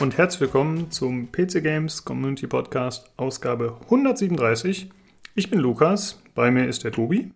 und 0.00 0.16
herzlich 0.16 0.40
willkommen 0.40 0.90
zum 0.90 1.30
PC 1.30 1.62
Games 1.62 2.04
Community 2.04 2.46
Podcast 2.46 3.10
Ausgabe 3.16 3.76
137. 3.84 4.90
Ich 5.34 5.50
bin 5.50 5.60
Lukas, 5.60 6.22
bei 6.34 6.50
mir 6.50 6.66
ist 6.66 6.84
der 6.84 6.92
Tobi. 6.92 7.32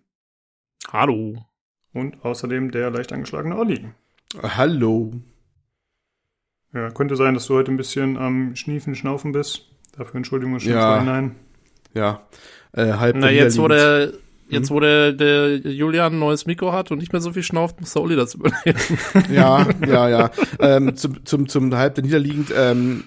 Hallo. 0.91 1.45
Und 1.93 2.23
außerdem 2.25 2.71
der 2.71 2.89
leicht 2.89 3.13
angeschlagene 3.13 3.55
Olli. 3.57 3.85
Hallo. 4.41 5.13
Ja, 6.73 6.89
könnte 6.91 7.15
sein, 7.15 7.33
dass 7.35 7.47
du 7.47 7.55
heute 7.55 7.71
ein 7.71 7.77
bisschen 7.77 8.17
am 8.17 8.55
Schniefen, 8.55 8.95
Schnaufen 8.95 9.31
bist. 9.31 9.69
Dafür 9.97 10.15
Entschuldigung 10.15 10.59
schon 10.59 10.73
Ja. 10.73 10.99
hinein. 10.99 11.35
Ja, 11.93 12.27
äh, 12.73 12.93
halb 12.93 13.15
Na, 13.15 13.31
jetzt, 13.31 13.57
wo 13.57 13.67
der, 13.69 14.11
jetzt, 14.49 14.71
wo 14.71 14.79
der, 14.79 15.11
der 15.11 15.57
Julian 15.57 16.13
ein 16.13 16.19
neues 16.19 16.45
Mikro 16.45 16.71
hat 16.71 16.91
und 16.91 16.99
nicht 16.99 17.11
mehr 17.13 17.21
so 17.21 17.31
viel 17.31 17.43
schnauft, 17.43 17.79
muss 17.79 17.93
der 17.93 18.01
Oli 18.01 18.15
das 18.15 18.35
übernehmen. 18.35 18.79
Ja, 19.31 19.67
ja, 19.87 20.09
ja. 20.09 20.31
ähm, 20.59 20.95
zum, 20.95 21.25
zum, 21.25 21.47
zum 21.47 21.75
halb 21.75 21.97
niederliegend, 21.97 22.53
ähm, 22.55 23.05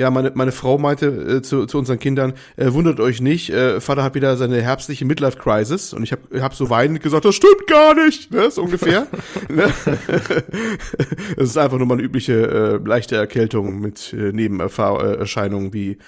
ja, 0.00 0.10
meine, 0.10 0.32
meine 0.34 0.50
Frau 0.50 0.78
meinte 0.78 1.06
äh, 1.06 1.42
zu, 1.42 1.66
zu 1.66 1.76
unseren 1.76 1.98
Kindern, 1.98 2.32
äh, 2.56 2.72
wundert 2.72 3.00
euch 3.00 3.20
nicht, 3.20 3.50
äh, 3.50 3.80
Vater 3.82 4.02
hat 4.02 4.14
wieder 4.14 4.38
seine 4.38 4.62
herbstliche 4.62 5.04
Midlife-Crisis 5.04 5.92
und 5.92 6.02
ich 6.02 6.12
habe 6.12 6.40
hab 6.40 6.54
so 6.54 6.70
weinend 6.70 7.02
gesagt, 7.02 7.26
das 7.26 7.34
stimmt 7.34 7.66
gar 7.66 7.94
nicht, 7.94 8.32
ne, 8.32 8.50
so 8.50 8.62
ungefähr. 8.62 9.06
ne? 9.50 9.70
Es 11.36 11.50
ist 11.50 11.58
einfach 11.58 11.76
nur 11.76 11.86
mal 11.86 11.94
eine 11.94 12.02
übliche 12.02 12.80
äh, 12.82 12.88
leichte 12.88 13.16
Erkältung 13.16 13.80
mit 13.80 14.14
äh, 14.14 14.32
Nebenerscheinungen 14.32 15.74
wie 15.74 15.98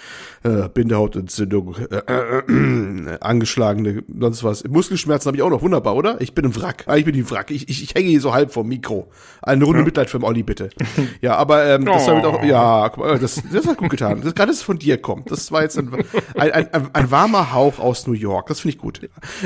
äh, 0.43 0.69
Bindehautentzündung, 0.73 1.77
äh, 1.91 1.97
äh, 1.97 2.43
äh, 3.13 3.19
angeschlagene, 3.21 4.05
sonst 4.19 4.43
was. 4.43 4.65
Muskelschmerzen 4.65 5.29
habe 5.29 5.37
ich 5.37 5.43
auch 5.43 5.51
noch, 5.51 5.62
wunderbar, 5.62 5.95
oder? 5.97 6.21
Ich 6.21 6.34
bin 6.34 6.47
im 6.47 6.56
Wrack. 6.56 6.84
Ah, 6.87 6.97
ich 6.97 7.05
bin 7.05 7.15
im 7.15 7.31
Wrack. 7.31 7.51
Ich, 7.51 7.69
ich, 7.69 7.83
ich 7.83 7.95
hänge 7.95 8.09
hier 8.09 8.21
so 8.21 8.33
halb 8.33 8.53
vom 8.53 8.69
Mikro. 8.69 9.09
Eine 9.43 9.65
Runde 9.65 9.83
Mitleid 9.83 10.09
für 10.09 10.19
den 10.19 10.25
Olli, 10.25 10.43
bitte. 10.43 10.71
Ja, 11.21 11.37
aber 11.37 11.67
ähm, 11.67 11.84
das 11.84 12.06
damit 12.06 12.25
auch, 12.25 12.43
ja, 12.43 12.89
das, 13.19 13.43
das 13.53 13.67
hat 13.67 13.79
gut 13.83 13.91
getan. 13.91 14.20
Das, 14.22 14.34
gerade, 14.34 14.48
dass 14.48 14.58
es 14.58 14.62
von 14.62 14.78
dir 14.78 14.98
kommt. 15.00 15.30
Das 15.30 15.52
war 15.52 15.62
jetzt 15.62 15.78
ein, 15.78 15.92
ein, 16.36 16.52
ein, 16.52 16.91
ein 16.92 17.11
warmer 17.11 17.52
Hauch 17.52 17.78
aus 17.78 18.06
New 18.06 18.12
York. 18.14 18.47
Das 18.48 18.61
finde 18.61 18.77
ich 18.77 18.80
gut. 18.80 19.00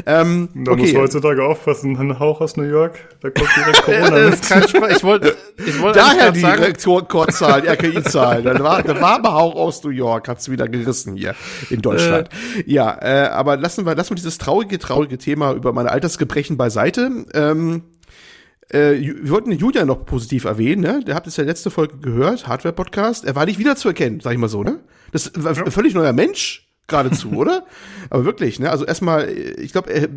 Ähm, 0.07 0.49
Da 0.55 0.77
muss 0.77 0.91
okay. 0.91 0.99
heutzutage 0.99 1.45
aufpassen. 1.45 1.97
Ein 1.99 2.19
Hauch 2.19 2.41
aus 2.41 2.57
New 2.57 2.65
York, 2.65 2.99
da 3.21 3.31
kommt 3.31 3.49
direkt 3.57 3.83
Corona 3.85 4.31
mit. 4.31 4.43
kein 4.43 4.69
Spaß. 4.69 4.97
Ich 4.97 5.05
wollte, 5.05 5.37
ich 5.65 5.81
wollte 5.81 5.99
Daher 5.99 6.33
die 6.33 6.41
grad 6.41 6.59
sagen, 6.81 6.93
Rekordzahl, 6.93 7.63
die 7.63 7.69
RKI-Zahl. 7.69 8.43
Der, 8.43 8.55
der 8.55 9.01
warme 9.01 9.33
Hauch 9.33 9.55
aus 9.55 9.83
New 9.85 9.91
York 9.91 10.29
hat's 10.29 10.51
wieder 10.51 10.69
gerissen 10.69 11.17
hier 11.17 11.35
in 11.71 11.83
Deutschland. 11.83 12.29
ja, 12.67 12.97
äh, 13.01 13.29
aber 13.29 13.57
lassen 13.57 13.87
wir, 13.87 13.95
lassen 13.95 14.11
wir 14.11 14.17
dieses 14.17 14.39
traurige, 14.39 14.79
traurige 14.79 15.19
Thema 15.19 15.53
über 15.53 15.73
meine 15.73 15.91
Altersgebrechen 15.91 16.57
beiseite. 16.57 17.27
Ähm, 17.35 17.83
äh, 18.71 18.93
wir 19.01 19.31
wollten 19.31 19.51
den 19.51 19.59
Julian 19.59 19.87
noch 19.87 20.05
positiv 20.05 20.45
erwähnen, 20.45 20.83
ne? 20.83 21.03
Der 21.05 21.15
habt 21.15 21.27
es 21.27 21.37
ja 21.37 21.45
letzte 21.45 21.71
Folge 21.71 21.99
gehört, 21.99 22.49
Hardware-Podcast. 22.49 23.25
Er 23.25 23.35
war 23.37 23.47
nicht 23.47 23.59
wieder 23.59 23.77
zu 23.77 23.89
erkennen, 23.89 24.21
sag 24.21 24.33
ich 24.33 24.39
mal 24.39 24.49
so, 24.49 24.63
ne? 24.63 24.81
Das 25.13 25.33
war 25.37 25.57
ein 25.57 25.71
völlig 25.71 25.95
neuer 25.95 26.13
Mensch 26.13 26.69
geradezu, 26.89 27.31
oder? 27.35 27.65
Aber 28.11 28.25
wirklich, 28.25 28.59
ne? 28.59 28.71
Also 28.71 28.85
erstmal, 28.85 29.31
ich 29.31 29.73
glaube, 29.73 29.93
er, 29.93 30.09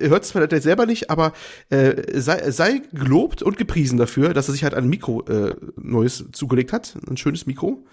er 0.00 0.08
hört 0.08 0.24
es 0.24 0.32
vielleicht 0.32 0.62
selber 0.62 0.86
nicht, 0.86 1.10
aber 1.10 1.32
äh, 1.68 2.20
sei, 2.20 2.50
sei 2.50 2.82
gelobt 2.92 3.42
und 3.42 3.58
gepriesen 3.58 3.98
dafür, 3.98 4.32
dass 4.32 4.48
er 4.48 4.52
sich 4.52 4.64
halt 4.64 4.74
ein 4.74 4.88
Mikro 4.88 5.22
äh, 5.26 5.54
neues 5.76 6.24
zugelegt 6.32 6.72
hat, 6.72 6.96
ein 7.08 7.16
schönes 7.16 7.46
Mikro. 7.46 7.84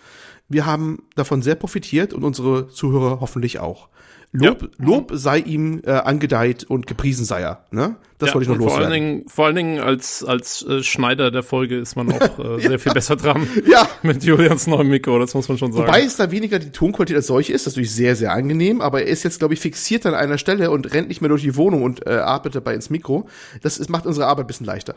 Wir 0.50 0.66
haben 0.66 1.04
davon 1.16 1.42
sehr 1.42 1.56
profitiert 1.56 2.14
und 2.14 2.24
unsere 2.24 2.70
Zuhörer 2.70 3.20
hoffentlich 3.20 3.60
auch. 3.60 3.90
Lob, 4.34 4.70
Lob 4.78 5.12
sei 5.14 5.40
ihm 5.40 5.82
äh, 5.86 5.92
angedeiht 5.92 6.66
und 6.66 6.86
gepriesen 6.86 7.26
sei 7.26 7.42
er. 7.42 7.66
Ne? 7.72 7.96
Das 8.18 8.30
ja, 8.30 8.36
wollte 8.36 8.44
ich 8.44 8.50
noch 8.50 8.56
und 8.56 8.70
vor 8.70 8.78
allen 8.78 8.90
loswerden. 8.90 9.16
Dingen, 9.18 9.30
vor 9.30 9.46
allen 9.46 9.56
Dingen 9.56 9.80
als, 9.80 10.24
als 10.24 10.66
äh, 10.68 10.84
Schneider 10.84 11.32
der 11.32 11.44
Folge 11.44 11.78
ist 11.78 11.96
man 11.96 12.12
auch 12.12 12.40
äh, 12.58 12.60
sehr 12.60 12.80
viel 12.80 12.92
besser 12.94 13.16
dran 13.16 13.48
Ja, 13.66 13.88
mit 14.04 14.24
Julians 14.24 14.68
neuem 14.68 14.90
Mikro, 14.90 15.18
das 15.18 15.34
muss 15.34 15.48
man 15.48 15.58
schon 15.58 15.72
sagen. 15.72 15.88
Wobei 15.88 16.02
es 16.04 16.18
da 16.18 16.30
weniger 16.30 16.60
die 16.60 16.72
Tonqualität 16.72 17.16
als 17.16 17.28
solche 17.28 17.54
ist, 17.54 17.66
das 17.66 17.74
ist 17.74 17.78
natürlich 17.78 17.96
sehr, 17.96 18.16
sehr 18.16 18.34
angenehm, 18.34 18.82
aber 18.82 19.02
er 19.02 19.08
ist 19.08 19.24
jetzt, 19.24 19.40
glaube 19.40 19.54
ich, 19.54 19.62
fixiert 19.62 20.06
an 20.06 20.14
einer 20.14 20.38
Stelle 20.38 20.72
und 20.72 20.94
rennt 20.94 21.08
nicht 21.08 21.22
mehr 21.22 21.30
durch 21.30 21.44
die 21.44 21.56
Wohnung 21.56 21.84
und 21.84 22.06
äh, 22.06 22.12
atmet 22.12 22.54
dabei 22.56 22.74
ins 22.74 22.90
Mikro. 22.90 23.30
Das 23.62 23.78
ist, 23.78 23.90
macht 23.90 24.06
unsere 24.06 24.28
Arbeit 24.28 24.46
ein 24.46 24.48
bisschen 24.48 24.66
leichter. 24.66 24.96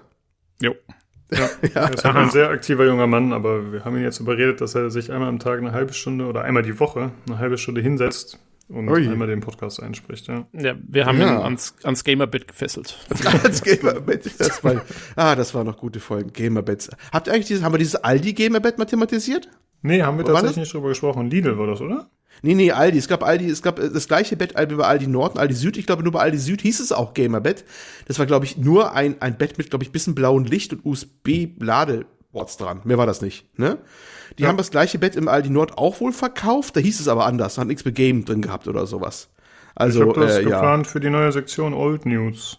jo. 0.61 0.75
Er 1.33 1.95
ist 1.95 2.05
halt 2.05 2.17
ein 2.17 2.31
sehr 2.31 2.51
aktiver 2.51 2.85
junger 2.85 3.07
Mann, 3.07 3.33
aber 3.33 3.73
wir 3.73 3.85
haben 3.85 3.97
ihn 3.97 4.03
jetzt 4.03 4.19
überredet, 4.19 4.61
dass 4.61 4.75
er 4.75 4.91
sich 4.91 5.13
einmal 5.13 5.29
am 5.29 5.39
Tag 5.39 5.61
eine 5.61 5.71
halbe 5.71 5.93
Stunde 5.93 6.25
oder 6.25 6.43
einmal 6.43 6.65
die 6.65 6.81
Woche 6.81 7.13
eine 7.29 7.39
halbe 7.39 7.57
Stunde 7.57 7.81
hinsetzt 7.81 8.41
und 8.71 8.89
Ui. 8.89 9.09
einmal 9.09 9.29
den 9.29 9.41
Podcast 9.41 9.83
einspricht. 9.83 10.29
Ja. 10.29 10.47
Ja, 10.53 10.75
wir 10.87 11.07
haben 11.07 11.19
Ja. 11.21 11.33
ihn 11.37 11.43
ans, 11.43 11.75
ans 11.83 12.05
Gamerbit 12.05 12.49
gefesselt. 12.49 12.97
Als 13.45 13.63
Gamerbett. 13.63 14.31
Das 14.39 14.63
war, 14.65 14.83
ah, 15.17 15.35
das 15.37 15.55
war 15.55 15.65
noch 15.65 15.77
gute 15.77 16.01
Folgen. 16.01 16.33
Gamerbett. 16.33 16.89
Habt 17.13 17.27
ihr 17.27 17.35
eigentlich 17.35 17.47
dieses, 17.47 17.63
haben 17.63 17.75
wir 17.75 17.79
dieses 17.79 17.97
Aldi-Gamerbett 17.97 18.79
mathematisiert? 18.79 19.49
Nee, 19.83 20.03
haben 20.03 20.19
wir 20.19 20.25
Wo 20.25 20.29
war 20.29 20.35
tatsächlich 20.37 20.65
nicht 20.65 20.75
drüber 20.75 20.89
gesprochen. 20.91 21.31
Lidl 21.31 21.59
war 21.59 21.67
das, 21.67 21.81
oder? 21.81 22.09
Nee, 22.43 22.55
nee, 22.55 22.71
Aldi. 22.71 22.97
Es 22.97 23.09
gab 23.09 23.23
Aldi, 23.23 23.51
es 23.51 23.61
gab 23.63 23.79
äh, 23.79 23.91
das 23.91 24.09
gleiche 24.09 24.37
Bett 24.37 24.55
wie 24.57 24.75
bei 24.75 24.85
Aldi 24.87 25.07
Nord 25.09 25.35
und 25.35 25.41
Aldi 25.41 25.55
Süd. 25.55 25.77
Ich 25.77 25.87
glaube, 25.87 26.03
nur 26.03 26.13
bei 26.13 26.21
Aldi 26.21 26.39
Süd 26.39 26.63
hieß 26.63 26.81
es 26.81 26.93
auch 26.93 27.13
Gamerbett. 27.15 27.65
Das 28.07 28.19
war, 28.19 28.27
glaube 28.27 28.45
ich, 28.45 28.57
nur 28.57 28.93
ein, 28.95 29.21
ein 29.21 29.37
Bett 29.37 29.59
mit, 29.59 29.69
glaube 29.71 29.85
ich, 29.85 29.91
bisschen 29.93 30.15
blauem 30.15 30.45
Licht 30.45 30.73
und 30.73 30.85
USB-Ladeboards 30.85 32.57
dran. 32.57 32.81
Mehr 32.85 32.99
war 32.99 33.07
das 33.07 33.21
nicht, 33.21 33.59
ne? 33.59 33.79
Die 34.39 34.47
haben 34.47 34.57
das 34.57 34.71
gleiche 34.71 34.99
Bett 34.99 35.17
im 35.17 35.29
Aldi 35.29 35.51
Nord 35.51 35.77
auch 35.79 36.01
wohl 36.01 36.13
verkauft. 36.13 36.77
Da 36.77 36.81
hieß 36.81 37.01
es 37.01 37.09
aber 37.09 37.27
anders. 37.27 37.59
Hat 37.59 37.67
nichts 37.67 37.85
mit 37.85 37.95
Game 37.95 38.25
drin 38.25 38.43
gehabt 38.43 38.69
oder 38.69 38.87
sowas. 38.87 39.29
Ich 39.75 39.81
Also, 39.81 40.01
habe 40.09 40.21
das 40.21 40.37
äh, 40.37 40.43
ja. 40.43 40.49
geplant 40.51 40.87
für 40.87 41.01
die 41.01 41.11
neue 41.11 41.33
Sektion 41.33 41.75
Old 41.75 42.07
News. 42.07 42.59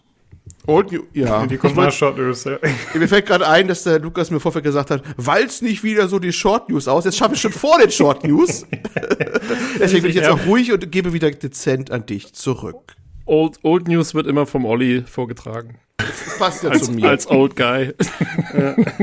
Old 0.66 0.90
New, 0.92 1.02
ja. 1.12 1.46
Die 1.46 1.54
Ich 1.54 1.60
kommt 1.60 1.76
nach 1.76 1.92
Short 1.92 2.16
News. 2.18 2.44
Ja. 2.44 2.58
Mir 2.94 3.08
fällt 3.08 3.26
gerade 3.26 3.46
ein, 3.48 3.68
dass 3.68 3.84
der 3.84 3.98
Lukas 4.00 4.30
mir 4.30 4.40
vorher 4.40 4.60
gesagt 4.62 4.90
hat, 4.90 5.02
walz 5.16 5.62
nicht 5.62 5.82
wieder 5.84 6.08
so 6.08 6.18
die 6.18 6.32
Short 6.32 6.68
News 6.68 6.88
aus. 6.88 7.04
Jetzt 7.04 7.16
schaffe 7.16 7.34
ich 7.34 7.40
schon 7.40 7.52
vor 7.52 7.78
den 7.78 7.90
Short 7.90 8.24
News. 8.24 8.66
Deswegen 9.78 10.02
bin 10.02 10.10
ich 10.10 10.16
jetzt 10.16 10.26
Ja. 10.26 10.34
auch 10.34 10.46
ruhig 10.46 10.72
und 10.72 10.90
gebe 10.90 11.12
wieder 11.12 11.30
dezent 11.30 11.90
an 11.90 12.06
dich 12.06 12.32
zurück. 12.34 12.94
Old, 13.24 13.58
Old 13.62 13.86
News 13.88 14.14
wird 14.14 14.26
immer 14.26 14.46
vom 14.46 14.64
Olli 14.64 15.02
vorgetragen. 15.06 15.78
Das 15.96 16.38
passt 16.38 16.62
ja 16.64 16.70
Als, 16.70 16.86
zu 16.86 16.92
mir. 16.92 17.08
als 17.08 17.28
Old 17.30 17.54
Guy. 17.56 17.92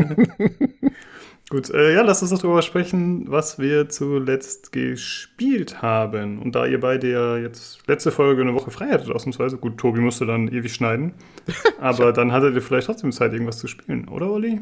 Gut, 1.50 1.72
äh, 1.72 1.96
ja, 1.96 2.04
lass 2.04 2.22
uns 2.22 2.30
doch 2.30 2.38
darüber 2.38 2.62
sprechen, 2.62 3.26
was 3.28 3.58
wir 3.58 3.90
zuletzt 3.90 4.72
gespielt 4.72 5.82
haben. 5.82 6.40
Und 6.40 6.54
da 6.54 6.68
ihr 6.68 6.80
beide 6.80 7.12
ja 7.12 7.38
jetzt 7.38 7.88
letzte 7.88 8.12
Folge 8.12 8.44
eine 8.44 8.54
Woche 8.54 8.70
frei 8.70 8.90
hattet, 8.90 9.10
ausnahmsweise, 9.10 9.58
gut, 9.58 9.78
Tobi 9.78 10.00
musste 10.00 10.28
dann 10.28 10.48
ewig 10.48 10.72
schneiden, 10.76 11.16
aber 11.80 12.14
dann 12.14 12.32
hattet 12.32 12.54
ihr 12.54 12.62
vielleicht 12.62 12.86
trotzdem 12.86 13.12
Zeit, 13.12 13.34
irgendwas 13.34 13.58
zu 13.58 13.68
spielen, 13.68 14.08
oder, 14.10 14.30
Olli? 14.30 14.62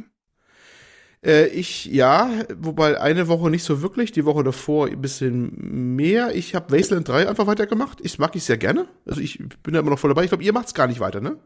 Äh, 1.26 1.48
ich, 1.48 1.86
ja, 1.86 2.30
wobei 2.58 3.02
eine 3.02 3.28
Woche 3.28 3.50
nicht 3.50 3.64
so 3.64 3.82
wirklich, 3.82 4.14
die 4.14 4.24
Woche 4.24 4.46
davor 4.46 4.88
ein 4.88 5.02
bisschen 5.02 5.96
mehr. 5.98 6.36
Ich 6.36 6.56
habe 6.56 6.78
Wasteland 6.78 7.10
3 7.10 7.28
einfach 7.28 7.48
weitergemacht. 7.48 8.00
Ich 8.02 8.18
mag 8.18 8.34
ich 8.38 8.46
sehr 8.46 8.58
gerne. 8.58 8.88
Also 9.06 9.20
ich 9.20 9.40
bin 9.62 9.74
da 9.74 9.82
immer 9.82 9.90
noch 9.90 10.00
voll 10.00 10.10
dabei. 10.10 10.24
Ich 10.24 10.30
glaube, 10.30 10.44
ihr 10.44 10.54
macht's 10.54 10.74
gar 10.74 10.88
nicht 10.88 11.02
weiter, 11.02 11.20
ne? 11.20 11.38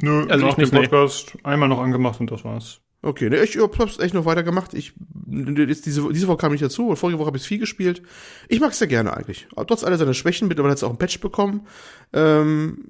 Nö, 0.00 0.26
Also 0.28 0.46
nach 0.46 0.52
ich 0.52 0.58
nicht, 0.58 0.72
dem 0.72 0.80
nee. 0.80 0.86
Podcast 0.88 1.36
einmal 1.42 1.68
noch 1.68 1.80
angemacht 1.80 2.20
und 2.20 2.30
das 2.30 2.44
war's. 2.44 2.80
Okay, 3.00 3.30
ne, 3.30 3.42
ich 3.42 3.56
hab's 3.56 3.98
echt 4.00 4.14
noch 4.14 4.24
weitergemacht. 4.24 4.74
Ich, 4.74 4.92
jetzt 5.28 5.86
diese, 5.86 6.12
diese 6.12 6.26
Woche 6.26 6.38
kam 6.38 6.54
ich 6.54 6.60
dazu 6.60 6.88
und 6.88 6.96
vorige 6.96 7.18
Woche 7.18 7.28
habe 7.28 7.36
ich 7.36 7.44
viel 7.44 7.58
gespielt. 7.58 8.02
Ich 8.48 8.60
mag's 8.60 8.78
sehr 8.78 8.88
gerne 8.88 9.16
eigentlich. 9.16 9.46
Trotz 9.54 9.84
aller 9.84 9.98
seiner 9.98 10.14
Schwächen, 10.14 10.48
mittlerweile 10.48 10.72
hat 10.72 10.78
es 10.78 10.84
auch 10.84 10.90
ein 10.90 10.98
Patch 10.98 11.20
bekommen. 11.20 11.66
Ähm, 12.12 12.88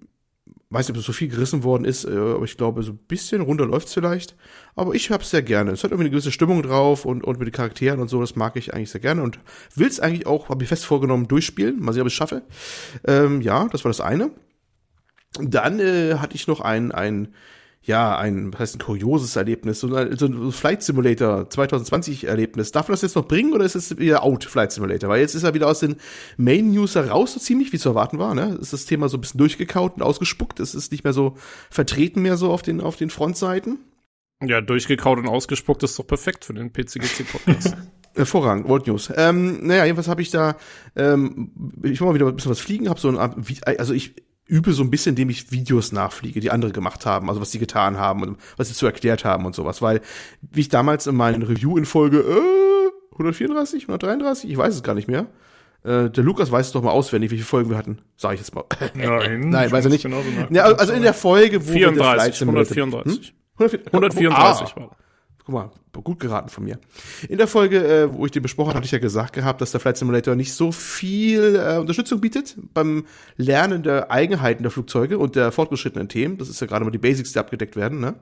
weiß 0.70 0.88
nicht, 0.88 0.96
ob 0.96 1.00
es 1.00 1.06
so 1.06 1.12
viel 1.12 1.28
gerissen 1.28 1.62
worden 1.62 1.84
ist, 1.84 2.04
äh, 2.04 2.16
aber 2.16 2.44
ich 2.44 2.56
glaube, 2.56 2.82
so 2.82 2.92
ein 2.92 2.98
bisschen 2.98 3.42
runter 3.42 3.66
läuft's 3.66 3.92
vielleicht. 3.92 4.34
Aber 4.76 4.94
ich 4.94 5.10
hab's 5.10 5.30
sehr 5.30 5.42
gerne. 5.42 5.72
Es 5.72 5.84
hat 5.84 5.90
irgendwie 5.90 6.04
eine 6.04 6.10
gewisse 6.10 6.32
Stimmung 6.32 6.62
drauf 6.62 7.04
und, 7.04 7.22
und 7.22 7.38
mit 7.38 7.48
den 7.48 7.52
Charakteren 7.52 8.00
und 8.00 8.08
so, 8.08 8.20
das 8.20 8.34
mag 8.34 8.56
ich 8.56 8.72
eigentlich 8.72 8.90
sehr 8.90 9.02
gerne 9.02 9.22
und 9.22 9.38
will's 9.74 10.00
eigentlich 10.00 10.26
auch, 10.26 10.48
habe 10.48 10.62
ich 10.62 10.68
fest 10.70 10.86
vorgenommen, 10.86 11.28
durchspielen. 11.28 11.80
Mal 11.80 11.92
sehen, 11.92 12.02
ob 12.02 12.08
ich 12.08 12.14
es 12.14 12.16
schaffe. 12.16 12.42
Ähm, 13.06 13.42
ja, 13.42 13.68
das 13.68 13.84
war 13.84 13.90
das 13.90 14.00
eine. 14.00 14.30
Dann 15.40 15.80
äh, 15.80 16.14
hatte 16.16 16.34
ich 16.36 16.46
noch 16.46 16.60
ein, 16.60 16.92
ein 16.92 17.28
ja, 17.80 18.18
ein, 18.18 18.52
was 18.52 18.60
heißt 18.60 18.76
ein 18.76 18.80
kurioses 18.80 19.36
Erlebnis, 19.36 19.80
so 19.80 19.94
ein, 19.94 20.14
so 20.18 20.26
ein 20.26 20.52
Flight 20.52 20.82
Simulator 20.82 21.48
2020 21.48 22.24
Erlebnis. 22.24 22.70
Darf 22.70 22.88
man 22.88 22.92
das 22.94 23.02
jetzt 23.02 23.16
noch 23.16 23.26
bringen 23.26 23.54
oder 23.54 23.64
ist 23.64 23.76
es 23.76 23.96
wieder 23.98 24.24
out, 24.24 24.44
Flight 24.44 24.72
Simulator? 24.72 25.08
Weil 25.08 25.20
jetzt 25.20 25.34
ist 25.34 25.44
er 25.44 25.54
wieder 25.54 25.68
aus 25.68 25.78
den 25.80 25.96
Main 26.36 26.72
News 26.72 26.96
heraus, 26.96 27.32
so 27.32 27.40
ziemlich 27.40 27.72
wie 27.72 27.78
zu 27.78 27.88
erwarten 27.90 28.18
war, 28.18 28.34
ne? 28.34 28.58
Ist 28.60 28.72
das 28.74 28.84
Thema 28.84 29.08
so 29.08 29.16
ein 29.16 29.20
bisschen 29.22 29.38
durchgekaut 29.38 29.94
und 29.96 30.02
ausgespuckt. 30.02 30.60
Es 30.60 30.74
ist 30.74 30.92
nicht 30.92 31.04
mehr 31.04 31.14
so 31.14 31.36
vertreten 31.70 32.20
mehr 32.20 32.36
so 32.36 32.50
auf 32.50 32.60
den, 32.62 32.80
auf 32.82 32.96
den 32.96 33.08
Frontseiten. 33.10 33.78
Ja, 34.44 34.60
durchgekaut 34.60 35.18
und 35.18 35.28
ausgespuckt 35.28 35.82
ist 35.82 35.98
doch 35.98 36.06
perfekt 36.06 36.44
für 36.44 36.52
den 36.54 36.72
PCGC-Podcast. 36.72 37.74
Hervorragend, 38.14 38.68
World 38.68 38.86
News. 38.86 39.10
Ähm, 39.16 39.66
naja, 39.66 39.84
jedenfalls 39.84 40.08
habe 40.08 40.20
ich 40.20 40.30
da, 40.30 40.56
ähm, 40.94 41.52
ich 41.84 42.00
will 42.00 42.08
mal 42.08 42.14
wieder 42.14 42.26
ein 42.26 42.36
bisschen 42.36 42.50
was 42.50 42.60
fliegen, 42.60 42.88
habe 42.88 43.00
so 43.00 43.16
ein, 43.16 43.34
wie- 43.48 43.62
also 43.64 43.94
ich 43.94 44.14
übe 44.48 44.72
so 44.72 44.82
ein 44.82 44.90
bisschen, 44.90 45.10
indem 45.10 45.30
ich 45.30 45.52
Videos 45.52 45.92
nachfliege, 45.92 46.40
die 46.40 46.50
andere 46.50 46.72
gemacht 46.72 47.06
haben, 47.06 47.28
also 47.28 47.40
was 47.40 47.52
sie 47.52 47.58
getan 47.58 47.98
haben 47.98 48.22
und 48.22 48.38
was 48.56 48.68
sie 48.68 48.74
zu 48.74 48.86
erklärt 48.86 49.24
haben 49.24 49.46
und 49.46 49.54
sowas, 49.54 49.80
weil, 49.82 50.00
wie 50.40 50.60
ich 50.60 50.68
damals 50.68 51.06
in 51.06 51.14
meinen 51.14 51.42
Review 51.42 51.76
in 51.78 51.84
Folge 51.84 52.18
äh, 52.18 53.12
134, 53.12 53.82
133, 53.84 54.50
ich 54.50 54.56
weiß 54.56 54.74
es 54.74 54.82
gar 54.82 54.94
nicht 54.94 55.06
mehr, 55.08 55.26
äh, 55.84 56.10
der 56.10 56.24
Lukas 56.24 56.50
weiß 56.50 56.66
es 56.66 56.72
doch 56.72 56.82
mal 56.82 56.90
auswendig, 56.90 57.30
wie 57.30 57.36
viele 57.36 57.46
Folgen 57.46 57.70
wir 57.70 57.76
hatten, 57.76 57.98
sage 58.16 58.34
ich 58.34 58.40
jetzt 58.40 58.54
mal. 58.54 58.64
Nein, 58.94 59.50
Nein, 59.50 59.66
ich 59.66 59.72
weiß 59.72 59.84
er 59.84 59.90
nicht. 59.90 60.06
Ja, 60.50 60.64
also 60.64 60.92
in 60.92 61.02
der 61.02 61.14
Folge, 61.14 61.66
wo 61.68 61.72
wir 61.74 61.92
das 61.92 61.94
34, 61.96 62.14
Flight 62.14 62.34
Simulator- 62.34 62.76
134. 62.76 63.34
Hm? 63.58 63.80
134 63.92 64.76
Ah, 64.76 64.80
war. 64.80 64.96
Guck 65.48 65.54
mal, 65.54 65.70
gut 66.04 66.20
geraten 66.20 66.50
von 66.50 66.64
mir. 66.64 66.78
In 67.28 67.38
der 67.38 67.46
Folge, 67.46 67.78
äh, 67.78 68.12
wo 68.12 68.26
ich 68.26 68.32
den 68.32 68.42
besprochen 68.42 68.68
hatte, 68.68 68.76
hatte 68.78 68.84
ich 68.84 68.92
ja 68.92 68.98
gesagt 68.98 69.32
gehabt, 69.32 69.62
dass 69.62 69.70
der 69.70 69.80
Flight 69.80 69.96
Simulator 69.96 70.36
nicht 70.36 70.52
so 70.52 70.72
viel 70.72 71.56
äh, 71.56 71.78
Unterstützung 71.78 72.20
bietet 72.20 72.56
beim 72.74 73.06
Lernen 73.36 73.82
der 73.82 74.10
Eigenheiten 74.10 74.62
der 74.62 74.70
Flugzeuge 74.70 75.18
und 75.18 75.36
der 75.36 75.50
fortgeschrittenen 75.50 76.08
Themen. 76.08 76.36
Das 76.36 76.50
ist 76.50 76.60
ja 76.60 76.66
gerade 76.66 76.84
mal 76.84 76.90
die 76.90 76.98
Basics, 76.98 77.32
die 77.32 77.38
abgedeckt 77.38 77.76
werden, 77.76 77.98
ne? 77.98 78.14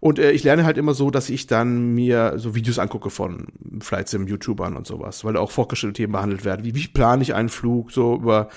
Und 0.00 0.20
äh, 0.20 0.30
ich 0.30 0.44
lerne 0.44 0.64
halt 0.64 0.78
immer 0.78 0.94
so, 0.94 1.10
dass 1.10 1.28
ich 1.28 1.48
dann 1.48 1.92
mir 1.94 2.34
so 2.36 2.54
Videos 2.54 2.78
angucke 2.78 3.10
von 3.10 3.48
Flight 3.80 4.08
Sim 4.08 4.28
YouTubern 4.28 4.76
und 4.76 4.86
sowas, 4.86 5.24
weil 5.24 5.36
auch 5.36 5.50
fortgeschrittene 5.50 5.94
Themen 5.94 6.12
behandelt 6.12 6.44
werden. 6.44 6.64
Wie, 6.64 6.76
wie 6.76 6.86
plane 6.86 7.20
ich 7.20 7.34
einen 7.34 7.48
Flug, 7.48 7.90
so 7.90 8.14
über 8.14 8.48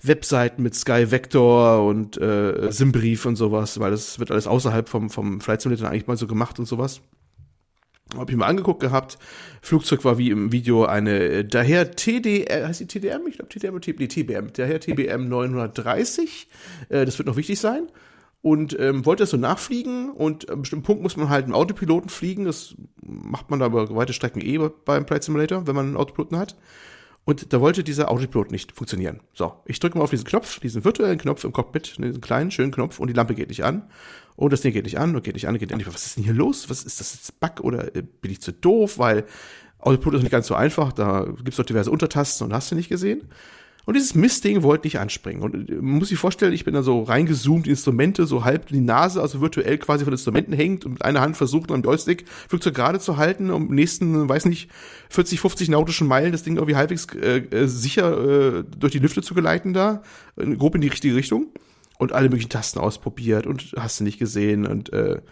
Webseiten 0.00 0.62
mit 0.62 0.74
Sky 0.74 1.10
Vector 1.10 1.86
und 1.86 2.16
äh, 2.16 2.72
Simbrief 2.72 3.26
und 3.26 3.36
sowas, 3.36 3.78
weil 3.78 3.90
das 3.90 4.18
wird 4.18 4.30
alles 4.30 4.46
außerhalb 4.46 4.88
vom, 4.88 5.10
vom 5.10 5.42
Flight 5.42 5.60
Simulator 5.60 5.90
eigentlich 5.90 6.06
mal 6.06 6.16
so 6.16 6.26
gemacht 6.26 6.58
und 6.58 6.64
sowas. 6.64 7.02
Hab 8.14 8.30
ich 8.30 8.36
mal 8.36 8.46
angeguckt 8.46 8.80
gehabt. 8.80 9.18
Flugzeug 9.62 10.04
war 10.04 10.16
wie 10.16 10.30
im 10.30 10.52
Video 10.52 10.84
eine 10.84 11.18
äh, 11.18 11.44
daher 11.44 11.90
TDR, 11.90 12.68
heißt 12.68 12.80
die 12.80 12.86
TDM? 12.86 13.26
Ich 13.26 13.36
glaube 13.36 13.48
TDM 13.48 13.74
oder 13.74 13.92
nee, 13.98 14.06
TBM. 14.06 14.52
Daher 14.52 14.78
TBM 14.78 15.28
930. 15.28 16.48
Äh, 16.88 17.04
das 17.04 17.18
wird 17.18 17.26
noch 17.26 17.36
wichtig 17.36 17.58
sein. 17.58 17.88
Und 18.42 18.78
ähm, 18.78 19.04
wollte 19.04 19.24
das 19.24 19.30
so 19.30 19.36
nachfliegen 19.36 20.12
und 20.12 20.48
an 20.48 20.60
bestimmten 20.60 20.84
Punkt 20.84 21.02
muss 21.02 21.16
man 21.16 21.30
halt 21.30 21.46
einen 21.46 21.54
Autopiloten 21.54 22.08
fliegen. 22.08 22.44
Das 22.44 22.76
macht 23.02 23.50
man 23.50 23.58
da 23.58 23.66
über 23.66 23.92
weite 23.96 24.12
Strecken 24.12 24.40
eh 24.40 24.56
beim 24.84 25.04
Flight 25.04 25.24
Simulator, 25.24 25.66
wenn 25.66 25.74
man 25.74 25.86
einen 25.86 25.96
Autopiloten 25.96 26.38
hat. 26.38 26.54
Und 27.24 27.52
da 27.52 27.60
wollte 27.60 27.82
dieser 27.82 28.08
Autopilot 28.08 28.52
nicht 28.52 28.70
funktionieren. 28.70 29.18
So, 29.32 29.54
ich 29.64 29.80
drücke 29.80 29.98
mal 29.98 30.04
auf 30.04 30.10
diesen 30.10 30.26
Knopf, 30.26 30.60
diesen 30.60 30.84
virtuellen 30.84 31.18
Knopf 31.18 31.42
im 31.42 31.52
Cockpit, 31.52 31.98
diesen 31.98 32.20
kleinen, 32.20 32.52
schönen 32.52 32.70
Knopf 32.70 33.00
und 33.00 33.08
die 33.08 33.14
Lampe 33.14 33.34
geht 33.34 33.48
nicht 33.48 33.64
an. 33.64 33.90
Und 34.36 34.52
das 34.52 34.60
Ding 34.60 34.72
geht 34.72 34.84
nicht 34.84 34.98
an 34.98 35.16
und 35.16 35.24
geht 35.24 35.34
nicht 35.34 35.48
an, 35.48 35.58
geht 35.58 35.74
nicht 35.74 35.86
an. 35.86 35.94
Was 35.94 36.06
ist 36.06 36.16
denn 36.16 36.24
hier 36.24 36.34
los? 36.34 36.68
Was 36.68 36.84
ist 36.84 37.00
das 37.00 37.14
jetzt 37.14 37.40
Bug 37.40 37.60
oder 37.60 37.94
äh, 37.96 38.02
bin 38.02 38.30
ich 38.30 38.40
zu 38.40 38.52
doof? 38.52 38.98
Weil 38.98 39.24
Autopilot 39.78 40.16
ist 40.16 40.22
nicht 40.22 40.32
ganz 40.32 40.46
so 40.46 40.54
einfach. 40.54 40.92
Da 40.92 41.26
gibt's 41.42 41.56
doch 41.56 41.64
diverse 41.64 41.90
Untertasten 41.90 42.46
und 42.46 42.52
hast 42.52 42.70
du 42.70 42.74
nicht 42.74 42.88
gesehen. 42.88 43.22
Und 43.86 43.94
dieses 43.94 44.16
Mistding 44.16 44.64
wollte 44.64 44.88
nicht 44.88 44.98
anspringen. 44.98 45.42
Und 45.42 45.70
man 45.70 45.98
muss 45.98 46.08
sich 46.08 46.18
vorstellen, 46.18 46.52
ich 46.52 46.64
bin 46.64 46.74
da 46.74 46.82
so 46.82 47.04
reingezoomt, 47.04 47.68
Instrumente, 47.68 48.26
so 48.26 48.44
halb 48.44 48.66
die 48.66 48.80
Nase, 48.80 49.22
also 49.22 49.40
virtuell 49.40 49.78
quasi 49.78 50.04
von 50.04 50.12
Instrumenten 50.12 50.52
hängt 50.52 50.84
und 50.84 50.94
mit 50.94 51.04
einer 51.04 51.20
Hand 51.20 51.36
versucht, 51.36 51.70
am 51.70 51.82
Joystick 51.82 52.24
Flugzeug 52.48 52.74
gerade 52.74 52.98
zu 52.98 53.16
halten, 53.16 53.48
um 53.50 53.72
nächsten, 53.72 54.28
weiß 54.28 54.46
nicht, 54.46 54.70
40, 55.10 55.38
50 55.38 55.68
nautischen 55.68 56.08
Meilen 56.08 56.32
das 56.32 56.42
Ding 56.42 56.56
irgendwie 56.56 56.74
halbwegs 56.74 57.06
äh, 57.14 57.38
äh, 57.38 57.68
sicher 57.68 58.58
äh, 58.58 58.64
durch 58.76 58.90
die 58.90 58.98
Lüfte 58.98 59.22
zu 59.22 59.34
geleiten 59.34 59.72
da, 59.72 60.02
grob 60.58 60.74
in 60.74 60.80
die 60.80 60.88
richtige 60.88 61.14
Richtung. 61.14 61.46
Und 61.98 62.12
alle 62.12 62.28
möglichen 62.28 62.50
Tasten 62.50 62.78
ausprobiert 62.78 63.46
und 63.46 63.74
hast 63.78 64.00
du 64.00 64.04
nicht 64.04 64.18
gesehen 64.18 64.66
und 64.66 64.92
äh, 64.92 65.22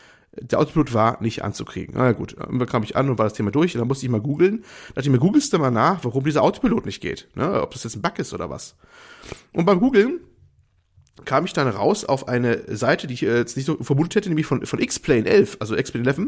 der 0.41 0.59
Autopilot 0.59 0.95
war 0.95 1.23
nicht 1.23 1.45
anzukriegen. 1.45 1.95
Na 1.97 2.13
gut, 2.13 2.37
dann 2.39 2.67
kam 2.67 2.83
ich 2.83 2.97
an 2.97 3.09
und 3.09 3.19
war 3.19 3.27
das 3.27 3.35
Thema 3.35 3.51
durch. 3.51 3.75
Und 3.75 3.81
dann 3.81 3.89
musste 3.89 4.07
ich 4.07 4.11
mal 4.11 4.21
googeln. 4.21 4.63
Da 4.89 4.95
dachte 4.95 5.09
ich 5.09 5.13
mir, 5.13 5.19
googelst 5.19 5.53
du 5.53 5.59
mal 5.59 5.71
nach, 5.71 6.05
warum 6.05 6.25
dieser 6.25 6.43
Autopilot 6.43 6.87
nicht 6.87 7.01
geht. 7.01 7.29
Ne? 7.35 7.63
Ob 7.63 7.73
das 7.73 7.85
jetzt 7.85 7.97
ein 7.97 8.03
Bug 8.03 8.19
ist 8.19 8.33
oder 8.33 8.51
was. 8.51 8.77
Und 9.53 9.65
beim 9.65 9.81
Googeln 9.81 10.21
kam 11.25 11.45
ich 11.45 11.53
dann 11.53 11.69
raus 11.69 12.05
auf 12.05 12.29
eine 12.29 12.77
Seite, 12.77 13.07
die 13.07 13.15
ich 13.15 13.21
jetzt 13.21 13.57
nicht 13.57 13.67
so 13.67 13.77
vermutet 13.77 14.17
hätte, 14.17 14.29
nämlich 14.29 14.47
von, 14.47 14.67
von 14.67 14.81
X-Plane 14.81 15.27
11, 15.27 15.59
also 15.61 15.77
X-Plane 15.77 16.09
11. 16.09 16.21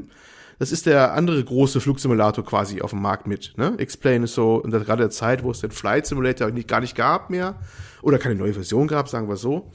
Das 0.59 0.73
ist 0.73 0.87
der 0.87 1.13
andere 1.13 1.43
große 1.45 1.81
Flugsimulator 1.81 2.45
quasi 2.45 2.81
auf 2.81 2.91
dem 2.91 3.03
Markt 3.03 3.27
mit. 3.27 3.55
Ne? 3.59 3.75
X-Plane 3.77 4.25
ist 4.25 4.35
so 4.35 4.63
in 4.63 4.71
der, 4.71 4.81
gerade 4.81 5.03
der 5.03 5.11
Zeit, 5.11 5.43
wo 5.43 5.51
es 5.51 5.61
den 5.61 5.73
Flight 5.73 6.07
Simulator 6.07 6.51
nicht, 6.51 6.69
gar 6.69 6.81
nicht 6.81 6.95
gab 6.95 7.29
mehr 7.29 7.57
oder 8.01 8.19
keine 8.19 8.37
neue 8.37 8.55
Version 8.55 8.87
gab, 8.87 9.09
sagen 9.09 9.29
wir 9.29 9.37
so 9.37 9.73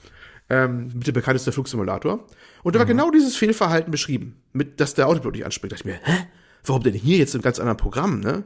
ähm, 0.51 0.91
mit 0.93 1.07
dem 1.07 1.13
bekanntesten 1.13 1.53
Flugsimulator. 1.53 2.27
Und 2.61 2.75
da 2.75 2.79
war 2.79 2.85
mhm. 2.85 2.89
genau 2.89 3.09
dieses 3.09 3.37
Fehlverhalten 3.37 3.89
beschrieben, 3.89 4.35
mit, 4.51 4.81
dass 4.81 4.93
der 4.93 5.07
Autopilot 5.07 5.35
nicht 5.35 5.45
anspricht. 5.45 5.71
Da 5.71 5.77
dachte 5.77 5.89
ich 5.89 5.95
mir, 5.95 5.99
hä? 6.03 6.27
Warum 6.63 6.83
denn 6.83 6.93
hier 6.93 7.17
jetzt 7.17 7.33
ein 7.33 7.41
ganz 7.41 7.59
anderen 7.59 7.77
Programm, 7.77 8.19
ne? 8.19 8.43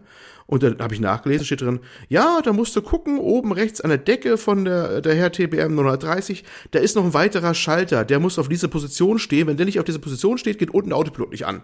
Und 0.48 0.62
dann 0.62 0.78
habe 0.78 0.94
ich 0.94 1.00
nachgelesen, 1.00 1.44
steht 1.44 1.62
drin, 1.62 1.80
ja, 2.08 2.40
da 2.44 2.54
musst 2.54 2.76
du 2.76 2.84
gucken, 2.84 3.18
oben 3.18 3.52
rechts 3.52 3.82
an 3.82 3.90
der 3.90 3.98
Decke 3.98 4.38
von 4.38 4.64
der, 4.64 5.02
der 5.02 5.16
Herr 5.16 5.32
TBM 5.32 5.74
930, 5.74 6.44
da 6.70 6.78
ist 6.78 6.96
noch 6.96 7.04
ein 7.04 7.16
weiterer 7.16 7.56
Schalter, 7.56 8.06
der 8.06 8.20
muss 8.20 8.38
auf 8.38 8.48
dieser 8.48 8.68
Position 8.68 9.18
stehen. 9.18 9.48
Wenn 9.48 9.58
der 9.58 9.66
nicht 9.66 9.80
auf 9.80 9.86
dieser 9.86 9.98
Position 9.98 10.38
steht, 10.38 10.60
geht 10.60 10.72
unten 10.72 10.90
der 10.90 11.00
Autopilot 11.00 11.32
nicht 11.32 11.48
an. 11.48 11.64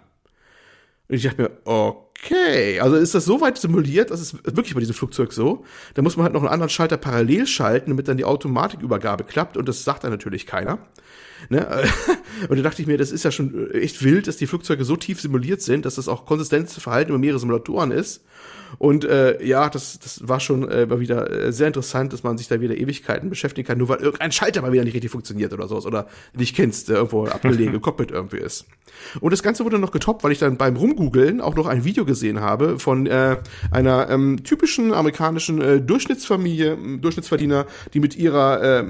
Und 1.12 1.18
ich 1.18 1.24
dachte 1.24 1.42
mir, 1.42 1.52
okay, 1.66 2.80
also 2.80 2.96
ist 2.96 3.14
das 3.14 3.26
so 3.26 3.42
weit 3.42 3.58
simuliert, 3.58 4.12
das 4.12 4.22
ist 4.22 4.46
wirklich 4.46 4.74
bei 4.74 4.80
diesem 4.80 4.96
Flugzeug 4.96 5.34
so. 5.34 5.66
Da 5.94 6.02
muss 6.02 6.16
man 6.16 6.24
halt 6.24 6.34
noch 6.34 6.40
einen 6.40 6.54
anderen 6.54 6.70
Schalter 6.70 6.96
parallel 6.96 7.48
schalten, 7.48 7.90
damit 7.90 8.08
dann 8.08 8.16
die 8.16 8.24
Automatikübergabe 8.24 9.26
klappt 9.26 9.58
und 9.58 9.68
das 9.68 9.84
sagt 9.84 10.06
dann 10.06 10.12
natürlich 10.12 10.48
keiner. 10.48 10.88
Ne? 11.50 11.68
Und 12.50 12.58
da 12.58 12.62
dachte 12.62 12.84
ich 12.84 12.88
mir, 12.88 13.00
das 13.00 13.12
ist 13.12 13.26
ja 13.26 13.32
schon 13.32 13.72
echt 13.72 14.04
wild, 14.04 14.28
dass 14.28 14.38
die 14.38 14.46
Flugzeuge 14.46 14.86
so 14.86 14.96
tief 14.96 15.20
simuliert 15.20 15.62
sind, 15.64 15.86
dass 15.86 15.96
das 15.96 16.08
auch 16.08 16.28
konsistentes 16.28 16.78
Verhalten 16.78 17.10
über 17.10 17.18
mehrere 17.18 17.40
Simulatoren 17.40 17.90
ist. 17.90 18.24
Und 18.78 19.06
äh, 19.06 19.44
ja, 19.44 19.70
das, 19.70 20.00
das 20.00 20.28
war 20.28 20.40
schon 20.40 20.68
äh, 20.70 20.86
mal 20.86 21.00
wieder 21.00 21.30
äh, 21.30 21.54
sehr 21.54 21.68
interessant, 21.68 22.14
dass 22.14 22.24
man 22.24 22.38
sich 22.38 22.48
da 22.48 22.62
wieder 22.62 22.78
Ewigkeiten 22.78 23.30
beschäftigen 23.30 23.68
kann, 23.68 23.78
nur 23.78 23.90
weil 23.90 24.00
irgendein 24.00 24.32
Schalter 24.32 24.62
mal 24.62 24.72
wieder 24.72 24.84
nicht 24.84 24.94
richtig 24.94 25.12
funktioniert 25.12 25.54
oder 25.54 25.68
sowas 25.68 25.86
oder 25.86 26.08
nicht 26.34 26.56
kennst, 26.56 26.90
der 26.90 26.98
irgendwo 26.98 27.26
abgelegen 27.28 27.82
Cockpit 27.82 28.12
irgendwie 28.12 28.38
ist. 28.38 28.66
Und 29.20 29.32
das 29.32 29.44
Ganze 29.44 29.66
wurde 29.66 29.80
noch 29.80 29.92
getoppt, 29.92 30.24
weil 30.24 30.32
ich 30.32 30.40
dann 30.40 30.58
beim 30.58 30.76
Rumgoogeln 30.76 31.42
auch 31.42 31.56
noch 31.56 31.68
ein 31.68 31.84
Video 31.84 32.06
gesehen 32.06 32.42
habe 32.42 32.80
von 32.80 33.08
äh, 33.08 33.38
einer 33.72 34.10
ähm, 34.10 34.44
typischen 34.44 34.94
amerikanischen 34.94 35.62
äh, 35.62 35.82
Durchschnittsfamilie, 35.82 36.78
Durchschnittsverdiener, 37.00 37.66
die 37.94 38.00
mit 38.00 38.16
ihrer 38.16 38.62
äh, 38.62 38.86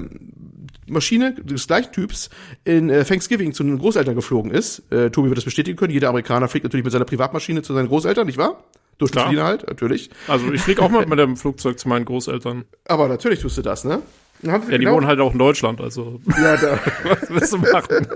Maschine 0.86 1.34
des 1.34 1.66
gleichen 1.66 1.92
Typs 1.92 2.30
in 2.64 2.90
äh, 2.90 3.04
Thanksgiving 3.04 3.52
zu 3.52 3.62
den 3.62 3.78
Großeltern 3.78 4.14
geflogen 4.14 4.50
ist. 4.50 4.82
Äh, 4.90 5.10
Tobi 5.10 5.28
wird 5.28 5.38
das 5.38 5.44
bestätigen 5.44 5.76
können. 5.76 5.92
Jeder 5.92 6.08
Amerikaner 6.08 6.48
fliegt 6.48 6.64
natürlich 6.64 6.84
mit 6.84 6.92
seiner 6.92 7.04
Privatmaschine 7.04 7.62
zu 7.62 7.74
seinen 7.74 7.88
Großeltern, 7.88 8.26
nicht 8.26 8.38
wahr? 8.38 8.62
Durchschnittsverdiener 9.02 9.44
halt, 9.44 9.66
natürlich. 9.68 10.10
Also 10.28 10.52
ich 10.52 10.62
fliege 10.62 10.82
auch 10.82 10.90
mal 10.90 11.06
mit 11.06 11.18
dem 11.18 11.36
Flugzeug 11.36 11.78
zu 11.78 11.88
meinen 11.88 12.04
Großeltern. 12.04 12.64
Aber 12.86 13.08
natürlich 13.08 13.40
tust 13.40 13.58
du 13.58 13.62
das, 13.62 13.84
ne? 13.84 14.02
ja, 14.42 14.58
die 14.58 14.78
genau 14.78 14.94
wohnen 14.94 15.06
halt 15.06 15.20
auch 15.20 15.32
in 15.32 15.38
Deutschland, 15.38 15.80
also. 15.80 16.20
Ja, 16.40 16.56
da. 16.56 16.78
was 17.04 17.30
willst 17.30 17.52
du 17.52 17.58
machen? 17.58 18.06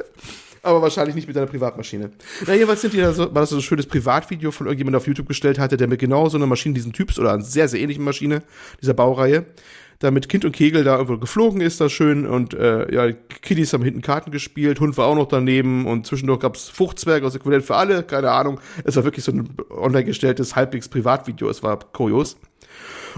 aber 0.63 0.83
wahrscheinlich 0.83 1.15
nicht 1.15 1.29
mit 1.29 1.37
deiner 1.37 1.47
Privatmaschine. 1.47 2.11
Na, 2.45 2.55
jedenfalls 2.55 2.81
sind 2.81 2.93
die 2.93 2.99
da 2.99 3.13
so, 3.13 3.33
war 3.33 3.43
das 3.43 3.51
so 3.51 3.57
ein 3.57 3.63
schönes 3.63 3.87
Privatvideo 3.87 4.51
von 4.51 4.67
irgendjemand 4.67 4.97
auf 4.97 5.07
YouTube 5.07 5.29
gestellt 5.29 5.61
hatte, 5.61 5.77
der 5.77 5.87
mit 5.87 6.01
genau 6.01 6.29
so 6.29 6.39
einer 6.39 6.47
Maschine 6.47 6.75
diesen 6.75 6.93
Typs 6.93 7.21
oder 7.21 7.35
einer 7.35 7.43
sehr, 7.43 7.69
sehr 7.69 7.81
ähnlichen 7.81 8.03
Maschine 8.03 8.43
dieser 8.83 8.95
Baureihe 8.95 9.47
da 9.99 10.11
mit 10.11 10.29
Kind 10.29 10.45
und 10.45 10.53
Kegel 10.53 10.85
da 10.85 10.97
irgendwo 10.97 11.19
geflogen 11.19 11.61
ist, 11.61 11.81
da 11.81 11.89
schön 11.89 12.27
und 12.27 12.55
äh, 12.55 12.93
ja, 12.93 13.13
Kiddies 13.13 13.73
haben 13.73 13.83
hinten 13.83 14.03
Karten 14.03 14.31
gespielt, 14.31 14.81
Hund 14.81 14.97
war 14.97 15.07
auch 15.07 15.15
noch 15.15 15.29
daneben 15.29 15.87
und 15.87 16.07
zwischendurch 16.07 16.41
gab's 16.41 16.69
Fruchtzwerge 16.69 17.27
aus 17.27 17.35
Äquivalent 17.35 17.65
für 17.65 17.77
alle, 17.77 18.03
keine 18.03 18.31
Ahnung. 18.31 18.61
Es 18.85 18.97
war 18.97 19.05
wirklich 19.05 19.25
so 19.25 19.33
ein 19.33 19.49
online 19.71 20.05
gestelltes, 20.05 20.57
halbwegs 20.57 20.89
Privatvideo, 20.89 21.49
es 21.49 21.63
war 21.63 21.79
kurios. 21.79 22.37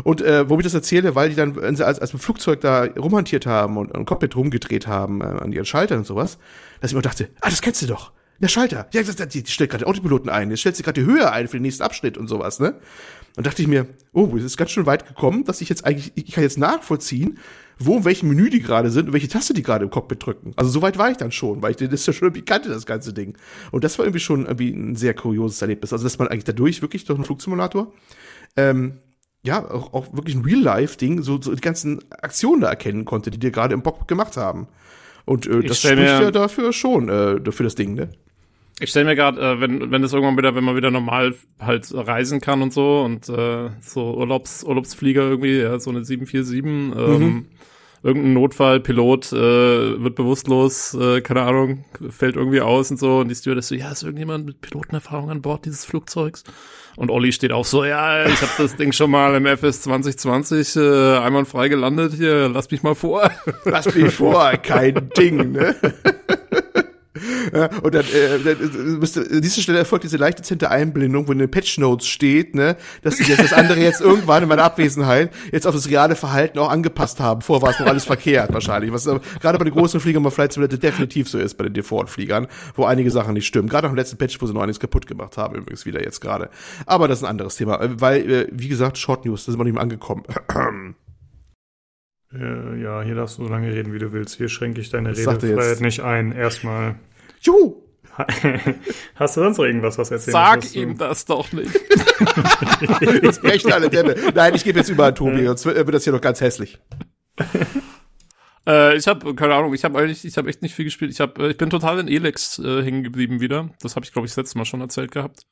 Und 0.04 0.22
äh, 0.22 0.48
wo 0.48 0.56
ich 0.58 0.64
das 0.64 0.74
erzähle, 0.74 1.14
weil 1.14 1.30
die 1.30 1.34
dann, 1.34 1.56
wenn 1.56 1.74
sie 1.74 1.84
als, 1.84 1.98
als 1.98 2.12
mit 2.12 2.22
Flugzeug 2.22 2.60
da 2.60 2.84
rumhantiert 2.84 3.46
haben 3.46 3.76
und 3.76 3.94
ein 3.94 4.04
Cockpit 4.04 4.36
rumgedreht 4.36 4.86
haben 4.86 5.20
äh, 5.20 5.24
an 5.24 5.52
ihren 5.52 5.64
Schaltern 5.64 5.98
und 5.98 6.06
sowas, 6.06 6.38
dass 6.80 6.92
ich 6.92 6.96
mir 6.96 7.02
dachte, 7.02 7.28
ah, 7.40 7.50
das 7.50 7.62
kennst 7.62 7.82
du 7.82 7.86
doch. 7.86 8.12
Der 8.40 8.46
Schalter. 8.46 8.86
Ja, 8.92 9.02
die, 9.02 9.42
die 9.42 9.50
stellt 9.50 9.70
gerade 9.70 9.84
den 9.84 9.90
Autopiloten 9.90 10.30
ein. 10.30 10.50
Jetzt 10.50 10.60
stellt 10.60 10.76
sie 10.76 10.84
gerade 10.84 11.00
die 11.00 11.06
Höhe 11.06 11.32
ein 11.32 11.48
für 11.48 11.56
den 11.56 11.62
nächsten 11.62 11.82
Abschnitt 11.82 12.16
und 12.16 12.28
sowas, 12.28 12.60
ne? 12.60 12.74
Und 13.36 13.46
dachte 13.46 13.62
ich 13.62 13.68
mir, 13.68 13.86
oh, 14.12 14.36
es 14.36 14.42
ist 14.42 14.56
ganz 14.56 14.70
schön 14.70 14.86
weit 14.86 15.06
gekommen, 15.06 15.44
dass 15.44 15.60
ich 15.60 15.68
jetzt 15.68 15.84
eigentlich, 15.84 16.12
ich 16.16 16.32
kann 16.32 16.42
jetzt 16.42 16.58
nachvollziehen, 16.58 17.38
wo 17.78 17.98
in 17.98 18.04
welchem 18.04 18.28
Menü 18.28 18.50
die 18.50 18.60
gerade 18.60 18.90
sind 18.90 19.06
und 19.06 19.12
welche 19.12 19.28
Taste 19.28 19.54
die 19.54 19.62
gerade 19.62 19.84
im 19.84 19.90
Cockpit 19.90 20.26
drücken. 20.26 20.52
Also 20.56 20.70
so 20.70 20.82
weit 20.82 20.98
war 20.98 21.10
ich 21.10 21.16
dann 21.16 21.30
schon, 21.30 21.62
weil 21.62 21.70
ich 21.70 21.76
das 21.76 22.06
ja 22.06 22.12
schon 22.12 22.28
irgendwie 22.28 22.44
kannte, 22.44 22.68
das 22.68 22.86
ganze 22.86 23.12
Ding. 23.12 23.38
Und 23.70 23.84
das 23.84 23.98
war 23.98 24.06
irgendwie 24.06 24.20
schon 24.20 24.46
irgendwie 24.46 24.70
ein 24.70 24.96
sehr 24.96 25.14
kurioses 25.14 25.62
Erlebnis. 25.62 25.92
Also 25.92 26.04
dass 26.04 26.18
man 26.18 26.26
eigentlich 26.26 26.44
dadurch 26.44 26.82
wirklich 26.82 27.04
durch 27.04 27.16
einen 27.16 27.24
Flugsimulator 27.24 27.92
ähm, 28.56 28.98
ja, 29.42 29.64
auch, 29.70 29.92
auch 29.94 30.12
wirklich 30.12 30.34
ein 30.34 30.44
Real-Life-Ding, 30.44 31.22
so, 31.22 31.40
so 31.40 31.54
die 31.54 31.60
ganzen 31.60 32.00
Aktionen 32.10 32.60
da 32.60 32.68
erkennen 32.68 33.04
konnte, 33.04 33.30
die 33.30 33.38
dir 33.38 33.50
gerade 33.50 33.74
im 33.74 33.82
Bock 33.82 34.08
gemacht 34.08 34.36
haben. 34.36 34.68
Und 35.24 35.46
äh, 35.46 35.62
das 35.62 35.78
spricht 35.78 35.98
ja 35.98 36.30
dafür 36.30 36.72
schon, 36.72 37.08
äh, 37.08 37.52
für 37.52 37.62
das 37.62 37.74
Ding, 37.74 37.94
ne? 37.94 38.10
Ich 38.80 38.90
stelle 38.90 39.06
mir 39.06 39.16
gerade, 39.16 39.40
äh, 39.40 39.60
wenn 39.60 39.90
wenn 39.90 40.04
es 40.04 40.12
irgendwann 40.12 40.36
wieder, 40.36 40.54
wenn 40.54 40.64
man 40.64 40.76
wieder 40.76 40.90
normal 40.90 41.34
halt 41.58 41.88
reisen 41.92 42.40
kann 42.40 42.62
und 42.62 42.72
so 42.72 43.00
und 43.00 43.28
äh, 43.28 43.70
so 43.80 44.14
Urlaubs 44.14 44.62
Urlaubsflieger 44.62 45.22
irgendwie, 45.22 45.58
ja, 45.58 45.78
so 45.80 45.90
eine 45.90 46.04
747, 46.04 46.64
ähm, 46.64 46.94
mhm. 46.94 47.46
irgendein 48.04 48.34
Notfallpilot 48.34 49.32
äh, 49.32 50.00
wird 50.00 50.14
bewusstlos, 50.14 50.94
äh, 50.94 51.20
keine 51.22 51.42
Ahnung, 51.42 51.84
fällt 52.08 52.36
irgendwie 52.36 52.60
aus 52.60 52.92
und 52.92 52.98
so 52.98 53.18
und 53.18 53.28
die 53.28 53.34
Stewardess 53.34 53.66
so, 53.68 53.74
ja, 53.74 53.90
ist 53.90 54.04
irgendjemand 54.04 54.46
mit 54.46 54.60
Pilotenerfahrung 54.60 55.30
an 55.30 55.42
Bord 55.42 55.64
dieses 55.64 55.84
Flugzeugs? 55.84 56.44
Und 56.94 57.10
Olli 57.10 57.32
steht 57.32 57.52
auch 57.52 57.64
so, 57.64 57.84
ja, 57.84 58.26
ich 58.26 58.42
habe 58.42 58.52
das 58.58 58.74
Ding 58.76 58.92
schon 58.92 59.10
mal 59.10 59.34
im 59.36 59.46
FS 59.46 59.82
2020 59.82 60.76
äh, 60.76 61.18
einwandfrei 61.18 61.68
gelandet, 61.68 62.14
hier, 62.14 62.48
lass 62.48 62.70
mich 62.70 62.82
mal 62.82 62.94
vor. 62.94 63.30
Lass 63.64 63.92
mich 63.94 64.12
vor, 64.14 64.52
kein 64.52 65.10
Ding, 65.16 65.52
ne? 65.52 65.76
Ja, 67.54 67.70
und 67.82 67.94
dann, 67.94 68.04
äh, 68.04 68.38
dann 68.44 68.98
müsste, 68.98 69.20
an 69.20 69.40
dieser 69.40 69.62
Stelle 69.62 69.78
erfolgt 69.78 70.04
diese 70.04 70.16
leicht 70.16 70.38
dezente 70.38 70.70
Einblendung, 70.70 71.28
wo 71.28 71.32
in 71.32 71.38
den 71.38 71.50
Patch 71.50 71.78
Notes 71.78 72.06
steht, 72.06 72.54
ne, 72.54 72.76
dass 73.02 73.16
die 73.16 73.24
das 73.24 73.52
andere 73.52 73.80
jetzt 73.80 74.00
irgendwann 74.00 74.42
in 74.42 74.48
meiner 74.48 74.64
Abwesenheit 74.64 75.32
jetzt 75.52 75.66
auf 75.66 75.74
das 75.74 75.88
reale 75.88 76.16
Verhalten 76.16 76.58
auch 76.58 76.70
angepasst 76.70 77.20
haben. 77.20 77.40
Vorher 77.42 77.62
war 77.62 77.70
es 77.70 77.80
noch 77.80 77.86
alles 77.86 78.04
verkehrt 78.04 78.52
wahrscheinlich. 78.52 78.92
Was 78.92 79.06
äh, 79.06 79.18
gerade 79.40 79.58
bei 79.58 79.64
den 79.64 79.74
großen 79.74 80.00
Fliegern 80.00 80.22
bei 80.22 80.30
Flight 80.30 80.52
Simulator 80.52 80.78
definitiv 80.78 81.28
so 81.28 81.38
ist 81.38 81.54
bei 81.54 81.64
den 81.64 81.74
Default-Fliegern, 81.74 82.46
wo 82.74 82.84
einige 82.84 83.10
Sachen 83.10 83.34
nicht 83.34 83.46
stimmen. 83.46 83.68
Gerade 83.68 83.86
auch 83.86 83.92
im 83.92 83.96
letzten 83.96 84.18
Patch, 84.18 84.40
wo 84.40 84.46
sie 84.46 84.54
noch 84.54 84.62
einiges 84.62 84.80
kaputt 84.80 85.06
gemacht 85.06 85.36
haben, 85.36 85.56
übrigens 85.56 85.86
wieder 85.86 86.02
jetzt 86.02 86.20
gerade. 86.20 86.50
Aber 86.86 87.08
das 87.08 87.18
ist 87.18 87.24
ein 87.24 87.30
anderes 87.30 87.56
Thema, 87.56 87.80
äh, 87.80 88.00
weil, 88.00 88.30
äh, 88.30 88.48
wie 88.52 88.68
gesagt, 88.68 88.98
Short 88.98 89.24
News, 89.24 89.46
da 89.46 89.52
sind 89.52 89.60
wir 89.60 89.64
nicht 89.64 89.74
mehr 89.74 89.82
angekommen. 89.82 90.24
Äh, 92.32 92.82
ja, 92.82 93.02
hier 93.02 93.14
darfst 93.14 93.38
du 93.38 93.44
so 93.44 93.48
lange 93.48 93.72
reden, 93.72 93.92
wie 93.92 93.98
du 93.98 94.12
willst. 94.12 94.36
Hier 94.36 94.48
schränke 94.48 94.80
ich 94.80 94.90
deine 94.90 95.10
er 95.10 95.16
Redefreiheit 95.16 95.80
nicht 95.80 96.00
ein. 96.00 96.32
Erstmal. 96.32 96.96
Juhu! 97.40 97.82
Hast 99.14 99.36
du 99.36 99.40
sonst 99.40 99.58
noch 99.58 99.64
irgendwas, 99.64 99.96
was 99.96 100.10
erzählen 100.10 100.32
Sag 100.32 100.60
du? 100.72 100.78
ihm 100.78 100.98
das 100.98 101.24
doch 101.24 101.52
nicht. 101.52 101.72
Jetzt 103.22 103.42
brechen 103.42 103.72
alle 103.72 103.88
Dämme. 103.88 104.16
Nein, 104.34 104.54
ich 104.54 104.64
gebe 104.64 104.78
jetzt 104.78 104.88
über 104.88 105.06
an 105.06 105.14
Tobi, 105.14 105.44
sonst 105.46 105.64
wird, 105.66 105.76
wird 105.76 105.94
das 105.94 106.04
hier 106.04 106.12
noch 106.12 106.20
ganz 106.20 106.40
hässlich. 106.40 106.80
Äh, 108.66 108.96
ich 108.96 109.06
habe 109.06 109.34
keine 109.34 109.54
Ahnung, 109.54 109.72
ich 109.72 109.84
habe 109.84 109.98
eigentlich, 109.98 110.24
ich 110.24 110.36
habe 110.36 110.48
echt 110.48 110.62
nicht 110.62 110.74
viel 110.74 110.84
gespielt. 110.84 111.10
Ich 111.10 111.20
habe, 111.20 111.46
äh, 111.46 111.50
ich 111.50 111.56
bin 111.56 111.70
total 111.70 111.98
in 112.00 112.08
Elex 112.08 112.58
äh, 112.58 112.82
hängen 112.82 113.02
geblieben 113.02 113.40
wieder. 113.40 113.70
Das 113.80 113.96
habe 113.96 114.04
ich 114.04 114.12
glaube 114.12 114.26
ich 114.26 114.32
das 114.32 114.36
letzte 114.36 114.58
Mal 114.58 114.64
schon 114.64 114.80
erzählt 114.80 115.10
gehabt. 115.10 115.46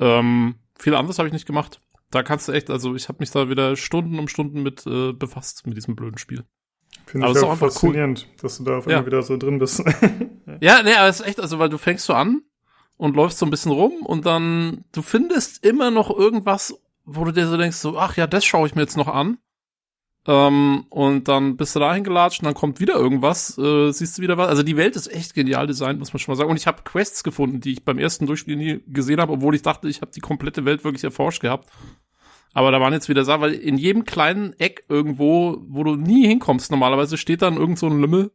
Ähm, 0.00 0.54
viel 0.78 0.94
anderes 0.94 1.18
habe 1.18 1.28
ich 1.28 1.34
nicht 1.34 1.46
gemacht. 1.46 1.80
Da 2.10 2.22
kannst 2.22 2.48
du 2.48 2.52
echt, 2.52 2.70
also 2.70 2.94
ich 2.94 3.08
habe 3.08 3.18
mich 3.20 3.30
da 3.30 3.50
wieder 3.50 3.76
Stunden 3.76 4.18
um 4.18 4.28
Stunden 4.28 4.62
mit 4.62 4.86
äh, 4.86 5.12
befasst 5.12 5.66
mit 5.66 5.76
diesem 5.76 5.94
blöden 5.94 6.16
Spiel. 6.16 6.44
Finde 7.06 7.26
Aber 7.26 7.38
ich 7.38 7.44
auch 7.44 7.50
einfach 7.52 7.66
cool. 7.68 7.70
faszinierend, 7.72 8.26
dass 8.42 8.58
du 8.58 8.64
da 8.64 8.78
auf 8.78 8.86
einmal 8.86 9.00
Ja. 9.02 9.06
wieder 9.06 9.22
so 9.22 9.36
drin 9.36 9.58
bist. 9.58 9.82
Ja, 10.60 10.82
nee, 10.82 10.94
aber 10.94 11.08
es 11.08 11.20
ist 11.20 11.26
echt, 11.26 11.40
also 11.40 11.58
weil 11.58 11.68
du 11.68 11.78
fängst 11.78 12.06
so 12.06 12.14
an 12.14 12.42
und 12.96 13.14
läufst 13.14 13.38
so 13.38 13.46
ein 13.46 13.50
bisschen 13.50 13.70
rum 13.70 13.92
und 14.04 14.26
dann 14.26 14.84
du 14.92 15.02
findest 15.02 15.64
immer 15.64 15.90
noch 15.90 16.10
irgendwas, 16.10 16.74
wo 17.04 17.24
du 17.24 17.32
dir 17.32 17.46
so 17.46 17.56
denkst, 17.56 17.76
so, 17.76 17.96
ach 17.98 18.16
ja, 18.16 18.26
das 18.26 18.44
schaue 18.44 18.66
ich 18.66 18.74
mir 18.74 18.80
jetzt 18.82 18.96
noch 18.96 19.08
an. 19.08 19.38
Ähm, 20.26 20.84
und 20.90 21.28
dann 21.28 21.56
bist 21.56 21.76
du 21.76 21.80
dahin 21.80 22.02
gelatscht 22.04 22.40
und 22.40 22.46
dann 22.46 22.54
kommt 22.54 22.80
wieder 22.80 22.94
irgendwas, 22.94 23.56
äh, 23.56 23.92
siehst 23.92 24.18
du 24.18 24.22
wieder 24.22 24.36
was. 24.36 24.48
Also 24.48 24.62
die 24.62 24.76
Welt 24.76 24.96
ist 24.96 25.06
echt 25.06 25.34
genial 25.34 25.66
designt, 25.66 25.98
muss 26.00 26.12
man 26.12 26.18
schon 26.18 26.32
mal 26.32 26.36
sagen. 26.36 26.50
Und 26.50 26.56
ich 26.56 26.66
habe 26.66 26.82
Quests 26.82 27.22
gefunden, 27.22 27.60
die 27.60 27.72
ich 27.72 27.84
beim 27.84 27.98
ersten 27.98 28.26
Durchspiel 28.26 28.56
nie 28.56 28.80
gesehen 28.88 29.20
habe, 29.20 29.32
obwohl 29.34 29.54
ich 29.54 29.62
dachte, 29.62 29.88
ich 29.88 30.00
habe 30.00 30.10
die 30.10 30.20
komplette 30.20 30.64
Welt 30.64 30.82
wirklich 30.84 31.04
erforscht 31.04 31.40
gehabt. 31.40 31.70
Aber 32.54 32.70
da 32.72 32.80
waren 32.80 32.92
jetzt 32.92 33.08
wieder 33.08 33.24
Sachen, 33.24 33.42
weil 33.42 33.52
in 33.54 33.76
jedem 33.76 34.04
kleinen 34.04 34.52
Eck 34.58 34.84
irgendwo, 34.88 35.58
wo 35.68 35.84
du 35.84 35.96
nie 35.96 36.26
hinkommst, 36.26 36.70
normalerweise 36.70 37.16
steht 37.16 37.42
dann 37.42 37.56
irgend 37.56 37.78
so 37.78 37.86
ein 37.86 38.00
Lümmel 38.00 38.32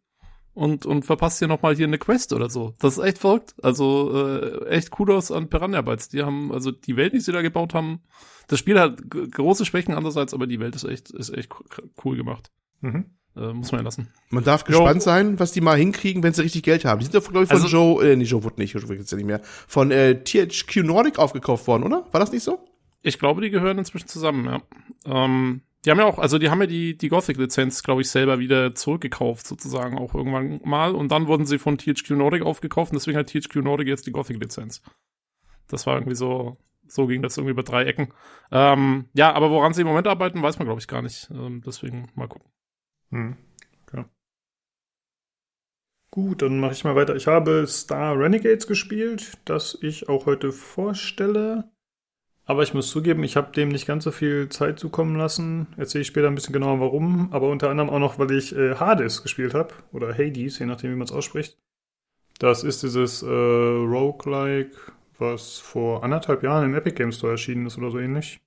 und, 0.54 0.86
und 0.86 1.04
verpasst 1.04 1.40
hier 1.40 1.48
nochmal 1.48 1.76
hier 1.76 1.88
eine 1.88 1.98
Quest 1.98 2.32
oder 2.32 2.50
so. 2.50 2.76
Das 2.80 2.98
ist 2.98 3.04
echt 3.04 3.18
verrückt. 3.18 3.56
Also 3.62 4.16
äh, 4.16 4.66
echt 4.68 4.92
Kudos 4.92 5.32
an 5.32 5.50
Piranha 5.50 5.82
Bytes. 5.82 6.10
Die 6.10 6.22
haben, 6.24 6.52
also 6.54 6.72
die 6.72 6.96
Welt, 6.96 7.14
die 7.14 7.20
sie 7.20 7.32
da 7.32 7.42
gebaut 7.42 7.74
haben, 7.74 8.02
das 8.48 8.60
Spiel 8.60 8.80
hat 8.80 9.00
große 9.10 9.66
Schwächen 9.66 9.94
andererseits, 9.96 10.34
aber 10.34 10.48
die 10.48 10.60
Welt 10.60 10.76
ist 10.76 10.84
echt, 10.84 11.10
ist 11.10 11.30
echt 11.36 11.50
co- 11.50 11.64
cool 12.06 12.16
gemacht. 12.18 12.52
mhm. 12.82 13.06
Äh, 13.36 13.52
muss 13.52 13.72
man 13.72 13.80
ja 13.82 13.86
lassen. 13.86 14.10
Man 14.30 14.44
darf 14.44 14.64
gespannt 14.64 15.02
sein, 15.02 15.40
was 15.40 15.52
die 15.52 15.62
mal 15.62 15.76
hinkriegen, 15.76 16.22
wenn 16.22 16.34
sie 16.34 16.44
richtig 16.44 16.62
Geld 16.62 16.86
haben. 16.86 17.00
Die 17.00 17.06
sind 17.06 17.16
doch, 17.16 17.24
glaube 17.32 17.46
ich, 17.46 17.50
von 17.50 17.58
Also- 17.64 17.68
Joe, 17.68 18.12
äh, 18.12 18.16
nee, 18.16 18.26
Joe 18.26 18.44
Wood 18.44 18.60
nicht, 18.60 18.74
Joe 18.76 18.84
Wood 18.84 18.98
gibt's 18.98 19.10
ja 19.10 19.18
nicht 19.18 19.26
mehr, 19.26 19.42
von 19.44 19.90
äh, 19.90 20.24
THQ 20.24 20.84
Nordic 20.84 21.18
aufgekauft 21.18 21.66
worden, 21.66 21.82
oder? 21.82 22.06
War 22.12 22.20
das 22.20 22.32
nicht 22.32 22.44
so? 22.44 22.64
Ich 23.04 23.20
glaube, 23.20 23.42
die 23.42 23.50
gehören 23.50 23.78
inzwischen 23.78 24.08
zusammen, 24.08 24.46
ja. 24.46 24.62
Ähm, 25.06 25.62
die 25.86 25.92
haben 25.92 26.00
ja 26.00 26.06
auch, 26.06 26.18
also 26.18 26.38
die 26.40 26.50
haben 26.50 26.62
ja 26.62 26.68
die, 26.68 26.98
die 26.98 27.10
Gothic-Lizenz, 27.10 27.84
glaube 27.84 28.02
ich, 28.02 28.10
selber 28.10 28.40
wieder 28.40 28.74
zurückgekauft, 28.74 29.46
sozusagen 29.46 29.98
auch 29.98 30.16
irgendwann 30.16 30.62
mal. 30.64 30.96
Und 30.96 31.12
dann 31.12 31.28
wurden 31.28 31.46
sie 31.46 31.60
von 31.60 31.78
THQ 31.78 32.12
Nordic 32.12 32.42
aufgekauft 32.44 32.92
und 32.92 32.96
deswegen 32.96 33.18
hat 33.18 33.28
THQ 33.28 33.56
Nordic 33.58 33.90
jetzt 33.90 34.08
die 34.08 34.12
Gothic-Lizenz. 34.12 34.82
Das 35.68 35.86
war 35.86 35.96
irgendwie 35.96 36.16
so, 36.16 36.58
so 36.88 37.08
ging 37.08 37.22
das 37.22 37.36
irgendwie 37.36 37.52
über 37.52 37.64
drei 37.64 37.84
Ecken. 37.84 38.14
Ähm, 38.52 39.10
ja, 39.14 39.34
aber 39.34 39.52
woran 39.52 39.74
sie 39.74 39.82
im 39.82 39.88
Moment 39.88 40.08
arbeiten, 40.08 40.42
weiß 40.42 40.58
man, 40.58 40.68
glaube 40.68 40.80
ich, 40.80 40.88
gar 40.88 41.02
nicht. 41.02 41.30
Ähm, 41.32 41.62
deswegen 41.66 42.10
mal 42.16 42.30
gucken. 42.30 42.50
Hm. 43.12 43.36
Okay. 43.86 44.06
Gut, 46.12 46.42
dann 46.42 46.62
mache 46.62 46.72
ich 46.72 46.86
mal 46.86 46.96
weiter. 46.96 47.18
Ich 47.18 47.28
habe 47.28 47.66
Star 47.68 48.18
Renegades 48.18 48.68
gespielt, 48.68 49.38
das 49.44 49.78
ich 49.82 50.08
auch 50.08 50.26
heute 50.26 50.54
vorstelle. 50.54 51.73
Aber 52.46 52.64
ich 52.64 52.74
muss 52.74 52.90
zugeben, 52.90 53.24
ich 53.24 53.38
habe 53.38 53.54
dem 53.54 53.70
nicht 53.70 53.86
ganz 53.86 54.04
so 54.04 54.12
viel 54.12 54.50
Zeit 54.50 54.78
zukommen 54.78 55.16
lassen. 55.16 55.68
Erzähle 55.78 56.02
ich 56.02 56.08
später 56.08 56.28
ein 56.28 56.36
bisschen 56.36 56.52
genauer 56.54 56.82
warum. 56.82 57.30
Aber 57.32 57.50
unter 57.50 57.70
anderem 57.70 57.90
auch 57.90 58.00
noch, 58.00 58.20
weil 58.20 58.32
ich 58.32 58.54
äh, 58.56 58.76
Hades 58.76 59.24
gespielt 59.24 59.54
habe. 59.54 59.74
Oder 59.94 60.14
Hades, 60.14 60.60
je 60.60 60.66
nachdem, 60.66 60.92
wie 60.92 60.96
man 60.96 61.06
es 61.06 61.14
ausspricht. 61.14 61.58
Das 62.40 62.64
ist 62.64 62.84
dieses 62.84 63.24
äh, 63.24 63.28
Roguelike, 63.28 64.76
was 65.18 65.60
vor 65.60 66.04
anderthalb 66.04 66.44
Jahren 66.44 66.66
im 66.66 66.76
Epic 66.76 66.96
Games 66.96 67.18
Store 67.18 67.34
erschienen 67.34 67.66
ist 67.66 67.78
oder 67.78 67.92
so 67.92 68.00
ähnlich. 68.00 68.42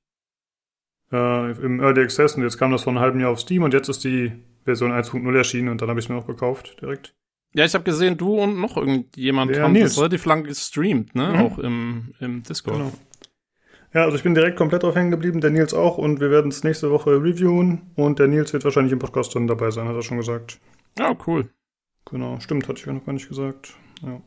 Äh, 1.12 1.52
Im 1.52 1.80
Early 1.80 2.02
Access 2.02 2.34
und 2.34 2.42
jetzt 2.42 2.58
kam 2.58 2.72
das 2.72 2.82
vor 2.82 2.92
einem 2.92 3.00
halben 3.00 3.20
Jahr 3.20 3.30
auf 3.30 3.40
Steam 3.40 3.62
und 3.62 3.72
jetzt 3.72 3.88
ist 3.88 4.02
die 4.04 4.32
Version 4.64 4.92
1.0 4.92 5.36
erschienen 5.36 5.68
und 5.68 5.80
dann 5.80 5.88
habe 5.88 6.00
ich 6.00 6.06
es 6.06 6.08
mir 6.08 6.16
auch 6.16 6.26
gekauft 6.26 6.76
direkt. 6.82 7.14
Ja, 7.54 7.64
ich 7.64 7.72
habe 7.74 7.84
gesehen, 7.84 8.18
du 8.18 8.38
und 8.38 8.60
noch 8.60 8.76
irgendjemand 8.76 9.54
Der 9.54 9.62
haben 9.62 9.72
Nils. 9.72 9.94
das 9.94 9.98
relativ 9.98 10.26
lang 10.26 10.44
gestreamt, 10.44 11.14
ne? 11.14 11.28
Mhm. 11.28 11.36
Auch 11.38 11.58
im, 11.58 12.12
im 12.20 12.42
Discord. 12.42 12.76
Genau. 12.76 12.92
Ja, 13.96 14.04
also 14.04 14.18
ich 14.18 14.22
bin 14.22 14.34
direkt 14.34 14.58
komplett 14.58 14.82
drauf 14.82 14.94
hängen 14.94 15.10
geblieben, 15.10 15.40
der 15.40 15.48
Nils 15.48 15.72
auch 15.72 15.96
und 15.96 16.20
wir 16.20 16.30
werden 16.30 16.50
es 16.50 16.62
nächste 16.62 16.90
Woche 16.90 17.12
reviewen 17.12 17.80
und 17.94 18.18
der 18.18 18.28
Nils 18.28 18.52
wird 18.52 18.62
wahrscheinlich 18.62 18.92
im 18.92 18.98
Podcast 18.98 19.34
dann 19.34 19.46
dabei 19.46 19.70
sein, 19.70 19.88
hat 19.88 19.96
er 19.96 20.02
schon 20.02 20.18
gesagt. 20.18 20.60
Ja, 20.98 21.16
cool. 21.26 21.48
Genau, 22.04 22.38
stimmt, 22.38 22.68
hatte 22.68 22.78
ich 22.78 22.84
ja 22.84 22.92
noch 22.92 23.06
gar 23.06 23.14
nicht 23.14 23.26
gesagt. 23.26 23.72
Ja. 24.02 24.20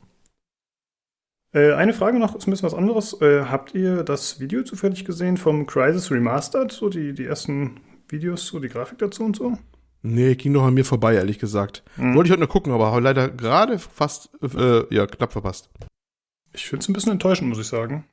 Äh, 1.54 1.74
eine 1.74 1.94
Frage 1.94 2.18
noch, 2.18 2.34
ist 2.34 2.48
ein 2.48 2.50
bisschen 2.50 2.66
was 2.66 2.74
anderes. 2.74 3.22
Äh, 3.22 3.44
habt 3.44 3.76
ihr 3.76 4.02
das 4.02 4.40
Video 4.40 4.64
zufällig 4.64 5.06
gesehen 5.06 5.38
vom 5.38 5.68
Crisis 5.68 6.10
Remastered? 6.10 6.72
So 6.72 6.90
die, 6.90 7.14
die 7.14 7.26
ersten 7.26 7.80
Videos, 8.08 8.48
so 8.48 8.58
die 8.58 8.70
Grafik 8.70 8.98
dazu 8.98 9.24
und 9.24 9.36
so? 9.36 9.56
Nee, 10.02 10.34
ging 10.34 10.52
doch 10.56 10.64
an 10.64 10.74
mir 10.74 10.84
vorbei, 10.84 11.14
ehrlich 11.14 11.38
gesagt. 11.38 11.84
Mhm. 11.96 12.16
Wollte 12.16 12.30
ich 12.30 12.32
heute 12.32 12.42
noch 12.42 12.50
gucken, 12.50 12.74
aber 12.74 12.88
habe 12.88 13.02
leider 13.02 13.30
gerade 13.30 13.78
fast, 13.78 14.32
äh, 14.42 14.92
ja, 14.92 15.06
knapp 15.06 15.32
verpasst. 15.32 15.70
Ich 16.54 16.66
finde 16.66 16.82
es 16.82 16.90
ein 16.90 16.94
bisschen 16.94 17.12
enttäuschend, 17.12 17.50
muss 17.50 17.60
ich 17.60 17.68
sagen. 17.68 18.06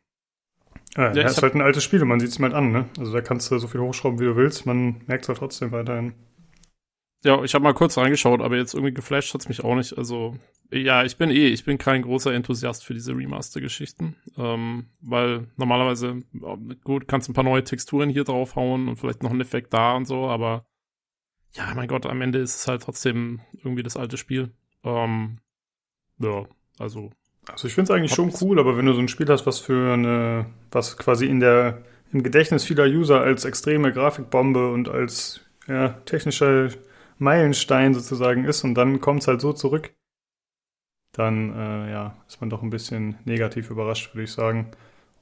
Äh, 0.97 1.15
ja, 1.15 1.17
ich 1.17 1.25
ist 1.27 1.43
halt 1.43 1.55
ein 1.55 1.61
altes 1.61 1.85
Spiel 1.85 2.03
und 2.03 2.09
man 2.09 2.21
sieht 2.21 2.31
es 2.31 2.39
halt 2.39 2.55
an, 2.55 2.73
ne? 2.73 2.89
Also 2.99 3.13
da 3.13 3.21
kannst 3.21 3.51
du 3.51 3.59
so 3.59 3.69
viel 3.69 3.81
hochschrauben, 3.81 4.19
wie 4.19 4.25
du 4.25 4.37
willst, 4.37 4.67
man 4.67 5.03
merkt 5.07 5.25
es 5.25 5.29
halt 5.29 5.39
trotzdem 5.39 5.73
weiterhin. 5.73 6.15
Ja, 7.25 7.43
ich 7.43 7.55
habe 7.55 7.65
mal 7.65 7.75
kurz 7.75 7.99
reingeschaut, 7.99 8.41
aber 8.41 8.57
jetzt 8.57 8.75
irgendwie 8.75 8.95
geflasht 8.95 9.35
hat's 9.35 9.49
mich 9.49 9.65
auch 9.65 9.75
nicht. 9.75 9.99
Also, 9.99 10.37
ja, 10.71 11.03
ich 11.05 11.17
bin 11.17 11.31
eh, 11.31 11.49
ich 11.49 11.65
bin 11.65 11.77
kein 11.77 12.03
großer 12.03 12.33
Enthusiast 12.33 12.85
für 12.85 12.95
diese 12.95 13.17
Remaster-Geschichten. 13.17 14.17
Ähm, 14.37 14.87
weil 15.01 15.49
normalerweise, 15.57 16.23
ja, 16.33 16.57
gut, 16.85 17.09
kannst 17.09 17.29
ein 17.29 17.35
paar 17.35 17.45
neue 17.45 17.65
Texturen 17.65 18.11
hier 18.11 18.25
draufhauen 18.25 18.89
und 18.89 18.97
vielleicht 18.97 19.23
noch 19.23 19.31
einen 19.31 19.41
Effekt 19.41 19.75
da 19.75 19.95
und 19.95 20.05
so, 20.07 20.29
aber 20.29 20.67
ja, 21.53 21.73
mein 21.75 21.89
Gott, 21.89 22.07
am 22.07 22.21
Ende 22.21 22.39
ist 22.39 22.55
es 22.55 22.69
halt 22.69 22.83
trotzdem 22.83 23.41
irgendwie 23.65 23.83
das 23.83 23.97
alte 23.97 24.19
Spiel. 24.19 24.53
Ähm, 24.85 25.39
ja, 26.19 26.45
also, 26.79 27.11
Also 27.49 27.69
ich 27.69 27.75
finde 27.75 27.93
es 27.93 27.97
eigentlich 27.97 28.15
schon 28.15 28.33
cool, 28.41 28.59
aber 28.59 28.77
wenn 28.77 28.87
du 28.87 28.93
so 28.93 29.01
ein 29.01 29.09
Spiel 29.09 29.29
hast, 29.29 29.47
was 29.47 29.61
für 29.61 29.93
eine, 29.93 30.47
was 30.73 30.97
quasi 30.97 31.27
in 31.27 31.41
der, 31.41 31.83
im 32.13 32.23
Gedächtnis 32.23 32.65
vieler 32.65 32.87
User 32.87 33.21
als 33.21 33.45
extreme 33.45 33.93
Grafikbombe 33.93 34.73
und 34.73 34.89
als 34.89 35.41
ja, 35.69 35.91
technischer 36.05 36.71
Meilenstein 37.19 37.95
sozusagen 37.95 38.45
ist 38.45 38.65
und 38.65 38.75
dann 38.75 39.01
kommt 39.01 39.23
es 39.23 39.29
halt 39.29 39.41
so 39.41 39.53
zurück, 39.53 39.95
dann 41.13 41.55
äh, 41.55 41.91
ja, 41.93 42.17
ist 42.29 42.41
man 42.41 42.51
doch 42.51 42.63
ein 42.63 42.71
bisschen 42.71 43.17
negativ 43.25 43.71
überrascht, 43.71 44.15
würde 44.15 44.25
ich 44.25 44.33
sagen. 44.33 44.71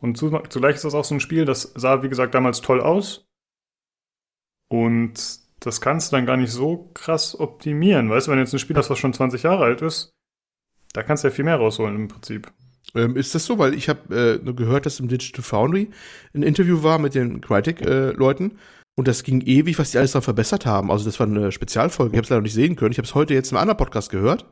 Und 0.01 0.17
zu, 0.17 0.31
zugleich 0.49 0.77
ist 0.77 0.85
das 0.85 0.95
auch 0.95 1.05
so 1.05 1.15
ein 1.15 1.21
Spiel, 1.21 1.45
das 1.45 1.73
sah, 1.77 2.03
wie 2.03 2.09
gesagt, 2.09 2.35
damals 2.35 2.61
toll 2.61 2.81
aus. 2.81 3.27
Und 4.69 5.15
das 5.61 5.81
kannst 5.81 6.11
du 6.11 6.17
dann 6.17 6.27
gar 6.27 6.37
nicht 6.37 6.51
so 6.51 6.91
krass 6.95 7.39
optimieren. 7.39 8.11
Weißt 8.11 8.27
du, 8.27 8.31
wenn 8.31 8.39
du 8.39 8.45
jetzt 8.45 8.53
ein 8.53 8.59
Spiel 8.59 8.77
hast, 8.77 8.91
was 8.91 8.99
schon 8.99 9.15
20 9.15 9.45
Jahre 9.45 9.65
alt 9.65 9.83
ist, 9.83 10.14
da 10.95 11.03
kannst 11.03 11.23
du 11.23 11.29
ja 11.29 11.35
viel 11.35 11.45
mehr 11.45 11.57
rausholen 11.57 11.95
im 11.95 12.09
Prinzip. 12.09 12.51
Ähm, 12.95 13.17
ist 13.17 13.35
das 13.35 13.45
so? 13.45 13.59
Weil 13.59 13.75
ich 13.75 13.89
habe 13.89 14.39
äh, 14.41 14.45
nur 14.45 14.57
gehört, 14.57 14.87
dass 14.87 15.01
im 15.01 15.09
Digital 15.09 15.43
Foundry 15.43 15.91
ein 16.35 16.43
Interview 16.43 16.83
war 16.83 16.99
mit 16.99 17.15
den 17.15 17.41
Crytek-Leuten 17.41 18.59
und 18.95 19.09
das 19.09 19.23
ging 19.25 19.41
ewig, 19.41 19.79
was 19.79 19.91
die 19.91 19.99
alles 19.99 20.13
da 20.13 20.21
verbessert 20.21 20.65
haben. 20.67 20.91
Also 20.91 21.05
das 21.05 21.19
war 21.19 21.27
eine 21.27 21.51
Spezialfolge, 21.53 22.13
ich 22.13 22.17
habe 22.17 22.25
es 22.25 22.31
leider 22.31 22.43
nicht 22.43 22.55
sehen 22.55 22.77
können. 22.77 22.93
Ich 22.93 22.99
habe 22.99 23.07
es 23.07 23.15
heute 23.15 23.35
jetzt 23.35 23.51
in 23.51 23.57
einem 23.57 23.63
anderen 23.63 23.79
Podcast 23.79 24.11
gehört, 24.11 24.47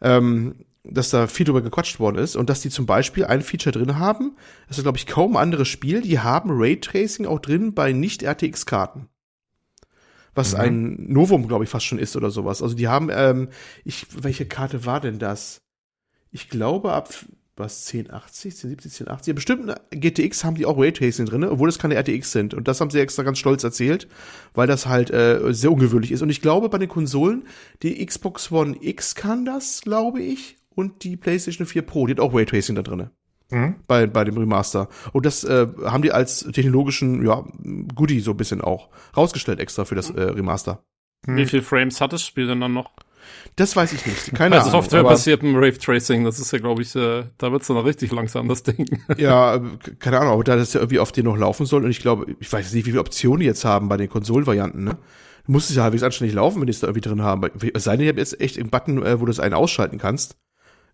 ähm, 0.00 0.54
dass 0.84 1.10
da 1.10 1.26
viel 1.26 1.46
drüber 1.46 1.62
gequatscht 1.62 1.98
worden 1.98 2.16
ist 2.18 2.36
und 2.36 2.48
dass 2.50 2.60
die 2.60 2.70
zum 2.70 2.86
Beispiel 2.86 3.24
ein 3.24 3.42
Feature 3.42 3.72
drin 3.72 3.98
haben, 3.98 4.36
das 4.68 4.78
ist, 4.78 4.84
glaube 4.84 4.98
ich, 4.98 5.06
kaum 5.06 5.36
ein 5.36 5.42
anderes 5.42 5.68
Spiel, 5.68 6.02
die 6.02 6.20
haben 6.20 6.50
Raytracing 6.52 7.26
auch 7.26 7.40
drin 7.40 7.74
bei 7.74 7.92
Nicht-RTX-Karten. 7.92 9.08
Was 10.34 10.54
Mhm. 10.54 10.60
ein 10.60 11.12
Novum, 11.12 11.46
glaube 11.48 11.64
ich, 11.64 11.70
fast 11.70 11.86
schon 11.86 11.98
ist 11.98 12.16
oder 12.16 12.30
sowas. 12.30 12.62
Also 12.62 12.74
die 12.74 12.88
haben, 12.88 13.10
ähm, 13.12 13.48
ich, 13.84 14.06
welche 14.22 14.46
Karte 14.46 14.86
war 14.86 15.00
denn 15.00 15.18
das? 15.18 15.62
Ich 16.32 16.48
glaube 16.48 16.92
ab 16.92 17.10
was 17.56 17.86
1080, 17.86 18.52
1070, 18.52 18.92
1080. 19.02 19.34
Bestimmt 19.34 19.62
eine 19.62 19.80
GTX 19.90 20.44
haben 20.44 20.56
die 20.56 20.64
auch 20.64 20.78
Raytracing 20.78 21.26
drin, 21.26 21.44
obwohl 21.44 21.68
es 21.68 21.78
keine 21.78 21.94
RTX 21.94 22.32
sind. 22.32 22.54
Und 22.54 22.66
das 22.66 22.80
haben 22.80 22.90
sie 22.90 22.98
extra 22.98 23.22
ganz 23.22 23.38
stolz 23.38 23.62
erzählt, 23.62 24.08
weil 24.54 24.66
das 24.66 24.86
halt 24.86 25.10
äh, 25.10 25.52
sehr 25.52 25.70
ungewöhnlich 25.70 26.12
ist. 26.12 26.22
Und 26.22 26.30
ich 26.30 26.40
glaube, 26.40 26.70
bei 26.70 26.78
den 26.78 26.88
Konsolen, 26.88 27.44
die 27.82 28.04
Xbox 28.04 28.50
One 28.50 28.76
X 28.80 29.14
kann 29.14 29.44
das, 29.44 29.82
glaube 29.82 30.22
ich. 30.22 30.56
und 30.74 31.04
die 31.04 31.16
PlayStation 31.18 31.66
4 31.66 31.82
Pro, 31.82 32.06
die 32.06 32.12
hat 32.12 32.20
auch 32.20 32.34
Raytracing 32.34 32.74
da 32.74 32.82
drin. 32.82 33.10
Mhm. 33.50 33.74
Bei, 33.86 34.06
bei 34.06 34.24
dem 34.24 34.38
Remaster. 34.38 34.88
Und 35.12 35.26
das 35.26 35.44
äh, 35.44 35.66
haben 35.84 36.02
die 36.02 36.12
als 36.12 36.40
technologischen 36.52 37.24
ja, 37.26 37.44
Goodie 37.94 38.20
so 38.20 38.30
ein 38.30 38.38
bisschen 38.38 38.62
auch 38.62 38.88
rausgestellt 39.14 39.60
extra 39.60 39.84
für 39.84 39.94
das 39.94 40.08
äh, 40.08 40.22
Remaster. 40.22 40.82
Wie 41.26 41.46
viele 41.46 41.62
Frames 41.62 42.00
hat 42.00 42.12
das 42.12 42.26
Spiel 42.26 42.46
denn 42.46 42.60
dann 42.60 42.72
noch? 42.72 42.90
Das 43.56 43.76
weiß 43.76 43.92
ich 43.92 44.06
nicht. 44.06 44.34
Keine 44.34 44.56
also 44.56 44.70
Ahnung. 44.70 44.82
softwarebasiertem 44.82 45.54
Rave 45.54 45.78
Tracing, 45.78 46.24
das 46.24 46.38
ist 46.38 46.52
ja, 46.52 46.58
glaube 46.58 46.82
ich, 46.82 46.94
äh, 46.96 47.24
da 47.38 47.52
wird's 47.52 47.66
dann 47.66 47.76
noch 47.76 47.84
richtig 47.84 48.12
langsam, 48.12 48.48
das 48.48 48.62
Ding. 48.62 48.86
Ja, 49.18 49.60
keine 49.98 50.20
Ahnung, 50.20 50.34
aber 50.34 50.44
da 50.44 50.56
das 50.56 50.72
ja 50.72 50.80
irgendwie 50.80 50.98
auf 50.98 51.12
den 51.12 51.24
noch 51.24 51.36
laufen 51.36 51.66
soll 51.66 51.84
und 51.84 51.90
ich 51.90 52.00
glaube, 52.00 52.34
ich 52.40 52.52
weiß 52.52 52.72
nicht, 52.72 52.86
wie 52.86 52.90
viele 52.90 53.00
Optionen 53.00 53.40
die 53.40 53.46
jetzt 53.46 53.64
haben 53.64 53.88
bei 53.88 53.96
den 53.96 54.08
Konsolenvarianten, 54.08 54.84
ne? 54.84 54.98
Muss 55.46 55.70
es 55.70 55.76
ja 55.76 55.82
halbwegs 55.82 56.04
anständig 56.04 56.36
laufen, 56.36 56.60
wenn 56.60 56.66
die 56.66 56.70
es 56.70 56.80
da 56.80 56.86
irgendwie 56.86 57.08
drin 57.08 57.22
haben. 57.22 57.50
Es 57.74 57.84
sei 57.84 57.96
denn, 57.96 58.02
ich 58.02 58.08
habe 58.08 58.20
jetzt 58.20 58.40
echt 58.40 58.58
einen 58.58 58.70
Button, 58.70 59.02
äh, 59.02 59.20
wo 59.20 59.24
du 59.24 59.32
das 59.32 59.40
einen 59.40 59.54
ausschalten 59.54 59.98
kannst. 59.98 60.36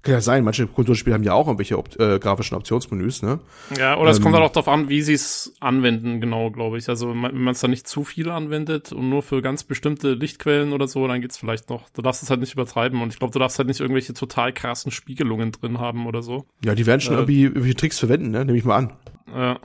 Kann 0.03 0.15
ja 0.15 0.21
sein, 0.21 0.45
manche 0.45 0.67
Konsolenspiele 0.69 1.15
haben 1.15 1.25
ja 1.25 1.33
auch 1.33 1.49
irgendwelche 1.49 1.77
Op 1.77 1.99
äh, 1.99 2.21
grafischen 2.21 2.57
Optionsmenüs, 2.57 3.23
ne? 3.23 3.41
Ja, 3.77 3.99
oder 3.99 4.11
es 4.13 4.21
kommt 4.21 4.33
Ähm. 4.35 4.41
halt 4.41 4.49
auch 4.51 4.53
darauf 4.53 4.69
an, 4.69 4.89
wie 4.89 5.03
sie 5.03 5.13
es 5.15 5.53
anwenden, 5.59 6.21
genau, 6.21 6.53
glaube 6.53 6.79
ich. 6.79 6.89
Also 6.89 7.09
wenn 7.11 7.17
man 7.21 7.49
es 7.49 7.61
dann 7.61 7.71
nicht 7.71 7.89
zu 7.89 8.05
viel 8.05 8.31
anwendet 8.31 8.93
und 8.93 9.09
nur 9.11 9.23
für 9.23 9.43
ganz 9.43 9.65
bestimmte 9.65 10.13
Lichtquellen 10.15 10.73
oder 10.73 10.87
so, 10.87 11.07
dann 11.09 11.21
geht's 11.21 11.37
vielleicht 11.37 11.69
noch. 11.69 11.91
Du 11.91 12.01
darfst 12.01 12.23
es 12.23 12.31
halt 12.31 12.39
nicht 12.39 12.53
übertreiben 12.55 13.03
und 13.03 13.13
ich 13.13 13.19
glaube, 13.19 13.33
du 13.33 13.41
darfst 13.41 13.59
halt 13.59 13.67
nicht 13.67 13.81
irgendwelche 13.81 14.15
total 14.15 14.53
krassen 14.53 14.93
Spiegelungen 14.93 15.51
drin 15.51 15.81
haben 15.81 16.07
oder 16.07 16.23
so. 16.23 16.47
Ja, 16.65 16.77
die 16.77 16.87
werden 16.87 17.01
schon 17.01 17.15
Äh. 17.15 17.19
irgendwie, 17.19 17.43
irgendwie 17.43 17.75
Tricks 17.75 17.99
verwenden, 17.99 18.31
ne? 18.31 18.45
Nehme 18.45 18.57
ich 18.57 18.65
mal 18.65 18.77
an. 18.77 18.93
Ja. 19.35 19.59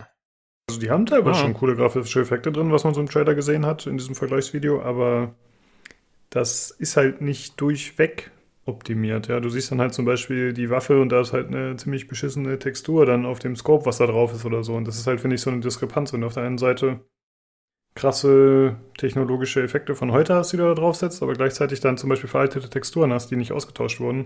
Also 0.68 0.80
die 0.82 0.90
haben 0.90 1.06
teilweise 1.06 1.40
Ah. 1.42 1.44
schon 1.44 1.54
coole 1.54 1.76
grafische 1.76 2.22
Effekte 2.22 2.52
drin, 2.52 2.72
was 2.72 2.84
man 2.86 2.96
so 2.96 3.02
im 3.02 3.08
Trailer 3.08 3.36
gesehen 3.36 3.68
hat, 3.68 3.86
in 3.86 3.98
diesem 3.98 4.16
Vergleichsvideo, 4.16 4.82
aber 4.82 5.36
das 6.32 6.72
ist 6.72 6.98
halt 6.98 7.22
nicht 7.22 7.62
durchweg 7.62 8.32
optimiert. 8.66 9.28
Ja, 9.28 9.40
du 9.40 9.50
siehst 9.50 9.72
dann 9.72 9.82
halt 9.82 9.94
zum 9.94 10.06
Beispiel 10.06 10.54
die 10.54 10.70
Waffe 10.70 11.02
und 11.02 11.10
da 11.10 11.22
ist 11.22 11.34
halt 11.34 11.48
eine 11.48 11.76
ziemlich 11.76 12.08
beschissene 12.08 12.58
Textur 12.60 13.06
dann 13.06 13.26
auf 13.26 13.40
dem 13.40 13.56
Scope, 13.56 13.86
was 13.86 13.98
da 13.98 14.08
drauf 14.08 14.34
ist 14.34 14.46
oder 14.46 14.64
so. 14.64 14.76
Und 14.76 14.88
das 14.88 14.98
ist 14.98 15.08
halt, 15.08 15.20
finde 15.22 15.36
ich, 15.36 15.42
so 15.42 15.50
eine 15.50 15.60
Diskrepanz. 15.60 16.14
Wenn 16.14 16.22
du 16.22 16.28
auf 16.28 16.34
der 16.34 16.44
einen 16.44 16.58
Seite 16.58 17.02
krasse 17.96 18.76
technologische 18.98 19.62
Effekte 19.62 19.96
von 19.96 20.12
heute 20.12 20.34
hast, 20.36 20.52
die 20.52 20.58
du 20.58 20.64
da 20.64 20.74
draufsetzt, 20.74 21.22
aber 21.22 21.34
gleichzeitig 21.34 21.80
dann 21.80 21.98
zum 21.98 22.10
Beispiel 22.10 22.30
veraltete 22.30 22.70
Texturen 22.70 23.14
hast, 23.14 23.30
die 23.30 23.36
nicht 23.36 23.52
ausgetauscht 23.52 24.00
wurden. 24.00 24.26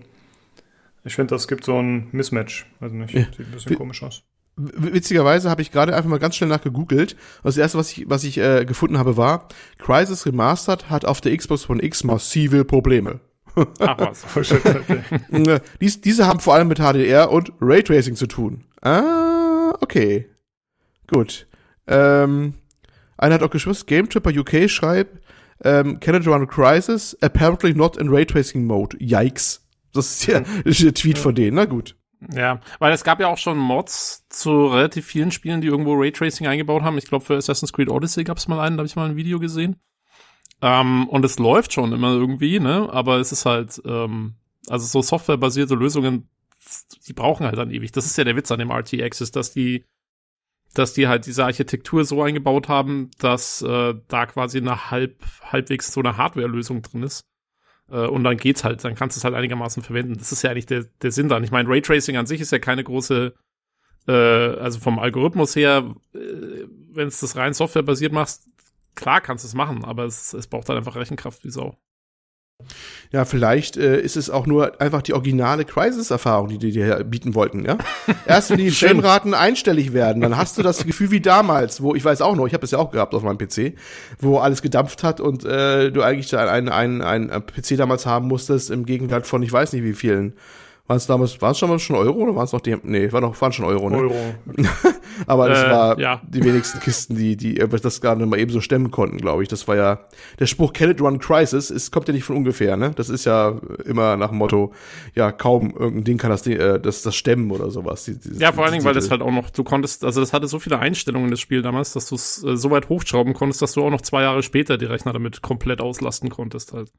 Ich 1.03 1.15
finde, 1.15 1.35
das 1.35 1.47
gibt 1.47 1.63
so 1.65 1.77
ein 1.77 2.07
Mismatch. 2.11 2.65
Also 2.79 2.95
nicht, 2.95 3.13
Ja. 3.13 3.21
sieht 3.35 3.39
ein 3.47 3.51
bisschen 3.51 3.71
Wie- 3.71 3.75
komisch 3.75 4.03
aus. 4.03 4.23
W- 4.55 4.93
Witzigerweise 4.93 5.49
habe 5.49 5.61
ich 5.61 5.71
gerade 5.71 5.95
einfach 5.95 6.09
mal 6.09 6.17
ganz 6.19 6.35
schnell 6.35 6.49
nachgegoogelt. 6.49 7.13
Und 7.13 7.45
Das 7.45 7.57
erste, 7.57 7.77
was 7.77 7.91
ich, 7.91 8.09
was 8.09 8.23
ich 8.23 8.37
äh, 8.39 8.65
gefunden 8.65 8.97
habe, 8.97 9.17
war, 9.17 9.47
Crisis 9.77 10.25
Remastered 10.25 10.89
hat 10.89 11.05
auf 11.05 11.21
der 11.21 11.35
Xbox 11.35 11.69
One 11.69 11.83
X 11.83 12.03
massive 12.03 12.65
Probleme. 12.65 13.19
Ach 13.79 13.97
was. 13.99 14.25
Dies, 15.81 16.01
diese 16.01 16.27
haben 16.27 16.39
vor 16.39 16.53
allem 16.53 16.67
mit 16.67 16.79
HDR 16.79 17.31
und 17.31 17.51
Raytracing 17.59 18.15
zu 18.15 18.27
tun. 18.27 18.65
Ah, 18.81 19.73
okay. 19.81 20.29
Gut. 21.07 21.47
Ähm, 21.87 22.53
einer 23.17 23.35
hat 23.35 23.43
auch 23.43 23.49
geschwister, 23.49 23.85
Game 23.85 24.09
Tripper 24.09 24.31
UK 24.31 24.69
schreibt, 24.69 25.21
ähm, 25.63 25.99
Can 25.99 26.15
it 26.15 26.27
run 26.27 26.47
Crisis? 26.47 27.17
Apparently 27.21 27.73
not 27.73 27.97
in 27.97 28.09
Raytracing 28.09 28.65
Mode. 28.65 28.97
Yikes. 28.99 29.65
Das 29.93 30.11
ist 30.11 30.27
ja 30.27 30.39
das 30.63 30.65
ist 30.65 30.83
der 30.83 30.93
Tweet 30.93 31.17
von 31.17 31.33
denen. 31.33 31.55
Na 31.55 31.65
gut. 31.65 31.95
Ja, 32.33 32.61
weil 32.79 32.93
es 32.93 33.03
gab 33.03 33.19
ja 33.19 33.27
auch 33.27 33.37
schon 33.37 33.57
Mods 33.57 34.27
zu 34.29 34.67
relativ 34.67 35.05
vielen 35.05 35.31
Spielen, 35.31 35.61
die 35.61 35.67
irgendwo 35.67 35.93
Raytracing 35.93 36.47
eingebaut 36.47 36.81
haben. 36.81 36.97
Ich 36.97 37.05
glaube, 37.05 37.23
für 37.23 37.35
Assassin's 37.35 37.73
Creed 37.73 37.89
Odyssey 37.89 38.23
gab 38.23 38.37
es 38.37 38.47
mal 38.47 38.59
einen, 38.59 38.75
da 38.75 38.81
habe 38.81 38.87
ich 38.87 38.95
mal 38.95 39.09
ein 39.09 39.15
Video 39.15 39.39
gesehen. 39.39 39.77
Ähm, 40.61 41.07
und 41.09 41.23
es 41.23 41.37
läuft 41.37 41.73
schon 41.73 41.93
immer 41.93 42.13
irgendwie, 42.13 42.59
ne? 42.59 42.89
Aber 42.91 43.17
es 43.17 43.31
ist 43.31 43.45
halt, 43.45 43.81
ähm, 43.85 44.35
also 44.67 44.85
so 44.85 45.01
softwarebasierte 45.01 45.75
Lösungen, 45.75 46.29
die 47.07 47.13
brauchen 47.13 47.45
halt 47.45 47.57
dann 47.57 47.71
ewig. 47.71 47.91
Das 47.91 48.05
ist 48.05 48.17
ja 48.17 48.23
der 48.23 48.35
Witz 48.35 48.51
an 48.51 48.59
dem 48.59 48.71
RTX, 48.71 49.21
ist, 49.21 49.35
dass 49.35 49.51
die, 49.51 49.85
dass 50.73 50.93
die 50.93 51.07
halt 51.07 51.25
diese 51.25 51.45
Architektur 51.45 52.03
so 52.05 52.21
eingebaut 52.21 52.67
haben, 52.67 53.11
dass 53.19 53.61
äh, 53.61 53.93
da 54.07 54.25
quasi 54.25 54.57
eine 54.57 54.91
halb, 54.91 55.23
halbwegs 55.43 55.93
so 55.93 56.01
eine 56.01 56.17
Hardware-Lösung 56.17 56.81
drin 56.81 57.03
ist. 57.03 57.25
Äh, 57.89 58.07
und 58.07 58.23
dann 58.23 58.37
geht's 58.37 58.63
halt, 58.63 58.83
dann 58.83 58.95
kannst 58.95 59.15
du 59.15 59.19
es 59.19 59.23
halt 59.23 59.35
einigermaßen 59.35 59.83
verwenden. 59.83 60.17
Das 60.17 60.31
ist 60.31 60.41
ja 60.41 60.51
eigentlich 60.51 60.65
der, 60.65 60.85
der 61.01 61.11
Sinn 61.11 61.29
dann. 61.29 61.43
Ich 61.43 61.51
meine, 61.51 61.69
Raytracing 61.69 62.17
an 62.17 62.25
sich 62.25 62.41
ist 62.41 62.51
ja 62.51 62.59
keine 62.59 62.83
große, 62.83 63.33
äh, 64.07 64.11
also 64.11 64.79
vom 64.79 64.99
Algorithmus 64.99 65.55
her, 65.55 65.95
äh, 66.13 66.17
wenn 66.91 67.07
es 67.07 67.19
das 67.19 67.35
rein 67.35 67.53
softwarebasiert 67.53 68.11
machst, 68.11 68.46
klar 68.97 69.21
kannst 69.21 69.45
du 69.45 69.47
es 69.47 69.53
machen, 69.53 69.85
aber 69.85 70.03
es, 70.03 70.33
es 70.33 70.47
braucht 70.47 70.67
halt 70.67 70.77
einfach 70.77 70.95
Rechenkraft 70.95 71.45
wie 71.45 71.51
Sau. 71.51 71.77
Ja, 73.11 73.23
vielleicht 73.23 73.77
äh, 73.77 74.01
ist 74.01 74.17
es 74.17 74.29
auch 74.29 74.47
nur 74.47 74.81
einfach 74.81 75.01
die 75.01 75.13
originale 75.13 75.63
Crisis-Erfahrung, 75.63 76.49
die 76.49 76.57
die 76.57 76.71
dir 76.71 77.03
bieten 77.03 77.35
wollten, 77.35 77.63
ja? 77.63 77.77
Erst 78.25 78.49
wenn 78.49 78.57
die. 78.57 78.71
Frameraten 78.71 79.33
einstellig 79.33 79.93
werden, 79.93 80.21
dann 80.21 80.35
hast 80.35 80.57
du 80.57 80.63
das 80.63 80.83
Gefühl 80.83 81.11
wie 81.11 81.21
damals, 81.21 81.81
wo 81.81 81.95
ich 81.95 82.03
weiß 82.03 82.21
auch 82.21 82.35
noch, 82.35 82.47
ich 82.47 82.53
habe 82.53 82.61
das 82.61 82.71
ja 82.71 82.79
auch 82.79 82.91
gehabt 82.91 83.13
auf 83.13 83.23
meinem 83.23 83.37
PC, 83.37 83.77
wo 84.19 84.39
alles 84.39 84.61
gedampft 84.61 85.03
hat 85.03 85.21
und 85.21 85.45
äh, 85.45 85.91
du 85.91 86.01
eigentlich 86.01 86.35
einen, 86.35 86.69
einen, 86.69 87.01
einen 87.01 87.29
PC 87.45 87.77
damals 87.77 88.05
haben 88.05 88.27
musstest 88.27 88.71
im 88.71 88.85
Gegenwert 88.85 89.27
von 89.27 89.41
ich 89.43 89.51
weiß 89.51 89.71
nicht 89.73 89.83
wie 89.83 89.93
vielen. 89.93 90.33
Waren 90.87 90.97
es 90.97 91.05
damals, 91.05 91.41
waren 91.41 91.51
es 91.51 91.57
schon 91.57 91.69
mal 91.69 91.79
schon 91.79 91.97
Euro 91.97 92.17
oder 92.19 92.35
waren 92.35 92.45
es 92.45 92.53
noch 92.53 92.61
die, 92.61 92.77
nee, 92.83 93.11
war 93.11 93.19
noch, 93.19 93.39
waren 93.41 93.51
schon 93.51 93.65
Euro, 93.65 93.89
ne? 93.89 93.97
Euro. 93.97 94.15
Aber 95.27 95.49
das 95.49 95.63
Äh, 95.63 95.69
war 95.69 95.99
ja. 95.99 96.21
die 96.25 96.41
wenigsten 96.43 96.79
Kisten, 96.79 97.15
die, 97.17 97.35
die 97.35 97.55
das 97.55 97.99
gerade 97.99 98.25
mal 98.25 98.39
eben 98.39 98.51
so 98.51 98.61
stemmen 98.61 98.89
konnten, 98.89 99.17
glaube 99.17 99.43
ich. 99.43 99.49
Das 99.49 99.67
war 99.67 99.75
ja, 99.75 99.99
der 100.39 100.45
Spruch 100.45 100.71
Can 100.71 100.89
it 100.91 101.01
run 101.01 101.19
crisis, 101.19 101.71
ist, 101.71 101.91
kommt 101.91 102.07
ja 102.07 102.13
nicht 102.13 102.23
von 102.23 102.37
ungefähr, 102.37 102.77
ne? 102.77 102.91
Das 102.95 103.09
ist 103.09 103.25
ja 103.25 103.59
immer 103.83 104.15
nach 104.15 104.29
dem 104.29 104.37
Motto, 104.37 104.71
ja, 105.13 105.31
kaum 105.33 105.71
irgendein 105.71 106.03
Ding 106.05 106.17
kann 106.17 106.29
das, 106.31 106.47
äh, 106.47 106.79
das, 106.79 107.01
das 107.01 107.15
stemmen 107.15 107.51
oder 107.51 107.69
sowas. 107.69 108.05
Die- 108.05 108.17
dieses- 108.17 108.39
Ja, 108.39 108.53
vor 108.53 108.63
allen 108.63 108.71
Dingen, 108.73 108.85
weil 108.85 108.93
das 108.93 109.11
halt 109.11 109.21
auch 109.21 109.31
noch, 109.31 109.49
du 109.49 109.63
konntest, 109.65 110.05
also 110.05 110.21
das 110.21 110.31
hatte 110.31 110.47
so 110.47 110.59
viele 110.59 110.79
Einstellungen, 110.79 111.31
das 111.31 111.41
Spiel 111.41 111.61
damals, 111.61 111.91
dass 111.93 112.07
du 112.07 112.15
es 112.15 112.41
äh, 112.43 112.55
so 112.55 112.71
weit 112.71 112.87
hochschrauben 112.87 113.33
konntest, 113.33 113.61
dass 113.61 113.73
du 113.73 113.83
auch 113.83 113.89
noch 113.91 114.01
zwei 114.01 114.21
Jahre 114.21 114.41
später 114.41 114.77
die 114.77 114.85
Rechner 114.85 115.11
damit 115.11 115.41
komplett 115.41 115.81
auslasten 115.81 116.29
konntest 116.29 116.71
halt. 116.71 116.91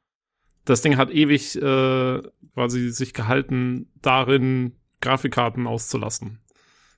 Das 0.65 0.81
Ding 0.81 0.97
hat 0.97 1.09
ewig 1.09 1.55
äh, 1.55 2.21
quasi 2.53 2.89
sich 2.89 3.13
gehalten, 3.13 3.91
darin 4.01 4.75
Grafikkarten 5.01 5.67
auszulassen. 5.67 6.39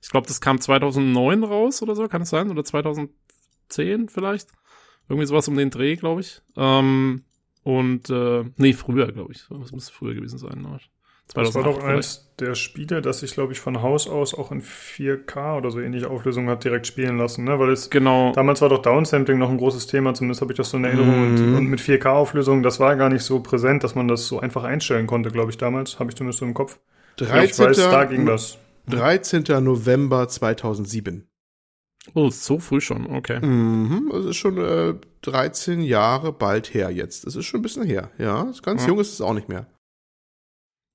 Ich 0.02 0.10
glaube, 0.10 0.26
das 0.26 0.40
kam 0.40 0.60
2009 0.60 1.44
raus 1.44 1.82
oder 1.82 1.94
so, 1.94 2.08
kann 2.08 2.22
es 2.22 2.30
sein? 2.30 2.50
Oder 2.50 2.64
2010 2.64 4.08
vielleicht? 4.08 4.48
Irgendwie 5.08 5.26
sowas 5.26 5.48
um 5.48 5.56
den 5.56 5.70
Dreh, 5.70 5.96
glaube 5.96 6.20
ich. 6.22 6.42
Ähm, 6.56 7.24
und, 7.62 8.10
äh, 8.10 8.44
nee, 8.56 8.72
früher, 8.72 9.12
glaube 9.12 9.32
ich. 9.32 9.46
Das 9.48 9.72
müsste 9.72 9.92
früher 9.92 10.14
gewesen 10.14 10.38
sein. 10.38 10.66
aber 10.66 10.80
Das 11.28 11.36
war 11.36 11.44
2008 11.62 11.66
doch 11.66 11.80
vielleicht. 11.80 11.96
eins 11.96 12.28
der 12.40 12.54
Spiele, 12.54 13.00
das 13.02 13.20
sich, 13.20 13.32
glaube 13.34 13.52
ich, 13.52 13.60
von 13.60 13.80
Haus 13.82 14.08
aus 14.08 14.34
auch 14.34 14.50
in 14.52 14.60
4K 14.62 15.56
oder 15.56 15.70
so 15.70 15.80
ähnliche 15.80 16.10
Auflösung 16.10 16.48
hat 16.48 16.64
direkt 16.64 16.86
spielen 16.86 17.16
lassen, 17.16 17.44
ne? 17.44 17.58
Weil 17.58 17.70
es 17.70 17.88
Genau. 17.88 18.32
damals 18.32 18.60
war 18.60 18.68
doch 18.68 18.82
Downsampling 18.82 19.38
noch 19.38 19.48
ein 19.48 19.58
großes 19.58 19.86
Thema, 19.86 20.12
zumindest 20.14 20.40
habe 20.42 20.52
ich 20.52 20.56
das 20.56 20.70
so 20.70 20.76
in 20.76 20.84
Erinnerung. 20.84 21.32
Mhm. 21.34 21.36
Und, 21.38 21.54
und 21.56 21.66
mit 21.68 21.80
4K-Auflösung, 21.80 22.62
das 22.62 22.80
war 22.80 22.96
gar 22.96 23.08
nicht 23.08 23.22
so 23.22 23.40
präsent, 23.40 23.84
dass 23.84 23.94
man 23.94 24.08
das 24.08 24.26
so 24.26 24.40
einfach 24.40 24.64
einstellen 24.64 25.06
konnte, 25.06 25.30
glaube 25.30 25.50
ich, 25.50 25.58
damals. 25.58 25.98
Habe 26.00 26.10
ich 26.10 26.16
zumindest 26.16 26.40
so 26.40 26.44
im 26.46 26.54
Kopf. 26.54 26.78
Ja, 27.20 27.26
ich 27.42 27.52
13. 27.52 27.66
weiß, 27.66 27.76
da 27.76 28.04
ging 28.04 28.26
das. 28.26 28.58
13. 28.88 29.44
November 29.62 30.26
2007. 30.28 31.28
Oh, 32.14 32.30
so 32.30 32.58
früh 32.58 32.80
schon, 32.80 33.06
okay. 33.14 33.38
Mhm, 33.40 34.10
das 34.12 34.24
ist 34.24 34.36
schon 34.36 34.58
äh, 34.58 34.94
13 35.22 35.80
Jahre 35.82 36.32
bald 36.32 36.74
her 36.74 36.90
jetzt. 36.90 37.26
Das 37.26 37.36
ist 37.36 37.46
schon 37.46 37.60
ein 37.60 37.62
bisschen 37.62 37.84
her. 37.84 38.10
Ja, 38.18 38.42
ist 38.50 38.64
ganz 38.64 38.82
Ja. 38.82 38.88
jung 38.88 38.98
ist 38.98 39.12
es 39.12 39.20
auch 39.20 39.34
nicht 39.34 39.48
mehr. 39.48 39.66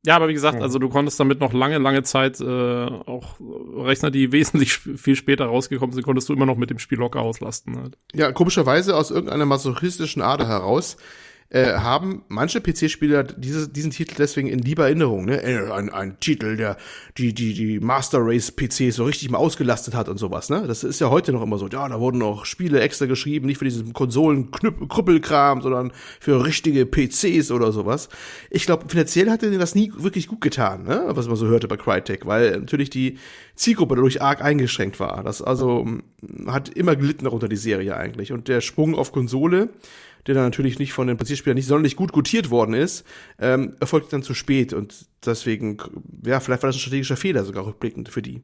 Ja, 0.06 0.16
aber 0.16 0.30
wie 0.30 0.34
gesagt, 0.34 0.62
also 0.62 0.80
du 0.80 0.90
konntest 0.90 1.20
damit 1.20 1.40
noch 1.40 1.54
lange, 1.54 1.80
lange 1.80 2.04
Zeit 2.04 2.40
äh, 2.40 2.46
auch 2.46 3.40
Rechner, 3.76 4.12
die 4.12 4.32
wesentlich 4.32 4.74
viel 4.74 5.16
später 5.16 5.46
rausgekommen 5.46 5.94
sind, 5.94 6.04
konntest 6.04 6.30
du 6.30 6.34
immer 6.34 6.46
noch 6.46 6.58
mit 6.58 6.70
dem 6.70 6.80
Spiel 6.80 7.00
locker 7.00 7.22
auslasten. 7.22 7.78
Halt. 7.78 7.98
Ja, 8.14 8.32
komischerweise 8.32 8.96
aus 8.96 9.12
irgendeiner 9.12 9.46
masochistischen 9.46 10.22
Ader 10.22 10.48
heraus 10.48 10.98
äh, 11.50 11.74
haben 11.76 12.24
manche 12.28 12.60
PC-Spieler 12.60 13.24
diese, 13.24 13.70
diesen 13.70 13.92
Titel 13.92 14.16
deswegen 14.18 14.50
in 14.50 14.60
lieber 14.60 14.86
Erinnerung. 14.86 15.26
Ne? 15.26 15.42
Äh, 15.42 15.72
Ein, 15.72 15.90
ein 15.90 16.20
Titel, 16.20 16.58
der 16.58 16.76
die, 17.18 17.34
die, 17.34 17.54
die 17.54 17.80
Master 17.80 18.20
Race 18.22 18.52
PCs 18.52 18.98
so 18.98 19.06
richtig 19.06 19.30
mal 19.30 19.38
ausgelastet 19.38 19.96
hat 19.96 20.10
und 20.10 20.18
sowas. 20.18 20.50
Ne? 20.50 20.66
Das 20.68 20.84
ist 20.84 21.00
ja 21.00 21.10
heute 21.10 21.32
noch 21.32 21.42
immer 21.42 21.58
so. 21.58 21.70
Ja, 21.70 21.88
da 21.88 22.02
wurden 22.02 22.18
noch 22.18 22.44
Spiele 22.44 22.82
extra 22.82 23.06
geschrieben, 23.06 23.46
nicht 23.46 23.60
für 23.60 23.66
diesen 23.66 23.94
Konsolen-Krüppelkram, 23.94 25.62
sondern 25.62 25.94
für 26.20 26.44
richtige 26.44 26.86
PCs 26.86 27.52
oder 27.52 27.72
sowas. 27.72 28.10
Ich 28.50 28.66
glaube, 28.66 28.86
finanziell 28.90 29.30
hatte 29.30 29.46
denen 29.46 29.60
das 29.60 29.74
nie 29.74 29.94
wirklich 29.96 30.28
gut 30.28 30.42
getan, 30.42 30.84
ne? 30.84 31.06
was 31.08 31.28
man 31.28 31.38
so 31.38 31.48
hörte 31.48 31.70
bei 31.70 31.78
Crytek, 31.78 32.26
weil 32.26 32.60
natürlich 32.60 32.90
die 32.90 33.20
Zielgruppe 33.56 33.96
dadurch 33.96 34.22
arg 34.22 34.44
eingeschränkt 34.44 35.00
war. 35.00 35.24
Das 35.24 35.42
also 35.42 35.86
mh, 35.86 36.52
hat 36.52 36.68
immer 36.70 36.98
gelitten 36.98 37.24
darunter 37.24 37.48
die 37.48 37.56
Serie 37.56 37.96
eigentlich. 37.96 38.34
Und 38.34 38.50
der 38.50 38.60
Sprung 38.60 38.96
auf 38.96 39.14
Konsole, 39.14 39.70
der 40.28 40.36
dann 40.36 40.44
natürlich 40.44 40.78
nicht 40.80 40.94
von 40.94 41.08
den 41.08 41.18
PC-Spielern 41.18 41.56
nicht 41.56 41.68
sonderlich 41.68 41.96
gut 41.96 42.12
gutiert 42.12 42.50
worden 42.50 42.74
ist, 42.76 43.06
ähm, 43.40 43.76
erfolgte 43.80 44.12
dann 44.12 44.24
zu 44.24 44.34
spät. 44.34 44.74
Und 44.74 45.08
deswegen, 45.26 45.78
ja, 46.26 46.40
vielleicht 46.40 46.62
war 46.64 46.68
das 46.70 46.76
ein 46.76 46.80
strategischer 46.80 47.18
Fehler 47.18 47.44
sogar 47.44 47.66
rückblickend 47.66 48.10
für 48.10 48.22
die. 48.22 48.44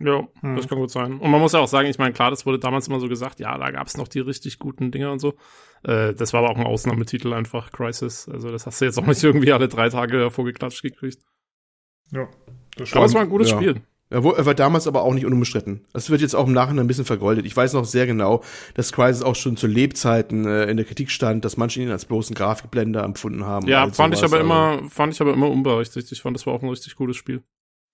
Ja, 0.00 0.26
Hm. 0.40 0.56
das 0.56 0.66
kann 0.66 0.78
gut 0.78 0.90
sein. 0.90 1.18
Und 1.18 1.30
man 1.30 1.40
muss 1.40 1.52
ja 1.52 1.60
auch 1.60 1.68
sagen, 1.68 1.88
ich 1.88 1.98
meine, 1.98 2.12
klar, 2.12 2.30
das 2.30 2.44
wurde 2.46 2.58
damals 2.58 2.88
immer 2.88 2.98
so 2.98 3.08
gesagt, 3.08 3.38
ja, 3.38 3.56
da 3.56 3.70
gab's 3.70 3.96
noch 3.96 4.08
die 4.08 4.18
richtig 4.18 4.58
guten 4.58 4.90
Dinger 4.90 5.12
und 5.12 5.20
so. 5.20 5.34
Äh, 5.84 6.14
das 6.14 6.32
war 6.32 6.40
aber 6.40 6.50
auch 6.50 6.56
ein 6.58 6.66
Ausnahmetitel 6.66 7.32
einfach, 7.32 7.70
Crisis. 7.70 8.28
Also 8.28 8.50
das 8.50 8.66
hast 8.66 8.80
du 8.80 8.86
jetzt 8.86 8.98
auch 8.98 9.06
nicht 9.06 9.22
irgendwie 9.22 9.52
alle 9.52 9.68
drei 9.68 9.88
Tage 9.90 10.30
vorgeklatscht 10.32 10.82
gekriegt. 10.82 11.22
Ja, 12.10 12.26
das 12.76 12.92
Aber 12.92 13.04
es 13.04 13.10
stimmt. 13.10 13.14
war 13.14 13.22
ein 13.22 13.28
gutes 13.30 13.50
Ja. 13.50 13.56
Spiel. 13.56 13.82
Er 14.10 14.22
war 14.22 14.54
damals 14.54 14.86
aber 14.86 15.02
auch 15.02 15.14
nicht 15.14 15.26
unumstritten. 15.26 15.86
Das 15.92 16.10
wird 16.10 16.20
jetzt 16.20 16.34
auch 16.34 16.46
im 16.46 16.52
Nachhinein 16.52 16.84
ein 16.84 16.88
bisschen 16.88 17.04
vergoldet. 17.04 17.46
Ich 17.46 17.56
weiß 17.56 17.72
noch 17.72 17.84
sehr 17.84 18.06
genau, 18.06 18.42
dass 18.74 18.92
Crysis 18.92 19.22
auch 19.22 19.34
schon 19.34 19.56
zu 19.56 19.66
Lebzeiten 19.66 20.46
äh, 20.46 20.66
in 20.66 20.76
der 20.76 20.86
Kritik 20.86 21.10
stand, 21.10 21.44
dass 21.44 21.56
manche 21.56 21.80
ihn 21.80 21.90
als 21.90 22.04
bloßen 22.04 22.34
Grafikblender 22.34 23.02
empfunden 23.02 23.44
haben. 23.44 23.66
Ja, 23.66 23.82
all 23.82 23.92
fand 23.92 24.14
ich 24.14 24.20
sowas. 24.20 24.32
aber 24.32 24.42
Also, 24.42 24.80
immer, 24.80 24.90
fand 24.90 25.14
ich 25.14 25.20
aber 25.20 25.32
immer 25.32 25.50
unberechtigt. 25.50 26.12
Ich 26.12 26.22
fand, 26.22 26.36
das 26.36 26.46
war 26.46 26.54
auch 26.54 26.62
ein 26.62 26.68
richtig 26.68 26.94
gutes 26.96 27.16
Spiel. 27.16 27.42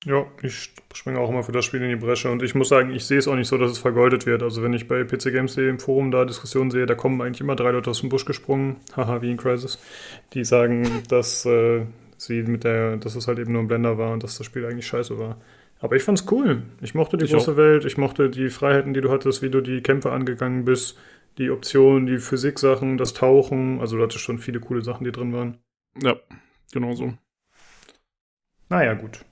Ja, 0.06 0.26
ich 0.42 0.72
springe 0.94 1.18
auch 1.18 1.28
immer 1.28 1.42
für 1.42 1.52
das 1.52 1.66
Spiel 1.66 1.82
in 1.82 1.90
die 1.90 1.96
Bresche 1.96 2.30
und 2.30 2.42
ich 2.42 2.54
muss 2.54 2.70
sagen, 2.70 2.90
ich 2.90 3.04
sehe 3.04 3.18
es 3.18 3.28
auch 3.28 3.34
nicht 3.34 3.48
so, 3.48 3.58
dass 3.58 3.70
es 3.70 3.78
vergoldet 3.78 4.24
wird. 4.24 4.42
Also 4.42 4.62
wenn 4.62 4.72
ich 4.72 4.88
bei 4.88 5.04
PC 5.04 5.24
Games.de 5.24 5.68
im 5.68 5.78
Forum 5.78 6.10
da 6.10 6.24
Diskussionen 6.24 6.70
sehe, 6.70 6.86
da 6.86 6.94
kommen 6.94 7.20
eigentlich 7.20 7.42
immer 7.42 7.54
drei 7.54 7.70
Leute 7.70 7.90
aus 7.90 8.00
dem 8.00 8.08
Busch 8.08 8.24
gesprungen, 8.24 8.76
haha, 8.96 9.20
wie 9.20 9.30
in 9.30 9.36
Crisis, 9.36 9.78
die 10.32 10.44
sagen, 10.44 11.02
dass 11.08 11.44
äh, 11.44 11.84
sie 12.16 12.42
mit 12.42 12.64
der, 12.64 12.96
dass 12.96 13.14
es 13.14 13.28
halt 13.28 13.38
eben 13.38 13.52
nur 13.52 13.60
ein 13.60 13.68
Blender 13.68 13.98
war 13.98 14.12
und 14.12 14.22
dass 14.22 14.38
das 14.38 14.46
Spiel 14.46 14.64
eigentlich 14.64 14.86
scheiße 14.86 15.18
war. 15.18 15.36
Aber 15.80 15.96
ich 15.96 16.02
fand's 16.02 16.26
cool. 16.30 16.62
Ich 16.82 16.94
mochte 16.94 17.16
die 17.16 17.24
Ich 17.24 17.32
große 17.32 17.52
auch. 17.52 17.56
Welt, 17.56 17.84
ich 17.86 17.96
mochte 17.96 18.28
die 18.30 18.50
Freiheiten, 18.50 18.92
die 18.94 19.00
du 19.00 19.10
hattest, 19.10 19.40
wie 19.42 19.50
du 19.50 19.60
die 19.62 19.80
Kämpfe 19.82 20.12
angegangen 20.12 20.64
bist, 20.64 20.98
die 21.38 21.50
Optionen, 21.50 22.06
die 22.06 22.18
Physik-Sachen, 22.18 22.98
das 22.98 23.14
Tauchen, 23.14 23.80
also 23.80 23.96
du 23.96 24.02
hattest 24.02 24.20
schon 24.20 24.38
viele 24.38 24.60
coole 24.60 24.82
Sachen, 24.82 25.04
die 25.04 25.12
drin 25.12 25.32
waren. 25.32 25.56
Ja, 26.02 26.16
genau 26.72 26.94
so. 26.94 27.14
Naja, 28.68 28.94
gut. 28.94 29.24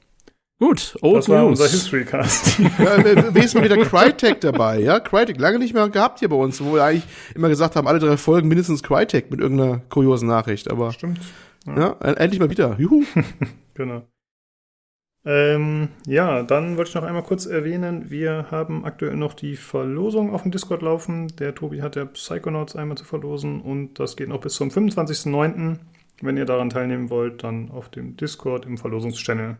Gut, 0.61 0.97
Old 1.03 1.19
Das 1.19 1.29
war 1.29 1.43
News. 1.43 1.61
unser 1.61 1.71
History-Cast. 1.71 2.59
Ja, 2.79 3.05
wenigstens 3.05 3.55
mal 3.55 3.63
wieder 3.65 3.77
Crytek 3.85 4.41
dabei, 4.41 4.81
ja? 4.81 4.99
Crytek, 4.99 5.39
lange 5.39 5.59
nicht 5.61 5.73
mehr 5.75 5.89
gehabt 5.89 6.19
hier 6.19 6.29
bei 6.29 6.35
uns, 6.37 6.61
wo 6.65 6.75
wir 6.75 6.83
eigentlich 6.83 7.05
immer 7.37 7.49
gesagt 7.49 7.77
haben, 7.77 7.87
alle 7.87 8.01
drei 8.01 8.17
Folgen 8.17 8.49
mindestens 8.49 8.83
Crytek 8.83 9.31
mit 9.31 9.39
irgendeiner 9.39 9.83
kuriosen 9.89 10.27
Nachricht. 10.29 10.69
Aber 10.69 10.91
Stimmt. 10.93 11.21
ja, 11.67 11.95
äh, 12.01 12.15
endlich 12.15 12.41
mal 12.41 12.51
wieder. 12.51 12.75
Juhu. 12.79 13.05
Genau. 13.75 14.03
Ähm, 15.25 15.89
ja, 16.07 16.43
dann 16.43 16.77
wollte 16.77 16.91
ich 16.91 16.95
noch 16.95 17.03
einmal 17.03 17.23
kurz 17.23 17.45
erwähnen, 17.47 18.09
wir 18.09 18.51
haben 18.51 18.85
aktuell 18.85 19.17
noch 19.17 19.35
die 19.35 19.57
Verlosung 19.57 20.33
auf 20.33 20.43
dem 20.43 20.53
Discord 20.53 20.83
laufen. 20.83 21.29
Der 21.39 21.55
Tobi 21.55 21.83
hat 21.83 21.97
ja 21.97 22.05
Psychonauts 22.05 22.77
einmal 22.77 22.97
zu 22.97 23.05
verlosen 23.05 23.61
und 23.61 23.99
das 23.99 24.17
geht 24.17 24.29
noch 24.29 24.41
bis 24.41 24.55
zum 24.55 24.69
25.09. 24.69 25.79
Wenn 26.21 26.37
ihr 26.37 26.47
daran 26.47 26.71
teilnehmen 26.71 27.11
wollt, 27.11 27.45
dann 27.45 27.71
auf 27.71 27.89
dem 27.89 28.17
Discord 28.17 28.67
im 28.67 28.79
Verlosungschannel. 28.79 29.59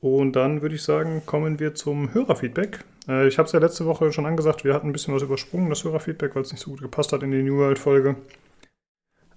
Und 0.00 0.36
dann 0.36 0.62
würde 0.62 0.74
ich 0.74 0.82
sagen, 0.82 1.22
kommen 1.26 1.58
wir 1.58 1.74
zum 1.74 2.12
Hörerfeedback. 2.12 2.84
Äh, 3.08 3.26
ich 3.28 3.38
habe 3.38 3.46
es 3.46 3.52
ja 3.52 3.60
letzte 3.60 3.86
Woche 3.86 4.12
schon 4.12 4.26
angesagt, 4.26 4.64
wir 4.64 4.74
hatten 4.74 4.88
ein 4.88 4.92
bisschen 4.92 5.14
was 5.14 5.22
übersprungen, 5.22 5.70
das 5.70 5.84
Hörerfeedback, 5.84 6.34
weil 6.34 6.42
es 6.42 6.52
nicht 6.52 6.60
so 6.60 6.70
gut 6.70 6.82
gepasst 6.82 7.12
hat 7.12 7.22
in 7.22 7.30
die 7.30 7.42
New 7.42 7.56
World-Folge. 7.56 8.16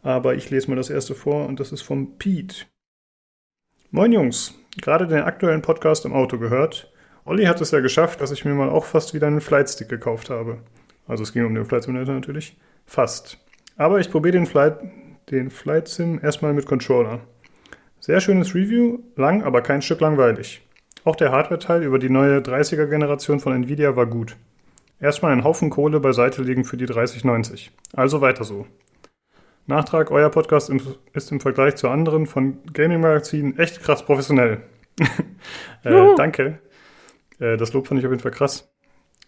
Aber 0.01 0.35
ich 0.35 0.49
lese 0.49 0.69
mal 0.69 0.75
das 0.75 0.89
erste 0.89 1.15
vor 1.15 1.47
und 1.47 1.59
das 1.59 1.71
ist 1.71 1.81
vom 1.81 2.17
Pete. 2.17 2.65
Moin 3.91 4.11
Jungs, 4.11 4.53
gerade 4.79 5.07
den 5.07 5.23
aktuellen 5.23 5.63
Podcast 5.63 6.05
im 6.05 6.13
Auto 6.13 6.37
gehört. 6.37 6.93
Olli 7.25 7.45
hat 7.45 7.59
es 7.59 7.71
ja 7.71 7.79
geschafft, 7.79 8.21
dass 8.21 8.29
ich 8.29 8.45
mir 8.45 8.53
mal 8.53 8.69
auch 8.69 8.85
fast 8.85 9.15
wieder 9.15 9.25
einen 9.25 9.41
Flightstick 9.41 9.89
gekauft 9.89 10.29
habe. 10.29 10.59
Also 11.07 11.23
es 11.23 11.33
ging 11.33 11.43
um 11.43 11.55
den 11.55 11.65
Flight 11.65 11.81
Simulator 11.81 12.13
natürlich. 12.13 12.55
Fast. 12.85 13.39
Aber 13.77 13.99
ich 13.99 14.11
probiere 14.11 14.33
den 14.33 14.45
Flight, 14.45 14.77
den 15.31 15.49
Flight 15.49 15.87
Sim 15.87 16.19
erstmal 16.21 16.53
mit 16.53 16.67
Controller. 16.67 17.21
Sehr 17.99 18.21
schönes 18.21 18.53
Review, 18.53 18.99
lang, 19.15 19.41
aber 19.41 19.63
kein 19.63 19.81
Stück 19.81 20.01
langweilig. 20.01 20.61
Auch 21.03 21.15
der 21.15 21.31
Hardware-Teil 21.31 21.81
über 21.81 21.97
die 21.97 22.11
neue 22.11 22.41
30er-Generation 22.41 23.39
von 23.39 23.53
Nvidia 23.53 23.95
war 23.95 24.05
gut. 24.05 24.37
Erstmal 24.99 25.31
einen 25.31 25.43
Haufen 25.43 25.71
Kohle 25.71 25.99
beiseite 25.99 26.43
legen 26.43 26.63
für 26.63 26.77
die 26.77 26.85
3090. 26.85 27.71
Also 27.93 28.21
weiter 28.21 28.43
so. 28.43 28.67
Nachtrag, 29.69 30.11
euer 30.11 30.29
Podcast 30.29 30.71
ist 31.13 31.31
im 31.31 31.39
Vergleich 31.39 31.75
zu 31.75 31.87
anderen 31.89 32.25
von 32.25 32.57
Gaming-Magazinen 32.73 33.57
echt 33.57 33.81
krass 33.81 34.03
professionell. 34.05 34.63
äh, 35.83 36.15
danke. 36.17 36.59
Äh, 37.39 37.55
das 37.55 37.71
Lob 37.73 37.87
fand 37.87 37.99
ich 37.99 38.05
auf 38.05 38.11
jeden 38.11 38.21
Fall 38.21 38.31
krass. 38.31 38.69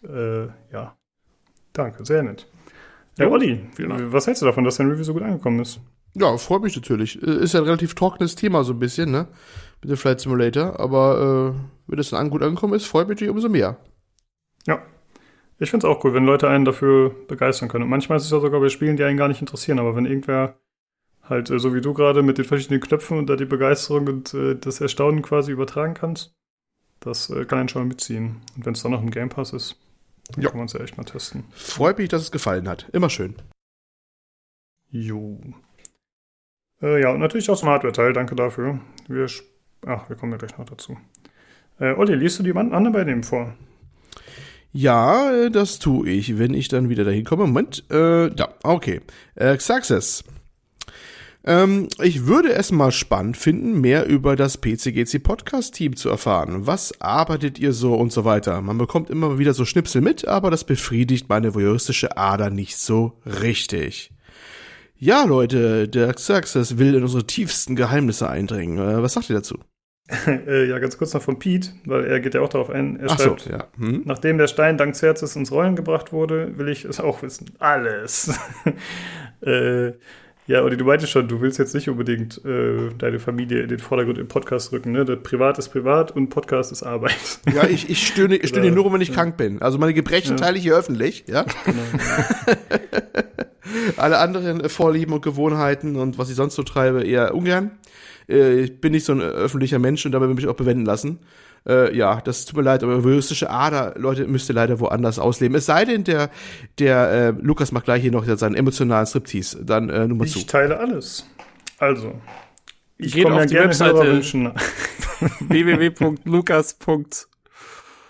Äh, 0.06 0.46
ja. 0.72 0.96
Danke, 1.72 2.04
sehr 2.04 2.22
nett. 2.22 2.46
Ja, 3.18 3.26
Jo, 3.26 3.32
Olli, 3.32 3.60
was 3.78 4.26
hältst 4.26 4.42
du 4.42 4.46
davon, 4.46 4.64
dass 4.64 4.76
dein 4.76 4.90
Review 4.90 5.04
so 5.04 5.12
gut 5.14 5.22
angekommen 5.22 5.60
ist? 5.60 5.80
Ja, 6.14 6.36
freut 6.36 6.62
mich 6.62 6.76
natürlich. 6.76 7.22
Äh, 7.22 7.26
Ist 7.36 7.54
ja 7.54 7.60
ein 7.60 7.64
relativ 7.66 7.94
trockenes 7.94 8.34
Thema 8.34 8.64
so 8.64 8.72
ein 8.72 8.78
bisschen, 8.78 9.10
ne? 9.10 9.28
Mit 9.80 9.90
dem 9.90 9.96
Flight 9.96 10.20
Simulator. 10.20 10.78
Aber 10.80 11.54
äh, 11.56 11.60
wenn 11.86 11.96
das 11.96 12.10
dann 12.10 12.20
an- 12.20 12.30
gut 12.30 12.42
angekommen 12.42 12.74
ist, 12.74 12.86
freut 12.86 13.08
mich 13.08 13.16
natürlich 13.16 13.32
umso 13.34 13.48
mehr. 13.48 13.78
Ja. 14.66 14.82
Ich 15.62 15.70
finde 15.70 15.86
es 15.86 15.90
auch 15.94 16.02
cool, 16.04 16.12
wenn 16.14 16.24
Leute 16.26 16.48
einen 16.48 16.64
dafür 16.64 17.14
begeistern 17.28 17.68
können. 17.68 17.84
Und 17.84 17.90
manchmal 17.90 18.16
ist 18.18 18.24
es 18.24 18.30
ja 18.30 18.40
sogar 18.40 18.60
bei 18.60 18.68
Spielen, 18.68 18.96
die 18.96 19.04
einen 19.04 19.16
gar 19.16 19.28
nicht 19.28 19.40
interessieren, 19.40 19.78
aber 19.78 19.94
wenn 19.94 20.06
irgendwer 20.06 20.56
halt 21.22 21.50
äh, 21.50 21.58
so 21.60 21.72
wie 21.74 21.80
du 21.80 21.94
gerade 21.94 22.22
mit 22.22 22.38
den 22.38 22.44
verschiedenen 22.44 22.80
Knöpfen 22.80 23.16
und 23.18 23.28
da 23.28 23.36
die 23.36 23.44
Begeisterung 23.44 24.06
und 24.08 24.34
äh, 24.34 24.56
das 24.56 24.80
Erstaunen 24.80 25.22
quasi 25.22 25.52
übertragen 25.52 25.94
kannst, 25.94 26.34
das 27.00 27.30
äh, 27.30 27.44
kann 27.44 27.60
einen 27.60 27.68
schon 27.68 27.82
mal 27.82 27.88
mitziehen. 27.88 28.40
Und 28.56 28.66
wenn 28.66 28.72
es 28.74 28.82
dann 28.82 28.90
noch 28.92 29.02
im 29.02 29.10
Game 29.10 29.28
Pass 29.28 29.52
ist, 29.52 29.76
dann 30.32 30.42
Ja. 30.42 30.48
kann 30.50 30.58
man 30.58 30.66
es 30.66 30.72
ja 30.72 30.80
echt 30.80 30.96
mal 30.96 31.04
testen. 31.04 31.44
Freut 31.52 31.98
mich, 31.98 32.08
dass 32.08 32.22
es 32.22 32.32
gefallen 32.32 32.68
hat. 32.68 32.88
Immer 32.92 33.08
schön. 33.10 33.36
Jo. 34.90 35.38
Äh, 36.82 37.00
ja, 37.02 37.10
und 37.12 37.20
natürlich 37.20 37.48
auch 37.50 37.56
zum 37.58 37.68
Hardware-Teil, 37.68 38.12
danke 38.12 38.34
dafür. 38.34 38.80
Wir, 39.08 39.26
ach, 39.86 40.08
wir 40.08 40.16
kommen 40.16 40.32
ja 40.32 40.38
gleich 40.38 40.56
noch 40.58 40.66
dazu. 40.66 40.98
Äh, 41.78 41.92
Olli, 41.94 42.14
liest 42.14 42.38
du 42.38 42.42
die 42.42 42.50
an- 42.52 42.72
anderen 42.72 42.92
bei 42.92 43.04
dem 43.04 43.22
vor? 43.22 43.54
Ja, 44.72 45.30
äh, 45.32 45.50
das 45.50 45.78
tue 45.78 46.08
ich, 46.08 46.38
wenn 46.38 46.54
ich 46.54 46.68
dann 46.68 46.88
wieder 46.88 47.04
dahin 47.04 47.24
komme. 47.24 47.46
Moment, 47.46 47.84
äh, 47.90 48.30
da, 48.30 48.54
okay. 48.62 49.00
Äh, 49.34 49.58
Success. 49.58 50.24
Ähm, 51.44 51.88
ich 52.00 52.26
würde 52.26 52.52
es 52.52 52.70
mal 52.70 52.92
spannend 52.92 53.36
finden, 53.36 53.80
mehr 53.80 54.06
über 54.06 54.36
das 54.36 54.58
PCGC 54.58 55.18
Podcast 55.18 55.74
Team 55.74 55.96
zu 55.96 56.08
erfahren. 56.08 56.66
Was 56.66 57.00
arbeitet 57.00 57.58
ihr 57.58 57.72
so 57.72 57.94
und 57.94 58.12
so 58.12 58.24
weiter? 58.24 58.62
Man 58.62 58.78
bekommt 58.78 59.10
immer 59.10 59.38
wieder 59.38 59.52
so 59.52 59.64
Schnipsel 59.64 60.00
mit, 60.00 60.26
aber 60.26 60.50
das 60.50 60.64
befriedigt 60.64 61.28
meine 61.28 61.54
voyeuristische 61.54 62.16
Ader 62.16 62.50
nicht 62.50 62.78
so 62.78 63.20
richtig. 63.26 64.12
Ja, 64.96 65.24
Leute, 65.24 65.88
der 65.88 66.16
Success 66.16 66.78
will 66.78 66.94
in 66.94 67.02
unsere 67.02 67.26
tiefsten 67.26 67.74
Geheimnisse 67.74 68.30
eindringen. 68.30 68.78
Äh, 68.78 69.02
was 69.02 69.14
sagt 69.14 69.28
ihr 69.28 69.36
dazu? 69.36 69.58
äh, 70.26 70.68
ja, 70.68 70.78
ganz 70.78 70.98
kurz 70.98 71.14
noch 71.14 71.22
von 71.22 71.38
Pete, 71.38 71.70
weil 71.84 72.04
er 72.04 72.20
geht 72.20 72.34
ja 72.34 72.40
auch 72.40 72.48
darauf 72.48 72.70
ein. 72.70 72.98
Er 73.00 73.10
Ach 73.10 73.18
so, 73.18 73.24
schreibt, 73.30 73.46
ja. 73.46 73.66
Hm? 73.78 74.02
Nachdem 74.04 74.38
der 74.38 74.46
Stein 74.46 74.76
dank 74.76 74.94
Zerzes 74.94 75.36
ins 75.36 75.52
Rollen 75.52 75.76
gebracht 75.76 76.12
wurde, 76.12 76.58
will 76.58 76.68
ich 76.68 76.84
es 76.84 77.00
auch 77.00 77.22
wissen. 77.22 77.50
Alles. 77.58 78.38
äh, 79.40 79.92
ja, 80.48 80.62
Olli, 80.62 80.76
du 80.76 80.84
meintest 80.84 81.12
schon, 81.12 81.28
du 81.28 81.40
willst 81.40 81.58
jetzt 81.60 81.72
nicht 81.72 81.88
unbedingt 81.88 82.44
äh, 82.44 82.90
deine 82.98 83.20
Familie 83.20 83.62
in 83.62 83.68
den 83.68 83.78
Vordergrund 83.78 84.18
im 84.18 84.26
Podcast 84.26 84.72
rücken. 84.72 84.90
Ne? 84.90 85.04
Der 85.04 85.14
Privat 85.16 85.56
ist 85.58 85.68
privat 85.68 86.10
und 86.10 86.30
Podcast 86.30 86.72
ist 86.72 86.82
Arbeit. 86.82 87.14
Ja, 87.54 87.64
ich, 87.64 87.88
ich 87.88 88.04
stöhne, 88.06 88.34
ich 88.36 88.48
stöhne 88.48 88.72
nur, 88.72 88.92
wenn 88.92 89.00
ich 89.00 89.12
krank 89.12 89.36
bin. 89.36 89.62
Also 89.62 89.78
meine 89.78 89.94
Gebrechen 89.94 90.32
Ja. 90.32 90.36
teile 90.36 90.58
ich 90.58 90.64
hier 90.64 90.74
öffentlich, 90.74 91.24
ja. 91.28 91.46
Alle 93.96 94.18
anderen 94.18 94.60
äh, 94.60 94.68
Vorlieben 94.68 95.14
und 95.14 95.22
Gewohnheiten 95.22 95.94
und 95.94 96.18
was 96.18 96.28
ich 96.28 96.34
sonst 96.34 96.56
so 96.56 96.64
treibe, 96.64 97.04
eher 97.04 97.34
ungern. 97.34 97.70
Äh, 98.28 98.60
Ich 98.62 98.80
bin 98.80 98.92
nicht 98.92 99.04
so 99.04 99.12
ein 99.12 99.20
öffentlicher 99.20 99.78
Mensch 99.78 100.04
und 100.06 100.12
dabei 100.12 100.26
will 100.26 100.32
ich 100.32 100.42
mich 100.42 100.48
auch 100.48 100.56
bewenden 100.56 100.84
lassen. 100.86 101.20
Äh, 101.66 101.96
ja, 101.96 102.20
das 102.20 102.44
tut 102.44 102.56
mir 102.56 102.62
leid, 102.64 102.82
aber 102.82 103.04
voyeuristische 103.04 103.48
Ader, 103.48 103.94
Leute, 103.96 104.26
müsst 104.26 104.50
ihr 104.50 104.54
leider 104.54 104.80
woanders 104.80 105.18
ausleben. 105.18 105.56
Es 105.56 105.66
sei 105.66 105.84
denn, 105.84 106.02
der, 106.04 106.30
der 106.78 107.10
äh, 107.10 107.34
Lukas 107.40 107.70
macht 107.70 107.84
gleich 107.84 108.02
hier 108.02 108.10
noch 108.10 108.24
seinen 108.24 108.56
emotionalen 108.56 109.06
Striptease. 109.06 109.64
Dann 109.64 109.88
äh, 109.88 110.08
Nummer 110.08 110.26
zu. 110.26 110.38
Ich 110.38 110.46
teile 110.46 110.78
alles. 110.78 111.26
Also, 111.78 112.14
ich 112.98 113.12
Geht 113.14 113.24
komme 113.24 113.36
ja 113.36 113.42
auf 113.42 113.46
die 113.46 113.54
gerne 113.54 113.68
Webseite. 113.68 113.94
Hörerwünschen 113.94 114.42
nach. 114.44 114.54
www.lukas. 115.40 116.76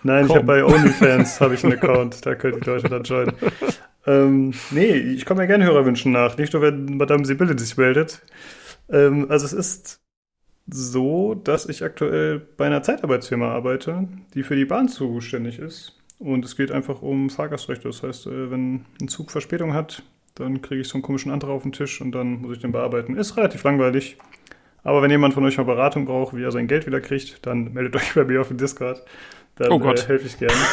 Nein, 0.03 0.25
ich 0.25 0.31
habe 0.35 0.43
bei 0.43 0.63
OnlyFans 0.63 1.39
habe 1.39 1.53
ich 1.53 1.63
einen 1.63 1.73
Account, 1.73 2.25
da 2.25 2.35
könnt 2.35 2.65
ihr 2.67 2.73
Leute 2.73 2.89
dann 2.89 3.03
joinen. 3.03 3.33
ähm, 4.05 4.53
nee, 4.71 4.95
ich 4.95 5.25
komme 5.25 5.41
ja 5.41 5.47
gerne 5.47 5.65
Hörerwünschen 5.65 6.11
nach, 6.11 6.37
nicht 6.37 6.53
nur 6.53 6.61
wenn 6.61 6.97
Madame 6.97 7.23
Sibylle 7.25 7.57
sich 7.57 7.77
meldet. 7.77 8.21
Ähm, 8.89 9.27
also 9.29 9.45
es 9.45 9.53
ist 9.53 10.01
so, 10.67 11.35
dass 11.35 11.67
ich 11.67 11.83
aktuell 11.83 12.39
bei 12.39 12.65
einer 12.65 12.83
Zeitarbeitsfirma 12.83 13.51
arbeite, 13.51 14.07
die 14.33 14.43
für 14.43 14.55
die 14.55 14.65
Bahn 14.65 14.87
zuständig 14.87 15.59
ist. 15.59 15.99
Und 16.19 16.45
es 16.45 16.55
geht 16.55 16.71
einfach 16.71 17.01
um 17.01 17.29
Fahrgastrechte. 17.29 17.87
Das 17.87 18.01
heißt, 18.01 18.27
äh, 18.27 18.51
wenn 18.51 18.85
ein 19.01 19.07
Zug 19.09 19.31
Verspätung 19.31 19.73
hat, 19.73 20.03
dann 20.35 20.61
kriege 20.61 20.81
ich 20.81 20.87
so 20.87 20.95
einen 20.95 21.03
komischen 21.03 21.31
Antrag 21.31 21.51
auf 21.51 21.63
den 21.63 21.73
Tisch 21.73 22.01
und 22.01 22.11
dann 22.13 22.41
muss 22.41 22.55
ich 22.55 22.61
den 22.61 22.71
bearbeiten. 22.71 23.15
Ist 23.17 23.37
relativ 23.37 23.63
langweilig. 23.63 24.17
Aber 24.83 25.01
wenn 25.01 25.11
jemand 25.11 25.33
von 25.33 25.45
euch 25.45 25.57
mal 25.57 25.63
Beratung 25.63 26.05
braucht, 26.05 26.35
wie 26.35 26.43
er 26.43 26.51
sein 26.51 26.67
Geld 26.67 26.85
wieder 26.87 27.01
kriegt, 27.01 27.45
dann 27.45 27.73
meldet 27.73 27.95
euch 27.95 28.13
bei 28.13 28.23
mir 28.23 28.41
auf 28.41 28.47
dem 28.47 28.57
Discord. 28.57 29.03
Dann 29.55 29.71
Oh 29.71 29.79
Gott. 29.79 30.03
Äh, 30.03 30.07
helfe 30.07 30.27
ich 30.27 30.37
gerne. 30.37 30.55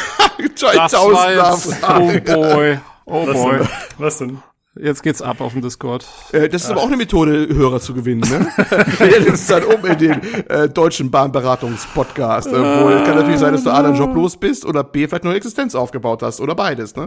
Das 0.59 0.63
war 0.93 1.31
jetzt, 1.31 1.83
oh 1.83 2.33
boy, 2.33 2.79
oh 3.05 3.27
Was 3.27 3.33
boy. 3.33 3.57
denn? 3.57 3.67
Was 3.97 4.17
denn? 4.17 4.43
Jetzt 4.79 5.03
geht's 5.03 5.21
ab 5.21 5.41
auf 5.41 5.51
dem 5.51 5.61
Discord. 5.61 6.07
Äh, 6.31 6.47
das 6.47 6.63
ist 6.63 6.71
aber 6.71 6.81
auch 6.81 6.87
eine 6.87 6.95
Methode, 6.95 7.47
Hörer 7.53 7.81
zu 7.81 7.93
gewinnen, 7.93 8.21
ne? 8.21 8.47
Der 8.99 9.21
setzt 9.21 9.49
dann 9.49 9.65
um 9.65 9.85
in 9.85 9.97
den 9.97 10.21
äh, 10.47 10.69
deutschen 10.69 11.11
Bahnberatungspodcast. 11.11 12.47
Äh, 12.47 12.51
wo 12.51 12.87
kann 13.03 13.15
natürlich 13.15 13.39
sein, 13.39 13.51
dass 13.51 13.65
du 13.65 13.69
A, 13.69 13.83
deinen 13.83 13.97
Job 13.97 14.15
los 14.15 14.37
bist 14.37 14.65
oder 14.65 14.85
B, 14.85 15.07
vielleicht 15.07 15.23
eine 15.23 15.31
neue 15.31 15.37
Existenz 15.37 15.75
aufgebaut 15.75 16.23
hast 16.23 16.39
oder 16.39 16.55
beides, 16.55 16.95
ne? 16.95 17.05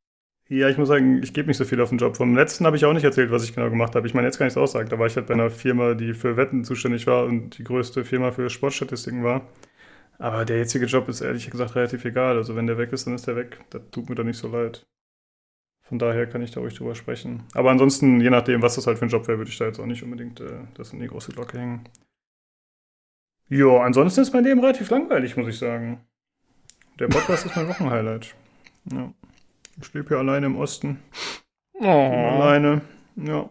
Ja, 0.51 0.69
ich 0.69 0.77
muss 0.77 0.89
sagen, 0.89 1.23
ich 1.23 1.33
gebe 1.33 1.49
nicht 1.49 1.57
so 1.57 1.65
viel 1.65 1.81
auf 1.81 1.89
den 1.89 1.97
Job. 1.97 2.19
Vom 2.19 2.37
letzten 2.37 2.67
habe 2.67 2.77
ich 2.77 2.85
auch 2.85 2.93
nicht 2.93 3.05
erzählt, 3.05 3.31
was 3.31 3.45
ich 3.45 3.55
genau 3.55 3.71
gemacht 3.71 3.95
habe. 3.95 4.07
Ich 4.07 4.13
meine, 4.13 4.27
jetzt 4.27 4.37
kann 4.37 4.47
ich 4.47 4.53
es 4.53 4.59
aussagen. 4.59 4.91
Da 4.91 4.99
war 4.99 5.07
ich 5.07 5.17
halt 5.17 5.27
bei 5.27 5.33
einer 5.33 5.49
Firma, 5.49 5.95
die 5.95 6.13
für 6.13 6.37
Wetten 6.37 6.65
zuständig 6.65 7.07
war 7.07 7.25
und 7.25 7.57
die 7.57 7.65
größte 7.65 8.05
Firma 8.05 8.31
für 8.31 8.51
Sportstatistiken 8.51 9.25
war. 9.25 9.49
Aber 10.19 10.45
der 10.45 10.59
jetzige 10.59 10.85
Job 10.85 11.09
ist 11.09 11.23
ehrlich 11.23 11.51
gesagt 11.51 11.75
relativ 11.77 12.05
egal. 12.05 12.37
Also 12.37 12.57
wenn 12.57 12.67
der 12.67 12.77
weg 12.77 12.93
ist, 12.93 13.07
dann 13.07 13.15
ist 13.15 13.27
der 13.27 13.37
weg. 13.37 13.59
Das 13.71 13.81
tut 13.91 14.11
mir 14.11 14.17
doch 14.17 14.25
nicht 14.25 14.39
so 14.39 14.49
leid. 14.49 14.85
Von 15.87 15.99
daher 15.99 16.27
kann 16.27 16.43
ich 16.43 16.51
da 16.51 16.61
ruhig 16.61 16.75
drüber 16.75 16.95
sprechen. 16.95 17.43
Aber 17.53 17.71
ansonsten, 17.71 18.21
je 18.21 18.31
nachdem, 18.31 18.63
was 18.63 18.75
das 18.75 18.87
halt 18.87 18.99
für 18.99 19.05
ein 19.05 19.11
Job 19.11 19.29
wäre, 19.29 19.39
würde 19.39 19.51
ich 19.51 19.59
da 19.59 19.67
jetzt 19.67 19.79
auch 19.79 19.87
nicht 19.87 20.03
unbedingt 20.03 20.41
äh, 20.41 20.65
das 20.75 20.93
in 20.93 21.01
die 21.01 21.09
große 21.09 21.33
Glocke 21.33 21.59
hängen. 21.59 21.89
Jo, 23.49 23.79
ansonsten 23.79 24.23
ist 24.23 24.33
mein 24.33 24.45
Leben 24.45 24.61
relativ 24.61 24.89
langweilig, 24.89 25.37
muss 25.37 25.49
ich 25.49 25.59
sagen. 25.59 26.01
Der 26.99 27.09
Podcast 27.09 27.45
ist 27.45 27.57
mein 27.57 27.69
Wochenhighlight. 27.69 28.35
Ja. 28.91 29.13
Ich 29.81 29.93
lebe 29.93 30.09
hier 30.09 30.19
alleine 30.19 30.47
im 30.47 30.57
Osten. 30.57 31.03
Oh. 31.75 31.87
Alleine. 31.87 32.81
Ja. 33.17 33.51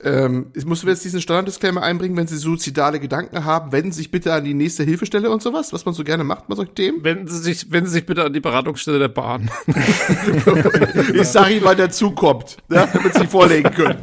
Ähm, 0.00 0.52
musst 0.64 0.84
du 0.84 0.86
jetzt 0.86 1.04
diesen 1.04 1.20
Standard-Disclaimer 1.20 1.82
einbringen, 1.82 2.16
wenn 2.16 2.28
Sie 2.28 2.36
suizidale 2.36 3.00
Gedanken 3.00 3.44
haben, 3.44 3.72
wenden 3.72 3.90
Sie 3.90 3.98
sich 3.98 4.10
bitte 4.10 4.32
an 4.32 4.44
die 4.44 4.54
nächste 4.54 4.84
Hilfestelle 4.84 5.28
und 5.30 5.42
sowas, 5.42 5.72
was 5.72 5.84
man 5.84 5.94
so 5.94 6.04
gerne 6.04 6.22
macht 6.22 6.46
bei 6.46 6.54
solchen 6.54 6.74
Themen? 6.74 7.02
Wenden 7.02 7.26
Sie 7.26 7.38
sich, 7.38 7.72
wenden 7.72 7.88
Sie 7.88 7.94
sich 7.94 8.06
bitte 8.06 8.24
an 8.24 8.32
die 8.32 8.40
Beratungsstelle 8.40 9.00
der 9.00 9.08
Bahn. 9.08 9.50
ich 11.12 11.26
sage 11.26 11.54
Ihnen, 11.54 11.64
wann 11.64 11.76
der 11.76 11.90
Zug 11.90 12.14
kommt, 12.14 12.58
ne, 12.68 12.88
damit 12.92 13.14
Sie 13.14 13.26
vorlegen 13.26 13.70
können. 13.70 14.00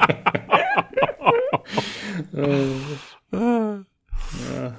ja. 3.31 3.85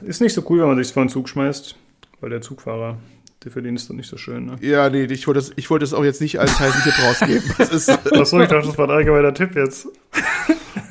Ist 0.02 0.20
nicht 0.20 0.34
so 0.34 0.44
cool, 0.50 0.60
wenn 0.60 0.68
man 0.68 0.76
sich 0.76 0.92
vor 0.92 1.02
den 1.02 1.08
Zug 1.08 1.28
schmeißt, 1.28 1.76
weil 2.20 2.30
der 2.30 2.42
Zugfahrer, 2.42 2.98
der 3.44 3.52
verdient 3.52 3.78
es 3.78 3.86
dann 3.86 3.96
nicht 3.96 4.08
so 4.08 4.16
schön. 4.16 4.46
Ne? 4.46 4.56
Ja, 4.60 4.88
nee, 4.88 5.04
ich 5.04 5.26
wollte 5.26 5.40
das, 5.40 5.52
ich 5.56 5.68
wollte 5.70 5.84
das 5.84 5.94
auch 5.94 6.04
jetzt 6.04 6.20
nicht 6.20 6.40
als 6.40 6.58
heißen 6.58 6.82
Tipp 6.82 6.94
rausgeben. 7.04 7.54
Das 7.58 7.70
ist, 7.70 7.88
Achso, 8.12 8.40
ich 8.40 8.48
dachte, 8.48 8.66
das 8.66 8.78
war 8.78 8.88
ein 8.88 8.96
allgemeiner 8.96 9.34
Tipp 9.34 9.54
jetzt. 9.54 9.88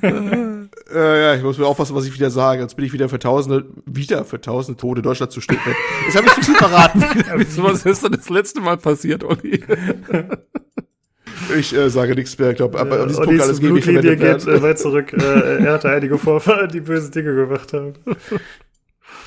äh, 0.02 1.22
ja, 1.22 1.36
ich 1.36 1.44
muss 1.44 1.58
mir 1.58 1.66
aufpassen, 1.66 1.96
was 1.96 2.06
ich 2.06 2.14
wieder 2.14 2.30
sage. 2.30 2.62
Jetzt 2.62 2.76
bin 2.76 2.86
ich 2.86 2.94
wieder 2.94 3.10
für 3.10 3.20
tausende, 3.20 3.66
wieder 3.86 4.26
für 4.26 4.40
tausende 4.40 4.80
Tote 4.80 5.02
Deutschland 5.02 5.32
zu 5.32 5.42
stehen. 5.42 5.60
Jetzt 6.06 6.16
habe 6.16 6.28
ich 6.28 6.34
zu 6.34 6.42
viel 6.42 6.56
verraten. 6.56 7.04
so 7.50 7.64
was 7.64 7.86
ist 7.86 8.04
denn 8.04 8.12
das 8.12 8.30
letzte 8.30 8.62
Mal 8.62 8.78
passiert, 8.78 9.24
Olli? 9.24 9.64
Ich 11.58 11.76
äh, 11.76 11.90
sage 11.90 12.16
nichts 12.16 12.38
mehr. 12.38 12.52
Ich 12.52 12.58
glaube, 12.58 12.80
ab, 12.80 12.88
Ja, 12.90 13.02
ab 13.02 13.08
diesem 13.08 13.22
und 13.22 13.28
Punkt 13.28 13.42
alles 13.42 13.60
gegen 13.60 13.74
mich 13.74 13.86
geht 13.86 14.48
äh, 14.48 14.62
weit 14.62 14.80
zurück. 14.80 15.14
Äh, 15.14 15.66
er 15.66 15.74
hatte 15.74 15.90
einige 15.90 16.18
Vorfahren, 16.18 16.70
die 16.70 16.82
böse 16.82 17.12
Dinge 17.12 17.36
gemacht 17.36 17.74
haben. 17.74 17.94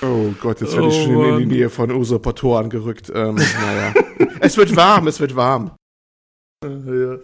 Oh 0.02 0.32
Gott, 0.40 0.60
jetzt 0.60 0.74
werde 0.74 0.88
ich 0.88 0.94
Oh, 0.94 1.04
schon 1.04 1.12
in 1.12 1.38
die 1.38 1.46
Mann. 1.46 1.48
Nähe 1.48 1.70
von 1.70 1.90
Usurpator 1.90 2.58
angerückt. 2.60 3.10
Ähm, 3.14 3.34
naja. 3.60 3.94
es 4.40 4.56
wird 4.56 4.74
warm, 4.76 5.06
es 5.08 5.18
wird 5.20 5.34
warm. 5.34 5.72
Äh, 6.64 6.68
ja. 6.68 7.18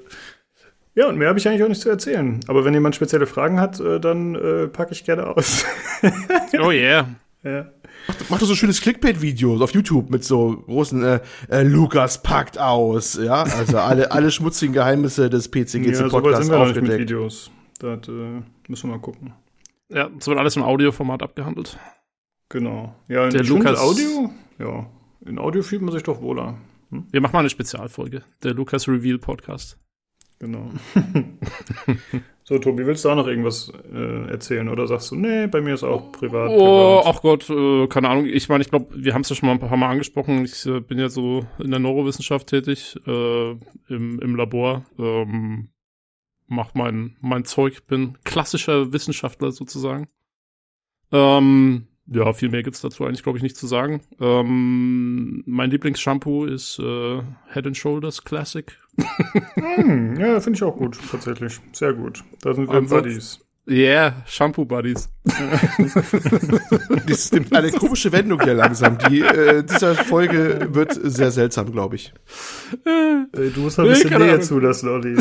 ja, 0.94 1.08
und 1.08 1.18
mehr 1.18 1.28
habe 1.28 1.38
ich 1.38 1.46
eigentlich 1.48 1.62
auch 1.62 1.68
nicht 1.68 1.80
zu 1.80 1.88
erzählen. 1.88 2.40
Aber 2.48 2.64
wenn 2.64 2.74
jemand 2.74 2.94
spezielle 2.94 3.26
Fragen 3.26 3.60
hat, 3.60 3.80
äh, 3.80 4.00
dann 4.00 4.34
äh, 4.34 4.66
packe 4.68 4.92
ich 4.92 5.04
gerne 5.04 5.26
aus. 5.28 5.64
Oh 6.60 6.70
yeah. 6.70 7.08
ja. 7.42 7.66
Mach 8.28 8.38
doch 8.38 8.46
so 8.46 8.54
schönes 8.54 8.80
Clickbait-Videos 8.82 9.62
auf 9.62 9.70
YouTube 9.72 10.10
mit 10.10 10.22
so 10.24 10.62
großen 10.66 11.02
äh, 11.02 11.20
äh, 11.48 11.62
Lukas 11.62 12.22
packt 12.22 12.58
aus, 12.58 13.18
ja, 13.20 13.42
also 13.42 13.78
alle 13.78 14.10
alle 14.12 14.30
schmutzigen 14.30 14.74
Geheimnisse 14.74 15.30
des 15.30 15.48
PCGC 15.50 15.86
ja, 15.86 15.94
so 15.94 16.04
weit 16.04 16.10
Podcasts 16.10 16.46
sind 16.46 16.54
wir 16.54 16.58
noch 16.58 16.66
nicht 16.66 16.74
mit 16.76 16.84
aufgedeckt. 16.84 17.10
Videos. 17.10 17.50
Das 17.78 18.06
äh, 18.08 18.42
müssen 18.68 18.90
wir 18.90 18.96
mal 18.96 19.00
gucken. 19.00 19.32
Ja, 19.88 20.10
es 20.18 20.26
wird 20.26 20.38
alles 20.38 20.56
im 20.56 20.62
Audioformat 20.62 21.22
abgehandelt. 21.22 21.78
Genau. 22.54 22.94
Ja, 23.08 23.24
in 23.24 23.30
Der 23.30 23.42
Lukas- 23.42 23.80
Audio? 23.80 24.30
Ja. 24.60 24.86
In 25.26 25.40
Audio 25.40 25.60
fühlt 25.60 25.82
man 25.82 25.92
sich 25.92 26.04
doch 26.04 26.22
wohler. 26.22 26.56
Wir 27.10 27.20
machen 27.20 27.32
mal 27.32 27.40
eine 27.40 27.50
Spezialfolge. 27.50 28.22
Der 28.44 28.54
Lukas 28.54 28.86
Reveal 28.86 29.18
Podcast. 29.18 29.76
Genau. 30.38 30.70
so, 32.44 32.56
Tobi, 32.60 32.86
willst 32.86 33.04
du 33.04 33.08
auch 33.10 33.16
noch 33.16 33.26
irgendwas 33.26 33.72
äh, 33.92 34.30
erzählen? 34.30 34.68
Oder 34.68 34.86
sagst 34.86 35.10
du, 35.10 35.16
nee, 35.16 35.48
bei 35.48 35.60
mir 35.62 35.74
ist 35.74 35.82
auch 35.82 36.12
privat. 36.12 36.48
Oh, 36.52 37.00
privat. 37.00 37.16
ach 37.16 37.22
Gott, 37.22 37.50
äh, 37.50 37.88
keine 37.88 38.08
Ahnung. 38.08 38.26
Ich 38.26 38.48
meine, 38.48 38.62
ich 38.62 38.70
glaube, 38.70 38.86
wir 38.94 39.14
haben 39.14 39.22
es 39.22 39.30
ja 39.30 39.34
schon 39.34 39.48
mal 39.48 39.54
ein 39.54 39.58
paar 39.58 39.76
Mal 39.76 39.90
angesprochen. 39.90 40.44
Ich 40.44 40.64
äh, 40.64 40.78
bin 40.78 41.00
ja 41.00 41.08
so 41.08 41.44
in 41.58 41.72
der 41.72 41.80
Neurowissenschaft 41.80 42.46
tätig, 42.46 42.94
äh, 43.04 43.50
im, 43.50 44.20
im 44.20 44.36
Labor. 44.36 44.84
Ähm, 44.96 45.70
mach 46.46 46.72
mein, 46.74 47.16
mein 47.20 47.44
Zeug, 47.44 47.88
bin 47.88 48.16
klassischer 48.22 48.92
Wissenschaftler 48.92 49.50
sozusagen. 49.50 50.06
Ähm, 51.10 51.88
ja, 52.06 52.32
viel 52.32 52.48
mehr 52.50 52.62
gibt's 52.62 52.80
dazu 52.80 53.04
eigentlich, 53.04 53.22
glaube 53.22 53.38
ich, 53.38 53.42
nicht 53.42 53.56
zu 53.56 53.66
sagen. 53.66 54.00
Ähm, 54.20 55.42
mein 55.46 55.70
Lieblingsshampoo 55.70 56.44
ist 56.44 56.78
äh, 56.78 57.20
Head 57.52 57.66
and 57.66 57.76
Shoulders 57.76 58.24
Classic. 58.24 58.76
Hm, 59.54 60.16
ja, 60.20 60.40
finde 60.40 60.56
ich 60.56 60.62
auch 60.62 60.76
gut, 60.76 60.98
tatsächlich. 61.10 61.58
Sehr 61.72 61.94
gut. 61.94 62.22
Da 62.42 62.54
sind 62.54 62.68
wir 62.68 62.74
Ansonsten- 62.74 63.08
Buddies. 63.08 63.40
Yeah, 63.66 64.22
Shampoo 64.26 64.66
Buddies. 64.66 65.08
Das 67.06 67.32
nimmt 67.32 67.50
eine 67.54 67.70
komische 67.72 68.12
Wendung 68.12 68.42
hier 68.42 68.52
langsam. 68.52 68.98
Die 69.08 69.22
äh, 69.22 69.62
dieser 69.64 69.94
Folge 69.94 70.68
wird 70.72 70.92
sehr 71.02 71.30
seltsam, 71.30 71.72
glaube 71.72 71.96
ich. 71.96 72.12
Äh, 72.84 73.48
du 73.54 73.60
musst 73.60 73.78
mal 73.78 73.84
ein 73.84 73.88
Nee, 73.88 73.94
bisschen 73.94 74.10
keine 74.10 74.24
Nähe 74.24 74.34
Ahnung. 74.34 74.44
zulassen, 74.46 74.88
Olli. 74.90 75.16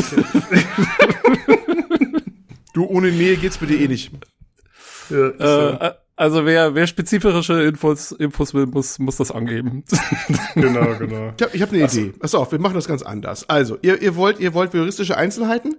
Du 2.74 2.84
ohne 2.86 3.10
Nähe 3.12 3.36
geht's 3.36 3.56
bitte 3.58 3.74
eh 3.76 3.88
nicht. 3.88 4.12
ja, 5.08 5.28
ist 5.28 5.38
so. 5.38 5.44
Äh, 5.80 5.92
also 6.16 6.46
wer, 6.46 6.74
wer 6.74 6.86
spezifische 6.86 7.62
Infos, 7.62 8.12
Infos 8.12 8.54
will, 8.54 8.66
muss, 8.66 8.98
muss 8.98 9.16
das 9.16 9.30
angeben. 9.30 9.84
genau, 10.54 10.96
genau. 10.96 11.32
Ich 11.36 11.42
habe 11.42 11.56
ich 11.56 11.62
hab 11.62 11.72
eine 11.72 11.84
Idee. 11.84 12.12
Pass 12.18 12.34
auf, 12.34 12.52
wir 12.52 12.60
machen 12.60 12.74
das 12.74 12.86
ganz 12.86 13.02
anders. 13.02 13.48
Also, 13.48 13.78
ihr, 13.82 14.00
ihr 14.00 14.14
wollt, 14.16 14.38
ihr 14.40 14.54
wollt 14.54 14.74
juristische 14.74 15.16
Einzelheiten? 15.16 15.76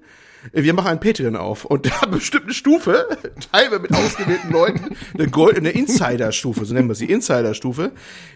Wir 0.51 0.73
machen 0.73 0.87
einen 0.89 0.99
Patreon 0.99 1.35
auf 1.35 1.65
und 1.65 1.85
da 2.01 2.05
bestimmte 2.05 2.53
Stufe, 2.53 3.07
teilen 3.51 3.71
wir 3.71 3.79
mit 3.79 3.93
ausgewählten 3.93 4.51
Leuten 4.51 4.95
eine 5.17 5.27
goldene 5.27 5.69
Insider-Stufe, 5.71 6.65
so 6.65 6.73
nennen 6.73 6.87
wir 6.87 6.95
sie, 6.95 7.05
Insider-Stufe. 7.05 7.91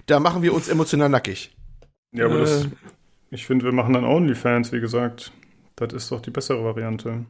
Da 0.07 0.19
machen 0.19 0.41
wir 0.41 0.53
uns 0.53 0.67
emotional 0.69 1.09
nackig. 1.09 1.55
Ja, 2.11 2.25
aber 2.25 2.39
das, 2.39 2.65
Äh. 2.65 2.69
ich 3.29 3.45
finde, 3.45 3.65
wir 3.65 3.73
machen 3.73 3.93
dann 3.93 4.05
OnlyFans, 4.05 4.71
wie 4.71 4.79
gesagt. 4.79 5.31
Das 5.75 5.93
ist 5.93 6.11
doch 6.11 6.21
die 6.21 6.31
bessere 6.31 6.63
Variante. 6.63 7.25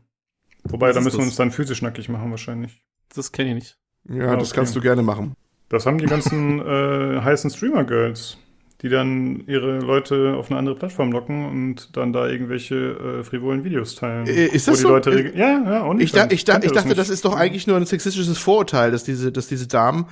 Wobei, 0.64 0.92
da 0.94 1.02
müssen 1.02 1.18
wir 1.18 1.20
das? 1.20 1.28
uns 1.28 1.36
dann 1.36 1.52
physisch 1.52 1.82
nackig 1.82 2.08
machen, 2.10 2.32
wahrscheinlich. 2.32 2.82
Das 3.14 3.32
kenne 3.32 3.50
ich 3.50 3.56
nicht. 3.56 3.78
Ja, 4.12 4.32
Ah, 4.32 4.36
das 4.38 4.50
okay. 4.50 4.56
kannst 4.58 4.76
du 4.76 4.82
gerne 4.82 5.02
machen. 5.04 5.34
Das 5.70 5.86
haben 5.86 5.98
die 6.00 6.06
ganzen 6.08 6.60
äh, 6.66 7.22
heißen 7.22 7.50
Streamer-Girls, 7.52 8.38
die 8.82 8.90
dann 8.90 9.44
ihre 9.46 9.80
Leute 9.80 10.36
auf 10.36 10.50
eine 10.50 10.58
andere 10.58 10.76
Plattform 10.76 11.12
locken 11.12 11.46
und 11.46 11.96
dann 11.98 12.12
da 12.14 12.28
irgendwelche 12.28 12.76
äh, 13.20 13.24
frivolen 13.24 13.64
Videos 13.64 13.96
teilen. 13.96 14.26
Äh, 14.26 14.48
ist 14.48 14.68
das 14.68 14.80
so? 14.82 14.88
Leute 14.90 15.12
reg- 15.12 15.36
ja, 15.36 15.62
ja, 15.64 15.86
OnlyFans. 15.86 16.02
Ich, 16.04 16.12
da, 16.12 16.28
ich, 16.30 16.44
da, 16.46 16.60
ich 16.64 16.72
dachte, 16.72 16.88
nicht? 16.88 16.98
das 16.98 17.10
ist 17.10 17.26
doch 17.26 17.36
eigentlich 17.36 17.68
nur 17.68 17.78
ein 17.78 17.86
sexistisches 17.86 18.38
Vorurteil, 18.38 18.92
dass 18.92 19.04
diese, 19.04 19.32
dass 19.32 19.48
diese 19.48 19.68
Damen, 19.68 20.06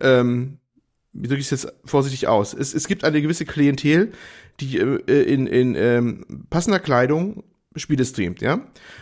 ähm, 0.00 0.58
wie 1.12 1.28
drücke 1.28 1.40
ich 1.40 1.50
es 1.52 1.62
jetzt 1.62 1.74
vorsichtig 1.84 2.26
aus? 2.28 2.54
Es, 2.54 2.72
es 2.72 2.88
gibt 2.88 3.04
eine 3.04 3.20
gewisse 3.20 3.44
Klientel, 3.44 4.12
die 4.60 4.78
äh, 4.78 5.22
in, 5.24 5.46
in 5.46 5.74
ähm, 5.74 6.24
passender 6.48 6.78
Kleidung 6.78 7.44
Spiele 7.76 8.04
streamt, 8.04 8.40
ja. 8.42 8.60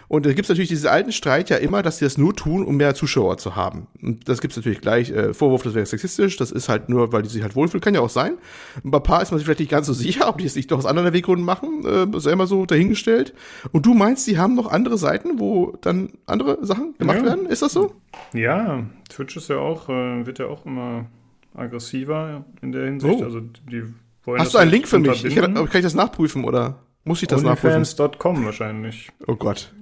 Und 0.08 0.26
da 0.26 0.32
gibt's 0.32 0.48
natürlich 0.48 0.68
diesen 0.68 0.88
alten 0.88 1.12
Streit 1.12 1.50
ja 1.50 1.56
immer, 1.56 1.82
dass 1.82 1.98
sie 1.98 2.04
das 2.04 2.18
nur 2.18 2.34
tun, 2.34 2.64
um 2.64 2.76
mehr 2.76 2.94
Zuschauer 2.94 3.36
zu 3.38 3.56
haben. 3.56 3.86
Und 4.02 4.28
das 4.28 4.40
gibt's 4.40 4.56
natürlich 4.56 4.80
gleich 4.80 5.10
äh, 5.10 5.34
Vorwurf, 5.34 5.62
das 5.62 5.74
wäre 5.74 5.84
sexistisch. 5.86 6.36
Das 6.36 6.52
ist 6.52 6.68
halt 6.68 6.88
nur, 6.88 7.12
weil 7.12 7.22
die 7.22 7.28
sich 7.28 7.42
halt 7.42 7.56
wohlfühlen, 7.56 7.80
kann 7.82 7.94
ja 7.94 8.00
auch 8.00 8.10
sein. 8.10 8.38
Bei 8.84 8.98
ein 8.98 9.02
paar 9.02 9.22
ist 9.22 9.30
man 9.30 9.38
sich 9.38 9.44
vielleicht 9.46 9.60
nicht 9.60 9.70
ganz 9.70 9.86
so 9.86 9.92
sicher, 9.92 10.28
ob 10.28 10.38
die 10.38 10.46
es 10.46 10.54
nicht 10.56 10.70
doch 10.70 10.78
aus 10.78 10.86
anderen 10.86 11.12
Weggründen 11.12 11.44
machen, 11.44 11.84
äh, 11.84 12.20
sei 12.20 12.34
mal 12.36 12.46
so 12.46 12.64
dahingestellt. 12.66 13.34
Und 13.72 13.86
du 13.86 13.94
meinst, 13.94 14.26
die 14.26 14.38
haben 14.38 14.54
noch 14.54 14.70
andere 14.70 14.98
Seiten, 14.98 15.40
wo 15.40 15.76
dann 15.80 16.10
andere 16.26 16.64
Sachen 16.64 16.94
gemacht 16.98 17.18
Ja. 17.18 17.24
werden? 17.24 17.46
Ist 17.46 17.62
das 17.62 17.72
so? 17.72 17.94
Ja, 18.34 18.84
Twitch 19.08 19.36
ist 19.36 19.48
ja 19.48 19.56
auch, 19.58 19.88
äh, 19.88 20.26
wird 20.26 20.38
ja 20.38 20.46
auch 20.46 20.64
immer 20.66 21.06
aggressiver 21.54 22.44
in 22.62 22.72
der 22.72 22.84
Hinsicht. 22.86 23.14
Oh. 23.20 23.24
Also 23.24 23.40
die 23.40 23.82
wollen 24.24 24.40
Hast 24.40 24.54
du 24.54 24.58
einen 24.58 24.70
Link 24.70 24.86
für 24.88 24.98
mich? 24.98 25.24
Ich 25.24 25.34
kann, 25.34 25.54
kann 25.54 25.68
ich 25.72 25.82
das 25.82 25.94
nachprüfen 25.94 26.44
oder 26.44 26.78
muss 27.04 27.22
ich 27.22 27.28
das 27.28 27.42
nachprüfen? 27.42 27.76
OnlyFans.com 27.78 28.44
wahrscheinlich. 28.44 29.10
Oh 29.26 29.34
Gott. 29.36 29.72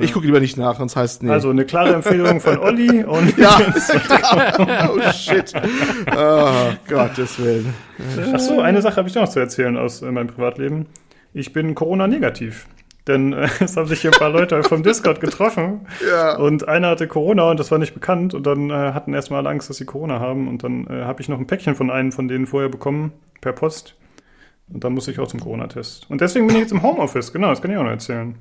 Ich 0.00 0.12
gucke 0.12 0.26
lieber 0.26 0.40
nicht 0.40 0.56
nach, 0.56 0.76
sonst 0.78 0.96
heißt 0.96 1.22
nee. 1.22 1.30
Also 1.30 1.50
eine 1.50 1.64
klare 1.64 1.94
Empfehlung 1.94 2.40
von 2.40 2.58
Olli 2.60 3.04
und 3.04 3.36
ja. 3.38 3.60
Oh 4.90 5.12
shit. 5.12 5.52
Oh, 6.16 6.72
Gottes 6.88 7.38
Willen. 7.38 7.72
Ach 8.34 8.40
so, 8.40 8.60
eine 8.60 8.82
Sache 8.82 8.96
habe 8.96 9.08
ich 9.08 9.14
noch 9.14 9.28
zu 9.28 9.38
erzählen 9.38 9.76
aus 9.76 10.02
meinem 10.02 10.26
Privatleben. 10.26 10.86
Ich 11.32 11.52
bin 11.52 11.74
Corona-negativ. 11.74 12.66
Denn 13.06 13.34
äh, 13.34 13.48
es 13.60 13.76
haben 13.76 13.86
sich 13.86 14.00
hier 14.00 14.12
ein 14.12 14.18
paar 14.18 14.30
Leute 14.30 14.62
vom 14.62 14.82
Discord 14.82 15.20
getroffen 15.20 15.86
Ja. 16.08 16.36
und 16.38 16.66
einer 16.66 16.88
hatte 16.88 17.06
Corona 17.06 17.50
und 17.50 17.60
das 17.60 17.70
war 17.70 17.78
nicht 17.78 17.92
bekannt 17.94 18.32
und 18.34 18.46
dann 18.46 18.70
äh, 18.70 18.72
hatten 18.72 19.12
erstmal 19.12 19.40
alle 19.40 19.50
Angst, 19.50 19.68
dass 19.68 19.76
sie 19.76 19.84
Corona 19.84 20.20
haben 20.20 20.48
und 20.48 20.64
dann 20.64 20.86
äh, 20.86 21.04
habe 21.04 21.20
ich 21.20 21.28
noch 21.28 21.38
ein 21.38 21.46
Päckchen 21.46 21.74
von 21.74 21.90
einem 21.90 22.12
von 22.12 22.28
denen 22.28 22.46
vorher 22.46 22.70
bekommen, 22.70 23.12
per 23.42 23.52
Post. 23.52 23.94
Und 24.68 24.82
dann 24.84 24.94
musste 24.94 25.10
ich 25.10 25.18
auch 25.18 25.28
zum 25.28 25.40
Corona-Test. 25.40 26.10
Und 26.10 26.20
deswegen 26.20 26.46
bin 26.46 26.56
ich 26.56 26.62
jetzt 26.62 26.72
im 26.72 26.82
Homeoffice, 26.82 27.32
genau, 27.32 27.50
das 27.50 27.60
kann 27.60 27.70
ich 27.70 27.76
auch 27.76 27.82
noch 27.82 27.90
erzählen. 27.90 28.36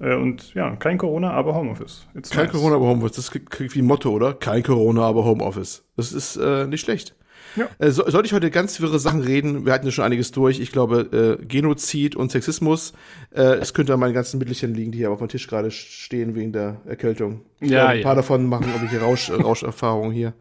Äh, 0.00 0.14
und 0.14 0.54
ja, 0.54 0.74
kein 0.76 0.98
Corona, 0.98 1.30
aber 1.32 1.54
Homeoffice. 1.54 2.06
It's 2.14 2.30
Kein 2.30 2.46
nice. 2.46 2.52
Corona, 2.52 2.76
aber 2.76 2.86
Homeoffice. 2.86 3.16
Das 3.16 3.30
klingt 3.30 3.50
klingt 3.50 3.74
wie 3.74 3.80
ein 3.80 3.86
Motto, 3.86 4.10
oder? 4.10 4.34
Kein 4.34 4.62
Corona, 4.62 5.02
aber 5.02 5.24
Homeoffice. 5.24 5.84
Das 5.96 6.12
ist 6.12 6.36
äh, 6.36 6.66
nicht 6.66 6.80
schlecht. 6.80 7.14
Ja. 7.56 7.68
Äh, 7.78 7.90
so, 7.90 8.08
sollte 8.08 8.26
ich 8.26 8.32
heute 8.32 8.50
ganz 8.50 8.80
wirre 8.80 8.98
Sachen 8.98 9.20
reden, 9.20 9.64
wir 9.64 9.72
hatten 9.72 9.86
ja 9.86 9.92
schon 9.92 10.04
einiges 10.04 10.32
durch. 10.32 10.58
Ich 10.58 10.72
glaube, 10.72 11.38
äh, 11.40 11.44
Genozid 11.44 12.16
und 12.16 12.32
Sexismus, 12.32 12.92
äh, 13.32 13.42
es 13.42 13.74
könnte 13.74 13.94
an 13.94 14.00
meinen 14.00 14.14
ganzen 14.14 14.38
Mittelchen 14.38 14.74
liegen, 14.74 14.90
die 14.90 14.98
hier 14.98 15.10
auf 15.10 15.18
dem 15.18 15.28
Tisch 15.28 15.46
gerade 15.46 15.70
stehen 15.70 16.34
wegen 16.34 16.52
der 16.52 16.80
Erkältung. 16.86 17.42
Ich 17.60 17.70
ja, 17.70 17.78
glaube, 17.78 17.90
ein 17.90 17.98
ja. 17.98 18.04
paar 18.04 18.14
davon 18.16 18.46
machen 18.46 18.66
irgendwelche 18.66 19.00
Rausch, 19.00 19.30
Rauscherfahrungen 19.30 20.12
hier. 20.12 20.34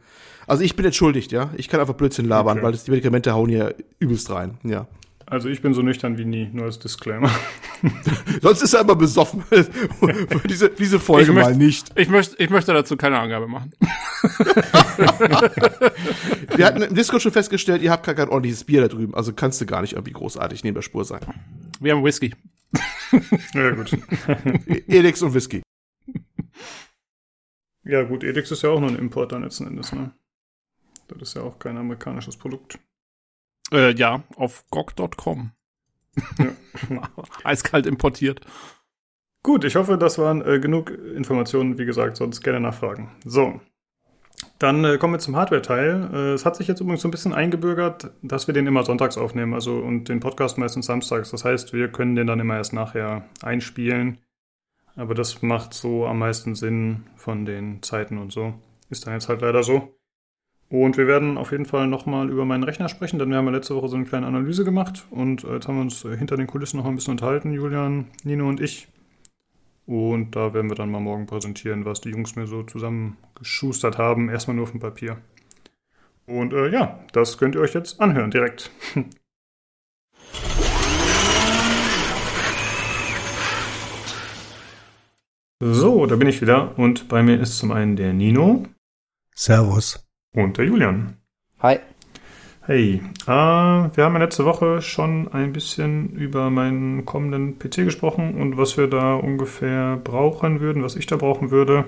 Also 0.47 0.63
ich 0.63 0.75
bin 0.75 0.86
entschuldigt, 0.86 1.32
ja. 1.32 1.51
Ich 1.56 1.69
kann 1.69 1.79
einfach 1.79 1.93
Blödsinn 1.95 2.27
labern, 2.27 2.58
okay. 2.58 2.65
weil 2.65 2.71
das, 2.73 2.84
die 2.84 2.91
Medikamente 2.91 3.34
hauen 3.34 3.49
hier 3.49 3.75
übelst 3.99 4.29
rein, 4.29 4.58
ja. 4.63 4.88
Also 5.25 5.47
ich 5.49 5.62
bin 5.62 5.73
so 5.73 5.82
nüchtern 5.82 6.17
wie 6.17 6.25
nie, 6.25 6.49
nur 6.51 6.65
als 6.65 6.79
Disclaimer. 6.79 7.32
Sonst 8.41 8.62
ist 8.62 8.73
er 8.73 8.82
immer 8.82 8.95
besoffen. 8.95 9.41
Für 9.41 9.65
diese, 10.47 10.69
diese 10.69 10.99
Folge 10.99 11.29
ich 11.29 11.36
mal 11.36 11.45
möchte, 11.45 11.58
nicht. 11.58 11.91
Ich 11.97 12.10
möchte, 12.10 12.36
ich 12.38 12.49
möchte 12.49 12.73
dazu 12.73 12.97
keine 12.97 13.19
Angabe 13.19 13.47
machen. 13.47 13.71
Wir 16.56 16.65
hatten 16.65 16.82
im 16.82 16.93
Discord 16.93 17.21
schon 17.21 17.32
festgestellt, 17.32 17.82
ihr 17.82 17.91
habt 17.91 18.06
gar 18.06 18.15
kein 18.15 18.27
ordentliches 18.29 18.63
Bier 18.65 18.82
da 18.82 18.89
drüben, 18.89 19.15
also 19.15 19.34
kannst 19.34 19.62
du 19.62 19.65
gar 19.65 19.82
nicht 19.82 19.93
irgendwie 19.93 20.12
großartig 20.12 20.63
neben 20.63 20.75
der 20.75 20.82
Spur 20.82 21.06
sein. 21.06 21.21
Wir 21.79 21.95
haben 21.95 22.03
Whisky. 22.03 22.36
ja, 23.53 23.71
gut. 23.71 23.97
Edix 24.88 25.21
und 25.21 25.34
Whisky. 25.34 25.63
Ja, 27.86 28.03
gut, 28.03 28.23
Edix 28.23 28.51
ist 28.51 28.62
ja 28.63 28.69
auch 28.69 28.79
nur 28.79 28.89
ein 28.89 28.97
Importer 28.97 29.39
letzten 29.39 29.67
Endes, 29.67 29.91
ne? 29.93 30.12
Das 31.19 31.30
ist 31.30 31.36
ja 31.36 31.41
auch 31.41 31.60
kein 31.60 31.78
amerikanisches 31.78 32.38
Produkt. 32.38 32.80
Äh, 33.71 33.93
ja, 33.95 34.23
auf 34.36 34.65
GOG.com. 34.69 35.52
Ja. 36.38 37.02
Eiskalt 37.43 37.86
importiert. 37.86 38.41
Gut, 39.41 39.63
ich 39.65 39.76
hoffe, 39.76 39.97
das 39.97 40.17
waren 40.17 40.41
äh, 40.45 40.60
genug 40.60 40.89
Informationen. 40.89 41.78
Wie 41.78 41.86
gesagt, 41.86 42.17
sonst 42.17 42.41
gerne 42.41 42.60
nachfragen. 42.60 43.12
So, 43.26 43.60
dann 44.60 44.86
äh, 44.86 44.97
kommen 44.97 45.13
wir 45.13 45.19
zum 45.19 45.36
Hardware-Teil. 45.36 46.10
Äh, 46.13 46.34
es 46.34 46.45
hat 46.45 46.56
sich 46.56 46.67
jetzt 46.67 46.80
übrigens 46.80 47.02
so 47.02 47.08
ein 47.08 47.12
bisschen 47.12 47.34
eingebürgert, 47.34 48.12
dass 48.21 48.47
wir 48.47 48.54
den 48.54 48.67
immer 48.67 48.84
sonntags 48.84 49.17
aufnehmen, 49.17 49.54
also 49.54 49.78
und 49.80 50.10
den 50.10 50.19
Podcast 50.19 50.58
meistens 50.58 50.86
samstags. 50.86 51.32
Das 51.32 51.43
heißt, 51.43 51.73
wir 51.73 51.89
können 51.89 52.15
den 52.15 52.28
dann 52.28 52.39
immer 52.39 52.56
erst 52.56 52.73
nachher 52.73 53.26
einspielen. 53.41 54.19
Aber 54.95 55.15
das 55.15 55.41
macht 55.41 55.73
so 55.73 56.06
am 56.06 56.19
meisten 56.19 56.56
Sinn 56.56 57.04
von 57.15 57.45
den 57.45 57.82
Zeiten 57.82 58.17
und 58.17 58.32
so. 58.32 58.54
Ist 58.89 59.08
dann 59.08 59.13
jetzt 59.13 59.28
halt 59.28 59.41
leider 59.41 59.63
so. 59.63 59.95
Und 60.73 60.97
wir 60.97 61.05
werden 61.05 61.38
auf 61.38 61.51
jeden 61.51 61.67
Fall 61.67 61.86
nochmal 61.86 62.31
über 62.31 62.45
meinen 62.45 62.63
Rechner 62.63 62.89
sprechen, 62.89 63.19
denn 63.19 63.29
wir 63.29 63.38
haben 63.38 63.45
ja 63.45 63.51
letzte 63.51 63.75
Woche 63.75 63.89
so 63.89 63.95
eine 63.95 64.05
kleine 64.05 64.25
Analyse 64.25 64.65
gemacht 64.65 65.05
und 65.12 65.43
äh, 65.43 65.53
jetzt 65.53 65.67
haben 65.67 65.75
wir 65.75 65.83
uns 65.83 66.01
hinter 66.01 66.36
den 66.36 66.47
Kulissen 66.47 66.77
noch 66.77 66.88
ein 66.88 66.95
bisschen 66.95 67.12
unterhalten, 67.12 67.53
Julian, 67.53 68.07
Nino 68.23 68.49
und 68.49 68.59
ich. 68.59 68.88
Und 69.86 70.36
da 70.36 70.55
werden 70.55 70.71
wir 70.71 70.75
dann 70.75 70.89
mal 70.89 70.99
morgen 70.99 71.27
präsentieren, 71.27 71.86
was 71.86 72.01
die 72.01 72.09
Jungs 72.09 72.36
mir 72.36 72.47
so 72.47 72.63
zusammengeschustert 72.63 73.99
haben, 73.99 74.29
erstmal 74.29 74.55
nur 74.55 74.63
auf 74.63 74.71
dem 74.71 74.79
Papier. 74.79 75.17
Und 76.25 76.53
äh, 76.53 76.69
ja, 76.69 76.99
das 77.12 77.38
könnt 77.38 77.53
ihr 77.53 77.62
euch 77.62 77.75
jetzt 77.75 78.01
anhören 78.01 78.31
direkt. 78.31 78.71
so, 85.59 86.07
da 86.07 86.15
bin 86.15 86.27
ich 86.27 86.41
wieder 86.41 86.79
und 86.79 87.07
bei 87.09 87.21
mir 87.21 87.39
ist 87.39 87.59
zum 87.59 87.71
einen 87.71 87.95
der 87.95 88.12
Nino. 88.12 88.65
Servus. 89.36 90.03
Und 90.34 90.58
der 90.58 90.65
Julian. 90.65 91.17
Hi. 91.60 91.80
Hey, 92.65 93.04
äh, 93.26 93.28
wir 93.28 94.04
haben 94.04 94.13
ja 94.13 94.17
letzte 94.17 94.46
Woche 94.46 94.82
schon 94.82 95.32
ein 95.32 95.54
bisschen 95.54 96.10
über 96.10 96.50
meinen 96.50 97.06
kommenden 97.06 97.60
PC 97.60 97.84
gesprochen 97.84 98.36
und 98.36 98.58
was 98.58 98.78
wir 98.78 98.88
da 98.88 99.15
ungefähr 99.15 99.98
brauchen 99.98 100.60
würden, 100.60 100.82
was 100.82 100.96
ich 100.96 101.06
da 101.06 101.17
brauchen 101.17 101.52
würde. 101.52 101.86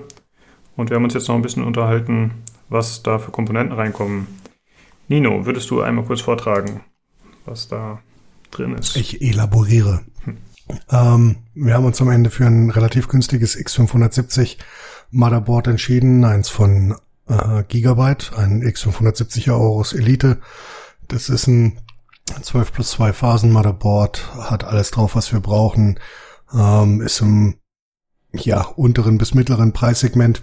Und 0.76 0.90
wir 0.90 0.96
haben 0.96 1.04
uns 1.04 1.14
jetzt 1.14 1.28
noch 1.28 1.34
ein 1.34 1.42
bisschen 1.42 1.64
unterhalten, 1.64 2.32
was 2.68 3.02
da 3.02 3.18
für 3.18 3.32
Komponenten 3.32 3.76
reinkommen. 3.76 4.28
Nino, 5.08 5.44
würdest 5.44 5.70
du 5.70 5.80
einmal 5.80 6.04
kurz 6.04 6.20
vortragen, 6.20 6.82
was 7.46 7.66
da 7.68 8.00
drin 8.52 8.74
ist? 8.74 8.96
Ich 8.96 9.22
elaboriere. 9.22 10.04
Hm. 10.24 10.36
Ähm, 10.90 11.36
wir 11.54 11.74
haben 11.74 11.84
uns 11.84 12.00
am 12.00 12.10
Ende 12.10 12.30
für 12.30 12.46
ein 12.46 12.70
relativ 12.70 13.08
günstiges 13.08 13.58
X570 13.58 14.58
Motherboard 15.10 15.68
entschieden, 15.68 16.24
eins 16.24 16.48
von 16.48 16.94
äh, 17.28 17.64
Gigabyte, 17.68 18.32
ein 18.36 18.62
X570er 18.62 19.52
Aorus 19.52 19.92
Elite. 19.92 20.38
Das 21.08 21.28
ist 21.28 21.46
ein 21.46 21.78
12 22.42 22.72
plus 22.72 22.90
2 22.90 23.12
Phasen 23.12 23.52
Motherboard, 23.52 24.34
hat 24.38 24.64
alles 24.64 24.90
drauf, 24.90 25.14
was 25.14 25.32
wir 25.32 25.40
brauchen, 25.40 25.98
ähm, 26.52 27.00
ist 27.00 27.20
im 27.20 27.56
ja, 28.32 28.62
unteren 28.62 29.18
bis 29.18 29.34
mittleren 29.34 29.72
Preissegment, 29.72 30.42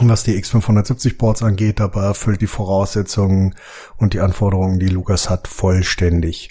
was 0.00 0.24
die 0.24 0.40
X570 0.40 1.18
Boards 1.18 1.42
angeht, 1.42 1.80
aber 1.80 2.04
erfüllt 2.04 2.40
die 2.40 2.46
Voraussetzungen 2.46 3.54
und 3.96 4.14
die 4.14 4.20
Anforderungen, 4.20 4.78
die 4.78 4.88
Lukas 4.88 5.30
hat, 5.30 5.48
vollständig. 5.48 6.50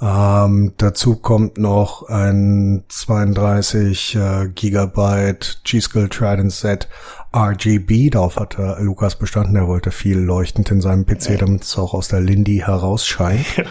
Ähm, 0.00 0.74
dazu 0.76 1.16
kommt 1.16 1.56
noch 1.56 2.08
ein 2.08 2.84
32 2.88 4.16
äh, 4.16 4.48
Gigabyte 4.48 5.60
G-Skill 5.64 6.08
Trident 6.08 6.52
Set 6.52 6.88
RGB. 7.34 8.10
Darauf 8.10 8.36
hat 8.36 8.56
Lukas 8.78 9.16
bestanden. 9.16 9.56
Er 9.56 9.66
wollte 9.66 9.90
viel 9.90 10.18
leuchtend 10.18 10.70
in 10.70 10.80
seinem 10.80 11.04
PC, 11.04 11.38
damit 11.38 11.64
es 11.64 11.76
auch 11.76 11.94
aus 11.94 12.08
der 12.08 12.20
Lindy 12.20 12.62
herausscheint. 12.64 13.46
Ja, 13.56 13.64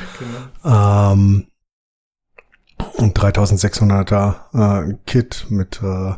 genau. 0.64 1.14
ähm, 1.14 1.48
und 2.98 3.18
3600er 3.18 4.90
äh, 4.90 4.96
Kit 5.06 5.48
mit 5.50 5.82
äh, 5.82 6.14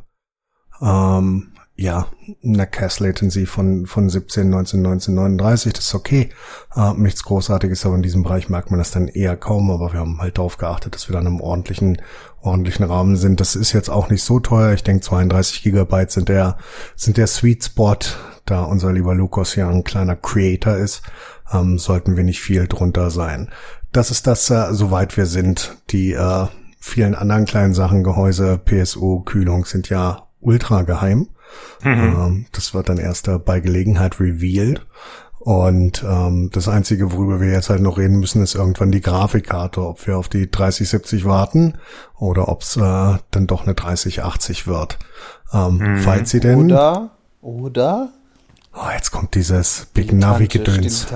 ähm, 0.81 1.54
ja, 1.77 2.07
eine 2.41 2.67
Cache 2.67 3.03
Latency 3.03 3.45
von, 3.45 3.85
von 3.85 4.09
17, 4.09 4.49
19, 4.49 4.81
19, 4.81 5.13
39, 5.13 5.73
das 5.73 5.85
ist 5.85 5.95
okay. 5.95 6.29
Äh, 6.73 6.93
nichts 6.93 7.23
Großartiges, 7.23 7.85
aber 7.85 7.95
in 7.95 8.01
diesem 8.01 8.23
Bereich 8.23 8.47
merkt 8.47 8.71
man 8.71 8.77
das 8.77 8.91
dann 8.91 9.09
eher 9.09 9.35
kaum, 9.35 9.69
aber 9.69 9.91
wir 9.91 9.99
haben 9.99 10.21
halt 10.21 10.37
darauf 10.37 10.57
geachtet, 10.57 10.95
dass 10.95 11.09
wir 11.09 11.13
dann 11.13 11.25
im 11.25 11.41
ordentlichen, 11.41 12.01
ordentlichen 12.41 12.85
Rahmen 12.85 13.17
sind. 13.17 13.41
Das 13.41 13.55
ist 13.55 13.73
jetzt 13.73 13.89
auch 13.89 14.09
nicht 14.09 14.23
so 14.23 14.39
teuer. 14.39 14.73
Ich 14.73 14.83
denke, 14.83 15.01
32 15.01 15.63
Gigabyte 15.63 16.11
sind 16.11 16.29
der, 16.29 16.57
sind 16.95 17.17
der 17.17 17.27
Sweet 17.27 17.65
Spot, 17.65 17.97
da 18.45 18.63
unser 18.63 18.93
lieber 18.93 19.13
Lukas 19.13 19.55
ja 19.55 19.67
ein 19.67 19.83
kleiner 19.83 20.15
Creator 20.15 20.77
ist, 20.77 21.01
ähm, 21.51 21.77
sollten 21.77 22.15
wir 22.15 22.23
nicht 22.23 22.39
viel 22.39 22.67
drunter 22.67 23.11
sein. 23.11 23.49
Das 23.91 24.11
ist 24.11 24.27
das, 24.27 24.49
äh, 24.49 24.73
soweit 24.73 25.17
wir 25.17 25.25
sind. 25.25 25.77
Die, 25.89 26.13
äh, 26.13 26.47
vielen 26.79 27.15
anderen 27.15 27.45
kleinen 27.45 27.73
Sachen, 27.73 28.03
Gehäuse, 28.03 28.61
PSU, 28.63 29.21
Kühlung 29.21 29.65
sind 29.65 29.89
ja 29.89 30.27
ultra 30.39 30.83
geheim. 30.83 31.29
Mhm. 31.83 31.91
Ähm, 31.91 32.45
das 32.51 32.73
wird 32.73 32.89
dann 32.89 32.97
erst 32.97 33.29
bei 33.45 33.59
Gelegenheit 33.59 34.19
revealed. 34.19 34.85
Und 35.45 36.03
ähm, 36.03 36.49
das 36.53 36.67
Einzige, 36.67 37.11
worüber 37.11 37.39
wir 37.39 37.51
jetzt 37.51 37.69
halt 37.69 37.79
noch 37.79 37.99
reden 37.99 38.19
müssen, 38.19 38.41
ist 38.41 38.55
irgendwann 38.55 38.91
die 38.91 39.01
Grafikkarte, 39.01 39.79
ob 39.85 40.07
wir 40.07 40.17
auf 40.17 40.27
die 40.27 40.49
3070 40.49 41.23
warten 41.23 41.75
oder 42.17 42.47
ob 42.47 42.63
es 42.63 42.77
äh, 42.77 42.79
dann 43.29 43.45
doch 43.45 43.61
eine 43.63 43.75
3080 43.75 44.65
wird. 44.65 44.97
Ähm, 45.53 45.77
mhm. 45.77 45.97
Falls 45.97 46.31
sie 46.31 46.39
denn. 46.39 46.71
Oder, 46.71 47.11
oder? 47.41 48.09
Oh, 48.73 48.89
jetzt 48.91 49.11
kommt 49.11 49.35
dieses 49.35 49.87
Big 49.93 50.11
Navi-Gedöns. 50.11 51.07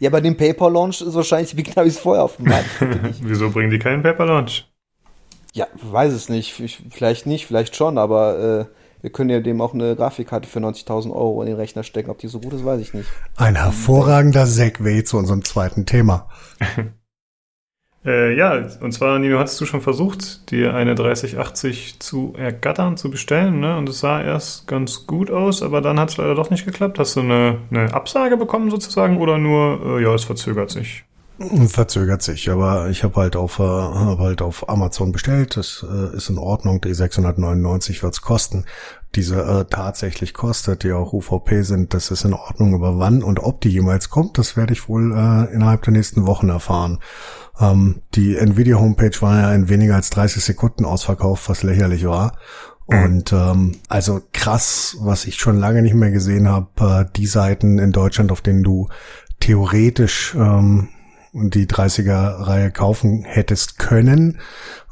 Ja, 0.00 0.10
bei 0.10 0.20
dem 0.20 0.36
Paper 0.36 0.68
Launch 0.68 1.00
ist 1.00 1.14
wahrscheinlich 1.14 1.54
Big 1.54 1.76
Navis 1.76 1.96
vorher 1.96 2.24
auf 2.24 2.38
dem 2.38 2.46
Markt. 2.46 2.68
Wieso 3.22 3.50
bringen 3.50 3.70
die 3.70 3.78
keinen 3.78 4.02
Paper 4.02 4.26
Launch? 4.26 4.68
Ja, 5.52 5.68
weiß 5.80 6.12
es 6.12 6.28
nicht. 6.28 6.60
Vielleicht 6.90 7.26
nicht, 7.26 7.46
vielleicht 7.46 7.76
schon, 7.76 7.98
aber 7.98 8.68
äh, 8.68 8.77
wir 9.00 9.10
können 9.10 9.30
ja 9.30 9.40
dem 9.40 9.60
auch 9.60 9.74
eine 9.74 9.94
Grafikkarte 9.94 10.48
für 10.48 10.58
90.000 10.58 11.10
Euro 11.12 11.42
in 11.42 11.48
den 11.48 11.56
Rechner 11.56 11.82
stecken. 11.82 12.10
Ob 12.10 12.18
die 12.18 12.28
so 12.28 12.40
gut 12.40 12.52
ist, 12.52 12.64
weiß 12.64 12.80
ich 12.80 12.94
nicht. 12.94 13.08
Ein 13.36 13.56
hervorragender 13.56 14.46
Segway 14.46 15.04
zu 15.04 15.18
unserem 15.18 15.44
zweiten 15.44 15.86
Thema. 15.86 16.28
äh, 18.04 18.34
ja, 18.36 18.66
und 18.80 18.92
zwar, 18.92 19.18
Nino, 19.18 19.38
hattest 19.38 19.60
du 19.60 19.66
schon 19.66 19.80
versucht, 19.80 20.50
dir 20.50 20.74
eine 20.74 20.94
3080 20.94 22.00
zu 22.00 22.34
ergattern, 22.36 22.96
zu 22.96 23.10
bestellen, 23.10 23.60
ne? 23.60 23.76
Und 23.76 23.88
es 23.88 24.00
sah 24.00 24.20
erst 24.20 24.66
ganz 24.66 25.06
gut 25.06 25.30
aus, 25.30 25.62
aber 25.62 25.80
dann 25.80 26.00
hat 26.00 26.10
es 26.10 26.16
leider 26.16 26.34
doch 26.34 26.50
nicht 26.50 26.64
geklappt. 26.64 26.98
Hast 26.98 27.16
du 27.16 27.20
eine, 27.20 27.58
eine 27.70 27.94
Absage 27.94 28.36
bekommen 28.36 28.70
sozusagen 28.70 29.18
oder 29.18 29.38
nur, 29.38 29.98
äh, 29.98 30.02
ja, 30.02 30.14
es 30.14 30.24
verzögert 30.24 30.70
sich? 30.70 31.04
Verzögert 31.68 32.20
sich, 32.22 32.50
aber 32.50 32.90
ich 32.90 33.04
habe 33.04 33.14
halt 33.14 33.36
auf 33.36 33.60
äh, 33.60 33.62
hab 33.62 34.18
halt 34.18 34.42
auf 34.42 34.68
Amazon 34.68 35.12
bestellt. 35.12 35.56
Das 35.56 35.86
äh, 35.88 36.16
ist 36.16 36.30
in 36.30 36.38
Ordnung. 36.38 36.80
Die 36.80 36.92
699 36.92 38.02
wird's 38.02 38.22
kosten. 38.22 38.64
Diese 39.14 39.42
äh, 39.42 39.64
tatsächlich 39.70 40.34
kostet, 40.34 40.82
die 40.82 40.92
auch 40.92 41.12
UVP 41.12 41.62
sind, 41.62 41.94
das 41.94 42.10
ist 42.10 42.24
in 42.24 42.34
Ordnung. 42.34 42.74
Aber 42.74 42.98
wann 42.98 43.22
und 43.22 43.38
ob 43.38 43.60
die 43.60 43.68
jemals 43.68 44.10
kommt, 44.10 44.36
das 44.36 44.56
werde 44.56 44.72
ich 44.72 44.88
wohl 44.88 45.12
äh, 45.12 45.54
innerhalb 45.54 45.82
der 45.82 45.92
nächsten 45.92 46.26
Wochen 46.26 46.48
erfahren. 46.48 46.98
Ähm, 47.60 48.02
die 48.16 48.36
Nvidia 48.36 48.80
Homepage 48.80 49.20
war 49.20 49.40
ja 49.40 49.54
in 49.54 49.68
weniger 49.68 49.94
als 49.94 50.10
30 50.10 50.42
Sekunden 50.42 50.84
ausverkauft, 50.84 51.48
was 51.48 51.62
lächerlich 51.62 52.04
war. 52.04 52.36
Mhm. 52.88 53.04
Und 53.04 53.32
ähm, 53.32 53.76
also 53.88 54.20
krass, 54.32 54.96
was 55.00 55.24
ich 55.24 55.36
schon 55.36 55.60
lange 55.60 55.82
nicht 55.82 55.94
mehr 55.94 56.10
gesehen 56.10 56.48
habe, 56.48 56.68
äh, 56.80 57.12
die 57.14 57.26
Seiten 57.26 57.78
in 57.78 57.92
Deutschland, 57.92 58.32
auf 58.32 58.40
denen 58.40 58.64
du 58.64 58.88
theoretisch 59.38 60.34
ähm, 60.34 60.88
und 61.32 61.54
die 61.54 61.66
30er-Reihe 61.66 62.70
kaufen 62.70 63.24
hättest 63.24 63.78
können 63.78 64.38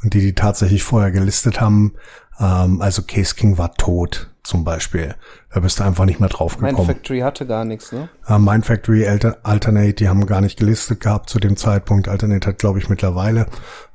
und 0.02 0.14
die 0.14 0.20
die 0.20 0.34
tatsächlich 0.34 0.82
vorher 0.82 1.10
gelistet 1.10 1.60
haben. 1.60 1.94
Ähm, 2.38 2.80
also 2.80 3.02
Case 3.02 3.34
King 3.34 3.58
war 3.58 3.74
tot. 3.74 4.30
zum 4.46 4.64
Beispiel. 4.64 5.14
Da 5.52 5.60
bist 5.60 5.80
du 5.80 5.84
einfach 5.84 6.04
nicht 6.04 6.20
mehr 6.20 6.28
drauf 6.28 6.58
Mind 6.58 6.70
gekommen. 6.70 6.86
Factory 6.86 7.20
hatte 7.20 7.46
gar 7.46 7.64
nichts, 7.64 7.92
ne? 7.92 8.08
Äh, 8.28 8.38
Mind 8.38 8.64
Factory, 8.64 9.06
Alter, 9.06 9.38
Alternate, 9.42 9.94
die 9.94 10.08
haben 10.08 10.24
gar 10.24 10.40
nicht 10.40 10.58
gelistet 10.58 11.00
gehabt 11.00 11.28
zu 11.28 11.40
dem 11.40 11.56
Zeitpunkt. 11.56 12.08
Alternate 12.08 12.48
hat, 12.48 12.58
glaube 12.58 12.78
ich, 12.78 12.88
mittlerweile, 12.88 13.46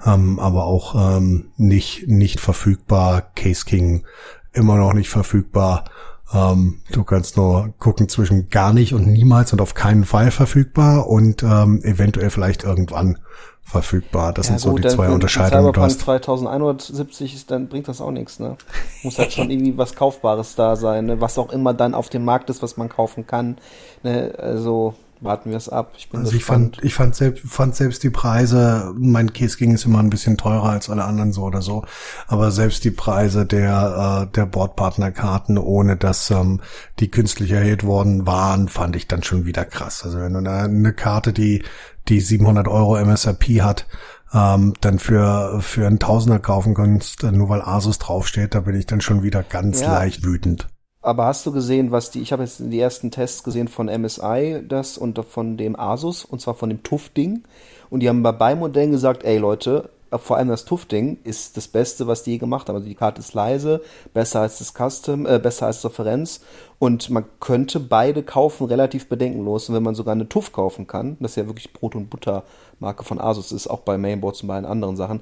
ähm, 0.05 0.39
aber 0.39 0.65
auch 0.65 1.17
ähm, 1.17 1.51
nicht 1.55 2.07
nicht 2.07 2.39
verfügbar. 2.39 3.31
Case 3.35 3.65
King 3.65 4.03
immer 4.51 4.75
noch 4.75 4.93
nicht 4.93 5.09
verfügbar. 5.09 5.85
Ähm, 6.33 6.81
du 6.91 7.03
kannst 7.03 7.37
nur 7.37 7.73
gucken 7.77 8.07
zwischen 8.07 8.49
gar 8.49 8.73
nicht 8.73 8.93
und 8.93 9.07
niemals 9.07 9.51
und 9.53 9.61
auf 9.61 9.73
keinen 9.73 10.05
Fall 10.05 10.31
verfügbar 10.31 11.07
und 11.07 11.43
ähm, 11.43 11.81
eventuell 11.83 12.29
vielleicht 12.29 12.63
irgendwann 12.63 13.17
verfügbar. 13.63 14.33
Das 14.33 14.47
sind 14.47 14.59
so 14.59 14.77
die 14.77 14.87
zwei 14.87 15.07
wenn 15.07 15.13
Unterscheidungen. 15.13 15.63
Du 15.65 15.69
Cyberpunk 15.69 15.85
hast 15.85 15.99
2170 16.01 17.35
ist, 17.35 17.51
dann 17.51 17.67
bringt 17.67 17.87
das 17.87 18.01
auch 18.01 18.11
nichts, 18.11 18.39
ne? 18.39 18.57
Muss 19.03 19.17
halt 19.17 19.31
schon 19.33 19.49
irgendwie 19.49 19.77
was 19.77 19.95
Kaufbares 19.95 20.55
da 20.55 20.75
sein, 20.75 21.05
ne? 21.05 21.21
Was 21.21 21.37
auch 21.37 21.51
immer 21.51 21.73
dann 21.73 21.93
auf 21.93 22.09
dem 22.09 22.25
Markt 22.25 22.49
ist, 22.49 22.61
was 22.61 22.77
man 22.77 22.89
kaufen 22.89 23.27
kann. 23.27 23.57
Ne? 24.03 24.33
Also 24.37 24.95
warten 25.21 25.49
wir 25.51 25.57
es 25.57 25.69
ab. 25.69 25.93
Ich 25.97 26.09
bin 26.09 26.21
Also 26.21 26.33
ich 26.35 26.43
fand, 26.43 26.83
ich 26.83 26.93
fand 26.93 27.15
selbst, 27.15 27.43
fand 27.47 27.75
selbst 27.75 28.03
die 28.03 28.09
Preise, 28.09 28.91
mein 28.97 29.33
Case 29.33 29.57
ging 29.57 29.73
ist 29.73 29.85
immer 29.85 29.99
ein 29.99 30.09
bisschen 30.09 30.37
teurer 30.37 30.69
als 30.71 30.89
alle 30.89 31.05
anderen 31.05 31.31
so 31.31 31.43
oder 31.43 31.61
so, 31.61 31.85
aber 32.27 32.51
selbst 32.51 32.83
die 32.83 32.91
Preise 32.91 33.45
der, 33.45 34.27
äh, 34.27 34.33
der 34.35 34.45
Bordpartnerkarten, 34.45 35.57
ohne 35.57 35.95
dass 35.95 36.29
ähm, 36.31 36.61
die 36.99 37.09
künstlich 37.09 37.51
erhöht 37.51 37.83
worden 37.83 38.25
waren, 38.25 38.67
fand 38.67 38.95
ich 38.95 39.07
dann 39.07 39.23
schon 39.23 39.45
wieder 39.45 39.63
krass. 39.65 40.03
Also 40.03 40.19
wenn 40.19 40.33
du 40.33 40.39
eine, 40.39 40.63
eine 40.63 40.93
Karte, 40.93 41.33
die, 41.33 41.63
die 42.07 42.19
700 42.19 42.67
Euro 42.67 42.97
MSRP 42.97 43.61
hat, 43.61 43.87
ähm, 44.33 44.73
dann 44.81 44.97
für, 44.99 45.59
für 45.61 45.85
einen 45.85 45.99
Tausender 45.99 46.39
kaufen 46.39 46.73
kannst, 46.73 47.23
nur 47.23 47.49
weil 47.49 47.61
Asus 47.61 47.99
draufsteht, 47.99 48.55
da 48.55 48.61
bin 48.61 48.75
ich 48.75 48.85
dann 48.85 49.01
schon 49.01 49.23
wieder 49.23 49.43
ganz 49.43 49.81
Ja. 49.81 49.93
leicht 49.93 50.25
wütend. 50.25 50.67
Aber 51.01 51.25
hast 51.25 51.45
du 51.45 51.51
gesehen, 51.51 51.91
was 51.91 52.11
die, 52.11 52.21
ich 52.21 52.31
habe 52.31 52.43
jetzt 52.43 52.59
die 52.59 52.79
ersten 52.79 53.09
Tests 53.09 53.43
gesehen 53.43 53.67
von 53.67 53.87
MSI, 53.87 54.63
das 54.67 54.97
und 54.97 55.19
von 55.25 55.57
dem 55.57 55.79
Asus, 55.79 56.25
und 56.25 56.41
zwar 56.41 56.53
von 56.53 56.69
dem 56.69 56.83
TUF-Ding. 56.83 57.43
Und 57.89 58.01
die 58.01 58.09
haben 58.09 58.21
bei 58.21 58.31
beiden 58.31 58.59
Modellen 58.59 58.91
gesagt, 58.91 59.23
ey 59.23 59.37
Leute, 59.39 59.89
vor 60.17 60.37
allem 60.37 60.49
das 60.49 60.65
TUF-Ding 60.65 61.19
ist 61.23 61.55
das 61.55 61.67
Beste, 61.67 62.05
was 62.05 62.23
die 62.23 62.31
je 62.31 62.37
gemacht 62.37 62.67
haben. 62.67 62.75
Also 62.75 62.87
die 62.87 62.95
Karte 62.95 63.21
ist 63.21 63.33
leise, 63.33 63.81
besser 64.13 64.41
als 64.41 64.59
das 64.59 64.73
Custom, 64.73 65.25
äh, 65.25 65.39
besser 65.39 65.67
als 65.67 65.85
Referenz. 65.85 66.41
Und 66.79 67.09
man 67.09 67.23
könnte 67.39 67.79
beide 67.79 68.21
kaufen 68.21 68.67
relativ 68.67 69.07
bedenkenlos. 69.07 69.69
Und 69.69 69.75
wenn 69.75 69.83
man 69.83 69.95
sogar 69.95 70.13
eine 70.13 70.27
TUF 70.27 70.51
kaufen 70.51 70.85
kann, 70.85 71.15
das 71.21 71.35
ja 71.35 71.47
wirklich 71.47 71.71
Brot- 71.71 71.95
und 71.95 72.09
Butter-Marke 72.09 73.03
von 73.05 73.21
Asus 73.21 73.53
ist, 73.53 73.67
auch 73.67 73.79
bei 73.79 73.97
Mainboards 73.97 74.41
und 74.41 74.49
bei 74.49 74.55
allen 74.55 74.65
anderen 74.65 74.97
Sachen, 74.97 75.21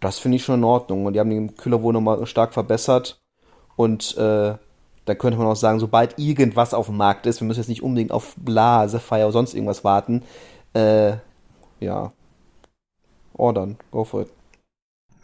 das 0.00 0.18
finde 0.18 0.36
ich 0.36 0.44
schon 0.44 0.60
in 0.60 0.64
Ordnung. 0.64 1.04
Und 1.04 1.12
die 1.12 1.20
haben 1.20 1.30
den 1.30 1.54
Kühler 1.56 1.82
wohl 1.82 1.92
nochmal 1.92 2.24
stark 2.26 2.54
verbessert. 2.54 3.20
Und 3.76 4.16
äh, 4.16 4.54
da 5.04 5.14
könnte 5.14 5.38
man 5.38 5.46
auch 5.46 5.56
sagen, 5.56 5.80
sobald 5.80 6.18
irgendwas 6.18 6.74
auf 6.74 6.86
dem 6.86 6.96
Markt 6.96 7.26
ist, 7.26 7.40
wir 7.40 7.46
müssen 7.46 7.60
jetzt 7.60 7.68
nicht 7.68 7.82
unbedingt 7.82 8.12
auf 8.12 8.34
Bla, 8.36 8.86
Sapphire 8.88 9.24
oder 9.24 9.32
sonst 9.32 9.54
irgendwas 9.54 9.84
warten, 9.84 10.22
äh, 10.74 11.14
ja, 11.80 12.12
ordern, 13.34 13.76
go 13.90 14.04
for 14.04 14.22
it. 14.22 14.30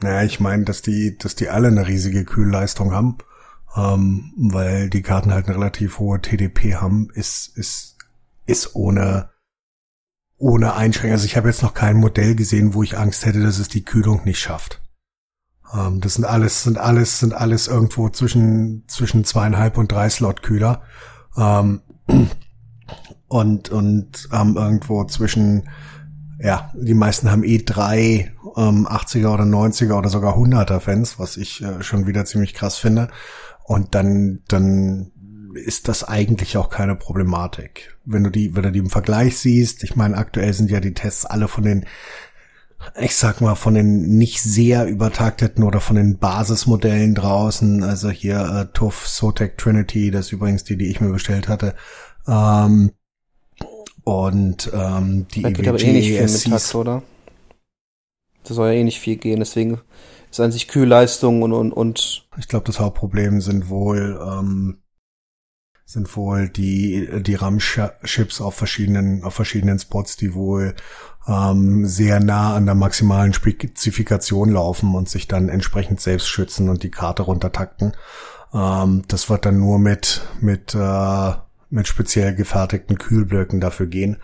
Naja, 0.00 0.22
ich 0.22 0.40
meine, 0.40 0.64
dass 0.64 0.82
die, 0.82 1.16
dass 1.18 1.34
die 1.34 1.48
alle 1.48 1.68
eine 1.68 1.86
riesige 1.86 2.24
Kühlleistung 2.24 2.92
haben, 2.92 3.18
ähm, 3.76 4.32
weil 4.36 4.90
die 4.90 5.02
Karten 5.02 5.32
halt 5.32 5.46
eine 5.46 5.56
relativ 5.56 5.98
hohe 5.98 6.20
TDP 6.20 6.76
haben, 6.76 7.10
ist, 7.14 7.56
ist, 7.56 7.96
ist 8.46 8.74
ohne, 8.74 9.30
ohne 10.36 10.74
Einschränkung. 10.74 11.12
Also 11.12 11.26
ich 11.26 11.36
habe 11.36 11.48
jetzt 11.48 11.62
noch 11.62 11.74
kein 11.74 11.96
Modell 11.96 12.36
gesehen, 12.36 12.74
wo 12.74 12.82
ich 12.82 12.96
Angst 12.96 13.26
hätte, 13.26 13.42
dass 13.42 13.58
es 13.58 13.68
die 13.68 13.84
Kühlung 13.84 14.24
nicht 14.24 14.38
schafft. 14.38 14.80
Ähm, 15.74 16.00
das 16.00 16.14
sind 16.14 16.24
alles, 16.24 16.62
sind 16.62 16.78
alles, 16.78 17.20
sind 17.20 17.34
alles 17.34 17.68
irgendwo 17.68 18.08
zwischen, 18.08 18.84
zwischen 18.86 19.24
zweieinhalb 19.24 19.78
und 19.78 19.92
drei 19.92 20.08
Slot 20.08 20.42
Kühler. 20.42 20.82
Ähm, 21.36 21.82
und, 23.28 23.68
und 23.68 24.28
haben 24.30 24.56
irgendwo 24.56 25.04
zwischen, 25.04 25.68
ja, 26.40 26.70
die 26.74 26.94
meisten 26.94 27.30
haben 27.30 27.44
eh 27.44 27.58
drei 27.58 28.32
ähm, 28.56 28.86
80er 28.86 29.34
oder 29.34 29.44
90er 29.44 29.98
oder 29.98 30.08
sogar 30.08 30.36
100er 30.36 30.80
Fans, 30.80 31.18
was 31.18 31.36
ich 31.36 31.62
äh, 31.62 31.82
schon 31.82 32.06
wieder 32.06 32.24
ziemlich 32.24 32.54
krass 32.54 32.76
finde. 32.78 33.08
Und 33.64 33.94
dann, 33.94 34.40
dann 34.48 35.12
ist 35.54 35.88
das 35.88 36.04
eigentlich 36.04 36.56
auch 36.56 36.70
keine 36.70 36.94
Problematik. 36.94 37.98
Wenn 38.04 38.24
du 38.24 38.30
die, 38.30 38.54
wenn 38.54 38.62
du 38.62 38.72
die 38.72 38.78
im 38.78 38.90
Vergleich 38.90 39.38
siehst, 39.38 39.82
ich 39.84 39.96
meine, 39.96 40.16
aktuell 40.16 40.52
sind 40.52 40.70
ja 40.70 40.80
die 40.80 40.94
Tests 40.94 41.26
alle 41.26 41.48
von 41.48 41.64
den, 41.64 41.84
ich 43.00 43.16
sag 43.16 43.40
mal, 43.40 43.54
von 43.54 43.74
den 43.74 44.18
nicht 44.18 44.40
sehr 44.40 44.86
übertakteten 44.86 45.64
oder 45.64 45.80
von 45.80 45.96
den 45.96 46.18
Basismodellen 46.18 47.14
draußen, 47.14 47.82
also 47.82 48.10
hier 48.10 48.40
äh, 48.40 48.72
TUF, 48.72 49.06
Sotec 49.06 49.58
Trinity, 49.58 50.10
das 50.10 50.26
ist 50.26 50.32
übrigens 50.32 50.64
die, 50.64 50.76
die 50.76 50.86
ich 50.86 51.00
mir 51.00 51.10
bestellt 51.10 51.48
hatte, 51.48 51.74
ähm, 52.26 52.92
und 54.04 54.70
ähm, 54.72 55.26
die 55.34 55.42
Da 55.42 55.50
geht 55.50 55.68
aber 55.68 55.80
eh 55.80 55.92
nicht 55.92 56.08
viel 56.08 56.22
mit 56.22 56.30
EWG 56.30 56.50
Takt, 56.50 56.74
oder? 56.74 57.02
Das 58.44 58.56
soll 58.56 58.68
ja 58.68 58.74
eh 58.74 58.84
nicht 58.84 59.00
viel 59.00 59.16
gehen, 59.16 59.40
deswegen 59.40 59.80
ist 60.30 60.40
an 60.40 60.52
sich 60.52 60.68
Kühlleistung 60.68 61.42
und, 61.42 61.52
und, 61.52 61.72
und 61.72 62.26
Ich 62.38 62.48
glaube, 62.48 62.66
das 62.66 62.80
Hauptproblem 62.80 63.40
sind 63.40 63.68
wohl 63.68 64.18
ähm, 64.22 64.78
sind 65.88 66.14
wohl 66.18 66.50
die 66.50 67.08
die 67.22 67.34
RAM-Chips 67.34 68.42
auf 68.42 68.54
verschiedenen 68.54 69.24
auf 69.24 69.32
verschiedenen 69.32 69.78
Spots, 69.78 70.18
die 70.18 70.34
wohl 70.34 70.74
ähm, 71.26 71.86
sehr 71.86 72.20
nah 72.20 72.54
an 72.54 72.66
der 72.66 72.74
maximalen 72.74 73.32
Spezifikation 73.32 74.50
laufen 74.50 74.94
und 74.94 75.08
sich 75.08 75.28
dann 75.28 75.48
entsprechend 75.48 76.02
selbst 76.02 76.28
schützen 76.28 76.68
und 76.68 76.82
die 76.82 76.90
Karte 76.90 77.22
runtertakten. 77.22 77.96
Ähm, 78.52 79.04
das 79.08 79.30
wird 79.30 79.46
dann 79.46 79.60
nur 79.60 79.78
mit 79.78 80.28
mit 80.42 80.74
äh, 80.74 81.32
mit 81.70 81.88
speziell 81.88 82.34
gefertigten 82.34 82.98
Kühlblöcken 82.98 83.58
dafür 83.58 83.86
gehen. 83.86 84.18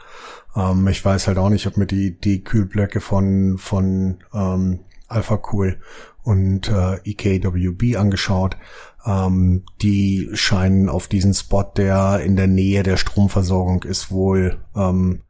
Ähm, 0.54 0.86
ich 0.88 1.02
weiß 1.02 1.28
halt 1.28 1.38
auch 1.38 1.48
nicht, 1.48 1.66
ob 1.66 1.78
mir 1.78 1.86
die 1.86 2.20
die 2.20 2.44
Kühlblöcke 2.44 3.00
von 3.00 3.56
von 3.56 4.18
ähm, 4.34 4.80
Alpha 5.08 5.40
Cool 5.50 5.78
und 6.24 6.68
äh, 6.68 6.96
EKWB 7.04 7.96
angeschaut. 7.96 8.58
Ähm, 9.06 9.64
die 9.82 10.30
scheinen 10.32 10.88
auf 10.88 11.08
diesen 11.08 11.34
Spot, 11.34 11.64
der 11.76 12.20
in 12.20 12.36
der 12.36 12.46
Nähe 12.46 12.82
der 12.82 12.96
Stromversorgung 12.96 13.82
ist, 13.82 14.10
wohl 14.10 14.58
ähm, 14.74 15.22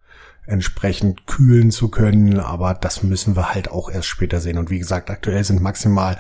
entsprechend 0.47 1.27
kühlen 1.27 1.71
zu 1.71 1.89
können, 1.89 2.39
aber 2.39 2.75
das 2.75 3.03
müssen 3.03 3.37
wir 3.37 3.55
halt 3.55 3.71
auch 3.71 3.91
erst 3.91 4.09
später 4.09 4.41
sehen. 4.41 4.59
Und 4.59 4.71
wie 4.71 4.79
gesagt, 4.79 5.11
aktuell 5.11 5.43
sind 5.43 5.63
maximal 5.63 6.19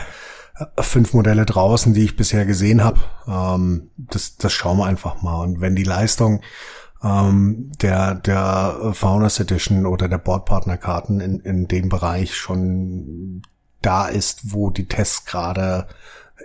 äh, 0.57 0.83
fünf 0.83 1.13
Modelle 1.13 1.45
draußen, 1.45 1.95
die 1.95 2.05
ich 2.05 2.17
bisher 2.17 2.47
gesehen 2.47 2.83
habe. 2.83 3.01
Ähm, 3.27 3.91
das, 3.97 4.37
das 4.37 4.53
schauen 4.53 4.79
wir 4.79 4.87
einfach 4.87 5.23
mal. 5.23 5.43
Und 5.43 5.61
wenn 5.61 5.77
die 5.77 5.85
Leistung 5.85 6.41
ähm, 7.03 7.71
der, 7.83 8.15
der 8.15 8.93
Faunus 8.95 9.39
Edition 9.41 9.87
oder 9.87 10.09
der 10.09 10.19
Bordpartnerkarten 10.19 11.21
in, 11.21 11.41
in 11.41 11.69
dem 11.69 11.89
Bereich 11.89 12.35
schon 12.35 13.43
da 13.83 14.07
ist, 14.07 14.55
wo 14.55 14.71
die 14.71 14.89
Tests 14.89 15.27
gerade 15.27 15.87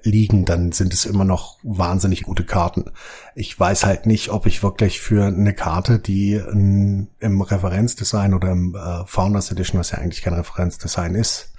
liegen, 0.04 0.45
dann 0.45 0.72
sind 0.72 0.93
es 0.93 1.06
immer 1.06 1.26
noch 1.26 1.58
wahnsinnig 1.64 2.24
gute 2.24 2.45
Karten. 2.45 2.91
Ich 3.36 3.60
weiß 3.60 3.86
halt 3.86 4.06
nicht, 4.06 4.30
ob 4.30 4.45
ich 4.45 4.64
wirklich 4.64 5.02
für 5.02 5.26
eine 5.26 5.54
Karte, 5.54 6.00
die 6.00 6.34
in, 6.34 7.10
im 7.20 7.41
Referenzdesign 7.41 8.34
oder 8.34 8.52
im 8.52 8.76
äh, 8.76 9.06
Founders 9.06 9.52
Edition, 9.52 9.80
was 9.80 9.91
ja 9.91 9.97
eigentlich 9.97 10.22
kein 10.22 10.34
Referenzdesign 10.34 11.16
ist, 11.16 11.54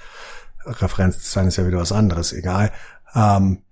Referenzdesign 0.64 1.48
ist 1.48 1.56
ja 1.56 1.66
wieder 1.66 1.78
was 1.78 1.92
anderes, 1.92 2.32
egal, 2.32 2.70
ähm, 3.14 3.62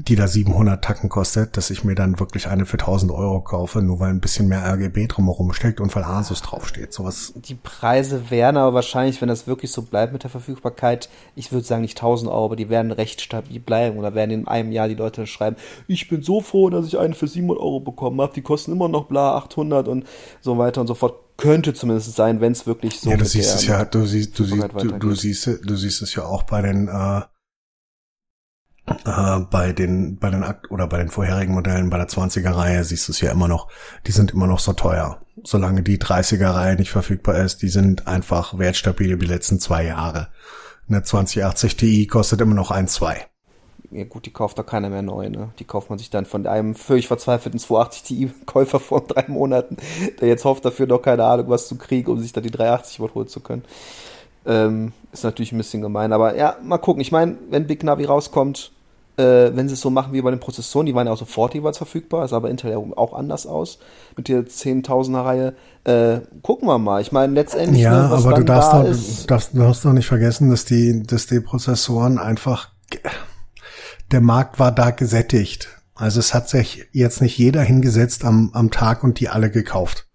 die 0.00 0.14
da 0.14 0.28
700 0.28 0.82
Tacken 0.82 1.08
kostet, 1.08 1.56
dass 1.56 1.70
ich 1.70 1.82
mir 1.82 1.96
dann 1.96 2.20
wirklich 2.20 2.46
eine 2.46 2.66
für 2.66 2.78
1000 2.78 3.10
Euro 3.10 3.40
kaufe, 3.40 3.82
nur 3.82 3.98
weil 3.98 4.10
ein 4.10 4.20
bisschen 4.20 4.46
mehr 4.46 4.64
RGB 4.64 5.08
drumherum 5.08 5.52
steckt 5.52 5.80
und 5.80 5.94
weil 5.96 6.04
Asus 6.04 6.40
draufsteht. 6.40 6.92
Sowas 6.92 7.32
die 7.34 7.56
Preise 7.56 8.30
wären 8.30 8.56
aber 8.56 8.74
wahrscheinlich, 8.74 9.20
wenn 9.20 9.28
das 9.28 9.48
wirklich 9.48 9.72
so 9.72 9.82
bleibt 9.82 10.12
mit 10.12 10.22
der 10.22 10.30
Verfügbarkeit, 10.30 11.08
ich 11.34 11.50
würde 11.50 11.66
sagen 11.66 11.82
nicht 11.82 11.98
1000 11.98 12.30
Euro, 12.30 12.44
aber 12.44 12.56
die 12.56 12.68
werden 12.68 12.92
recht 12.92 13.20
stabil 13.20 13.58
bleiben 13.58 13.98
oder 13.98 14.14
werden 14.14 14.30
in 14.30 14.48
einem 14.48 14.70
Jahr 14.70 14.88
die 14.88 14.94
Leute 14.94 15.26
schreiben, 15.26 15.56
ich 15.88 16.08
bin 16.08 16.22
so 16.22 16.40
froh, 16.40 16.70
dass 16.70 16.86
ich 16.86 16.98
eine 16.98 17.14
für 17.14 17.26
700 17.26 17.60
Euro 17.60 17.80
bekommen 17.80 18.20
habe, 18.20 18.32
die 18.34 18.42
kosten 18.42 18.72
immer 18.72 18.88
noch 18.88 19.06
bla 19.06 19.36
800 19.36 19.88
und 19.88 20.06
so 20.40 20.58
weiter 20.58 20.80
und 20.80 20.86
so 20.86 20.94
fort. 20.94 21.24
Könnte 21.36 21.72
zumindest 21.72 22.16
sein, 22.16 22.40
wenn 22.40 22.50
es 22.50 22.66
wirklich 22.66 22.98
so 22.98 23.10
ja, 23.10 23.16
du 23.16 23.24
siehst 23.24 23.54
es 23.54 23.66
ja, 23.66 23.84
du 23.84 24.04
siehst, 24.04 24.36
du 24.36 24.44
siehst, 24.44 24.64
du, 24.76 24.90
du 24.90 25.14
siehst, 25.14 25.46
du 25.46 25.76
siehst 25.76 26.02
es 26.02 26.14
ja 26.16 26.24
auch 26.24 26.42
bei 26.42 26.62
den, 26.62 26.88
äh, 26.88 27.20
äh, 29.04 29.40
bei 29.50 29.72
den, 29.72 30.18
bei 30.18 30.30
den 30.30 30.42
Akt 30.42 30.70
oder 30.70 30.86
bei 30.86 30.98
den 30.98 31.08
vorherigen 31.08 31.54
Modellen, 31.54 31.90
bei 31.90 31.98
der 31.98 32.08
20er 32.08 32.54
Reihe 32.54 32.84
siehst 32.84 33.08
du 33.08 33.12
es 33.12 33.20
ja 33.20 33.30
immer 33.30 33.48
noch, 33.48 33.68
die 34.06 34.12
sind 34.12 34.32
immer 34.32 34.46
noch 34.46 34.58
so 34.58 34.72
teuer. 34.72 35.20
Solange 35.44 35.82
die 35.82 35.98
30er 35.98 36.54
Reihe 36.54 36.76
nicht 36.76 36.90
verfügbar 36.90 37.36
ist, 37.38 37.62
die 37.62 37.68
sind 37.68 38.06
einfach 38.06 38.58
wertstabil 38.58 39.12
über 39.12 39.24
die 39.24 39.32
letzten 39.32 39.60
zwei 39.60 39.84
Jahre. 39.84 40.28
Eine 40.88 41.02
2080 41.02 41.76
Ti 41.76 42.06
kostet 42.06 42.40
immer 42.40 42.54
noch 42.54 42.70
1,2. 42.70 43.16
Ja 43.90 44.04
gut, 44.04 44.26
die 44.26 44.32
kauft 44.32 44.58
doch 44.58 44.66
keiner 44.66 44.90
mehr 44.90 45.02
neu, 45.02 45.30
ne? 45.30 45.50
Die 45.58 45.64
kauft 45.64 45.88
man 45.88 45.98
sich 45.98 46.10
dann 46.10 46.26
von 46.26 46.46
einem 46.46 46.74
völlig 46.74 47.08
verzweifelten 47.08 47.58
280 47.58 48.02
Ti-Käufer 48.02 48.80
vor 48.80 49.00
drei 49.06 49.24
Monaten, 49.28 49.78
der 50.20 50.28
jetzt 50.28 50.44
hofft, 50.44 50.64
dafür 50.64 50.86
noch 50.86 51.00
keine 51.00 51.24
Ahnung 51.24 51.48
was 51.48 51.68
zu 51.68 51.76
kriegen, 51.76 52.10
um 52.10 52.20
sich 52.20 52.32
dann 52.32 52.42
die 52.42 52.50
380 52.50 53.00
Watt 53.00 53.14
holen 53.14 53.28
zu 53.28 53.40
können. 53.40 53.64
Ähm, 54.46 54.92
ist 55.12 55.24
natürlich 55.24 55.52
ein 55.52 55.58
bisschen 55.58 55.82
gemein, 55.82 56.12
aber 56.12 56.36
ja, 56.36 56.56
mal 56.62 56.78
gucken. 56.78 57.00
Ich 57.00 57.12
meine, 57.12 57.38
wenn 57.50 57.66
Big 57.66 57.82
Navi 57.82 58.04
rauskommt, 58.04 58.72
äh, 59.18 59.54
wenn 59.54 59.68
sie 59.68 59.74
es 59.74 59.80
so 59.80 59.90
machen 59.90 60.12
wie 60.12 60.22
bei 60.22 60.30
den 60.30 60.40
Prozessoren, 60.40 60.86
die 60.86 60.94
waren 60.94 61.06
ja 61.06 61.12
auch 61.12 61.18
sofort 61.18 61.52
jeweils 61.54 61.76
verfügbar, 61.76 62.24
ist 62.24 62.32
aber 62.32 62.50
Intel 62.50 62.70
ja 62.70 62.78
auch 62.78 63.12
anders 63.12 63.46
aus 63.46 63.78
mit 64.16 64.28
der 64.28 64.44
10.000er 64.44 65.24
Reihe. 65.24 65.54
Äh, 65.84 66.20
gucken 66.42 66.68
wir 66.68 66.78
mal. 66.78 67.00
Ich 67.00 67.10
meine, 67.10 67.34
letztendlich, 67.34 67.82
ja, 67.82 68.04
ne, 68.04 68.10
was 68.10 68.24
aber 68.24 68.36
du 68.36 68.44
darfst, 68.44 68.72
da 68.72 68.82
doch, 68.82 68.88
ist, 68.88 69.30
darfst, 69.30 69.54
du 69.54 69.58
darfst 69.58 69.84
doch 69.84 69.92
nicht 69.92 70.06
vergessen, 70.06 70.50
dass 70.50 70.64
die, 70.64 71.02
dass 71.02 71.26
die 71.26 71.40
Prozessoren 71.40 72.18
einfach, 72.18 72.70
der 74.12 74.20
Markt 74.20 74.58
war 74.58 74.72
da 74.72 74.90
gesättigt. 74.90 75.68
Also 75.94 76.20
es 76.20 76.32
hat 76.32 76.48
sich 76.48 76.86
jetzt 76.92 77.20
nicht 77.20 77.36
jeder 77.38 77.62
hingesetzt 77.62 78.24
am, 78.24 78.50
am 78.54 78.70
Tag 78.70 79.02
und 79.02 79.18
die 79.18 79.28
alle 79.28 79.50
gekauft. 79.50 80.07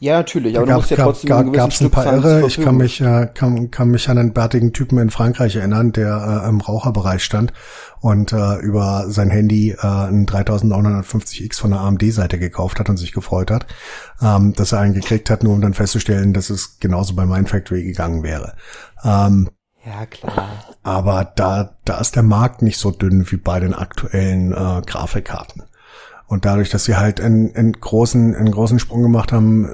Ja, 0.00 0.18
natürlich, 0.18 0.56
aber 0.56 0.66
Da 0.66 0.72
du 0.74 0.78
musst 0.78 0.90
ja 0.90 0.96
gab, 0.96 1.06
trotzdem 1.06 1.28
gab, 1.28 1.52
gab's 1.52 1.80
ein 1.80 1.90
paar 1.90 2.06
Irre. 2.12 2.46
Ich 2.46 2.60
kann 2.60 2.76
mich, 2.76 3.00
äh, 3.00 3.28
kann, 3.34 3.70
kann 3.72 3.88
mich 3.88 4.08
an 4.08 4.16
einen 4.16 4.32
bärtigen 4.32 4.72
Typen 4.72 4.98
in 4.98 5.10
Frankreich 5.10 5.56
erinnern, 5.56 5.90
der 5.90 6.42
äh, 6.44 6.48
im 6.48 6.60
Raucherbereich 6.60 7.24
stand 7.24 7.52
und 8.00 8.32
äh, 8.32 8.56
über 8.60 9.06
sein 9.08 9.28
Handy 9.30 9.70
äh, 9.72 9.86
einen 9.86 10.26
3950X 10.26 11.58
von 11.58 11.72
der 11.72 11.80
AMD-Seite 11.80 12.38
gekauft 12.38 12.78
hat 12.78 12.88
und 12.88 12.96
sich 12.96 13.12
gefreut 13.12 13.50
hat, 13.50 13.66
ähm, 14.22 14.52
dass 14.54 14.70
er 14.70 14.78
einen 14.80 14.94
gekriegt 14.94 15.30
hat, 15.30 15.42
nur 15.42 15.54
um 15.54 15.60
dann 15.60 15.74
festzustellen, 15.74 16.32
dass 16.32 16.48
es 16.50 16.78
genauso 16.78 17.16
bei 17.16 17.26
Mindfactory 17.26 17.82
gegangen 17.82 18.22
wäre. 18.22 18.54
Ähm, 19.02 19.48
Ja, 19.84 20.06
klar. 20.06 20.48
aber 20.84 21.32
da, 21.34 21.76
da 21.84 21.98
ist 21.98 22.14
der 22.14 22.22
Markt 22.22 22.62
nicht 22.62 22.78
so 22.78 22.92
dünn 22.92 23.28
wie 23.32 23.36
bei 23.36 23.58
den 23.58 23.74
aktuellen 23.74 24.52
äh, 24.52 24.82
Grafikkarten. 24.86 25.64
Und 26.28 26.44
dadurch, 26.44 26.68
dass 26.68 26.84
sie 26.84 26.96
halt 26.96 27.22
einen, 27.22 27.56
einen 27.56 27.72
großen, 27.72 28.36
einen 28.36 28.52
großen 28.52 28.78
Sprung 28.78 29.02
gemacht 29.02 29.32
haben 29.32 29.64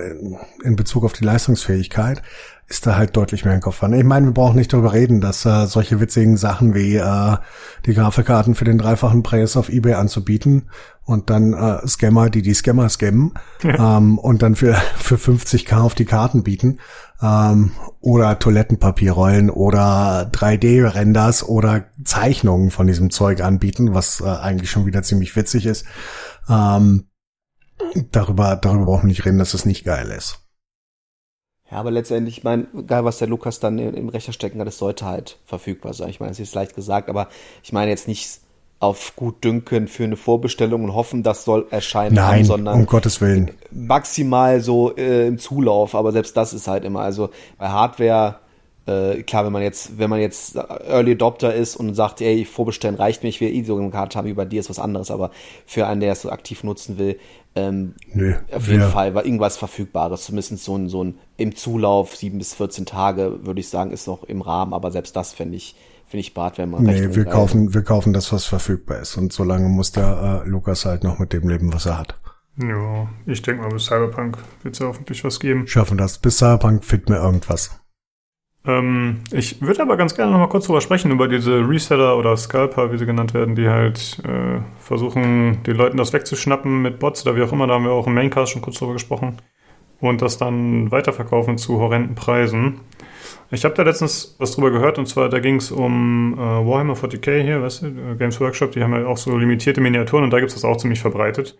in, 0.00 0.38
in 0.62 0.76
Bezug 0.76 1.04
auf 1.04 1.12
die 1.12 1.24
Leistungsfähigkeit, 1.24 2.22
ist 2.68 2.86
da 2.86 2.96
halt 2.96 3.16
deutlich 3.16 3.44
mehr 3.44 3.52
ein 3.52 3.60
Kopf 3.60 3.82
Ich 3.82 4.04
meine, 4.04 4.26
wir 4.26 4.32
brauchen 4.32 4.56
nicht 4.56 4.72
darüber 4.72 4.92
reden, 4.92 5.20
dass 5.20 5.44
äh, 5.44 5.66
solche 5.66 6.00
witzigen 6.00 6.36
Sachen 6.36 6.74
wie 6.74 6.96
äh, 6.96 7.36
die 7.84 7.94
Grafikkarten 7.94 8.54
für 8.54 8.64
den 8.64 8.78
dreifachen 8.78 9.22
Preis 9.22 9.56
auf 9.56 9.68
eBay 9.68 9.94
anzubieten 9.94 10.70
und 11.04 11.28
dann 11.28 11.52
äh, 11.52 11.86
Scammer, 11.86 12.30
die 12.30 12.42
die 12.42 12.54
Scammer 12.54 12.88
scammen 12.88 13.34
ähm, 13.62 14.18
und 14.18 14.42
dann 14.42 14.54
für 14.54 14.74
für 14.96 15.16
50k 15.16 15.76
auf 15.76 15.94
die 15.94 16.06
Karten 16.06 16.42
bieten 16.42 16.78
ähm, 17.22 17.72
oder 18.00 18.38
Toilettenpapierrollen 18.38 19.50
oder 19.50 20.30
3D-Renders 20.32 21.48
oder 21.48 21.86
Zeichnungen 22.04 22.70
von 22.70 22.86
diesem 22.86 23.10
Zeug 23.10 23.40
anbieten, 23.40 23.94
was 23.94 24.20
äh, 24.20 24.24
eigentlich 24.24 24.70
schon 24.70 24.86
wieder 24.86 25.02
ziemlich 25.02 25.34
witzig 25.36 25.66
ist. 25.66 25.84
Ähm, 26.48 27.08
darüber 28.12 28.56
darüber 28.56 28.84
brauchen 28.84 29.04
wir 29.04 29.08
nicht 29.08 29.24
reden, 29.24 29.38
dass 29.38 29.54
es 29.54 29.64
nicht 29.64 29.84
geil 29.84 30.10
ist. 30.10 30.40
Ja, 31.70 31.78
aber 31.78 31.90
letztendlich, 31.90 32.38
ich 32.38 32.44
meine, 32.44 32.66
egal 32.76 33.04
was 33.04 33.18
der 33.18 33.28
Lukas 33.28 33.58
dann 33.58 33.78
im 33.78 34.08
Rechner 34.08 34.32
stecken 34.32 34.60
hat, 34.60 34.68
es 34.68 34.78
sollte 34.78 35.06
halt 35.06 35.38
verfügbar 35.44 35.94
sein. 35.94 36.10
Ich 36.10 36.20
meine, 36.20 36.30
das 36.30 36.38
ist 36.38 36.54
leicht 36.54 36.74
gesagt, 36.74 37.08
aber 37.08 37.28
ich 37.62 37.72
meine 37.72 37.90
jetzt 37.90 38.06
nicht 38.06 38.43
auf 38.84 39.16
gut 39.16 39.42
dünken 39.44 39.88
für 39.88 40.04
eine 40.04 40.16
Vorbestellung 40.16 40.84
und 40.84 40.94
hoffen, 40.94 41.22
das 41.22 41.44
soll 41.44 41.66
erscheinen, 41.70 42.18
haben, 42.20 42.36
Nein, 42.36 42.44
sondern 42.44 42.80
um 42.80 42.86
Gottes 42.86 43.20
Willen. 43.20 43.50
maximal 43.70 44.60
so 44.60 44.94
äh, 44.96 45.26
im 45.26 45.38
Zulauf, 45.38 45.94
aber 45.94 46.12
selbst 46.12 46.36
das 46.36 46.52
ist 46.52 46.68
halt 46.68 46.84
immer, 46.84 47.00
also 47.00 47.30
bei 47.58 47.68
Hardware, 47.68 48.36
äh, 48.86 49.22
klar, 49.22 49.44
wenn 49.46 49.52
man 49.52 49.62
jetzt, 49.62 49.98
wenn 49.98 50.10
man 50.10 50.20
jetzt 50.20 50.56
Early 50.56 51.12
Adopter 51.12 51.54
ist 51.54 51.76
und 51.76 51.94
sagt, 51.94 52.20
ey, 52.20 52.44
vorbestellen 52.44 52.96
reicht 52.96 53.22
mir, 53.22 53.30
ich 53.30 53.40
will 53.40 53.64
so 53.64 53.76
eine 53.76 53.90
Karte 53.90 54.18
haben, 54.18 54.26
wie 54.26 54.34
bei 54.34 54.44
dir 54.44 54.60
ist 54.60 54.68
was 54.70 54.78
anderes, 54.78 55.10
aber 55.10 55.30
für 55.66 55.86
einen, 55.86 56.00
der 56.00 56.12
es 56.12 56.22
so 56.22 56.30
aktiv 56.30 56.64
nutzen 56.64 56.98
will, 56.98 57.18
ähm, 57.56 57.94
Nö, 58.12 58.34
auf 58.54 58.66
jeden 58.66 58.80
wir- 58.80 58.88
Fall 58.88 59.14
war 59.14 59.24
irgendwas 59.24 59.56
Verfügbares, 59.56 60.24
zumindest 60.24 60.58
so 60.64 60.76
ein, 60.76 60.88
so 60.88 61.02
ein 61.04 61.18
im 61.36 61.54
Zulauf, 61.56 62.14
sieben 62.16 62.38
bis 62.38 62.52
14 62.54 62.84
Tage, 62.84 63.46
würde 63.46 63.60
ich 63.60 63.68
sagen, 63.68 63.90
ist 63.90 64.06
noch 64.06 64.24
im 64.24 64.42
Rahmen, 64.42 64.74
aber 64.74 64.90
selbst 64.90 65.14
das 65.16 65.32
fände 65.32 65.56
ich, 65.56 65.74
finde 66.14 66.20
ich 66.20 66.34
Bart, 66.34 66.58
wenn 66.58 66.70
man 66.70 66.86
recht 66.86 67.08
Nee, 67.08 67.16
wir 67.16 67.24
kaufen, 67.24 67.74
wir 67.74 67.82
kaufen 67.82 68.12
das, 68.12 68.32
was 68.32 68.44
verfügbar 68.44 69.00
ist. 69.00 69.16
Und 69.16 69.32
solange 69.32 69.68
muss 69.68 69.90
der 69.90 70.44
äh, 70.44 70.48
Lukas 70.48 70.84
halt 70.84 71.02
noch 71.02 71.18
mit 71.18 71.32
dem 71.32 71.48
leben, 71.48 71.74
was 71.74 71.86
er 71.86 71.98
hat. 71.98 72.20
Ja, 72.56 73.08
ich 73.26 73.42
denke 73.42 73.62
mal, 73.62 73.70
bis 73.70 73.86
Cyberpunk 73.86 74.38
wird 74.62 74.74
es 74.74 74.78
ja 74.78 74.86
hoffentlich 74.86 75.24
was 75.24 75.40
geben. 75.40 75.66
Schaffen 75.66 75.98
das. 75.98 76.18
Bis 76.18 76.38
Cyberpunk 76.38 76.84
fit 76.84 77.08
mir 77.08 77.16
irgendwas. 77.16 77.80
Ähm, 78.64 79.24
ich 79.32 79.60
würde 79.60 79.82
aber 79.82 79.96
ganz 79.96 80.14
gerne 80.14 80.30
noch 80.30 80.38
mal 80.38 80.46
kurz 80.48 80.66
drüber 80.66 80.80
sprechen, 80.80 81.10
über 81.10 81.26
diese 81.26 81.68
Reseller 81.68 82.16
oder 82.16 82.36
Scalper, 82.36 82.92
wie 82.92 82.98
sie 82.98 83.06
genannt 83.06 83.34
werden, 83.34 83.56
die 83.56 83.68
halt 83.68 84.22
äh, 84.24 84.60
versuchen, 84.78 85.64
den 85.64 85.76
Leuten 85.76 85.96
das 85.96 86.12
wegzuschnappen 86.12 86.80
mit 86.80 87.00
Bots 87.00 87.26
oder 87.26 87.34
wie 87.34 87.42
auch 87.42 87.52
immer. 87.52 87.66
Da 87.66 87.74
haben 87.74 87.84
wir 87.86 87.90
auch 87.90 88.06
im 88.06 88.14
Maincast 88.14 88.52
schon 88.52 88.62
kurz 88.62 88.78
drüber 88.78 88.92
gesprochen. 88.92 89.38
Und 90.00 90.22
das 90.22 90.38
dann 90.38 90.92
weiterverkaufen 90.92 91.58
zu 91.58 91.80
horrenden 91.80 92.14
Preisen. 92.14 92.78
Ich 93.54 93.64
habe 93.64 93.74
da 93.74 93.82
letztens 93.84 94.34
was 94.38 94.52
drüber 94.52 94.70
gehört 94.70 94.98
und 94.98 95.06
zwar, 95.06 95.28
da 95.28 95.38
ging 95.38 95.56
es 95.56 95.70
um 95.70 96.34
äh, 96.34 96.38
Warhammer 96.38 96.94
40k 96.94 97.42
hier, 97.42 97.62
weißt 97.62 97.82
du, 97.82 97.86
äh, 97.86 98.16
Games 98.18 98.40
Workshop, 98.40 98.72
die 98.72 98.82
haben 98.82 98.92
ja 98.92 99.06
auch 99.06 99.16
so 99.16 99.36
limitierte 99.36 99.80
Miniaturen 99.80 100.24
und 100.24 100.30
da 100.30 100.40
gibt 100.40 100.48
es 100.48 100.54
das 100.54 100.64
auch 100.64 100.76
ziemlich 100.76 101.00
verbreitet, 101.00 101.56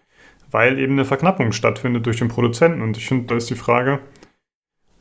weil 0.51 0.79
eben 0.79 0.95
eine 0.95 1.05
Verknappung 1.05 1.53
stattfindet 1.53 2.05
durch 2.07 2.19
den 2.19 2.29
Produzenten. 2.29 2.83
Und 2.83 2.97
ich 2.97 3.07
finde, 3.07 3.27
da 3.27 3.37
ist 3.37 3.49
die 3.49 3.55
Frage, 3.55 4.01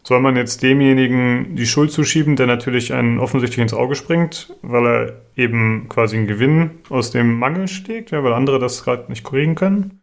soll 0.03 0.19
man 0.19 0.35
jetzt 0.35 0.61
demjenigen 0.61 1.55
die 1.55 1.65
Schuld 1.65 1.91
zuschieben, 1.91 2.35
der 2.35 2.45
natürlich 2.45 2.93
einen 2.93 3.19
offensichtlich 3.19 3.61
ins 3.61 3.73
Auge 3.73 3.95
springt, 3.95 4.55
weil 4.61 4.85
er 4.85 5.21
eben 5.35 5.87
quasi 5.89 6.17
einen 6.17 6.27
Gewinn 6.27 6.71
aus 6.89 7.11
dem 7.11 7.39
Mangel 7.39 7.67
steckt, 7.67 8.11
ja, 8.11 8.23
weil 8.23 8.33
andere 8.33 8.59
das 8.59 8.83
gerade 8.83 9.09
nicht 9.09 9.23
kriegen 9.23 9.55
können? 9.55 10.01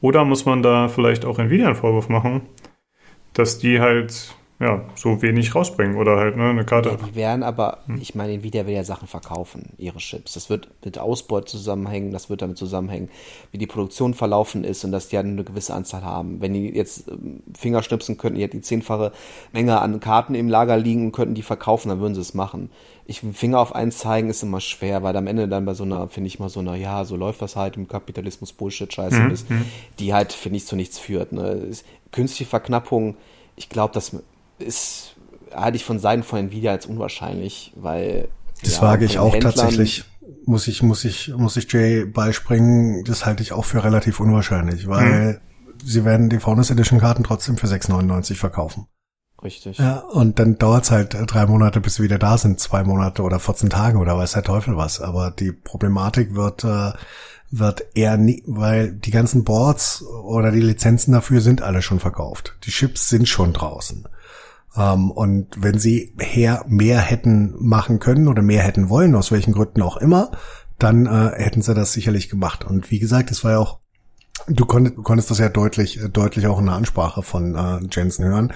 Oder 0.00 0.24
muss 0.24 0.44
man 0.44 0.62
da 0.62 0.88
vielleicht 0.88 1.24
auch 1.24 1.38
Nvidia 1.38 1.66
einen 1.66 1.76
Vorwurf 1.76 2.08
machen, 2.08 2.42
dass 3.32 3.58
die 3.58 3.80
halt 3.80 4.34
ja 4.60 4.84
so 4.96 5.22
wenig 5.22 5.54
rausbringen 5.54 5.96
oder 5.96 6.16
halt 6.16 6.36
ne, 6.36 6.50
eine 6.50 6.64
Karte. 6.64 6.88
Ja, 6.90 6.96
die 6.96 7.14
werden 7.14 7.42
aber, 7.42 7.78
Hm. 7.86 8.00
ich 8.00 8.14
meine, 8.14 8.32
Nvidia 8.32 8.66
will 8.66 8.74
ja 8.74 8.82
Sachen 8.84 9.06
verkaufen, 9.06 9.72
ihre 9.78 9.98
Chips. 9.98 10.34
Das 10.34 10.50
wird 10.50 10.68
mit 10.84 10.98
Ausbeut 10.98 11.48
zusammenhängen, 11.48 12.10
das 12.10 12.28
wird 12.28 12.42
damit 12.42 12.58
zusammenhängen, 12.58 13.08
wie 13.52 13.58
die 13.58 13.68
Produktion 13.68 14.14
verlaufen 14.14 14.64
ist 14.64 14.84
und 14.84 14.90
dass 14.92 15.08
die 15.08 15.16
halt 15.16 15.26
eine 15.26 15.44
gewisse 15.44 15.74
Anzahl 15.74 16.02
haben. 16.02 16.40
Wenn 16.40 16.54
die 16.54 16.70
jetzt 16.70 17.08
ähm, 17.08 17.42
Finger 17.56 17.82
schnipsen 17.82 18.18
könnten, 18.18 18.38
die 18.38 18.42
hätten 18.42 18.58
die 18.58 18.62
zehnfache 18.62 19.12
Menge 19.52 19.80
an 19.80 20.00
Karten 20.00 20.34
im 20.34 20.48
Lager 20.48 20.76
liegen 20.76 21.06
und 21.06 21.12
könnten 21.12 21.34
die 21.34 21.42
verkaufen, 21.42 21.88
dann 21.88 22.00
würden 22.00 22.14
sie 22.14 22.20
es 22.20 22.34
machen. 22.34 22.70
Ich 23.06 23.20
Finger 23.20 23.60
auf 23.60 23.74
eins 23.74 23.98
zeigen 23.98 24.28
ist 24.28 24.42
immer 24.42 24.60
schwer, 24.60 25.02
weil 25.02 25.16
am 25.16 25.26
Ende 25.28 25.48
dann 25.48 25.64
bei 25.64 25.72
so 25.74 25.84
einer, 25.84 26.08
finde 26.08 26.26
ich 26.26 26.40
mal 26.40 26.50
so 26.50 26.60
einer, 26.60 26.74
ja, 26.74 27.04
so 27.04 27.16
läuft 27.16 27.40
das 27.40 27.56
halt 27.56 27.76
im 27.76 27.88
Kapitalismus 27.88 28.52
Bullshit 28.52 28.92
Scheiße 28.92 29.22
ist, 29.32 29.46
die 29.98 30.12
halt, 30.12 30.34
finde 30.34 30.58
ich, 30.58 30.66
zu 30.66 30.76
nichts 30.76 30.98
führt. 30.98 31.32
Ne? 31.32 31.68
Künstliche 32.12 32.50
Verknappung, 32.50 33.16
ich 33.56 33.70
glaube, 33.70 33.94
das 33.94 34.14
ist 34.58 35.14
halte 35.54 35.76
ich 35.76 35.84
von 35.84 35.98
Seiten 35.98 36.22
von 36.22 36.38
Nvidia 36.38 36.72
als 36.72 36.86
unwahrscheinlich, 36.86 37.72
weil 37.76 38.28
Das 38.62 38.76
ja, 38.76 38.82
wage 38.82 39.04
ich 39.04 39.18
auch 39.18 39.32
Händlern- 39.34 39.54
tatsächlich. 39.54 40.04
Muss 40.44 40.66
ich, 40.66 40.82
muss 40.82 41.04
ich, 41.04 41.28
muss 41.36 41.56
ich 41.56 41.70
Jay 41.72 42.04
beispringen. 42.04 43.04
Das 43.04 43.24
halte 43.26 43.42
ich 43.42 43.52
auch 43.52 43.64
für 43.64 43.84
relativ 43.84 44.20
unwahrscheinlich, 44.20 44.88
weil 44.88 45.40
sie 45.84 46.04
werden 46.04 46.28
die 46.28 46.38
Faunus 46.38 46.70
Edition 46.70 47.00
Karten 47.00 47.24
trotzdem 47.24 47.56
für 47.56 47.66
6,99 47.66 48.34
verkaufen. 48.34 48.86
Richtig. 49.42 49.78
Ja, 49.78 49.98
und 49.98 50.38
dann 50.38 50.58
dauert's 50.58 50.90
halt 50.90 51.16
drei 51.26 51.46
Monate, 51.46 51.80
bis 51.80 51.94
sie 51.96 52.02
wieder 52.02 52.18
da 52.18 52.36
sind, 52.38 52.60
zwei 52.60 52.82
Monate 52.82 53.22
oder 53.22 53.38
14 53.38 53.70
Tage 53.70 53.98
oder 53.98 54.16
weiß 54.18 54.32
der 54.32 54.42
Teufel 54.42 54.76
was. 54.76 55.00
Aber 55.00 55.30
die 55.30 55.52
Problematik 55.52 56.34
wird, 56.34 56.64
äh, 56.64 56.92
wird 57.50 57.84
eher 57.94 58.16
nie, 58.16 58.42
weil 58.46 58.92
die 58.92 59.10
ganzen 59.12 59.44
Boards 59.44 60.02
oder 60.02 60.50
die 60.50 60.60
Lizenzen 60.60 61.12
dafür 61.12 61.40
sind 61.40 61.62
alle 61.62 61.82
schon 61.82 62.00
verkauft. 62.00 62.56
Die 62.64 62.70
Chips 62.70 63.08
sind 63.08 63.28
schon 63.28 63.52
draußen. 63.52 64.06
Ähm, 64.76 65.10
und 65.10 65.48
wenn 65.56 65.78
sie 65.78 66.14
her 66.18 66.64
mehr 66.68 67.00
hätten 67.00 67.54
machen 67.58 67.98
können 67.98 68.28
oder 68.28 68.42
mehr 68.42 68.62
hätten 68.62 68.88
wollen, 68.88 69.14
aus 69.14 69.30
welchen 69.30 69.52
Gründen 69.52 69.82
auch 69.82 69.96
immer, 69.96 70.30
dann 70.78 71.06
äh, 71.06 71.32
hätten 71.36 71.62
sie 71.62 71.74
das 71.74 71.92
sicherlich 71.92 72.28
gemacht. 72.28 72.64
Und 72.64 72.90
wie 72.90 72.98
gesagt, 72.98 73.30
es 73.30 73.44
war 73.44 73.52
ja 73.52 73.58
auch 73.58 73.80
Du 74.46 74.66
konntest, 74.66 74.96
du 74.96 75.02
konntest 75.02 75.30
das 75.32 75.38
ja 75.38 75.48
deutlich, 75.48 76.00
äh, 76.00 76.08
deutlich 76.08 76.46
auch 76.46 76.60
in 76.60 76.66
der 76.66 76.76
Ansprache 76.76 77.22
von 77.22 77.56
äh, 77.56 77.80
Jensen 77.90 78.24
hören. 78.24 78.52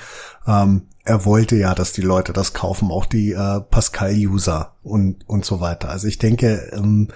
Ähm, 0.46 0.82
er 1.04 1.24
wollte 1.24 1.56
ja, 1.56 1.74
dass 1.74 1.92
die 1.92 2.02
Leute 2.02 2.32
das 2.32 2.54
kaufen, 2.54 2.90
auch 2.92 3.04
die 3.04 3.32
äh, 3.32 3.60
Pascal-User 3.60 4.76
und 4.82 5.28
und 5.28 5.44
so 5.44 5.60
weiter. 5.60 5.88
Also 5.88 6.06
ich 6.06 6.18
denke, 6.18 6.70
ähm, 6.72 7.08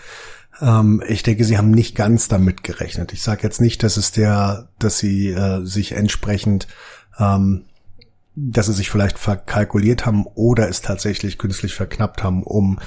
ähm, 0.61 1.03
ich 1.07 1.23
denke, 1.23 1.45
sie 1.45 1.59
haben 1.59 1.71
nicht 1.71 1.95
ganz 1.95 2.29
damit 2.29 2.63
gerechnet. 2.63 3.13
Ich 3.13 3.23
sage 3.23 3.43
jetzt 3.45 3.61
nicht, 3.61 3.83
dass 3.83 3.97
es 3.97 4.13
der, 4.13 4.69
dass 4.79 4.99
sie 4.99 5.31
äh, 5.31 5.65
sich 5.65 5.93
entsprechend, 5.93 6.67
ähm, 7.19 7.65
dass 8.37 8.67
sie 8.67 8.75
sich 8.75 8.91
vielleicht 8.91 9.19
verkalkuliert 9.19 10.05
haben 10.05 10.27
oder 10.35 10.69
es 10.69 10.83
tatsächlich 10.83 11.39
künstlich 11.39 11.75
verknappt 11.75 12.23
haben, 12.23 12.43
um 12.43 12.79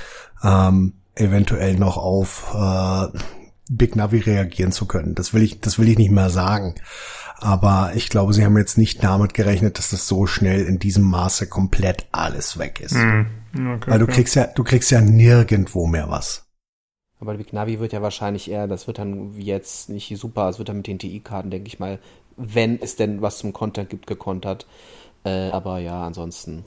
ähm, 0.44 0.94
eventuell 1.16 1.76
noch 1.76 1.98
auf 1.98 2.56
äh, 2.56 3.18
Big 3.70 3.96
Navi 3.96 4.20
reagieren 4.20 4.72
zu 4.72 4.86
können. 4.86 5.16
Das 5.16 5.34
will 5.34 5.42
ich, 5.42 5.60
das 5.60 5.80
will 5.80 5.90
ich 5.90 5.98
nicht 5.98 6.12
mehr 6.12 6.30
sagen. 6.30 6.76
Aber 7.38 7.92
ich 7.96 8.10
glaube, 8.10 8.34
sie 8.34 8.46
haben 8.46 8.58
jetzt 8.58 8.78
nicht 8.78 9.04
damit 9.04 9.34
gerechnet, 9.34 9.78
dass 9.78 9.90
das 9.90 10.08
so 10.08 10.28
schnell 10.28 10.66
in 10.66 10.78
diesem 10.78 11.04
Maße 11.04 11.48
komplett 11.48 12.08
alles 12.12 12.60
weg 12.60 12.80
ist. 12.82 12.96
Hm, 12.96 13.28
okay, 13.54 13.92
Weil 13.92 14.00
du 14.00 14.06
okay. 14.06 14.14
kriegst 14.16 14.36
ja, 14.36 14.48
du 14.48 14.64
kriegst 14.64 14.92
ja 14.92 15.02
nirgendwo 15.02 15.88
mehr 15.88 16.10
was. 16.10 16.46
Aber 17.20 17.36
Big 17.36 17.54
Navi 17.54 17.80
wird 17.80 17.94
ja 17.94 18.02
wahrscheinlich 18.02 18.50
eher, 18.50 18.68
das 18.68 18.88
wird 18.88 18.98
dann 18.98 19.36
wie 19.36 19.46
jetzt 19.46 19.90
nicht 19.90 20.16
super, 20.18 20.50
es 20.50 20.58
wird 20.58 20.70
dann 20.70 20.78
mit 20.78 20.88
den 20.88 21.00
TI-Karten, 21.00 21.52
denke 21.52 21.68
ich 21.68 21.80
mal, 21.80 22.00
wenn 22.38 22.82
es 22.82 22.96
denn 22.96 23.22
was 23.22 23.40
zum 23.40 23.52
Content 23.52 23.90
gibt, 23.90 24.08
gekontert. 24.08 24.66
Äh, 25.24 25.50
aber 25.52 25.80
ja, 25.80 26.04
ansonsten, 26.04 26.64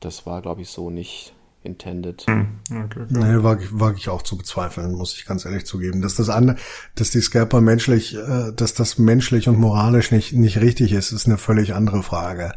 das 0.00 0.26
war, 0.26 0.42
glaube 0.42 0.62
ich, 0.62 0.70
so 0.70 0.90
nicht 0.90 1.34
intended. 1.62 2.24
Hm. 2.26 2.60
Okay, 2.70 3.00
okay. 3.02 3.06
Nee, 3.08 3.42
wage 3.42 3.64
ich, 3.64 3.70
wag 3.72 3.96
ich 3.96 4.08
auch 4.08 4.22
zu 4.22 4.36
bezweifeln, 4.36 4.94
muss 4.94 5.14
ich 5.14 5.26
ganz 5.26 5.44
ehrlich 5.44 5.66
zugeben. 5.66 6.00
Dass 6.00 6.14
das 6.14 6.28
andere, 6.28 6.56
dass 6.94 7.10
die 7.10 7.20
Scalper 7.20 7.60
menschlich, 7.60 8.16
äh, 8.16 8.52
dass 8.54 8.74
das 8.74 8.98
menschlich 8.98 9.48
und 9.48 9.58
moralisch 9.58 10.10
nicht, 10.10 10.32
nicht 10.32 10.60
richtig 10.60 10.92
ist, 10.92 11.12
ist 11.12 11.26
eine 11.26 11.38
völlig 11.38 11.74
andere 11.74 12.02
Frage. 12.02 12.54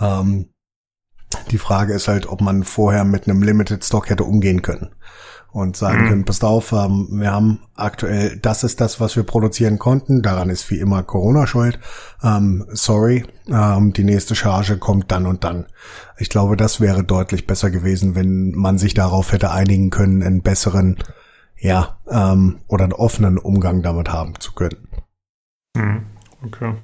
Ähm, 0.00 0.50
die 1.50 1.58
Frage 1.58 1.92
ist 1.92 2.08
halt, 2.08 2.26
ob 2.26 2.40
man 2.40 2.62
vorher 2.62 3.04
mit 3.04 3.28
einem 3.28 3.42
Limited 3.42 3.84
Stock 3.84 4.08
hätte 4.08 4.24
umgehen 4.24 4.62
können 4.62 4.94
und 5.52 5.76
sagen 5.76 6.04
Mhm. 6.04 6.08
können, 6.08 6.24
passt 6.24 6.44
auf, 6.44 6.72
ähm, 6.72 7.08
wir 7.10 7.32
haben 7.32 7.60
aktuell, 7.74 8.38
das 8.38 8.64
ist 8.64 8.80
das, 8.80 9.00
was 9.00 9.16
wir 9.16 9.22
produzieren 9.22 9.78
konnten, 9.78 10.22
daran 10.22 10.50
ist 10.50 10.70
wie 10.70 10.78
immer 10.78 11.02
Corona 11.02 11.46
schuld. 11.46 11.78
Ähm, 12.22 12.66
sorry, 12.72 13.24
ähm, 13.48 13.92
die 13.92 14.04
nächste 14.04 14.34
Charge 14.34 14.78
kommt 14.78 15.10
dann 15.10 15.26
und 15.26 15.44
dann. 15.44 15.66
Ich 16.18 16.28
glaube, 16.28 16.56
das 16.56 16.80
wäre 16.80 17.04
deutlich 17.04 17.46
besser 17.46 17.70
gewesen, 17.70 18.14
wenn 18.14 18.52
man 18.52 18.78
sich 18.78 18.94
darauf 18.94 19.32
hätte 19.32 19.50
einigen 19.50 19.90
können, 19.90 20.22
einen 20.22 20.42
besseren, 20.42 20.96
ja, 21.58 21.98
ähm, 22.10 22.58
oder 22.66 22.84
einen 22.84 22.92
offenen 22.92 23.38
Umgang 23.38 23.82
damit 23.82 24.12
haben 24.12 24.38
zu 24.38 24.52
können. 24.52 24.88
Hm. 25.76 26.06
Okay. 26.44 26.74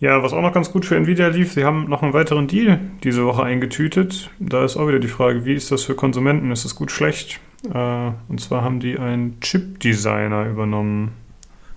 Ja, 0.00 0.22
was 0.22 0.32
auch 0.32 0.42
noch 0.42 0.52
ganz 0.52 0.70
gut 0.70 0.86
für 0.86 0.96
Nvidia 0.96 1.26
lief, 1.26 1.52
sie 1.52 1.64
haben 1.64 1.88
noch 1.88 2.02
einen 2.02 2.12
weiteren 2.12 2.46
Deal 2.46 2.78
diese 3.02 3.24
Woche 3.26 3.42
eingetütet. 3.42 4.30
Da 4.38 4.64
ist 4.64 4.76
auch 4.76 4.86
wieder 4.86 5.00
die 5.00 5.08
Frage, 5.08 5.44
wie 5.44 5.54
ist 5.54 5.72
das 5.72 5.82
für 5.82 5.96
Konsumenten? 5.96 6.52
Ist 6.52 6.64
das 6.64 6.76
gut, 6.76 6.92
schlecht? 6.92 7.40
Äh, 7.64 8.12
und 8.28 8.40
zwar 8.40 8.62
haben 8.62 8.78
die 8.78 8.96
einen 8.96 9.40
Chip-Designer 9.40 10.46
übernommen. 10.46 11.12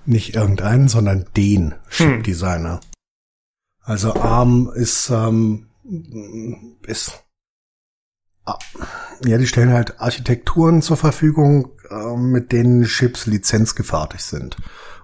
Nicht 0.06 0.36
irgendeinen, 0.36 0.88
sondern 0.88 1.26
den 1.36 1.74
Chip-Designer. 1.90 2.80
Also 3.82 4.14
ARM 4.14 4.72
ist, 4.76 5.10
ähm, 5.10 5.66
ist, 6.84 7.24
ah, 8.46 8.60
ja, 9.26 9.40
die 9.40 9.48
stellen 9.48 9.74
halt 9.74 10.00
Architekturen 10.00 10.84
zur 10.84 10.98
Verfügung, 10.98 11.70
äh, 11.90 12.16
mit 12.16 12.52
denen 12.52 12.84
Chips 12.84 13.26
lizenzgefertigt 13.26 14.24
sind. 14.24 14.58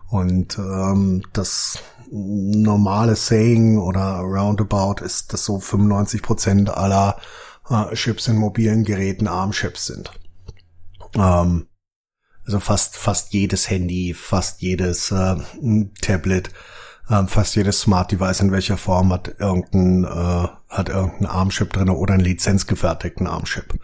Und 0.10 0.60
ähm, 0.60 1.24
das 1.34 1.82
normale 2.12 3.16
Saying 3.16 3.78
oder 3.80 4.20
Roundabout 4.20 5.04
ist, 5.04 5.34
dass 5.34 5.46
so 5.46 5.60
95 5.60 6.22
Prozent 6.22 6.70
aller 6.70 7.18
äh, 7.70 7.94
Chips 7.96 8.28
in 8.28 8.38
mobilen 8.38 8.84
Geräten 8.84 9.28
ARM-Chips 9.28 9.88
sind. 9.88 10.12
Ähm, 11.16 11.68
also 12.46 12.60
fast 12.60 12.96
fast 12.96 13.34
jedes 13.34 13.70
Handy, 13.70 14.14
fast 14.14 14.62
jedes 14.62 15.12
äh, 15.12 15.36
Tablet, 16.02 16.50
äh, 17.10 17.26
fast 17.28 17.56
jedes 17.56 17.82
Smart 17.82 18.12
Device 18.12 18.40
in 18.40 18.52
welcher 18.52 18.78
Form 18.78 19.12
hat 19.12 19.36
irgendein 19.40 20.06
äh, 20.06 20.48
hat 20.70 20.90
irgendein 20.90 21.26
ARM-Chip 21.26 21.74
drinne 21.74 21.94
oder 21.94 22.14
einen 22.14 22.24
lizenzgefertigten 22.24 23.28
ARM-Chip 23.28 23.80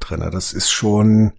drinne. 0.00 0.30
Das 0.30 0.52
ist 0.52 0.70
schon 0.70 1.32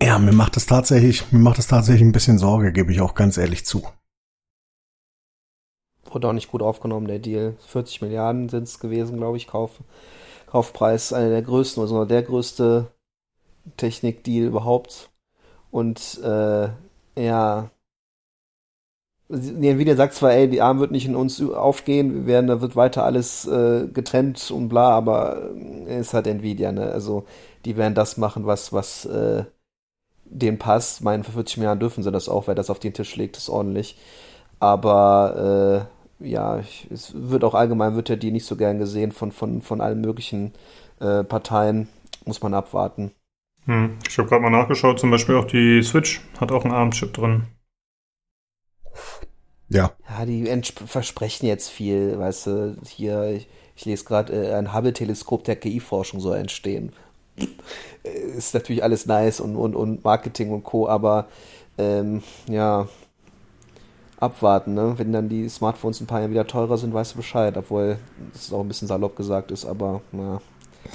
ja, 0.00 0.18
mir 0.18 0.32
macht 0.32 0.54
das 0.54 0.66
tatsächlich, 0.66 1.32
mir 1.32 1.40
macht 1.40 1.58
das 1.58 1.66
tatsächlich 1.66 2.02
ein 2.02 2.12
bisschen 2.12 2.38
Sorge, 2.38 2.72
gebe 2.72 2.92
ich 2.92 3.00
auch 3.00 3.14
ganz 3.14 3.36
ehrlich 3.36 3.66
zu. 3.66 3.84
Wurde 6.10 6.28
auch 6.28 6.32
nicht 6.32 6.50
gut 6.50 6.62
aufgenommen, 6.62 7.06
der 7.08 7.18
Deal. 7.18 7.56
40 7.66 8.02
Milliarden 8.02 8.48
sind 8.48 8.64
es 8.64 8.80
gewesen, 8.80 9.18
glaube 9.18 9.36
ich, 9.36 9.46
Kauf, 9.46 9.80
Kaufpreis. 10.46 11.12
Einer 11.12 11.30
der 11.30 11.42
größten, 11.42 11.82
also 11.82 12.04
der 12.04 12.22
größte 12.22 12.88
Technikdeal 13.76 14.46
überhaupt. 14.46 15.10
Und 15.70 16.20
äh, 16.24 16.68
ja, 17.18 17.70
Nvidia 19.30 19.94
sagt 19.94 20.14
zwar, 20.14 20.32
ey, 20.32 20.48
die 20.48 20.62
Arm 20.62 20.80
wird 20.80 20.90
nicht 20.90 21.04
in 21.06 21.14
uns 21.14 21.42
aufgehen, 21.42 22.14
wir 22.14 22.26
werden, 22.26 22.46
da 22.46 22.60
wird 22.62 22.76
weiter 22.76 23.04
alles 23.04 23.46
äh, 23.46 23.86
getrennt 23.92 24.50
und 24.50 24.68
bla, 24.70 24.88
aber 24.90 25.50
äh, 25.86 25.96
es 25.98 26.14
hat 26.14 26.26
Nvidia, 26.26 26.72
ne? 26.72 26.90
Also 26.90 27.24
die 27.66 27.76
werden 27.76 27.94
das 27.94 28.16
machen, 28.16 28.46
was, 28.46 28.72
was 28.72 29.04
äh, 29.04 29.44
denen 30.24 30.58
passt. 30.58 31.02
Meinen, 31.02 31.24
für 31.24 31.32
40 31.32 31.58
Milliarden 31.58 31.80
dürfen 31.80 32.04
sie 32.04 32.12
das 32.12 32.28
auch, 32.28 32.46
wer 32.48 32.54
das 32.54 32.70
auf 32.70 32.80
den 32.80 32.94
Tisch 32.94 33.16
legt, 33.16 33.36
ist 33.38 33.50
ordentlich. 33.50 33.98
Aber 34.60 35.88
äh, 35.90 35.97
ja, 36.20 36.58
ich, 36.58 36.88
es 36.90 37.12
wird 37.14 37.44
auch 37.44 37.54
allgemein, 37.54 37.96
wird 37.96 38.08
ja 38.08 38.16
die 38.16 38.30
nicht 38.30 38.46
so 38.46 38.56
gern 38.56 38.78
gesehen 38.78 39.12
von, 39.12 39.32
von, 39.32 39.62
von 39.62 39.80
allen 39.80 40.00
möglichen 40.00 40.52
äh, 41.00 41.24
Parteien. 41.24 41.88
Muss 42.24 42.42
man 42.42 42.54
abwarten. 42.54 43.12
Hm. 43.64 43.96
Ich 44.08 44.18
habe 44.18 44.28
gerade 44.28 44.42
mal 44.42 44.50
nachgeschaut, 44.50 44.98
zum 44.98 45.10
Beispiel 45.10 45.36
auch 45.36 45.44
die 45.44 45.82
Switch 45.82 46.20
hat 46.40 46.52
auch 46.52 46.64
einen 46.64 46.74
ARM-Chip 46.74 47.12
drin. 47.12 47.44
Ja, 49.68 49.92
Ja, 50.08 50.24
die 50.24 50.46
versprechen 50.86 51.46
jetzt 51.46 51.68
viel, 51.68 52.18
weißt 52.18 52.46
du, 52.46 52.76
hier, 52.86 53.24
ich, 53.24 53.48
ich 53.76 53.84
lese 53.84 54.04
gerade, 54.04 54.32
äh, 54.32 54.54
ein 54.54 54.74
Hubble-Teleskop 54.74 55.44
der 55.44 55.56
KI-Forschung 55.56 56.20
soll 56.20 56.38
entstehen. 56.38 56.92
Ist 58.02 58.54
natürlich 58.54 58.82
alles 58.82 59.06
nice 59.06 59.40
und, 59.40 59.56
und, 59.56 59.76
und 59.76 60.02
Marketing 60.04 60.50
und 60.50 60.64
Co., 60.64 60.88
aber 60.88 61.28
ähm, 61.76 62.22
ja, 62.48 62.88
abwarten, 64.20 64.74
ne? 64.74 64.94
Wenn 64.96 65.12
dann 65.12 65.28
die 65.28 65.48
Smartphones 65.48 66.00
ein 66.00 66.06
paar 66.06 66.20
Jahre 66.20 66.30
wieder 66.30 66.46
teurer 66.46 66.78
sind, 66.78 66.92
weißt 66.92 67.14
du 67.14 67.18
Bescheid, 67.18 67.56
obwohl 67.56 67.98
das 68.32 68.52
auch 68.52 68.60
ein 68.60 68.68
bisschen 68.68 68.88
salopp 68.88 69.16
gesagt 69.16 69.50
ist, 69.50 69.64
aber 69.64 70.00
ja. 70.12 70.40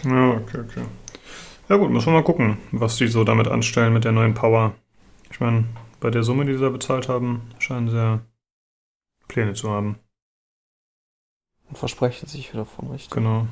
Ja, 0.03 0.31
okay, 0.31 0.59
okay. 0.59 0.83
Ja 1.69 1.77
gut, 1.77 1.91
müssen 1.91 2.07
wir 2.07 2.13
mal 2.13 2.23
gucken, 2.23 2.57
was 2.71 2.97
die 2.97 3.07
so 3.07 3.23
damit 3.23 3.47
anstellen 3.47 3.93
mit 3.93 4.03
der 4.03 4.11
neuen 4.11 4.33
Power. 4.33 4.73
Ich 5.31 5.39
meine, 5.39 5.65
bei 5.99 6.09
der 6.09 6.23
Summe, 6.23 6.45
die 6.45 6.53
sie 6.53 6.61
da 6.61 6.69
bezahlt 6.69 7.07
haben, 7.07 7.41
scheinen 7.59 7.89
sie 7.89 7.95
ja 7.95 8.19
Pläne 9.27 9.53
zu 9.53 9.69
haben. 9.69 9.97
Und 11.69 11.77
versprechen 11.77 12.27
sich 12.27 12.51
wieder 12.53 12.65
von 12.65 12.89
richtig. 12.91 13.11
Genau. 13.11 13.47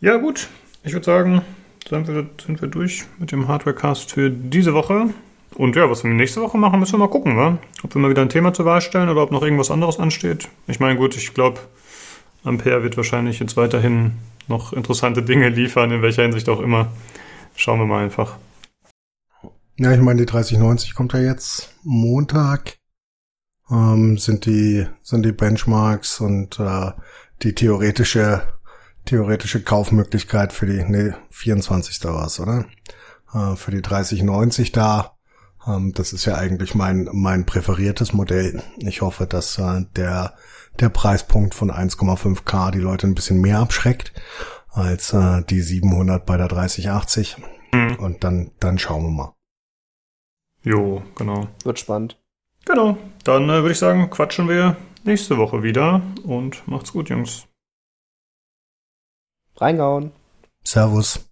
Ja 0.00 0.16
gut, 0.16 0.48
ich 0.82 0.92
würde 0.92 1.04
sagen, 1.04 1.42
sind 1.88 2.08
wir, 2.08 2.28
sind 2.44 2.60
wir 2.60 2.68
durch 2.68 3.04
mit 3.18 3.30
dem 3.30 3.46
Hardwarecast 3.46 4.10
für 4.10 4.30
diese 4.30 4.74
Woche. 4.74 5.10
Und 5.54 5.76
ja, 5.76 5.90
was 5.90 6.04
wir 6.04 6.10
nächste 6.10 6.40
Woche 6.40 6.58
machen, 6.58 6.80
müssen 6.80 6.94
wir 6.94 6.98
mal 6.98 7.08
gucken, 7.08 7.36
wa? 7.36 7.58
Ob 7.82 7.94
wir 7.94 8.00
mal 8.00 8.10
wieder 8.10 8.22
ein 8.22 8.28
Thema 8.28 8.54
zur 8.54 8.64
Wahl 8.64 8.80
stellen 8.80 9.08
oder 9.08 9.22
ob 9.22 9.30
noch 9.30 9.42
irgendwas 9.42 9.70
anderes 9.70 9.98
ansteht. 9.98 10.48
Ich 10.66 10.80
meine, 10.80 10.98
gut, 10.98 11.16
ich 11.16 11.34
glaube, 11.34 11.60
Ampere 12.44 12.82
wird 12.82 12.96
wahrscheinlich 12.96 13.38
jetzt 13.38 13.56
weiterhin 13.56 14.12
noch 14.48 14.72
interessante 14.72 15.22
Dinge 15.22 15.48
liefern, 15.48 15.90
in 15.90 16.02
welcher 16.02 16.22
Hinsicht 16.22 16.48
auch 16.48 16.60
immer. 16.60 16.92
Schauen 17.54 17.78
wir 17.78 17.86
mal 17.86 18.02
einfach. 18.02 18.36
Ja, 19.78 19.92
ich 19.92 20.00
meine, 20.00 20.20
die 20.20 20.26
3090 20.26 20.94
kommt 20.94 21.12
ja 21.12 21.20
jetzt 21.20 21.74
Montag. 21.82 22.78
Ähm, 23.70 24.18
sind 24.18 24.46
die, 24.46 24.86
sind 25.02 25.24
die 25.24 25.32
Benchmarks 25.32 26.20
und 26.20 26.58
äh, 26.60 26.92
die 27.42 27.54
theoretische, 27.54 28.42
theoretische 29.06 29.62
Kaufmöglichkeit 29.62 30.52
für 30.52 30.66
die, 30.66 30.84
nee, 30.84 31.12
24. 31.30 32.04
war 32.04 32.26
es, 32.26 32.38
oder? 32.38 32.66
Äh, 33.32 33.56
für 33.56 33.70
die 33.70 33.82
3090 33.82 34.72
da. 34.72 35.16
Ähm, 35.66 35.92
das 35.94 36.12
ist 36.12 36.24
ja 36.24 36.36
eigentlich 36.36 36.74
mein, 36.74 37.08
mein 37.12 37.46
präferiertes 37.46 38.12
Modell. 38.12 38.62
Ich 38.78 39.00
hoffe, 39.00 39.26
dass 39.26 39.58
äh, 39.58 39.84
der, 39.96 40.34
der 40.80 40.88
Preispunkt 40.88 41.54
von 41.54 41.70
1,5K 41.70 42.70
die 42.70 42.78
Leute 42.78 43.06
ein 43.06 43.14
bisschen 43.14 43.40
mehr 43.40 43.58
abschreckt 43.58 44.12
als 44.70 45.12
äh, 45.12 45.42
die 45.42 45.60
700 45.60 46.24
bei 46.24 46.36
der 46.36 46.48
3080. 46.48 47.36
Hm. 47.74 47.96
Und 47.96 48.24
dann, 48.24 48.52
dann 48.60 48.78
schauen 48.78 49.04
wir 49.04 49.10
mal. 49.10 49.34
Jo, 50.62 51.02
genau. 51.16 51.48
Wird 51.64 51.78
spannend. 51.78 52.18
Genau, 52.64 52.96
dann 53.24 53.44
äh, 53.44 53.62
würde 53.62 53.72
ich 53.72 53.78
sagen, 53.78 54.08
quatschen 54.10 54.48
wir 54.48 54.76
nächste 55.04 55.36
Woche 55.36 55.62
wieder 55.62 56.00
und 56.24 56.66
macht's 56.68 56.92
gut, 56.92 57.08
Jungs. 57.08 57.46
Reingehauen. 59.56 60.12
Servus. 60.64 61.31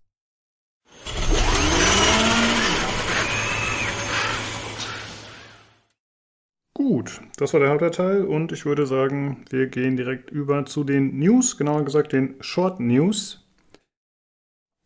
Gut, 6.90 7.20
das 7.36 7.52
war 7.52 7.60
der 7.60 7.70
Hauptteil 7.70 8.24
und 8.24 8.50
ich 8.50 8.66
würde 8.66 8.84
sagen, 8.84 9.44
wir 9.48 9.68
gehen 9.68 9.96
direkt 9.96 10.28
über 10.28 10.66
zu 10.66 10.82
den 10.82 11.20
News, 11.20 11.56
genauer 11.56 11.84
gesagt 11.84 12.12
den 12.12 12.34
Short 12.40 12.80
News. 12.80 13.46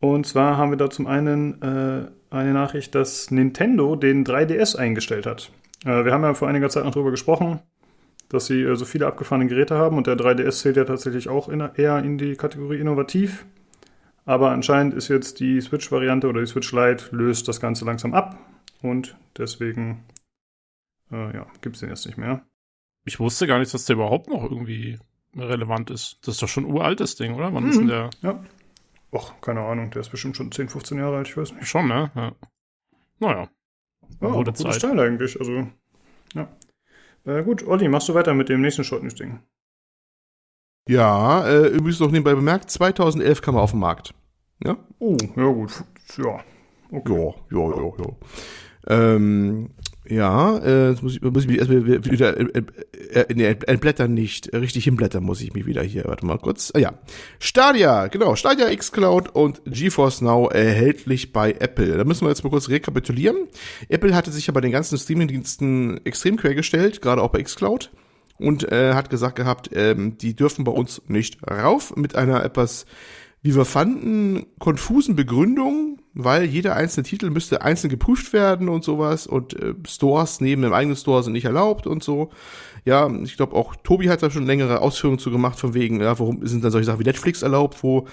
Und 0.03 0.27
zwar 0.27 0.59
haben 0.59 0.71
wir 0.71 0.77
da 0.77 0.91
zum 0.91 1.07
einen 1.07 1.63
äh, 1.63 2.11
eine 2.29 2.53
Nachricht, 2.53 2.95
dass 2.95 3.31
Nintendo 3.31 3.97
den 3.97 4.23
3DS 4.23 4.77
eingestellt 4.77 5.25
hat. 5.25 5.51
Äh, 5.87 6.05
wir 6.05 6.13
haben 6.13 6.25
ja 6.25 6.35
vor 6.35 6.47
einiger 6.47 6.69
Zeit 6.69 6.85
noch 6.85 6.93
darüber 6.93 7.11
gesprochen, 7.11 7.61
dass 8.29 8.49
sie 8.49 8.61
äh, 8.61 8.77
so 8.77 8.85
viele 8.85 9.07
abgefahrene 9.07 9.47
Geräte 9.47 9.77
haben 9.77 9.97
und 9.97 10.07
der 10.07 10.19
3DS 10.19 10.61
zählt 10.61 10.77
ja 10.77 10.85
tatsächlich 10.85 11.31
auch 11.31 11.49
in, 11.49 11.61
eher 11.61 12.01
in 12.01 12.19
die 12.19 12.37
Kategorie 12.37 12.81
innovativ. 12.81 13.47
Aber 14.27 14.51
anscheinend 14.51 14.93
ist 14.93 15.09
jetzt 15.09 15.41
die 15.41 15.59
Switch-Variante 15.59 16.29
oder 16.29 16.41
die 16.43 16.49
Switch 16.49 16.71
Lite 16.71 17.17
löst 17.17 17.49
das 17.49 17.63
Ganze 17.63 17.87
langsam 17.87 18.13
ab 18.13 18.37
und 18.83 19.17
deswegen 19.39 20.05
äh, 21.15 21.35
ja, 21.35 21.47
gibt 21.61 21.77
es 21.77 21.81
den 21.81 21.91
jetzt 21.91 22.07
nicht 22.07 22.19
mehr. 22.19 22.45
Ich 23.05 23.21
wusste 23.21 23.47
gar 23.47 23.59
nicht, 23.59 23.73
dass 23.73 23.85
der 23.85 23.97
überhaupt 23.97 24.29
noch 24.29 24.43
irgendwie 24.43 24.99
relevant 25.37 25.91
ist. 25.91 26.19
Das 26.23 26.35
ist 26.35 26.43
doch 26.43 26.49
schon 26.49 26.65
ein 26.65 26.73
uraltes 26.73 27.17
Ding, 27.17 27.35
oder? 27.35 27.53
Wann 27.53 27.69
ist 27.69 27.79
denn 27.79 27.89
der? 27.89 28.11
Ja. 28.23 28.43
Och, 29.13 29.41
keine 29.41 29.61
Ahnung, 29.61 29.91
der 29.91 30.01
ist 30.01 30.11
bestimmt 30.11 30.37
schon 30.37 30.51
10, 30.51 30.69
15 30.69 30.99
Jahre 30.99 31.19
alt, 31.19 31.29
ich 31.29 31.37
weiß 31.37 31.53
nicht. 31.53 31.67
Schon, 31.67 31.89
ne? 31.89 32.11
Ja. 32.15 32.33
Naja. 33.21 33.49
Ja, 34.21 34.29
Gute 34.29 34.53
gutes 34.53 34.63
Zeit. 34.63 34.81
Teil 34.81 35.01
eigentlich, 35.01 35.39
also, 35.39 35.67
ja. 36.35 36.49
Äh, 37.25 37.43
gut, 37.43 37.67
Olli, 37.67 37.89
machst 37.89 38.09
du 38.09 38.15
weiter 38.15 38.35
mit 38.35 38.49
dem 38.49 38.61
nächsten 38.61 38.85
Short 38.85 39.03
News 39.03 39.15
Ding? 39.15 39.41
Ja, 40.89 41.47
äh, 41.47 41.69
übrigens 41.69 42.01
noch 42.01 42.11
nebenbei 42.11 42.35
bemerkt, 42.35 42.71
2011 42.71 43.41
kam 43.41 43.55
er 43.57 43.63
auf 43.63 43.71
den 43.71 43.81
Markt. 43.81 44.15
Ja? 44.63 44.77
Oh, 44.99 45.17
ja 45.37 45.47
gut. 45.47 45.85
Ja. 46.19 46.41
Ja, 46.91 47.35
ja, 47.51 47.77
ja, 47.77 47.93
ja. 47.99 48.07
Ähm, 48.87 49.71
ja, 50.09 50.59
äh, 50.59 50.91
jetzt 50.91 51.03
muss 51.03 51.17
ich, 51.17 51.23
muss 51.23 51.45
ich 51.45 51.49
mich 51.49 51.59
erstmal 51.59 51.87
wieder 51.87 52.37
äh, 52.37 52.63
äh, 53.13 53.35
nee, 53.35 53.47
entblättern 53.47 54.13
nicht. 54.13 54.53
Richtig 54.53 54.85
hinblättern 54.85 55.25
muss 55.25 55.41
ich 55.41 55.55
mich 55.55 55.65
wieder 55.65 55.83
hier. 55.83 56.05
Warte 56.05 56.27
mal 56.27 56.39
kurz. 56.39 56.73
Ah, 56.75 56.79
ja. 56.79 56.93
Stadia, 57.39 58.09
genau. 58.09 58.37
Stadia 58.37 58.75
xCloud 58.75 59.31
und 59.31 59.63
GeForce 59.65 60.21
Now 60.21 60.49
erhältlich 60.49 61.33
bei 61.33 61.53
Apple. 61.53 61.97
Da 61.97 62.05
müssen 62.05 62.27
wir 62.27 62.29
jetzt 62.29 62.45
mal 62.45 62.51
kurz 62.51 62.69
rekapitulieren. 62.69 63.49
Apple 63.89 64.15
hatte 64.15 64.31
sich 64.31 64.47
ja 64.47 64.53
bei 64.53 64.61
den 64.61 64.73
ganzen 64.73 64.99
Streamingdiensten 64.99 66.05
extrem 66.05 66.37
quergestellt, 66.37 67.01
gerade 67.01 67.23
auch 67.23 67.31
bei 67.31 67.43
xCloud. 67.43 67.91
Und 68.37 68.71
äh, 68.71 68.95
hat 68.95 69.11
gesagt 69.11 69.37
gehabt, 69.37 69.71
ähm, 69.75 70.19
die 70.19 70.35
dürfen 70.35 70.65
bei 70.65 70.73
uns 70.73 71.01
nicht 71.07 71.39
rauf 71.49 71.95
mit 71.97 72.17
einer 72.17 72.45
etwas 72.45 72.85
wie 73.45 73.55
wir 73.55 73.67
fanden, 73.67 74.47
konfusen 74.59 75.17
Begründung, 75.17 75.99
weil 76.15 76.45
jeder 76.45 76.77
einzelne 76.77 77.05
Titel 77.05 77.31
müsste 77.31 77.63
einzeln 77.63 77.91
geprüft 77.91 78.33
werden 78.33 78.69
und 78.69 78.85
sowas 78.85 79.27
und 79.27 79.55
äh, 79.55 79.75
Stores 79.87 80.41
neben 80.41 80.63
dem 80.63 80.73
eigenen 80.73 80.97
Store 80.97 81.23
sind 81.23 81.33
nicht 81.33 81.45
erlaubt 81.45 81.87
und 81.87 82.03
so. 82.03 82.31
Ja, 82.85 83.11
ich 83.23 83.37
glaube 83.37 83.57
auch 83.57 83.75
Tobi 83.77 84.09
hat 84.11 84.23
da 84.23 84.31
schon 84.31 84.47
längere 84.47 84.81
Ausführungen 84.81 85.19
zu 85.19 85.31
gemacht, 85.31 85.59
von 85.59 85.75
wegen, 85.75 86.01
ja, 86.01 86.19
warum 86.19 86.47
sind 86.47 86.63
dann 86.63 86.71
solche 86.71 86.87
Sachen 86.87 87.01
wie 87.01 87.05
Netflix 87.05 87.43
erlaubt, 87.43 87.83
wo 87.83 88.07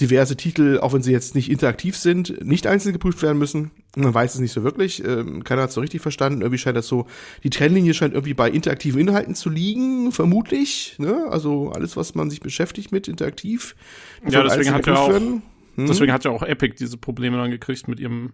diverse 0.00 0.36
Titel, 0.36 0.78
auch 0.80 0.92
wenn 0.92 1.02
sie 1.02 1.12
jetzt 1.12 1.34
nicht 1.34 1.50
interaktiv 1.50 1.96
sind, 1.96 2.44
nicht 2.44 2.66
einzeln 2.66 2.92
geprüft 2.92 3.22
werden 3.22 3.38
müssen. 3.38 3.70
Man 3.96 4.12
weiß 4.12 4.34
es 4.34 4.40
nicht 4.40 4.52
so 4.52 4.62
wirklich. 4.62 5.02
Ähm, 5.02 5.42
keiner 5.42 5.62
hat 5.62 5.70
es 5.70 5.74
so 5.74 5.80
richtig 5.80 6.02
verstanden. 6.02 6.42
Irgendwie 6.42 6.58
scheint 6.58 6.76
das 6.76 6.86
so, 6.86 7.06
die 7.44 7.50
Trennlinie 7.50 7.94
scheint 7.94 8.12
irgendwie 8.12 8.34
bei 8.34 8.50
interaktiven 8.50 9.00
Inhalten 9.00 9.34
zu 9.34 9.48
liegen, 9.48 10.12
vermutlich. 10.12 10.96
Ne? 10.98 11.26
Also 11.30 11.70
alles, 11.70 11.96
was 11.96 12.14
man 12.14 12.28
sich 12.28 12.40
beschäftigt 12.40 12.92
mit 12.92 13.08
interaktiv. 13.08 13.74
Ja, 14.28 14.42
deswegen 14.42 14.74
hat, 14.74 14.86
ja 14.86 14.96
auch, 14.96 15.20
hm? 15.76 15.86
deswegen 15.86 16.12
hat 16.12 16.24
ja 16.24 16.30
auch 16.30 16.42
Epic 16.42 16.76
diese 16.78 16.96
Probleme 16.96 17.36
dann 17.36 17.50
gekriegt 17.50 17.88
mit 17.88 18.00
ihrem 18.00 18.32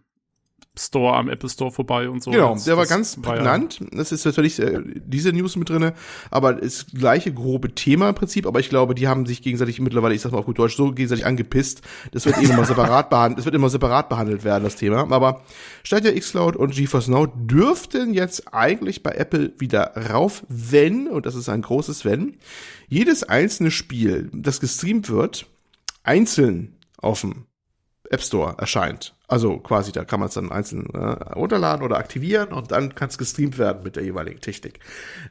Store 0.78 1.16
am 1.16 1.28
Apple 1.28 1.50
Store 1.50 1.70
vorbei 1.70 2.08
und 2.08 2.22
so. 2.22 2.30
Genau, 2.30 2.56
der 2.56 2.78
war 2.78 2.86
ganz 2.86 3.20
prägnant. 3.20 3.80
Ja. 3.80 3.86
Das 3.92 4.10
ist 4.10 4.24
natürlich 4.24 4.58
äh, 4.58 4.80
diese 4.82 5.30
News 5.30 5.56
mit 5.56 5.68
drinne, 5.68 5.92
aber 6.30 6.54
das 6.54 6.86
gleiche 6.86 7.32
grobe 7.32 7.74
Thema 7.74 8.08
im 8.08 8.14
Prinzip. 8.14 8.46
Aber 8.46 8.58
ich 8.58 8.70
glaube, 8.70 8.94
die 8.94 9.06
haben 9.06 9.26
sich 9.26 9.42
gegenseitig 9.42 9.80
mittlerweile, 9.80 10.14
ich 10.14 10.22
sag 10.22 10.32
mal 10.32 10.38
auf 10.38 10.46
gut 10.46 10.58
Deutsch, 10.58 10.76
so 10.76 10.92
gegenseitig 10.92 11.26
angepisst. 11.26 11.82
Das 12.12 12.24
wird 12.24 12.38
eh 12.38 12.44
immer 12.46 12.64
separat 12.64 13.10
behandelt. 13.10 13.38
Das 13.38 13.44
wird 13.44 13.54
immer 13.54 13.68
separat 13.68 14.08
behandelt 14.08 14.44
werden, 14.44 14.64
das 14.64 14.76
Thema. 14.76 15.10
Aber 15.12 15.42
Stadia 15.82 16.18
xCloud 16.18 16.56
und 16.56 16.74
GeForce 16.74 17.08
Now 17.08 17.26
dürften 17.26 18.14
jetzt 18.14 18.54
eigentlich 18.54 19.02
bei 19.02 19.10
Apple 19.10 19.52
wieder 19.58 19.92
rauf, 20.10 20.42
wenn 20.48 21.06
und 21.06 21.26
das 21.26 21.34
ist 21.34 21.50
ein 21.50 21.60
großes 21.60 22.06
Wenn 22.06 22.38
jedes 22.88 23.24
einzelne 23.24 23.70
Spiel, 23.70 24.30
das 24.32 24.58
gestreamt 24.60 25.10
wird, 25.10 25.46
einzeln 26.02 26.78
auf 27.02 27.20
dem 27.20 27.46
App 28.10 28.22
Store 28.22 28.56
erscheint. 28.58 29.14
Also 29.28 29.58
quasi, 29.58 29.92
da 29.92 30.04
kann 30.04 30.20
man 30.20 30.28
es 30.28 30.34
dann 30.34 30.52
einzeln 30.52 30.86
äh, 30.92 30.98
runterladen 30.98 31.84
oder 31.84 31.96
aktivieren 31.96 32.48
und 32.52 32.70
dann 32.70 32.94
kann 32.94 33.08
es 33.08 33.18
gestreamt 33.18 33.58
werden 33.58 33.82
mit 33.82 33.96
der 33.96 34.04
jeweiligen 34.04 34.40
Technik. 34.40 34.80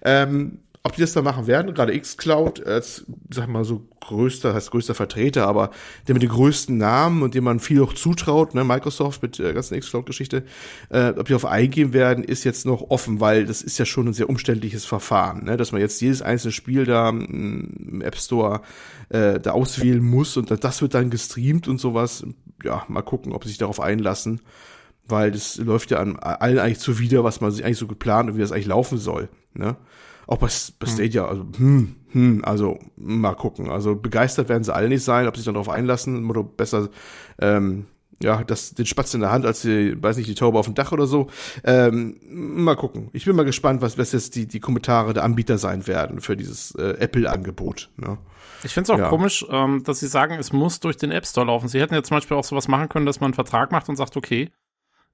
Ähm, 0.03 0.59
ob 0.83 0.95
die 0.95 1.01
das 1.01 1.13
dann 1.13 1.23
machen 1.23 1.45
werden, 1.45 1.75
gerade 1.75 1.97
xCloud 1.97 2.65
als, 2.65 3.05
sag 3.29 3.47
mal 3.47 3.63
so, 3.63 3.87
größter, 3.99 4.55
heißt 4.55 4.71
größter 4.71 4.95
Vertreter, 4.95 5.45
aber 5.45 5.69
der 6.07 6.15
mit 6.15 6.23
den 6.23 6.31
größten 6.31 6.75
Namen 6.75 7.21
und 7.21 7.35
dem 7.35 7.43
man 7.43 7.59
viel 7.59 7.83
auch 7.83 7.93
zutraut, 7.93 8.55
ne, 8.55 8.63
Microsoft 8.63 9.21
mit 9.21 9.37
der 9.37 9.53
ganzen 9.53 9.79
xCloud-Geschichte, 9.79 10.43
äh, 10.89 11.09
ob 11.09 11.27
die 11.27 11.35
auf 11.35 11.45
eingehen 11.45 11.93
werden, 11.93 12.23
ist 12.23 12.43
jetzt 12.43 12.65
noch 12.65 12.89
offen, 12.89 13.19
weil 13.19 13.45
das 13.45 13.61
ist 13.61 13.77
ja 13.77 13.85
schon 13.85 14.07
ein 14.07 14.13
sehr 14.13 14.27
umständliches 14.27 14.85
Verfahren, 14.85 15.45
ne, 15.45 15.55
dass 15.55 15.71
man 15.71 15.81
jetzt 15.81 16.01
jedes 16.01 16.23
einzelne 16.23 16.51
Spiel 16.51 16.85
da 16.85 17.09
im 17.09 18.01
App 18.03 18.17
Store 18.17 18.61
äh, 19.11 19.39
da 19.39 19.51
auswählen 19.51 20.03
muss 20.03 20.37
und 20.37 20.51
das 20.51 20.81
wird 20.81 20.93
dann 20.93 21.09
gestreamt 21.09 21.67
und 21.67 21.79
sowas. 21.79 22.25
Ja, 22.63 22.85
mal 22.87 23.01
gucken, 23.01 23.33
ob 23.33 23.43
sie 23.43 23.49
sich 23.49 23.57
darauf 23.57 23.79
einlassen 23.79 24.41
weil 25.11 25.31
das 25.31 25.57
läuft 25.57 25.91
ja 25.91 25.99
an 25.99 26.17
allen 26.17 26.57
eigentlich 26.57 26.79
zuwider, 26.79 27.23
was 27.23 27.41
man 27.41 27.51
sich 27.51 27.63
eigentlich 27.63 27.77
so 27.77 27.87
geplant 27.87 28.29
und 28.29 28.37
wie 28.37 28.41
das 28.41 28.51
eigentlich 28.51 28.67
laufen 28.67 28.97
soll. 28.97 29.29
Ne? 29.53 29.75
Auch 30.25 30.37
bei, 30.37 30.47
bei 30.79 30.87
hm. 30.87 30.93
Stadia, 30.93 31.25
also, 31.25 31.45
hm, 31.57 31.95
hm, 32.11 32.41
also 32.45 32.79
mal 32.95 33.35
gucken. 33.35 33.69
Also 33.69 33.95
begeistert 33.95 34.49
werden 34.49 34.63
sie 34.63 34.73
alle 34.73 34.89
nicht 34.89 35.03
sein, 35.03 35.27
ob 35.27 35.35
sie 35.35 35.41
sich 35.41 35.45
dann 35.45 35.55
darauf 35.55 35.69
einlassen, 35.69 36.29
oder 36.29 36.43
besser, 36.43 36.89
ähm, 37.39 37.85
ja, 38.21 38.43
das, 38.43 38.73
den 38.73 38.85
Spatz 38.85 39.13
in 39.13 39.21
der 39.21 39.31
Hand 39.31 39.45
als 39.45 39.61
die, 39.61 40.01
weiß 40.01 40.17
nicht, 40.17 40.29
die 40.29 40.35
Taube 40.35 40.59
auf 40.59 40.65
dem 40.65 40.75
Dach 40.75 40.91
oder 40.91 41.07
so. 41.07 41.27
Ähm, 41.63 42.17
mal 42.29 42.75
gucken. 42.75 43.09
Ich 43.13 43.25
bin 43.25 43.35
mal 43.35 43.43
gespannt, 43.43 43.81
was, 43.81 43.97
was 43.97 44.11
jetzt 44.11 44.35
die, 44.35 44.47
die 44.47 44.59
Kommentare 44.59 45.13
der 45.13 45.23
Anbieter 45.23 45.57
sein 45.57 45.87
werden 45.87 46.21
für 46.21 46.37
dieses 46.37 46.75
äh, 46.75 46.97
Apple-Angebot. 46.99 47.89
Ne? 47.97 48.17
Ich 48.63 48.73
finde 48.73 48.85
es 48.85 48.89
auch 48.91 49.03
ja. 49.03 49.09
komisch, 49.09 49.45
ähm, 49.49 49.83
dass 49.83 49.99
sie 49.99 50.07
sagen, 50.07 50.35
es 50.35 50.53
muss 50.53 50.79
durch 50.79 50.97
den 50.97 51.11
App 51.11 51.25
Store 51.25 51.47
laufen. 51.47 51.67
Sie 51.67 51.79
hätten 51.79 51.93
ja 51.93 52.03
zum 52.03 52.17
Beispiel 52.17 52.37
auch 52.37 52.43
sowas 52.43 52.67
machen 52.67 52.89
können, 52.89 53.05
dass 53.05 53.19
man 53.19 53.29
einen 53.29 53.33
Vertrag 53.33 53.71
macht 53.71 53.89
und 53.89 53.95
sagt, 53.95 54.17
okay, 54.17 54.51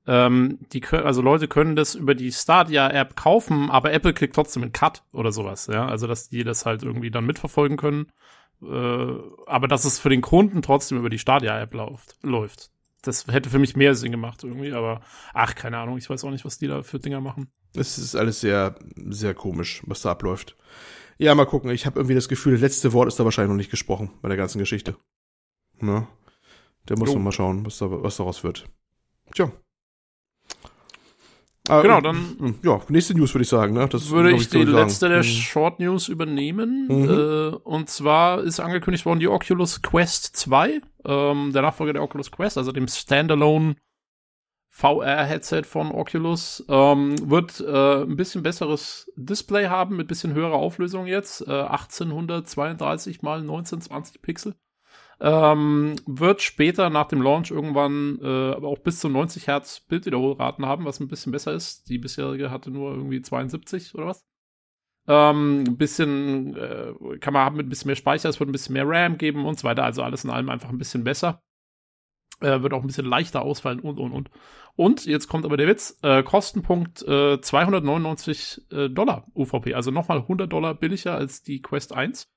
ähm, 0.05 0.59
die 0.71 0.79
können, 0.79 1.05
also 1.05 1.21
Leute 1.21 1.47
können 1.47 1.75
das 1.75 1.93
über 1.95 2.15
die 2.15 2.31
Stadia-App 2.31 3.15
kaufen, 3.15 3.69
aber 3.69 3.91
Apple 3.91 4.13
kriegt 4.13 4.35
trotzdem 4.35 4.63
einen 4.63 4.71
Cut 4.71 5.03
oder 5.11 5.31
sowas, 5.31 5.67
ja. 5.67 5.85
Also 5.85 6.07
dass 6.07 6.29
die 6.29 6.43
das 6.43 6.65
halt 6.65 6.83
irgendwie 6.83 7.11
dann 7.11 7.25
mitverfolgen 7.25 7.77
können. 7.77 8.07
Äh, 8.61 9.13
aber 9.45 9.67
dass 9.67 9.85
es 9.85 9.99
für 9.99 10.09
den 10.09 10.21
Kunden 10.21 10.61
trotzdem 10.61 10.97
über 10.97 11.09
die 11.09 11.19
Stadia-App 11.19 11.73
läuft, 11.73 12.17
läuft. 12.23 12.71
Das 13.01 13.27
hätte 13.27 13.49
für 13.49 13.59
mich 13.59 13.75
mehr 13.75 13.95
Sinn 13.95 14.11
gemacht 14.11 14.43
irgendwie, 14.43 14.73
aber 14.73 15.01
ach, 15.33 15.55
keine 15.55 15.77
Ahnung, 15.77 15.97
ich 15.97 16.09
weiß 16.09 16.23
auch 16.23 16.31
nicht, 16.31 16.45
was 16.45 16.57
die 16.57 16.67
da 16.67 16.81
für 16.83 16.99
Dinger 16.99 17.21
machen. 17.21 17.51
Es 17.75 17.97
ist 17.97 18.15
alles 18.15 18.39
sehr, 18.41 18.75
sehr 18.95 19.33
komisch, 19.33 19.83
was 19.85 20.01
da 20.01 20.11
abläuft. 20.11 20.55
Ja, 21.17 21.33
mal 21.35 21.45
gucken. 21.45 21.69
Ich 21.71 21.85
habe 21.85 21.99
irgendwie 21.99 22.15
das 22.15 22.29
Gefühl, 22.29 22.53
das 22.53 22.61
letzte 22.61 22.93
Wort 22.93 23.07
ist 23.07 23.19
da 23.19 23.23
wahrscheinlich 23.23 23.49
noch 23.49 23.57
nicht 23.57 23.71
gesprochen 23.71 24.11
bei 24.21 24.29
der 24.29 24.37
ganzen 24.37 24.59
Geschichte. 24.59 24.95
Na, 25.79 26.07
der 26.89 26.97
muss 26.97 27.13
noch 27.13 27.21
mal 27.21 27.31
schauen, 27.31 27.65
was, 27.65 27.77
da, 27.77 27.87
was 27.89 28.17
daraus 28.17 28.43
wird. 28.43 28.67
Tja. 29.33 29.51
Ah, 31.69 31.81
genau, 31.81 32.01
dann. 32.01 32.55
Ja, 32.63 32.79
nächste 32.89 33.15
News 33.15 33.33
würde 33.33 33.43
ich 33.43 33.49
sagen. 33.49 33.73
Ne? 33.73 33.87
Das 33.87 34.09
würde 34.09 34.31
ich, 34.31 34.41
ich 34.41 34.49
die 34.49 34.63
letzte 34.63 35.09
der 35.09 35.19
mhm. 35.19 35.23
Short 35.23 35.79
News 35.79 36.07
übernehmen. 36.07 36.87
Mhm. 36.87 37.09
Äh, 37.09 37.55
und 37.63 37.89
zwar 37.89 38.41
ist 38.41 38.59
angekündigt 38.59 39.05
worden 39.05 39.19
die 39.19 39.27
Oculus 39.27 39.81
Quest 39.81 40.35
2, 40.35 40.81
ähm, 41.05 41.51
der 41.53 41.61
Nachfolger 41.61 41.93
der 41.93 42.03
Oculus 42.03 42.31
Quest, 42.31 42.57
also 42.57 42.71
dem 42.71 42.87
Standalone 42.87 43.75
VR-Headset 44.69 45.63
von 45.63 45.91
Oculus, 45.91 46.63
ähm, 46.69 47.15
wird 47.29 47.59
äh, 47.61 48.03
ein 48.03 48.15
bisschen 48.15 48.43
besseres 48.43 49.11
Display 49.15 49.67
haben, 49.67 49.95
mit 49.95 50.07
bisschen 50.07 50.33
höherer 50.33 50.53
Auflösung 50.53 51.07
jetzt. 51.07 51.41
Äh, 51.41 51.51
1832 51.51 53.23
mal 53.23 53.39
1920 53.39 54.21
Pixel. 54.21 54.55
Ähm, 55.19 55.95
wird 56.05 56.43
später 56.43 56.91
nach 56.91 57.07
dem 57.07 57.23
Launch 57.23 57.49
irgendwann 57.49 58.19
äh, 58.21 58.51
aber 58.53 58.67
auch 58.67 58.77
bis 58.79 58.99
zu 58.99 59.09
90 59.09 59.47
Hertz 59.47 59.79
Bildwiederholraten 59.79 60.65
haben, 60.65 60.85
was 60.85 60.99
ein 60.99 61.07
bisschen 61.07 61.31
besser 61.31 61.53
ist. 61.53 61.89
Die 61.89 61.97
bisherige 61.97 62.51
hatte 62.51 62.69
nur 62.69 62.91
irgendwie 62.91 63.21
72 63.21 63.95
oder 63.95 64.07
was. 64.07 64.25
Ähm, 65.07 65.63
ein 65.67 65.77
bisschen 65.77 66.55
äh, 66.55 67.17
kann 67.19 67.33
man 67.33 67.45
haben 67.45 67.57
mit 67.57 67.65
ein 67.65 67.69
bisschen 67.69 67.87
mehr 67.87 67.95
Speicher, 67.95 68.29
es 68.29 68.39
wird 68.39 68.49
ein 68.49 68.51
bisschen 68.51 68.73
mehr 68.73 68.87
RAM 68.87 69.17
geben 69.17 69.45
und 69.45 69.57
so 69.57 69.67
weiter. 69.67 69.83
Also 69.83 70.03
alles 70.03 70.23
in 70.23 70.29
allem 70.29 70.49
einfach 70.49 70.69
ein 70.69 70.77
bisschen 70.77 71.03
besser. 71.03 71.41
Äh, 72.39 72.61
wird 72.61 72.73
auch 72.73 72.81
ein 72.81 72.87
bisschen 72.87 73.07
leichter 73.07 73.41
ausfallen 73.41 73.79
und 73.79 73.99
und 73.99 74.11
und. 74.11 74.29
Und 74.75 75.05
jetzt 75.05 75.27
kommt 75.27 75.45
aber 75.45 75.57
der 75.57 75.67
Witz: 75.67 75.97
äh, 76.03 76.21
Kostenpunkt 76.21 77.01
äh, 77.07 77.41
299 77.41 78.67
äh, 78.71 78.89
Dollar 78.89 79.25
UVP, 79.33 79.73
also 79.73 79.89
nochmal 79.89 80.19
100 80.19 80.51
Dollar 80.51 80.75
billiger 80.75 81.15
als 81.15 81.41
die 81.41 81.61
Quest 81.63 81.95
1. 81.95 82.29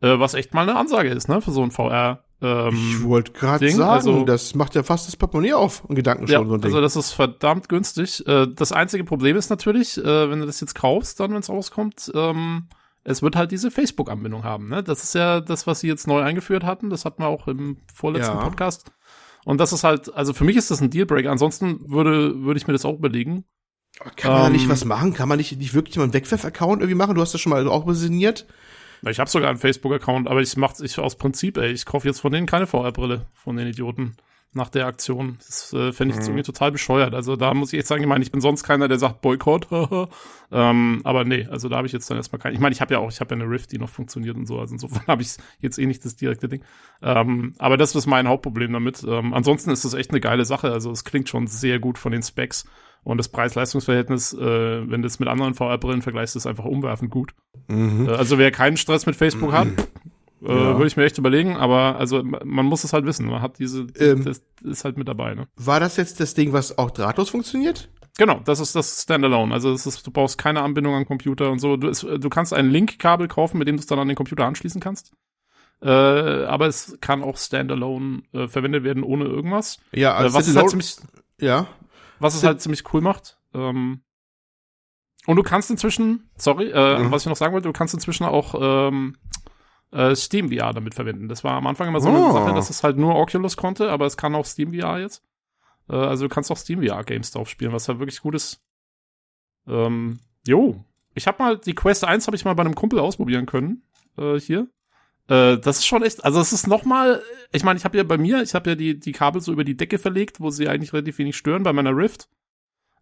Äh, 0.00 0.18
was 0.18 0.34
echt 0.34 0.54
mal 0.54 0.62
eine 0.62 0.76
Ansage 0.76 1.08
ist, 1.08 1.28
ne, 1.28 1.40
für 1.40 1.50
so 1.50 1.62
ein 1.62 1.70
VR. 1.70 2.22
Ähm, 2.40 2.74
ich 2.74 3.02
wollte 3.02 3.32
gerade 3.32 3.68
sagen, 3.68 3.90
also, 3.90 4.24
das 4.24 4.54
macht 4.54 4.76
ja 4.76 4.84
fast 4.84 5.08
das 5.08 5.16
Portemonnaie 5.16 5.54
auf, 5.54 5.88
ein 5.88 5.96
Gedanken 5.96 6.28
schon. 6.28 6.42
Ja, 6.42 6.48
so 6.48 6.54
ein 6.54 6.60
Ding. 6.60 6.70
Also 6.70 6.80
das 6.80 6.94
ist 6.94 7.12
verdammt 7.12 7.68
günstig. 7.68 8.24
Äh, 8.26 8.46
das 8.54 8.70
einzige 8.70 9.02
Problem 9.02 9.36
ist 9.36 9.50
natürlich, 9.50 9.98
äh, 9.98 10.30
wenn 10.30 10.38
du 10.40 10.46
das 10.46 10.60
jetzt 10.60 10.74
kaufst, 10.74 11.18
dann, 11.18 11.32
wenn 11.32 11.40
es 11.40 11.48
rauskommt, 11.48 12.12
ähm, 12.14 12.68
es 13.02 13.22
wird 13.22 13.34
halt 13.34 13.50
diese 13.50 13.70
Facebook-Anbindung 13.70 14.44
haben. 14.44 14.68
Ne? 14.68 14.82
Das 14.82 15.02
ist 15.02 15.14
ja 15.14 15.40
das, 15.40 15.66
was 15.66 15.80
sie 15.80 15.88
jetzt 15.88 16.06
neu 16.06 16.20
eingeführt 16.20 16.62
hatten. 16.62 16.90
Das 16.90 17.04
hatten 17.04 17.22
wir 17.22 17.28
auch 17.28 17.48
im 17.48 17.78
vorletzten 17.92 18.36
ja. 18.36 18.42
Podcast. 18.42 18.92
Und 19.44 19.58
das 19.58 19.72
ist 19.72 19.82
halt, 19.82 20.14
also 20.14 20.34
für 20.34 20.44
mich 20.44 20.56
ist 20.56 20.70
das 20.70 20.80
ein 20.80 20.90
Dealbreaker. 20.90 21.30
Ansonsten 21.30 21.90
würde, 21.90 22.42
würde 22.42 22.58
ich 22.58 22.66
mir 22.66 22.74
das 22.74 22.84
auch 22.84 22.98
überlegen. 22.98 23.44
Kann 24.16 24.32
man 24.32 24.40
ähm, 24.40 24.46
da 24.46 24.50
nicht 24.50 24.64
ähm, 24.64 24.70
was 24.70 24.84
machen? 24.84 25.14
Kann 25.14 25.28
man 25.28 25.38
nicht, 25.38 25.56
nicht 25.56 25.74
wirklich 25.74 25.96
mal 25.96 26.04
einen 26.04 26.12
Wegwerf-Account 26.12 26.82
irgendwie 26.82 26.94
machen? 26.94 27.14
Du 27.14 27.20
hast 27.20 27.32
das 27.32 27.40
schon 27.40 27.50
mal 27.50 27.66
auch 27.66 27.88
resigniert. 27.88 28.46
Ich 29.06 29.20
habe 29.20 29.30
sogar 29.30 29.50
einen 29.50 29.58
Facebook-Account, 29.58 30.28
aber 30.28 30.40
ich 30.40 30.56
mach's 30.56 30.80
ich 30.80 30.98
aus 30.98 31.16
Prinzip, 31.16 31.56
ey. 31.56 31.70
Ich 31.70 31.84
kaufe 31.86 32.08
jetzt 32.08 32.20
von 32.20 32.32
denen 32.32 32.46
keine 32.46 32.66
VR-Brille, 32.66 33.26
von 33.34 33.56
den 33.56 33.68
Idioten, 33.68 34.16
nach 34.52 34.70
der 34.70 34.86
Aktion. 34.86 35.36
Das 35.46 35.72
äh, 35.72 35.92
fände 35.92 36.14
ich 36.14 36.20
mhm. 36.20 36.26
irgendwie 36.26 36.42
total 36.42 36.72
bescheuert. 36.72 37.14
Also 37.14 37.36
da 37.36 37.52
muss 37.54 37.72
ich 37.72 37.78
echt 37.78 37.88
sagen, 37.88 38.02
ich 38.02 38.08
meine, 38.08 38.24
ich 38.24 38.32
bin 38.32 38.40
sonst 38.40 38.64
keiner, 38.64 38.88
der 38.88 38.98
sagt 38.98 39.20
Boykott. 39.20 39.68
ähm, 40.52 41.00
aber 41.04 41.24
nee, 41.24 41.46
also 41.50 41.68
da 41.68 41.76
habe 41.76 41.86
ich 41.86 41.92
jetzt 41.92 42.10
dann 42.10 42.16
erstmal 42.16 42.40
keinen. 42.40 42.54
Ich 42.54 42.60
meine, 42.60 42.72
ich 42.72 42.80
habe 42.80 42.94
ja 42.94 43.00
auch, 43.00 43.10
ich 43.10 43.20
habe 43.20 43.34
ja 43.34 43.40
eine 43.40 43.50
Rift, 43.50 43.72
die 43.72 43.78
noch 43.78 43.90
funktioniert 43.90 44.36
und 44.36 44.46
so. 44.46 44.58
Also 44.58 44.74
insofern 44.74 45.02
habe 45.06 45.22
ich 45.22 45.36
jetzt 45.60 45.78
eh 45.78 45.86
nicht 45.86 46.04
das 46.04 46.16
direkte 46.16 46.48
Ding. 46.48 46.62
Ähm, 47.02 47.54
aber 47.58 47.76
das 47.76 47.94
ist 47.94 48.06
mein 48.06 48.26
Hauptproblem 48.26 48.72
damit. 48.72 49.04
Ähm, 49.06 49.34
ansonsten 49.34 49.70
ist 49.70 49.84
das 49.84 49.94
echt 49.94 50.10
eine 50.10 50.20
geile 50.20 50.44
Sache. 50.44 50.72
Also 50.72 50.90
es 50.90 51.04
klingt 51.04 51.28
schon 51.28 51.46
sehr 51.46 51.78
gut 51.78 51.98
von 51.98 52.12
den 52.12 52.22
Specs. 52.22 52.64
Und 53.04 53.16
das 53.18 53.28
Preis-Leistungs-Verhältnis, 53.28 54.34
äh, 54.34 54.90
wenn 54.90 55.02
du 55.02 55.06
es 55.06 55.18
mit 55.18 55.28
anderen 55.28 55.54
VR-Brillen 55.54 56.02
vergleichst, 56.02 56.36
ist 56.36 56.46
einfach 56.46 56.64
umwerfend 56.64 57.10
gut. 57.10 57.32
Mhm. 57.68 58.08
Äh, 58.08 58.12
also 58.12 58.38
wer 58.38 58.50
keinen 58.50 58.76
Stress 58.76 59.06
mit 59.06 59.16
Facebook 59.16 59.50
mhm. 59.50 59.54
hat, 59.54 59.68
Äh, 60.42 60.48
Ja. 60.48 60.74
Würde 60.74 60.86
ich 60.86 60.96
mir 60.96 61.04
echt 61.04 61.18
überlegen, 61.18 61.56
aber 61.56 61.96
also 61.98 62.22
ma- 62.22 62.40
man 62.44 62.66
muss 62.66 62.84
es 62.84 62.92
halt 62.92 63.04
wissen. 63.06 63.26
Man 63.26 63.42
hat 63.42 63.58
diese, 63.58 63.86
Ähm. 63.98 64.24
das 64.24 64.42
ist 64.62 64.84
halt 64.84 64.96
mit 64.96 65.08
dabei, 65.08 65.34
ne? 65.34 65.48
War 65.56 65.80
das 65.80 65.96
jetzt 65.96 66.20
das 66.20 66.34
Ding, 66.34 66.52
was 66.52 66.78
auch 66.78 66.90
drahtlos 66.90 67.30
funktioniert? 67.30 67.90
Genau, 68.18 68.40
das 68.44 68.58
ist 68.60 68.74
das 68.74 69.02
Standalone. 69.02 69.52
Also 69.54 69.72
es 69.72 69.86
ist, 69.86 70.06
du 70.06 70.10
brauchst 70.10 70.38
keine 70.38 70.62
Anbindung 70.62 70.94
an 70.94 71.06
Computer 71.06 71.50
und 71.50 71.60
so. 71.60 71.76
Du, 71.76 71.88
es, 71.88 72.00
du 72.00 72.28
kannst 72.28 72.52
ein 72.52 72.68
Link-Kabel 72.70 73.28
kaufen, 73.28 73.58
mit 73.58 73.68
dem 73.68 73.76
du 73.76 73.80
es 73.80 73.86
dann 73.86 73.98
an 74.00 74.08
den 74.08 74.16
Computer 74.16 74.44
anschließen 74.44 74.80
kannst. 74.80 75.12
Äh, 75.80 75.88
aber 75.88 76.66
es 76.66 76.98
kann 77.00 77.22
auch 77.22 77.36
Standalone 77.36 78.22
äh, 78.32 78.48
verwendet 78.48 78.82
werden 78.82 79.04
ohne 79.04 79.24
irgendwas. 79.24 79.78
Ja, 79.92 80.12
Äh, 80.14 80.24
also 80.24 80.36
was 80.36 80.48
es 80.48 80.56
halt 80.56 80.70
ziemlich, 80.70 80.96
ja. 81.40 81.68
was 82.18 82.34
es 82.34 82.42
halt 82.42 82.60
ziemlich 82.60 82.82
cool 82.92 83.00
macht. 83.00 83.38
Ähm, 83.54 84.00
und 85.26 85.36
du 85.36 85.42
kannst 85.42 85.70
inzwischen, 85.70 86.28
sorry, 86.36 86.70
äh, 86.70 86.98
Mhm. 86.98 87.10
was 87.12 87.22
ich 87.22 87.28
noch 87.28 87.36
sagen 87.36 87.52
wollte, 87.52 87.68
du 87.68 87.72
kannst 87.72 87.94
inzwischen 87.94 88.24
auch 88.24 88.54
ähm, 88.60 89.16
äh, 89.92 90.14
Steam 90.14 90.50
VR 90.52 90.72
damit 90.72 90.94
verwenden. 90.94 91.28
Das 91.28 91.44
war 91.44 91.52
am 91.54 91.66
Anfang 91.66 91.88
immer 91.88 92.00
so 92.00 92.08
eine 92.08 92.18
Oh. 92.18 92.32
Sache, 92.32 92.54
dass 92.54 92.70
es 92.70 92.82
halt 92.82 92.96
nur 92.98 93.14
Oculus 93.16 93.56
konnte, 93.56 93.90
aber 93.90 94.06
es 94.06 94.16
kann 94.16 94.34
auch 94.34 94.44
Steam 94.44 94.72
VR 94.74 94.98
jetzt. 95.00 95.22
Äh, 95.88 95.96
also 95.96 96.26
du 96.28 96.34
kannst 96.34 96.50
auch 96.50 96.56
Steam 96.56 96.82
VR 96.82 97.04
Games 97.04 97.30
drauf 97.30 97.48
spielen, 97.48 97.72
was 97.72 97.88
halt 97.88 97.98
wirklich 97.98 98.20
gut 98.20 98.34
ist. 98.34 98.60
Ähm, 99.66 100.18
jo, 100.46 100.84
ich 101.14 101.26
habe 101.26 101.42
mal 101.42 101.58
die 101.58 101.74
Quest 101.74 102.04
1 102.04 102.26
habe 102.26 102.36
ich 102.36 102.44
mal 102.44 102.54
bei 102.54 102.62
einem 102.62 102.74
Kumpel 102.74 102.98
ausprobieren 102.98 103.46
können 103.46 103.82
äh, 104.16 104.38
hier. 104.38 104.68
Äh, 105.28 105.58
das 105.58 105.78
ist 105.78 105.86
schon 105.86 106.02
echt, 106.02 106.24
also 106.24 106.40
es 106.40 106.52
ist 106.52 106.66
noch 106.66 106.84
mal, 106.84 107.22
ich 107.52 107.64
meine, 107.64 107.78
ich 107.78 107.84
habe 107.84 107.96
ja 107.98 108.04
bei 108.04 108.16
mir, 108.18 108.42
ich 108.42 108.54
habe 108.54 108.70
ja 108.70 108.76
die 108.76 108.98
die 108.98 109.12
Kabel 109.12 109.40
so 109.42 109.52
über 109.52 109.64
die 109.64 109.76
Decke 109.76 109.98
verlegt, 109.98 110.40
wo 110.40 110.50
sie 110.50 110.68
eigentlich 110.68 110.92
relativ 110.92 111.18
wenig 111.18 111.36
stören 111.36 111.62
bei 111.62 111.72
meiner 111.72 111.94
Rift. 111.96 112.28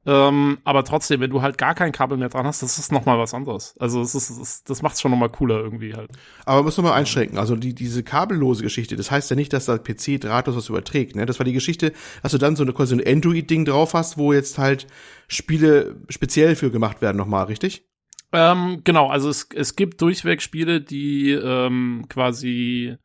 Ähm, 0.06 0.58
aber 0.62 0.84
trotzdem, 0.84 1.20
wenn 1.20 1.30
du 1.30 1.42
halt 1.42 1.58
gar 1.58 1.74
kein 1.74 1.90
Kabel 1.90 2.16
mehr 2.16 2.28
dran 2.28 2.46
hast, 2.46 2.62
das 2.62 2.78
ist 2.78 2.92
noch 2.92 3.06
mal 3.06 3.18
was 3.18 3.34
anderes. 3.34 3.74
Also 3.80 4.00
es 4.00 4.14
ist, 4.14 4.30
es 4.30 4.38
ist 4.38 4.70
das 4.70 4.80
macht's 4.80 5.00
schon 5.00 5.10
noch 5.10 5.18
mal 5.18 5.28
cooler 5.28 5.58
irgendwie 5.58 5.94
halt. 5.94 6.10
Aber 6.44 6.58
man 6.58 6.66
muss 6.66 6.76
nochmal 6.76 6.92
einschränken. 6.92 7.38
Also 7.38 7.56
die, 7.56 7.74
diese 7.74 8.04
kabellose 8.04 8.62
Geschichte, 8.62 8.94
das 8.94 9.10
heißt 9.10 9.28
ja 9.30 9.36
nicht, 9.36 9.52
dass 9.52 9.66
der 9.66 9.78
PC 9.78 10.20
drahtlos 10.20 10.56
was 10.56 10.68
überträgt. 10.68 11.16
Ne? 11.16 11.26
Das 11.26 11.40
war 11.40 11.44
die 11.44 11.52
Geschichte, 11.52 11.92
dass 12.22 12.30
du 12.30 12.38
dann 12.38 12.54
so 12.54 12.62
eine 12.62 12.72
quasi 12.72 12.94
ein 12.94 13.04
Android-Ding 13.04 13.64
drauf 13.64 13.94
hast, 13.94 14.16
wo 14.16 14.32
jetzt 14.32 14.58
halt 14.58 14.86
Spiele 15.26 15.96
speziell 16.08 16.54
für 16.54 16.70
gemacht 16.70 17.02
werden 17.02 17.16
nochmal, 17.16 17.46
richtig? 17.46 17.84
Ähm, 18.32 18.82
genau, 18.84 19.08
also 19.08 19.28
es, 19.28 19.48
es 19.54 19.74
gibt 19.74 20.00
durchweg 20.00 20.40
Spiele, 20.40 20.80
die 20.80 21.32
ähm, 21.32 22.06
quasi 22.08 22.96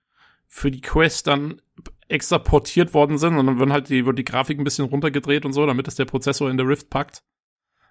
für 0.48 0.70
die 0.70 0.82
Quest 0.82 1.28
dann 1.28 1.62
extra 2.12 2.40
portiert 2.40 2.94
worden 2.94 3.18
sind 3.18 3.38
und 3.38 3.48
dann 3.48 3.60
werden 3.60 3.74
halt 3.74 3.90
die, 3.90 4.06
wird 4.06 4.18
die 4.20 4.26
Grafik 4.26 4.60
ein 4.60 4.64
bisschen 4.64 4.86
runtergedreht 4.86 5.46
und 5.46 5.54
so, 5.54 5.66
damit 5.66 5.88
es 5.88 5.96
der 5.96 6.06
Prozessor 6.06 6.50
in 6.50 6.58
der 6.58 6.68
Rift 6.68 6.90
packt. 6.90 7.24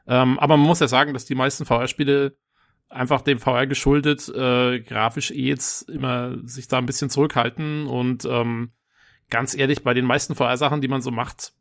Ähm, 0.07 0.39
aber 0.39 0.57
man 0.57 0.67
muss 0.67 0.81
ja 0.81 0.89
sagen, 0.89 1.15
dass 1.15 1.25
die 1.25 1.35
meisten 1.35 1.65
VR-Spiele 1.65 2.37
einfach 2.89 3.23
dem 3.23 3.39
VR 3.39 3.67
geschuldet 3.67 4.29
äh, 4.29 4.81
grafisch 4.81 5.31
eh 5.31 5.49
jetzt 5.49 5.89
immer 5.89 6.37
sich 6.43 6.69
da 6.69 6.79
ein 6.79 6.87
bisschen 6.87 7.09
zurückhalten 7.09 7.87
und 7.87 8.25
ähm, 8.25 8.73
ganz 9.31 9.57
ehrlich, 9.57 9.85
bei 9.85 9.95
den 9.95 10.05
meisten 10.05 10.35
VR-Sachen, 10.35 10.81
die 10.81 10.89
man 10.89 11.03
so 11.03 11.11
macht, 11.11 11.53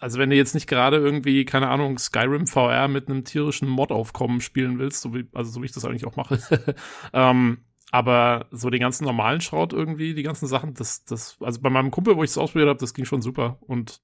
also 0.00 0.18
wenn 0.18 0.30
du 0.30 0.36
jetzt 0.36 0.54
nicht 0.54 0.66
gerade 0.66 0.96
irgendwie, 0.96 1.44
keine 1.44 1.68
Ahnung, 1.68 1.98
Skyrim 1.98 2.46
VR 2.46 2.88
mit 2.88 3.08
einem 3.08 3.24
tierischen 3.24 3.68
Mod-Aufkommen 3.68 4.40
spielen 4.40 4.78
willst, 4.78 5.02
so 5.02 5.14
wie, 5.14 5.26
also 5.34 5.50
so 5.50 5.60
wie 5.60 5.66
ich 5.66 5.72
das 5.72 5.84
eigentlich 5.84 6.06
auch 6.06 6.16
mache, 6.16 6.38
ähm, 7.12 7.58
aber 7.90 8.46
so 8.50 8.70
den 8.70 8.80
ganzen 8.80 9.04
normalen 9.04 9.40
Schrott 9.40 9.72
irgendwie, 9.72 10.14
die 10.14 10.22
ganzen 10.22 10.46
Sachen, 10.46 10.74
das, 10.74 11.04
das, 11.04 11.38
also 11.40 11.60
bei 11.60 11.70
meinem 11.70 11.90
Kumpel, 11.90 12.16
wo 12.16 12.24
ich 12.24 12.30
es 12.30 12.38
ausprobiert 12.38 12.68
habe, 12.68 12.80
das 12.80 12.94
ging 12.94 13.04
schon 13.04 13.22
super 13.22 13.58
und 13.60 14.02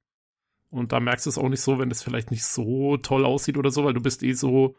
und 0.71 0.91
da 0.91 0.99
merkst 0.99 1.27
du 1.27 1.31
es 1.31 1.39
auch 1.39 1.49
nicht 1.49 1.61
so, 1.61 1.79
wenn 1.79 1.89
das 1.89 2.03
vielleicht 2.03 2.33
nicht 2.33 2.45
so 2.45 2.97
toll 2.97 3.25
aussieht 3.25 3.57
oder 3.57 3.71
so, 3.71 3.85
weil 3.85 3.95
du 3.95 4.01
bist 4.01 4.25
eh 4.25 4.33
so 4.33 4.77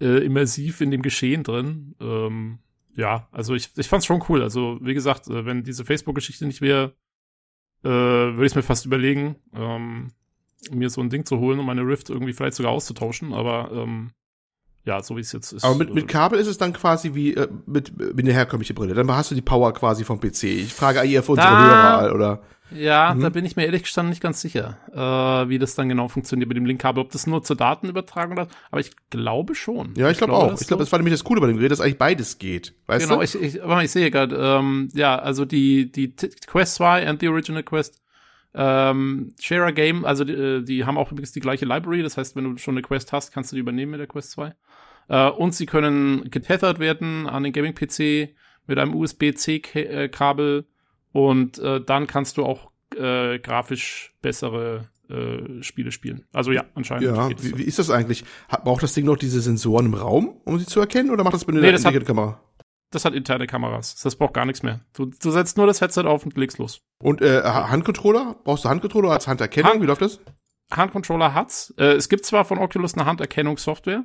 äh, 0.00 0.24
immersiv 0.24 0.80
in 0.80 0.90
dem 0.90 1.02
Geschehen 1.02 1.44
drin. 1.44 1.94
Ähm, 2.00 2.58
ja, 2.96 3.28
also 3.30 3.54
ich, 3.54 3.70
ich 3.76 3.86
fand's 3.86 4.06
schon 4.06 4.24
cool. 4.28 4.42
Also 4.42 4.78
wie 4.82 4.92
gesagt, 4.92 5.28
äh, 5.28 5.46
wenn 5.46 5.62
diese 5.62 5.84
Facebook-Geschichte 5.84 6.46
nicht 6.46 6.60
wäre, 6.60 6.96
äh, 7.84 7.88
würde 7.88 8.46
ich 8.46 8.56
mir 8.56 8.62
fast 8.62 8.86
überlegen, 8.86 9.36
ähm, 9.54 10.08
mir 10.72 10.90
so 10.90 11.00
ein 11.00 11.10
Ding 11.10 11.24
zu 11.24 11.38
holen, 11.38 11.60
um 11.60 11.66
meine 11.66 11.86
Rift 11.86 12.10
irgendwie 12.10 12.32
vielleicht 12.32 12.56
sogar 12.56 12.72
auszutauschen. 12.72 13.32
Aber 13.32 13.70
ähm, 13.72 14.10
ja, 14.84 15.02
so 15.02 15.16
wie 15.16 15.20
es 15.20 15.32
jetzt 15.32 15.52
ist. 15.52 15.64
Aber 15.64 15.74
mit, 15.74 15.94
mit 15.94 16.08
Kabel 16.08 16.38
ist 16.38 16.46
es 16.46 16.58
dann 16.58 16.72
quasi 16.72 17.14
wie 17.14 17.34
äh, 17.34 17.48
mit, 17.66 17.96
mit 18.14 18.26
der 18.26 18.34
herkömmlichen 18.34 18.74
Brille. 18.74 18.94
Dann 18.94 19.10
hast 19.12 19.30
du 19.30 19.34
die 19.34 19.42
Power 19.42 19.72
quasi 19.74 20.04
vom 20.04 20.20
PC. 20.20 20.44
Ich 20.44 20.72
frage 20.74 21.00
eher 21.06 21.22
für 21.22 21.32
unsere 21.32 21.48
Da- 21.48 22.00
Hörer, 22.02 22.14
oder? 22.14 22.42
Ja, 22.72 23.12
Mhm. 23.14 23.22
da 23.22 23.28
bin 23.30 23.44
ich 23.44 23.56
mir 23.56 23.64
ehrlich 23.64 23.82
gestanden 23.82 24.10
nicht 24.10 24.22
ganz 24.22 24.40
sicher, 24.40 24.78
äh, 24.92 25.48
wie 25.48 25.58
das 25.58 25.74
dann 25.74 25.88
genau 25.88 26.06
funktioniert 26.06 26.46
mit 26.48 26.56
dem 26.56 26.66
Linkkabel. 26.66 27.02
Ob 27.02 27.10
das 27.10 27.26
nur 27.26 27.42
zur 27.42 27.56
Datenübertragung 27.56 28.34
oder, 28.34 28.46
aber 28.70 28.80
ich 28.80 28.92
glaube 29.10 29.56
schon. 29.56 29.92
Ja, 29.96 30.08
ich 30.08 30.18
glaube 30.18 30.34
auch. 30.34 30.60
Ich 30.60 30.68
glaube, 30.68 30.80
das 30.84 30.92
war 30.92 31.00
nämlich 31.00 31.14
das 31.14 31.24
Coole 31.24 31.40
bei 31.40 31.48
dem 31.48 31.56
Gerät, 31.56 31.72
dass 31.72 31.80
eigentlich 31.80 31.98
beides 31.98 32.38
geht. 32.38 32.72
Weißt 32.86 33.06
genau, 33.08 33.18
du? 33.18 33.24
ich, 33.24 33.34
ich, 33.34 33.62
aber 33.64 33.82
ich 33.82 33.90
sehe 33.90 34.08
gerade, 34.12 34.36
ähm, 34.36 34.88
ja, 34.94 35.18
also 35.18 35.44
die, 35.44 35.90
die 35.90 36.14
Quest 36.46 36.76
2 36.76 37.10
und 37.10 37.20
die 37.22 37.28
Original 37.28 37.64
Quest, 37.64 38.00
ähm, 38.54 39.32
Share 39.40 39.64
a 39.66 39.70
Game, 39.72 40.04
also 40.04 40.24
die, 40.24 40.32
äh, 40.32 40.62
die 40.62 40.84
haben 40.84 40.98
auch 40.98 41.10
übrigens 41.12 41.32
die 41.32 41.40
gleiche 41.40 41.64
Library, 41.66 42.02
das 42.04 42.16
heißt, 42.16 42.36
wenn 42.36 42.44
du 42.44 42.56
schon 42.58 42.74
eine 42.74 42.82
Quest 42.82 43.12
hast, 43.12 43.32
kannst 43.32 43.50
du 43.52 43.56
die 43.56 43.60
übernehmen 43.60 43.92
mit 43.92 44.00
der 44.00 44.06
Quest 44.06 44.32
2. 44.32 44.54
Äh, 45.10 45.28
und 45.28 45.54
sie 45.54 45.66
können 45.66 46.30
getethert 46.30 46.78
werden 46.78 47.26
an 47.26 47.42
den 47.42 47.52
Gaming-PC 47.52 48.34
mit 48.66 48.78
einem 48.78 48.94
USB-C-Kabel 48.94 50.66
und 51.12 51.58
äh, 51.58 51.80
dann 51.84 52.06
kannst 52.06 52.36
du 52.36 52.44
auch 52.44 52.70
äh, 52.96 53.38
grafisch 53.38 54.14
bessere 54.22 54.88
äh, 55.08 55.62
Spiele 55.62 55.90
spielen. 55.92 56.24
Also 56.32 56.52
ja, 56.52 56.64
anscheinend 56.74 57.04
ja, 57.04 57.28
wie, 57.42 57.58
wie 57.58 57.62
ist 57.64 57.78
das 57.78 57.90
eigentlich? 57.90 58.24
Hat, 58.48 58.64
braucht 58.64 58.82
das 58.82 58.94
Ding 58.94 59.04
noch 59.06 59.16
diese 59.16 59.40
Sensoren 59.40 59.86
im 59.86 59.94
Raum, 59.94 60.40
um 60.44 60.58
sie 60.58 60.66
zu 60.66 60.80
erkennen, 60.80 61.10
oder 61.10 61.24
macht 61.24 61.34
das 61.34 61.46
mit 61.46 61.56
Nee, 61.56 61.68
einer 61.68 61.76
integrierten 61.76 62.06
Kamera? 62.06 62.40
Das 62.92 63.04
hat 63.04 63.14
interne 63.14 63.46
Kameras. 63.46 63.94
Das 64.02 64.16
braucht 64.16 64.34
gar 64.34 64.44
nichts 64.46 64.64
mehr. 64.64 64.80
Du, 64.94 65.06
du 65.06 65.30
setzt 65.30 65.56
nur 65.56 65.66
das 65.68 65.80
Headset 65.80 66.02
auf 66.06 66.24
und 66.24 66.36
legst 66.36 66.58
los. 66.58 66.80
Und 67.00 67.22
äh, 67.22 67.42
Handcontroller? 67.42 68.36
Brauchst 68.42 68.64
du 68.64 68.68
Handcontroller 68.68 69.10
als 69.12 69.28
Handerkennung? 69.28 69.72
Hand- 69.72 69.82
Wie 69.82 69.86
läuft 69.86 70.02
das? 70.02 70.20
Handcontroller 70.72 71.32
hat's. 71.34 71.72
Äh, 71.78 71.92
es 71.92 72.08
gibt 72.08 72.24
zwar 72.24 72.44
von 72.44 72.58
Oculus 72.58 72.94
eine 72.94 73.04
Handerkennungssoftware. 73.06 74.04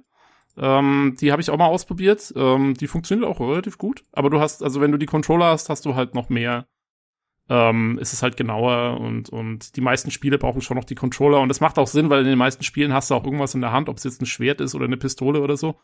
Ähm, 0.58 1.16
die 1.20 1.32
habe 1.32 1.41
ich 1.41 1.49
auch 1.49 1.58
mal 1.58 1.68
ausprobiert. 1.68 2.34
Ähm, 2.36 2.74
die 2.76 2.88
funktioniert 2.88 3.28
auch 3.30 3.39
relativ 3.39 3.78
gut. 3.78 4.03
Aber 4.14 4.30
du 4.30 4.39
hast, 4.39 4.64
also 4.64 4.80
wenn 4.82 4.91
du 4.91 4.97
die 4.97 5.06
Controller 5.06 5.47
hast, 5.47 5.70
hast 5.70 5.86
du 5.86 5.95
halt 5.95 6.16
noch 6.16 6.30
mehr. 6.30 6.68
Ähm, 7.47 7.99
ist 7.99 8.12
es 8.12 8.24
halt 8.24 8.38
genauer 8.38 8.99
und, 8.99 9.30
und 9.30 9.76
die 9.76 9.82
meisten 9.82 10.10
Spiele 10.10 10.39
brauchen 10.39 10.62
schon 10.62 10.78
noch 10.78 10.84
die 10.84 10.95
Controller. 10.95 11.41
Und 11.41 11.49
das 11.49 11.62
macht 11.62 11.78
auch 11.78 11.86
Sinn, 11.86 12.10
weil 12.10 12.22
in 12.22 12.28
den 12.28 12.39
meisten 12.39 12.64
Spielen 12.64 12.91
hast 12.91 13.12
du 13.12 13.16
auch 13.16 13.24
irgendwas 13.24 13.53
in 13.53 13.62
der 13.62 13.72
Hand, 13.72 13.88
ob 13.88 13.97
es 13.97 14.03
jetzt 14.03 14.20
ein 14.20 14.26
Schwert 14.26 14.62
ist 14.62 14.74
oder 14.74 14.86
eine 14.86 14.97
Pistole 14.97 15.41
oder 15.41 15.56
so. 15.56 15.76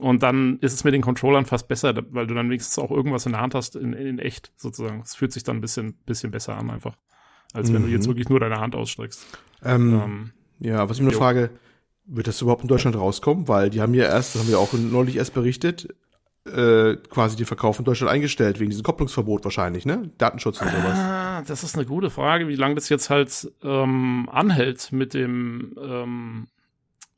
Und 0.00 0.24
dann 0.24 0.58
ist 0.58 0.72
es 0.74 0.82
mit 0.82 0.94
den 0.94 1.02
Controllern 1.02 1.44
fast 1.46 1.68
besser, 1.68 1.94
weil 2.10 2.26
du 2.26 2.34
dann 2.34 2.48
wenigstens 2.48 2.78
auch 2.82 2.90
irgendwas 2.90 3.26
in 3.26 3.32
der 3.32 3.40
Hand 3.40 3.54
hast, 3.54 3.76
in, 3.76 3.92
in 3.92 4.18
echt 4.18 4.52
sozusagen. 4.56 5.00
Es 5.02 5.14
fühlt 5.14 5.32
sich 5.32 5.44
dann 5.44 5.58
ein 5.58 5.60
bisschen, 5.60 5.94
bisschen 6.04 6.32
besser 6.32 6.56
an 6.56 6.68
einfach. 6.70 6.96
Als 7.52 7.72
wenn 7.72 7.82
du 7.82 7.88
Mhm. 7.88 7.94
jetzt 7.94 8.08
wirklich 8.08 8.28
nur 8.28 8.40
deine 8.40 8.58
Hand 8.58 8.74
ausstreckst. 8.74 9.24
Ähm, 9.64 10.00
Ähm, 10.04 10.30
ja, 10.58 10.88
was 10.88 10.96
ich 10.96 11.02
mir 11.02 11.10
nur 11.10 11.18
frage, 11.18 11.50
wird 12.08 12.26
das 12.26 12.40
überhaupt 12.40 12.62
in 12.62 12.68
Deutschland 12.68 12.96
rauskommen? 12.96 13.48
Weil 13.48 13.70
die 13.70 13.80
haben 13.80 13.94
ja 13.94 14.04
erst, 14.04 14.34
das 14.34 14.42
haben 14.42 14.48
wir 14.48 14.58
auch 14.58 14.72
neulich 14.72 15.16
erst 15.16 15.34
berichtet, 15.34 15.88
äh, 16.46 16.96
quasi 17.08 17.36
den 17.36 17.46
Verkauf 17.46 17.78
in 17.78 17.84
Deutschland 17.84 18.10
eingestellt, 18.10 18.58
wegen 18.58 18.70
diesem 18.70 18.84
Kopplungsverbot 18.84 19.44
wahrscheinlich, 19.44 19.84
ne? 19.84 20.10
Datenschutz 20.18 20.60
und 20.60 20.70
sowas. 20.70 20.98
Ah, 20.98 21.42
das 21.46 21.62
ist 21.62 21.76
eine 21.76 21.84
gute 21.84 22.10
Frage, 22.10 22.48
wie 22.48 22.56
lange 22.56 22.74
das 22.74 22.88
jetzt 22.88 23.10
halt 23.10 23.52
ähm, 23.62 24.28
anhält 24.32 24.92
mit 24.92 25.14
dem 25.14 25.74
ähm, 25.80 26.46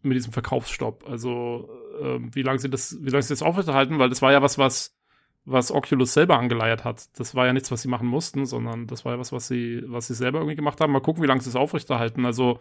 mit 0.02 0.16
diesem 0.16 0.32
Verkaufsstopp. 0.32 1.08
Also 1.08 1.68
ähm, 2.02 2.34
wie 2.34 2.42
lange 2.42 2.58
sie 2.58 2.70
das, 2.70 2.96
wie 3.00 3.10
lange 3.10 3.22
sie 3.22 3.32
das 3.32 3.42
aufrechterhalten, 3.42 3.98
weil 3.98 4.08
das 4.08 4.22
war 4.22 4.32
ja 4.32 4.42
was, 4.42 4.58
was 4.58 4.94
was 5.50 5.72
Oculus 5.72 6.12
selber 6.12 6.38
angeleiert 6.38 6.84
hat. 6.84 7.08
Das 7.18 7.34
war 7.34 7.46
ja 7.46 7.52
nichts, 7.52 7.70
was 7.70 7.82
sie 7.82 7.88
machen 7.88 8.06
mussten, 8.08 8.46
sondern 8.46 8.86
das 8.86 9.04
war 9.04 9.12
ja 9.14 9.18
was, 9.18 9.32
was 9.32 9.48
sie 9.48 9.82
was 9.86 10.06
sie 10.06 10.14
selber 10.14 10.38
irgendwie 10.38 10.56
gemacht 10.56 10.80
haben. 10.80 10.92
Mal 10.92 11.00
gucken, 11.00 11.22
wie 11.22 11.26
lange 11.26 11.40
sie 11.40 11.50
es 11.50 11.56
aufrechterhalten. 11.56 12.24
Also 12.26 12.60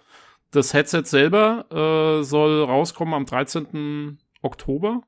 das 0.51 0.73
Headset 0.73 1.03
selber 1.05 1.65
äh, 1.71 2.23
soll 2.23 2.63
rauskommen 2.63 3.13
am 3.13 3.25
13. 3.25 4.17
Oktober. 4.41 5.01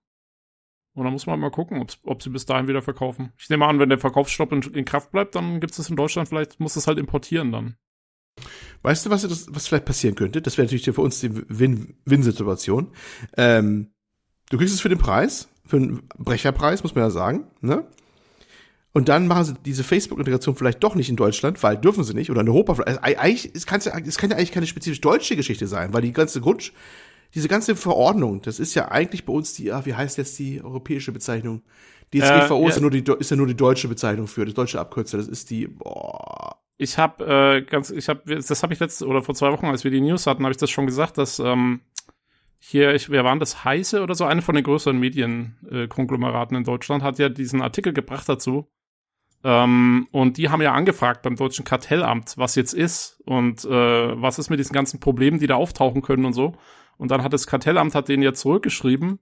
Und 0.94 1.06
dann 1.06 1.14
muss 1.14 1.26
man 1.26 1.40
mal 1.40 1.52
gucken, 1.52 1.86
ob 2.04 2.22
sie 2.22 2.30
bis 2.30 2.46
dahin 2.46 2.68
wieder 2.68 2.82
verkaufen. 2.82 3.32
Ich 3.38 3.50
nehme 3.50 3.66
an, 3.66 3.80
wenn 3.80 3.88
der 3.90 3.98
Verkaufsstopp 3.98 4.52
in, 4.52 4.62
in 4.74 4.84
Kraft 4.86 5.12
bleibt, 5.12 5.36
dann 5.36 5.62
gibt 5.62 5.78
es 5.78 5.90
in 5.90 5.96
Deutschland 5.96 6.28
vielleicht, 6.28 6.60
muss 6.60 6.76
es 6.76 6.86
halt 6.86 6.98
importieren 7.00 7.52
dann. 7.52 7.76
Weißt 8.82 9.06
du, 9.06 9.10
was, 9.10 9.22
das, 9.22 9.48
was 9.50 9.68
vielleicht 9.68 9.86
passieren 9.86 10.16
könnte? 10.16 10.42
Das 10.42 10.58
wäre 10.58 10.66
natürlich 10.66 10.86
für 10.86 11.02
uns 11.02 11.20
die 11.22 11.32
Win- 11.34 11.96
Win-Situation. 12.06 12.92
ähm, 13.38 13.94
du 14.52 14.58
kriegst 14.58 14.74
es 14.74 14.82
für 14.82 14.90
den 14.90 15.00
Preis, 15.00 15.48
für 15.66 15.78
einen 15.78 16.04
Brecherpreis, 16.18 16.84
muss 16.84 16.94
man 16.94 17.06
ja 17.06 17.10
sagen, 17.10 17.46
ne? 17.62 17.86
Und 18.94 19.08
dann 19.08 19.26
machen 19.26 19.46
sie 19.46 19.54
diese 19.66 19.86
Facebook-Integration 19.86 20.58
vielleicht 20.58 20.84
doch 20.84 20.96
nicht 20.96 21.10
in 21.10 21.16
Deutschland, 21.16 21.64
weil 21.64 21.78
dürfen 21.78 22.04
sie 22.04 22.14
nicht, 22.14 22.30
oder 22.30 22.42
in 22.42 22.50
Europa. 22.50 22.74
Also 22.84 23.00
eigentlich, 23.02 23.50
es, 23.56 23.66
kann's 23.66 23.86
ja, 23.86 23.98
es 23.98 24.18
kann 24.18 24.30
ja 24.30 24.36
eigentlich 24.36 24.52
keine 24.52 24.68
spezifisch 24.68 25.00
deutsche 25.00 25.38
Geschichte 25.38 25.66
sein, 25.68 25.94
weil 25.94 26.02
die 26.02 26.12
ganze 26.12 26.42
Grund, 26.42 26.74
diese 27.34 27.48
ganze 27.48 27.78
Verordnung, 27.78 28.42
das 28.42 28.60
ist 28.60 28.76
ja 28.76 28.92
eigentlich 28.92 29.24
bei 29.26 29.32
uns 29.32 29.54
die, 29.54 29.72
ah, 29.72 29.86
wie 29.86 29.94
heißt 29.94 30.18
jetzt 30.18 30.38
die 30.40 30.62
europäische 30.62 31.14
Bezeichnung? 31.14 31.62
Die 32.12 32.20
DSGVO 32.20 32.66
Äh, 32.66 32.68
ist, 32.68 32.76
ja 32.76 32.76
ja. 32.76 32.82
nur 32.82 32.92
die, 32.92 33.04
ist 33.20 33.32
ja 33.32 33.38
nur 33.38 33.48
die 33.48 33.56
deutsche 33.56 33.88
Bezeichnung 33.88 34.28
für, 34.28 34.44
das 34.44 34.54
deutsche 34.56 34.78
Abkürzel, 34.82 35.20
das 35.20 35.30
ist 35.30 35.50
die, 35.50 35.68
boah, 35.68 36.58
Ich 36.78 36.98
habe 36.98 37.24
äh, 37.26 37.62
ganz, 37.62 37.92
ich 37.92 38.10
habe, 38.10 38.36
das 38.42 38.62
habe 38.62 38.74
ich 38.74 38.80
letzte 38.82 39.08
oder 39.08 39.22
vor 39.22 39.36
zwei 39.36 39.52
Wochen, 39.54 39.68
als 39.68 39.86
wir 39.86 39.92
die 39.92 40.02
News 40.02 40.28
hatten, 40.28 40.44
habe 40.44 40.52
ich 40.52 40.58
das 40.58 40.70
schon 40.70 40.86
gesagt, 40.86 41.18
dass 41.18 41.40
ähm, 41.40 41.80
hier, 42.64 42.94
ich, 42.94 43.10
wer 43.10 43.24
waren 43.24 43.40
das, 43.40 43.66
Heiße 43.66 44.02
oder 44.04 44.14
so, 44.16 44.26
eine 44.26 44.42
von 44.42 44.56
den 44.56 44.64
größeren 44.64 44.98
Medienkonglomeraten 45.00 46.56
äh, 46.56 46.60
in 46.60 46.64
Deutschland 46.64 47.04
hat 47.04 47.20
ja 47.20 47.28
diesen 47.30 47.62
Artikel 47.62 47.92
gebracht 47.92 48.30
dazu, 48.30 48.68
Ähm, 49.44 50.08
und 50.12 50.38
die 50.38 50.50
haben 50.50 50.62
ja 50.62 50.74
angefragt 50.74 51.24
beim 51.24 51.36
deutschen 51.36 51.66
Kartellamt, 51.66 52.36
was 52.38 52.54
jetzt 52.56 52.74
ist 52.74 53.20
und 53.26 53.66
äh, 53.66 54.22
was 54.22 54.38
ist 54.38 54.52
mit 54.52 54.60
diesen 54.60 54.74
ganzen 54.74 55.00
Problemen, 55.00 55.40
die 55.40 55.48
da 55.48 55.56
auftauchen 55.56 56.04
können 56.04 56.26
und 56.26 56.34
so. 56.34 56.54
Und 56.98 57.10
dann 57.10 57.24
hat 57.24 57.34
das 57.34 57.48
Kartellamt 57.48 57.96
hat 57.96 58.08
denen 58.08 58.22
jetzt 58.22 58.42
zurückgeschrieben, 58.42 59.18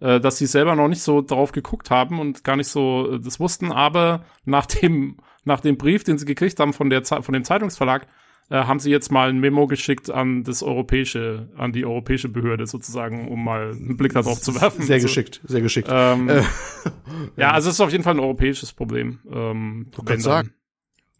äh, 0.00 0.18
dass 0.18 0.38
sie 0.38 0.46
selber 0.46 0.74
noch 0.74 0.88
nicht 0.88 1.02
so 1.02 1.22
drauf 1.22 1.52
geguckt 1.52 1.90
haben 1.90 2.18
und 2.18 2.42
gar 2.42 2.56
nicht 2.56 2.66
so 2.66 3.12
äh, 3.12 3.20
das 3.20 3.38
wussten, 3.38 3.70
aber 3.70 4.24
nach 4.44 4.66
dem 4.66 5.18
nach 5.44 5.60
dem 5.60 5.76
Brief, 5.76 6.02
den 6.02 6.18
sie 6.18 6.26
gekriegt 6.26 6.58
haben 6.58 6.72
von 6.72 6.90
der 6.90 7.04
von 7.04 7.32
dem 7.32 7.44
Zeitungsverlag, 7.44 8.08
äh, 8.52 8.64
haben 8.66 8.80
sie 8.80 8.90
jetzt 8.90 9.10
mal 9.10 9.30
ein 9.30 9.40
Memo 9.40 9.66
geschickt 9.66 10.10
an 10.10 10.44
das 10.44 10.62
europäische, 10.62 11.48
an 11.56 11.72
die 11.72 11.86
europäische 11.86 12.28
Behörde 12.28 12.66
sozusagen, 12.66 13.28
um 13.28 13.42
mal 13.42 13.70
einen 13.70 13.96
Blick 13.96 14.12
darauf 14.12 14.42
zu 14.42 14.60
werfen. 14.60 14.82
Sehr 14.82 15.00
geschickt, 15.00 15.40
sehr 15.44 15.62
geschickt. 15.62 15.88
Ähm, 15.90 16.28
äh, 16.28 16.42
ja, 17.38 17.52
also 17.52 17.70
es 17.70 17.76
ist 17.76 17.80
auf 17.80 17.90
jeden 17.90 18.04
Fall 18.04 18.14
ein 18.14 18.20
europäisches 18.20 18.74
Problem. 18.74 19.20
Ähm, 19.32 19.86
du 19.90 20.02
kannst 20.02 20.24
sagen. 20.24 20.52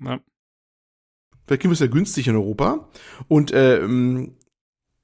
Ja. 0.01 0.21
Vielleicht 1.47 1.63
gibt 1.63 1.73
es 1.73 1.81
ja 1.81 1.87
günstig 1.87 2.29
in 2.29 2.37
Europa 2.37 2.89
und 3.29 3.51
ähm, 3.55 4.35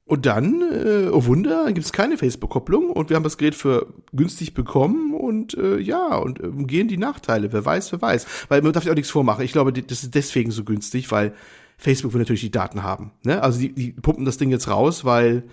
und 0.05 0.25
dann, 0.25 0.63
äh, 0.63 1.09
oh 1.11 1.25
Wunder, 1.27 1.67
gibt 1.73 1.85
es 1.85 1.93
keine 1.93 2.17
Facebook-Kopplung 2.17 2.91
und 2.91 3.09
wir 3.11 3.17
haben 3.17 3.25
das 3.25 3.39
Gerät 3.39 3.55
für 3.55 3.93
günstig 4.13 4.55
bekommen 4.55 5.15
und 5.15 5.55
äh, 5.55 5.79
ja, 5.79 6.17
und 6.17 6.41
äh, 6.41 6.49
gehen 6.65 6.89
die 6.89 6.97
Nachteile. 6.99 7.53
Wer 7.53 7.65
weiß, 7.65 7.93
wer 7.93 8.03
weiß. 8.03 8.27
Weil 8.49 8.63
man 8.63 8.73
darf 8.73 8.85
ja 8.85 8.93
auch 8.93 8.97
nichts 8.97 9.11
vormachen. 9.11 9.45
Ich 9.45 9.53
glaube, 9.53 9.73
das 9.73 10.03
ist 10.03 10.15
deswegen 10.15 10.51
so 10.51 10.65
günstig, 10.65 11.11
weil 11.11 11.35
Facebook 11.79 12.13
will 12.13 12.21
natürlich 12.21 12.43
die 12.43 12.51
Daten 12.51 12.83
haben. 12.83 13.13
Ne? 13.25 13.43
Also 13.43 13.61
die, 13.61 13.73
die 13.73 13.93
pumpen 13.93 14.25
das 14.25 14.37
Ding 14.37 14.51
jetzt 14.51 14.69
raus, 14.69 15.05
weil 15.05 15.45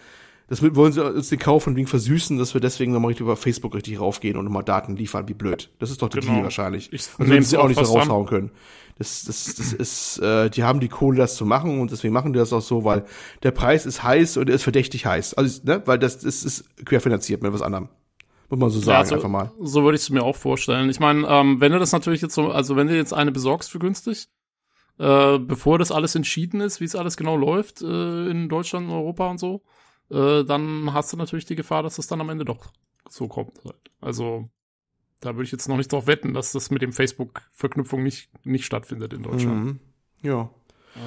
das 0.47 0.61
wollen 0.61 0.91
sie 0.91 1.03
uns 1.03 1.29
den 1.29 1.39
Kauf 1.39 1.63
von 1.63 1.73
Ding 1.73 1.87
versüßen, 1.87 2.37
dass 2.37 2.53
wir 2.53 2.61
deswegen 2.61 2.91
nochmal 2.91 3.09
richtig 3.09 3.23
über 3.23 3.35
Facebook 3.35 3.73
richtig 3.73 3.99
raufgehen 3.99 4.37
und 4.37 4.45
nochmal 4.45 4.63
Daten 4.63 4.95
liefern, 4.95 5.27
wie 5.27 5.33
blöd. 5.33 5.71
Das 5.79 5.89
ist 5.89 6.01
doch 6.01 6.09
der 6.09 6.21
genau. 6.21 6.33
Deal 6.33 6.43
wahrscheinlich. 6.43 6.91
Ich 6.93 7.07
also 7.17 7.31
wenn 7.31 7.43
sie 7.43 7.57
auch 7.57 7.67
nicht 7.67 7.83
so 7.83 7.97
raushauen 7.97 8.27
können. 8.27 8.51
Das, 8.97 9.25
das, 9.25 9.55
das 9.55 9.73
ist, 9.73 10.19
äh, 10.19 10.49
die 10.49 10.63
haben 10.63 10.79
die 10.79 10.87
Kohle, 10.87 11.17
das 11.17 11.35
zu 11.35 11.45
machen 11.45 11.81
und 11.81 11.91
deswegen 11.91 12.13
machen 12.13 12.31
die 12.31 12.39
das 12.39 12.53
auch 12.53 12.61
so, 12.61 12.85
weil 12.85 13.05
der 13.43 13.51
Preis 13.51 13.85
ist 13.85 14.03
heiß 14.03 14.37
und 14.37 14.49
er 14.49 14.55
ist 14.55 14.63
verdächtig 14.63 15.05
heiß. 15.05 15.33
Also, 15.33 15.61
ne, 15.65 15.81
weil 15.85 15.99
das, 15.99 16.19
das 16.19 16.45
ist 16.45 16.63
querfinanziert 16.85 17.41
mit 17.41 17.51
was 17.51 17.61
anderem. 17.61 17.89
Muss 18.49 18.59
man 18.59 18.69
so 18.69 18.79
sagen, 18.79 18.99
ja, 18.99 19.05
so, 19.05 19.15
einfach 19.15 19.29
mal. 19.29 19.51
So 19.59 19.83
würde 19.83 19.95
ich 19.97 20.03
es 20.03 20.09
mir 20.11 20.23
auch 20.23 20.35
vorstellen. 20.35 20.89
Ich 20.89 20.99
meine, 20.99 21.27
ähm, 21.27 21.59
wenn 21.59 21.71
du 21.71 21.79
das 21.79 21.91
natürlich 21.91 22.21
jetzt 22.21 22.35
so, 22.35 22.51
also 22.51 22.75
wenn 22.75 22.87
du 22.87 22.95
jetzt 22.95 23.13
eine 23.13 23.31
besorgst 23.31 23.71
für 23.71 23.79
günstig, 23.79 24.27
äh, 24.97 25.39
bevor 25.39 25.77
das 25.77 25.91
alles 25.91 26.15
entschieden 26.15 26.61
ist, 26.61 26.79
wie 26.79 26.85
es 26.85 26.95
alles 26.95 27.17
genau 27.17 27.35
läuft 27.35 27.81
äh, 27.81 28.29
in 28.29 28.49
Deutschland, 28.49 28.89
Europa 28.89 29.29
und 29.29 29.39
so, 29.39 29.63
äh, 30.09 30.43
dann 30.43 30.93
hast 30.93 31.11
du 31.11 31.17
natürlich 31.17 31.45
die 31.45 31.55
Gefahr, 31.55 31.83
dass 31.83 31.97
es 31.97 32.07
dann 32.07 32.21
am 32.21 32.29
Ende 32.29 32.45
doch 32.45 32.71
so 33.09 33.27
kommt. 33.27 33.59
Also 34.01 34.49
da 35.21 35.35
würde 35.35 35.43
ich 35.43 35.51
jetzt 35.51 35.67
noch 35.67 35.77
nicht 35.77 35.91
drauf 35.91 36.07
wetten, 36.07 36.33
dass 36.33 36.51
das 36.51 36.71
mit 36.71 36.81
dem 36.81 36.93
Facebook-Verknüpfung 36.93 38.03
nicht, 38.03 38.29
nicht 38.45 38.65
stattfindet 38.65 39.13
in 39.13 39.23
Deutschland. 39.23 39.65
Mhm. 39.65 39.79
Ja. 40.21 40.49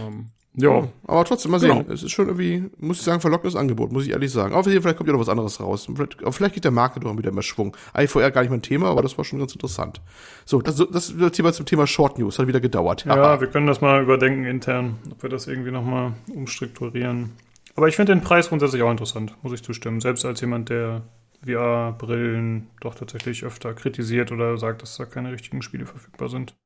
Ähm, 0.00 0.30
ja. 0.54 0.88
Aber 1.06 1.24
trotzdem, 1.24 1.52
mal 1.52 1.60
sehen. 1.60 1.78
Genau. 1.78 1.92
Es 1.92 2.02
ist 2.02 2.10
schon 2.10 2.26
irgendwie, 2.26 2.64
muss 2.78 2.98
ich 2.98 3.04
sagen, 3.04 3.20
verlockendes 3.20 3.54
Angebot, 3.54 3.92
muss 3.92 4.04
ich 4.04 4.10
ehrlich 4.10 4.32
sagen. 4.32 4.54
Aber 4.54 4.64
vielleicht 4.64 4.96
kommt 4.96 5.06
ja 5.06 5.12
noch 5.12 5.20
was 5.20 5.28
anderes 5.28 5.60
raus. 5.60 5.88
Vielleicht, 5.94 6.16
vielleicht 6.30 6.54
geht 6.54 6.64
der 6.64 6.72
Markt 6.72 7.02
doch 7.02 7.16
wieder 7.16 7.32
mehr 7.32 7.42
Schwung. 7.42 7.76
Eigentlich 7.92 8.10
vorher 8.10 8.30
gar 8.30 8.40
nicht 8.40 8.50
mein 8.50 8.62
Thema, 8.62 8.88
aber 8.88 9.02
das 9.02 9.16
war 9.16 9.24
schon 9.24 9.38
ganz 9.38 9.52
interessant. 9.52 10.00
So, 10.44 10.60
das, 10.60 10.76
das 10.76 11.10
ist 11.10 11.20
das 11.20 11.32
Thema 11.32 11.52
zum 11.52 11.66
Thema 11.66 11.86
Short 11.86 12.18
News. 12.18 12.38
Hat 12.38 12.48
wieder 12.48 12.60
gedauert. 12.60 13.04
Ja, 13.04 13.40
wir 13.40 13.48
können 13.48 13.66
das 13.66 13.80
mal 13.80 14.02
überdenken 14.02 14.44
intern, 14.44 14.96
ob 15.10 15.22
wir 15.22 15.30
das 15.30 15.46
irgendwie 15.46 15.70
nochmal 15.70 16.14
umstrukturieren. 16.34 17.30
Aber 17.76 17.86
ich 17.86 17.94
finde 17.94 18.12
den 18.12 18.22
Preis 18.22 18.48
grundsätzlich 18.48 18.82
auch 18.82 18.90
interessant, 18.90 19.36
muss 19.42 19.52
ich 19.52 19.62
zustimmen. 19.62 20.00
Selbst 20.00 20.24
als 20.24 20.40
jemand, 20.40 20.70
der 20.70 21.02
VR-Brillen 21.44 22.68
doch 22.80 22.96
tatsächlich 22.96 23.44
öfter 23.44 23.74
kritisiert 23.74 24.32
oder 24.32 24.56
sagt, 24.58 24.82
dass 24.82 24.96
da 24.96 25.04
keine 25.04 25.30
richtigen 25.30 25.62
Spiele 25.62 25.86
verfügbar 25.86 26.28
sind. 26.28 26.56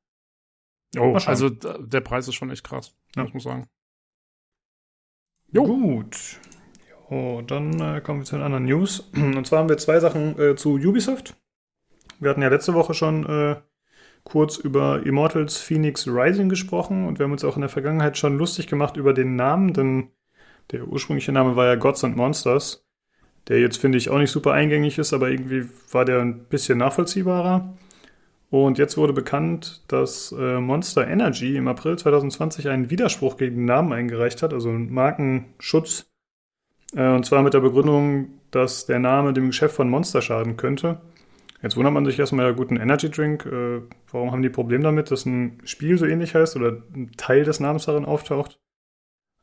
Oh, 0.98 1.14
also 1.14 1.48
der 1.48 2.00
Preis 2.00 2.28
ist 2.28 2.34
schon 2.34 2.50
echt 2.50 2.64
krass, 2.64 2.94
ja. 3.16 3.22
muss 3.22 3.32
man 3.32 3.40
sagen. 3.40 3.68
Jo. 5.50 5.64
Gut. 5.64 6.38
Jo, 7.10 7.42
dann 7.42 7.78
äh, 7.80 8.00
kommen 8.00 8.20
wir 8.20 8.24
zu 8.24 8.36
den 8.36 8.44
anderen 8.44 8.64
News. 8.64 9.00
Und 9.14 9.46
zwar 9.46 9.60
haben 9.60 9.68
wir 9.68 9.78
zwei 9.78 10.00
Sachen 10.00 10.38
äh, 10.38 10.56
zu 10.56 10.76
Ubisoft. 10.76 11.36
Wir 12.20 12.30
hatten 12.30 12.42
ja 12.42 12.48
letzte 12.48 12.74
Woche 12.74 12.94
schon 12.94 13.26
äh, 13.26 13.56
kurz 14.24 14.56
über 14.56 15.04
Immortals 15.04 15.58
Phoenix 15.58 16.06
Rising 16.06 16.48
gesprochen 16.48 17.06
und 17.06 17.18
wir 17.18 17.24
haben 17.24 17.32
uns 17.32 17.44
auch 17.44 17.56
in 17.56 17.62
der 17.62 17.68
Vergangenheit 17.68 18.16
schon 18.16 18.38
lustig 18.38 18.66
gemacht 18.66 18.96
über 18.96 19.12
den 19.12 19.36
Namen, 19.36 19.72
denn 19.72 20.10
der 20.70 20.86
ursprüngliche 20.86 21.32
Name 21.32 21.56
war 21.56 21.66
ja 21.66 21.74
Gods 21.74 22.04
and 22.04 22.16
Monsters, 22.16 22.86
der 23.48 23.60
jetzt 23.60 23.78
finde 23.78 23.98
ich 23.98 24.10
auch 24.10 24.18
nicht 24.18 24.30
super 24.30 24.52
eingängig 24.52 24.98
ist, 24.98 25.12
aber 25.12 25.30
irgendwie 25.30 25.68
war 25.90 26.04
der 26.04 26.20
ein 26.20 26.44
bisschen 26.44 26.78
nachvollziehbarer. 26.78 27.76
Und 28.52 28.76
jetzt 28.76 28.98
wurde 28.98 29.14
bekannt, 29.14 29.80
dass 29.88 30.30
äh, 30.38 30.60
Monster 30.60 31.08
Energy 31.08 31.56
im 31.56 31.68
April 31.68 31.96
2020 31.96 32.68
einen 32.68 32.90
Widerspruch 32.90 33.38
gegen 33.38 33.56
den 33.56 33.64
Namen 33.64 33.94
eingereicht 33.94 34.42
hat, 34.42 34.52
also 34.52 34.68
einen 34.68 34.92
Markenschutz. 34.92 36.12
Äh, 36.94 37.14
und 37.14 37.24
zwar 37.24 37.42
mit 37.42 37.54
der 37.54 37.60
Begründung, 37.60 38.28
dass 38.50 38.84
der 38.84 38.98
Name 38.98 39.32
dem 39.32 39.46
Geschäft 39.46 39.74
von 39.74 39.88
Monster 39.88 40.20
schaden 40.20 40.58
könnte. 40.58 41.00
Jetzt 41.62 41.78
wundert 41.78 41.94
man 41.94 42.04
sich 42.04 42.18
erstmal, 42.18 42.44
ja 42.44 42.52
gut, 42.52 42.70
ein 42.70 42.76
Energy 42.76 43.10
Drink, 43.10 43.46
äh, 43.46 43.80
warum 44.10 44.32
haben 44.32 44.42
die 44.42 44.50
Problem 44.50 44.82
damit, 44.82 45.10
dass 45.10 45.24
ein 45.24 45.58
Spiel 45.64 45.96
so 45.96 46.04
ähnlich 46.04 46.34
heißt 46.34 46.54
oder 46.54 46.82
ein 46.94 47.10
Teil 47.16 47.44
des 47.44 47.58
Namens 47.58 47.86
darin 47.86 48.04
auftaucht? 48.04 48.60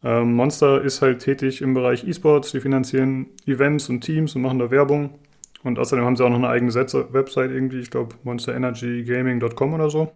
Ähm, 0.03 0.36
Monster 0.36 0.84
ist 0.84 1.01
halt 1.01 1.24
tätig 1.24 1.64
im 1.64 1.74
Bereich 1.74 2.07
E-Sports, 2.07 2.51
die 2.51 2.60
finanzieren 2.60 3.32
Events 3.47 3.89
und 3.89 4.01
Teams 4.01 4.36
und 4.36 4.43
machen 4.43 4.60
da 4.60 4.70
Werbung. 4.70 5.18
Und 5.64 5.78
außerdem 5.78 6.05
haben 6.05 6.16
sie 6.16 6.24
auch 6.24 6.30
noch 6.30 6.38
eine 6.38 6.49
eigene 6.49 6.74
Website 6.74 7.51
irgendwie, 7.51 7.80
ich 7.80 7.91
glaube 7.91 8.16
monsterenergygaming.com 8.24 9.74
oder 9.74 9.89
so. 9.89 10.16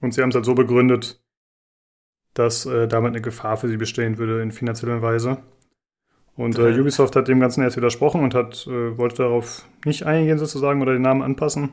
Und 0.00 0.14
sie 0.14 0.22
haben 0.22 0.30
es 0.30 0.34
halt 0.34 0.44
so 0.44 0.54
begründet, 0.54 1.22
dass 2.34 2.66
äh, 2.66 2.88
damit 2.88 3.10
eine 3.10 3.20
Gefahr 3.20 3.56
für 3.56 3.68
sie 3.68 3.76
bestehen 3.76 4.18
würde 4.18 4.42
in 4.42 4.52
finanzieller 4.52 5.02
Weise. 5.02 5.38
Und 6.34 6.58
äh, 6.58 6.78
Ubisoft 6.80 7.14
hat 7.14 7.28
dem 7.28 7.40
Ganzen 7.40 7.62
jetzt 7.62 7.76
widersprochen 7.76 8.22
und 8.22 8.34
hat, 8.34 8.66
äh, 8.66 8.96
wollte 8.96 9.16
darauf 9.16 9.66
nicht 9.84 10.04
eingehen 10.04 10.38
sozusagen 10.38 10.80
oder 10.80 10.92
den 10.92 11.02
Namen 11.02 11.22
anpassen. 11.22 11.70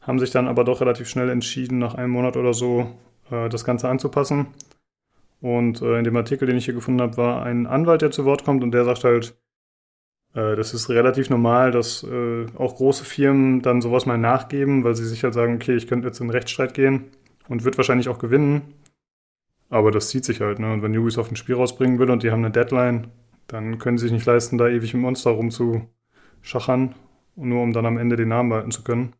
Haben 0.00 0.18
sich 0.18 0.30
dann 0.30 0.48
aber 0.48 0.64
doch 0.64 0.80
relativ 0.80 1.08
schnell 1.08 1.28
entschieden, 1.28 1.78
nach 1.78 1.94
einem 1.94 2.12
Monat 2.12 2.36
oder 2.36 2.54
so 2.54 2.96
äh, 3.30 3.48
das 3.48 3.64
Ganze 3.64 3.88
anzupassen. 3.88 4.46
Und 5.40 5.82
äh, 5.82 5.98
in 5.98 6.04
dem 6.04 6.16
Artikel, 6.16 6.46
den 6.46 6.56
ich 6.56 6.64
hier 6.64 6.74
gefunden 6.74 7.02
habe, 7.02 7.16
war 7.16 7.42
ein 7.42 7.66
Anwalt, 7.66 8.02
der 8.02 8.10
zu 8.10 8.24
Wort 8.24 8.44
kommt 8.44 8.62
und 8.62 8.72
der 8.72 8.84
sagt 8.84 9.04
halt, 9.04 9.36
das 10.36 10.74
ist 10.74 10.90
relativ 10.90 11.30
normal, 11.30 11.70
dass 11.70 12.02
äh, 12.02 12.44
auch 12.58 12.76
große 12.76 13.06
Firmen 13.06 13.62
dann 13.62 13.80
sowas 13.80 14.04
mal 14.04 14.18
nachgeben, 14.18 14.84
weil 14.84 14.94
sie 14.94 15.06
sich 15.06 15.24
halt 15.24 15.32
sagen, 15.32 15.54
okay, 15.54 15.74
ich 15.74 15.86
könnte 15.86 16.08
jetzt 16.08 16.20
in 16.20 16.26
den 16.26 16.32
Rechtsstreit 16.32 16.74
gehen 16.74 17.06
und 17.48 17.64
wird 17.64 17.78
wahrscheinlich 17.78 18.10
auch 18.10 18.18
gewinnen. 18.18 18.74
Aber 19.70 19.90
das 19.90 20.10
zieht 20.10 20.26
sich 20.26 20.42
halt, 20.42 20.58
ne? 20.58 20.72
Und 20.74 20.82
wenn 20.82 20.96
Ubisoft 20.96 21.32
ein 21.32 21.36
Spiel 21.36 21.54
rausbringen 21.54 21.98
will 21.98 22.10
und 22.10 22.22
die 22.22 22.30
haben 22.30 22.44
eine 22.44 22.52
Deadline, 22.52 23.08
dann 23.46 23.78
können 23.78 23.96
sie 23.96 24.04
sich 24.04 24.12
nicht 24.12 24.26
leisten, 24.26 24.58
da 24.58 24.68
ewig 24.68 24.92
im 24.92 25.00
Monster 25.00 25.30
rumzuschachern, 25.30 26.94
nur 27.36 27.62
um 27.62 27.72
dann 27.72 27.86
am 27.86 27.96
Ende 27.96 28.16
den 28.16 28.28
Namen 28.28 28.50
behalten 28.50 28.70
zu 28.72 28.84
können. 28.84 29.14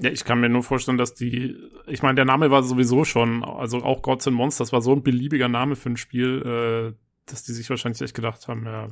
Ja, 0.00 0.10
ich 0.10 0.24
kann 0.24 0.40
mir 0.40 0.48
nur 0.48 0.62
vorstellen, 0.62 0.98
dass 0.98 1.14
die, 1.14 1.56
ich 1.88 2.02
meine, 2.02 2.14
der 2.14 2.24
Name 2.24 2.50
war 2.52 2.62
sowieso 2.62 3.04
schon, 3.04 3.44
also 3.44 3.82
auch 3.82 4.02
Gods 4.02 4.28
and 4.28 4.36
Monsters 4.36 4.72
war 4.72 4.82
so 4.82 4.92
ein 4.92 5.02
beliebiger 5.02 5.48
Name 5.48 5.74
für 5.74 5.90
ein 5.90 5.96
Spiel, 5.96 6.42
äh, 6.94 6.94
dass 7.26 7.42
die 7.42 7.52
sich 7.52 7.68
wahrscheinlich 7.68 8.00
echt 8.00 8.14
gedacht 8.14 8.46
haben, 8.48 8.64
ja, 8.64 8.88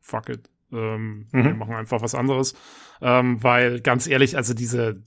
fuck 0.00 0.28
it. 0.28 0.48
Ähm, 0.72 1.26
mhm. 1.32 1.44
Wir 1.44 1.54
machen 1.54 1.74
einfach 1.74 2.02
was 2.02 2.14
anderes. 2.14 2.54
Ähm, 3.02 3.42
weil 3.42 3.80
ganz 3.80 4.06
ehrlich, 4.06 4.36
also 4.36 4.54
diese 4.54 5.02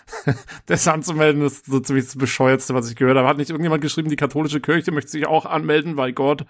das 0.66 0.86
anzumelden 0.88 1.42
ist 1.42 1.66
so 1.66 1.80
ziemlich 1.80 2.06
das 2.06 2.16
bescheuertste, 2.16 2.74
was 2.74 2.88
ich 2.88 2.96
gehört 2.96 3.16
habe. 3.16 3.28
Hat 3.28 3.38
nicht 3.38 3.50
irgendjemand 3.50 3.82
geschrieben, 3.82 4.08
die 4.08 4.16
katholische 4.16 4.60
Kirche 4.60 4.92
möchte 4.92 5.10
sich 5.10 5.26
auch 5.26 5.46
anmelden, 5.46 5.96
weil 5.96 6.12
Gott 6.12 6.46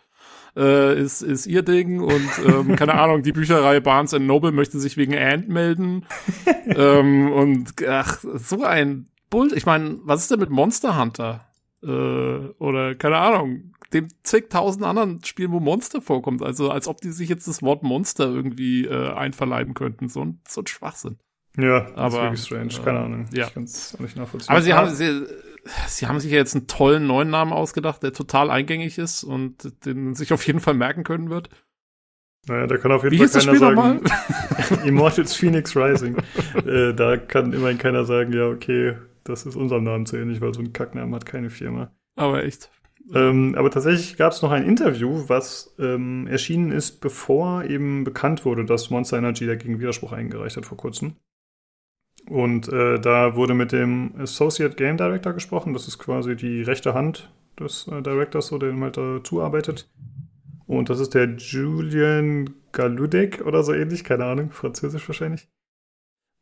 äh, 0.57 1.01
ist, 1.01 1.23
ist 1.23 1.47
ihr 1.47 1.63
Ding 1.63 2.01
und 2.01 2.31
ähm, 2.47 2.77
keine 2.77 2.95
Ahnung, 3.01 3.23
die 3.23 3.33
Bücherei 3.33 3.81
Barnes 3.81 4.13
Noble 4.13 4.53
möchte 4.53 4.79
sich 4.79 4.97
wegen 4.97 5.17
Ant 5.17 5.49
melden. 5.49 6.07
ähm, 6.67 7.33
und 7.33 7.75
ach, 7.89 8.19
so 8.23 8.63
ein 8.63 9.09
Bull. 9.31 9.53
Ich 9.55 9.67
meine, 9.67 9.99
was 10.03 10.23
ist 10.23 10.31
denn 10.31 10.41
mit 10.41 10.51
Monster 10.51 10.99
Hunter? 10.99 11.47
Äh, 11.83 11.87
oder 11.87 12.95
keine 12.95 13.19
Ahnung, 13.19 13.74
dem 13.95 14.09
zigtausend 14.23 14.85
anderen 14.85 15.25
Spielen, 15.25 15.53
wo 15.53 15.61
Monster 15.61 16.03
vorkommt. 16.03 16.43
Also 16.43 16.71
als 16.71 16.89
ob 16.89 17.01
die 17.01 17.13
sich 17.13 17.29
jetzt 17.29 17.49
das 17.49 17.63
Wort 17.63 17.83
Monster 17.83 18.27
irgendwie 18.27 18.85
äh, 18.85 19.13
einverleiben 19.13 19.75
könnten. 19.75 20.09
So 20.09 20.23
ein, 20.23 20.41
so 20.47 20.61
ein 20.61 20.67
Schwachsinn. 20.67 21.19
Ja, 21.57 21.87
aber, 21.95 22.31
das 22.31 22.41
ist 22.41 22.51
wirklich 22.51 22.75
strange. 22.75 22.85
Keine 22.85 22.99
Ahnung. 23.05 23.27
Ja. 23.33 23.47
Ich 23.47 23.55
kann 23.55 23.65
es 23.65 23.99
nicht 23.99 24.17
nachvollziehen. 24.17 24.51
Aber 24.51 24.61
sie 24.61 24.75
haben, 24.75 24.91
sie, 24.91 25.25
sie 25.87 26.07
haben 26.07 26.19
sich 26.19 26.33
ja 26.33 26.39
jetzt 26.39 26.57
einen 26.57 26.67
tollen 26.67 27.07
neuen 27.07 27.31
Namen 27.31 27.53
ausgedacht, 27.53 28.03
der 28.03 28.13
total 28.13 28.51
eingängig 28.51 28.99
ist 28.99 29.23
und 29.23 29.73
den 29.87 30.15
sich 30.15 30.33
auf 30.33 30.45
jeden 30.47 30.61
Fall 30.61 30.75
merken 30.75 31.05
können 31.05 31.31
wird. 31.31 31.49
Naja, 32.47 32.67
da 32.67 32.77
kann 32.77 32.93
auf 32.93 33.05
jeden 33.05 33.15
Wie 33.15 33.27
Fall 33.27 33.41
keiner 33.41 33.57
sagen, 33.57 34.01
Immortals 34.85 35.35
Phoenix 35.35 35.75
Rising. 35.77 36.17
äh, 36.67 36.93
da 36.93 37.17
kann 37.17 37.53
immerhin 37.53 37.79
keiner 37.79 38.05
sagen, 38.05 38.33
ja, 38.33 38.47
okay, 38.49 38.97
das 39.23 39.47
ist 39.47 39.57
unserem 39.57 39.85
Namen 39.85 40.07
zu 40.07 40.17
ähnlich, 40.17 40.41
weil 40.41 40.53
so 40.53 40.61
ein 40.61 40.73
Kacknamen 40.73 41.15
hat 41.15 41.25
keine 41.25 41.51
Firma. 41.51 41.91
Aber 42.17 42.45
echt. 42.45 42.71
Ähm, 43.13 43.55
aber 43.57 43.71
tatsächlich 43.71 44.17
gab 44.17 44.33
es 44.33 44.41
noch 44.41 44.51
ein 44.51 44.65
Interview, 44.65 45.25
was 45.29 45.75
ähm, 45.79 46.27
erschienen 46.27 46.71
ist, 46.71 47.01
bevor 47.01 47.65
eben 47.65 48.05
bekannt 48.05 48.45
wurde, 48.45 48.65
dass 48.65 48.89
Monster 48.89 49.19
Energy 49.19 49.47
dagegen 49.47 49.79
Widerspruch 49.79 50.13
eingereicht 50.13 50.57
hat 50.57 50.65
vor 50.65 50.79
kurzem. 50.79 51.17
Und 52.29 52.69
äh, 52.73 52.99
da 52.99 53.37
wurde 53.37 53.53
mit 53.53 53.73
dem 53.73 54.15
Associate 54.17 54.75
Game 54.75 54.97
Director 54.97 55.35
gesprochen. 55.35 55.75
Das 55.75 55.87
ist 55.87 55.99
quasi 55.99 56.37
die 56.37 56.63
rechte 56.63 56.95
Hand 56.95 57.31
des 57.61 57.87
äh, 57.89 58.01
Directors, 58.01 58.47
so, 58.47 58.57
der 58.57 58.71
ihm 58.71 58.83
halt 58.83 58.97
da 58.97 59.21
zuarbeitet. 59.23 59.91
Und 60.67 60.89
das 60.89 61.01
ist 61.01 61.13
der 61.13 61.27
Julian 61.37 62.55
Galudek 62.73 63.43
oder 63.45 63.63
so 63.63 63.75
ähnlich, 63.75 64.05
keine 64.05 64.25
Ahnung, 64.25 64.51
französisch 64.51 65.07
wahrscheinlich. 65.07 65.49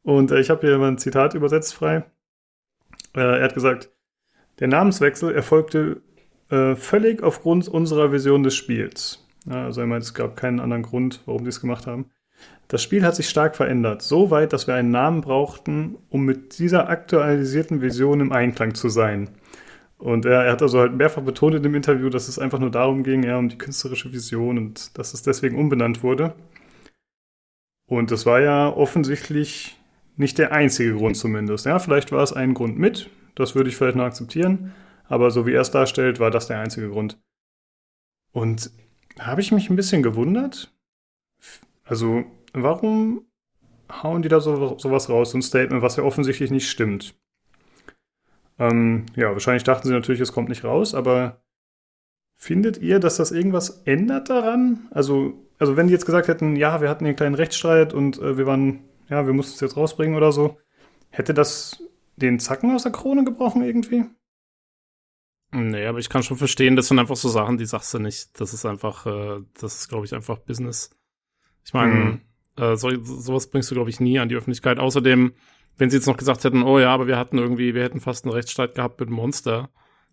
Und 0.02 0.30
äh, 0.30 0.40
ich 0.40 0.50
habe 0.50 0.66
hier 0.66 0.78
mal 0.78 0.88
ein 0.88 0.98
Zitat 0.98 1.34
übersetzt 1.34 1.74
frei. 1.74 2.04
Äh, 3.14 3.20
er 3.20 3.42
hat 3.42 3.54
gesagt, 3.54 3.90
der 4.60 4.68
Namenswechsel 4.68 5.34
erfolgte 5.34 6.02
äh, 6.52 6.76
völlig 6.76 7.22
aufgrund 7.22 7.66
unserer 7.66 8.12
Vision 8.12 8.42
des 8.42 8.54
Spiels. 8.54 9.26
Also 9.48 9.80
er 9.80 9.86
meint, 9.86 10.04
es 10.04 10.14
gab 10.14 10.36
keinen 10.36 10.60
anderen 10.60 10.82
Grund, 10.82 11.22
warum 11.26 11.44
sie 11.44 11.48
es 11.48 11.60
gemacht 11.60 11.86
haben. 11.86 12.10
Das 12.68 12.82
Spiel 12.82 13.04
hat 13.04 13.16
sich 13.16 13.28
stark 13.28 13.56
verändert, 13.56 14.02
so 14.02 14.30
weit, 14.30 14.52
dass 14.52 14.66
wir 14.66 14.74
einen 14.74 14.90
Namen 14.90 15.20
brauchten, 15.22 15.96
um 16.10 16.24
mit 16.24 16.58
dieser 16.58 16.88
aktualisierten 16.88 17.80
Vision 17.80 18.20
im 18.20 18.32
Einklang 18.32 18.74
zu 18.74 18.88
sein. 18.88 19.30
Und 19.98 20.26
er, 20.26 20.44
er, 20.44 20.52
hat 20.52 20.62
also 20.62 20.80
halt 20.80 20.94
mehrfach 20.94 21.22
betont 21.22 21.54
in 21.54 21.62
dem 21.62 21.74
Interview, 21.74 22.08
dass 22.08 22.28
es 22.28 22.38
einfach 22.38 22.58
nur 22.58 22.70
darum 22.70 23.02
ging, 23.02 23.22
ja, 23.22 23.38
um 23.38 23.48
die 23.48 23.58
künstlerische 23.58 24.12
Vision 24.12 24.58
und 24.58 24.98
dass 24.98 25.14
es 25.14 25.22
deswegen 25.22 25.56
umbenannt 25.56 26.02
wurde. 26.02 26.34
Und 27.86 28.10
das 28.10 28.26
war 28.26 28.40
ja 28.40 28.68
offensichtlich 28.68 29.78
nicht 30.16 30.38
der 30.38 30.52
einzige 30.52 30.94
Grund 30.94 31.16
zumindest. 31.16 31.66
Ja, 31.66 31.78
vielleicht 31.78 32.12
war 32.12 32.22
es 32.22 32.32
ein 32.32 32.54
Grund 32.54 32.78
mit, 32.78 33.10
das 33.34 33.54
würde 33.54 33.70
ich 33.70 33.76
vielleicht 33.76 33.96
noch 33.96 34.04
akzeptieren, 34.04 34.72
aber 35.08 35.30
so 35.30 35.46
wie 35.46 35.52
er 35.52 35.60
es 35.60 35.70
darstellt, 35.70 36.20
war 36.20 36.30
das 36.30 36.46
der 36.46 36.60
einzige 36.60 36.88
Grund. 36.88 37.20
Und 38.32 38.70
habe 39.18 39.40
ich 39.40 39.52
mich 39.52 39.68
ein 39.68 39.76
bisschen 39.76 40.02
gewundert. 40.02 40.74
Also, 41.84 42.24
warum 42.52 43.26
hauen 43.90 44.22
die 44.22 44.28
da 44.28 44.40
so, 44.40 44.78
sowas 44.78 45.08
raus, 45.08 45.32
so 45.32 45.38
ein 45.38 45.42
Statement, 45.42 45.82
was 45.82 45.96
ja 45.96 46.04
offensichtlich 46.04 46.50
nicht 46.50 46.70
stimmt? 46.70 47.14
Ähm, 48.58 49.06
ja, 49.16 49.32
wahrscheinlich 49.32 49.64
dachten 49.64 49.88
sie 49.88 49.94
natürlich, 49.94 50.20
es 50.20 50.32
kommt 50.32 50.48
nicht 50.48 50.64
raus, 50.64 50.94
aber 50.94 51.42
findet 52.36 52.78
ihr, 52.78 53.00
dass 53.00 53.16
das 53.16 53.32
irgendwas 53.32 53.82
ändert 53.84 54.30
daran? 54.30 54.88
Also, 54.90 55.34
also 55.58 55.76
wenn 55.76 55.86
die 55.86 55.92
jetzt 55.92 56.06
gesagt 56.06 56.28
hätten, 56.28 56.56
ja, 56.56 56.80
wir 56.80 56.88
hatten 56.88 57.04
einen 57.04 57.16
kleinen 57.16 57.34
Rechtsstreit 57.34 57.92
und 57.92 58.18
äh, 58.18 58.36
wir 58.38 58.46
waren, 58.46 58.80
ja, 59.08 59.26
wir 59.26 59.32
mussten 59.32 59.54
es 59.54 59.60
jetzt 59.60 59.76
rausbringen 59.76 60.16
oder 60.16 60.32
so, 60.32 60.58
hätte 61.10 61.34
das 61.34 61.82
den 62.16 62.38
Zacken 62.38 62.74
aus 62.74 62.84
der 62.84 62.92
Krone 62.92 63.24
gebrochen 63.24 63.62
irgendwie? 63.62 64.04
Nee, 65.52 65.86
aber 65.86 65.98
ich 65.98 66.08
kann 66.08 66.22
schon 66.22 66.38
verstehen, 66.38 66.76
das 66.76 66.88
sind 66.88 66.98
einfach 66.98 67.16
so 67.16 67.28
Sachen, 67.28 67.58
die 67.58 67.66
sagst 67.66 67.92
du 67.92 67.98
nicht. 67.98 68.40
Das 68.40 68.54
ist 68.54 68.64
einfach, 68.64 69.06
äh, 69.06 69.40
das 69.60 69.80
ist, 69.80 69.88
glaube 69.88 70.06
ich, 70.06 70.14
einfach 70.14 70.38
Business. 70.38 70.90
Ich 71.64 71.74
meine, 71.74 71.94
mhm. 71.94 72.20
äh, 72.56 72.76
so, 72.76 72.88
sowas 73.02 73.50
bringst 73.50 73.70
du, 73.70 73.74
glaube 73.74 73.90
ich, 73.90 74.00
nie 74.00 74.18
an 74.18 74.30
die 74.30 74.34
Öffentlichkeit. 74.34 74.78
Außerdem, 74.78 75.32
wenn 75.76 75.90
sie 75.90 75.96
jetzt 75.98 76.06
noch 76.06 76.16
gesagt 76.16 76.44
hätten, 76.44 76.62
oh 76.62 76.78
ja, 76.78 76.92
aber 76.92 77.06
wir 77.06 77.18
hatten 77.18 77.36
irgendwie, 77.36 77.74
wir 77.74 77.82
hätten 77.82 78.00
fast 78.00 78.24
einen 78.24 78.32
Rechtsstreit 78.32 78.74
gehabt 78.74 78.98
mit 79.00 79.10
Monster, 79.10 79.68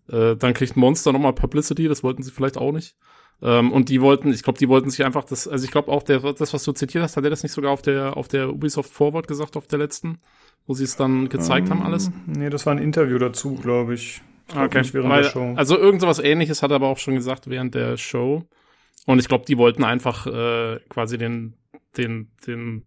äh, 0.08 0.36
dann 0.36 0.52
kriegt 0.52 0.76
Monster 0.76 1.12
nochmal 1.12 1.32
Publicity, 1.32 1.88
das 1.88 2.02
wollten 2.02 2.22
sie 2.22 2.30
vielleicht 2.30 2.58
auch 2.58 2.72
nicht. 2.72 2.96
Ähm, 3.42 3.72
und 3.72 3.88
die 3.88 4.02
wollten, 4.02 4.32
ich 4.32 4.42
glaube, 4.42 4.58
die 4.58 4.68
wollten 4.68 4.90
sich 4.90 5.04
einfach 5.04 5.24
das, 5.24 5.48
also 5.48 5.64
ich 5.64 5.70
glaube 5.70 5.90
auch, 5.90 6.02
der, 6.02 6.20
das, 6.34 6.52
was 6.52 6.64
du 6.64 6.72
zitiert 6.72 7.02
hast, 7.02 7.16
hat 7.16 7.24
er 7.24 7.30
das 7.30 7.42
nicht 7.42 7.52
sogar 7.52 7.72
auf 7.72 7.80
der, 7.80 8.18
auf 8.18 8.28
der 8.28 8.50
Ubisoft 8.50 8.92
Forward 8.92 9.26
gesagt, 9.26 9.56
auf 9.56 9.66
der 9.66 9.78
letzten, 9.78 10.18
wo 10.66 10.74
sie 10.74 10.84
es 10.84 10.96
dann 10.96 11.30
gezeigt 11.30 11.68
um, 11.70 11.78
haben, 11.78 11.86
alles? 11.86 12.08
Ähm, 12.08 12.12
nee, 12.26 12.50
das 12.50 12.66
war 12.66 12.74
ein 12.74 12.82
Interview 12.82 13.16
dazu, 13.16 13.54
glaube 13.54 13.94
ich. 13.94 14.20
Okay. 14.54 14.78
Nicht 14.78 14.94
während 14.94 15.10
Weil, 15.10 15.22
der 15.22 15.30
Show. 15.30 15.54
Also 15.56 15.78
irgend 15.78 16.00
sowas 16.00 16.18
ähnliches 16.18 16.62
hat 16.62 16.70
er 16.70 16.76
aber 16.76 16.88
auch 16.88 16.98
schon 16.98 17.14
gesagt 17.14 17.48
während 17.48 17.74
der 17.74 17.96
Show. 17.96 18.44
Und 19.06 19.18
ich 19.18 19.28
glaube, 19.28 19.44
die 19.46 19.58
wollten 19.58 19.84
einfach 19.84 20.26
äh, 20.26 20.78
quasi 20.88 21.18
den, 21.18 21.56
den, 21.96 22.32
den 22.46 22.86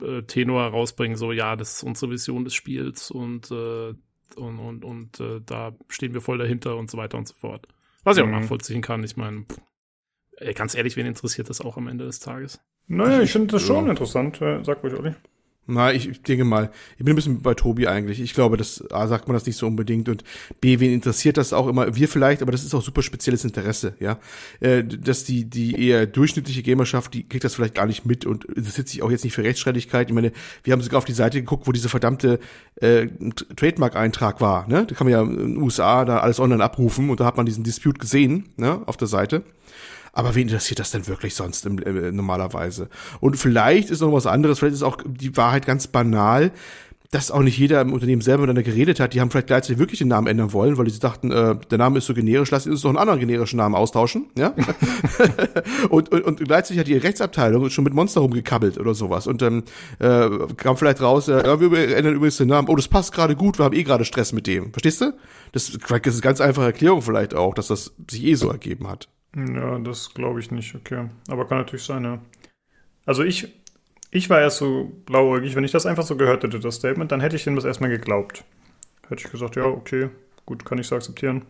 äh, 0.00 0.22
Tenor 0.22 0.62
rausbringen, 0.68 1.16
so 1.16 1.32
ja, 1.32 1.56
das 1.56 1.74
ist 1.74 1.82
unsere 1.82 2.10
Vision 2.10 2.44
des 2.44 2.54
Spiels 2.54 3.10
und, 3.10 3.50
äh, 3.50 3.94
und, 4.36 4.58
und, 4.58 4.84
und 4.84 5.20
äh, 5.20 5.40
da 5.44 5.72
stehen 5.88 6.14
wir 6.14 6.20
voll 6.20 6.38
dahinter 6.38 6.76
und 6.76 6.90
so 6.90 6.98
weiter 6.98 7.18
und 7.18 7.28
so 7.28 7.34
fort. 7.34 7.68
Was 8.04 8.16
ich 8.16 8.22
auch 8.22 8.26
mhm. 8.26 8.32
nachvollziehen 8.32 8.82
kann. 8.82 9.04
Ich 9.04 9.16
meine, 9.16 9.44
ganz 10.54 10.74
ehrlich, 10.74 10.96
wen 10.96 11.06
interessiert 11.06 11.50
das 11.50 11.60
auch 11.60 11.76
am 11.76 11.88
Ende 11.88 12.06
des 12.06 12.20
Tages? 12.20 12.60
Naja, 12.86 13.20
ich 13.20 13.30
finde 13.30 13.48
das 13.48 13.62
schon 13.62 13.84
ja. 13.84 13.90
interessant, 13.90 14.40
äh, 14.40 14.64
sagt 14.64 14.84
euch 14.84 14.94
Olli. 14.94 15.14
Na, 15.70 15.92
ich, 15.92 16.22
denke 16.22 16.44
mal, 16.44 16.70
ich 16.98 17.04
bin 17.04 17.12
ein 17.12 17.16
bisschen 17.16 17.42
bei 17.42 17.54
Tobi 17.54 17.86
eigentlich. 17.86 18.20
Ich 18.20 18.34
glaube, 18.34 18.56
das 18.56 18.90
A 18.90 19.06
sagt 19.06 19.28
man 19.28 19.34
das 19.34 19.46
nicht 19.46 19.56
so 19.56 19.66
unbedingt 19.66 20.08
und 20.08 20.24
B, 20.60 20.80
wen 20.80 20.92
interessiert 20.92 21.36
das 21.36 21.52
auch 21.52 21.68
immer? 21.68 21.94
Wir 21.94 22.08
vielleicht, 22.08 22.42
aber 22.42 22.52
das 22.52 22.64
ist 22.64 22.74
auch 22.74 22.82
super 22.82 23.02
spezielles 23.02 23.44
Interesse, 23.44 23.94
ja. 24.00 24.18
Äh, 24.60 24.84
dass 24.84 25.24
die, 25.24 25.44
die 25.44 25.88
eher 25.88 26.06
durchschnittliche 26.06 26.62
Gamerschaft, 26.62 27.14
die 27.14 27.28
kriegt 27.28 27.44
das 27.44 27.54
vielleicht 27.54 27.74
gar 27.74 27.86
nicht 27.86 28.04
mit 28.04 28.26
und 28.26 28.44
interessiert 28.44 28.88
sich 28.88 29.02
auch 29.02 29.10
jetzt 29.10 29.24
nicht 29.24 29.34
für 29.34 29.44
Rechtsstreitigkeit. 29.44 30.08
Ich 30.08 30.14
meine, 30.14 30.32
wir 30.64 30.72
haben 30.72 30.82
sogar 30.82 30.98
auf 30.98 31.04
die 31.04 31.12
Seite 31.12 31.40
geguckt, 31.40 31.66
wo 31.66 31.72
diese 31.72 31.88
verdammte 31.88 32.40
äh, 32.76 33.06
Trademark-Eintrag 33.56 34.40
war, 34.40 34.68
ne? 34.68 34.86
Da 34.86 34.94
kann 34.94 35.06
man 35.06 35.12
ja 35.12 35.22
in 35.22 35.54
den 35.54 35.62
USA 35.62 36.04
da 36.04 36.18
alles 36.18 36.40
online 36.40 36.62
abrufen 36.62 37.10
und 37.10 37.20
da 37.20 37.24
hat 37.24 37.36
man 37.36 37.46
diesen 37.46 37.64
Dispute 37.64 37.98
gesehen, 37.98 38.48
ne, 38.56 38.82
auf 38.86 38.96
der 38.96 39.08
Seite. 39.08 39.42
Aber 40.12 40.34
wen 40.34 40.42
interessiert 40.42 40.78
das 40.80 40.90
denn 40.90 41.06
wirklich 41.06 41.34
sonst 41.34 41.66
im, 41.66 41.78
äh, 41.78 42.12
normalerweise? 42.12 42.88
Und 43.20 43.36
vielleicht 43.36 43.90
ist 43.90 44.00
noch 44.00 44.12
was 44.12 44.26
anderes, 44.26 44.58
vielleicht 44.58 44.74
ist 44.74 44.82
auch 44.82 44.98
die 45.06 45.36
Wahrheit 45.36 45.66
ganz 45.66 45.86
banal, 45.86 46.52
dass 47.10 47.32
auch 47.32 47.42
nicht 47.42 47.58
jeder 47.58 47.80
im 47.80 47.92
Unternehmen 47.92 48.22
selber 48.22 48.42
miteinander 48.42 48.62
geredet 48.62 49.00
hat. 49.00 49.14
Die 49.14 49.20
haben 49.20 49.30
vielleicht 49.30 49.48
gleichzeitig 49.48 49.78
wirklich 49.78 49.98
den 49.98 50.08
Namen 50.08 50.28
ändern 50.28 50.52
wollen, 50.52 50.78
weil 50.78 50.88
sie 50.88 51.00
dachten, 51.00 51.32
äh, 51.32 51.56
der 51.70 51.78
Name 51.78 51.98
ist 51.98 52.06
so 52.06 52.14
generisch, 52.14 52.52
lass 52.52 52.68
uns 52.68 52.82
doch 52.82 52.88
einen 52.88 52.98
anderen 52.98 53.18
generischen 53.18 53.56
Namen 53.56 53.74
austauschen. 53.74 54.26
Ja? 54.38 54.54
und, 55.90 56.12
und, 56.12 56.22
und 56.22 56.44
gleichzeitig 56.44 56.78
hat 56.78 56.86
die 56.86 56.96
Rechtsabteilung 56.96 57.68
schon 57.70 57.82
mit 57.82 57.94
Monster 57.94 58.20
rumgekabbelt 58.20 58.78
oder 58.78 58.94
sowas. 58.94 59.26
Und 59.26 59.42
dann 59.42 59.64
äh, 59.98 60.28
kam 60.56 60.76
vielleicht 60.76 61.00
raus, 61.00 61.26
äh, 61.26 61.44
ja, 61.44 61.60
wir 61.60 61.96
ändern 61.96 62.14
übrigens 62.14 62.36
den 62.36 62.48
Namen. 62.48 62.68
Oh, 62.68 62.76
das 62.76 62.86
passt 62.86 63.12
gerade 63.12 63.34
gut, 63.34 63.58
wir 63.58 63.64
haben 63.64 63.74
eh 63.74 63.82
gerade 63.82 64.04
Stress 64.04 64.32
mit 64.32 64.46
dem. 64.46 64.72
Verstehst 64.72 65.00
du? 65.00 65.12
Das, 65.50 65.66
das 65.66 65.74
ist 65.74 65.90
eine 65.90 66.00
ganz 66.00 66.40
einfache 66.40 66.66
Erklärung 66.66 67.02
vielleicht 67.02 67.34
auch, 67.34 67.54
dass 67.54 67.66
das 67.66 67.92
sich 68.08 68.22
eh 68.22 68.34
so 68.34 68.50
ergeben 68.50 68.88
hat. 68.88 69.08
Ja, 69.36 69.78
das 69.78 70.12
glaube 70.12 70.40
ich 70.40 70.50
nicht, 70.50 70.74
okay. 70.74 71.08
Aber 71.28 71.46
kann 71.46 71.58
natürlich 71.58 71.84
sein, 71.84 72.04
ja. 72.04 72.18
Also 73.06 73.22
ich, 73.22 73.54
ich 74.10 74.28
war 74.28 74.40
erst 74.40 74.58
so 74.58 74.92
blauäugig, 75.06 75.54
wenn 75.54 75.64
ich 75.64 75.70
das 75.70 75.86
einfach 75.86 76.04
so 76.04 76.16
gehört 76.16 76.42
hätte, 76.42 76.58
das 76.58 76.76
Statement, 76.76 77.12
dann 77.12 77.20
hätte 77.20 77.36
ich 77.36 77.44
dem 77.44 77.56
das 77.56 77.64
erstmal 77.64 77.90
geglaubt. 77.90 78.44
Hätte 79.08 79.24
ich 79.24 79.30
gesagt, 79.30 79.56
ja, 79.56 79.64
okay, 79.64 80.10
gut, 80.46 80.64
kann 80.64 80.78
ich 80.78 80.88
so 80.88 80.96
akzeptieren. 80.96 81.42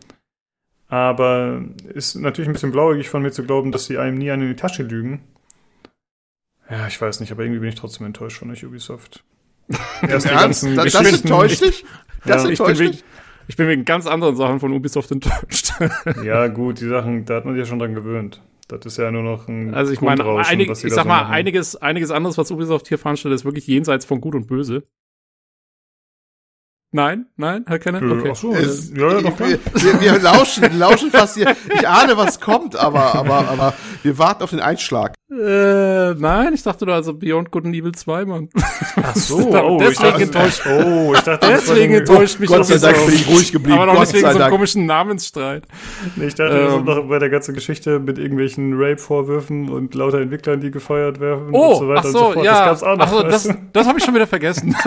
Aber 0.87 1.63
ist 1.93 2.15
natürlich 2.15 2.49
ein 2.49 2.53
bisschen 2.53 2.71
blauäugig 2.71 3.09
von 3.09 3.21
mir 3.21 3.31
zu 3.31 3.43
glauben, 3.43 3.71
dass 3.71 3.85
sie 3.85 3.97
einem 3.97 4.17
nie 4.17 4.29
an 4.29 4.41
die 4.41 4.55
Tasche 4.55 4.83
lügen. 4.83 5.21
Ja, 6.69 6.87
ich 6.87 6.99
weiß 6.99 7.19
nicht, 7.19 7.31
aber 7.31 7.43
irgendwie 7.43 7.59
bin 7.59 7.69
ich 7.69 7.75
trotzdem 7.75 8.05
enttäuscht 8.05 8.39
von 8.39 8.51
euch, 8.51 8.65
Ubisoft. 8.65 9.23
Erst 10.01 10.25
die 10.25 10.33
ganzen 10.33 10.75
das, 10.75 10.91
das 10.91 11.13
enttäuscht 11.13 11.61
dich? 11.61 11.85
Das 12.25 12.43
ja, 12.43 12.49
enttäuscht 12.49 12.81
dich? 12.81 13.03
Ich 13.51 13.57
bin 13.57 13.67
wegen 13.67 13.83
ganz 13.83 14.07
anderen 14.07 14.37
Sachen 14.37 14.61
von 14.61 14.71
Ubisoft 14.71 15.11
enttäuscht. 15.11 15.73
ja, 16.23 16.47
gut, 16.47 16.79
die 16.79 16.87
Sachen, 16.87 17.25
da 17.25 17.35
hat 17.35 17.43
man 17.43 17.53
sich 17.53 17.59
ja 17.59 17.65
schon 17.65 17.79
dran 17.79 17.93
gewöhnt. 17.93 18.41
Das 18.69 18.85
ist 18.85 18.97
ja 18.97 19.11
nur 19.11 19.23
noch 19.23 19.49
ein 19.49 19.73
Also 19.73 19.91
ich 19.91 19.99
meine, 19.99 20.23
einig, 20.23 20.69
ich 20.69 20.93
sag 20.93 21.03
so 21.03 21.09
mal, 21.09 21.25
einiges, 21.25 21.75
einiges 21.75 22.11
anderes, 22.11 22.37
was 22.37 22.49
Ubisoft 22.49 22.87
hier 22.87 22.97
veranstaltet, 22.97 23.41
ist 23.41 23.43
wirklich 23.43 23.67
jenseits 23.67 24.05
von 24.05 24.21
Gut 24.21 24.35
und 24.35 24.47
Böse. 24.47 24.83
Nein, 26.93 27.27
nein, 27.37 27.63
Herr 27.67 27.79
Kenneth? 27.79 28.03
Okay. 28.03 28.29
Ach 28.33 28.35
so, 28.35 28.53
es, 28.53 28.91
ja, 28.93 29.13
ja, 29.13 29.21
doch, 29.21 29.39
wir, 29.39 29.59
wir, 29.75 30.01
wir 30.01 30.19
lauschen, 30.19 30.77
lauschen 30.77 31.09
fast 31.09 31.35
hier. 31.37 31.55
Ich 31.73 31.87
ahne, 31.87 32.17
was 32.17 32.41
kommt, 32.41 32.75
aber, 32.75 33.15
aber, 33.15 33.47
aber 33.47 33.73
wir 34.03 34.17
warten 34.17 34.43
auf 34.43 34.49
den 34.49 34.59
Einschlag. 34.59 35.13
Äh, 35.31 36.13
nein, 36.15 36.53
ich 36.53 36.63
dachte 36.63 36.85
du 36.85 36.91
also 36.91 37.13
Beyond 37.13 37.49
Good 37.49 37.63
and 37.63 37.75
Evil 37.75 37.93
2, 37.93 38.25
Mann. 38.25 38.49
Ach 39.01 39.15
so, 39.15 39.37
oh, 39.63 39.77
deswegen 39.79 40.15
ich 40.17 40.21
enttäuscht. 40.23 40.63
Oh, 40.67 41.13
ich 41.13 41.21
dachte, 41.21 41.47
deswegen 41.47 41.93
enttäuscht 41.93 42.37
mich 42.41 42.49
Gott 42.49 42.65
sei 42.65 42.77
Dank 42.77 43.05
bin 43.05 43.15
ich 43.15 43.25
ruhig 43.29 43.53
geblieben. 43.53 43.79
Aber 43.79 43.93
noch 43.93 43.99
nicht 44.01 44.13
wegen 44.13 44.29
so 44.29 44.37
einem 44.37 44.49
komischen 44.49 44.85
Namensstreit. 44.85 45.63
Nee, 46.17 46.25
ich 46.25 46.35
dachte, 46.35 46.53
ähm, 46.53 46.61
wir 46.61 46.71
sind 46.71 46.85
noch 46.85 47.07
bei 47.07 47.19
der 47.19 47.29
ganzen 47.29 47.55
Geschichte 47.55 47.99
mit 47.99 48.17
irgendwelchen 48.17 48.73
Rape-Vorwürfen 48.73 49.69
und 49.69 49.95
lauter 49.95 50.19
Entwicklern, 50.19 50.59
die 50.59 50.71
gefeuert 50.71 51.21
werden 51.21 51.51
oh, 51.53 51.69
und 51.69 51.75
so 51.77 51.87
weiter 51.87 51.99
ach 51.99 52.03
so, 52.03 52.09
und 52.09 52.13
so 52.13 52.33
fort. 52.33 52.45
Ja, 52.45 52.65
das 52.65 52.81
gab's 52.81 52.83
auch 52.83 52.97
noch. 52.97 53.05
Ach 53.05 53.11
so, 53.11 53.23
das, 53.23 53.57
das 53.71 53.87
habe 53.87 53.99
ich 53.99 54.03
schon 54.03 54.13
wieder 54.13 54.27
vergessen. 54.27 54.75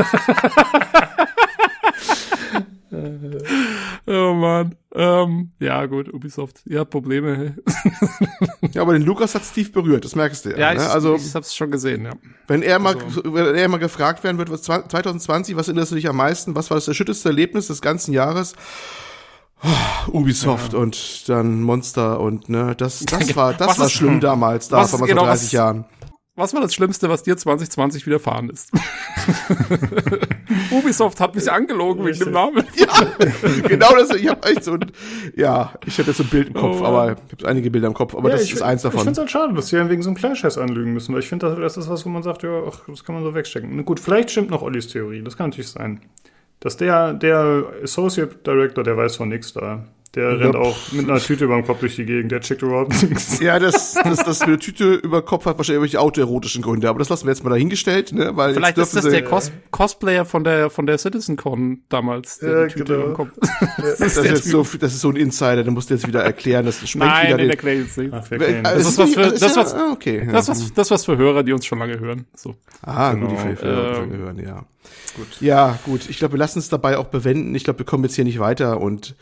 oh 4.06 4.34
Mann. 4.34 4.74
Ähm, 4.94 5.50
ja, 5.58 5.86
gut, 5.86 6.12
Ubisoft. 6.12 6.60
Ihr 6.66 6.80
habt 6.80 6.90
Probleme. 6.90 7.56
ja, 8.72 8.82
aber 8.82 8.92
den 8.92 9.02
Lukas 9.02 9.34
hat 9.34 9.42
tief 9.52 9.72
berührt, 9.72 10.04
das 10.04 10.14
merkst 10.14 10.44
du 10.44 10.50
ja. 10.50 10.58
Ja, 10.58 10.72
ich, 10.72 10.78
ne? 10.78 10.90
also, 10.90 11.16
ich 11.16 11.34
hab's 11.34 11.54
schon 11.54 11.70
gesehen, 11.70 12.04
ja. 12.04 12.12
Wenn 12.46 12.62
er 12.62 12.78
mal, 12.78 12.96
also. 12.96 13.22
wenn 13.24 13.54
er 13.54 13.68
mal 13.68 13.78
gefragt 13.78 14.22
werden 14.24 14.38
wird, 14.38 14.50
was 14.50 14.62
2020, 14.62 15.56
was 15.56 15.68
interessiert 15.68 15.98
dich 15.98 16.08
am 16.08 16.16
meisten? 16.16 16.54
Was 16.54 16.70
war 16.70 16.76
das 16.76 16.88
erschütterndste 16.88 17.30
Erlebnis 17.30 17.66
des 17.66 17.82
ganzen 17.82 18.12
Jahres? 18.12 18.54
Oh, 19.62 20.10
Ubisoft 20.12 20.72
ja. 20.74 20.78
und 20.78 21.28
dann 21.28 21.62
Monster 21.62 22.20
und 22.20 22.48
ne, 22.48 22.74
das, 22.76 23.00
das 23.00 23.34
war, 23.36 23.54
das 23.54 23.68
was 23.68 23.78
war 23.78 23.88
schlimm 23.88 24.20
damals, 24.20 24.68
da 24.68 24.84
vor 24.84 25.06
genau, 25.06 25.24
30 25.24 25.52
Jahren. 25.52 25.84
Was 26.36 26.52
war 26.52 26.60
das 26.60 26.74
Schlimmste, 26.74 27.08
was 27.08 27.22
dir 27.22 27.36
2020 27.36 28.06
widerfahren 28.06 28.50
ist? 28.50 28.70
Ubisoft 30.70 31.20
hat 31.20 31.34
mich 31.34 31.50
angelogen 31.50 32.04
wegen 32.04 32.18
dem 32.18 32.32
Namen. 32.32 32.64
Ja, 32.76 32.86
genau 33.68 33.94
das. 33.96 34.10
Ich 34.14 34.28
habe 34.28 34.46
echt 34.48 34.64
so 34.64 34.72
ein, 34.72 34.90
ja, 35.36 35.72
ich 35.86 35.98
habe 35.98 36.08
jetzt 36.08 36.18
so 36.18 36.24
ein 36.24 36.28
Bild 36.30 36.48
im 36.48 36.54
Kopf, 36.54 36.80
Oh. 36.80 36.84
aber 36.84 37.12
ich 37.12 37.32
habe 37.40 37.48
einige 37.48 37.70
Bilder 37.70 37.86
im 37.88 37.94
Kopf, 37.94 38.14
aber 38.14 38.28
Ja, 38.30 38.36
das 38.36 38.44
ich, 38.44 38.54
ist 38.54 38.62
eins 38.62 38.84
Ich 38.84 38.90
finde 38.90 38.96
davon. 39.04 39.12
es 39.12 39.18
halt 39.18 39.30
schade, 39.30 39.54
dass 39.54 39.68
sie 39.68 39.78
einen 39.78 39.90
wegen 39.90 40.02
so 40.02 40.08
einem 40.10 40.16
Clash 40.16 40.44
anlügen 40.44 40.92
müssen, 40.92 41.12
weil 41.14 41.20
ich 41.20 41.28
finde, 41.28 41.46
das, 41.48 41.58
das 41.58 41.76
ist 41.84 41.90
was, 41.90 42.04
wo 42.04 42.08
man 42.10 42.22
sagt, 42.22 42.42
ja, 42.42 42.62
ach, 42.68 42.80
das 42.86 43.04
kann 43.04 43.14
man 43.14 43.24
so 43.24 43.34
wegstecken. 43.34 43.70
Na 43.74 43.82
gut, 43.82 44.00
vielleicht 44.00 44.30
stimmt 44.30 44.50
noch 44.50 44.62
Ollis 44.62 44.88
Theorie, 44.88 45.22
das 45.22 45.36
kann 45.36 45.50
natürlich 45.50 45.70
sein. 45.70 46.00
Dass 46.60 46.76
der, 46.76 47.12
der 47.14 47.64
Associate 47.82 48.34
Director, 48.46 48.82
der 48.84 48.96
weiß 48.96 49.16
von 49.16 49.28
nichts 49.28 49.52
da. 49.52 49.84
Der 50.14 50.38
rennt 50.38 50.54
auch 50.56 50.76
mit 50.92 51.08
einer 51.10 51.18
Tüte 51.18 51.44
über 51.44 51.56
dem 51.56 51.64
Kopf 51.66 51.80
durch 51.80 51.96
die 51.96 52.04
Gegend, 52.04 52.30
der 52.30 52.40
checkt 52.40 52.62
überhaupt 52.62 53.02
nichts. 53.02 53.40
Ja, 53.40 53.58
das, 53.58 53.94
das, 53.94 54.18
das 54.24 54.40
mit 54.40 54.48
der 54.50 54.58
Tüte 54.60 54.94
über 54.94 55.22
Kopf 55.22 55.44
hat 55.46 55.56
wahrscheinlich 55.58 55.76
irgendwelche 55.92 56.00
autoerotischen 56.00 56.62
Gründe, 56.62 56.88
aber 56.88 56.98
das 57.00 57.08
lassen 57.08 57.26
wir 57.26 57.32
jetzt 57.32 57.42
mal 57.42 57.50
dahingestellt, 57.50 58.12
ne, 58.12 58.30
weil 58.36 58.54
Vielleicht 58.54 58.78
ist 58.78 58.94
das 58.94 59.04
der 59.04 59.24
Cos 59.24 59.50
Cosplayer 59.70 60.24
von 60.24 60.44
der 60.44 60.70
von 60.70 60.86
der 60.86 60.98
CitizenCon 60.98 61.82
damals. 61.88 62.38
der 62.38 62.50
Ja, 62.60 62.66
die 62.66 62.74
Tüte 62.74 62.94
genau. 62.94 63.06
im 63.06 63.14
Kopf. 63.14 63.30
das, 63.76 64.00
ist 64.00 64.24
jetzt 64.24 64.44
so, 64.44 64.66
das 64.78 64.94
ist 64.94 65.00
so 65.00 65.10
ein 65.10 65.16
Insider, 65.16 65.64
den 65.64 65.74
musst 65.74 65.90
du 65.90 65.94
jetzt 65.94 66.06
wieder 66.06 66.22
erklären, 66.22 66.64
das 66.66 66.76
sprengt 66.88 67.06
Nein, 67.06 67.26
wieder 67.26 67.36
den 67.36 67.42
den, 67.44 67.50
erkläre 67.50 67.76
ich 67.78 67.86
jetzt 67.86 67.98
nicht. 67.98 68.12
Ach, 68.14 68.28
kennen 68.28 68.62
das 68.62 68.72
Das 68.74 68.86
ist 68.88 68.98
was 68.98 69.14
für- 69.14 69.20
also 69.22 69.46
das 69.46 69.56
was- 69.56 69.74
ah, 69.74 69.90
okay. 69.92 70.28
Das 70.30 70.48
was 70.48 70.72
das 70.74 70.90
was 70.90 71.04
für 71.04 71.16
Hörer, 71.16 71.42
die 71.42 71.52
uns 71.52 71.66
schon 71.66 71.78
lange 71.78 71.98
hören. 71.98 72.26
So. 72.36 72.54
Ah, 72.82 73.12
Genau. 73.12 73.28
gut, 73.28 73.38
die 73.50 73.56
Filme 73.56 73.96
Ähm, 74.12 74.18
hören, 74.18 74.38
ja. 74.44 74.64
Gut. 75.16 75.26
Ja, 75.40 75.78
gut. 75.84 76.08
Ich 76.10 76.18
glaube, 76.18 76.34
wir 76.34 76.38
lassen 76.38 76.58
es 76.58 76.68
dabei 76.68 76.98
auch 76.98 77.06
bewenden. 77.06 77.54
Ich 77.54 77.64
glaube, 77.64 77.78
wir 77.80 77.86
kommen 77.86 78.04
jetzt 78.04 78.14
hier 78.16 78.24
nicht 78.24 78.38
weiter 78.38 78.80
und 78.80 79.14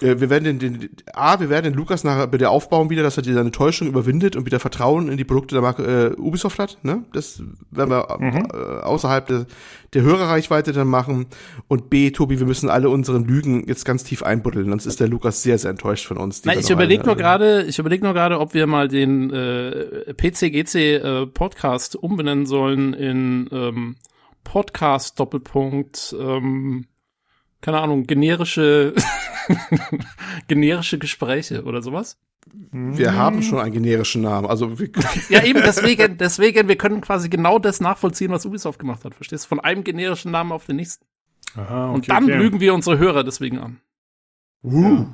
äh, 0.00 0.20
wir 0.20 0.28
werden 0.28 0.58
den, 0.58 0.58
den 0.58 0.90
A, 1.12 1.38
wir 1.40 1.50
werden 1.50 1.64
den 1.64 1.74
Lukas 1.74 2.02
nachher 2.04 2.26
bitte 2.26 2.50
aufbauen 2.50 2.90
wieder, 2.90 3.02
dass 3.02 3.16
er 3.16 3.24
seine 3.24 3.52
Täuschung 3.52 3.88
überwindet 3.88 4.34
und 4.34 4.44
wieder 4.44 4.58
Vertrauen 4.58 5.08
in 5.08 5.16
die 5.16 5.24
Produkte 5.24 5.54
der 5.54 5.62
Marke 5.62 6.14
äh, 6.16 6.20
Ubisoft 6.20 6.58
hat. 6.58 6.78
Ne? 6.82 7.04
Das 7.12 7.42
werden 7.70 7.90
wir 7.90 8.08
äh, 8.20 8.82
außerhalb 8.82 9.26
der, 9.26 9.46
der 9.92 10.02
Hörerreichweite 10.02 10.72
dann 10.72 10.88
machen. 10.88 11.26
Und 11.68 11.90
B, 11.90 12.10
Tobi, 12.10 12.40
wir 12.40 12.46
müssen 12.46 12.68
alle 12.68 12.88
unseren 12.88 13.24
Lügen 13.24 13.66
jetzt 13.68 13.84
ganz 13.84 14.02
tief 14.02 14.22
einbuddeln, 14.22 14.68
sonst 14.68 14.86
ist 14.86 15.00
der 15.00 15.08
Lukas 15.08 15.42
sehr, 15.42 15.58
sehr 15.58 15.70
enttäuscht 15.70 16.06
von 16.06 16.16
uns. 16.16 16.44
wir 16.44 16.58
ich 16.58 16.70
überlege 16.70 17.04
nur 17.04 17.16
gerade, 17.16 17.62
ich 17.62 17.78
überlege 17.78 18.04
nur 18.04 18.14
gerade, 18.14 18.40
ob 18.40 18.54
wir 18.54 18.66
mal 18.66 18.88
den 18.88 19.30
äh, 19.30 20.12
PCGC 20.14 20.74
äh, 20.74 21.26
Podcast 21.26 21.96
umbenennen 21.96 22.46
sollen 22.46 22.94
in 22.94 23.48
ähm, 23.52 23.96
Podcast 24.42 25.18
Doppelpunkt 25.20 26.14
ähm, 26.18 26.86
keine 27.64 27.80
Ahnung, 27.80 28.04
generische 28.06 28.92
generische 30.48 30.98
Gespräche 30.98 31.64
oder 31.64 31.80
sowas. 31.80 32.18
Wir 32.72 33.14
haben 33.14 33.42
schon 33.42 33.58
einen 33.58 33.72
generischen 33.72 34.20
Namen. 34.20 34.46
Also 34.46 34.78
wir, 34.78 34.90
Ja, 35.30 35.42
eben 35.42 35.62
deswegen, 35.64 36.18
deswegen, 36.18 36.68
wir 36.68 36.76
können 36.76 37.00
quasi 37.00 37.30
genau 37.30 37.58
das 37.58 37.80
nachvollziehen, 37.80 38.30
was 38.30 38.44
Ubisoft 38.44 38.78
gemacht 38.78 39.02
hat. 39.04 39.14
Verstehst 39.14 39.44
du? 39.44 39.48
Von 39.48 39.60
einem 39.60 39.82
generischen 39.82 40.30
Namen 40.30 40.52
auf 40.52 40.66
den 40.66 40.76
nächsten. 40.76 41.06
Aha, 41.56 41.90
Und 41.90 42.10
dann 42.10 42.26
lügen 42.26 42.60
wir 42.60 42.74
unsere 42.74 42.98
Hörer 42.98 43.24
deswegen 43.24 43.58
an. 43.58 43.80
uh, 44.62 45.06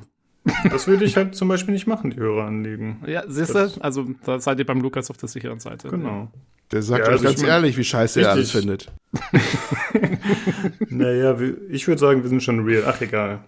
Das 0.71 0.87
würde 0.87 1.05
ich 1.05 1.15
halt 1.17 1.35
zum 1.35 1.47
Beispiel 1.47 1.73
nicht 1.73 1.85
machen, 1.87 2.09
die 2.11 2.17
Hörer 2.17 2.45
anlegen. 2.45 3.01
Ja, 3.05 3.23
siehst 3.27 3.53
du? 3.53 3.71
Also, 3.79 4.07
da 4.25 4.39
seid 4.39 4.57
ihr 4.59 4.65
beim 4.65 4.81
Lukas 4.81 5.09
auf 5.11 5.17
der 5.17 5.29
sicheren 5.29 5.59
Seite. 5.59 5.87
Genau. 5.89 6.31
der 6.71 6.81
sagt 6.81 6.99
Ja, 7.01 7.05
euch 7.07 7.11
also 7.13 7.23
ganz 7.25 7.35
ich 7.37 7.41
mein- 7.43 7.49
ehrlich, 7.51 7.77
wie 7.77 7.83
scheiße 7.83 8.21
er 8.21 8.31
alles 8.31 8.55
Richtig. 8.55 8.61
findet. 8.61 8.91
Naja, 10.89 11.37
ich 11.69 11.87
würde 11.87 11.99
sagen, 11.99 12.21
wir 12.23 12.29
sind 12.29 12.43
schon 12.43 12.63
real. 12.65 12.83
Ach, 12.87 12.99
egal. 13.01 13.39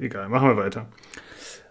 Egal, 0.00 0.28
machen 0.28 0.48
wir 0.48 0.56
weiter. 0.56 0.86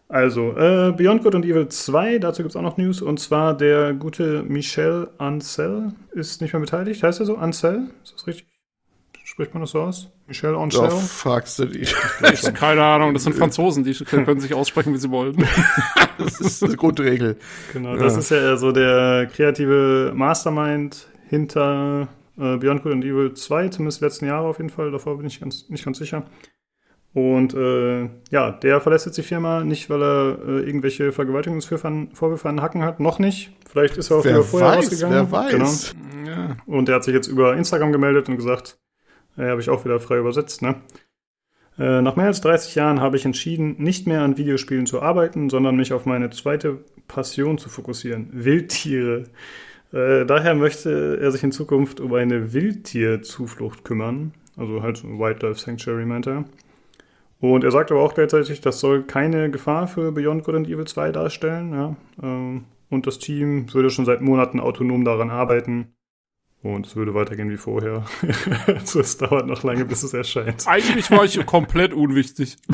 Also, 0.07 0.52
äh, 0.57 0.91
Beyond 0.95 1.23
Good 1.23 1.36
und 1.36 1.45
Evil 1.45 1.68
2, 1.69 2.19
dazu 2.19 2.41
gibt 2.44 2.52
es 2.52 2.56
auch 2.56 2.61
noch 2.61 2.78
News. 2.78 3.02
Und 3.02 3.19
zwar 3.19 3.56
der 3.56 3.94
gute 3.94 4.44
Michel 4.44 5.10
Ancel 5.18 5.94
ist 6.11 6.41
nicht 6.41 6.53
mehr 6.53 6.60
beteiligt. 6.60 7.02
Heißt 7.03 7.19
er 7.19 7.26
so? 7.26 7.38
Ancel? 7.38 7.90
Ist 8.03 8.14
das 8.15 8.28
richtig? 8.28 8.48
Spricht 9.23 9.53
man 9.53 9.61
das 9.61 9.72
so 9.72 9.82
aus? 9.82 10.10
Michel 10.32 10.56
Ancel? 10.56 10.88
Doch, 10.88 11.02
fragst 11.02 11.60
du 11.60 11.66
die. 11.66 11.80
Ich, 11.82 12.53
keine 12.53 12.84
Ahnung, 12.84 13.14
das 13.14 13.24
sind 13.26 13.36
Franzosen, 13.36 13.84
die 13.84 13.94
können 14.06 14.40
sich 14.40 14.53
aussprechen, 14.53 14.94
wie 14.94 14.98
sie 14.98 15.12
wollen. 15.12 15.36
Das 16.18 16.40
ist 16.40 16.64
eine 16.64 16.76
Grundregel. 16.76 17.38
Genau, 17.74 17.95
das 17.95 18.14
Ja. 18.14 18.20
ist 18.20 18.30
ja 18.30 18.56
so 18.56 18.72
der 18.72 19.26
kreative 19.34 20.12
Mastermind 20.16 21.08
hinter 21.28 22.10
äh, 22.38 22.58
Beyond 22.58 22.84
Good 22.84 22.91
and 22.91 23.03
Evil 23.06 23.34
2, 23.34 23.70
zumindest 23.70 24.02
letzten 24.02 24.26
Jahre 24.28 24.48
auf 24.48 24.58
jeden 24.60 24.70
Fall. 24.70 24.91
Davor 24.91 25.18
bin 25.18 25.26
ich 25.26 25.40
ganz, 25.40 25.68
nicht 25.70 25.84
ganz 25.84 25.98
sicher. 25.98 26.24
Und 27.14 27.56
äh, 27.56 28.08
ja, 28.30 28.52
der 28.52 28.80
verlässt 28.82 29.08
jetzt 29.08 29.18
die 29.18 29.24
Firma 29.24 29.64
nicht, 29.64 29.90
weil 29.90 30.02
er 30.03 30.38
äh, 30.48 30.60
irgendwelche 30.62 31.12
Vergewaltigungsvorwürfe 31.12 32.48
an 32.48 32.62
Hacken 32.62 32.84
hat. 32.84 32.99
Noch 32.99 33.18
nicht. 33.18 33.52
Vielleicht 33.68 33.98
ist 33.98 34.12
er 34.12 34.18
auch 34.18 34.24
Wer 34.24 34.34
wieder 34.36 34.44
vorher 34.44 34.70
weiß, 34.70 34.78
rausgegangen. 34.91 35.28
wer 35.32 35.32
weiß. 35.32 35.95
Ja. 36.28 36.58
Und 36.68 36.88
er 36.88 36.95
hat 36.95 37.03
sich 37.03 37.16
jetzt 37.16 37.28
über 37.28 37.56
Instagram 37.58 37.91
gemeldet 37.91 38.30
und 38.30 38.38
gesagt, 38.38 38.78
äh, 39.38 39.49
habe 39.49 39.62
ich 39.62 39.70
auch 39.70 39.86
wieder 39.86 39.99
frei 39.99 40.18
übersetzt, 40.18 40.62
ne? 40.62 40.76
Äh, 41.80 42.02
nach 42.02 42.16
mehr 42.16 42.28
als 42.28 42.41
30 42.41 42.76
Jahren 42.76 42.99
habe 42.99 43.16
ich 43.16 43.26
entschieden, 43.26 43.76
nicht 43.80 44.06
mehr 44.06 44.22
an 44.22 44.38
Videospielen 44.38 44.86
zu 44.86 45.02
arbeiten, 45.02 45.49
sondern 45.49 45.76
mich 45.76 45.94
auf 45.94 46.06
meine 46.06 46.30
zweite 46.30 46.84
Passion 47.08 47.58
zu 47.58 47.70
fokussieren. 47.70 48.30
Wildtiere. 48.34 49.24
Äh, 49.94 50.26
daher 50.26 50.56
möchte 50.56 51.20
er 51.22 51.32
sich 51.32 51.44
in 51.44 51.52
Zukunft 51.52 51.99
um 51.99 52.14
eine 52.14 52.53
Wildtierzuflucht 52.53 53.84
kümmern. 53.84 54.34
Also 54.58 54.84
halt 54.84 54.98
so 54.98 55.08
ein 55.08 55.18
Wildlife 55.18 55.60
Sanctuary, 55.60 56.06
meint 56.06 56.28
er. 56.28 56.45
Und 57.40 57.64
er 57.64 57.72
sagt 57.72 57.91
aber 57.91 58.02
auch 58.02 58.14
gleichzeitig, 58.14 58.62
das 58.62 58.80
soll 58.80 59.03
keine 59.03 59.49
Gefahr 59.49 59.88
für 59.88 60.12
Beyond 60.12 60.44
Good 60.44 60.56
and 60.56 60.68
Evil 60.68 60.86
2 60.86 61.12
darstellen. 61.12 61.74
Ja? 61.74 61.95
Ähm, 62.22 62.66
und 62.90 63.08
das 63.08 63.18
Team 63.18 63.74
würde 63.74 63.90
schon 63.90 64.06
seit 64.06 64.22
Monaten 64.22 64.60
autonom 64.60 65.03
daran 65.03 65.32
arbeiten. 65.32 65.94
Und 66.63 66.85
es 66.85 66.95
würde 66.95 67.15
weitergehen 67.15 67.49
wie 67.49 67.57
vorher. 67.57 68.05
also 68.67 68.99
es 68.99 69.17
dauert 69.17 69.47
noch 69.47 69.63
lange, 69.63 69.83
bis 69.85 70.03
es 70.03 70.13
erscheint. 70.13 70.67
Eigentlich 70.67 71.09
war 71.09 71.25
ich 71.25 71.43
komplett 71.45 71.93
unwichtig. 71.93 72.57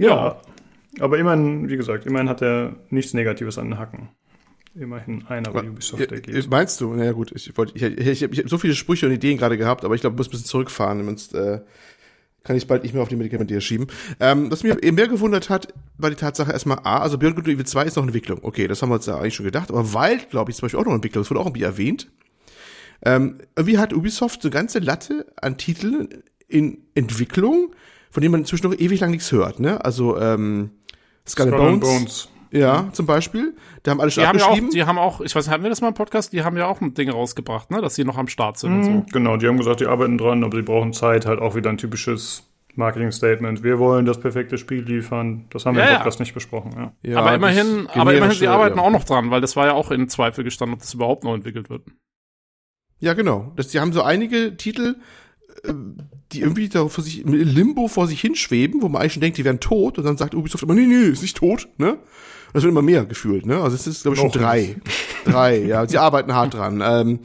Ja. 0.00 0.40
Aber 0.98 1.18
immerhin, 1.18 1.68
wie 1.68 1.76
gesagt, 1.76 2.06
immerhin 2.06 2.30
hat 2.30 2.40
er 2.40 2.74
nichts 2.88 3.12
Negatives 3.12 3.58
an 3.58 3.68
den 3.68 3.78
Hacken. 3.78 4.08
Immerhin 4.74 5.26
einer 5.26 5.50
bei 5.50 5.68
Ubisoft, 5.68 6.10
der 6.10 6.18
Ja, 6.18 6.22
geht. 6.22 6.50
Meinst 6.50 6.80
du? 6.80 6.94
Naja, 6.94 7.12
gut. 7.12 7.32
Ich, 7.32 7.54
wollte, 7.58 7.76
ich, 7.76 7.82
ich, 7.82 7.98
ich, 7.98 8.22
ich 8.22 8.38
habe 8.38 8.48
so 8.48 8.56
viele 8.56 8.74
Sprüche 8.74 9.06
und 9.06 9.12
Ideen 9.12 9.36
gerade 9.36 9.58
gehabt, 9.58 9.84
aber 9.84 9.94
ich 9.94 10.00
glaube, 10.00 10.14
ich 10.14 10.18
muss 10.18 10.28
ein 10.28 10.30
bisschen 10.30 10.46
zurückfahren, 10.46 11.04
sonst 11.04 11.34
äh, 11.34 11.60
kann 12.42 12.56
ich 12.56 12.66
bald 12.66 12.82
nicht 12.82 12.94
mehr 12.94 13.02
auf 13.02 13.08
die 13.08 13.16
Medikamente 13.16 13.60
schieben. 13.60 13.86
Ähm, 14.18 14.50
was 14.50 14.62
mich 14.62 14.82
eben 14.82 14.96
mehr 14.96 15.08
gewundert 15.08 15.50
hat, 15.50 15.74
war 15.98 16.10
die 16.10 16.16
Tatsache 16.16 16.52
erstmal 16.52 16.78
A, 16.84 16.98
also 16.98 17.18
Beyond 17.18 17.36
Good 17.36 17.48
Evil 17.48 17.66
2 17.66 17.84
ist 17.84 17.96
noch 17.96 18.02
in 18.02 18.08
Entwicklung. 18.08 18.38
Okay, 18.42 18.66
das 18.66 18.80
haben 18.80 18.90
wir 18.90 18.94
uns 18.94 19.06
ja 19.06 19.16
eigentlich 19.16 19.34
schon 19.34 19.44
gedacht, 19.44 19.70
aber 19.70 19.92
Wild, 19.92 20.30
glaube 20.30 20.50
ich, 20.50 20.56
zum 20.56 20.66
Beispiel 20.66 20.80
auch 20.80 20.84
noch 20.84 20.92
in 20.92 20.96
Entwicklung, 20.96 21.22
das 21.22 21.30
wurde 21.30 21.40
auch 21.40 21.46
irgendwie 21.46 21.62
erwähnt. 21.62 22.10
Ähm, 23.02 23.38
irgendwie 23.56 23.78
hat 23.78 23.92
Ubisoft 23.92 24.42
so 24.42 24.48
eine 24.48 24.52
ganze 24.52 24.78
Latte 24.78 25.26
an 25.40 25.56
Titeln 25.56 26.08
in 26.48 26.78
Entwicklung, 26.94 27.74
von 28.10 28.20
denen 28.20 28.32
man 28.32 28.40
inzwischen 28.40 28.68
noch 28.68 28.78
ewig 28.78 29.00
lang 29.00 29.10
nichts 29.10 29.32
hört, 29.32 29.60
ne? 29.60 29.84
Also, 29.84 30.18
ähm, 30.18 30.70
Skull, 31.26 31.48
Skull 31.48 31.54
and 31.54 31.62
and 31.62 31.80
Bones, 31.80 31.98
Bones. 31.98 32.28
Ja, 32.52 32.88
zum 32.92 33.06
Beispiel. 33.06 33.54
Da 33.82 33.92
haben 33.92 34.00
alle 34.00 34.10
schon 34.10 34.22
Die 34.22 34.26
haben 34.28 34.38
ja 34.38 34.44
auch, 34.44 34.48
abgeschrieben. 34.48 34.70
die 34.74 34.84
haben 34.84 34.98
auch, 34.98 35.20
ich 35.20 35.34
weiß, 35.34 35.48
hatten 35.48 35.62
wir 35.62 35.70
das 35.70 35.80
mal 35.80 35.88
im 35.88 35.94
Podcast? 35.94 36.32
Die 36.32 36.42
haben 36.42 36.56
ja 36.56 36.66
auch 36.66 36.80
ein 36.80 36.94
Ding 36.94 37.10
rausgebracht, 37.10 37.70
ne, 37.70 37.80
dass 37.80 37.94
sie 37.94 38.04
noch 38.04 38.18
am 38.18 38.28
Start 38.28 38.58
sind 38.58 38.72
und 38.74 38.84
so. 38.84 38.90
Mhm, 38.90 39.06
Genau, 39.12 39.36
die 39.36 39.46
haben 39.46 39.56
gesagt, 39.56 39.80
die 39.80 39.86
arbeiten 39.86 40.18
dran, 40.18 40.42
aber 40.44 40.56
sie 40.56 40.62
brauchen 40.62 40.92
Zeit, 40.92 41.26
halt 41.26 41.40
auch 41.40 41.54
wieder 41.54 41.70
ein 41.70 41.78
typisches 41.78 42.46
Marketing-Statement. 42.76 43.62
Wir 43.62 43.78
wollen 43.78 44.06
das 44.06 44.20
perfekte 44.20 44.58
Spiel 44.58 44.82
liefern. 44.82 45.46
Das 45.50 45.66
haben 45.66 45.76
wir 45.76 45.82
Ja, 45.82 45.88
im 45.88 45.92
ja. 45.94 45.98
Podcast 45.98 46.20
nicht 46.20 46.34
besprochen. 46.34 46.72
Ja. 46.76 46.92
Ja, 47.02 47.18
aber 47.18 47.34
immerhin, 47.34 47.88
aber 47.94 48.14
immerhin, 48.14 48.36
sie 48.36 48.46
arbeiten 48.48 48.78
ja. 48.78 48.84
auch 48.84 48.90
noch 48.90 49.04
dran, 49.04 49.30
weil 49.30 49.40
das 49.40 49.56
war 49.56 49.66
ja 49.66 49.72
auch 49.72 49.90
in 49.90 50.08
Zweifel 50.08 50.44
gestanden, 50.44 50.74
ob 50.74 50.80
das 50.80 50.94
überhaupt 50.94 51.24
noch 51.24 51.34
entwickelt 51.34 51.68
wird. 51.70 51.82
Ja, 52.98 53.14
genau. 53.14 53.52
Das, 53.56 53.68
die 53.68 53.80
haben 53.80 53.92
so 53.92 54.02
einige 54.02 54.56
Titel, 54.56 54.96
die 56.32 56.40
irgendwie 56.40 56.68
da 56.68 56.88
vor 56.88 57.02
sich, 57.02 57.22
im 57.24 57.32
Limbo 57.32 57.88
vor 57.88 58.06
sich 58.06 58.20
hinschweben, 58.20 58.82
wo 58.82 58.88
man 58.88 59.02
eigentlich 59.02 59.14
schon 59.14 59.20
denkt, 59.20 59.38
die 59.38 59.44
wären 59.44 59.60
tot, 59.60 59.98
und 59.98 60.04
dann 60.04 60.16
sagt 60.16 60.34
Ubisoft 60.34 60.62
immer, 60.62 60.74
nee, 60.74 60.86
nee, 60.86 61.08
ist 61.08 61.22
nicht 61.22 61.36
tot, 61.36 61.68
ne? 61.78 61.98
Das 62.52 62.62
wird 62.62 62.72
immer 62.72 62.82
mehr 62.82 63.04
gefühlt, 63.04 63.46
ne? 63.46 63.60
Also 63.60 63.76
es 63.76 63.86
ist, 63.86 64.02
glaube 64.02 64.14
ich, 64.14 64.20
schon 64.20 64.28
Noch 64.28 64.36
drei. 64.36 64.76
drei, 65.24 65.58
ja. 65.58 65.86
Sie 65.86 65.98
arbeiten 65.98 66.34
hart 66.34 66.54
dran. 66.54 66.82
Ähm, 66.84 67.20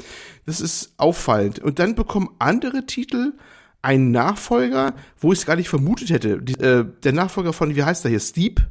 das 0.45 0.61
ist 0.61 0.93
auffallend. 0.97 1.59
Und 1.59 1.79
dann 1.79 1.95
bekommen 1.95 2.29
andere 2.37 2.85
Titel 2.85 3.33
einen 3.81 4.11
Nachfolger, 4.11 4.93
wo 5.19 5.33
ich 5.33 5.39
es 5.39 5.45
gar 5.45 5.55
nicht 5.55 5.69
vermutet 5.69 6.09
hätte. 6.09 6.41
Die, 6.41 6.53
äh, 6.53 6.85
der 7.03 7.13
Nachfolger 7.13 7.53
von, 7.53 7.75
wie 7.75 7.83
heißt 7.83 8.03
der 8.03 8.09
hier, 8.09 8.19
Steep? 8.19 8.61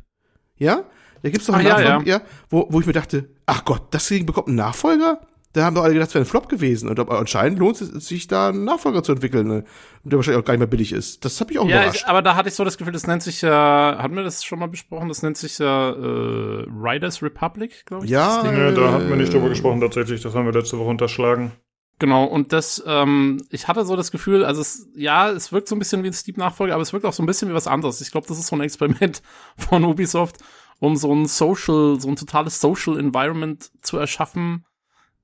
Ja? 0.57 0.85
Da 1.23 1.31
gibt's 1.31 1.47
doch 1.47 1.55
einen 1.55 1.67
Ach, 1.67 1.79
ja, 1.79 1.85
Nachfolger, 1.85 2.11
ja. 2.11 2.23
wo, 2.51 2.67
wo 2.71 2.81
ich 2.81 2.87
mir 2.87 2.93
dachte, 2.93 3.29
ach 3.47 3.65
Gott, 3.65 3.83
das 3.93 4.07
Ding 4.09 4.27
bekommt 4.27 4.49
einen 4.49 4.57
Nachfolger? 4.57 5.21
Da 5.55 5.65
haben 5.65 5.75
doch 5.75 5.85
alle 5.85 5.95
gedacht, 5.95 6.09
es 6.09 6.15
wäre 6.15 6.25
ein 6.25 6.29
Flop 6.29 6.49
gewesen. 6.49 6.89
Und 6.91 6.99
aber 7.01 7.19
anscheinend 7.19 7.59
lohnt 7.59 7.81
es 7.81 7.89
sich, 8.07 8.27
da 8.27 8.49
einen 8.51 8.65
Nachfolger 8.65 9.03
zu 9.03 9.13
entwickeln, 9.13 9.47
ne? 9.47 9.65
der 10.03 10.19
wahrscheinlich 10.19 10.43
auch 10.43 10.45
gar 10.47 10.53
nicht 10.55 10.59
mehr 10.59 10.67
billig 10.67 10.93
ist. 10.93 11.25
Das 11.25 11.41
hat 11.41 11.49
mich 11.49 11.59
auch 11.59 11.67
Ja, 11.69 11.77
überrascht. 11.83 12.01
ich, 12.03 12.07
aber 12.07 12.21
da 12.23 12.35
hatte 12.37 12.49
ich 12.49 12.55
so 12.55 12.65
das 12.65 12.77
Gefühl, 12.77 12.93
das 12.93 13.07
nennt 13.07 13.23
sich 13.23 13.41
ja, 13.41 13.97
hatten 13.99 14.17
wir 14.17 14.25
das 14.25 14.45
schon 14.45 14.59
mal 14.59 14.67
besprochen? 14.69 15.09
Das 15.09 15.23
nennt 15.23 15.37
sich 15.39 15.59
ja 15.59 15.91
äh, 15.91 16.67
Riders 16.69 17.23
Republic, 17.23 17.87
glaube 17.87 18.05
ich. 18.05 18.11
Ja, 18.11 18.43
das 18.43 18.51
Ding. 18.51 18.59
Ja, 18.61 18.73
da 18.73 18.93
hatten 18.93 19.09
wir 19.09 19.17
nicht 19.17 19.33
drüber 19.33 19.47
Äh. 19.47 19.51
gesprochen 19.51 19.81
tatsächlich. 19.81 20.21
Das 20.23 20.35
haben 20.35 20.45
wir 20.45 20.53
letzte 20.53 20.79
Woche 20.79 20.91
unterschlagen. 20.91 21.53
Genau, 22.01 22.25
und 22.25 22.53
das, 22.53 22.83
ähm, 22.89 23.41
ich 23.51 23.69
hatte 23.69 23.85
so 23.87 23.95
das 23.95 24.11
Gefühl, 24.11 24.45
also 24.45 24.61
es, 24.61 24.89
ja, 24.97 25.31
es 25.31 25.53
wirkt 25.53 25.69
so 25.69 25.77
ein 25.77 25.79
bisschen 25.79 26.03
wie 26.03 26.09
ein 26.09 26.13
Steep-Nachfolger, 26.13 26.75
aber 26.75 26.83
es 26.83 26.93
wirkt 26.93 27.07
auch 27.07 27.13
so 27.13 27.23
ein 27.23 27.27
bisschen 27.27 27.49
wie 27.49 27.55
was 27.55 27.69
anderes. 27.69 28.01
Ich 28.01 28.11
glaube, 28.11 28.27
das 28.27 28.41
ist 28.41 28.49
so 28.49 28.57
ein 28.57 28.61
Experiment 28.61 29.23
von 29.57 29.85
Ubisoft. 29.85 30.39
um 30.81 30.97
so 30.97 31.15
ein 31.15 31.27
Social, 31.27 32.01
so 32.01 32.09
ein 32.09 32.17
totales 32.17 32.61
Social 32.61 32.99
Environment 32.99 33.71
zu 33.83 33.97
erschaffen, 33.97 34.65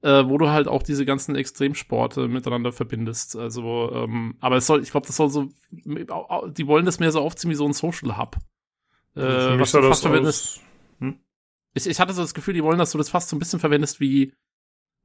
äh, 0.03 0.25
wo 0.27 0.39
du 0.39 0.49
halt 0.49 0.69
auch 0.69 0.83
diese 0.83 1.05
ganzen 1.05 1.35
Extremsporte 1.35 2.29
miteinander 2.29 2.73
verbindest. 2.73 3.37
Also, 3.37 3.91
ähm, 3.93 4.37
aber 4.41 4.57
es 4.57 4.67
soll, 4.67 4.83
ich 4.83 4.91
glaube, 4.91 5.07
das 5.07 5.17
soll 5.17 5.29
so, 5.29 5.49
die 5.71 6.67
wollen 6.67 6.87
das 6.87 7.01
mehr 7.01 7.13
so 7.13 7.21
aufziehen 7.21 7.51
wie 7.51 7.57
so 7.57 7.67
ein 7.67 7.73
Social 7.73 8.17
Hub. 8.17 8.37
Äh, 9.15 9.59
was 9.59 9.73
du 9.73 9.83
fast 9.83 10.03
verwendest. 10.03 10.61
Hm? 11.01 11.21
Ich, 11.75 11.87
ich 11.87 12.01
hatte 12.01 12.13
so 12.13 12.23
das 12.23 12.35
Gefühl, 12.35 12.55
die 12.55 12.65
wollen, 12.65 12.79
dass 12.79 12.93
du 12.93 12.99
das 12.99 13.11
fast 13.11 13.29
so 13.29 13.37
ein 13.37 13.39
bisschen 13.39 13.61
verwendest 13.61 14.01
wie 14.01 14.33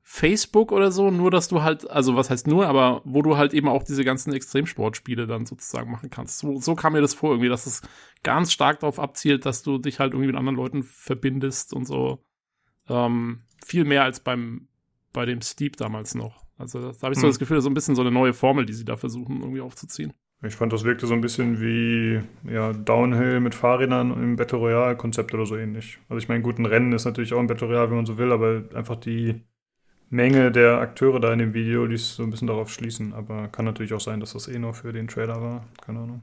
Facebook 0.07 0.71
oder 0.71 0.91
so, 0.91 1.09
nur 1.09 1.31
dass 1.31 1.47
du 1.47 1.63
halt, 1.63 1.89
also 1.89 2.15
was 2.15 2.29
heißt 2.29 2.45
nur, 2.45 2.67
aber 2.67 3.01
wo 3.05 3.23
du 3.23 3.37
halt 3.37 3.55
eben 3.55 3.67
auch 3.67 3.81
diese 3.81 4.05
ganzen 4.05 4.33
Extremsportspiele 4.33 5.25
dann 5.25 5.47
sozusagen 5.47 5.91
machen 5.91 6.11
kannst. 6.11 6.37
So, 6.37 6.57
so 6.59 6.75
kam 6.75 6.93
mir 6.93 7.01
das 7.01 7.15
vor, 7.15 7.31
irgendwie, 7.31 7.49
dass 7.49 7.65
es 7.65 7.81
ganz 8.21 8.53
stark 8.53 8.81
darauf 8.81 8.99
abzielt, 8.99 9.47
dass 9.47 9.63
du 9.63 9.79
dich 9.79 9.99
halt 9.99 10.13
irgendwie 10.13 10.27
mit 10.27 10.35
anderen 10.35 10.55
Leuten 10.55 10.83
verbindest 10.83 11.73
und 11.73 11.85
so. 11.85 12.23
Ähm, 12.87 13.41
viel 13.65 13.83
mehr 13.83 14.03
als 14.03 14.19
beim 14.19 14.67
bei 15.15 15.25
dem 15.25 15.41
Steep 15.41 15.77
damals 15.77 16.13
noch. 16.13 16.45
Also 16.57 16.79
da 16.79 17.01
habe 17.01 17.13
ich 17.13 17.19
so 17.19 17.23
hm. 17.23 17.29
das 17.29 17.39
Gefühl, 17.39 17.61
so 17.61 17.69
ein 17.69 17.73
bisschen 17.73 17.95
so 17.95 18.01
eine 18.01 18.11
neue 18.11 18.33
Formel, 18.33 18.65
die 18.65 18.73
sie 18.73 18.85
da 18.85 18.97
versuchen 18.97 19.41
irgendwie 19.41 19.61
aufzuziehen. 19.61 20.13
Ich 20.43 20.55
fand, 20.55 20.73
das 20.73 20.83
wirkte 20.83 21.07
so 21.07 21.13
ein 21.13 21.21
bisschen 21.21 21.59
wie 21.59 22.21
ja, 22.47 22.73
Downhill 22.73 23.39
mit 23.39 23.55
Fahrrädern 23.55 24.11
im 24.11 24.35
Battle 24.35 24.59
Royale-Konzept 24.59 25.33
oder 25.33 25.45
so 25.45 25.57
ähnlich. 25.57 25.97
Also 26.09 26.17
ich 26.19 26.27
meine, 26.27 26.43
gut, 26.43 26.59
ein 26.59 26.65
Rennen 26.65 26.91
ist 26.91 27.05
natürlich 27.05 27.33
auch 27.33 27.39
ein 27.39 27.47
Battle 27.47 27.67
Royale, 27.67 27.89
wenn 27.89 27.97
man 27.97 28.05
so 28.05 28.17
will, 28.17 28.31
aber 28.31 28.63
einfach 28.75 28.97
die 28.97 29.41
Menge 30.09 30.51
der 30.51 30.79
Akteure 30.79 31.19
da 31.19 31.33
in 31.33 31.39
dem 31.39 31.53
Video 31.53 31.85
ließ 31.85 32.17
so 32.17 32.23
ein 32.23 32.29
bisschen 32.29 32.47
darauf 32.47 32.69
schließen. 32.69 33.13
Aber 33.13 33.47
kann 33.47 33.65
natürlich 33.65 33.93
auch 33.93 34.01
sein, 34.01 34.19
dass 34.19 34.33
das 34.33 34.47
eh 34.47 34.59
nur 34.59 34.73
für 34.73 34.93
den 34.93 35.07
Trailer 35.07 35.41
war. 35.41 35.65
Keine 35.81 35.99
Ahnung. 35.99 36.21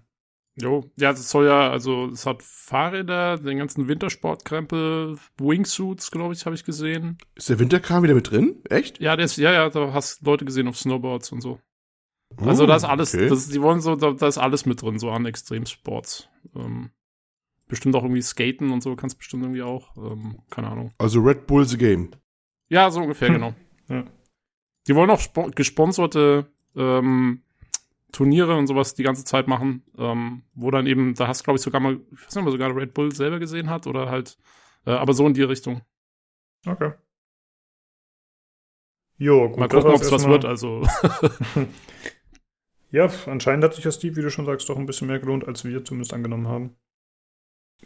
Jo, 0.54 0.84
ja, 0.96 1.12
es 1.12 1.30
soll 1.30 1.46
ja, 1.46 1.70
also 1.70 2.08
es 2.08 2.26
hat 2.26 2.42
Fahrräder, 2.42 3.38
den 3.38 3.56
ganzen 3.56 3.88
Wintersportkrempel, 3.88 5.16
Wingsuits, 5.38 6.10
glaube 6.10 6.34
ich, 6.34 6.44
habe 6.44 6.54
ich 6.54 6.64
gesehen. 6.64 7.16
Ist 7.34 7.48
der 7.48 7.58
Winterkram 7.58 8.02
wieder 8.02 8.14
mit 8.14 8.30
drin? 8.30 8.62
Echt? 8.68 9.00
Ja, 9.00 9.16
der 9.16 9.24
ist, 9.24 9.38
ja, 9.38 9.50
ja, 9.50 9.70
da 9.70 9.94
hast 9.94 10.22
Leute 10.26 10.44
gesehen 10.44 10.68
auf 10.68 10.76
Snowboards 10.76 11.32
und 11.32 11.40
so. 11.40 11.58
Oh, 12.38 12.44
also 12.44 12.66
da 12.66 12.76
ist 12.76 12.84
alles, 12.84 13.14
okay. 13.14 13.28
das, 13.28 13.48
die 13.48 13.62
wollen 13.62 13.80
so, 13.80 13.96
da, 13.96 14.12
da, 14.12 14.26
ist 14.26 14.38
alles 14.38 14.66
mit 14.66 14.82
drin, 14.82 14.98
so 14.98 15.10
an 15.10 15.24
Extremsports. 15.24 16.28
Ähm, 16.54 16.90
bestimmt 17.66 17.94
auch 17.94 18.02
irgendwie 18.02 18.22
Skaten 18.22 18.70
und 18.70 18.82
so, 18.82 18.94
kannst 18.94 19.16
bestimmt 19.16 19.44
irgendwie 19.44 19.62
auch, 19.62 19.96
ähm, 19.96 20.38
keine 20.50 20.68
Ahnung. 20.68 20.92
Also 20.98 21.20
Red 21.20 21.46
Bull 21.46 21.64
the 21.64 21.78
Game. 21.78 22.10
Ja, 22.68 22.90
so 22.90 23.00
ungefähr, 23.00 23.28
hm. 23.28 23.34
genau. 23.34 23.54
Ja. 23.88 24.04
Die 24.86 24.94
wollen 24.94 25.10
auch 25.10 25.22
gesponserte 25.54 26.46
ähm, 26.76 27.42
Turniere 28.12 28.56
und 28.56 28.66
sowas 28.66 28.94
die 28.94 29.02
ganze 29.02 29.24
Zeit 29.24 29.48
machen, 29.48 29.82
ähm, 29.98 30.42
wo 30.54 30.70
dann 30.70 30.86
eben, 30.86 31.14
da 31.14 31.28
hast 31.28 31.40
du, 31.40 31.44
glaube 31.44 31.56
ich, 31.56 31.62
sogar 31.62 31.80
mal, 31.80 31.98
ich 32.12 32.24
weiß 32.24 32.34
nicht, 32.34 32.36
ob 32.36 32.44
man 32.44 32.52
sogar 32.52 32.76
Red 32.76 32.94
Bull 32.94 33.14
selber 33.14 33.38
gesehen 33.38 33.70
hat 33.70 33.86
oder 33.86 34.10
halt, 34.10 34.38
äh, 34.86 34.90
aber 34.90 35.14
so 35.14 35.26
in 35.26 35.34
die 35.34 35.42
Richtung. 35.42 35.80
Okay. 36.66 36.92
Jo, 39.16 39.48
gut. 39.48 39.58
Mal 39.58 39.68
gucken, 39.68 39.92
ob 39.92 40.00
es 40.00 40.12
was 40.12 40.26
wird, 40.26 40.44
also. 40.44 40.82
ja, 42.90 43.08
anscheinend 43.26 43.64
hat 43.64 43.74
sich 43.74 43.84
das 43.84 43.96
Steve, 43.96 44.16
wie 44.16 44.22
du 44.22 44.30
schon 44.30 44.46
sagst, 44.46 44.68
doch 44.68 44.76
ein 44.76 44.86
bisschen 44.86 45.08
mehr 45.08 45.18
gelohnt, 45.18 45.48
als 45.48 45.64
wir 45.64 45.84
zumindest 45.84 46.12
angenommen 46.12 46.48
haben. 46.48 46.76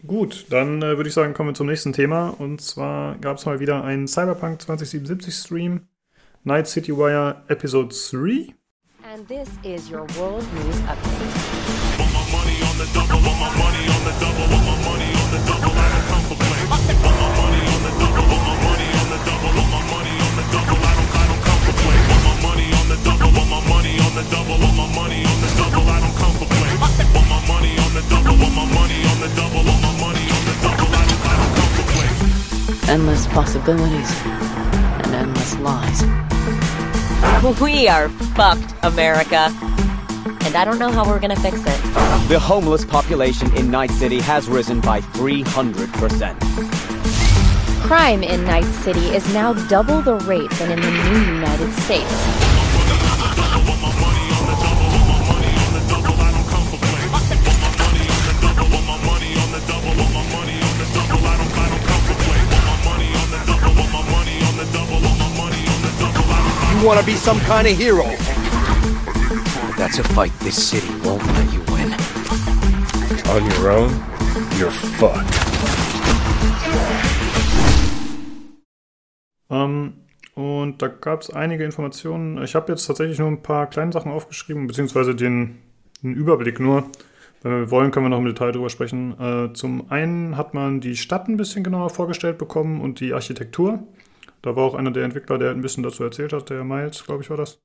Gut, 0.04 0.46
dann 0.50 0.82
äh, 0.82 0.96
würde 0.96 1.08
ich 1.08 1.14
sagen, 1.14 1.32
kommen 1.32 1.50
wir 1.50 1.54
zum 1.54 1.68
nächsten 1.68 1.92
Thema. 1.92 2.28
Und 2.28 2.60
zwar 2.60 3.16
gab 3.18 3.38
es 3.38 3.46
mal 3.46 3.60
wieder 3.60 3.82
einen 3.82 4.08
Cyberpunk 4.08 4.60
2077 4.62 5.34
Stream. 5.34 5.88
Night 6.44 6.68
City 6.68 6.96
Wire 6.96 7.42
Episode 7.48 7.94
3. 7.94 8.54
And 9.16 9.26
this 9.28 9.48
is 9.64 9.88
your 9.88 10.04
world 10.18 10.44
news 10.52 10.76
update. 10.80 11.56
Endless 32.88 33.26
possibilities 33.28 34.10
and 34.26 35.14
endless 35.14 35.58
lies. 35.60 36.02
We 37.60 37.88
are 37.88 38.08
fucked, 38.08 38.74
America. 38.82 39.52
And 40.44 40.56
I 40.56 40.64
don't 40.64 40.78
know 40.78 40.90
how 40.90 41.06
we're 41.06 41.20
gonna 41.20 41.36
fix 41.36 41.58
it. 41.60 41.82
The 42.28 42.38
homeless 42.40 42.84
population 42.84 43.54
in 43.56 43.70
Night 43.70 43.90
City 43.90 44.20
has 44.20 44.48
risen 44.48 44.80
by 44.80 45.00
300%. 45.00 46.36
Crime 47.82 48.22
in 48.24 48.44
Night 48.44 48.64
City 48.64 49.14
is 49.14 49.32
now 49.32 49.52
double 49.68 50.00
the 50.02 50.16
rate 50.26 50.50
than 50.52 50.72
in 50.72 50.80
the 50.80 50.90
new 50.90 51.34
United 51.34 51.72
States. 51.82 52.45
Want 66.86 67.00
to 67.00 67.04
be 67.04 67.16
some 67.16 67.40
kind 67.40 67.66
of 67.66 67.76
hero. 67.76 68.04
That's 69.76 69.98
a 69.98 70.04
fight 70.14 70.30
this 70.38 70.56
city 70.56 70.86
won't 71.02 71.26
let 71.34 71.52
you 71.52 71.60
win. 71.72 71.92
On 73.28 73.44
your 73.50 73.72
own, 73.72 73.90
you're 74.56 74.70
fucked. 74.70 75.34
Ähm, 79.50 79.94
und 80.36 80.80
da 80.80 80.86
gab 80.86 81.22
es 81.22 81.30
einige 81.30 81.64
Informationen. 81.64 82.40
Ich 82.44 82.54
habe 82.54 82.70
jetzt 82.70 82.86
tatsächlich 82.86 83.18
nur 83.18 83.28
ein 83.28 83.42
paar 83.42 83.66
kleine 83.68 83.92
Sachen 83.92 84.12
aufgeschrieben, 84.12 84.68
beziehungsweise 84.68 85.16
den, 85.16 85.58
den 86.04 86.14
Überblick 86.14 86.60
nur. 86.60 86.84
Wenn 87.42 87.52
wir 87.52 87.70
wollen, 87.72 87.90
können 87.90 88.06
wir 88.06 88.10
noch 88.10 88.18
im 88.18 88.26
Detail 88.26 88.52
drüber 88.52 88.70
sprechen. 88.70 89.18
Äh, 89.20 89.52
zum 89.54 89.90
einen 89.90 90.36
hat 90.36 90.54
man 90.54 90.80
die 90.80 90.96
Stadt 90.96 91.26
ein 91.26 91.36
bisschen 91.36 91.64
genauer 91.64 91.90
vorgestellt 91.90 92.38
bekommen 92.38 92.80
und 92.80 93.00
die 93.00 93.12
Architektur. 93.12 93.82
Da 94.46 94.54
war 94.54 94.62
auch 94.62 94.76
einer 94.76 94.92
der 94.92 95.02
Entwickler, 95.02 95.38
der 95.38 95.50
ein 95.50 95.60
bisschen 95.60 95.82
dazu 95.82 96.04
erzählt 96.04 96.32
hat, 96.32 96.50
der 96.50 96.62
Miles, 96.62 97.02
glaube 97.04 97.20
ich, 97.20 97.30
war 97.30 97.36
das. 97.36 97.60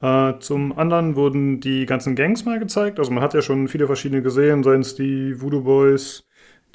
Äh, 0.00 0.38
zum 0.38 0.72
anderen 0.72 1.16
wurden 1.16 1.60
die 1.60 1.84
ganzen 1.84 2.16
Gangs 2.16 2.46
mal 2.46 2.58
gezeigt. 2.58 2.98
Also 2.98 3.10
man 3.10 3.22
hat 3.22 3.34
ja 3.34 3.42
schon 3.42 3.68
viele 3.68 3.86
verschiedene 3.86 4.22
gesehen, 4.22 4.62
seien 4.62 4.80
es 4.80 4.94
die 4.94 5.38
Voodoo 5.38 5.64
Boys, 5.64 6.26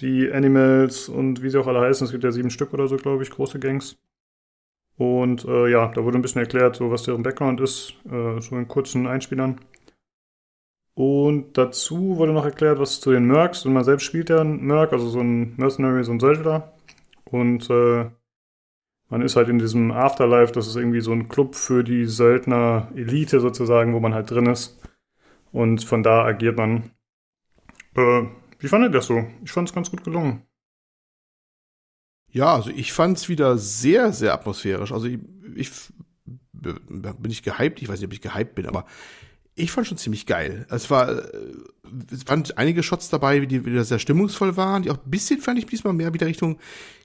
die 0.01 0.31
Animals 0.31 1.09
und 1.09 1.41
wie 1.41 1.49
sie 1.49 1.57
auch 1.59 1.65
alle 1.65 1.81
heißen. 1.81 2.05
Es 2.05 2.11
gibt 2.11 2.23
ja 2.23 2.31
sieben 2.31 2.51
Stück 2.51 2.75
oder 2.75 2.87
so, 2.87 2.95
glaube 2.95 3.23
ich, 3.23 3.31
große 3.31 3.57
Gangs. 3.57 3.97
Und 4.97 5.45
äh, 5.45 5.71
ja, 5.71 5.87
da 5.87 6.03
wurde 6.03 6.19
ein 6.19 6.21
bisschen 6.21 6.41
erklärt, 6.41 6.75
so 6.75 6.91
was 6.91 7.01
deren 7.01 7.23
Background 7.23 7.59
ist, 7.59 7.95
äh, 8.05 8.39
so 8.39 8.55
in 8.55 8.67
kurzen 8.67 9.07
Einspielern. 9.07 9.59
Und 10.93 11.57
dazu 11.57 12.17
wurde 12.17 12.33
noch 12.33 12.45
erklärt, 12.45 12.77
was 12.77 12.99
zu 12.99 13.09
den 13.09 13.25
Mercs, 13.25 13.65
und 13.65 13.73
man 13.73 13.83
selbst 13.83 14.03
spielt 14.03 14.29
ja 14.29 14.41
einen 14.41 14.63
Merc, 14.63 14.93
also 14.93 15.09
so 15.09 15.21
ein 15.21 15.55
Mercenary, 15.57 16.03
so 16.03 16.11
ein 16.11 16.19
Söldner. 16.19 16.71
Und 17.25 17.67
äh, 17.71 18.11
man 19.11 19.21
ist 19.21 19.35
halt 19.35 19.49
in 19.49 19.59
diesem 19.59 19.91
Afterlife, 19.91 20.53
das 20.53 20.67
ist 20.67 20.77
irgendwie 20.77 21.01
so 21.01 21.11
ein 21.11 21.27
Club 21.27 21.55
für 21.55 21.83
die 21.83 22.05
Söldner-Elite 22.05 23.41
sozusagen, 23.41 23.93
wo 23.93 23.99
man 23.99 24.13
halt 24.13 24.31
drin 24.31 24.45
ist. 24.45 24.79
Und 25.51 25.83
von 25.83 26.01
da 26.01 26.23
agiert 26.23 26.57
man. 26.57 26.91
Äh, 27.95 28.23
wie 28.59 28.69
fandet 28.69 28.91
ihr 28.91 28.99
das 28.99 29.07
so? 29.07 29.25
Ich 29.43 29.51
fand 29.51 29.67
es 29.67 29.75
ganz 29.75 29.91
gut 29.91 30.05
gelungen. 30.05 30.43
Ja, 32.31 32.55
also 32.55 32.69
ich 32.69 32.93
fand 32.93 33.17
es 33.17 33.27
wieder 33.27 33.57
sehr, 33.57 34.13
sehr 34.13 34.33
atmosphärisch. 34.33 34.93
Also 34.93 35.07
ich, 35.07 35.19
ich 35.55 35.71
bin 36.53 37.31
ich 37.31 37.43
gehypt, 37.43 37.81
ich 37.81 37.89
weiß 37.89 37.99
nicht, 37.99 38.07
ob 38.07 38.13
ich 38.13 38.21
gehypt 38.21 38.55
bin, 38.55 38.65
aber 38.65 38.85
ich 39.55 39.71
fand 39.71 39.87
schon 39.87 39.97
ziemlich 39.97 40.25
geil. 40.25 40.65
Es 40.69 40.89
war, 40.89 41.23
es 42.11 42.27
waren 42.27 42.43
einige 42.55 42.83
Shots 42.83 43.09
dabei, 43.09 43.39
die 43.41 43.65
wieder 43.65 43.83
sehr 43.83 43.99
stimmungsvoll 43.99 44.55
waren, 44.57 44.83
die 44.83 44.91
auch 44.91 44.97
ein 44.97 45.11
bisschen, 45.11 45.41
fand 45.41 45.59
ich 45.59 45.65
diesmal 45.65 45.93
mehr 45.93 46.13
wieder 46.13 46.27
Richtung 46.27 46.57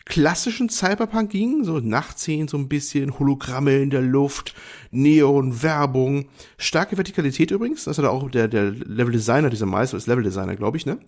klassischen 0.07 0.69
Cyberpunk 0.69 1.31
gingen, 1.31 1.65
so 1.65 1.81
Nachtszenen 1.81 2.47
so 2.47 2.57
ein 2.57 2.69
bisschen, 2.69 3.19
Hologramme 3.19 3.83
in 3.83 3.91
der 3.91 4.03
Luft, 4.03 4.55
Neon, 4.93 5.63
Werbung, 5.63 6.29
starke 6.59 6.97
Vertikalität 6.97 7.51
übrigens, 7.51 7.85
das 7.85 7.99
hat 7.99 8.05
auch 8.05 8.31
der, 8.31 8.47
der 8.47 8.71
Level-Designer, 8.71 9.51
dieser 9.51 9.67
Meister 9.67 9.97
ist 9.97 10.07
Level-Designer, 10.07 10.55
glaube 10.55 10.77
ich, 10.77 10.87
ne, 10.87 10.99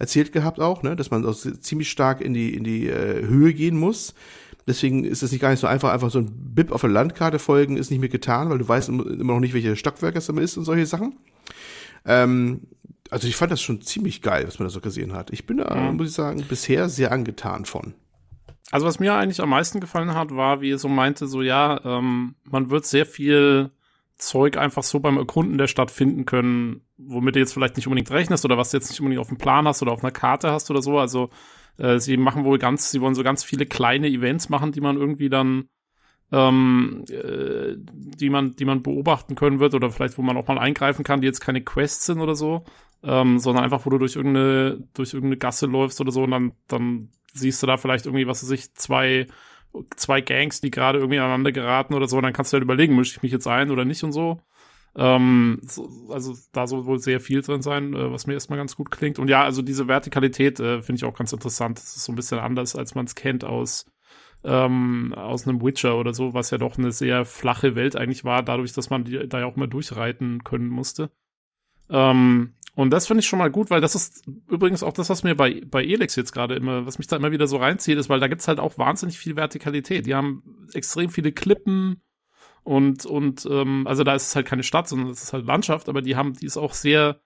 erzählt 0.00 0.32
gehabt 0.32 0.58
auch, 0.58 0.82
ne, 0.82 0.96
dass 0.96 1.12
man 1.12 1.24
auch 1.24 1.36
ziemlich 1.36 1.90
stark 1.90 2.20
in 2.20 2.34
die, 2.34 2.52
in 2.52 2.64
die 2.64 2.88
äh, 2.88 3.24
Höhe 3.24 3.54
gehen 3.54 3.78
muss. 3.78 4.14
Deswegen 4.70 5.04
ist 5.04 5.24
es 5.24 5.32
nicht 5.32 5.40
gar 5.40 5.50
nicht 5.50 5.58
so 5.58 5.66
einfach, 5.66 5.92
einfach 5.92 6.10
so 6.10 6.20
ein 6.20 6.30
Bip 6.54 6.70
auf 6.70 6.80
der 6.82 6.90
Landkarte 6.90 7.40
folgen 7.40 7.76
ist 7.76 7.90
nicht 7.90 7.98
mehr 7.98 8.08
getan, 8.08 8.50
weil 8.50 8.58
du 8.58 8.68
weißt 8.68 8.88
immer 8.88 9.04
noch 9.04 9.40
nicht, 9.40 9.52
welche 9.52 9.74
Stockwerke 9.74 10.18
es 10.18 10.28
immer 10.28 10.42
ist 10.42 10.56
und 10.56 10.64
solche 10.64 10.86
Sachen. 10.86 11.18
Ähm, 12.04 12.68
also 13.10 13.26
ich 13.26 13.34
fand 13.34 13.50
das 13.50 13.60
schon 13.60 13.82
ziemlich 13.82 14.22
geil, 14.22 14.44
was 14.46 14.60
man 14.60 14.68
da 14.68 14.70
so 14.70 14.80
gesehen 14.80 15.12
hat. 15.12 15.30
Ich 15.32 15.44
bin 15.44 15.56
da, 15.56 15.74
mhm. 15.74 15.96
muss 15.96 16.10
ich 16.10 16.14
sagen, 16.14 16.44
bisher 16.48 16.88
sehr 16.88 17.10
angetan 17.10 17.64
von. 17.64 17.94
Also 18.70 18.86
was 18.86 19.00
mir 19.00 19.12
eigentlich 19.14 19.40
am 19.40 19.50
meisten 19.50 19.80
gefallen 19.80 20.14
hat, 20.14 20.30
war, 20.36 20.60
wie 20.60 20.70
er 20.70 20.78
so 20.78 20.88
meinte, 20.88 21.26
so 21.26 21.42
ja, 21.42 21.80
ähm, 21.84 22.36
man 22.44 22.70
wird 22.70 22.86
sehr 22.86 23.06
viel 23.06 23.72
Zeug 24.16 24.56
einfach 24.56 24.84
so 24.84 25.00
beim 25.00 25.16
Erkunden 25.16 25.58
der 25.58 25.66
Stadt 25.66 25.90
finden 25.90 26.26
können, 26.26 26.82
womit 26.96 27.34
du 27.34 27.40
jetzt 27.40 27.52
vielleicht 27.52 27.76
nicht 27.76 27.88
unbedingt 27.88 28.12
rechnest 28.12 28.44
oder 28.44 28.56
was 28.56 28.70
du 28.70 28.76
jetzt 28.76 28.90
nicht 28.90 29.00
unbedingt 29.00 29.20
auf 29.20 29.28
dem 29.28 29.38
Plan 29.38 29.66
hast 29.66 29.82
oder 29.82 29.90
auf 29.90 30.04
einer 30.04 30.12
Karte 30.12 30.52
hast 30.52 30.70
oder 30.70 30.82
so. 30.82 30.98
Also 31.00 31.30
Äh, 31.80 31.98
sie 31.98 32.16
machen 32.16 32.44
wohl 32.44 32.58
ganz, 32.58 32.90
sie 32.90 33.00
wollen 33.00 33.14
so 33.14 33.22
ganz 33.22 33.42
viele 33.42 33.66
kleine 33.66 34.08
Events 34.08 34.48
machen, 34.48 34.72
die 34.72 34.80
man 34.80 34.96
irgendwie 34.96 35.30
dann 35.30 35.68
ähm, 36.32 37.04
äh, 37.10 37.74
die 37.76 38.30
man, 38.30 38.54
die 38.54 38.64
man 38.64 38.82
beobachten 38.82 39.34
können 39.34 39.58
wird 39.60 39.74
oder 39.74 39.90
vielleicht, 39.90 40.16
wo 40.18 40.22
man 40.22 40.36
auch 40.36 40.46
mal 40.46 40.58
eingreifen 40.58 41.04
kann, 41.04 41.20
die 41.20 41.26
jetzt 41.26 41.40
keine 41.40 41.62
Quests 41.62 42.06
sind 42.06 42.20
oder 42.20 42.34
so, 42.34 42.64
ähm, 43.02 43.38
sondern 43.38 43.64
einfach, 43.64 43.84
wo 43.84 43.90
du 43.90 43.98
durch 43.98 44.16
irgendeine, 44.16 44.86
durch 44.94 45.12
irgendeine 45.12 45.38
Gasse 45.38 45.66
läufst 45.66 46.00
oder 46.00 46.12
so 46.12 46.22
und 46.22 46.30
dann, 46.30 46.52
dann 46.68 47.08
siehst 47.32 47.62
du 47.62 47.66
da 47.66 47.76
vielleicht 47.76 48.06
irgendwie, 48.06 48.26
was 48.26 48.42
weiß 48.42 48.50
ich, 48.50 48.74
zwei, 48.74 49.26
zwei 49.96 50.20
Gangs, 50.20 50.60
die 50.60 50.70
gerade 50.70 50.98
irgendwie 50.98 51.18
aneinander 51.18 51.52
geraten 51.52 51.94
oder 51.94 52.06
so, 52.08 52.16
und 52.16 52.24
dann 52.24 52.32
kannst 52.32 52.52
du 52.52 52.56
halt 52.56 52.64
überlegen, 52.64 52.96
mische 52.96 53.16
ich 53.16 53.22
mich 53.22 53.32
jetzt 53.32 53.46
ein 53.46 53.70
oder 53.70 53.84
nicht 53.84 54.04
und 54.04 54.12
so. 54.12 54.40
Ähm, 54.96 55.60
so, 55.62 55.88
also 56.10 56.34
da 56.52 56.66
soll 56.66 56.84
wohl 56.86 56.98
sehr 56.98 57.20
viel 57.20 57.42
drin 57.42 57.62
sein, 57.62 57.94
äh, 57.94 58.10
was 58.10 58.26
mir 58.26 58.34
erstmal 58.34 58.58
ganz 58.58 58.76
gut 58.76 58.90
klingt. 58.90 59.18
Und 59.18 59.28
ja, 59.28 59.44
also 59.44 59.62
diese 59.62 59.88
Vertikalität 59.88 60.58
äh, 60.58 60.82
finde 60.82 60.98
ich 60.98 61.04
auch 61.04 61.16
ganz 61.16 61.32
interessant. 61.32 61.78
Das 61.78 61.96
ist 61.96 62.04
so 62.04 62.12
ein 62.12 62.16
bisschen 62.16 62.38
anders, 62.38 62.74
als 62.74 62.94
man 62.94 63.06
es 63.06 63.14
kennt 63.14 63.44
aus 63.44 63.86
ähm, 64.42 65.12
aus 65.14 65.46
einem 65.46 65.62
Witcher 65.62 65.96
oder 65.96 66.14
so, 66.14 66.34
was 66.34 66.50
ja 66.50 66.58
doch 66.58 66.78
eine 66.78 66.92
sehr 66.92 67.24
flache 67.24 67.74
Welt 67.74 67.96
eigentlich 67.96 68.24
war, 68.24 68.42
dadurch, 68.42 68.72
dass 68.72 68.90
man 68.90 69.04
die, 69.04 69.28
da 69.28 69.40
ja 69.40 69.46
auch 69.46 69.56
mal 69.56 69.68
durchreiten 69.68 70.44
können 70.44 70.68
musste. 70.68 71.10
Ähm, 71.90 72.54
und 72.74 72.90
das 72.90 73.06
finde 73.06 73.20
ich 73.20 73.26
schon 73.26 73.38
mal 73.38 73.50
gut, 73.50 73.68
weil 73.68 73.80
das 73.80 73.94
ist 73.94 74.26
übrigens 74.48 74.82
auch 74.82 74.92
das, 74.92 75.10
was 75.10 75.22
mir 75.22 75.34
bei, 75.34 75.60
bei 75.66 75.84
Elix 75.84 76.16
jetzt 76.16 76.32
gerade 76.32 76.54
immer, 76.54 76.86
was 76.86 76.98
mich 76.98 77.08
da 77.08 77.16
immer 77.16 77.32
wieder 77.32 77.46
so 77.46 77.58
reinzieht, 77.58 77.98
ist, 77.98 78.08
weil 78.08 78.20
da 78.20 78.28
gibt's 78.28 78.48
halt 78.48 78.60
auch 78.60 78.78
wahnsinnig 78.78 79.18
viel 79.18 79.36
Vertikalität. 79.36 80.06
Die 80.06 80.14
haben 80.14 80.42
extrem 80.72 81.10
viele 81.10 81.32
Klippen 81.32 82.00
und, 82.62 83.06
und 83.06 83.46
ähm, 83.50 83.86
also 83.86 84.04
da 84.04 84.14
ist 84.14 84.28
es 84.28 84.36
halt 84.36 84.46
keine 84.46 84.62
Stadt, 84.62 84.88
sondern 84.88 85.08
es 85.08 85.22
ist 85.22 85.32
halt 85.32 85.46
Landschaft, 85.46 85.88
aber 85.88 86.02
die 86.02 86.16
haben, 86.16 86.34
die 86.34 86.46
ist 86.46 86.56
auch 86.56 86.74
sehr, 86.74 87.20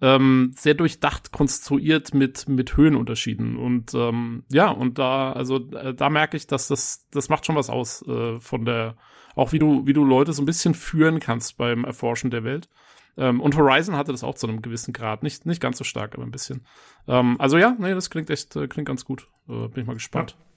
ähm, 0.00 0.52
sehr 0.56 0.74
durchdacht 0.74 1.32
konstruiert 1.32 2.14
mit, 2.14 2.48
mit 2.48 2.76
Höhenunterschieden. 2.76 3.56
Und 3.56 3.94
ähm, 3.94 4.44
ja, 4.50 4.70
und 4.70 4.98
da, 4.98 5.32
also 5.32 5.70
äh, 5.72 5.94
da 5.94 6.10
merke 6.10 6.36
ich, 6.36 6.46
dass 6.46 6.68
das, 6.68 7.08
das 7.10 7.28
macht 7.28 7.46
schon 7.46 7.56
was 7.56 7.70
aus 7.70 8.06
äh, 8.06 8.40
von 8.40 8.64
der, 8.64 8.96
auch 9.36 9.52
wie 9.52 9.58
du, 9.58 9.86
wie 9.86 9.92
du 9.92 10.04
Leute 10.04 10.32
so 10.32 10.42
ein 10.42 10.46
bisschen 10.46 10.74
führen 10.74 11.20
kannst 11.20 11.56
beim 11.56 11.84
Erforschen 11.84 12.30
der 12.30 12.44
Welt. 12.44 12.68
Ähm, 13.16 13.40
und 13.40 13.56
Horizon 13.56 13.96
hatte 13.96 14.12
das 14.12 14.24
auch 14.24 14.34
zu 14.34 14.48
einem 14.48 14.60
gewissen 14.60 14.92
Grad. 14.92 15.22
Nicht, 15.22 15.46
nicht 15.46 15.60
ganz 15.60 15.78
so 15.78 15.84
stark, 15.84 16.14
aber 16.14 16.24
ein 16.24 16.32
bisschen. 16.32 16.66
Ähm, 17.06 17.36
also 17.38 17.58
ja, 17.58 17.76
nee, 17.78 17.94
das 17.94 18.10
klingt 18.10 18.30
echt, 18.30 18.56
äh, 18.56 18.66
klingt 18.66 18.88
ganz 18.88 19.04
gut. 19.04 19.28
Äh, 19.48 19.68
bin 19.68 19.82
ich 19.82 19.86
mal 19.86 19.94
gespannt. 19.94 20.36
Ja. 20.36 20.53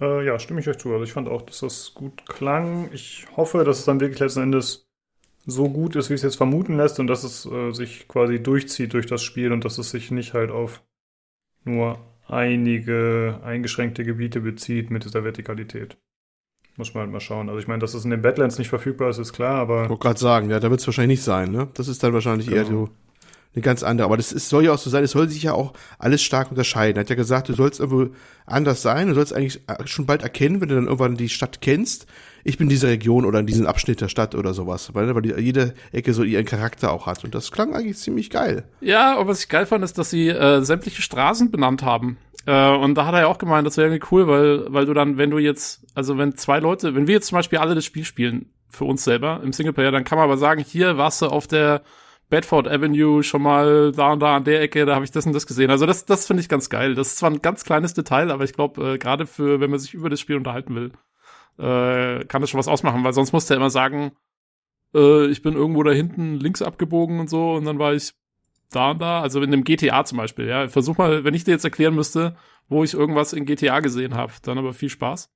Äh, 0.00 0.26
ja, 0.26 0.38
stimme 0.38 0.60
ich 0.60 0.68
euch 0.68 0.78
zu. 0.78 0.92
Also 0.92 1.04
ich 1.04 1.12
fand 1.12 1.28
auch, 1.28 1.42
dass 1.42 1.60
das 1.60 1.92
gut 1.94 2.26
klang. 2.26 2.90
Ich 2.92 3.26
hoffe, 3.36 3.64
dass 3.64 3.78
es 3.78 3.84
dann 3.84 4.00
wirklich 4.00 4.20
letzten 4.20 4.42
Endes 4.42 4.88
so 5.46 5.68
gut 5.68 5.94
ist, 5.96 6.10
wie 6.10 6.14
es 6.14 6.22
jetzt 6.22 6.36
vermuten 6.36 6.76
lässt 6.76 6.98
und 7.00 7.06
dass 7.06 7.22
es 7.22 7.46
äh, 7.46 7.72
sich 7.72 8.08
quasi 8.08 8.42
durchzieht 8.42 8.94
durch 8.94 9.06
das 9.06 9.22
Spiel 9.22 9.52
und 9.52 9.64
dass 9.64 9.78
es 9.78 9.90
sich 9.90 10.10
nicht 10.10 10.34
halt 10.34 10.50
auf 10.50 10.82
nur 11.64 11.98
einige 12.26 13.40
eingeschränkte 13.44 14.04
Gebiete 14.04 14.40
bezieht 14.40 14.90
mit 14.90 15.04
dieser 15.04 15.24
Vertikalität. 15.24 15.96
Muss 16.76 16.94
man 16.94 17.02
halt 17.02 17.12
mal 17.12 17.20
schauen. 17.20 17.48
Also 17.48 17.60
ich 17.60 17.68
meine, 17.68 17.80
dass 17.80 17.94
es 17.94 18.04
in 18.04 18.10
den 18.10 18.22
Badlands 18.22 18.58
nicht 18.58 18.68
verfügbar 18.68 19.10
ist, 19.10 19.18
ist 19.18 19.32
klar, 19.32 19.56
aber. 19.60 19.84
Ich 19.84 19.90
wollte 19.90 20.02
gerade 20.02 20.18
sagen, 20.18 20.50
ja, 20.50 20.58
da 20.58 20.70
wird 20.70 20.80
es 20.80 20.86
wahrscheinlich 20.86 21.18
nicht 21.18 21.24
sein, 21.24 21.52
ne? 21.52 21.68
Das 21.74 21.86
ist 21.86 22.02
dann 22.02 22.12
wahrscheinlich 22.14 22.48
genau. 22.48 22.58
eher 22.58 22.66
so 22.66 22.88
eine 23.54 23.62
ganz 23.62 23.82
andere. 23.82 24.06
Aber 24.06 24.16
das 24.16 24.32
ist, 24.32 24.48
soll 24.48 24.64
ja 24.64 24.72
auch 24.72 24.78
so 24.78 24.90
sein, 24.90 25.04
es 25.04 25.12
soll 25.12 25.28
sich 25.28 25.42
ja 25.42 25.52
auch 25.52 25.72
alles 25.98 26.22
stark 26.22 26.50
unterscheiden. 26.50 26.96
Er 26.96 27.00
hat 27.00 27.10
ja 27.10 27.16
gesagt, 27.16 27.48
du 27.48 27.54
sollst 27.54 27.80
irgendwo 27.80 28.14
anders 28.46 28.82
sein, 28.82 29.08
du 29.08 29.14
sollst 29.14 29.32
eigentlich 29.32 29.60
schon 29.86 30.06
bald 30.06 30.22
erkennen, 30.22 30.60
wenn 30.60 30.68
du 30.68 30.74
dann 30.74 30.84
irgendwann 30.84 31.16
die 31.16 31.28
Stadt 31.28 31.60
kennst, 31.60 32.06
ich 32.46 32.58
bin 32.58 32.68
diese 32.68 32.88
Region 32.88 33.24
oder 33.24 33.40
in 33.40 33.46
diesem 33.46 33.66
Abschnitt 33.66 34.02
der 34.02 34.08
Stadt 34.08 34.34
oder 34.34 34.52
sowas. 34.52 34.94
Weil, 34.94 35.14
weil 35.14 35.40
jede 35.40 35.74
Ecke 35.92 36.12
so 36.12 36.22
ihren 36.22 36.44
Charakter 36.44 36.92
auch 36.92 37.06
hat. 37.06 37.24
Und 37.24 37.34
das 37.34 37.50
klang 37.50 37.74
eigentlich 37.74 37.96
ziemlich 37.96 38.28
geil. 38.28 38.64
Ja, 38.80 39.14
und 39.14 39.26
was 39.26 39.40
ich 39.40 39.48
geil 39.48 39.64
fand, 39.64 39.82
ist, 39.82 39.96
dass 39.96 40.10
sie 40.10 40.28
äh, 40.28 40.60
sämtliche 40.60 41.00
Straßen 41.00 41.50
benannt 41.50 41.82
haben. 41.82 42.18
Äh, 42.44 42.70
und 42.76 42.96
da 42.96 43.06
hat 43.06 43.14
er 43.14 43.20
ja 43.20 43.26
auch 43.28 43.38
gemeint, 43.38 43.66
das 43.66 43.78
wäre 43.78 43.88
irgendwie 43.88 44.06
cool, 44.10 44.28
weil, 44.28 44.72
weil 44.72 44.84
du 44.84 44.92
dann, 44.92 45.16
wenn 45.16 45.30
du 45.30 45.38
jetzt, 45.38 45.86
also 45.94 46.18
wenn 46.18 46.36
zwei 46.36 46.58
Leute, 46.58 46.94
wenn 46.94 47.06
wir 47.06 47.14
jetzt 47.14 47.28
zum 47.28 47.36
Beispiel 47.36 47.58
alle 47.58 47.74
das 47.74 47.86
Spiel 47.86 48.04
spielen, 48.04 48.50
für 48.74 48.84
uns 48.84 49.04
selber 49.04 49.40
im 49.42 49.52
Singleplayer, 49.52 49.92
dann 49.92 50.04
kann 50.04 50.18
man 50.18 50.24
aber 50.24 50.36
sagen, 50.36 50.62
hier 50.62 50.98
warst 50.98 51.22
du 51.22 51.26
auf 51.26 51.46
der 51.46 51.82
Bedford 52.34 52.66
Avenue 52.66 53.22
schon 53.22 53.42
mal 53.42 53.92
da 53.92 54.12
und 54.12 54.18
da 54.18 54.34
an 54.34 54.42
der 54.42 54.60
Ecke, 54.60 54.84
da 54.86 54.96
habe 54.96 55.04
ich 55.04 55.12
das 55.12 55.24
und 55.24 55.34
das 55.34 55.46
gesehen. 55.46 55.70
Also 55.70 55.86
das, 55.86 56.04
das 56.04 56.26
finde 56.26 56.40
ich 56.40 56.48
ganz 56.48 56.68
geil. 56.68 56.96
Das 56.96 57.10
ist 57.10 57.18
zwar 57.18 57.30
ein 57.30 57.42
ganz 57.42 57.62
kleines 57.62 57.94
Detail, 57.94 58.32
aber 58.32 58.42
ich 58.42 58.54
glaube, 58.54 58.94
äh, 58.94 58.98
gerade 58.98 59.24
für, 59.24 59.60
wenn 59.60 59.70
man 59.70 59.78
sich 59.78 59.94
über 59.94 60.10
das 60.10 60.18
Spiel 60.18 60.34
unterhalten 60.34 60.74
will, 60.74 60.90
äh, 61.60 62.24
kann 62.24 62.40
das 62.40 62.50
schon 62.50 62.58
was 62.58 62.66
ausmachen, 62.66 63.04
weil 63.04 63.12
sonst 63.12 63.32
musste 63.32 63.54
er 63.54 63.58
immer 63.58 63.70
sagen, 63.70 64.16
äh, 64.96 65.26
ich 65.26 65.42
bin 65.42 65.54
irgendwo 65.54 65.84
da 65.84 65.92
hinten 65.92 66.40
links 66.40 66.60
abgebogen 66.60 67.20
und 67.20 67.30
so 67.30 67.52
und 67.52 67.66
dann 67.66 67.78
war 67.78 67.94
ich 67.94 68.14
da 68.72 68.90
und 68.90 69.00
da, 69.00 69.20
also 69.20 69.40
in 69.40 69.52
dem 69.52 69.62
GTA 69.62 70.04
zum 70.04 70.18
Beispiel, 70.18 70.48
ja. 70.48 70.66
Versuch 70.66 70.98
mal, 70.98 71.22
wenn 71.22 71.34
ich 71.34 71.44
dir 71.44 71.52
jetzt 71.52 71.64
erklären 71.64 71.94
müsste, 71.94 72.34
wo 72.68 72.82
ich 72.82 72.94
irgendwas 72.94 73.32
in 73.32 73.46
GTA 73.46 73.78
gesehen 73.78 74.14
habe, 74.14 74.32
dann 74.42 74.58
aber 74.58 74.72
viel 74.72 74.88
Spaß. 74.88 75.30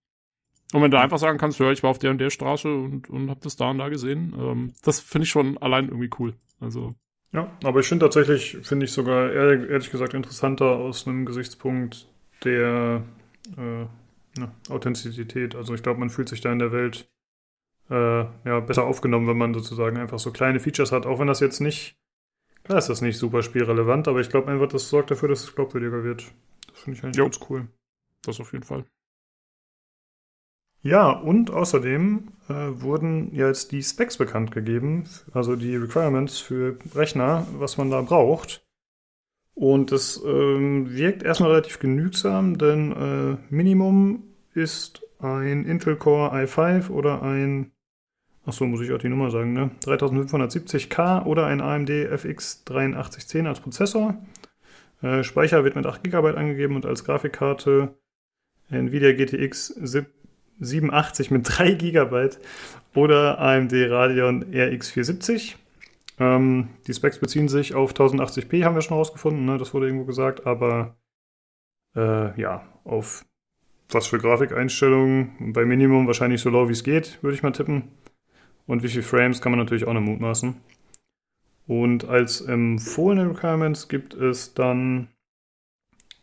Und 0.73 0.83
wenn 0.83 0.91
du 0.91 0.99
einfach 0.99 1.19
sagen 1.19 1.39
kannst, 1.39 1.59
ja, 1.59 1.71
ich 1.71 1.83
war 1.83 1.91
auf 1.91 1.99
der 1.99 2.11
und 2.11 2.19
der 2.19 2.31
Straße 2.31 2.73
und, 2.73 3.09
und 3.09 3.31
hab 3.31 3.41
das 3.41 3.57
da 3.57 3.71
und 3.71 3.79
da 3.79 3.89
gesehen, 3.89 4.35
ähm, 4.39 4.73
das 4.83 5.01
finde 5.01 5.25
ich 5.25 5.31
schon 5.31 5.57
allein 5.59 5.87
irgendwie 5.87 6.11
cool. 6.19 6.35
Also. 6.61 6.95
Ja, 7.33 7.51
aber 7.65 7.81
ich 7.81 7.89
finde 7.89 8.07
tatsächlich, 8.07 8.59
finde 8.63 8.85
ich 8.85 8.93
sogar 8.93 9.33
ehrlich, 9.33 9.71
ehrlich, 9.71 9.91
gesagt 9.91 10.15
interessanter 10.15 10.67
aus 10.67 11.07
einem 11.07 11.25
Gesichtspunkt 11.27 12.07
der 12.45 13.03
äh, 13.57 13.81
ja, 14.39 14.53
Authentizität. 14.69 15.55
Also 15.55 15.75
ich 15.75 15.83
glaube, 15.83 16.01
man 16.01 16.11
fühlt 16.11 16.29
sich 16.29 16.41
da 16.41 16.53
in 16.53 16.59
der 16.59 16.73
Welt 16.73 17.09
äh, 17.91 17.95
ja, 18.45 18.61
besser 18.61 18.85
aufgenommen, 18.85 19.27
wenn 19.27 19.39
man 19.39 19.55
sozusagen 19.55 19.97
einfach 19.97 20.19
so 20.19 20.33
kleine 20.33 20.61
Features 20.61 20.93
hat, 20.93 21.07
auch 21.07 21.19
wenn 21.19 21.27
das 21.27 21.41
jetzt 21.41 21.61
nicht 21.61 21.99
Klar 22.69 22.81
ist 22.81 22.91
das 22.91 23.01
nicht 23.01 23.17
super 23.17 23.43
spielrelevant, 23.43 24.09
aber 24.09 24.21
ich 24.21 24.29
glaube 24.29 24.51
einfach, 24.51 24.69
das 24.69 24.91
sorgt 24.91 25.11
dafür, 25.11 25.31
dass 25.31 25.43
es 25.43 25.55
glaubwürdiger 25.55 26.05
wird. 26.05 26.31
Das 26.71 26.81
finde 26.81 26.99
ich 26.99 27.03
eigentlich 27.03 27.17
jo. 27.17 27.25
ganz 27.25 27.41
cool. 27.49 27.69
Das 28.23 28.41
auf 28.41 28.53
jeden 28.53 28.65
Fall. 28.65 28.85
Ja, 30.83 31.11
und 31.11 31.51
außerdem 31.51 32.29
äh, 32.49 32.53
wurden 32.53 33.35
jetzt 33.35 33.73
die 33.73 33.83
Specs 33.83 34.17
bekannt 34.17 34.53
gegeben, 34.53 35.05
also 35.33 35.57
die 35.57 35.77
Requirements 35.77 36.39
für 36.39 36.79
Rechner, 36.95 37.47
was 37.59 37.79
man 37.79 37.91
da 37.91 38.01
braucht. 38.03 38.65
Und 39.55 39.91
das 39.91 40.23
ähm, 40.25 40.97
wirkt 40.97 41.25
erstmal 41.25 41.51
relativ 41.51 41.81
genügsam, 41.81 42.59
denn 42.59 42.93
äh, 42.93 43.37
Minimum 43.53 44.23
ist 44.55 45.03
ein 45.19 45.65
Intel 45.65 45.97
Core 45.97 46.33
i5 46.33 46.91
oder 46.91 47.23
ein 47.23 47.73
Achso, 48.49 48.65
muss 48.65 48.81
ich 48.81 48.91
auch 48.93 48.99
die 48.99 49.11
Nummer 49.11 49.31
sagen, 49.31 49.53
ne? 49.53 49.71
3570K 49.85 51.27
oder 51.27 51.45
ein 51.45 51.61
AMD 51.61 51.91
FX 51.91 52.63
8310 52.67 53.47
als 53.47 53.61
Prozessor. 53.61 54.15
Äh, 55.03 55.23
Speicher 55.23 55.65
wird 55.65 55.77
mit 55.77 55.85
8 55.85 56.03
GB 56.03 56.31
angegeben 56.31 56.75
und 56.75 56.87
als 56.87 57.05
Grafikkarte 57.05 57.99
Nvidia 58.71 59.13
GTX 59.13 59.75
87 60.61 61.31
mit 61.31 61.43
3 61.45 61.73
GB 61.75 62.31
oder 62.95 63.39
AMD 63.39 63.73
Radeon 63.73 64.43
RX 64.43 64.91
470. 64.91 65.57
Ähm, 66.19 66.71
die 66.87 66.95
Specs 66.95 67.19
beziehen 67.19 67.49
sich 67.49 67.75
auf 67.75 67.93
1080p, 67.93 68.65
haben 68.65 68.75
wir 68.75 68.83
schon 68.83 68.97
rausgefunden, 68.97 69.45
ne? 69.45 69.57
das 69.59 69.73
wurde 69.73 69.87
irgendwo 69.87 70.05
gesagt, 70.05 70.47
aber 70.47 70.97
äh, 71.95 72.41
ja, 72.41 72.67
auf 72.85 73.25
was 73.91 74.07
für 74.07 74.19
Grafikeinstellungen 74.19 75.53
bei 75.53 75.65
Minimum 75.65 76.07
wahrscheinlich 76.07 76.41
so 76.41 76.51
low 76.51 76.69
wie 76.69 76.73
es 76.73 76.85
geht, 76.85 77.23
würde 77.23 77.35
ich 77.35 77.43
mal 77.43 77.53
tippen. 77.53 77.85
Und 78.67 78.83
wie 78.83 78.89
viele 78.89 79.03
Frames 79.03 79.41
kann 79.41 79.53
man 79.53 79.59
natürlich 79.59 79.87
auch 79.87 79.95
noch 79.95 80.03
mutmaßen. 80.03 80.57
Und 81.67 82.07
als 82.07 82.41
empfohlene 82.43 83.31
Requirements 83.31 83.89
gibt 83.89 84.15
es 84.15 84.53
dann 84.53 85.09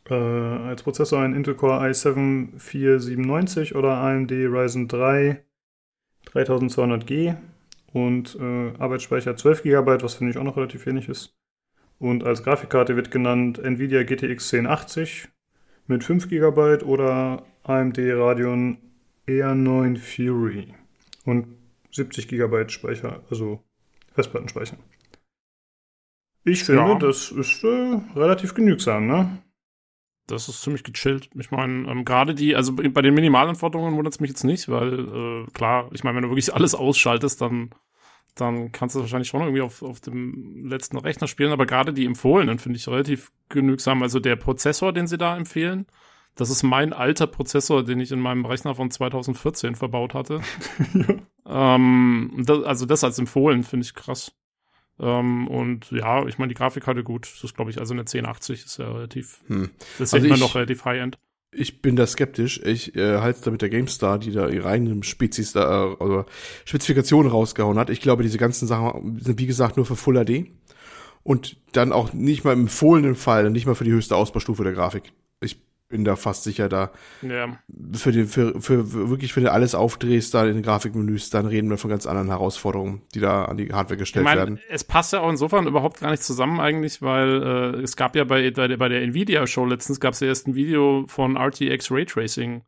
äh, 0.10 0.14
als 0.14 0.84
Prozessor 0.84 1.22
einen 1.22 1.36
Intel 1.36 1.56
Core 1.56 1.80
i7 1.86 2.60
497 2.60 3.76
oder 3.76 3.98
AMD 3.98 4.32
Ryzen 4.32 4.88
3 4.88 5.44
3200G 6.34 7.36
und 7.94 8.36
äh, 8.40 8.74
Arbeitsspeicher 8.78 9.38
12 9.38 9.64
GB, 9.64 9.98
was 10.02 10.16
finde 10.16 10.32
ich 10.32 10.38
auch 10.38 10.44
noch 10.44 10.58
relativ 10.58 10.86
wenig 10.86 11.08
ist. 11.08 11.38
Und 11.98 12.24
als 12.24 12.44
Grafikkarte 12.44 12.96
wird 12.96 13.12
genannt 13.12 13.58
Nvidia 13.58 14.04
GTX 14.04 14.54
1080 14.54 15.30
mit 15.88 16.04
5 16.04 16.28
GB 16.28 16.84
oder 16.84 17.44
AMD 17.64 17.98
Radeon 18.00 18.78
R9 19.28 19.98
Fury. 19.98 20.74
Und 21.24 21.48
70 21.92 22.28
GB 22.28 22.70
Speicher, 22.70 23.24
also 23.30 23.64
Festplattenspeicher. 24.14 24.78
Ich 26.44 26.64
finde, 26.64 26.82
ja. 26.82 27.00
das 27.00 27.32
ist 27.32 27.64
äh, 27.64 28.00
relativ 28.16 28.54
genügsam, 28.54 29.08
ne? 29.08 29.40
Das 30.28 30.50
ist 30.50 30.62
ziemlich 30.62 30.84
gechillt. 30.84 31.30
Ich 31.36 31.52
meine, 31.52 31.90
ähm, 31.90 32.04
gerade 32.04 32.34
die, 32.34 32.56
also 32.56 32.74
bei 32.74 33.02
den 33.02 33.14
Minimalanforderungen 33.14 33.96
wundert 33.96 34.16
es 34.16 34.20
mich 34.20 34.32
jetzt 34.32 34.44
nicht, 34.44 34.70
weil 34.70 35.46
äh, 35.46 35.52
klar, 35.52 35.90
ich 35.94 36.04
meine, 36.04 36.16
wenn 36.16 36.24
du 36.24 36.30
wirklich 36.30 36.54
alles 36.54 36.74
ausschaltest, 36.74 37.42
dann, 37.42 37.70
dann 38.34 38.72
kannst 38.72 38.96
du 38.96 39.02
wahrscheinlich 39.02 39.28
schon 39.28 39.42
irgendwie 39.42 39.62
auf, 39.62 39.84
auf 39.84 40.00
dem 40.00 40.66
letzten 40.68 40.98
Rechner 40.98 41.28
spielen, 41.28 41.52
aber 41.52 41.66
gerade 41.66 41.94
die 41.94 42.06
empfohlenen 42.06 42.58
finde 42.58 42.78
ich 42.78 42.88
relativ 42.88 43.32
genügsam. 43.50 44.02
Also 44.02 44.20
der 44.20 44.36
Prozessor, 44.36 44.94
den 44.94 45.08
sie 45.08 45.18
da 45.18 45.38
empfehlen, 45.38 45.86
das 46.36 46.50
ist 46.50 46.64
mein 46.64 46.92
alter 46.92 47.28
Prozessor, 47.28 47.84
den 47.84 48.00
ich 48.00 48.12
in 48.12 48.20
meinem 48.20 48.46
Rechner 48.46 48.76
von 48.76 48.92
2014 48.92 49.76
verbaut 49.76 50.14
hatte. 50.14 50.42
ähm, 51.46 52.44
das, 52.46 52.64
also 52.64 52.86
das 52.86 53.04
als 53.04 53.20
empfohlen 53.20 53.64
finde 53.64 53.86
ich 53.86 53.94
krass. 53.94 54.34
Ähm, 55.00 55.48
und 55.48 55.92
ja, 55.92 56.26
ich 56.26 56.38
meine, 56.38 56.50
die 56.50 56.56
Grafikkarte 56.58 57.04
gut. 57.04 57.30
Das 57.34 57.44
ist, 57.44 57.56
glaube 57.56 57.72
ich, 57.72 57.80
also 57.80 57.94
eine 57.94 58.06
1080 58.06 58.66
ist 58.66 58.78
ja 58.78 58.92
relativ, 58.92 59.40
Hm. 59.48 59.70
das 59.98 60.10
ist 60.10 60.14
Also 60.14 60.18
ja 60.18 60.26
immer 60.26 60.36
ich- 60.36 60.42
noch 60.42 60.56
relativ 60.56 60.86
High-End. 60.86 61.18
Ich 61.58 61.82
bin 61.82 61.96
da 61.96 62.06
skeptisch. 62.06 62.60
Ich 62.66 62.96
äh, 62.98 63.20
halte 63.20 63.42
da 63.46 63.52
mit 63.52 63.62
der 63.62 63.70
GameStar, 63.70 64.20
die 64.20 64.32
da 64.32 64.50
ihre 64.50 64.68
eigenen 64.68 65.04
Spezies 65.04 65.54
da, 65.54 65.86
äh, 65.86 65.94
oder 65.96 66.26
Spezifikationen 66.66 67.32
rausgehauen 67.32 67.80
hat. 67.80 67.90
Ich 67.90 68.02
glaube, 68.02 68.24
diese 68.24 68.38
ganzen 68.38 68.68
Sachen 68.68 69.20
sind, 69.22 69.40
wie 69.40 69.46
gesagt, 69.46 69.78
nur 69.78 69.86
für 69.86 69.96
Full 69.96 70.16
HD. 70.26 70.48
Und 71.24 71.58
dann 71.72 71.94
auch 71.94 72.12
nicht 72.14 72.44
mal 72.44 72.52
im 72.54 72.62
empfohlenen 72.64 73.16
Fall, 73.16 73.50
nicht 73.52 73.66
mal 73.66 73.74
für 73.76 73.86
die 73.86 73.92
höchste 73.94 74.16
Ausbaustufe 74.18 74.64
der 74.66 74.74
Grafik. 74.74 75.14
Ich 75.88 75.90
bin 75.90 76.04
da 76.04 76.16
fast 76.16 76.44
sicher, 76.44 76.68
da 76.68 76.92
Ja. 77.22 77.60
für, 77.94 78.12
den, 78.12 78.26
für, 78.26 78.60
für, 78.60 78.84
für 78.86 79.10
wirklich, 79.12 79.36
wenn 79.36 79.44
du 79.44 79.52
alles 79.52 79.76
aufdrehst, 79.76 80.34
da 80.34 80.44
in 80.48 80.56
den 80.56 80.64
Grafikmenüs, 80.64 81.30
dann 81.30 81.46
reden 81.46 81.70
wir 81.70 81.78
von 81.78 81.92
ganz 81.92 82.08
anderen 82.08 82.30
Herausforderungen, 82.30 83.04
die 83.14 83.20
da 83.20 83.46
an 83.46 83.58
die 83.58 83.72
Hardware 83.72 83.94
Ich 83.94 84.00
gestellt 84.00 84.26
meine, 84.26 84.40
werden. 84.42 84.60
es 84.68 84.84
passt 84.84 85.14
ja 85.14 85.20
auch 85.20 85.30
insofern 85.30 85.68
überhaupt 85.68 86.00
gar 86.00 86.10
nicht 86.10 86.24
zusammen 86.24 86.60
eigentlich, 86.60 87.04
weil 87.04 87.44
äh, 87.76 87.82
es 87.84 87.96
gab 87.96 88.16
ja 88.16 88.24
bei, 88.24 88.50
bei, 88.50 88.68
der- 88.90 89.04
Nvidia-Show 89.04 89.64
letztens 89.66 90.00
gab 90.00 90.14
es 90.16 90.22
ja 90.22 90.28
erst 90.28 90.48
ein 90.48 90.56
Video 90.56 91.06
von 91.08 91.38
RTX 91.38 91.92
Raytracing 91.92 92.64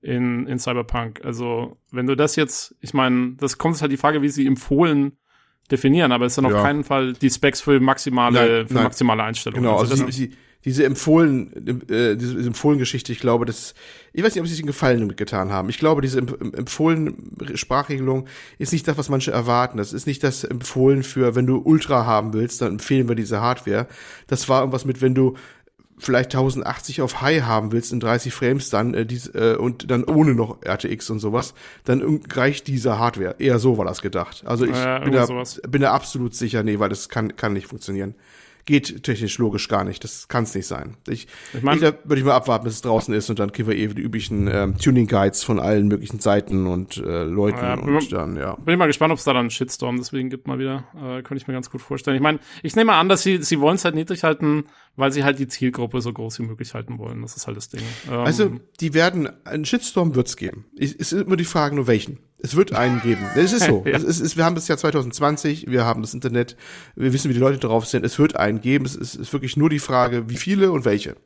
in, 0.00 0.46
in 0.46 0.58
Cyberpunk. 0.58 1.20
Also, 1.26 1.76
wenn 1.90 2.06
du 2.06 2.16
das 2.16 2.36
jetzt, 2.36 2.74
ich 2.80 2.94
meine, 2.94 3.34
das 3.36 3.58
kommt 3.58 3.82
halt 3.82 3.92
die 3.92 3.98
Frage, 3.98 4.22
wie 4.22 4.30
sie 4.30 4.46
empfohlen 4.46 5.18
definieren, 5.70 6.10
aber 6.10 6.24
es 6.24 6.36
sind 6.36 6.46
auf 6.46 6.52
Ja. 6.52 6.62
keinen 6.62 6.84
Fall 6.84 7.12
die 7.12 7.28
Specs 7.30 7.60
für 7.60 7.78
maximale, 7.80 8.32
Nein, 8.60 8.66
für 8.68 8.74
nein. 8.74 8.84
maximale 8.84 9.22
Einstellungen. 9.24 9.62
Genau, 9.64 9.78
also 9.78 9.94
das- 9.94 10.16
die, 10.16 10.28
die, 10.30 10.36
diese 10.64 10.84
empfohlen, 10.84 11.52
äh, 11.88 12.16
diese, 12.16 12.36
diese 12.36 12.46
empfohlen 12.48 12.78
Geschichte, 12.78 13.12
ich 13.12 13.18
glaube, 13.20 13.44
das, 13.46 13.74
ich 14.12 14.22
weiß 14.22 14.34
nicht, 14.34 14.40
ob 14.40 14.46
sie 14.46 14.52
sich 14.54 14.62
einen 14.62 14.68
Gefallen 14.68 15.00
damit 15.00 15.16
getan 15.16 15.50
haben. 15.50 15.68
Ich 15.68 15.78
glaube, 15.78 16.02
diese 16.02 16.20
emp- 16.20 16.40
em- 16.40 16.54
empfohlen 16.54 17.32
Sprachregelung 17.54 18.26
ist 18.58 18.72
nicht 18.72 18.86
das, 18.86 18.96
was 18.98 19.08
manche 19.08 19.32
erwarten. 19.32 19.78
Das 19.78 19.92
ist 19.92 20.06
nicht 20.06 20.22
das 20.22 20.44
empfohlen 20.44 21.02
für, 21.02 21.34
wenn 21.34 21.46
du 21.46 21.58
Ultra 21.58 22.06
haben 22.06 22.32
willst, 22.32 22.60
dann 22.62 22.72
empfehlen 22.72 23.08
wir 23.08 23.16
diese 23.16 23.40
Hardware. 23.40 23.86
Das 24.28 24.48
war 24.48 24.60
irgendwas 24.60 24.84
mit, 24.84 25.00
wenn 25.02 25.14
du 25.14 25.34
vielleicht 25.98 26.34
1080 26.34 27.00
auf 27.02 27.20
High 27.20 27.42
haben 27.42 27.70
willst 27.70 27.92
in 27.92 28.00
30 28.00 28.34
Frames 28.34 28.70
dann 28.70 28.92
äh, 28.94 29.06
dies, 29.06 29.28
äh, 29.34 29.54
und 29.56 29.88
dann 29.90 30.02
ohne 30.04 30.34
noch 30.34 30.58
RTX 30.64 31.10
und 31.10 31.20
sowas, 31.20 31.54
dann 31.84 32.20
reicht 32.32 32.66
diese 32.66 32.98
Hardware. 32.98 33.36
Eher 33.38 33.58
so 33.60 33.78
war 33.78 33.84
das 33.84 34.02
gedacht. 34.02 34.42
Also 34.44 34.64
ich 34.64 34.76
Ja, 34.76 34.98
bin, 34.98 35.12
da, 35.12 35.26
sowas. 35.26 35.60
bin 35.68 35.82
da 35.82 35.92
absolut 35.92 36.34
sicher, 36.34 36.62
nee, 36.64 36.78
weil 36.80 36.88
das 36.88 37.08
kann, 37.08 37.36
kann 37.36 37.52
nicht 37.52 37.68
funktionieren. 37.68 38.14
Geht 38.64 39.02
technisch 39.02 39.38
logisch 39.38 39.68
gar 39.68 39.82
nicht. 39.82 40.04
Das 40.04 40.28
kann 40.28 40.44
es 40.44 40.54
nicht 40.54 40.66
sein. 40.68 40.96
Ich, 41.08 41.26
Ich 41.52 41.62
mein- 41.62 41.76
ich, 41.78 41.82
würde 41.82 42.18
ich 42.18 42.24
mal 42.24 42.34
abwarten, 42.34 42.64
bis 42.64 42.74
es 42.74 42.82
draußen 42.82 43.12
ist 43.12 43.28
und 43.28 43.38
dann 43.40 43.50
kriegen 43.50 43.68
wir 43.68 43.76
eben 43.76 43.94
die 43.96 44.02
üblichen 44.02 44.46
ähm, 44.46 44.78
Tuning-Guides 44.78 45.42
von 45.42 45.58
allen 45.58 45.88
möglichen 45.88 46.20
Seiten 46.20 46.66
und 46.68 46.96
äh, 46.98 47.24
Leuten 47.24 47.58
Ja, 47.58 47.74
und 47.74 48.12
dann, 48.12 48.36
ja. 48.36 48.54
Bin 48.56 48.74
ich 48.74 48.78
mal 48.78 48.86
gespannt, 48.86 49.10
ob 49.12 49.18
es 49.18 49.24
da 49.24 49.32
dann 49.32 49.40
einen 49.40 49.50
Shitstorm 49.50 49.96
deswegen 49.96 50.30
gibt 50.30 50.46
mal 50.46 50.58
wieder. 50.60 50.84
Äh, 50.94 51.22
könnte 51.22 51.36
ich 51.36 51.48
mir 51.48 51.54
ganz 51.54 51.70
gut 51.70 51.80
vorstellen. 51.80 52.14
Ich 52.16 52.22
meine, 52.22 52.38
ich 52.62 52.76
nehme 52.76 52.92
an, 52.92 53.08
dass 53.08 53.22
sie, 53.22 53.42
sie 53.42 53.58
wollen 53.58 53.74
es 53.76 53.84
halt 53.84 53.94
niedrig 53.96 54.22
halten, 54.22 54.64
weil 54.94 55.10
sie 55.10 55.24
halt 55.24 55.38
die 55.40 55.48
Zielgruppe 55.48 56.00
so 56.00 56.12
groß 56.12 56.38
wie 56.38 56.44
möglich 56.44 56.72
halten 56.74 56.98
wollen. 56.98 57.22
Das 57.22 57.36
ist 57.36 57.46
halt 57.48 57.56
das 57.56 57.68
Ding. 57.68 57.82
Ähm, 58.08 58.20
Also, 58.20 58.50
die 58.80 58.94
werden, 58.94 59.28
einen 59.44 59.64
Shitstorm 59.64 60.14
wird's 60.14 60.36
geben. 60.36 60.66
Es 60.78 60.92
ist 60.92 61.12
immer 61.12 61.36
die 61.36 61.44
Frage 61.44 61.74
nur 61.74 61.86
welchen. 61.88 62.18
Es 62.42 62.56
wird 62.56 62.74
einen 62.74 63.00
geben. 63.00 63.24
Es 63.36 63.52
ist 63.52 63.66
so. 63.66 63.84
Ja. 63.86 63.96
es 63.96 64.02
ist, 64.02 64.20
es, 64.20 64.36
wir 64.36 64.44
haben 64.44 64.54
das 64.54 64.68
Jahr 64.68 64.78
2020, 64.78 65.66
wir 65.68 65.84
haben 65.84 66.02
das 66.02 66.12
Internet, 66.14 66.56
wir 66.96 67.12
wissen, 67.12 67.28
wie 67.28 67.34
die 67.34 67.40
Leute 67.40 67.58
drauf 67.58 67.86
sind. 67.86 68.04
Es 68.04 68.18
wird 68.18 68.36
einen 68.36 68.60
geben. 68.60 68.84
Es 68.84 68.96
ist, 68.96 69.14
ist 69.14 69.32
wirklich 69.32 69.56
nur 69.56 69.70
die 69.70 69.78
Frage, 69.78 70.28
wie 70.28 70.36
viele 70.36 70.72
und 70.72 70.84
welche. 70.84 71.16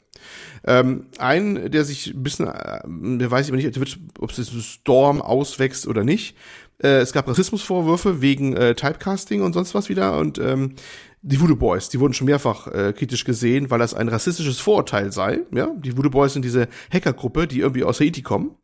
Ähm, 0.65 1.07
ein, 1.19 1.71
der 1.71 1.85
sich 1.85 2.15
ein 2.15 2.23
bisschen, 2.23 2.49
äh, 2.49 2.81
der 2.85 3.31
weiß 3.31 3.47
ich 3.47 3.53
aber 3.53 3.63
nicht, 3.63 3.99
ob 4.19 4.31
es 4.31 4.39
ein 4.39 4.61
Storm 4.61 5.23
auswächst 5.23 5.87
oder 5.87 6.05
nicht. 6.05 6.37
Äh, 6.83 6.99
es 6.99 7.13
gab 7.13 7.29
Rassismusvorwürfe 7.29 8.21
wegen 8.21 8.55
äh, 8.55 8.75
Typecasting 8.75 9.43
und 9.43 9.53
sonst 9.53 9.75
was 9.75 9.89
wieder 9.89 10.19
und 10.19 10.39
ähm, 10.39 10.75
die 11.23 11.41
Voodoo 11.41 11.57
Boys, 11.57 11.89
die 11.89 11.99
wurden 11.99 12.13
schon 12.13 12.27
mehrfach 12.27 12.69
äh, 12.69 12.93
kritisch 12.93 13.25
gesehen, 13.25 13.71
weil 13.71 13.79
das 13.79 13.95
ein 13.95 14.09
rassistisches 14.09 14.61
Vorurteil 14.61 15.13
sei. 15.13 15.41
Ja, 15.53 15.73
die 15.77 15.97
Voodoo 15.97 16.11
Boys 16.11 16.35
sind 16.35 16.45
diese 16.45 16.69
Hackergruppe, 16.93 17.47
die 17.47 17.61
irgendwie 17.61 17.85
aus 17.85 18.01
Haiti 18.01 18.23
kommen. 18.23 18.55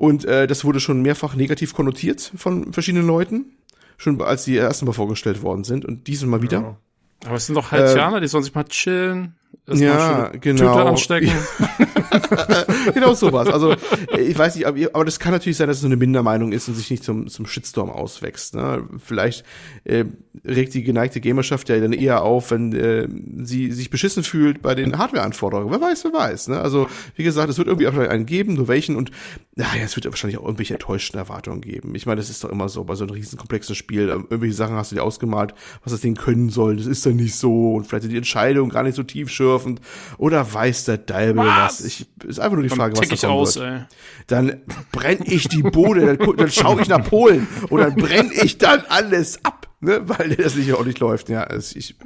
Und 0.00 0.24
äh, 0.24 0.46
das 0.46 0.64
wurde 0.64 0.80
schon 0.80 1.02
mehrfach 1.02 1.34
negativ 1.34 1.74
konnotiert 1.74 2.32
von 2.34 2.72
verschiedenen 2.72 3.06
Leuten, 3.06 3.58
schon 3.98 4.22
als 4.22 4.44
die 4.44 4.56
ersten 4.56 4.86
Mal 4.86 4.94
vorgestellt 4.94 5.42
worden 5.42 5.62
sind 5.62 5.84
und 5.84 6.06
dieses 6.06 6.26
Mal 6.26 6.40
wieder. 6.40 6.78
aber 7.26 7.34
es 7.34 7.44
sind 7.44 7.54
doch 7.54 7.70
Haitianer, 7.70 8.18
die 8.18 8.26
sollen 8.26 8.42
sich 8.42 8.54
mal 8.54 8.64
chillen. 8.64 9.34
Äh, 9.68 9.76
ja, 9.76 10.28
genau. 10.28 10.72
Tüte 10.72 10.86
anstecken. 10.86 11.30
genau 12.94 13.14
sowas. 13.14 13.48
Also 13.48 13.72
äh, 14.12 14.20
ich 14.20 14.38
weiß 14.38 14.56
nicht, 14.56 14.66
aber, 14.66 15.04
das 15.04 15.18
kann 15.18 15.32
natürlich 15.32 15.56
sein, 15.56 15.68
dass 15.68 15.78
es 15.78 15.82
so 15.82 15.86
eine 15.88 15.96
Mindermeinung 15.96 16.52
ist 16.52 16.68
und 16.68 16.74
sich 16.74 16.90
nicht 16.90 17.04
zum, 17.04 17.28
zum 17.28 17.46
Shitstorm 17.46 17.90
auswächst. 17.90 18.54
Ne? 18.54 18.84
Vielleicht 18.98 19.44
äh, 19.84 20.04
regt 20.44 20.74
die 20.74 20.82
geneigte 20.82 21.20
Gamerschaft 21.20 21.68
ja 21.68 21.78
dann 21.78 21.92
eher 21.92 22.22
auf, 22.22 22.50
wenn 22.50 22.72
äh, 22.72 23.08
sie 23.44 23.72
sich 23.72 23.90
beschissen 23.90 24.22
fühlt 24.22 24.62
bei 24.62 24.74
den 24.74 24.98
Hardware-Anforderungen. 24.98 25.70
Wer 25.70 25.80
weiß, 25.80 26.04
wer 26.04 26.12
weiß. 26.12 26.48
Ne? 26.48 26.60
Also 26.60 26.88
wie 27.16 27.24
gesagt, 27.24 27.50
es 27.50 27.58
wird 27.58 27.68
irgendwie 27.68 27.86
einen 27.88 28.26
geben, 28.26 28.54
nur 28.54 28.68
welchen 28.68 28.96
und 28.96 29.10
naja, 29.56 29.82
es 29.84 29.96
wird 29.96 30.06
wahrscheinlich 30.06 30.38
auch 30.38 30.44
irgendwelche 30.44 30.74
enttäuschten 30.74 31.18
Erwartungen 31.18 31.60
geben. 31.60 31.94
Ich 31.94 32.06
meine, 32.06 32.20
das 32.20 32.30
ist 32.30 32.42
doch 32.44 32.50
immer 32.50 32.68
so 32.68 32.84
bei 32.84 32.94
so 32.94 33.04
einem 33.04 33.12
riesen 33.12 33.38
komplexen 33.38 33.74
Spiel. 33.74 34.08
Ähm, 34.08 34.26
Irgendwelche 34.30 34.54
Sachen 34.54 34.76
hast 34.76 34.92
du 34.92 34.96
dir 34.96 35.02
ausgemalt, 35.02 35.54
was 35.82 35.92
das 35.92 36.00
Ding 36.00 36.14
können 36.14 36.50
soll. 36.50 36.76
Das 36.76 36.86
ist 36.86 37.04
dann 37.04 37.16
nicht 37.16 37.36
so 37.36 37.74
und 37.74 37.86
vielleicht 37.86 38.02
sind 38.02 38.12
die 38.12 38.16
Entscheidungen 38.16 38.70
gar 38.70 38.82
nicht 38.82 38.94
so 38.94 39.02
tiefschürfend 39.02 39.80
oder 40.18 40.52
weiß 40.52 40.84
der 40.84 40.98
Deibel 40.98 41.44
was. 41.44 41.60
Was? 41.60 41.84
Ich, 41.84 41.99
ist 42.26 42.38
einfach 42.40 42.54
nur 42.54 42.62
die 42.62 42.68
Dann 42.68 42.78
Frage, 42.78 42.96
was 42.96 43.10
ich 43.10 43.20
kommen 43.20 43.32
aus, 43.32 43.56
wird 43.58 43.66
ey. 43.70 43.80
dann 44.26 44.60
brenn 44.92 45.18
ich 45.24 45.48
die 45.48 45.62
Bude, 45.62 46.16
dann, 46.16 46.36
dann 46.36 46.50
schaue 46.50 46.80
ich 46.82 46.88
nach 46.88 47.04
Polen 47.08 47.46
und 47.68 47.80
dann 47.80 47.94
brenne 47.96 48.30
ich 48.32 48.58
dann 48.58 48.80
alles 48.88 49.44
ab, 49.44 49.68
ne, 49.80 50.00
weil 50.08 50.30
das 50.36 50.54
nicht 50.56 50.72
auch 50.74 50.84
nicht 50.84 50.98
läuft. 51.00 51.28
Ja, 51.28 51.44
es, 51.44 51.74
ich, 51.76 51.96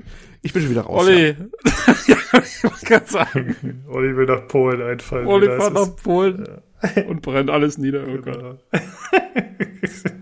ich 0.42 0.52
bin 0.52 0.62
schon 0.62 0.70
wieder 0.70 0.82
raus. 0.82 1.06
Ja. 1.08 1.12
Olli. 1.14 1.36
ja, 2.06 2.16
ich 2.78 2.84
gerade 2.86 3.06
sagen. 3.10 3.84
Olli 3.88 4.16
will 4.16 4.26
nach 4.26 4.46
Polen 4.48 4.82
einfallen. 4.82 5.26
Olli 5.26 5.46
fährt 5.46 5.74
es- 5.76 5.88
nach 5.88 5.96
Polen 5.96 6.46
und 7.08 7.22
brennt 7.22 7.48
alles 7.50 7.78
nieder. 7.78 8.04
Oh 8.06 8.16
Gott. 8.18 8.34
Genau. 8.34 8.58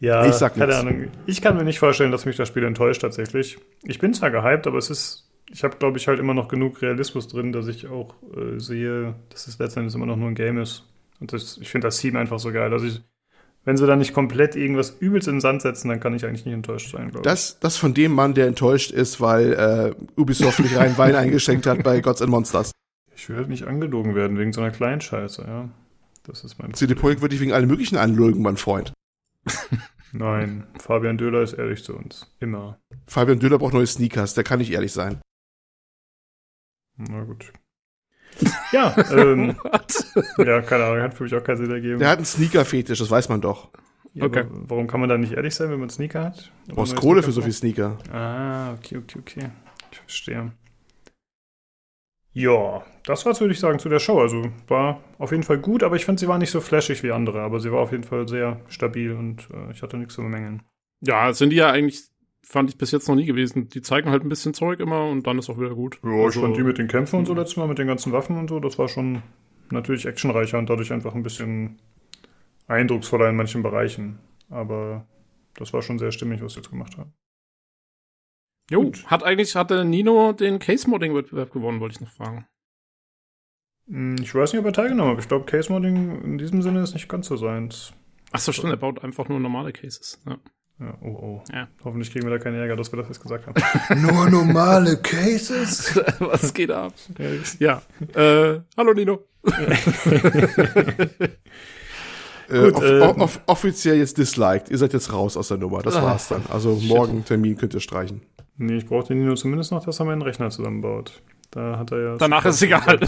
ja, 0.00 0.26
Ich 0.26 0.34
sag 0.34 0.54
keine 0.54 0.66
nix. 0.66 0.78
Ahnung. 0.78 1.04
Ich 1.26 1.40
kann 1.40 1.56
mir 1.56 1.64
nicht 1.64 1.78
vorstellen, 1.78 2.12
dass 2.12 2.26
mich 2.26 2.36
das 2.36 2.48
Spiel 2.48 2.64
enttäuscht 2.64 3.00
tatsächlich. 3.00 3.58
Ich 3.84 3.98
bin 3.98 4.12
zwar 4.12 4.30
gehypt, 4.30 4.66
aber 4.66 4.78
es 4.78 4.90
ist, 4.90 5.26
ich 5.50 5.64
habe 5.64 5.76
glaube 5.76 5.98
ich 5.98 6.08
halt 6.08 6.18
immer 6.18 6.34
noch 6.34 6.48
genug 6.48 6.82
Realismus 6.82 7.28
drin, 7.28 7.52
dass 7.52 7.68
ich 7.68 7.86
auch 7.86 8.14
äh, 8.36 8.58
sehe, 8.58 9.14
dass 9.30 9.46
es 9.46 9.58
letztendlich 9.58 9.94
immer 9.94 10.06
noch 10.06 10.16
nur 10.16 10.28
ein 10.28 10.34
Game 10.34 10.58
ist. 10.58 10.84
Und 11.20 11.32
das, 11.32 11.58
ich 11.60 11.68
finde 11.68 11.86
das 11.86 11.98
Team 11.98 12.16
einfach 12.16 12.38
so 12.38 12.52
geil. 12.52 12.72
Also 12.72 12.86
ich, 12.86 13.00
wenn 13.64 13.76
sie 13.76 13.86
da 13.86 13.96
nicht 13.96 14.12
komplett 14.12 14.54
irgendwas 14.54 14.96
übelst 15.00 15.28
in 15.28 15.36
den 15.36 15.40
Sand 15.40 15.62
setzen, 15.62 15.88
dann 15.88 16.00
kann 16.00 16.14
ich 16.14 16.24
eigentlich 16.26 16.44
nicht 16.44 16.54
enttäuscht 16.54 16.92
sein, 16.92 17.10
glaube 17.10 17.20
ich. 17.20 17.24
Das, 17.24 17.58
das 17.58 17.76
von 17.76 17.94
dem 17.94 18.12
Mann, 18.12 18.34
der 18.34 18.46
enttäuscht 18.46 18.90
ist, 18.90 19.20
weil 19.20 19.52
äh, 19.54 20.20
Ubisoft 20.20 20.60
nicht 20.60 20.76
rein 20.76 20.98
Wein 20.98 21.14
eingeschenkt 21.16 21.66
hat 21.66 21.82
bei 21.82 22.00
Gods 22.00 22.22
and 22.22 22.30
Monsters. 22.30 22.72
Ich 23.14 23.28
will 23.28 23.36
halt 23.36 23.48
nicht 23.48 23.64
angelogen 23.66 24.14
werden 24.14 24.38
wegen 24.38 24.52
so 24.52 24.60
einer 24.60 24.70
kleinen 24.70 25.00
Scheiße, 25.00 25.44
ja. 25.46 25.68
Das 26.24 26.42
ist 26.42 26.58
mein 26.58 26.74
CD 26.74 26.94
Projekt 26.94 27.22
würde 27.22 27.34
ich 27.34 27.40
wegen 27.40 27.52
allen 27.52 27.68
möglichen 27.68 27.96
anlügen, 27.96 28.42
mein 28.42 28.56
Freund. 28.56 28.92
Nein, 30.12 30.64
Fabian 30.78 31.18
Döhler 31.18 31.42
ist 31.42 31.52
ehrlich 31.52 31.84
zu 31.84 31.96
uns. 31.96 32.26
Immer. 32.40 32.78
Fabian 33.06 33.38
Döller 33.38 33.58
braucht 33.58 33.74
neue 33.74 33.86
Sneakers, 33.86 34.34
der 34.34 34.44
kann 34.44 34.58
nicht 34.58 34.72
ehrlich 34.72 34.92
sein. 34.92 35.20
Na 36.96 37.24
gut. 37.24 37.52
Ja, 38.72 38.94
ähm, 39.12 39.56
ja, 40.38 40.60
keine 40.62 40.84
Ahnung, 40.84 41.02
hat 41.02 41.14
für 41.14 41.24
mich 41.24 41.34
auch 41.34 41.44
keinen 41.44 41.56
Sinn 41.58 41.70
ergeben. 41.70 41.98
Der 41.98 42.08
hat 42.10 42.18
einen 42.18 42.26
Sneaker-Fetisch, 42.26 42.98
das 42.98 43.10
weiß 43.10 43.28
man 43.28 43.40
doch. 43.40 43.70
Ja, 44.12 44.24
Okay. 44.24 44.44
Warum 44.50 44.86
kann 44.86 45.00
man 45.00 45.08
da 45.08 45.18
nicht 45.18 45.32
ehrlich 45.32 45.54
sein, 45.54 45.70
wenn 45.70 45.80
man 45.80 45.90
Sneaker 45.90 46.24
hat? 46.24 46.50
Du 46.68 46.74
brauchst 46.74 46.96
Kohle 46.96 47.22
für 47.22 47.32
so 47.32 47.42
viel 47.42 47.52
Sneaker. 47.52 47.98
Ah, 48.12 48.72
okay, 48.72 48.96
okay, 48.98 49.18
okay. 49.18 49.50
Ich 49.92 49.98
verstehe. 49.98 50.52
Ja, 52.32 52.84
das 53.04 53.24
war's, 53.24 53.40
würde 53.40 53.54
ich 53.54 53.60
sagen, 53.60 53.78
zu 53.78 53.88
der 53.88 53.98
Show. 53.98 54.20
Also 54.20 54.50
war 54.68 55.00
auf 55.18 55.30
jeden 55.30 55.42
Fall 55.42 55.58
gut, 55.58 55.82
aber 55.82 55.96
ich 55.96 56.04
fand, 56.04 56.18
sie 56.20 56.28
war 56.28 56.36
nicht 56.36 56.50
so 56.50 56.60
flashig 56.60 57.02
wie 57.02 57.12
andere. 57.12 57.40
Aber 57.40 57.60
sie 57.60 57.72
war 57.72 57.80
auf 57.80 57.92
jeden 57.92 58.04
Fall 58.04 58.28
sehr 58.28 58.60
stabil 58.68 59.12
und 59.12 59.48
äh, 59.50 59.70
ich 59.72 59.80
hatte 59.82 59.96
nichts 59.96 60.14
zu 60.14 60.22
bemängeln. 60.22 60.62
Ja, 61.00 61.32
sind 61.32 61.50
die 61.50 61.56
ja 61.56 61.70
eigentlich, 61.70 62.02
fand 62.48 62.70
ich 62.70 62.78
bis 62.78 62.92
jetzt 62.92 63.08
noch 63.08 63.16
nie 63.16 63.26
gewesen. 63.26 63.68
Die 63.68 63.82
zeigen 63.82 64.10
halt 64.10 64.22
ein 64.24 64.28
bisschen 64.28 64.54
Zeug 64.54 64.78
immer 64.80 65.04
und 65.08 65.26
dann 65.26 65.38
ist 65.38 65.50
auch 65.50 65.58
wieder 65.58 65.74
gut. 65.74 65.98
Ja, 66.04 66.10
ich 66.10 66.24
Also- 66.26 66.40
fand 66.42 66.56
die 66.56 66.62
mit 66.62 66.78
den 66.78 66.86
Kämpfen 66.88 67.16
und 67.18 67.26
so 67.26 67.34
letztes 67.34 67.56
Mal, 67.56 67.66
mit 67.68 67.78
den 67.78 67.88
ganzen 67.88 68.12
Waffen 68.12 68.38
und 68.38 68.48
so, 68.48 68.60
das 68.60 68.78
war 68.78 68.88
schon 68.88 69.22
natürlich 69.70 70.06
actionreicher 70.06 70.58
und 70.58 70.70
dadurch 70.70 70.92
einfach 70.92 71.14
ein 71.14 71.22
bisschen 71.24 71.80
eindrucksvoller 72.68 73.28
in 73.28 73.36
manchen 73.36 73.62
Bereichen. 73.62 74.18
Aber 74.48 75.06
das 75.54 75.72
war 75.72 75.82
schon 75.82 75.98
sehr 75.98 76.12
stimmig, 76.12 76.40
was 76.42 76.52
sie 76.52 76.60
jetzt 76.60 76.70
gemacht 76.70 76.96
haben. 76.96 77.12
Jo, 78.70 78.82
Gut. 78.82 79.06
hat 79.06 79.22
eigentlich, 79.24 79.54
hatte 79.56 79.84
Nino 79.84 80.32
den 80.32 80.58
Case-Modding-Wettbewerb 80.58 81.52
gewonnen, 81.52 81.80
wollte 81.80 81.94
ich 81.96 82.00
noch 82.00 82.10
fragen. 82.12 82.46
Hm, 83.88 84.16
Ich 84.20 84.34
weiß 84.34 84.52
nicht, 84.52 84.60
ob 84.60 84.66
er 84.66 84.72
teilgenommen 84.72 85.12
hat. 85.12 85.20
Ich 85.22 85.28
glaube, 85.28 85.44
Case 85.46 85.70
Modding 85.72 86.22
in 86.22 86.38
diesem 86.38 86.62
Sinne 86.62 86.82
ist 86.82 86.94
nicht 86.94 87.08
ganz 87.08 87.26
so 87.28 87.36
seins. 87.36 87.92
Ach 88.32 88.40
so, 88.40 88.50
stimmt, 88.52 88.72
er 88.72 88.76
baut 88.76 89.02
einfach 89.04 89.28
nur 89.28 89.38
normale 89.40 89.72
Cases. 89.72 90.20
Ja. 90.26 90.38
Ja, 90.78 90.94
oh, 91.00 91.06
oh. 91.08 91.42
Ja. 91.52 91.68
Hoffentlich 91.84 92.12
kriegen 92.12 92.26
wir 92.26 92.30
da 92.36 92.38
keinen 92.38 92.56
Ärger, 92.56 92.76
dass 92.76 92.92
wir 92.92 92.98
das 92.98 93.08
jetzt 93.08 93.22
gesagt 93.22 93.46
haben. 93.46 94.00
Nur 94.02 94.28
normale 94.28 94.98
Cases? 94.98 95.96
Was 96.18 96.52
geht 96.52 96.70
ab? 96.70 96.92
Ja, 97.58 97.80
äh, 98.14 98.60
hallo 98.76 98.92
Nino. 98.94 99.20
Äh, 102.48 102.70
Gut, 102.70 102.74
off 102.76 102.82
äh, 102.84 103.00
off 103.00 103.40
offiziell 103.46 103.96
jetzt 103.96 104.18
disliked. 104.18 104.70
Ihr 104.70 104.78
seid 104.78 104.92
jetzt 104.92 105.12
raus 105.12 105.36
aus 105.36 105.48
der 105.48 105.56
Nummer. 105.56 105.82
Das 105.82 105.96
Ah, 105.96 106.02
war's 106.04 106.28
dann. 106.28 106.42
Also 106.48 106.76
morgen 106.76 107.24
Termin 107.24 107.56
könnt 107.56 107.74
ihr 107.74 107.80
streichen. 107.80 108.22
Nee, 108.56 108.76
ich 108.76 108.86
brauche 108.86 109.08
den 109.08 109.24
nur 109.26 109.34
zumindest 109.34 109.72
noch, 109.72 109.84
dass 109.84 109.98
er 109.98 110.06
meinen 110.06 110.22
Rechner 110.22 110.48
zusammenbaut. 110.50 111.22
Da 111.50 111.76
hat 111.76 111.90
er 111.90 112.00
ja. 112.00 112.16
Danach 112.18 112.44
ist 112.44 112.54
es 112.56 112.62
egal. 112.62 113.00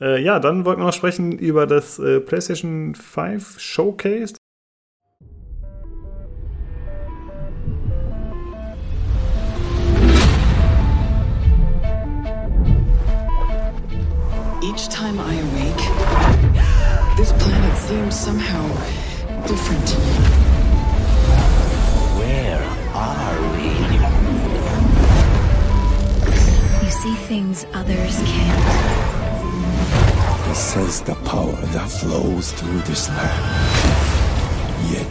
Äh, 0.00 0.22
ja, 0.22 0.38
dann 0.38 0.64
wollten 0.66 0.82
wir 0.82 0.86
noch 0.86 0.92
sprechen 0.92 1.38
über 1.38 1.66
das 1.66 1.98
äh, 1.98 2.20
PlayStation 2.20 2.94
5 2.94 3.58
Showcase. 3.58 4.34
Each 14.62 14.88
time 14.88 15.18
I 15.18 15.38
awake, 15.40 15.82
this 17.16 17.32
planet 17.32 17.76
seems 17.78 18.14
somehow 18.22 18.66
different. 19.46 19.96
Where 22.18 22.60
are 22.94 23.38
we? 23.56 23.70
You 26.84 26.90
see 26.90 27.14
things 27.26 27.64
others 27.72 28.20
can't. 28.26 29.05
I 30.48 30.52
sense 30.52 31.00
the 31.00 31.14
power 31.16 31.52
that 31.52 31.90
flows 31.90 32.52
through 32.52 32.80
this 32.82 33.08
land. 33.08 33.44
Yet, 34.92 35.06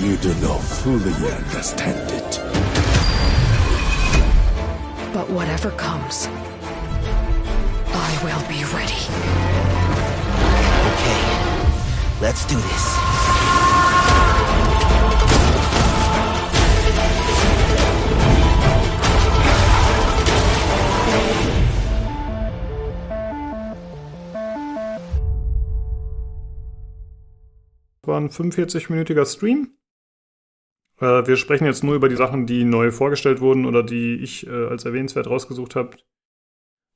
you 0.00 0.16
do 0.16 0.34
not 0.40 0.60
fully 0.60 1.14
understand 1.30 2.10
it. 2.10 2.40
But 5.14 5.30
whatever 5.30 5.70
comes, 5.70 6.26
I 7.94 8.10
will 8.24 8.42
be 8.48 8.64
ready. 8.74 9.02
Okay, 10.92 12.20
let's 12.20 12.44
do 12.44 12.56
this. 12.56 13.45
War 28.06 28.20
ein 28.20 28.30
45-minütiger 28.30 29.26
Stream. 29.26 29.76
Äh, 31.00 31.26
wir 31.26 31.36
sprechen 31.36 31.66
jetzt 31.66 31.84
nur 31.84 31.94
über 31.94 32.08
die 32.08 32.16
Sachen, 32.16 32.46
die 32.46 32.64
neu 32.64 32.90
vorgestellt 32.90 33.40
wurden 33.40 33.66
oder 33.66 33.82
die 33.82 34.16
ich 34.16 34.46
äh, 34.46 34.66
als 34.66 34.84
erwähnenswert 34.84 35.28
rausgesucht 35.28 35.76
habe. 35.76 35.96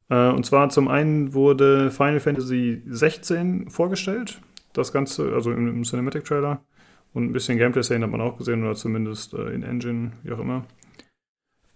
Äh, 0.09 0.31
und 0.31 0.45
zwar 0.45 0.69
zum 0.71 0.89
einen 0.89 1.35
wurde 1.35 1.91
Final 1.91 2.21
Fantasy 2.21 2.83
16 2.87 3.71
vorgestellt. 3.71 4.41
Das 4.73 4.93
Ganze, 4.93 5.33
also 5.35 5.53
im, 5.53 5.69
im 5.69 5.83
Cinematic 5.83 6.25
Trailer. 6.25 6.65
Und 7.13 7.25
ein 7.25 7.33
bisschen 7.33 7.59
Gameplay-Szenen 7.59 8.05
hat 8.05 8.11
man 8.11 8.21
auch 8.21 8.39
gesehen, 8.39 8.63
oder 8.63 8.75
zumindest 8.75 9.35
äh, 9.35 9.51
in 9.51 9.65
Engine, 9.65 10.13
wie 10.23 10.33
auch 10.33 10.39
immer. 10.39 10.65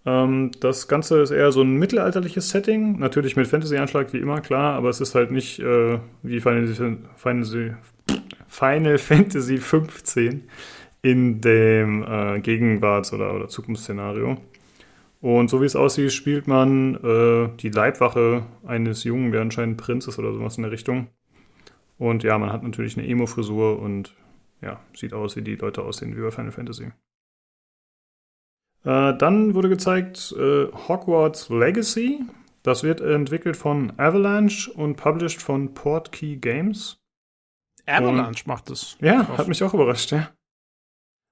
Ähm, 0.05 0.51
das 0.61 0.87
Ganze 0.87 1.21
ist 1.21 1.31
eher 1.31 1.51
so 1.51 1.61
ein 1.61 1.75
mittelalterliches 1.75 2.49
Setting. 2.49 2.99
Natürlich 2.99 3.35
mit 3.35 3.47
Fantasy-Anschlag, 3.47 4.13
wie 4.13 4.19
immer, 4.19 4.39
klar, 4.39 4.75
aber 4.75 4.89
es 4.89 5.01
ist 5.01 5.15
halt 5.15 5.31
nicht 5.31 5.59
äh, 5.59 5.99
wie 6.23 6.39
Final, 6.39 6.67
Fantasy, 6.67 6.75
Final 6.75 6.99
Fantasy 7.15 7.73
15 8.55 10.49
in 11.01 11.41
dem 11.41 12.03
äh, 12.03 12.39
Gegenwarts- 12.39 13.13
oder, 13.13 13.33
oder 13.35 13.47
Zukunftsszenario. 13.47 14.37
Und 15.21 15.49
so 15.49 15.61
wie 15.61 15.65
es 15.65 15.75
aussieht, 15.75 16.11
spielt 16.11 16.47
man 16.47 16.95
äh, 16.95 17.49
die 17.57 17.69
Leibwache 17.69 18.45
eines 18.65 19.03
Jungen, 19.03 19.31
der 19.31 19.41
anscheinend 19.41 19.77
Prinz 19.77 20.07
ist 20.07 20.19
oder 20.19 20.33
sowas 20.33 20.57
in 20.57 20.63
der 20.63 20.71
Richtung. 20.71 21.07
Und 21.97 22.23
ja, 22.23 22.37
man 22.37 22.51
hat 22.51 22.63
natürlich 22.63 22.97
eine 22.97 23.07
Emo-Frisur 23.07 23.79
und 23.79 24.13
ja, 24.61 24.79
sieht 24.95 25.13
aus, 25.13 25.35
wie 25.35 25.41
die 25.41 25.55
Leute 25.55 25.83
aussehen 25.83 26.15
wie 26.15 26.21
bei 26.21 26.31
Final 26.31 26.51
Fantasy. 26.51 26.91
Äh, 28.83 29.17
dann 29.17 29.55
wurde 29.55 29.69
gezeigt 29.69 30.35
äh, 30.37 30.67
Hogwarts 30.87 31.49
Legacy. 31.49 32.21
Das 32.63 32.83
wird 32.83 33.01
entwickelt 33.01 33.57
von 33.57 33.93
Avalanche 33.97 34.71
und 34.71 34.95
published 34.95 35.41
von 35.41 35.73
Portkey 35.73 36.37
Games. 36.37 36.97
Avalanche 37.85 38.43
macht 38.47 38.69
es. 38.69 38.97
Ja, 39.01 39.27
hat 39.37 39.47
mich 39.47 39.63
auch 39.63 39.73
überrascht, 39.73 40.11
ja. 40.11 40.29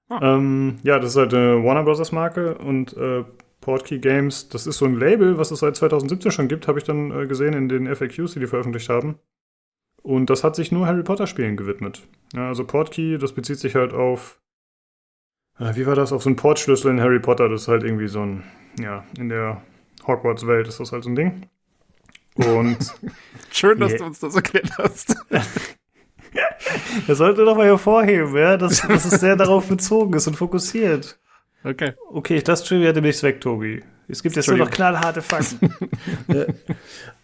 Ah. 0.08 0.34
Ähm, 0.36 0.78
ja, 0.82 0.98
das 0.98 1.10
ist 1.12 1.16
halt 1.16 1.34
eine 1.34 1.64
Warner 1.64 1.82
Bros. 1.82 2.12
Marke 2.12 2.58
und 2.58 2.96
äh, 2.96 3.24
Portkey 3.60 3.98
Games, 3.98 4.48
das 4.50 4.66
ist 4.66 4.76
so 4.76 4.84
ein 4.84 4.94
Label, 4.94 5.38
was 5.38 5.50
es 5.50 5.60
seit 5.60 5.76
2017 5.76 6.30
schon 6.30 6.48
gibt, 6.48 6.68
habe 6.68 6.78
ich 6.78 6.84
dann 6.84 7.10
äh, 7.10 7.26
gesehen 7.26 7.54
in 7.54 7.68
den 7.68 7.86
FAQs, 7.94 8.34
die 8.34 8.40
die 8.40 8.46
veröffentlicht 8.46 8.90
haben. 8.90 9.18
Und 10.02 10.28
das 10.28 10.44
hat 10.44 10.54
sich 10.54 10.70
nur 10.70 10.86
Harry 10.86 11.02
Potter 11.02 11.26
Spielen 11.26 11.56
gewidmet. 11.56 12.06
Ja, 12.34 12.48
also 12.48 12.64
Portkey, 12.66 13.16
das 13.16 13.32
bezieht 13.32 13.58
sich 13.58 13.74
halt 13.74 13.94
auf, 13.94 14.38
äh, 15.58 15.74
wie 15.76 15.86
war 15.86 15.94
das, 15.94 16.12
auf 16.12 16.22
so 16.22 16.28
einen 16.28 16.36
Portschlüssel 16.36 16.90
in 16.90 17.00
Harry 17.00 17.20
Potter, 17.20 17.48
das 17.48 17.62
ist 17.62 17.68
halt 17.68 17.84
irgendwie 17.84 18.08
so 18.08 18.20
ein, 18.20 18.42
ja, 18.78 19.04
in 19.18 19.30
der 19.30 19.62
Hogwarts-Welt 20.06 20.68
ist 20.68 20.80
das 20.80 20.92
halt 20.92 21.04
so 21.04 21.10
ein 21.10 21.16
Ding. 21.16 21.48
Und 22.34 22.94
Schön, 23.50 23.80
dass 23.80 23.92
Yeah. 23.92 23.98
du 24.00 24.04
uns 24.04 24.20
das 24.20 24.34
erklärt 24.34 24.76
hast. 24.76 25.16
Er 27.08 27.14
sollte 27.14 27.44
doch 27.44 27.56
mal 27.56 27.66
hervorheben, 27.66 28.36
ja, 28.36 28.56
dass, 28.56 28.80
dass 28.86 29.04
es 29.04 29.20
sehr 29.20 29.36
darauf 29.36 29.68
bezogen 29.68 30.14
ist 30.14 30.26
und 30.26 30.34
fokussiert. 30.34 31.18
Okay. 31.62 31.92
Okay, 32.10 32.42
das 32.42 32.64
Trivia 32.64 32.92
demnächst 32.92 33.22
weg, 33.22 33.40
Tobi. 33.40 33.82
Es 34.06 34.22
gibt 34.22 34.36
jetzt 34.36 34.48
nur 34.48 34.58
noch 34.58 34.70
knallharte 34.70 35.22
Fakten. 35.22 35.74
ja. 36.28 36.44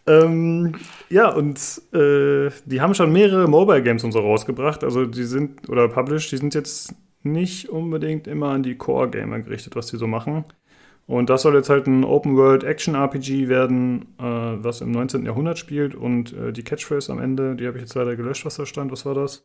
Ähm, 0.07 0.75
ja, 1.09 1.29
und 1.29 1.59
äh, 1.93 2.51
die 2.65 2.81
haben 2.81 2.95
schon 2.95 3.13
mehrere 3.13 3.47
Mobile 3.47 3.83
Games 3.83 4.03
und 4.03 4.13
so 4.13 4.21
rausgebracht. 4.21 4.83
Also 4.83 5.05
die 5.07 5.25
sind, 5.25 5.69
oder 5.69 5.89
published, 5.89 6.33
die 6.33 6.39
sind 6.39 6.55
jetzt 6.55 6.95
nicht 7.23 7.69
unbedingt 7.69 8.27
immer 8.27 8.49
an 8.49 8.63
die 8.63 8.77
Core-Gamer 8.77 9.41
gerichtet, 9.41 9.77
was 9.77 9.87
die 9.89 9.99
so 9.99 10.07
machen. 10.07 10.47
Und 11.11 11.29
das 11.29 11.43
soll 11.43 11.57
jetzt 11.57 11.69
halt 11.69 11.89
ein 11.89 12.05
Open-World-Action-RPG 12.05 13.49
werden, 13.49 14.15
äh, 14.21 14.23
was 14.23 14.81
im 14.81 14.93
19. 14.93 15.25
Jahrhundert 15.27 15.59
spielt. 15.59 15.97
Und 15.97 16.33
äh, 16.33 16.53
die 16.53 16.63
Catchphrase 16.63 17.11
am 17.11 17.21
Ende, 17.21 17.57
die 17.57 17.67
habe 17.67 17.79
ich 17.79 17.83
jetzt 17.83 17.97
leider 17.97 18.15
gelöscht, 18.15 18.47
was 18.47 18.55
da 18.55 18.65
stand. 18.65 18.93
Was 18.93 19.05
war 19.05 19.15
das? 19.17 19.45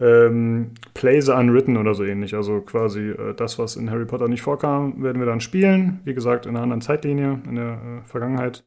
Ähm, 0.00 0.70
Play 0.94 1.20
the 1.20 1.32
Unwritten 1.32 1.76
oder 1.76 1.92
so 1.92 2.02
ähnlich. 2.02 2.34
Also 2.34 2.62
quasi 2.62 3.10
äh, 3.10 3.34
das, 3.34 3.58
was 3.58 3.76
in 3.76 3.90
Harry 3.90 4.06
Potter 4.06 4.26
nicht 4.26 4.40
vorkam, 4.40 5.02
werden 5.02 5.20
wir 5.20 5.26
dann 5.26 5.42
spielen. 5.42 6.00
Wie 6.04 6.14
gesagt, 6.14 6.46
in 6.46 6.52
einer 6.56 6.62
anderen 6.62 6.80
Zeitlinie, 6.80 7.42
in 7.46 7.56
der 7.56 7.72
äh, 7.72 8.08
Vergangenheit. 8.08 8.64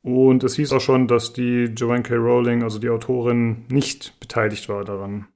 Und 0.00 0.44
es 0.44 0.56
hieß 0.56 0.72
auch 0.72 0.80
schon, 0.80 1.08
dass 1.08 1.34
die 1.34 1.64
Joanne 1.76 2.04
K. 2.04 2.14
Rowling, 2.14 2.62
also 2.62 2.78
die 2.78 2.88
Autorin, 2.88 3.66
nicht 3.68 4.18
beteiligt 4.18 4.70
war 4.70 4.82
daran. 4.84 5.26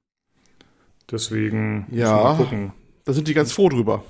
Deswegen 1.11 1.85
müssen 1.87 1.91
wir 1.91 1.99
Ja. 1.99 2.15
mal 2.23 2.35
gucken. 2.37 2.73
Da 3.05 3.13
sind 3.13 3.27
die 3.27 3.35
ganz 3.35 3.51
froh 3.51 3.69
drüber. 3.69 4.03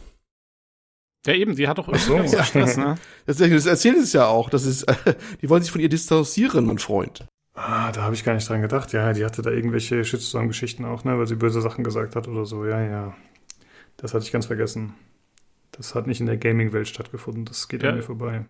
Ja, 1.25 1.33
eben, 1.33 1.55
die 1.55 1.67
hat 1.67 1.77
doch 1.77 1.93
so. 1.97 2.15
irgendwie 2.15 2.35
ganz 2.35 2.47
Stress, 2.47 2.77
ne? 2.77 2.95
Das, 3.25 3.37
das 3.37 3.65
erzählt 3.65 3.97
es 3.97 4.13
ja 4.13 4.27
auch. 4.27 4.49
Das 4.49 4.63
ist, 4.65 4.85
die 5.41 5.49
wollen 5.49 5.61
sich 5.61 5.71
von 5.71 5.81
ihr 5.81 5.89
distanzieren, 5.89 6.65
mein 6.65 6.79
Freund. 6.79 7.25
Ah, 7.55 7.91
da 7.91 8.03
habe 8.03 8.15
ich 8.15 8.23
gar 8.23 8.33
nicht 8.35 8.47
dran 8.47 8.61
gedacht. 8.61 8.93
Ja, 8.93 9.11
die 9.11 9.25
hatte 9.25 9.41
da 9.41 9.49
irgendwelche 9.49 10.05
Shitstorm-Geschichten 10.05 10.85
auch, 10.85 11.03
ne, 11.03 11.17
weil 11.19 11.27
sie 11.27 11.35
böse 11.35 11.61
Sachen 11.61 11.83
gesagt 11.83 12.15
hat 12.15 12.27
oder 12.29 12.45
so. 12.45 12.65
Ja, 12.65 12.81
ja. 12.81 13.13
Das 13.97 14.13
hatte 14.13 14.23
ich 14.23 14.31
ganz 14.31 14.45
vergessen. 14.45 14.93
Das 15.71 15.93
hat 15.93 16.07
nicht 16.07 16.21
in 16.21 16.25
der 16.25 16.37
Gaming-Welt 16.37 16.87
stattgefunden. 16.87 17.43
Das 17.45 17.67
geht 17.67 17.83
Ja. 17.83 17.89
an 17.89 17.95
mir 17.97 18.01
vorbei. 18.03 18.45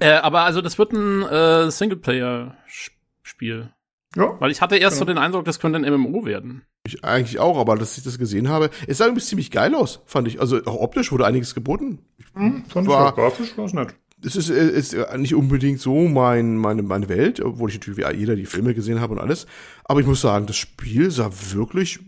Äh, 0.00 0.14
aber 0.14 0.40
also 0.42 0.62
das 0.62 0.78
wird 0.78 0.92
ein 0.92 1.22
äh, 1.22 1.70
Singleplayer-Spiel. 1.70 3.72
Ja. 4.16 4.34
Weil 4.40 4.50
ich 4.50 4.60
hatte 4.60 4.76
erst 4.76 4.98
so 4.98 5.04
Genau. 5.04 5.20
den 5.20 5.24
Eindruck, 5.24 5.44
das 5.44 5.60
könnte 5.60 5.78
ein 5.78 5.84
MMO 6.00 6.24
werden. 6.24 6.62
Ich 6.86 7.04
eigentlich 7.04 7.38
auch, 7.38 7.58
aber 7.58 7.76
dass 7.76 7.96
ich 7.98 8.04
das 8.04 8.18
gesehen 8.18 8.48
habe, 8.48 8.70
es 8.86 8.98
sah 8.98 9.04
irgendwie 9.06 9.22
ziemlich 9.24 9.50
geil 9.50 9.74
aus, 9.74 10.00
fand 10.06 10.26
ich. 10.28 10.40
Also 10.40 10.64
auch 10.64 10.80
optisch 10.80 11.12
wurde 11.12 11.26
einiges 11.26 11.54
geboten. 11.54 12.00
Hm, 12.34 12.64
fand 12.68 12.88
War- 12.88 13.06
ich 13.06 13.12
auch 13.12 13.16
grafisch 13.16 13.56
war's 13.58 13.72
nett. 13.72 13.94
Es 14.24 14.34
ist, 14.34 14.48
äh, 14.48 14.70
ist 14.70 14.94
äh, 14.94 15.18
nicht 15.18 15.34
unbedingt 15.34 15.78
so 15.78 16.08
mein, 16.08 16.56
meine, 16.56 16.82
meine 16.82 17.08
Welt, 17.10 17.40
obwohl 17.40 17.68
ich 17.68 17.76
natürlich 17.76 17.98
wie 17.98 18.16
jeder 18.16 18.34
die 18.34 18.46
Filme 18.46 18.72
gesehen 18.74 19.00
habe 19.00 19.12
und 19.12 19.20
alles. 19.20 19.46
Aber 19.84 20.00
ich 20.00 20.06
muss 20.06 20.22
sagen, 20.22 20.46
das 20.46 20.56
Spiel 20.56 21.10
sah 21.10 21.30
wirklich, 21.52 22.00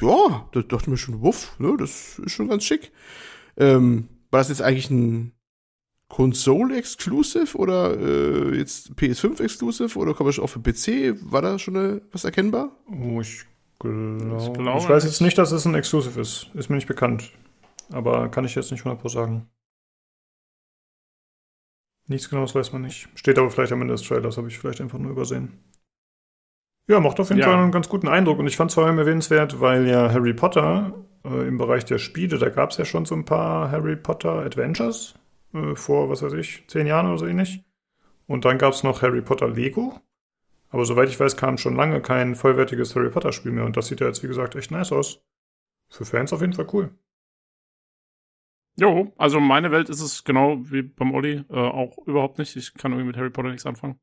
ja, 0.00 0.48
da 0.52 0.62
dachte 0.62 0.84
ich 0.84 0.88
mir 0.88 0.96
schon, 0.96 1.20
wuff, 1.20 1.52
ne, 1.58 1.76
das 1.78 2.18
ist 2.18 2.32
schon 2.32 2.48
ganz 2.48 2.64
schick. 2.64 2.92
Ähm, 3.58 4.08
war 4.30 4.40
das 4.40 4.48
jetzt 4.48 4.62
eigentlich 4.62 4.90
ein 4.90 5.32
Console-Exclusive 6.10 7.56
oder 7.56 7.96
äh, 7.98 8.56
jetzt 8.58 8.90
PS5-Exclusive 8.96 9.96
oder 9.98 10.12
kommt 10.12 10.28
das 10.28 10.34
schon 10.34 10.44
auch 10.44 10.48
für 10.50 10.60
PC? 10.60 11.16
War 11.22 11.40
da 11.40 11.58
schon 11.58 11.76
eine, 11.76 12.02
was 12.12 12.24
erkennbar? 12.24 12.76
Oh, 12.86 13.20
ich 13.20 13.44
glaube. 13.78 14.76
Ich 14.78 14.88
weiß 14.88 15.04
nicht. 15.04 15.12
jetzt 15.12 15.20
nicht, 15.20 15.38
dass 15.38 15.52
es 15.52 15.64
ein 15.64 15.74
Exclusive 15.74 16.20
ist. 16.20 16.50
Ist 16.54 16.68
mir 16.68 16.76
nicht 16.76 16.88
bekannt. 16.88 17.30
Aber 17.92 18.28
kann 18.28 18.44
ich 18.44 18.54
jetzt 18.56 18.72
nicht 18.72 18.84
100% 18.84 19.08
sagen. 19.08 19.46
Nichts 22.08 22.28
genaues 22.28 22.56
weiß 22.56 22.72
man 22.72 22.82
nicht. 22.82 23.08
Steht 23.14 23.38
aber 23.38 23.50
vielleicht 23.50 23.72
am 23.72 23.80
Ende 23.80 23.94
des 23.94 24.02
Trailers, 24.02 24.36
habe 24.36 24.48
ich 24.48 24.58
vielleicht 24.58 24.80
einfach 24.80 24.98
nur 24.98 25.12
übersehen. 25.12 25.60
Ja, 26.88 26.98
macht 26.98 27.20
auf 27.20 27.28
jeden 27.28 27.40
Ja. 27.40 27.46
Fall 27.46 27.54
einen 27.56 27.70
ganz 27.70 27.88
guten 27.88 28.08
Eindruck 28.08 28.40
und 28.40 28.48
ich 28.48 28.56
fand 28.56 28.72
es 28.72 28.74
vor 28.74 28.84
allem 28.84 28.98
erwähnenswert, 28.98 29.60
weil 29.60 29.86
ja 29.86 30.10
Harry 30.12 30.34
Potter 30.34 30.92
äh, 31.24 31.46
im 31.46 31.56
Bereich 31.56 31.84
der 31.84 31.98
Spiele, 31.98 32.38
da 32.38 32.48
gab 32.48 32.70
es 32.70 32.78
ja 32.78 32.84
schon 32.84 33.04
so 33.04 33.14
ein 33.14 33.24
paar 33.24 33.70
Harry 33.70 33.94
Potter 33.94 34.40
Adventures 34.40 35.14
äh, 35.52 35.74
vor, 35.74 36.08
was 36.08 36.22
weiß 36.22 36.34
ich, 36.34 36.64
zehn 36.68 36.86
Jahren 36.86 37.06
oder 37.06 37.18
so 37.18 37.26
ähnlich. 37.26 37.64
Und 38.26 38.44
dann 38.44 38.58
gab 38.58 38.72
es 38.72 38.82
noch 38.82 39.02
Harry 39.02 39.22
Potter 39.22 39.48
Lego. 39.48 40.00
Aber 40.70 40.84
soweit 40.84 41.08
ich 41.08 41.18
weiß, 41.18 41.36
kam 41.36 41.58
schon 41.58 41.74
lange 41.74 42.00
kein 42.00 42.36
vollwertiges 42.36 42.94
Harry 42.94 43.10
Potter 43.10 43.32
Spiel 43.32 43.52
mehr. 43.52 43.64
Und 43.64 43.76
das 43.76 43.88
sieht 43.88 44.00
ja 44.00 44.06
jetzt, 44.06 44.22
wie 44.22 44.28
gesagt, 44.28 44.54
echt 44.54 44.70
nice 44.70 44.92
aus. 44.92 45.24
Für 45.88 46.04
Fans 46.04 46.32
auf 46.32 46.40
jeden 46.40 46.52
Fall 46.52 46.68
cool. 46.72 46.94
Jo, 48.78 49.12
also 49.18 49.40
meine 49.40 49.72
Welt 49.72 49.88
ist 49.88 50.00
es 50.00 50.24
genau 50.24 50.58
wie 50.70 50.82
beim 50.82 51.12
Olli, 51.12 51.44
äh, 51.50 51.54
auch 51.54 51.98
überhaupt 52.06 52.38
nicht. 52.38 52.56
Ich 52.56 52.72
kann 52.74 52.92
irgendwie 52.92 53.08
mit 53.08 53.16
Harry 53.16 53.30
Potter 53.30 53.50
nichts 53.50 53.66
anfangen. 53.66 53.98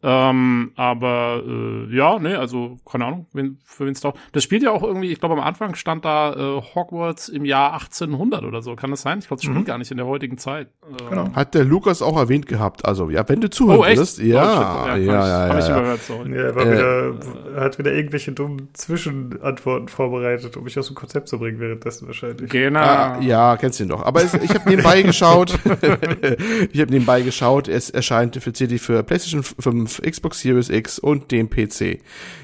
Ähm, 0.00 0.70
aber 0.76 1.42
äh, 1.44 1.92
ja, 1.94 2.18
nee, 2.20 2.34
also 2.34 2.76
keine 2.88 3.06
Ahnung, 3.06 3.26
wen, 3.32 3.58
für 3.64 3.84
wen 3.84 3.92
es 3.92 4.00
taugt. 4.00 4.16
Das 4.32 4.44
spielt 4.44 4.62
ja 4.62 4.70
auch 4.70 4.84
irgendwie, 4.84 5.10
ich 5.10 5.18
glaube 5.18 5.34
am 5.34 5.40
Anfang 5.40 5.74
stand 5.74 6.04
da 6.04 6.32
äh, 6.34 6.62
Hogwarts 6.74 7.28
im 7.28 7.44
Jahr 7.44 7.72
1800 7.72 8.44
oder 8.44 8.62
so. 8.62 8.76
Kann 8.76 8.90
das 8.92 9.02
sein? 9.02 9.18
Ich 9.18 9.26
glaube, 9.26 9.38
das 9.40 9.44
spielt 9.44 9.58
Mhm. 9.58 9.64
gar 9.64 9.78
nicht 9.78 9.90
in 9.90 9.96
der 9.96 10.06
heutigen 10.06 10.38
Zeit. 10.38 10.68
Äh, 10.88 11.08
Genau. 11.10 11.32
Hat 11.34 11.54
der 11.54 11.64
Lukas 11.64 12.00
auch 12.02 12.16
erwähnt 12.16 12.46
gehabt. 12.46 12.84
Also, 12.84 13.10
ja, 13.10 13.28
wenn 13.28 13.40
du 13.40 13.50
zuhören 13.50 13.80
Oh, 13.80 13.84
echt? 13.84 13.96
würdest. 13.96 14.20
Oh, 14.20 14.22
Ja, 14.22 14.34
ja, 14.44 14.86
hab 14.86 14.98
ich- 14.98 15.06
ja, 15.06 15.12
Hab 15.14 15.48
ja, 15.52 15.58
ich 15.58 15.68
ja. 15.68 15.78
überhört, 15.78 16.02
sorry. 16.02 16.28
Nee, 16.28 16.36
er 16.36 16.54
war 16.54 16.66
Äh, 16.66 16.72
wieder, 16.72 17.14
er 17.56 17.60
hat 17.62 17.78
wieder 17.80 17.92
irgendwelche 17.92 18.30
dummen 18.32 18.68
Zwischenantworten 18.74 19.88
vorbereitet, 19.88 20.56
um 20.56 20.64
mich 20.64 20.78
aus 20.78 20.86
dem 20.86 20.94
Konzept 20.96 21.28
zu 21.28 21.38
bringen 21.38 21.58
währenddessen 21.60 22.06
wahrscheinlich. 22.06 22.48
Genau. 22.50 22.78
Ah, 22.80 23.18
ja, 23.20 23.56
kennst 23.56 23.80
du 23.80 23.84
ihn 23.84 23.88
doch. 23.88 24.04
Aber 24.04 24.22
es, 24.22 24.32
ich 24.34 24.50
habe 24.54 24.68
nebenbei 24.70 25.02
geschaut. 25.02 25.50
ich 26.72 26.80
habe 26.80 26.90
nebenbei 26.92 27.22
geschaut. 27.22 27.68
Es 27.68 27.90
erscheint 27.90 28.36
für 28.36 28.52
CD 28.52 28.78
für 28.78 29.02
PlayStation 29.02 29.42
5, 29.42 29.87
Xbox 29.96 30.40
Series 30.40 30.68
X 30.68 30.98
und 30.98 31.30
dem 31.32 31.48
PC. 31.48 32.00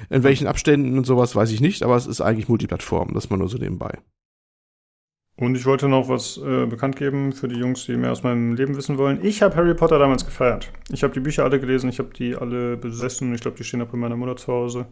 In 0.09 0.23
welchen 0.23 0.47
Abständen 0.47 0.97
und 0.97 1.05
sowas 1.05 1.35
weiß 1.35 1.51
ich 1.51 1.61
nicht, 1.61 1.83
aber 1.83 1.95
es 1.95 2.07
ist 2.07 2.21
eigentlich 2.21 2.49
Multiplattform. 2.49 3.13
Das 3.13 3.29
mal 3.29 3.37
nur 3.37 3.49
so 3.49 3.57
nebenbei. 3.57 3.99
Und 5.37 5.55
ich 5.55 5.65
wollte 5.65 5.89
noch 5.89 6.07
was 6.07 6.37
äh, 6.37 6.65
bekannt 6.65 6.95
geben 6.95 7.33
für 7.33 7.49
die 7.49 7.57
Jungs, 7.57 7.85
die 7.85 7.97
mehr 7.97 8.11
aus 8.11 8.23
meinem 8.23 8.55
Leben 8.55 8.77
wissen 8.77 8.97
wollen. 8.97 9.19
Ich 9.23 9.41
habe 9.41 9.55
Harry 9.55 9.73
Potter 9.73 9.99
damals 9.99 10.25
gefeiert. 10.25 10.71
Ich 10.89 11.03
habe 11.03 11.13
die 11.13 11.19
Bücher 11.19 11.43
alle 11.43 11.59
gelesen, 11.59 11.89
ich 11.89 11.99
habe 11.99 12.13
die 12.13 12.35
alle 12.35 12.77
besessen. 12.77 13.33
Ich 13.35 13.41
glaube, 13.41 13.57
die 13.57 13.65
stehen 13.65 13.81
auch 13.81 13.87
bei 13.87 13.97
meiner 13.97 14.15
Mutter 14.15 14.37
zu 14.37 14.51
Hause. 14.53 14.87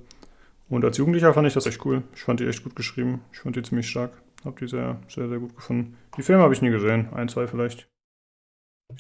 Und 0.69 0.83
als 0.83 0.97
Jugendlicher 0.97 1.33
fand 1.33 1.47
ich 1.47 1.53
das 1.53 1.65
echt 1.65 1.85
cool. 1.85 2.03
Ich 2.13 2.21
fand 2.21 2.41
die 2.41 2.47
echt 2.47 2.63
gut 2.63 2.75
geschrieben. 2.75 3.21
Ich 3.31 3.39
fand 3.39 3.55
die 3.55 3.63
ziemlich 3.63 3.87
stark. 3.87 4.21
Hab 4.43 4.57
die 4.57 4.67
sehr, 4.67 4.99
sehr, 5.07 5.29
sehr 5.29 5.39
gut 5.39 5.55
gefunden. 5.55 5.95
Die 6.17 6.23
Filme 6.23 6.43
habe 6.43 6.53
ich 6.53 6.61
nie 6.61 6.71
gesehen. 6.71 7.07
Ein, 7.13 7.29
zwei 7.29 7.47
vielleicht. 7.47 7.87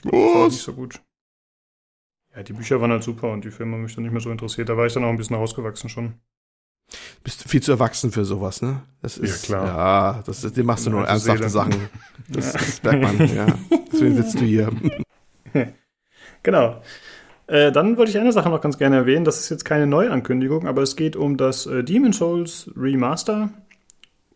Waren 0.03 0.47
nicht 0.47 0.61
so 0.61 0.73
gut. 0.73 1.01
Ja, 2.35 2.43
die 2.43 2.53
Bücher 2.53 2.81
waren 2.81 2.91
halt 2.91 3.03
super 3.03 3.31
und 3.31 3.45
die 3.45 3.51
Filme 3.51 3.73
haben 3.75 3.83
mich 3.83 3.93
dann 3.95 4.03
nicht 4.03 4.11
mehr 4.11 4.21
so 4.21 4.31
interessiert. 4.31 4.69
Da 4.69 4.77
war 4.77 4.85
ich 4.85 4.93
dann 4.93 5.03
auch 5.03 5.09
ein 5.09 5.17
bisschen 5.17 5.35
rausgewachsen 5.35 5.89
schon. 5.89 6.13
Bist 7.23 7.47
viel 7.47 7.61
zu 7.61 7.71
erwachsen 7.71 8.11
für 8.11 8.25
sowas, 8.25 8.61
ne? 8.61 8.81
Das 9.01 9.17
ist, 9.17 9.45
klar. 9.45 9.65
Ja, 9.65 10.23
das 10.25 10.43
ist, 10.43 10.57
dem 10.57 10.65
machst 10.65 10.85
du 10.85 10.89
nur 10.89 11.07
ernsthafte 11.07 11.49
Seele. 11.49 11.49
Sachen. 11.49 11.89
Das, 12.29 12.53
Ja. 12.53 12.59
das 12.59 12.83
merkt 12.83 13.01
man, 13.03 13.27
ja. 13.35 13.45
Deswegen 13.91 14.15
sitzt 14.15 14.35
du 14.35 14.45
hier. 14.45 14.69
Genau. 16.43 16.81
Äh, 17.47 17.71
dann 17.71 17.95
wollte 17.95 18.11
ich 18.11 18.17
eine 18.19 18.33
Sache 18.33 18.49
noch 18.49 18.59
ganz 18.59 18.77
gerne 18.77 18.97
erwähnen. 18.97 19.23
Das 19.23 19.39
ist 19.39 19.49
jetzt 19.49 19.63
keine 19.63 19.87
Neuankündigung, 19.87 20.67
aber 20.67 20.81
es 20.81 20.97
geht 20.97 21.15
um 21.15 21.37
das 21.37 21.65
äh, 21.67 21.83
Demon 21.85 22.11
Souls 22.11 22.69
Remaster. 22.75 23.49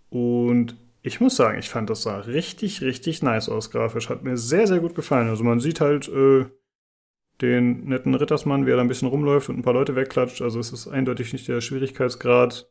Und 0.10 0.78
ich 1.02 1.20
muss 1.20 1.36
sagen, 1.36 1.60
ich 1.60 1.70
fand 1.70 1.90
das 1.90 2.04
sah 2.04 2.20
richtig, 2.20 2.82
richtig 2.82 3.24
nice 3.24 3.50
aus 3.50 3.72
grafisch. 3.72 4.08
Hat 4.10 4.24
mir 4.24 4.38
sehr, 4.38 4.68
sehr 4.68 4.80
gut 4.80 4.96
gefallen. 4.96 5.28
Also 5.28 5.44
man 5.44 5.60
sieht 5.60 5.82
halt 5.82 6.08
äh, 6.08 6.46
den 7.42 7.86
netten 7.86 8.16
Rittersmann, 8.16 8.66
wie 8.66 8.72
er 8.72 8.78
da 8.78 8.82
ein 8.82 8.88
bisschen 8.88 9.08
rumläuft 9.08 9.50
und 9.50 9.58
ein 9.58 9.62
paar 9.62 9.74
Leute 9.74 9.96
wegklatscht. 9.96 10.42
Also 10.42 10.60
es 10.60 10.72
ist 10.72 10.88
eindeutig 10.88 11.34
nicht 11.34 11.48
der 11.48 11.62
Schwierigkeitsgrad, 11.62 12.70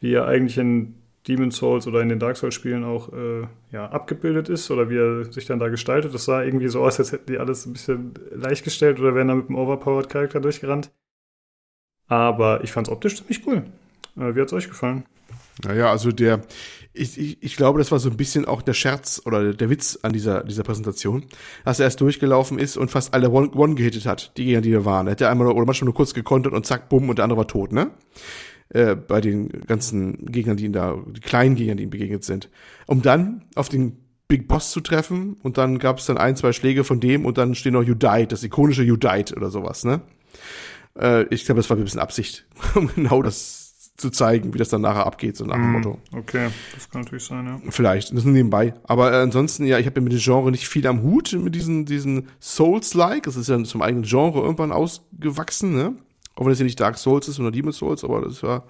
wie 0.00 0.14
er 0.14 0.26
eigentlich 0.26 0.58
in 0.58 0.94
Demon 1.28 1.50
Souls 1.50 1.86
oder 1.86 2.00
in 2.00 2.08
den 2.08 2.18
Dark 2.18 2.36
Souls 2.36 2.54
Spielen 2.54 2.82
auch 2.82 3.12
äh, 3.12 3.46
ja, 3.72 3.86
abgebildet 3.90 4.48
ist 4.48 4.70
oder 4.70 4.88
wie 4.88 4.96
er 4.96 5.30
sich 5.30 5.44
dann 5.44 5.58
da 5.58 5.68
gestaltet. 5.68 6.14
Das 6.14 6.24
sah 6.24 6.42
irgendwie 6.42 6.68
so 6.68 6.82
aus, 6.82 6.98
als 6.98 7.12
hätten 7.12 7.30
die 7.30 7.38
alles 7.38 7.66
ein 7.66 7.74
bisschen 7.74 8.14
leicht 8.32 8.64
gestellt 8.64 8.98
oder 9.00 9.14
wären 9.14 9.28
da 9.28 9.34
mit 9.34 9.48
einem 9.48 9.58
overpowered 9.58 10.08
Charakter 10.08 10.40
durchgerannt. 10.40 10.90
Aber 12.08 12.64
ich 12.64 12.72
fand's 12.72 12.90
optisch 12.90 13.16
ziemlich 13.16 13.46
cool. 13.46 13.64
Äh, 14.16 14.34
wie 14.34 14.40
hat's 14.40 14.52
euch 14.52 14.68
gefallen? 14.68 15.04
Naja, 15.64 15.90
also 15.90 16.10
der, 16.10 16.40
ich, 16.92 17.18
ich, 17.18 17.42
ich 17.42 17.56
glaube, 17.56 17.78
das 17.78 17.92
war 17.92 17.98
so 17.98 18.10
ein 18.10 18.16
bisschen 18.16 18.44
auch 18.46 18.62
der 18.62 18.74
Scherz 18.74 19.22
oder 19.24 19.54
der 19.54 19.70
Witz 19.70 19.98
an 20.02 20.12
dieser, 20.12 20.42
dieser 20.42 20.64
Präsentation, 20.64 21.24
dass 21.64 21.78
er 21.78 21.84
erst 21.84 22.00
durchgelaufen 22.00 22.58
ist 22.58 22.76
und 22.76 22.90
fast 22.90 23.14
alle 23.14 23.30
one, 23.30 23.50
one 23.54 23.74
gehittet 23.74 24.06
hat, 24.06 24.36
die 24.36 24.44
Gegner, 24.44 24.60
die 24.60 24.72
da 24.72 24.84
waren. 24.84 25.06
Er 25.06 25.12
hätte 25.12 25.28
einmal 25.28 25.46
oder 25.48 25.66
manchmal 25.66 25.86
nur 25.86 25.94
kurz 25.94 26.14
gekontert 26.14 26.52
und 26.52 26.66
zack, 26.66 26.88
bumm, 26.88 27.08
und 27.08 27.18
der 27.18 27.24
andere 27.24 27.38
war 27.38 27.46
tot, 27.46 27.72
ne? 27.72 27.92
Äh, 28.70 28.94
bei 28.96 29.20
den 29.20 29.48
ganzen 29.66 30.26
Gegnern, 30.26 30.56
die 30.56 30.66
ihn 30.66 30.72
da, 30.72 30.96
die 31.06 31.20
kleinen 31.20 31.56
Gegnern, 31.56 31.76
die 31.76 31.84
ihm 31.84 31.90
begegnet 31.90 32.24
sind. 32.24 32.50
Um 32.86 33.02
dann 33.02 33.44
auf 33.54 33.68
den 33.68 33.96
Big 34.28 34.46
Boss 34.46 34.70
zu 34.70 34.80
treffen 34.80 35.36
und 35.42 35.58
dann 35.58 35.78
gab 35.78 35.98
es 35.98 36.06
dann 36.06 36.18
ein, 36.18 36.36
zwei 36.36 36.52
Schläge 36.52 36.84
von 36.84 37.00
dem 37.00 37.24
und 37.24 37.36
dann 37.36 37.54
steht 37.54 37.72
noch 37.72 37.82
You 37.82 37.94
Died, 37.94 38.30
das 38.30 38.44
ikonische 38.44 38.84
You 38.84 38.96
Died 38.96 39.36
oder 39.36 39.50
sowas, 39.50 39.84
ne? 39.84 40.02
Äh, 40.98 41.24
ich 41.34 41.44
glaube, 41.44 41.60
das 41.60 41.70
war 41.70 41.76
ein 41.76 41.84
bisschen 41.84 42.00
Absicht, 42.00 42.46
um 42.74 42.88
genau 42.94 43.22
das 43.22 43.59
zu 44.00 44.10
zeigen, 44.10 44.52
wie 44.54 44.58
das 44.58 44.68
dann 44.68 44.80
nachher 44.80 45.06
abgeht, 45.06 45.36
so 45.36 45.44
nach 45.44 45.54
dem 45.54 45.64
Hm, 45.64 45.72
Motto. 45.72 45.98
Okay, 46.12 46.48
das 46.74 46.90
kann 46.90 47.02
natürlich 47.02 47.24
sein, 47.24 47.46
ja. 47.46 47.60
Vielleicht, 47.70 48.14
das 48.14 48.24
nur 48.24 48.32
nebenbei. 48.32 48.74
Aber 48.84 49.12
äh, 49.12 49.16
ansonsten, 49.16 49.64
ja, 49.66 49.78
ich 49.78 49.86
habe 49.86 50.00
ja 50.00 50.04
mit 50.04 50.12
dem 50.12 50.18
Genre 50.18 50.50
nicht 50.50 50.68
viel 50.68 50.86
am 50.86 51.02
Hut, 51.02 51.32
mit 51.32 51.54
diesen, 51.54 51.84
diesen 51.84 52.28
Souls-like. 52.40 53.26
Es 53.26 53.36
ist 53.36 53.48
ja 53.48 53.62
zum 53.64 53.82
eigenen 53.82 54.04
Genre 54.04 54.40
irgendwann 54.40 54.72
ausgewachsen, 54.72 55.74
ne? 55.74 55.94
Auch 56.34 56.46
wenn 56.46 56.52
es 56.52 56.58
ja 56.58 56.64
nicht 56.64 56.80
Dark 56.80 56.96
Souls 56.98 57.28
ist 57.28 57.38
oder 57.38 57.50
Demon 57.50 57.72
Souls, 57.72 58.02
aber 58.04 58.22
das 58.22 58.42
war. 58.42 58.64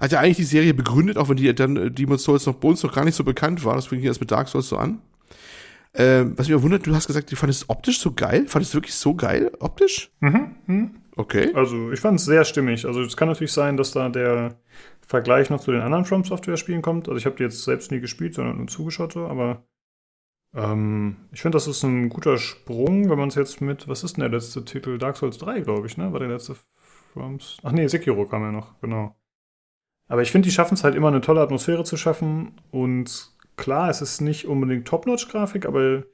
Hat 0.00 0.10
ja 0.12 0.18
eigentlich 0.18 0.36
die 0.36 0.44
Serie 0.44 0.74
begründet, 0.74 1.16
auch 1.16 1.28
wenn 1.28 1.36
die 1.36 1.54
dann 1.54 1.76
äh, 1.76 1.90
Demon 1.90 2.18
Souls 2.18 2.44
noch 2.46 2.54
bei 2.54 2.68
uns 2.68 2.82
noch 2.82 2.92
gar 2.92 3.04
nicht 3.04 3.14
so 3.14 3.24
bekannt 3.24 3.64
war. 3.64 3.76
Das 3.76 3.86
fing 3.86 4.02
erst 4.02 4.20
mit 4.20 4.30
Dark 4.30 4.48
Souls 4.48 4.68
so 4.68 4.76
an. 4.76 5.00
Ähm, 5.94 6.32
was 6.36 6.48
mich 6.48 6.56
auch 6.56 6.62
wundert, 6.62 6.86
du 6.86 6.94
hast 6.94 7.06
gesagt, 7.06 7.30
du 7.30 7.36
fandest 7.36 7.62
es 7.62 7.70
optisch 7.70 8.00
so 8.00 8.12
geil? 8.12 8.46
Fandest 8.48 8.72
du 8.72 8.78
wirklich 8.78 8.94
so 8.94 9.14
geil, 9.14 9.52
optisch? 9.60 10.10
Mhm, 10.20 10.56
mhm. 10.66 10.90
Okay. 11.16 11.52
Also 11.54 11.92
ich 11.92 12.00
fand 12.00 12.18
es 12.18 12.24
sehr 12.24 12.44
stimmig. 12.44 12.86
Also 12.86 13.02
es 13.02 13.16
kann 13.16 13.28
natürlich 13.28 13.52
sein, 13.52 13.76
dass 13.76 13.92
da 13.92 14.08
der 14.08 14.58
Vergleich 15.06 15.50
noch 15.50 15.60
zu 15.60 15.72
den 15.72 15.82
anderen 15.82 16.04
From 16.04 16.24
Software 16.24 16.56
Spielen 16.56 16.82
kommt. 16.82 17.08
Also 17.08 17.18
ich 17.18 17.26
habe 17.26 17.36
die 17.36 17.42
jetzt 17.42 17.64
selbst 17.64 17.90
nie 17.90 18.00
gespielt, 18.00 18.34
sondern 18.34 18.56
nur 18.56 18.66
zugeschaut, 18.66 19.16
aber 19.16 19.66
ähm, 20.54 21.16
ich 21.32 21.42
finde, 21.42 21.56
das 21.56 21.66
ist 21.66 21.82
ein 21.82 22.08
guter 22.08 22.38
Sprung, 22.38 23.10
wenn 23.10 23.18
man 23.18 23.28
es 23.28 23.34
jetzt 23.34 23.60
mit, 23.60 23.88
was 23.88 24.04
ist 24.04 24.16
denn 24.16 24.22
der 24.22 24.30
letzte 24.30 24.64
Titel? 24.64 24.98
Dark 24.98 25.16
Souls 25.16 25.38
3, 25.38 25.60
glaube 25.60 25.86
ich, 25.86 25.96
ne? 25.96 26.12
War 26.12 26.20
der 26.20 26.28
letzte 26.28 26.56
From 27.12 27.38
Ach 27.62 27.72
nee, 27.72 27.86
Sekiro 27.86 28.26
kam 28.26 28.42
ja 28.42 28.52
noch, 28.52 28.80
genau. 28.80 29.16
Aber 30.08 30.22
ich 30.22 30.30
finde, 30.30 30.48
die 30.48 30.52
schaffen 30.52 30.74
es 30.74 30.84
halt 30.84 30.94
immer 30.94 31.08
eine 31.08 31.20
tolle 31.20 31.40
Atmosphäre 31.40 31.84
zu 31.84 31.96
schaffen 31.96 32.60
und 32.70 33.32
klar, 33.56 33.88
es 33.90 34.02
ist 34.02 34.20
nicht 34.20 34.46
unbedingt 34.46 34.88
Top-Notch-Grafik, 34.88 35.66
aber 35.66 36.04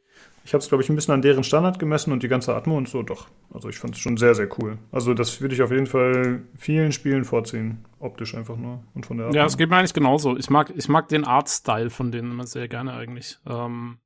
ich 0.49 0.55
habe 0.55 0.63
es, 0.63 0.69
glaube 0.69 0.83
ich, 0.83 0.89
ein 0.89 0.97
bisschen 0.97 1.13
an 1.13 1.21
deren 1.21 1.45
Standard 1.45 1.79
gemessen 1.79 2.11
und 2.11 2.23
die 2.23 2.29
ganze 2.29 2.57
Atmo 2.57 2.79
und 2.79 2.89
so, 2.89 3.03
doch. 3.03 3.29
Also 3.53 3.69
ich 3.69 3.79
fand 3.79 3.95
es 3.95 4.01
schon 4.01 4.17
sehr, 4.17 4.35
sehr 4.35 4.49
cool. 4.59 4.79
Also 4.91 5.13
das 5.13 5.43
würde 5.43 5.55
ich 5.55 5.61
auf 5.61 5.71
jeden 5.71 5.85
Fall 5.85 6.41
vielen 6.57 6.93
Spielen 6.93 7.27
vorziehen. 7.27 7.85
Optisch 7.99 8.35
einfach 8.35 8.57
nur 8.57 8.83
und 8.95 9.05
von 9.05 9.19
der 9.19 9.27
Atmo. 9.27 9.37
Ja, 9.37 9.45
es 9.45 9.59
geht 9.59 9.69
mir 9.69 9.77
eigentlich 9.77 9.93
genauso. 9.93 10.39
Ich 10.39 10.49
mag, 10.49 10.73
ich 10.75 10.89
mag 10.89 11.07
den 11.09 11.27
Artstyle 11.27 11.91
von 11.91 12.13
denen 12.13 12.31
immer 12.31 12.47
sehr 12.47 12.67
gerne 12.67 12.95
eigentlich. 12.95 13.39
Ähm, 13.47 13.99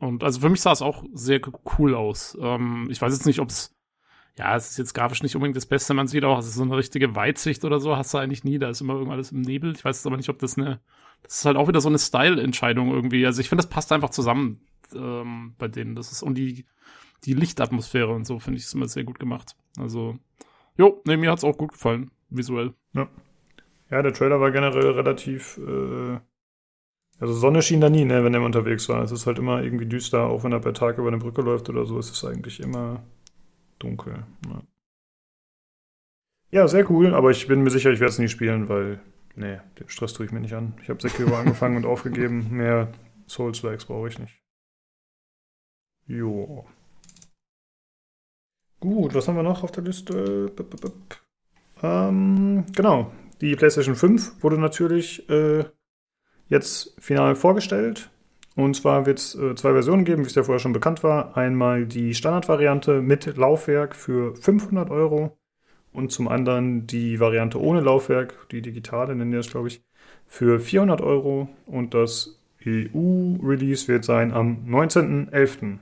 und 0.00 0.24
also 0.24 0.40
für 0.40 0.48
mich 0.48 0.60
sah 0.60 0.72
es 0.72 0.82
auch 0.82 1.04
sehr 1.12 1.40
cool 1.78 1.94
aus. 1.94 2.36
Ähm, 2.42 2.88
ich 2.90 3.00
weiß 3.00 3.12
jetzt 3.12 3.26
nicht, 3.26 3.38
ob 3.38 3.50
es, 3.50 3.72
ja, 4.36 4.56
es 4.56 4.72
ist 4.72 4.78
jetzt 4.78 4.92
grafisch 4.92 5.22
nicht 5.22 5.36
unbedingt 5.36 5.56
das 5.56 5.66
Beste. 5.66 5.94
Man 5.94 6.08
sieht 6.08 6.24
auch, 6.24 6.40
es 6.40 6.48
ist 6.48 6.56
so 6.56 6.64
eine 6.64 6.76
richtige 6.76 7.14
Weitsicht 7.14 7.64
oder 7.64 7.78
so, 7.78 7.96
hast 7.96 8.12
du 8.12 8.18
eigentlich 8.18 8.42
nie. 8.42 8.58
Da 8.58 8.70
ist 8.70 8.80
immer 8.80 8.94
irgendwas 8.94 9.30
im 9.30 9.42
Nebel. 9.42 9.70
Ich 9.76 9.84
weiß 9.84 9.98
jetzt 9.98 10.06
aber 10.06 10.16
nicht, 10.16 10.30
ob 10.30 10.40
das 10.40 10.58
eine, 10.58 10.80
das 11.22 11.34
ist 11.34 11.44
halt 11.44 11.56
auch 11.56 11.68
wieder 11.68 11.80
so 11.80 11.88
eine 11.88 12.00
Style-Entscheidung 12.00 12.90
irgendwie. 12.90 13.24
Also 13.24 13.40
ich 13.40 13.48
finde, 13.48 13.62
das 13.62 13.70
passt 13.70 13.92
einfach 13.92 14.10
zusammen 14.10 14.62
ähm, 14.94 15.54
bei 15.58 15.68
denen. 15.68 15.94
Das 15.94 16.12
ist, 16.12 16.22
und 16.22 16.34
die, 16.34 16.66
die 17.24 17.34
Lichtatmosphäre 17.34 18.12
und 18.12 18.26
so 18.26 18.38
finde 18.38 18.58
ich 18.58 18.64
es 18.64 18.74
immer 18.74 18.88
sehr 18.88 19.04
gut 19.04 19.18
gemacht. 19.18 19.56
Also, 19.78 20.18
jo, 20.76 21.02
nee, 21.06 21.16
mir 21.16 21.30
hat's 21.30 21.44
auch 21.44 21.56
gut 21.56 21.72
gefallen, 21.72 22.10
visuell. 22.28 22.74
Ja. 22.92 23.08
Ja, 23.90 24.02
der 24.02 24.12
Trailer 24.12 24.40
war 24.40 24.52
generell 24.52 24.90
relativ, 24.92 25.58
äh, 25.58 26.20
also 27.18 27.34
Sonne 27.34 27.60
schien 27.60 27.80
da 27.80 27.90
nie, 27.90 28.04
ne, 28.04 28.22
wenn 28.24 28.34
er 28.34 28.42
unterwegs 28.42 28.88
war. 28.88 29.02
Es 29.02 29.10
ist 29.10 29.26
halt 29.26 29.38
immer 29.38 29.62
irgendwie 29.62 29.86
düster, 29.86 30.26
auch 30.26 30.44
wenn 30.44 30.52
er 30.52 30.60
bei 30.60 30.72
Tag 30.72 30.98
über 30.98 31.08
eine 31.08 31.18
Brücke 31.18 31.42
läuft 31.42 31.68
oder 31.68 31.84
so, 31.84 31.98
es 31.98 32.10
ist 32.10 32.24
eigentlich 32.24 32.60
immer 32.60 33.02
dunkel. 33.80 34.24
Ja. 34.46 34.62
ja, 36.50 36.68
sehr 36.68 36.88
cool, 36.90 37.14
aber 37.14 37.30
ich 37.30 37.48
bin 37.48 37.62
mir 37.62 37.70
sicher, 37.70 37.90
ich 37.90 37.98
werde 37.98 38.12
es 38.12 38.18
nie 38.18 38.28
spielen, 38.28 38.68
weil, 38.68 39.00
nee, 39.34 39.58
den 39.78 39.88
Stress 39.88 40.12
tue 40.12 40.26
ich 40.26 40.32
mir 40.32 40.40
nicht 40.40 40.54
an. 40.54 40.74
Ich 40.82 40.88
habe 40.88 41.02
Sekiro 41.02 41.34
angefangen 41.36 41.76
und 41.76 41.84
aufgegeben. 41.84 42.46
Mehr 42.50 42.92
Souls-Likes 43.26 43.86
brauche 43.86 44.08
ich 44.08 44.18
nicht. 44.18 44.39
Jo. 46.06 46.66
Gut, 48.80 49.14
was 49.14 49.28
haben 49.28 49.36
wir 49.36 49.42
noch 49.42 49.62
auf 49.62 49.72
der 49.72 49.84
Liste? 49.84 50.50
Bup, 50.56 50.70
bup, 50.70 50.80
bup. 50.80 51.20
Ähm, 51.82 52.64
genau, 52.74 53.12
die 53.40 53.56
PlayStation 53.56 53.94
5 53.94 54.42
wurde 54.42 54.58
natürlich 54.58 55.28
äh, 55.28 55.64
jetzt 56.48 56.94
final 56.98 57.36
vorgestellt. 57.36 58.10
Und 58.56 58.74
zwar 58.74 59.06
wird 59.06 59.18
es 59.18 59.34
äh, 59.34 59.54
zwei 59.54 59.72
Versionen 59.72 60.04
geben, 60.04 60.24
wie 60.24 60.28
es 60.28 60.34
ja 60.34 60.42
vorher 60.42 60.58
schon 60.58 60.72
bekannt 60.72 61.02
war. 61.02 61.36
Einmal 61.36 61.86
die 61.86 62.14
Standardvariante 62.14 63.00
mit 63.00 63.36
Laufwerk 63.36 63.94
für 63.94 64.34
500 64.34 64.90
Euro 64.90 65.38
und 65.92 66.12
zum 66.12 66.28
anderen 66.28 66.86
die 66.86 67.20
Variante 67.20 67.60
ohne 67.60 67.80
Laufwerk, 67.80 68.48
die 68.50 68.62
digitale 68.62 69.14
nennen 69.14 69.30
die 69.30 69.36
das, 69.36 69.50
glaube 69.50 69.68
ich, 69.68 69.82
für 70.26 70.60
400 70.60 71.00
Euro. 71.00 71.48
Und 71.66 71.94
das 71.94 72.40
EU-Release 72.64 73.88
wird 73.88 74.04
sein 74.04 74.32
am 74.32 74.66
19.11. 74.68 75.78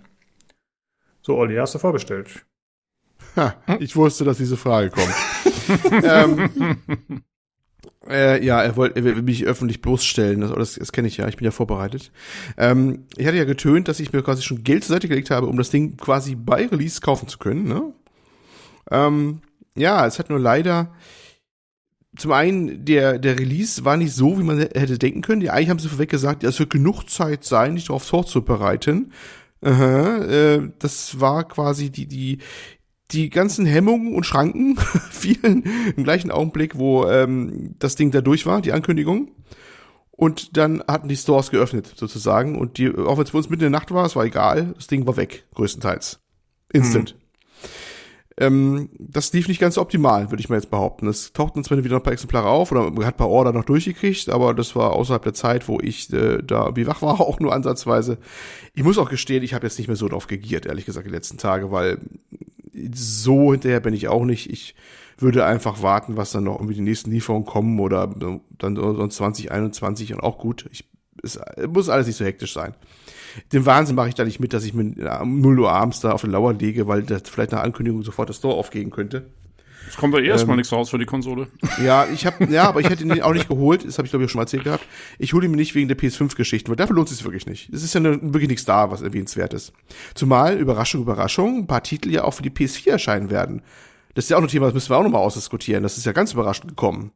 So, 1.29 1.37
Olli, 1.37 1.57
hast 1.57 1.75
du 1.75 1.79
vorbestellt? 1.79 2.47
Ha, 3.37 3.55
ich 3.81 3.95
wusste, 3.97 4.25
dass 4.25 4.39
diese 4.39 4.57
Frage 4.57 4.89
kommt. 4.89 5.15
ähm, 6.03 6.79
äh, 8.09 8.43
ja, 8.43 8.63
er 8.63 8.77
wollte 8.77 8.97
er 8.97 9.05
will 9.05 9.21
mich 9.21 9.45
öffentlich 9.45 9.83
bloßstellen. 9.83 10.41
Das, 10.41 10.53
das, 10.53 10.75
das 10.77 10.91
kenne 10.91 11.07
ich 11.07 11.19
ja, 11.19 11.29
ich 11.29 11.37
bin 11.37 11.45
ja 11.45 11.51
vorbereitet. 11.51 12.13
Ähm, 12.57 13.05
ich 13.19 13.27
hatte 13.27 13.37
ja 13.37 13.45
getönt, 13.45 13.89
dass 13.89 14.01
ich 14.01 14.11
mir 14.11 14.23
quasi 14.23 14.41
schon 14.41 14.65
Geld 14.65 14.85
zur 14.85 14.95
Seite 14.95 15.07
gelegt 15.07 15.29
habe, 15.31 15.49
um 15.49 15.59
das 15.59 15.69
Ding 15.69 15.99
quasi 15.99 16.35
bei 16.35 16.67
Release 16.67 17.03
kaufen 17.03 17.29
zu 17.29 17.37
können. 17.37 17.65
Ne? 17.65 17.93
Ähm, 18.91 19.43
ja, 19.77 20.07
es 20.07 20.19
hat 20.19 20.31
nur 20.31 20.41
leider 20.41 20.95
zum 22.17 22.33
einen, 22.33 22.87
der, 22.87 23.19
der 23.19 23.39
Release 23.39 23.85
war 23.85 23.99
nicht 23.99 24.15
so, 24.15 24.39
wie 24.39 24.45
man 24.45 24.61
hätte 24.61 24.97
denken 24.97 25.21
können. 25.21 25.43
Die 25.43 25.51
eigentlich 25.51 25.69
haben 25.69 25.79
sie 25.79 25.89
vorweg 25.89 26.09
gesagt, 26.09 26.43
ja, 26.43 26.49
es 26.49 26.59
wird 26.59 26.71
genug 26.71 27.05
Zeit 27.11 27.45
sein, 27.45 27.75
dich 27.75 27.85
darauf 27.85 28.05
vorzubereiten. 28.05 29.13
Aha, 29.61 30.19
äh, 30.19 30.71
das 30.79 31.21
war 31.21 31.45
quasi 31.45 31.91
die, 31.91 32.07
die, 32.07 32.39
die 33.11 33.31
ganzen 33.31 33.67
Hemmungen 33.67 34.15
und 34.15 34.25
Schranken 34.25 34.77
fielen 35.11 35.65
im 35.97 36.05
gleichen 36.05 36.31
Augenblick, 36.31 36.79
wo 36.79 37.07
ähm, 37.07 37.75
das 37.79 37.97
Ding 37.97 38.11
da 38.11 38.21
durch 38.21 38.47
war, 38.47 38.61
die 38.61 38.73
Ankündigung. 38.73 39.33
Und 40.11 40.57
dann 40.57 40.83
hatten 40.89 41.09
die 41.09 41.17
Stores 41.17 41.51
geöffnet, 41.51 41.93
sozusagen. 41.95 42.59
Und 42.59 42.79
die, 42.79 42.91
auch 42.91 43.19
wenn 43.19 43.25
es 43.25 43.31
bei 43.31 43.39
uns 43.39 43.51
mitten 43.51 43.65
in 43.65 43.73
der 43.73 43.79
Nacht 43.79 43.93
war, 43.93 44.05
es 44.05 44.17
war 44.17 44.25
egal, 44.25 44.73
das 44.75 44.89
Ding 44.89 45.07
war 45.07 45.17
weg, 45.17 45.47
größtenteils. 45.55 46.19
Instant. 46.73 47.11
Hm. 47.11 47.17
Ähm, 48.41 48.91
das 48.99 49.33
lief 49.33 49.49
nicht 49.49 49.61
ganz 49.61 49.79
optimal, 49.79 50.31
würde 50.31 50.41
ich 50.41 50.49
mal 50.49 50.55
jetzt 50.55 50.71
behaupten. 50.71 51.09
Es 51.09 51.33
tauchten 51.33 51.65
zwar 51.65 51.83
wieder 51.83 51.97
ein 51.97 52.03
paar 52.03 52.13
Exemplare 52.13 52.49
auf 52.49 52.71
oder 52.71 52.89
man 52.91 53.05
hat 53.05 53.15
ein 53.15 53.19
paar 53.19 53.31
Order 53.31 53.53
noch 53.53 53.65
durchgekriegt, 53.65 54.29
aber 54.29 54.55
das 54.55 54.77
war 54.77 54.93
außerhalb 54.93 55.25
der 55.25 55.35
Zeit, 55.35 55.67
wo 55.67 55.81
ich 55.81 56.13
äh, 56.13 56.41
da 56.43 56.77
wie 56.77 56.87
wach 56.87 57.03
war, 57.03 57.21
auch 57.21 57.41
nur 57.41 57.53
ansatzweise. 57.53 58.19
Ich 58.75 58.85
muss 58.85 58.97
auch 58.99 59.11
gestehen, 59.11 59.43
ich 59.43 59.55
habe 59.55 59.67
jetzt 59.67 59.79
nicht 59.79 59.89
mehr 59.89 59.97
so 59.97 60.09
drauf 60.09 60.29
gegiert, 60.29 60.67
ehrlich 60.67 60.87
gesagt, 60.87 61.07
die 61.07 61.11
letzten 61.11 61.37
Tage, 61.37 61.73
weil 61.73 61.99
so 62.95 63.51
hinterher 63.51 63.81
bin 63.81 63.93
ich 63.93 64.07
auch 64.07 64.25
nicht. 64.25 64.49
Ich 64.51 64.77
würde 65.17 65.45
einfach 65.45 65.83
warten, 65.83 66.17
was 66.17 66.31
dann 66.31 66.45
noch 66.45 66.57
irgendwie 66.57 66.75
die 66.75 66.81
nächsten 66.81 67.11
Lieferungen 67.11 67.45
kommen 67.45 67.81
oder 67.81 68.07
dann 68.07 68.77
sonst 68.77 69.17
2021 69.17 70.15
und 70.15 70.21
auch 70.21 70.39
gut. 70.39 70.67
Ich, 70.71 70.85
es 71.25 71.41
muss 71.67 71.89
alles 71.89 72.07
nicht 72.07 72.17
so 72.17 72.25
hektisch 72.25 72.53
sein 72.53 72.75
den 73.53 73.67
Wahnsinn 73.67 73.97
mache 73.97 74.09
ich 74.09 74.15
da 74.15 74.25
nicht 74.25 74.41
mit, 74.41 74.53
dass 74.53 74.65
ich 74.65 74.75
mir 74.75 75.21
um 75.21 75.41
0 75.41 75.61
Uhr 75.61 75.73
abends 75.73 76.01
da 76.01 76.13
auf 76.13 76.23
den 76.23 76.31
Lauer 76.31 76.53
lege, 76.53 76.87
weil 76.87 77.03
das 77.03 77.23
vielleicht 77.25 77.53
nach 77.53 77.63
Ankündigung 77.63 78.03
sofort 78.03 78.29
das 78.29 78.37
Store 78.37 78.57
aufgehen 78.57 78.91
könnte. 78.91 79.27
Es 79.89 79.97
kommt 79.97 80.15
da 80.15 80.19
eh 80.19 80.27
erstmal 80.27 80.55
ähm, 80.55 80.59
nichts 80.59 80.73
raus 80.73 80.91
für 80.91 80.99
die 80.99 81.07
Konsole. 81.07 81.49
Ja, 81.83 82.07
ich 82.13 82.27
habe, 82.27 82.45
ja, 82.53 82.69
aber 82.69 82.81
ich 82.81 82.91
hätte 82.91 83.05
ihn 83.05 83.23
auch 83.23 83.33
nicht 83.33 83.49
geholt. 83.49 83.87
Das 83.87 83.97
habe 83.99 84.07
ich 84.07 84.13
glaube 84.13 84.25
ich 84.25 84.31
schon 84.31 84.39
mal 84.39 84.43
erzählt 84.43 84.65
gehabt. 84.65 84.85
Ich 85.19 85.33
hole 85.33 85.47
ihn 85.47 85.51
mir 85.51 85.57
nicht 85.57 85.75
wegen 85.75 85.89
der 85.89 85.97
PS5-Geschichten, 85.97 86.69
weil 86.69 86.77
dafür 86.77 86.97
lohnt 86.97 87.09
es 87.11 87.17
sich 87.17 87.25
wirklich 87.25 87.47
nicht. 87.47 87.73
Es 87.73 87.83
ist 87.83 87.95
ja 87.95 88.01
eine, 88.01 88.21
wirklich 88.21 88.49
nichts 88.49 88.65
da, 88.65 88.91
was 88.91 89.01
erwähnenswert 89.01 89.55
ist. 89.55 89.73
Zumal 90.15 90.59
Überraschung, 90.59 91.03
Überraschung, 91.03 91.61
ein 91.61 91.67
paar 91.67 91.83
Titel 91.83 92.11
ja 92.11 92.25
auch 92.25 92.33
für 92.33 92.43
die 92.43 92.51
PS4 92.51 92.91
erscheinen 92.91 93.31
werden. 93.31 93.63
Das 94.15 94.27
ist 94.27 94.31
ja 94.31 94.37
auch 94.37 94.43
ein 94.43 94.49
Thema, 94.49 94.67
das 94.67 94.75
müssen 94.75 94.91
wir 94.91 94.99
auch 94.99 95.03
nochmal 95.03 95.23
ausdiskutieren. 95.23 95.83
Das 95.83 95.97
ist 95.97 96.05
ja 96.05 96.13
ganz 96.13 96.33
überraschend 96.33 96.69
gekommen. 96.69 97.13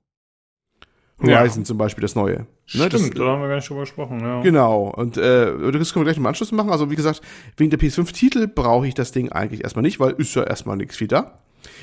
Horizon 1.20 1.62
ja. 1.62 1.64
zum 1.64 1.78
Beispiel, 1.78 2.02
das 2.02 2.14
neue. 2.14 2.39
Ne, 2.39 2.47
Stimmt, 2.66 2.93
das, 2.94 3.10
da 3.10 3.26
haben 3.26 3.40
wir 3.43 3.48
gar 3.48 3.56
nicht 3.56 3.68
drüber 3.68 3.80
gesprochen, 3.80 4.20
ja. 4.20 4.40
Genau, 4.43 4.89
und 4.89 5.16
äh, 5.16 5.72
das 5.72 5.93
können 5.93 6.05
wir 6.05 6.12
gleich 6.12 6.16
im 6.16 6.26
Anschluss 6.26 6.52
machen. 6.52 6.70
Also 6.70 6.90
wie 6.90 6.97
gesagt, 6.97 7.20
wegen 7.56 7.70
der 7.70 7.78
PS5-Titel 7.78 8.48
brauche 8.48 8.86
ich 8.86 8.94
das 8.94 9.12
Ding 9.12 9.30
eigentlich 9.30 9.62
erstmal 9.62 9.82
nicht, 9.82 10.01
weil 10.01 10.12
ist 10.12 10.34
ja 10.34 10.43
erstmal 10.43 10.76
nichts 10.76 11.01
wie 11.01 11.09
da. 11.09 11.39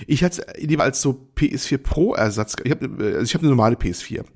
Ich 0.07 0.21
hätte 0.21 0.41
es 0.41 0.61
lieber 0.61 0.83
als 0.83 1.01
so 1.01 1.27
PS4 1.37 1.77
Pro-Ersatz. 1.77 2.55
Ich 2.63 2.71
habe 2.71 2.89
also 2.99 3.21
ich 3.21 3.33
hab 3.33 3.41
eine 3.41 3.49
normale 3.49 3.75
PS4. 3.75 4.19
Und 4.19 4.27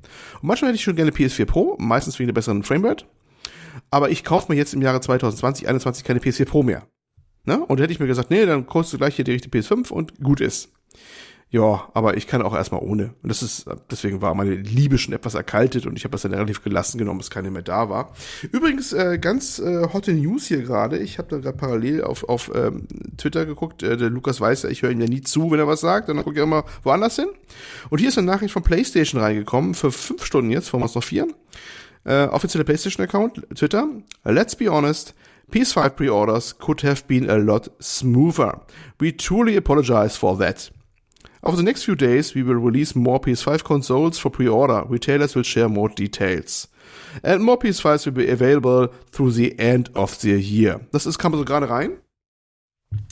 manchmal 0.42 0.70
hätte 0.70 0.78
ich 0.78 0.84
schon 0.84 0.96
gerne 0.96 1.12
PS4 1.12 1.46
Pro, 1.46 1.76
meistens 1.80 2.18
wegen 2.20 2.28
der 2.28 2.34
besseren 2.34 2.64
Framerate. 2.64 3.06
Aber 3.92 4.10
ich 4.10 4.24
kaufe 4.24 4.52
mir 4.52 4.58
jetzt 4.58 4.74
im 4.74 4.82
Jahre 4.82 5.02
2020, 5.02 5.66
2021 5.66 6.04
keine 6.04 6.20
PS4 6.20 6.46
Pro 6.46 6.64
mehr. 6.64 6.88
Ne? 7.46 7.64
Und 7.66 7.82
hätte 7.82 7.92
ich 7.92 8.00
mir 8.00 8.08
gesagt, 8.08 8.30
nee, 8.30 8.46
dann 8.46 8.66
kostet 8.66 8.94
du 8.94 8.98
gleich 9.00 9.16
hier 9.16 9.26
die 9.26 9.34
richtige 9.34 9.58
PS5 9.58 9.92
und 9.92 10.22
gut 10.22 10.40
ist. 10.40 10.72
Ja, 11.54 11.88
aber 11.94 12.18
ich 12.18 12.26
kann 12.26 12.42
auch 12.42 12.56
erstmal 12.56 12.82
ohne. 12.82 13.14
Und 13.22 13.30
das 13.30 13.44
ist, 13.44 13.68
deswegen 13.92 14.24
war 14.24 14.34
meine 14.34 14.56
Liebe 14.56 14.98
schon 14.98 15.14
etwas 15.14 15.36
erkaltet 15.36 15.86
und 15.86 15.96
ich 15.96 16.04
habe 16.04 16.14
das 16.14 16.24
dann 16.24 16.34
relativ 16.34 16.64
gelassen 16.64 16.98
genommen, 16.98 17.20
bis 17.20 17.30
keine 17.30 17.52
mehr 17.52 17.62
da 17.62 17.90
war. 17.90 18.12
Übrigens, 18.52 18.92
äh, 18.92 19.20
ganz 19.20 19.60
äh, 19.60 19.88
hotte 19.94 20.14
News 20.14 20.48
hier 20.48 20.64
gerade. 20.64 20.98
Ich 20.98 21.20
habe 21.20 21.28
da 21.30 21.38
gerade 21.38 21.56
parallel 21.56 22.06
auf, 22.06 22.28
auf 22.28 22.50
ähm, 22.56 22.88
Twitter 23.18 23.46
geguckt. 23.46 23.84
Äh, 23.84 23.98
der 23.98 24.10
Lukas 24.10 24.42
weiß 24.42 24.64
ja, 24.64 24.70
ich 24.70 24.82
höre 24.82 24.90
ihm 24.90 25.00
ja 25.00 25.06
nie 25.06 25.22
zu, 25.22 25.52
wenn 25.52 25.60
er 25.60 25.68
was 25.68 25.82
sagt. 25.82 26.10
Dann 26.10 26.18
gucke 26.24 26.32
ich 26.32 26.42
immer 26.42 26.66
woanders 26.82 27.18
hin. 27.18 27.30
Und 27.92 28.00
hier 28.00 28.10
ist 28.10 28.18
eine 28.18 28.26
Nachricht 28.26 28.52
von 28.52 28.64
PlayStation 28.64 29.22
reingekommen, 29.22 29.76
für 29.76 29.92
fünf 29.92 30.26
Stunden 30.26 30.50
jetzt, 30.50 30.70
vor 30.70 30.82
uns 30.82 30.96
noch 30.96 31.04
vier. 31.04 31.28
Äh, 32.04 32.24
offizieller 32.30 32.64
PlayStation-Account, 32.64 33.46
Twitter. 33.54 33.90
Let's 34.24 34.56
be 34.56 34.72
honest. 34.72 35.14
PS5 35.52 35.90
pre-orders 35.90 36.58
could 36.58 36.84
have 36.84 37.04
been 37.06 37.30
a 37.30 37.36
lot 37.36 37.70
smoother. 37.80 38.62
We 39.00 39.16
truly 39.16 39.56
apologize 39.56 40.18
for 40.18 40.36
that. 40.40 40.72
Over 41.46 41.58
the 41.58 41.64
next 41.64 41.84
few 41.84 41.96
days, 41.96 42.34
we 42.34 42.42
will 42.42 42.56
release 42.56 42.96
more 42.96 43.20
PS5 43.20 43.66
consoles 43.66 44.18
for 44.18 44.30
pre-order. 44.30 44.86
Retailers 44.88 45.36
will 45.36 45.44
share 45.44 45.68
more 45.68 45.90
details. 45.90 46.70
And 47.22 47.44
more 47.44 47.58
PS5s 47.58 48.06
will 48.06 48.14
be 48.14 48.30
available 48.30 48.88
through 49.12 49.32
the 49.32 49.60
end 49.60 49.90
of 49.94 50.22
the 50.22 50.40
year. 50.40 50.80
Das 50.94 51.06
ist, 51.06 51.18
kam 51.18 51.34
so 51.34 51.44
gerade 51.44 51.70
rein. 51.70 51.98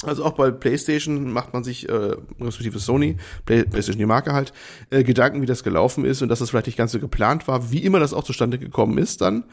Also 0.03 0.26
auch 0.26 0.34
bei 0.34 0.52
PlayStation 0.52 1.32
macht 1.32 1.53
man 1.53 1.64
sich, 1.64 1.88
äh, 1.88 2.16
respektive 2.40 2.80
Sony, 2.80 3.18
Play, 3.45 3.64
PlayStation 3.64 3.99
die 3.99 4.06
Marke 4.06 4.34
halt, 4.34 4.53
äh, 4.90 5.03
Gedanken, 5.03 5.41
wie 5.41 5.45
das 5.45 5.64
gelaufen 5.64 6.06
ist 6.06 6.22
und 6.22 6.30
dass 6.30 6.40
das 6.40 6.49
vielleicht 6.49 6.66
nicht 6.68 6.78
ganz 6.78 6.91
so 6.91 6.99
geplant 6.99 7.48
war, 7.48 7.72
wie 7.72 7.84
immer 7.84 7.99
das 7.99 8.14
auch 8.14 8.24
zustande 8.24 8.58
gekommen 8.58 8.98
ist 8.98 9.22
dann. 9.22 9.44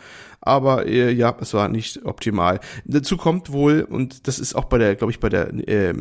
Aber 0.41 0.87
äh, 0.87 1.11
ja, 1.13 1.37
es 1.41 1.53
war 1.55 1.69
nicht 1.69 2.05
optimal. 2.05 2.61
Dazu 2.85 3.17
kommt 3.17 3.53
wohl, 3.53 3.83
und 3.83 4.27
das 4.27 4.39
ist 4.39 4.55
auch 4.55 4.65
bei 4.65 4.79
der, 4.79 4.95
glaube 4.95 5.11
ich, 5.11 5.21
bei 5.21 5.29
der 5.29 5.53
äh, 5.69 5.95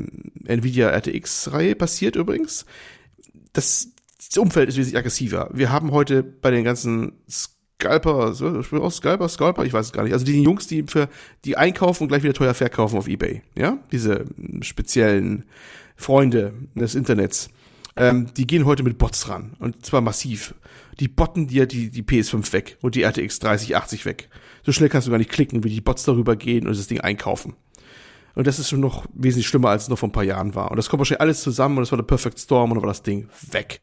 Nvidia 0.45 0.89
RTX-Reihe 0.89 1.75
passiert 1.75 2.15
übrigens, 2.15 2.65
das, 3.53 3.89
das 4.17 4.37
Umfeld 4.37 4.69
ist 4.69 4.77
wesentlich 4.77 4.97
aggressiver. 4.97 5.49
Wir 5.53 5.71
haben 5.71 5.91
heute 5.91 6.23
bei 6.23 6.51
den 6.51 6.63
ganzen 6.63 7.13
Scalper, 7.79 8.33
so, 8.33 8.63
auch 8.81 8.91
Scalper, 8.91 9.29
Scalper, 9.29 9.63
ich 9.63 9.73
weiß 9.73 9.87
es 9.87 9.91
gar 9.91 10.03
nicht. 10.03 10.13
Also 10.13 10.25
die 10.25 10.41
Jungs, 10.41 10.65
die 10.65 10.83
für 10.87 11.09
die 11.45 11.57
einkaufen 11.57 12.03
und 12.03 12.09
gleich 12.09 12.23
wieder 12.23 12.33
teuer 12.33 12.55
verkaufen 12.55 12.97
auf 12.97 13.07
Ebay, 13.07 13.43
ja, 13.55 13.77
diese 13.91 14.25
speziellen 14.61 15.45
Freunde 15.95 16.53
des 16.73 16.95
Internets, 16.95 17.49
ähm, 17.95 18.33
die 18.35 18.47
gehen 18.47 18.65
heute 18.65 18.81
mit 18.81 18.97
Bots 18.97 19.29
ran 19.29 19.55
und 19.59 19.85
zwar 19.85 20.01
massiv. 20.01 20.55
Die 20.99 21.07
botten 21.07 21.47
dir 21.47 21.67
die, 21.67 21.91
die 21.91 22.01
PS5 22.01 22.51
weg 22.51 22.77
und 22.81 22.95
die 22.95 23.03
RTX 23.03 23.37
3080 23.39 24.05
weg. 24.05 24.29
So 24.63 24.71
schnell 24.71 24.89
kannst 24.89 25.07
du 25.07 25.11
gar 25.11 25.19
nicht 25.19 25.31
klicken, 25.31 25.63
wie 25.63 25.69
die 25.69 25.81
Bots 25.81 26.03
darüber 26.03 26.35
gehen 26.35 26.65
und 26.67 26.75
das 26.75 26.87
Ding 26.87 27.01
einkaufen. 27.01 27.55
Und 28.33 28.47
das 28.47 28.57
ist 28.57 28.69
schon 28.69 28.79
noch 28.79 29.05
wesentlich 29.13 29.47
schlimmer, 29.47 29.69
als 29.69 29.83
es 29.83 29.89
noch 29.89 29.99
vor 29.99 30.09
ein 30.09 30.13
paar 30.13 30.23
Jahren 30.23 30.55
war. 30.55 30.71
Und 30.71 30.77
das 30.77 30.89
kommt 30.89 30.99
wahrscheinlich 30.99 31.21
alles 31.21 31.41
zusammen 31.41 31.77
und 31.77 31.83
das 31.83 31.91
war 31.91 31.97
der 31.97 32.05
Perfect 32.05 32.39
Storm 32.39 32.71
und 32.71 32.75
dann 32.75 32.83
war 32.83 32.89
das 32.89 33.03
Ding 33.03 33.29
weg. 33.51 33.81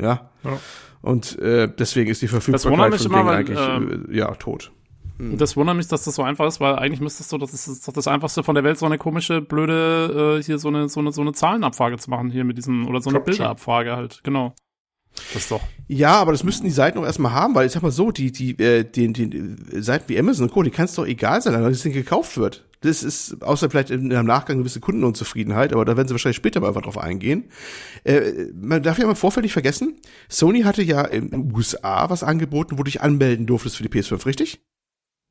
Ja. 0.00 0.30
ja. 0.44 0.58
Und 1.04 1.38
äh, 1.38 1.68
deswegen 1.68 2.10
ist 2.10 2.22
die 2.22 2.28
Verfügbarkeit 2.28 2.98
von 2.98 3.12
immer, 3.12 3.30
eigentlich 3.30 3.58
ähm, 3.60 4.06
äh, 4.10 4.16
ja 4.16 4.34
tot. 4.36 4.72
Hm. 5.18 5.36
Das 5.36 5.54
wundert 5.54 5.76
mich, 5.76 5.86
dass 5.86 6.04
das 6.04 6.14
so 6.14 6.22
einfach 6.22 6.46
ist, 6.46 6.60
weil 6.60 6.76
eigentlich 6.76 7.02
müsstest 7.02 7.30
du, 7.30 7.36
das 7.36 7.52
ist 7.52 7.86
doch 7.86 7.92
das 7.92 8.08
einfachste 8.08 8.42
von 8.42 8.54
der 8.54 8.64
Welt, 8.64 8.78
so 8.78 8.86
eine 8.86 8.96
komische, 8.96 9.42
blöde, 9.42 10.38
äh, 10.38 10.42
hier 10.42 10.58
so 10.58 10.68
eine, 10.68 10.88
so 10.88 11.00
eine, 11.00 11.12
so 11.12 11.20
eine 11.20 11.34
Zahlenabfrage 11.34 11.98
zu 11.98 12.08
machen, 12.08 12.30
hier 12.30 12.44
mit 12.44 12.56
diesem, 12.56 12.88
oder 12.88 13.02
so 13.02 13.10
eine 13.10 13.20
Bilderabfrage 13.20 13.94
halt, 13.94 14.22
genau. 14.24 14.54
Das 15.34 15.48
doch. 15.48 15.60
Ja, 15.88 16.14
aber 16.14 16.32
das 16.32 16.42
müssten 16.42 16.64
die 16.64 16.70
Seiten 16.70 16.98
auch 16.98 17.04
erstmal 17.04 17.32
haben, 17.32 17.54
weil 17.54 17.66
ich 17.66 17.72
sag 17.72 17.82
mal 17.82 17.92
so, 17.92 18.10
die, 18.10 18.32
die, 18.32 18.58
äh, 18.58 18.82
den, 18.82 19.12
den 19.12 19.58
Seiten 19.82 20.08
wie 20.08 20.18
Amazon 20.18 20.46
und 20.46 20.54
Co., 20.54 20.62
die 20.62 20.70
kann 20.70 20.86
es 20.86 20.94
doch 20.94 21.06
egal 21.06 21.42
sein, 21.42 21.52
wenn 21.52 21.62
das 21.64 21.82
Ding 21.82 21.92
gekauft 21.92 22.38
wird. 22.38 22.64
Das 22.84 23.02
ist, 23.02 23.42
außer 23.42 23.70
vielleicht 23.70 23.90
in 23.90 24.12
einem 24.12 24.26
Nachgang 24.26 24.56
eine 24.56 24.62
gewisse 24.62 24.80
Kundenunzufriedenheit, 24.80 25.72
aber 25.72 25.86
da 25.86 25.96
werden 25.96 26.06
sie 26.06 26.14
wahrscheinlich 26.14 26.36
später 26.36 26.60
mal 26.60 26.68
einfach 26.68 26.82
drauf 26.82 26.98
eingehen. 26.98 27.44
Äh, 28.04 28.48
man 28.54 28.82
darf 28.82 28.98
ja 28.98 29.06
mal 29.06 29.14
vorfällig 29.14 29.54
vergessen, 29.54 29.96
Sony 30.28 30.62
hatte 30.62 30.82
ja 30.82 31.02
in 31.02 31.30
den 31.30 31.52
USA 31.54 32.10
was 32.10 32.22
angeboten, 32.22 32.72
wo 32.72 32.82
du 32.82 32.84
dich 32.84 33.00
anmelden 33.00 33.46
durftest 33.46 33.76
für 33.78 33.82
die 33.82 33.88
PS5, 33.88 34.26
richtig? 34.26 34.60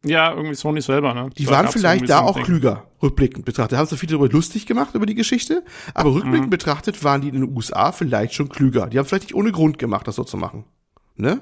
Ja, 0.03 0.34
irgendwie 0.34 0.55
Sony 0.55 0.81
selber, 0.81 1.13
ne? 1.13 1.30
Die 1.38 1.47
waren 1.47 1.69
vielleicht 1.69 2.09
da 2.09 2.19
so 2.19 2.23
auch 2.23 2.35
Ding. 2.35 2.45
klüger, 2.45 2.88
rückblickend 3.01 3.45
betrachtet. 3.45 3.73
Da 3.73 3.77
haben 3.77 3.88
sie 3.88 3.97
viel 3.97 4.09
darüber 4.09 4.27
lustig 4.27 4.65
gemacht, 4.65 4.95
über 4.95 5.05
die 5.05 5.15
Geschichte, 5.15 5.63
aber 5.93 6.13
rückblickend 6.13 6.47
mhm. 6.47 6.49
betrachtet 6.49 7.03
waren 7.03 7.21
die 7.21 7.30
in 7.30 7.35
den 7.35 7.55
USA 7.55 7.91
vielleicht 7.91 8.34
schon 8.34 8.49
klüger. 8.49 8.88
Die 8.88 8.97
haben 8.97 9.05
vielleicht 9.05 9.25
nicht 9.25 9.35
ohne 9.35 9.51
Grund 9.51 9.77
gemacht, 9.77 10.07
das 10.07 10.15
so 10.15 10.23
zu 10.23 10.38
machen. 10.38 10.65
Ne? 11.15 11.41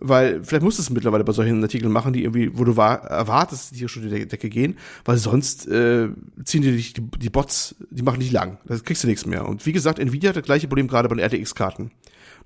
Weil 0.00 0.42
vielleicht 0.44 0.62
musst 0.62 0.78
du 0.78 0.82
es 0.82 0.90
mittlerweile 0.90 1.24
bei 1.24 1.32
solchen 1.32 1.62
Artikeln 1.62 1.92
machen, 1.92 2.12
die 2.12 2.24
irgendwie, 2.24 2.56
wo 2.58 2.64
du 2.64 2.76
war, 2.76 3.04
erwartest, 3.04 3.72
die 3.72 3.78
hier 3.78 3.88
schon 3.88 4.08
die 4.08 4.26
Decke 4.26 4.48
gehen, 4.48 4.76
weil 5.04 5.16
sonst 5.16 5.68
äh, 5.68 6.08
ziehen 6.44 6.62
die, 6.62 6.76
die 6.76 6.92
die 6.92 7.30
Bots, 7.30 7.76
die 7.90 8.02
machen 8.02 8.18
nicht 8.18 8.32
lang. 8.32 8.58
Da 8.66 8.78
kriegst 8.78 9.04
du 9.04 9.08
nichts 9.08 9.26
mehr. 9.26 9.46
Und 9.46 9.66
wie 9.66 9.72
gesagt, 9.72 9.98
Nvidia 9.98 10.30
hat 10.30 10.36
das 10.36 10.44
gleiche 10.44 10.68
Problem 10.68 10.88
gerade 10.88 11.08
bei 11.08 11.14
den 11.14 11.24
RTX-Karten. 11.24 11.90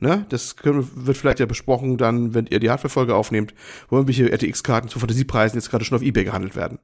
Ne? 0.00 0.26
Das 0.28 0.56
können, 0.56 0.88
wird 1.06 1.16
vielleicht 1.16 1.40
ja 1.40 1.46
besprochen 1.46 1.96
dann, 1.96 2.34
wenn 2.34 2.46
ihr 2.46 2.60
die 2.60 2.70
Hardware-Folge 2.70 3.14
aufnehmt, 3.14 3.54
wo 3.88 3.96
irgendwelche 3.96 4.30
RTX-Karten 4.30 4.88
zu 4.88 4.98
Fantasiepreisen 4.98 5.58
jetzt 5.58 5.70
gerade 5.70 5.84
schon 5.84 5.96
auf 5.96 6.02
Ebay 6.02 6.24
gehandelt 6.24 6.56
werden. 6.56 6.78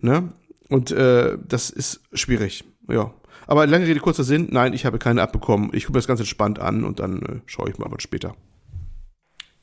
Ne? 0.00 0.32
Und 0.68 0.90
äh, 0.90 1.38
das 1.46 1.70
ist 1.70 2.00
schwierig. 2.12 2.64
Ja. 2.88 3.12
Aber 3.46 3.66
lange 3.66 3.86
Rede, 3.86 4.00
kurzer 4.00 4.24
Sinn, 4.24 4.48
nein, 4.50 4.72
ich 4.72 4.84
habe 4.84 4.98
keine 4.98 5.22
abbekommen. 5.22 5.70
Ich 5.72 5.84
gucke 5.84 5.92
mir 5.92 6.00
das 6.00 6.08
ganz 6.08 6.20
entspannt 6.20 6.58
an 6.58 6.84
und 6.84 6.98
dann 6.98 7.22
äh, 7.22 7.40
schaue 7.46 7.70
ich 7.70 7.78
mal 7.78 7.90
was 7.90 8.02
später. 8.02 8.34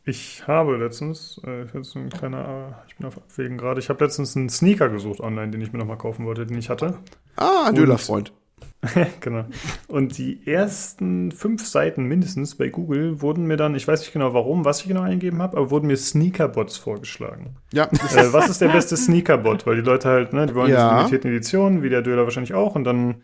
Ich 0.05 0.47
habe 0.47 0.75
letztens, 0.77 1.39
äh, 1.45 1.63
jetzt 1.73 1.95
ein 1.95 2.09
kleiner, 2.09 2.83
ich 2.87 2.97
bin 2.97 3.07
auf 3.07 3.17
Abwägen 3.17 3.57
gerade, 3.57 3.79
ich 3.79 3.89
habe 3.89 4.03
letztens 4.03 4.35
einen 4.35 4.49
Sneaker 4.49 4.89
gesucht 4.89 5.21
online, 5.21 5.51
den 5.51 5.61
ich 5.61 5.71
mir 5.71 5.79
nochmal 5.79 5.97
kaufen 5.97 6.25
wollte, 6.25 6.45
den 6.45 6.57
ich 6.57 6.69
hatte. 6.69 6.97
Ah, 7.37 7.65
ein 7.67 7.75
Döler-Freund. 7.75 8.33
genau. 9.21 9.45
Und 9.87 10.17
die 10.17 10.45
ersten 10.45 11.31
fünf 11.31 11.65
Seiten 11.65 12.03
mindestens 12.03 12.55
bei 12.55 12.67
Google 12.67 13.21
wurden 13.21 13.45
mir 13.45 13.55
dann, 13.55 13.75
ich 13.75 13.87
weiß 13.87 14.01
nicht 14.01 14.11
genau 14.11 14.33
warum, 14.33 14.65
was 14.65 14.81
ich 14.81 14.89
genau 14.89 15.01
eingegeben 15.01 15.41
habe, 15.41 15.55
aber 15.55 15.71
wurden 15.71 15.87
mir 15.87 15.95
Sneakerbots 15.95 16.77
vorgeschlagen. 16.77 17.55
Ja. 17.71 17.87
Äh, 18.13 18.33
was 18.33 18.49
ist 18.49 18.59
der 18.61 18.69
beste 18.69 18.97
Sneakerbot? 18.97 19.65
Weil 19.65 19.77
die 19.77 19.81
Leute 19.89 20.09
halt, 20.09 20.33
ne, 20.33 20.45
die 20.47 20.53
wollen 20.55 20.69
Ja. 20.69 20.87
diese 20.89 20.97
limitierten 20.97 21.31
Editionen, 21.31 21.81
wie 21.81 21.89
der 21.89 22.01
Döler 22.01 22.25
wahrscheinlich 22.25 22.53
auch, 22.53 22.75
und 22.75 22.83
dann 22.83 23.23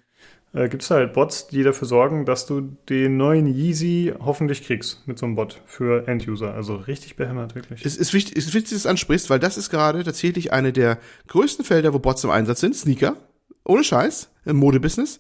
äh, 0.54 0.68
gibt 0.68 0.84
es 0.84 0.90
halt 0.90 1.14
Bots, 1.14 1.48
die 1.48 1.64
dafür 1.64 1.88
sorgen, 1.88 2.26
dass 2.26 2.46
du 2.46 2.62
den 2.90 3.18
neuen 3.18 3.48
Yeezy 3.48 4.14
hoffentlich 4.20 4.64
kriegst 4.64 5.08
mit 5.08 5.20
so 5.20 5.26
einem 5.26 5.36
Bot 5.36 5.62
für 5.66 6.08
Enduser. 6.08 6.54
Also 6.54 6.76
richtig 6.76 7.16
behämmert, 7.16 7.56
wirklich. 7.56 7.86
Es 7.86 7.98
ist 7.98 8.14
wichtig, 8.14 8.38
es 8.38 8.46
ist 8.48 8.54
wichtig, 8.54 8.72
dass 8.72 8.82
du 8.82 8.88
das 8.88 8.92
ansprichst, 8.92 9.30
weil 9.30 9.40
das 9.40 9.58
ist 9.58 9.70
gerade 9.70 10.04
tatsächlich 10.04 10.52
eine 10.52 10.74
der 10.74 10.98
größten 11.28 11.66
Felder, 11.66 11.94
wo 11.94 12.00
Bots 12.00 12.24
im 12.24 12.32
Einsatz 12.32 12.62
sind. 12.62 12.76
Sneaker. 12.76 13.18
Ohne 13.64 13.84
Scheiß. 13.84 14.32
Im 14.46 14.56
Modebusiness. 14.56 15.20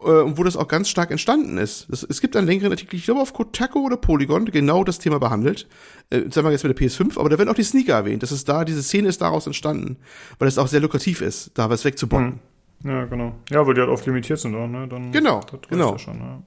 Äh, 0.00 0.04
Und 0.04 0.38
wo 0.38 0.44
das 0.44 0.56
auch 0.56 0.68
ganz 0.68 0.88
stark 0.88 1.10
entstanden 1.10 1.58
ist. 1.58 1.86
Das, 1.90 2.02
es 2.02 2.22
gibt 2.22 2.34
einen 2.34 2.46
längeren 2.46 2.72
Artikel, 2.72 2.96
ich 2.96 3.04
glaube 3.04 3.20
auf 3.20 3.34
Kotaku 3.34 3.84
oder 3.84 3.98
Polygon, 3.98 4.46
genau 4.46 4.84
das 4.84 4.98
Thema 4.98 5.18
behandelt. 5.18 5.68
Äh, 6.08 6.22
sagen 6.30 6.46
wir 6.46 6.52
jetzt 6.52 6.64
mit 6.64 6.78
der 6.78 6.88
PS5, 6.88 7.18
aber 7.18 7.28
da 7.28 7.36
werden 7.36 7.50
auch 7.50 7.54
die 7.54 7.62
Sneaker 7.62 7.94
erwähnt. 7.94 8.22
Das 8.22 8.32
ist 8.32 8.48
da, 8.48 8.64
diese 8.64 8.82
Szene 8.82 9.08
ist 9.08 9.20
daraus 9.20 9.46
entstanden. 9.46 9.98
Weil 10.38 10.48
es 10.48 10.56
auch 10.56 10.68
sehr 10.68 10.80
lukrativ 10.80 11.20
ist, 11.20 11.50
da 11.54 11.68
was 11.68 11.84
wegzubocken. 11.84 12.40
Ja, 12.82 13.04
genau. 13.04 13.34
Ja, 13.50 13.66
weil 13.66 13.74
die 13.74 13.80
halt 13.80 13.90
oft 13.90 14.06
limitiert 14.06 14.38
sind 14.38 14.54
auch, 14.54 14.66
ne? 14.66 14.88
Dann, 14.88 15.12
Genau, 15.12 15.40
genau. 15.68 15.92
Ja, 15.92 15.98
schon, 15.98 16.18
ja. 16.18 16.42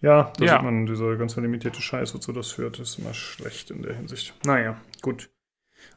ja, 0.00 0.32
da 0.38 0.44
Ja. 0.44 0.52
sieht 0.54 0.62
man 0.62 0.86
diese 0.86 1.16
ganze 1.16 1.40
limitierte 1.40 1.80
Scheiße, 1.80 2.14
wozu 2.14 2.32
das 2.32 2.50
führt, 2.52 2.78
ist 2.78 2.98
immer 2.98 3.14
schlecht 3.14 3.70
in 3.70 3.82
der 3.82 3.94
Hinsicht. 3.94 4.34
Naja, 4.44 4.76
gut. 5.00 5.30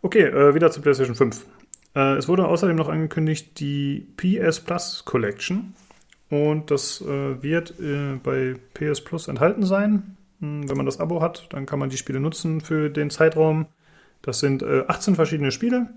Okay, 0.02 0.24
äh, 0.24 0.56
wieder 0.56 0.72
zur 0.72 0.84
PlayStation 0.84 1.16
5. 1.16 1.46
Äh, 1.96 2.16
es 2.16 2.28
wurde 2.28 2.48
außerdem 2.48 2.76
noch 2.76 2.90
angekündigt 2.90 3.60
die 3.60 4.08
PS 4.18 4.60
Plus 4.62 5.04
Collection. 5.06 5.74
Und 6.30 6.72
das 6.72 7.02
äh, 7.02 7.42
wird 7.44 7.80
äh, 7.80 8.16
bei 8.24 8.56
PS 8.74 9.02
Plus 9.02 9.28
enthalten 9.28 9.64
sein. 9.66 10.18
Hm, 10.40 10.68
Wenn 10.70 10.78
man 10.78 10.86
das 10.86 11.00
Abo 11.00 11.22
hat, 11.22 11.48
dann 11.54 11.66
kann 11.66 11.78
man 11.80 11.90
die 11.90 11.98
Spiele 11.98 12.20
nutzen 12.20 12.62
für 12.62 12.90
den 12.90 13.10
Zeitraum. 13.10 13.68
Das 14.22 14.40
sind 14.40 14.64
äh, 14.64 14.84
18 14.88 15.16
verschiedene 15.16 15.52
Spiele. 15.52 15.90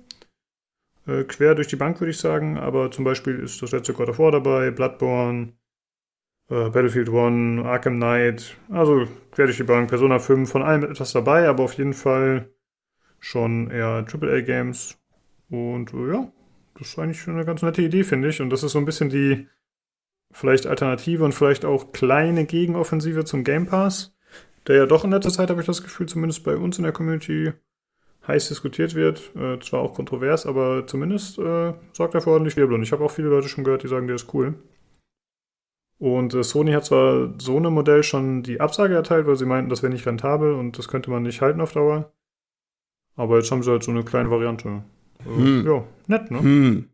Äh, 1.09 1.25
quer 1.25 1.55
durch 1.55 1.69
die 1.69 1.77
Bank, 1.77 2.01
würde 2.01 2.11
ich 2.11 2.19
sagen. 2.19 2.59
Aber 2.59 2.91
zum 2.91 3.05
Beispiel 3.05 3.39
ist 3.41 3.63
das 3.63 3.73
letzte 3.73 3.95
God 3.95 4.11
of 4.11 4.19
War 4.19 4.31
dabei, 4.31 4.71
Bloodborne, 4.71 5.55
äh, 6.51 6.69
Battlefield 6.69 7.09
1, 7.09 7.65
Arkham 7.65 7.97
Knight. 7.97 8.57
Also 8.69 9.09
quer 9.33 9.47
durch 9.47 9.57
die 9.57 9.65
Bank, 9.65 9.89
Persona 9.89 10.19
5, 10.19 10.51
von 10.51 10.63
allem 10.63 10.85
etwas 10.85 11.13
dabei, 11.13 11.49
aber 11.49 11.65
auf 11.65 11.75
jeden 11.75 11.95
Fall 11.95 12.51
schon 13.21 13.71
eher 13.71 14.05
AAA-Games. 14.07 14.99
Und 15.49 15.95
äh, 15.95 16.13
ja, 16.13 16.33
das 16.79 16.89
ist 16.89 16.99
eigentlich 16.99 17.27
eine 17.27 17.47
ganz 17.47 17.63
nette 17.63 17.83
Idee, 17.83 18.05
finde 18.05 18.29
ich. 18.29 18.43
Und 18.43 18.51
das 18.51 18.63
ist 18.63 18.73
so 18.73 18.79
ein 18.79 18.85
bisschen 18.85 19.09
die 19.09 19.49
vielleicht 20.31 20.67
Alternative 20.67 21.25
und 21.25 21.33
vielleicht 21.33 21.65
auch 21.65 21.93
kleine 21.93 22.45
Gegenoffensive 22.45 23.25
zum 23.25 23.45
Game 23.45 23.67
Pass, 23.67 24.15
der 24.67 24.77
ja 24.77 24.87
doch 24.87 25.05
in 25.05 25.11
letzter 25.11 25.33
Zeit, 25.33 25.49
habe 25.49 25.63
ich 25.63 25.67
das 25.67 25.83
Gefühl, 25.83 26.07
zumindest 26.07 26.45
bei 26.45 26.55
uns 26.55 26.77
in 26.77 26.85
der 26.85 26.93
Community 26.93 27.55
heiß 28.29 28.49
diskutiert 28.49 28.95
wird. 28.95 29.35
Äh, 29.35 29.59
zwar 29.61 29.81
auch 29.81 29.95
kontrovers, 29.95 30.47
aber 30.47 30.87
zumindest 30.87 31.39
äh, 31.39 31.73
sorgt 31.93 32.15
er 32.15 32.21
für 32.21 32.31
ordentlich 32.31 32.57
Wirbel. 32.57 32.75
Und 32.77 32.83
ich 32.83 32.93
habe 32.93 33.05
auch 33.05 33.11
viele 33.11 33.29
Leute 33.29 33.49
schon 33.49 33.65
gehört, 33.65 33.83
die 33.83 33.89
sagen, 33.89 34.07
der 34.07 34.17
ist 34.17 34.33
cool. 34.35 34.55
Und 35.99 36.33
äh, 36.35 36.45
Sony 36.45 36.73
hat 36.73 36.85
zwar 36.85 37.35
so 37.39 37.57
einem 37.57 37.75
Modell 37.75 38.05
schon 38.05 38.45
die 38.45 38.61
Absage 38.61 38.95
erteilt, 38.95 39.27
weil 39.27 39.37
sie 39.37 39.47
meinten, 39.47 39.71
das 39.71 39.83
wäre 39.83 39.93
nicht 39.93 40.07
rentabel 40.07 40.53
und 40.53 40.79
das 40.79 40.87
könnte 40.87 41.11
man 41.11 41.25
nicht 41.25 41.41
halten 41.41 41.61
auf 41.61 41.73
Dauer. 41.73 42.13
Aber 43.17 43.39
jetzt 43.39 43.51
haben 43.51 43.65
sie 43.65 43.71
halt 43.71 43.83
so 43.83 43.91
eine 43.91 44.05
kleine 44.05 44.31
Variante. 44.31 44.69
Äh, 44.69 45.25
Hm. 45.25 45.67
Ja, 45.67 45.85
nett, 46.07 46.31
ne? 46.31 46.41
Hm. 46.41 46.91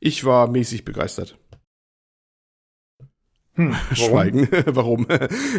Ich 0.00 0.24
war 0.24 0.50
mäßig 0.50 0.84
begeistert. 0.84 1.38
Hm, 3.54 3.72
warum? 3.90 3.96
Schweigen. 3.96 4.48
Warum? 4.66 5.06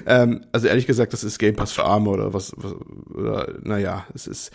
ähm, 0.07 0.45
also 0.51 0.67
ehrlich 0.67 0.87
gesagt, 0.87 1.13
das 1.13 1.23
ist 1.23 1.37
Game 1.37 1.55
Pass 1.55 1.73
für 1.73 1.83
Arme 1.83 2.09
oder 2.09 2.33
was, 2.33 2.51
was 2.57 2.73
oder, 3.13 3.53
naja, 3.61 4.07
es 4.15 4.25
ist, 4.25 4.51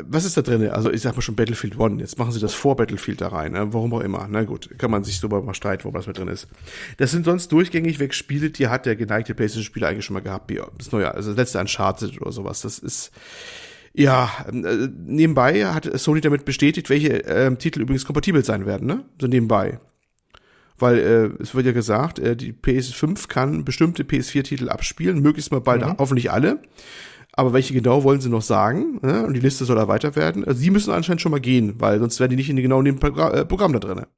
was 0.00 0.24
ist 0.24 0.36
da 0.36 0.42
drin? 0.42 0.68
Also 0.70 0.92
ich 0.92 1.00
sag 1.00 1.16
mal 1.16 1.22
schon 1.22 1.34
Battlefield 1.34 1.76
One. 1.78 2.00
Jetzt 2.00 2.18
machen 2.18 2.30
sie 2.30 2.38
das 2.38 2.54
vor 2.54 2.76
Battlefield 2.76 3.20
da 3.20 3.28
rein, 3.28 3.52
ne? 3.52 3.72
warum 3.72 3.92
auch 3.94 4.00
immer. 4.00 4.28
Na 4.30 4.44
gut, 4.44 4.70
kann 4.78 4.92
man 4.92 5.02
sich 5.02 5.20
darüber 5.20 5.42
mal 5.42 5.54
streiten, 5.54 5.84
wo 5.84 5.92
was 5.92 6.06
mit 6.06 6.18
drin 6.18 6.28
ist. 6.28 6.46
Das 6.98 7.10
sind 7.10 7.24
sonst 7.24 7.50
durchgängig 7.50 7.98
weg 7.98 8.14
Spiele, 8.14 8.50
die 8.50 8.68
hat 8.68 8.86
der 8.86 8.94
geneigte 8.94 9.34
PlayStation-Spieler 9.34 9.88
eigentlich 9.88 10.04
schon 10.04 10.14
mal 10.14 10.20
gehabt, 10.20 10.48
wie 10.48 10.60
das 10.76 10.92
neue, 10.92 11.12
also 11.12 11.30
das 11.30 11.36
letzte 11.36 11.58
Uncharted 11.58 12.20
oder 12.20 12.30
sowas. 12.30 12.60
Das 12.60 12.78
ist, 12.78 13.10
ja, 13.92 14.30
äh, 14.46 14.88
nebenbei 15.04 15.66
hat 15.66 15.90
Sony 15.98 16.20
damit 16.20 16.44
bestätigt, 16.44 16.90
welche 16.90 17.08
ähm, 17.26 17.58
Titel 17.58 17.80
übrigens 17.80 18.04
kompatibel 18.04 18.44
sein 18.44 18.66
werden, 18.66 18.86
ne? 18.86 19.04
So 19.20 19.26
nebenbei. 19.26 19.80
Weil 20.78 20.98
äh, 20.98 21.42
es 21.42 21.54
wird 21.54 21.66
ja 21.66 21.72
gesagt, 21.72 22.18
äh, 22.18 22.36
die 22.36 22.52
PS5 22.52 23.28
kann 23.28 23.64
bestimmte 23.64 24.04
PS4-Titel 24.04 24.68
abspielen, 24.68 25.20
möglichst 25.20 25.50
mal 25.50 25.60
bald, 25.60 25.84
hoffentlich 25.98 26.30
alle. 26.30 26.62
Aber 27.32 27.52
welche 27.52 27.72
genau 27.72 28.02
wollen 28.02 28.20
sie 28.20 28.30
noch 28.30 28.42
sagen? 28.42 28.98
Ne? 29.00 29.24
Und 29.24 29.34
die 29.34 29.40
Liste 29.40 29.64
soll 29.64 29.78
erweitert 29.78 30.16
werden. 30.16 30.44
Also 30.44 30.60
sie 30.60 30.70
müssen 30.70 30.92
anscheinend 30.92 31.20
schon 31.20 31.30
mal 31.30 31.40
gehen, 31.40 31.74
weil 31.78 32.00
sonst 32.00 32.18
werden 32.18 32.30
die 32.30 32.36
nicht 32.36 32.50
in 32.50 32.56
genau 32.56 32.82
dem 32.82 32.98
Progra 32.98 33.32
äh, 33.32 33.44
Programm 33.44 33.72
da 33.72 33.78
drinne. 33.78 34.08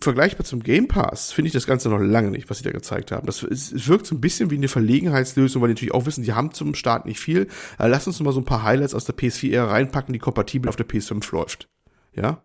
Vergleichbar 0.00 0.44
zum 0.44 0.64
Game 0.64 0.88
Pass 0.88 1.30
finde 1.30 1.46
ich 1.46 1.52
das 1.52 1.68
Ganze 1.68 1.88
noch 1.88 2.00
lange 2.00 2.32
nicht, 2.32 2.50
was 2.50 2.58
sie 2.58 2.64
da 2.64 2.72
gezeigt 2.72 3.12
haben. 3.12 3.26
Das 3.26 3.44
es, 3.44 3.70
es 3.70 3.86
wirkt 3.86 4.06
so 4.06 4.16
ein 4.16 4.20
bisschen 4.20 4.50
wie 4.50 4.56
eine 4.56 4.66
Verlegenheitslösung, 4.66 5.62
weil 5.62 5.68
die 5.68 5.74
natürlich 5.74 5.94
auch 5.94 6.06
wissen, 6.06 6.24
die 6.24 6.32
haben 6.32 6.52
zum 6.52 6.74
Start 6.74 7.06
nicht 7.06 7.20
viel. 7.20 7.46
Aber 7.78 7.88
lass 7.88 8.08
uns 8.08 8.18
mal 8.18 8.32
so 8.32 8.40
ein 8.40 8.44
paar 8.44 8.64
Highlights 8.64 8.94
aus 8.94 9.04
der 9.04 9.14
PS4 9.14 9.62
reinpacken, 9.62 10.12
die 10.12 10.18
kompatibel 10.18 10.68
auf 10.68 10.74
der 10.74 10.88
PS5 10.88 11.32
läuft. 11.32 11.68
Ja? 12.16 12.42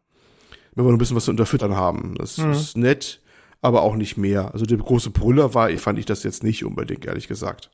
Wenn 0.78 0.86
wir 0.86 0.92
noch 0.92 0.96
ein 0.96 1.00
bisschen 1.00 1.18
was 1.18 1.26
zu 1.26 1.32
unterfüttern 1.32 1.76
haben. 1.76 2.16
Das 2.18 2.38
Mhm. 2.38 2.52
ist 2.52 2.78
nett, 2.78 3.20
aber 3.62 3.82
auch 3.82 3.96
nicht 3.96 4.16
mehr. 4.16 4.54
Also 4.54 4.66
der 4.66 4.78
große 4.78 5.10
Brüller 5.10 5.54
war, 5.56 5.70
fand 5.72 5.98
ich 6.00 6.06
das 6.06 6.24
jetzt 6.24 6.44
nicht 6.44 6.64
unbedingt, 6.64 7.06
ehrlich 7.06 7.28
gesagt. 7.28 7.72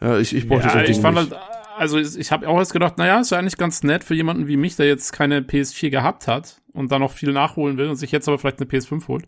Ja, 0.00 0.18
ich, 0.18 0.34
ich 0.34 0.48
brauchte 0.48 0.64
so 0.68 0.68
Ja, 0.70 0.74
ein 0.80 0.84
ich 0.84 0.92
Ding 0.96 1.00
fand 1.02 1.16
nicht. 1.16 1.30
halt, 1.30 1.40
also 1.78 1.96
ich, 1.98 2.16
ich 2.18 2.32
habe 2.32 2.48
auch 2.48 2.58
jetzt 2.58 2.72
gedacht, 2.72 2.98
naja, 2.98 3.20
ist 3.20 3.30
ja 3.30 3.38
eigentlich 3.38 3.56
ganz 3.56 3.82
nett 3.84 4.02
für 4.04 4.14
jemanden 4.14 4.48
wie 4.48 4.56
mich, 4.56 4.74
der 4.76 4.86
jetzt 4.86 5.12
keine 5.12 5.40
PS4 5.40 5.90
gehabt 5.90 6.26
hat 6.26 6.60
und 6.72 6.90
dann 6.92 7.00
noch 7.00 7.12
viel 7.12 7.32
nachholen 7.32 7.76
will 7.78 7.88
und 7.88 7.96
sich 7.96 8.10
jetzt 8.12 8.26
aber 8.28 8.38
vielleicht 8.38 8.60
eine 8.60 8.68
PS5 8.68 9.06
holt. 9.08 9.26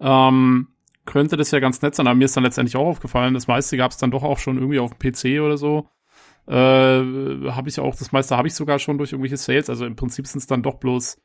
Ähm, 0.00 0.68
könnte 1.04 1.36
das 1.36 1.50
ja 1.50 1.58
ganz 1.58 1.82
nett 1.82 1.94
sein, 1.96 2.06
aber 2.06 2.14
mir 2.14 2.26
ist 2.26 2.36
dann 2.36 2.44
letztendlich 2.44 2.76
auch 2.76 2.86
aufgefallen, 2.86 3.34
das 3.34 3.48
meiste 3.48 3.76
gab 3.76 3.90
es 3.90 3.96
dann 3.96 4.10
doch 4.12 4.22
auch 4.22 4.38
schon 4.38 4.56
irgendwie 4.58 4.78
auf 4.78 4.92
dem 4.94 4.98
PC 5.12 5.40
oder 5.40 5.56
so. 5.58 5.88
Äh, 6.46 6.52
habe 7.50 7.68
ich 7.68 7.78
auch, 7.80 7.94
das 7.96 8.12
meiste 8.12 8.36
habe 8.36 8.48
ich 8.48 8.54
sogar 8.54 8.78
schon 8.78 8.96
durch 8.98 9.12
irgendwelche 9.12 9.36
Sales, 9.36 9.68
also 9.68 9.84
im 9.84 9.96
Prinzip 9.96 10.26
sind 10.26 10.38
es 10.38 10.46
dann 10.46 10.62
doch 10.62 10.76
bloß 10.76 11.18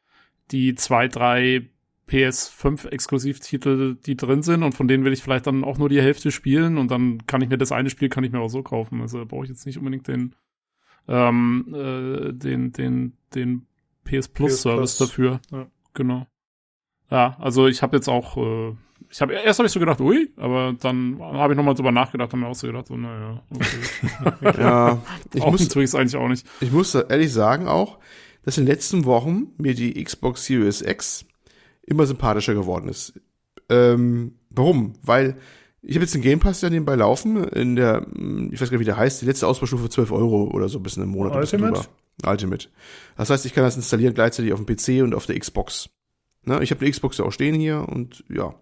die 0.51 0.75
zwei, 0.75 1.07
drei 1.07 1.69
PS5-Exklusivtitel, 2.09 3.95
die 3.95 4.17
drin 4.17 4.43
sind 4.43 4.63
und 4.63 4.73
von 4.73 4.87
denen 4.87 5.05
will 5.05 5.13
ich 5.13 5.23
vielleicht 5.23 5.47
dann 5.47 5.63
auch 5.63 5.77
nur 5.77 5.89
die 5.89 6.01
Hälfte 6.01 6.31
spielen 6.31 6.77
und 6.77 6.91
dann 6.91 7.25
kann 7.27 7.41
ich 7.41 7.49
mir 7.49 7.57
das 7.57 7.71
eine 7.71 7.89
Spiel 7.89 8.09
kann 8.09 8.23
ich 8.23 8.31
mir 8.31 8.39
auch 8.39 8.49
so 8.49 8.61
kaufen. 8.61 9.01
Also 9.01 9.19
da 9.19 9.25
brauche 9.25 9.45
ich 9.45 9.49
jetzt 9.49 9.65
nicht 9.65 9.77
unbedingt 9.77 10.07
den 10.07 10.35
ähm, 11.07 11.73
äh, 11.73 12.33
den 12.33 12.71
den 12.71 13.13
den 13.33 13.65
PS 14.03 14.27
Plus 14.27 14.53
PS 14.53 14.61
Service 14.61 14.97
Plus, 14.97 15.09
dafür. 15.09 15.39
ja. 15.51 15.67
Genau. 15.93 16.27
Ja, 17.09 17.37
also 17.39 17.67
ich 17.67 17.81
habe 17.81 17.95
jetzt 17.95 18.09
auch 18.09 18.37
äh, 18.37 18.75
ich 19.09 19.21
habe 19.21 19.33
erst 19.33 19.59
habe 19.59 19.67
ich 19.67 19.73
so 19.73 19.79
gedacht, 19.79 20.01
ui, 20.01 20.31
aber 20.37 20.75
dann 20.79 21.19
habe 21.21 21.53
ich 21.53 21.57
nochmal 21.57 21.75
drüber 21.75 21.91
nachgedacht 21.91 22.33
und 22.33 22.39
mir 22.39 22.47
auch 22.47 22.55
so 22.55 22.67
gedacht, 22.67 22.87
so 22.87 22.97
naja, 22.97 23.43
okay. 23.49 24.57
Ja, 24.61 25.01
ich 25.33 25.45
muss, 25.45 25.67
tue 25.67 25.83
ich 25.83 25.89
es 25.89 25.95
eigentlich 25.95 26.15
auch 26.15 26.27
nicht. 26.27 26.47
ich 26.61 26.71
muss 26.71 26.95
ehrlich 26.95 27.31
sagen 27.31 27.67
auch, 27.67 27.99
dass 28.43 28.57
in 28.57 28.65
den 28.65 28.73
letzten 28.73 29.05
Wochen 29.05 29.47
mir 29.57 29.73
die 29.73 30.01
Xbox 30.03 30.45
Series 30.45 30.81
X 30.81 31.25
immer 31.85 32.05
sympathischer 32.05 32.53
geworden 32.53 32.89
ist. 32.89 33.13
Ähm, 33.69 34.35
warum? 34.49 34.93
Weil 35.01 35.37
ich 35.81 35.95
habe 35.95 36.05
jetzt 36.05 36.13
den 36.13 36.21
Game 36.21 36.39
Pass 36.39 36.61
ja 36.61 36.69
nebenbei 36.69 36.95
laufen, 36.95 37.43
in 37.43 37.75
der, 37.75 38.07
ich 38.51 38.61
weiß 38.61 38.69
gar 38.69 38.77
nicht, 38.77 38.79
wie 38.79 38.85
der 38.85 38.97
heißt, 38.97 39.21
die 39.21 39.25
letzte 39.25 39.47
Ausbaustufe 39.47 39.83
für 39.83 39.89
12 39.89 40.11
Euro 40.11 40.49
oder 40.51 40.69
so, 40.69 40.79
ein 40.79 40.83
bisschen 40.83 41.03
im 41.03 41.09
Monat. 41.09 41.35
Ultimate? 41.35 41.87
Ultimate. 42.25 42.69
Das 43.17 43.29
heißt, 43.29 43.45
ich 43.45 43.53
kann 43.53 43.63
das 43.63 43.75
installieren 43.75 44.13
gleichzeitig 44.13 44.53
auf 44.53 44.63
dem 44.63 44.65
PC 44.65 45.03
und 45.03 45.13
auf 45.13 45.25
der 45.25 45.37
Xbox. 45.37 45.89
Ne? 46.45 46.61
Ich 46.63 46.71
habe 46.71 46.85
die 46.85 46.91
Xbox 46.91 47.17
ja 47.17 47.25
auch 47.25 47.31
stehen 47.31 47.55
hier 47.55 47.85
und 47.87 48.23
ja. 48.29 48.55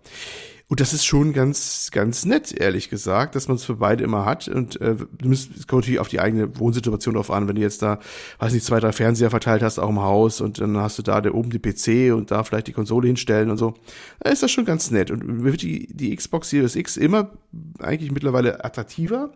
Und 0.71 0.79
das 0.79 0.93
ist 0.93 1.03
schon 1.03 1.33
ganz, 1.33 1.89
ganz 1.91 2.23
nett, 2.23 2.53
ehrlich 2.53 2.89
gesagt, 2.89 3.35
dass 3.35 3.49
man 3.49 3.57
es 3.57 3.65
für 3.65 3.75
beide 3.75 4.05
immer 4.05 4.23
hat. 4.23 4.47
Und 4.47 4.79
äh, 4.79 4.95
du 4.95 5.27
musst, 5.27 5.49
es 5.53 5.67
kommt 5.67 5.81
natürlich 5.81 5.99
auf 5.99 6.07
die 6.07 6.21
eigene 6.21 6.57
Wohnsituation 6.57 7.15
drauf 7.15 7.29
an, 7.29 7.49
wenn 7.49 7.57
du 7.57 7.61
jetzt 7.61 7.81
da, 7.81 7.99
weiß 8.39 8.53
nicht, 8.53 8.65
zwei, 8.65 8.79
drei 8.79 8.93
Fernseher 8.93 9.29
verteilt 9.31 9.63
hast, 9.63 9.79
auch 9.79 9.89
im 9.89 9.99
Haus, 9.99 10.39
und 10.39 10.61
dann 10.61 10.77
hast 10.77 10.97
du 10.97 11.03
da 11.03 11.19
der 11.19 11.35
oben 11.35 11.49
die 11.49 11.59
PC 11.59 12.15
und 12.15 12.31
da 12.31 12.45
vielleicht 12.45 12.67
die 12.67 12.71
Konsole 12.71 13.07
hinstellen 13.07 13.49
und 13.49 13.57
so, 13.57 13.73
dann 14.21 14.31
ist 14.31 14.43
das 14.43 14.51
schon 14.51 14.63
ganz 14.63 14.91
nett. 14.91 15.11
Und 15.11 15.27
mir 15.27 15.51
wird 15.51 15.61
die, 15.61 15.87
die 15.93 16.15
Xbox 16.15 16.51
Series 16.51 16.77
X 16.77 16.95
immer 16.95 17.31
eigentlich 17.79 18.13
mittlerweile 18.13 18.63
attraktiver 18.63 19.33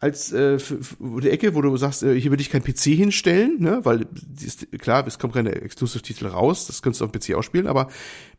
als 0.00 0.32
äh, 0.32 0.58
für, 0.58 0.82
für 0.82 1.20
die 1.20 1.30
Ecke, 1.30 1.54
wo 1.54 1.62
du 1.62 1.76
sagst, 1.76 2.02
äh, 2.02 2.18
hier 2.18 2.30
will 2.30 2.40
ich 2.40 2.50
kein 2.50 2.62
PC 2.62 2.94
hinstellen, 2.94 3.56
ne, 3.60 3.80
weil 3.84 4.06
ist, 4.42 4.66
klar, 4.78 5.06
es 5.06 5.18
kommen 5.18 5.32
keine 5.32 5.54
Exclusive-Titel 5.54 6.26
raus, 6.26 6.66
das 6.66 6.82
kannst 6.82 7.00
du 7.00 7.04
auf 7.04 7.12
dem 7.12 7.20
PC 7.20 7.34
auch 7.34 7.42
spielen, 7.42 7.66
aber 7.66 7.88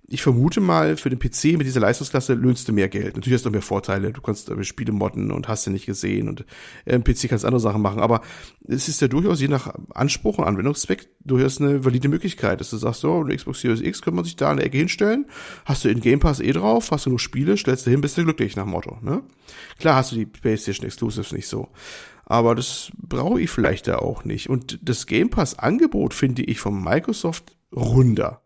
ich 0.07 0.21
vermute 0.21 0.61
mal, 0.61 0.97
für 0.97 1.09
den 1.09 1.17
PC 1.17 1.57
mit 1.57 1.65
dieser 1.65 1.79
Leistungsklasse 1.79 2.33
löhnst 2.35 2.67
du 2.67 2.73
mehr 2.73 2.89
Geld. 2.89 3.15
Natürlich 3.15 3.37
hast 3.37 3.45
du 3.45 3.49
mehr 3.49 3.61
Vorteile. 3.61 4.11
Du 4.11 4.21
kannst 4.21 4.49
äh, 4.49 4.63
Spiele 4.63 4.91
modden 4.91 5.31
und 5.31 5.47
hast 5.47 5.63
sie 5.63 5.71
nicht 5.71 5.87
gesehen 5.87 6.29
und 6.29 6.45
äh, 6.85 6.95
im 6.95 7.03
PC 7.03 7.27
kannst 7.29 7.43
andere 7.43 7.59
Sachen 7.59 7.81
machen. 7.81 7.99
Aber 7.99 8.21
es 8.67 8.87
ist 8.87 9.01
ja 9.01 9.07
durchaus 9.07 9.41
je 9.41 9.47
nach 9.47 9.73
Anspruch 9.93 10.37
und 10.37 10.45
Anwendungszweck 10.45 11.09
durchaus 11.23 11.59
eine 11.59 11.83
valide 11.83 12.07
Möglichkeit, 12.07 12.59
dass 12.59 12.69
du 12.69 12.77
sagst, 12.77 13.01
so, 13.01 13.21
eine 13.21 13.35
Xbox 13.35 13.61
Series 13.61 13.81
X 13.81 14.01
könnte 14.01 14.15
man 14.17 14.25
sich 14.25 14.35
da 14.35 14.51
in 14.51 14.57
der 14.57 14.67
Ecke 14.67 14.77
hinstellen. 14.77 15.25
Hast 15.65 15.85
du 15.85 15.89
in 15.89 16.01
Game 16.01 16.19
Pass 16.19 16.39
eh 16.39 16.51
drauf, 16.51 16.91
hast 16.91 17.07
du 17.07 17.09
nur 17.09 17.19
Spiele, 17.19 17.57
stellst 17.57 17.87
du 17.87 17.91
hin, 17.91 18.01
bist 18.01 18.17
du 18.17 18.23
glücklich 18.23 18.55
nach 18.55 18.65
Motto. 18.65 18.99
Ne? 19.01 19.23
Klar 19.79 19.95
hast 19.95 20.11
du 20.11 20.17
die 20.17 20.25
PlayStation 20.25 20.85
Exclusives 20.85 21.31
nicht 21.31 21.47
so. 21.47 21.69
Aber 22.25 22.55
das 22.55 22.91
brauche 22.97 23.41
ich 23.41 23.49
vielleicht 23.49 23.87
da 23.87 23.97
auch 23.97 24.23
nicht. 24.23 24.49
Und 24.49 24.79
das 24.81 25.05
Game 25.07 25.29
Pass 25.29 25.57
Angebot 25.57 26.13
finde 26.13 26.43
ich 26.43 26.59
von 26.59 26.83
Microsoft 26.83 27.55
runder. 27.71 28.41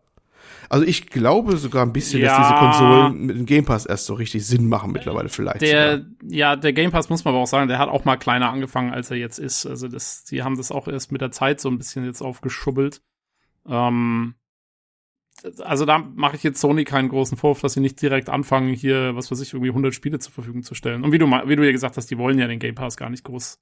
Also 0.72 0.86
ich 0.86 1.08
glaube 1.08 1.56
sogar 1.56 1.84
ein 1.84 1.92
bisschen, 1.92 2.20
Ja. 2.22 2.38
dass 2.38 2.48
diese 2.48 2.58
Konsolen 2.60 3.26
mit 3.26 3.36
dem 3.36 3.44
Game 3.44 3.64
Pass 3.64 3.86
erst 3.86 4.06
so 4.06 4.14
richtig 4.14 4.46
Sinn 4.46 4.68
machen 4.68 4.92
mittlerweile 4.92 5.28
vielleicht. 5.28 5.60
Der, 5.62 5.98
sogar. 5.98 6.10
ja, 6.28 6.56
der 6.56 6.72
Game 6.72 6.92
Pass 6.92 7.10
muss 7.10 7.24
man 7.24 7.34
aber 7.34 7.42
auch 7.42 7.46
sagen, 7.48 7.66
der 7.68 7.78
hat 7.78 7.88
auch 7.88 8.04
mal 8.04 8.16
kleiner 8.16 8.50
angefangen, 8.50 8.92
als 8.92 9.10
er 9.10 9.16
jetzt 9.16 9.38
ist. 9.38 9.66
Also 9.66 9.88
das, 9.88 10.24
die 10.24 10.42
haben 10.44 10.56
das 10.56 10.70
auch 10.70 10.86
erst 10.86 11.10
mit 11.10 11.20
der 11.20 11.32
Zeit 11.32 11.60
so 11.60 11.68
ein 11.68 11.76
bisschen 11.76 12.04
jetzt 12.04 12.22
aufgeschubbelt. 12.22 13.02
Ähm, 13.68 14.34
also 15.58 15.86
da 15.86 15.98
mache 15.98 16.36
ich 16.36 16.42
jetzt 16.44 16.60
Sony 16.60 16.84
keinen 16.84 17.08
großen 17.08 17.36
Vorwurf, 17.36 17.60
dass 17.62 17.72
sie 17.72 17.80
nicht 17.80 18.00
direkt 18.00 18.28
anfangen, 18.28 18.72
hier, 18.72 19.16
was 19.16 19.30
weiß 19.30 19.40
ich, 19.40 19.52
irgendwie 19.52 19.70
100 19.70 19.92
Spiele 19.94 20.18
zur 20.20 20.32
Verfügung 20.32 20.62
zu 20.62 20.74
stellen. 20.74 21.02
Und 21.02 21.10
wie 21.12 21.18
du, 21.18 21.26
wie 21.26 21.56
du 21.56 21.64
ja 21.66 21.72
gesagt 21.72 21.96
hast, 21.96 22.10
die 22.12 22.18
wollen 22.18 22.38
ja 22.38 22.46
den 22.46 22.58
Game 22.60 22.74
Pass 22.76 22.96
gar 22.96 23.10
nicht 23.10 23.24
groß 23.24 23.58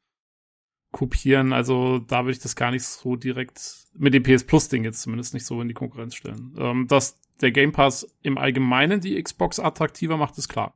kopieren. 0.93 1.53
Also 1.53 1.99
da 1.99 2.25
würde 2.25 2.33
ich 2.33 2.39
das 2.39 2.57
gar 2.57 2.71
nicht 2.71 2.85
so 2.85 3.17
direkt 3.17 3.87
mit 3.95 4.15
dem 4.15 4.23
PS 4.23 4.45
Plus 4.45 4.69
Ding 4.69 4.85
jetzt 4.85 5.03
zumindest 5.03 5.35
nicht 5.35 5.47
so 5.47 5.61
in 5.61 5.69
die 5.69 5.75
Konkurrenz 5.75 6.15
stellen. 6.15 6.55
Ähm, 6.59 6.87
dass 6.87 7.21
der 7.41 7.53
Game 7.53 7.73
Pass 7.73 8.07
im 8.23 8.39
Allgemeinen 8.39 9.01
die 9.01 9.21
Xbox 9.23 9.61
attraktiver 9.61 10.17
macht, 10.17 10.39
ist 10.39 10.49
klar. 10.49 10.75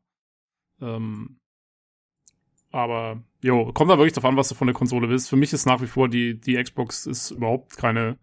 Ähm, 0.81 1.39
aber, 2.71 3.23
jo, 3.43 3.71
kommt 3.73 3.91
da 3.91 3.99
wirklich 3.99 4.15
drauf 4.15 4.25
an, 4.25 4.37
was 4.37 4.49
du 4.49 4.55
von 4.55 4.67
der 4.67 4.75
Konsole 4.75 5.09
willst. 5.09 5.29
Für 5.29 5.37
mich 5.37 5.53
ist 5.53 5.67
nach 5.67 5.83
wie 5.83 5.87
vor 5.87 6.09
die, 6.09 6.41
die 6.41 6.61
Xbox 6.61 7.07
ist 7.07 7.31
überhaupt 7.31 7.77
keine, 7.77 8.19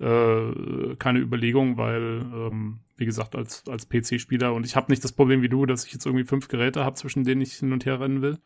äh, 0.00 0.96
keine 0.96 1.18
Überlegung, 1.18 1.76
weil, 1.76 2.22
ähm, 2.32 2.80
wie 2.96 3.04
gesagt, 3.04 3.36
als, 3.36 3.68
als 3.68 3.88
PC-Spieler 3.88 4.54
und 4.54 4.64
ich 4.64 4.74
habe 4.74 4.90
nicht 4.90 5.04
das 5.04 5.12
Problem 5.12 5.42
wie 5.42 5.48
du, 5.48 5.66
dass 5.66 5.84
ich 5.84 5.92
jetzt 5.92 6.06
irgendwie 6.06 6.24
fünf 6.24 6.48
Geräte 6.48 6.84
habe, 6.84 6.96
zwischen 6.96 7.24
denen 7.24 7.42
ich 7.42 7.54
hin 7.54 7.72
und 7.72 7.84
her 7.84 8.00
rennen 8.00 8.22
will. 8.22 8.38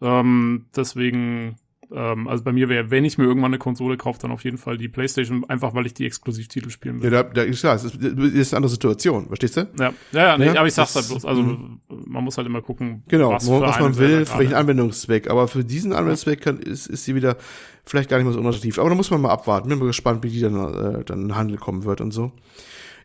Ähm, 0.00 0.66
deswegen, 0.76 1.56
ähm, 1.92 2.28
also 2.28 2.44
bei 2.44 2.52
mir 2.52 2.68
wäre, 2.68 2.90
wenn 2.90 3.04
ich 3.04 3.18
mir 3.18 3.24
irgendwann 3.24 3.50
eine 3.50 3.58
Konsole 3.58 3.96
kaufe, 3.96 4.18
dann 4.20 4.30
auf 4.30 4.44
jeden 4.44 4.58
Fall 4.58 4.78
die 4.78 4.88
Playstation, 4.88 5.44
einfach 5.48 5.74
weil 5.74 5.86
ich 5.86 5.94
die 5.94 6.06
Exklusivtitel 6.06 6.70
spielen 6.70 7.02
will. 7.02 7.12
Ja, 7.12 7.22
da, 7.22 7.30
da 7.30 7.42
ist 7.42 7.60
klar, 7.60 7.76
es 7.76 7.84
ist, 7.84 7.96
das 8.02 8.12
ist 8.12 8.52
eine 8.52 8.58
andere 8.58 8.70
Situation, 8.70 9.26
verstehst 9.28 9.56
du? 9.56 9.68
Ja, 9.78 9.92
ja, 10.12 10.26
ja, 10.26 10.38
nee, 10.38 10.46
Ja, 10.46 10.54
aber 10.56 10.66
ich 10.66 10.74
sag's 10.74 10.92
das- 10.92 11.04
halt 11.04 11.12
bloß, 11.12 11.24
also 11.24 11.42
mhm. 11.42 11.80
man 11.88 12.24
muss 12.24 12.36
halt 12.36 12.46
immer 12.46 12.62
gucken, 12.62 13.02
Genau, 13.08 13.30
was, 13.32 13.48
was, 13.48 13.80
man 13.80 13.96
will, 13.96 14.26
für 14.26 14.38
welchen 14.38 14.54
Anwendungszweck. 14.54 15.30
Aber 15.30 15.48
für 15.48 15.64
diesen 15.64 15.92
Anwendungszweck 15.92 16.40
kann, 16.40 16.58
ist, 16.58 16.86
ist 16.86 17.04
sie 17.04 17.14
wieder 17.14 17.36
vielleicht 17.84 18.10
gar 18.10 18.18
nicht 18.18 18.26
mehr 18.26 18.34
so 18.34 18.40
unattraktiv. 18.40 18.78
Aber 18.78 18.90
da 18.90 18.94
muss 18.94 19.10
man 19.10 19.20
mal 19.20 19.30
abwarten. 19.30 19.68
Bin 19.68 19.78
mal 19.78 19.86
gespannt, 19.86 20.22
wie 20.22 20.30
die 20.30 20.40
dann, 20.40 20.54
äh, 20.54 21.04
dann 21.04 21.22
in 21.22 21.28
den 21.28 21.36
Handel 21.36 21.56
kommen 21.56 21.84
wird 21.84 22.00
und 22.00 22.12
so. 22.12 22.32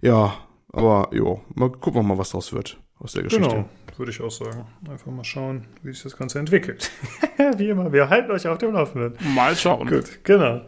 Ja, 0.01 0.33
aber 0.71 1.09
jo, 1.13 1.41
mal 1.55 1.69
gucken 1.69 2.01
wir 2.01 2.03
mal, 2.03 2.17
was 2.17 2.31
draus 2.31 2.51
wird 2.51 2.77
aus 2.99 3.13
der 3.13 3.23
Geschichte. 3.23 3.47
Genau, 3.47 3.69
würde 3.99 4.11
ich 4.11 4.21
auch 4.21 4.31
sagen. 4.31 4.65
Einfach 4.89 5.11
mal 5.11 5.23
schauen, 5.23 5.65
wie 5.83 5.93
sich 5.93 6.03
das 6.03 6.17
Ganze 6.17 6.39
entwickelt. 6.39 6.91
wie 7.57 7.69
immer, 7.69 7.91
wir 7.91 8.09
halten 8.09 8.31
euch 8.31 8.47
auf 8.47 8.57
dem 8.57 8.73
Laufenden. 8.73 9.15
Mal 9.33 9.55
schauen. 9.55 9.87
Gut, 9.87 10.23
genau. 10.23 10.61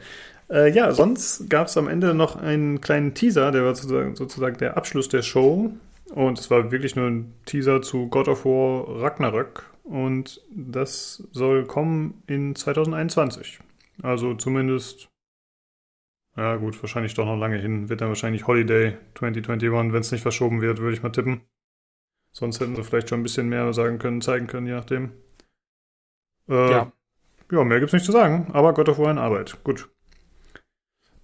Äh, 0.50 0.72
ja, 0.72 0.92
sonst 0.92 1.50
gab 1.50 1.68
es 1.68 1.78
am 1.78 1.88
Ende 1.88 2.14
noch 2.14 2.36
einen 2.36 2.82
kleinen 2.82 3.14
Teaser, 3.14 3.52
der 3.52 3.64
war 3.64 3.76
sozusagen, 3.76 4.16
sozusagen 4.16 4.58
der 4.58 4.78
Abschluss 4.78 5.10
der 5.10 5.22
Show. 5.22 5.72
Und 6.14 6.40
es 6.40 6.52
war 6.52 6.72
wirklich 6.72 6.96
nur 6.96 7.08
ein 7.08 7.34
Teaser 7.46 7.82
zu 7.82 8.08
God 8.08 8.28
of 8.28 8.46
War 8.46 9.02
Ragnarök. 9.02 9.66
Und 9.84 10.42
das 10.52 11.28
soll 11.32 11.66
kommen 11.66 12.24
in 12.28 12.56
2021. 12.56 13.60
Also 14.02 14.34
zumindest, 14.36 15.10
ja 16.36 16.56
gut, 16.58 16.82
wahrscheinlich 16.82 17.14
doch 17.14 17.26
noch 17.26 17.38
lange 17.38 17.58
hin. 17.58 17.90
Wird 17.90 18.02
dann 18.02 18.10
wahrscheinlich 18.10 18.48
Holiday 18.48 18.98
2021, 19.16 19.94
wenn 19.94 20.02
es 20.02 20.12
nicht 20.12 20.22
verschoben 20.22 20.62
wird, 20.62 20.80
würde 20.80 20.96
ich 20.96 21.04
mal 21.04 21.12
tippen. 21.12 21.42
Sonst 22.38 22.60
hätten 22.60 22.76
sie 22.76 22.84
vielleicht 22.84 23.08
schon 23.08 23.22
ein 23.22 23.24
bisschen 23.24 23.48
mehr 23.48 23.72
sagen 23.72 23.98
können, 23.98 24.20
zeigen 24.20 24.48
können, 24.48 24.68
je 24.68 24.74
nachdem. 24.74 25.14
Äh, 26.50 26.70
Ja. 26.70 26.92
ja, 27.50 27.64
mehr 27.64 27.80
gibt's 27.80 27.94
nicht 27.94 28.06
zu 28.06 28.12
sagen, 28.12 28.52
aber 28.52 28.74
God 28.74 28.90
of 28.90 29.00
War 29.00 29.10
in 29.10 29.18
Arbeit. 29.18 29.64
Gut. 29.64 29.88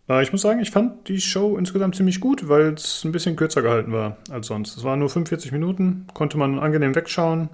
Äh, 0.08 0.24
ich 0.24 0.32
muss 0.32 0.42
sagen, 0.42 0.62
ich 0.62 0.72
fand 0.72 1.10
die 1.10 1.20
Show 1.20 1.58
insgesamt 1.58 1.98
ziemlich 1.98 2.22
gut, 2.22 2.48
weil 2.48 2.76
es 2.76 3.04
ein 3.04 3.12
bisschen 3.12 3.36
kürzer 3.36 3.62
gehalten 3.62 3.92
war 3.92 4.20
als 4.30 4.48
sonst. 4.48 4.78
Es 4.78 4.86
waren 4.86 5.00
nur 5.00 5.10
45 5.10 5.52
Minuten, 5.52 6.08
konnte 6.14 6.38
man 6.38 6.60
angenehm 6.60 6.96
wegschauen, 6.96 7.50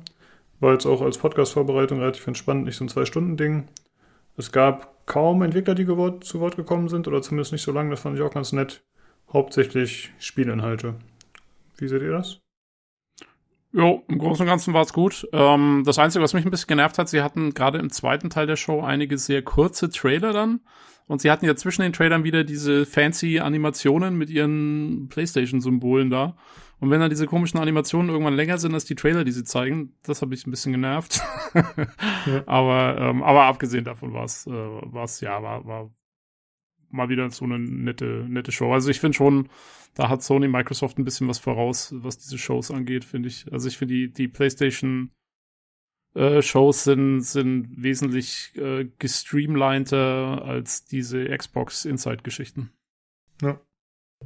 war 0.60 0.74
jetzt 0.74 0.86
auch 0.86 1.02
als 1.02 1.18
Podcast-Vorbereitung 1.18 1.98
relativ 2.00 2.28
entspannt, 2.28 2.66
nicht 2.66 2.78
so 2.78 2.86
ein 2.86 2.90
Zwei-Stunden-Ding. 2.90 3.68
Es 4.38 4.52
gab 4.52 5.08
kaum 5.08 5.42
Entwickler, 5.42 5.74
die 5.74 5.86
gewort, 5.86 6.24
zu 6.24 6.40
Wort 6.42 6.58
gekommen 6.58 6.90
sind, 6.90 7.08
oder 7.08 7.24
zumindest 7.24 7.54
nicht 7.54 7.64
so 7.64 7.72
lange, 7.72 7.90
das 7.90 8.02
fand 8.02 8.16
ich 8.18 8.22
auch 8.24 8.34
ganz 8.34 8.52
nett. 8.52 8.84
Hauptsächlich 9.34 10.12
Spielinhalte. 10.20 10.94
Wie 11.78 11.88
seht 11.88 12.04
ihr 12.04 12.12
das? 12.12 12.40
Jo, 13.74 14.04
im 14.08 14.18
Großen 14.18 14.44
und 14.44 14.48
Ganzen 14.48 14.74
war's 14.74 14.94
gut. 14.94 15.28
Ähm, 15.34 15.84
das 15.86 16.00
Einzige, 16.00 16.24
was 16.24 16.34
mich 16.34 16.46
ein 16.46 16.52
bisschen 16.52 16.68
genervt 16.68 16.98
hat, 16.98 17.10
sie 17.10 17.22
hatten 17.22 17.54
gerade 17.54 17.80
im 17.80 17.92
zweiten 17.92 18.30
Teil 18.30 18.48
der 18.48 18.56
Show 18.56 18.82
einige 18.82 19.18
sehr 19.18 19.42
kurze 19.42 19.90
Trailer 19.90 20.34
dann. 20.34 20.62
Und 21.08 21.22
sie 21.22 21.32
hatten 21.32 21.46
ja 21.46 21.56
zwischen 21.56 21.84
den 21.84 21.94
Trailern 21.94 22.24
wieder 22.26 22.44
diese 22.44 22.86
fancy 22.86 23.40
Animationen 23.40 24.18
mit 24.18 24.30
ihren 24.30 25.08
PlayStation-Symbolen 25.10 26.10
da. 26.10 26.36
Und 26.80 26.92
wenn 26.92 27.00
dann 27.00 27.10
diese 27.10 27.26
komischen 27.26 27.60
Animationen 27.60 28.10
irgendwann 28.10 28.36
länger 28.36 28.58
sind 28.58 28.74
als 28.74 28.86
die 28.86 28.96
Trailer, 28.96 29.24
die 29.24 29.32
sie 29.32 29.44
zeigen, 29.44 29.94
das 30.04 30.22
habe 30.22 30.34
ich 30.36 30.46
ein 30.46 30.52
bisschen 30.52 30.74
genervt. 30.74 31.22
Aber, 32.46 32.98
ähm, 33.00 33.24
aber 33.24 33.44
abgesehen 33.44 33.86
davon 33.86 34.14
war's, 34.14 34.46
äh, 34.48 34.52
war's 34.52 35.22
ja, 35.22 35.42
war, 35.42 35.66
war 35.66 35.90
mal 36.90 37.10
wieder 37.10 37.30
so 37.32 37.46
eine 37.46 37.58
nette, 37.58 38.26
nette 38.28 38.52
Show. 38.52 38.74
Also 38.74 38.90
ich 38.90 39.00
finde 39.00 39.16
schon, 39.18 39.50
da 39.98 40.10
hat 40.10 40.22
Sony 40.22 40.48
Microsoft 40.48 41.00
ein 41.00 41.06
bisschen 41.06 41.28
was 41.28 41.40
voraus, 41.40 41.92
was 41.98 42.20
diese 42.20 42.38
Shows 42.38 42.70
angeht, 42.70 43.04
finde 43.04 43.30
ich. 43.30 43.52
Also 43.52 43.68
ich 43.68 43.78
finde 43.78 43.96
die, 43.96 44.14
die 44.14 44.28
PlayStation 44.28 45.10
äh, 46.14 46.44
Shows 46.44 46.84
sind, 46.84 47.22
sind 47.22 47.70
wesentlich 47.82 48.52
äh, 48.56 48.88
gestreamliner 49.00 50.44
als 50.46 50.86
diese 50.86 51.26
Xbox 51.36 51.84
Inside-Geschichten. 51.86 52.70
Ja. 53.42 53.60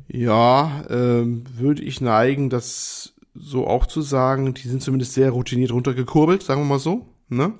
Ja, 0.10 0.85
ähm, 0.89 1.45
würde 1.53 1.84
ich 1.84 2.02
neigen, 2.02 2.49
das 2.49 3.15
so 3.34 3.65
auch 3.65 3.85
zu 3.85 4.02
sagen. 4.02 4.53
Die 4.53 4.68
sind 4.68 4.84
zumindest 4.84 5.14
sehr 5.14 5.31
routiniert 5.31 5.72
runtergekurbelt, 5.72 6.43
sagen 6.43 6.61
wir 6.61 6.65
mal 6.65 6.80
so. 6.80 7.07
Ne? 7.30 7.53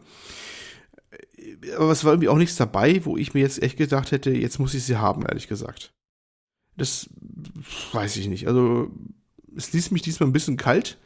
Aber 1.78 1.92
es 1.92 2.04
war 2.04 2.12
irgendwie 2.12 2.30
auch 2.30 2.38
nichts 2.38 2.58
dabei, 2.58 3.06
wo 3.06 3.16
ich 3.16 3.34
mir 3.34 3.40
jetzt 3.40 3.64
echt 3.64 3.78
gedacht 3.78 4.12
hätte, 4.12 4.32
jetzt 4.32 4.60
muss 4.60 4.74
ich 4.74 4.84
sie 4.84 4.98
haben, 4.98 5.26
ehrlich 5.26 5.48
gesagt. 5.48 5.94
Das 6.82 7.08
weiß 7.92 8.18
ich 8.18 8.28
nicht. 8.28 8.48
Also, 8.48 8.90
es 9.56 9.72
ließ 9.72 9.92
mich 9.92 10.02
diesmal 10.02 10.28
ein 10.28 10.34
bisschen 10.34 10.58
kalt. 10.58 10.98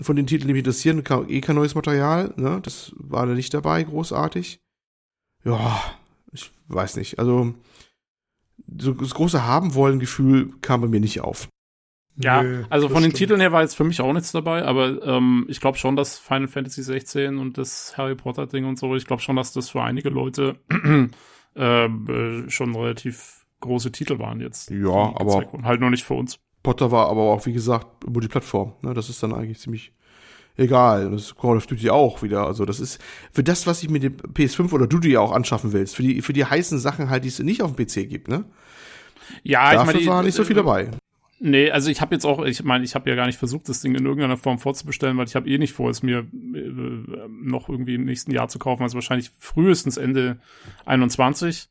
Von 0.00 0.14
den 0.14 0.28
Titeln, 0.28 0.46
die 0.46 0.52
mich 0.52 0.60
interessieren, 0.60 1.02
kam 1.02 1.28
eh 1.28 1.40
kein 1.40 1.56
neues 1.56 1.74
Material. 1.74 2.32
Ne? 2.36 2.60
Das 2.62 2.92
war 2.94 3.26
da 3.26 3.34
nicht 3.34 3.52
dabei, 3.52 3.82
großartig. 3.82 4.60
Ja, 5.44 5.82
ich 6.30 6.52
weiß 6.68 6.94
nicht. 6.94 7.18
Also, 7.18 7.54
so 8.78 8.92
das 8.92 9.14
große 9.14 9.44
Haben-Wollen-Gefühl 9.44 10.52
kam 10.60 10.82
bei 10.82 10.86
mir 10.86 11.00
nicht 11.00 11.22
auf. 11.22 11.48
Ja, 12.14 12.44
Nö, 12.44 12.62
also 12.70 12.88
von 12.88 13.02
den 13.02 13.10
stimmt. 13.10 13.18
Titeln 13.18 13.40
her 13.40 13.50
war 13.50 13.62
jetzt 13.62 13.74
für 13.74 13.82
mich 13.82 14.00
auch 14.00 14.12
nichts 14.12 14.30
dabei, 14.30 14.64
aber 14.64 15.02
ähm, 15.04 15.46
ich 15.48 15.60
glaube 15.60 15.78
schon, 15.78 15.96
dass 15.96 16.20
Final 16.20 16.46
Fantasy 16.46 16.84
16 16.84 17.36
und 17.36 17.58
das 17.58 17.96
Harry 17.96 18.14
Potter 18.14 18.46
Ding 18.46 18.64
und 18.64 18.78
so, 18.78 18.94
ich 18.94 19.06
glaube 19.06 19.22
schon, 19.22 19.34
dass 19.34 19.52
das 19.52 19.70
für 19.70 19.82
einige 19.82 20.10
Leute 20.10 20.54
äh, 21.56 21.86
äh, 21.86 22.48
schon 22.48 22.76
relativ 22.76 23.39
große 23.60 23.92
Titel 23.92 24.18
waren 24.18 24.40
jetzt. 24.40 24.70
Ja, 24.70 24.90
aber- 24.90 25.46
halt 25.62 25.80
noch 25.80 25.90
nicht 25.90 26.04
für 26.04 26.14
uns. 26.14 26.38
Potter 26.62 26.90
war 26.90 27.08
aber 27.08 27.22
auch, 27.22 27.46
wie 27.46 27.52
gesagt, 27.52 28.06
Multiplattform. 28.08 28.74
Ne? 28.82 28.92
Das 28.92 29.08
ist 29.08 29.22
dann 29.22 29.32
eigentlich 29.32 29.58
ziemlich 29.58 29.92
egal. 30.56 31.10
Das 31.10 31.22
ist 31.22 31.36
Call 31.38 31.56
of 31.56 31.66
Duty 31.66 31.90
auch 31.90 32.22
wieder. 32.22 32.46
Also 32.46 32.64
das 32.64 32.80
ist 32.80 33.00
für 33.32 33.42
das, 33.42 33.66
was 33.66 33.82
ich 33.82 33.88
mit 33.88 34.02
dem 34.02 34.16
PS5 34.16 34.72
oder 34.72 34.86
du 34.86 34.98
dir 34.98 35.22
auch 35.22 35.32
anschaffen 35.32 35.72
willst, 35.72 35.96
für 35.96 36.02
die, 36.02 36.20
für 36.22 36.32
die 36.32 36.44
heißen 36.44 36.78
Sachen 36.78 37.08
halt, 37.08 37.24
die 37.24 37.28
es 37.28 37.38
nicht 37.38 37.62
auf 37.62 37.74
dem 37.74 37.86
PC 37.86 38.08
gibt, 38.08 38.28
ne? 38.28 38.44
Ja, 39.42 39.72
Dafür 39.72 39.94
ich 39.94 40.06
meine, 40.06 40.16
war 40.16 40.22
nicht 40.22 40.34
so 40.34 40.44
viel 40.44 40.56
dabei. 40.56 40.90
Nee, 41.42 41.70
also 41.70 41.90
ich 41.90 42.02
habe 42.02 42.14
jetzt 42.14 42.26
auch, 42.26 42.44
ich 42.44 42.62
meine, 42.64 42.84
ich 42.84 42.94
habe 42.94 43.08
ja 43.08 43.16
gar 43.16 43.26
nicht 43.26 43.38
versucht, 43.38 43.68
das 43.70 43.80
Ding 43.80 43.94
in 43.94 44.04
irgendeiner 44.04 44.36
Form 44.36 44.58
vorzubestellen, 44.58 45.16
weil 45.16 45.26
ich 45.26 45.36
habe 45.36 45.48
eh 45.48 45.56
nicht 45.56 45.72
vor, 45.72 45.88
es 45.88 46.02
mir 46.02 46.18
äh, 46.18 47.28
noch 47.30 47.70
irgendwie 47.70 47.94
im 47.94 48.04
nächsten 48.04 48.30
Jahr 48.30 48.48
zu 48.48 48.58
kaufen, 48.58 48.82
also 48.82 48.94
wahrscheinlich 48.96 49.30
frühestens 49.38 49.96
Ende 49.96 50.38
21. 50.84 51.70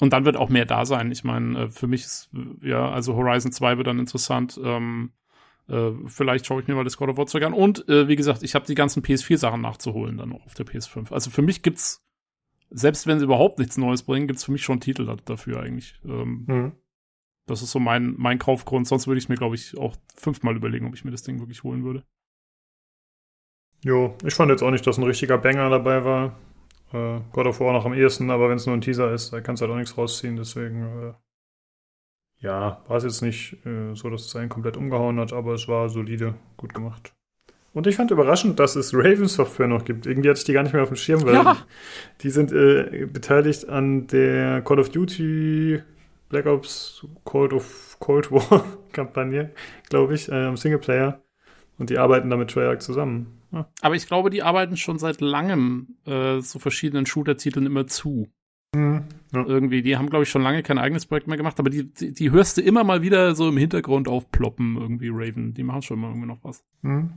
Und 0.00 0.12
dann 0.12 0.24
wird 0.24 0.36
auch 0.36 0.48
mehr 0.48 0.64
da 0.64 0.84
sein. 0.86 1.12
Ich 1.12 1.24
meine, 1.24 1.64
äh, 1.64 1.68
für 1.68 1.86
mich 1.86 2.02
ist, 2.02 2.30
ja, 2.62 2.90
also 2.90 3.14
Horizon 3.14 3.52
2 3.52 3.76
wird 3.76 3.86
dann 3.86 3.98
interessant. 3.98 4.58
Ähm, 4.62 5.12
äh, 5.68 5.90
vielleicht 6.06 6.46
schaue 6.46 6.62
ich 6.62 6.68
mir 6.68 6.74
mal 6.74 6.84
das 6.84 6.96
God 6.96 7.10
of 7.10 7.16
War 7.16 7.26
Zeug 7.26 7.44
an. 7.44 7.52
Und 7.52 7.88
äh, 7.88 8.08
wie 8.08 8.16
gesagt, 8.16 8.42
ich 8.42 8.54
habe 8.54 8.66
die 8.66 8.74
ganzen 8.74 9.02
PS4-Sachen 9.02 9.60
nachzuholen 9.60 10.16
dann 10.16 10.30
noch 10.30 10.44
auf 10.46 10.54
der 10.54 10.66
PS5. 10.66 11.12
Also 11.12 11.30
für 11.30 11.42
mich 11.42 11.62
gibt's, 11.62 12.02
selbst 12.70 13.06
wenn 13.06 13.18
sie 13.18 13.24
überhaupt 13.24 13.58
nichts 13.58 13.76
Neues 13.76 14.02
bringen, 14.02 14.26
gibt's 14.26 14.44
für 14.44 14.52
mich 14.52 14.64
schon 14.64 14.80
Titel 14.80 15.06
da, 15.06 15.16
dafür 15.16 15.60
eigentlich. 15.60 16.00
Ähm, 16.04 16.44
Mhm. 16.46 16.72
Das 17.46 17.62
ist 17.62 17.72
so 17.72 17.80
mein, 17.80 18.14
mein 18.16 18.38
Kaufgrund. 18.38 18.86
Sonst 18.86 19.08
würde 19.08 19.18
ich 19.18 19.28
mir, 19.28 19.34
glaube 19.34 19.56
ich, 19.56 19.76
auch 19.76 19.96
fünfmal 20.14 20.54
überlegen, 20.54 20.86
ob 20.86 20.94
ich 20.94 21.04
mir 21.04 21.10
das 21.10 21.24
Ding 21.24 21.40
wirklich 21.40 21.64
holen 21.64 21.82
würde. 21.82 22.04
Jo, 23.82 24.16
ich 24.24 24.34
fand 24.34 24.50
jetzt 24.50 24.62
auch 24.62 24.70
nicht, 24.70 24.86
dass 24.86 24.98
ein 24.98 25.04
richtiger 25.04 25.36
Banger 25.36 25.68
dabei 25.68 26.04
war. 26.04 26.38
Äh, 26.92 27.20
God 27.32 27.46
of 27.46 27.60
War 27.60 27.72
noch 27.72 27.86
am 27.86 27.94
ehesten, 27.94 28.30
aber 28.30 28.48
wenn 28.48 28.56
es 28.56 28.66
nur 28.66 28.76
ein 28.76 28.80
Teaser 28.80 29.12
ist, 29.12 29.32
da 29.32 29.40
kannst 29.40 29.60
du 29.62 29.66
halt 29.66 29.72
auch 29.74 29.78
nichts 29.78 29.96
rausziehen. 29.96 30.36
Deswegen, 30.36 30.82
äh, 30.82 31.12
ja, 32.38 32.82
war 32.88 32.96
es 32.96 33.04
jetzt 33.04 33.22
nicht 33.22 33.64
äh, 33.66 33.94
so, 33.94 34.08
dass 34.10 34.26
es 34.26 34.36
einen 34.36 34.48
komplett 34.48 34.76
umgehauen 34.76 35.20
hat, 35.20 35.32
aber 35.32 35.54
es 35.54 35.68
war 35.68 35.88
solide, 35.88 36.34
gut 36.56 36.74
gemacht. 36.74 37.12
Und 37.72 37.86
ich 37.86 37.96
fand 37.96 38.10
überraschend, 38.10 38.58
dass 38.58 38.74
es 38.74 38.92
Raven 38.94 39.28
Software 39.28 39.68
noch 39.68 39.84
gibt. 39.84 40.06
Irgendwie 40.06 40.28
hatte 40.28 40.40
ich 40.40 40.44
die 40.44 40.52
gar 40.54 40.64
nicht 40.64 40.72
mehr 40.72 40.82
auf 40.82 40.88
dem 40.88 40.96
Schirm, 40.96 41.24
weil 41.24 41.34
Ja. 41.34 41.56
die 42.22 42.30
sind 42.30 42.52
äh, 42.52 43.06
beteiligt 43.06 43.68
an 43.68 44.08
der 44.08 44.62
Call 44.62 44.80
of 44.80 44.88
Duty 44.90 45.80
Black 46.28 46.46
Ops 46.46 47.06
Cold 47.24 47.52
of 47.52 47.96
Cold 48.00 48.32
War 48.32 48.64
Kampagne, 48.92 49.52
glaube 49.88 50.14
ich, 50.14 50.28
äh, 50.30 50.34
am 50.46 50.56
Singleplayer. 50.56 51.22
Und 51.78 51.90
die 51.90 51.98
arbeiten 51.98 52.28
da 52.30 52.36
mit 52.36 52.50
Treyarch 52.50 52.80
zusammen. 52.80 53.39
Ja. 53.52 53.68
Aber 53.80 53.94
ich 53.94 54.06
glaube, 54.06 54.30
die 54.30 54.42
arbeiten 54.42 54.76
schon 54.76 54.98
seit 54.98 55.20
langem 55.20 55.96
äh, 56.06 56.40
so 56.40 56.58
verschiedenen 56.58 57.06
Shooter-Titeln 57.06 57.66
immer 57.66 57.86
zu. 57.86 58.28
Mhm. 58.74 59.04
Ja. 59.32 59.44
Irgendwie, 59.44 59.82
die 59.82 59.96
haben, 59.96 60.08
glaube 60.08 60.24
ich, 60.24 60.30
schon 60.30 60.42
lange 60.42 60.62
kein 60.62 60.78
eigenes 60.78 61.06
Projekt 61.06 61.26
mehr 61.26 61.36
gemacht, 61.36 61.58
aber 61.58 61.70
die, 61.70 61.92
die, 61.92 62.12
die 62.12 62.30
hörst 62.30 62.56
du 62.56 62.62
immer 62.62 62.84
mal 62.84 63.02
wieder 63.02 63.34
so 63.34 63.48
im 63.48 63.56
Hintergrund 63.56 64.08
aufploppen, 64.08 64.76
irgendwie 64.76 65.08
Raven. 65.12 65.54
Die 65.54 65.62
machen 65.62 65.82
schon 65.82 65.98
immer 65.98 66.08
irgendwie 66.08 66.28
noch 66.28 66.42
was. 66.42 66.64
Mhm. 66.82 67.14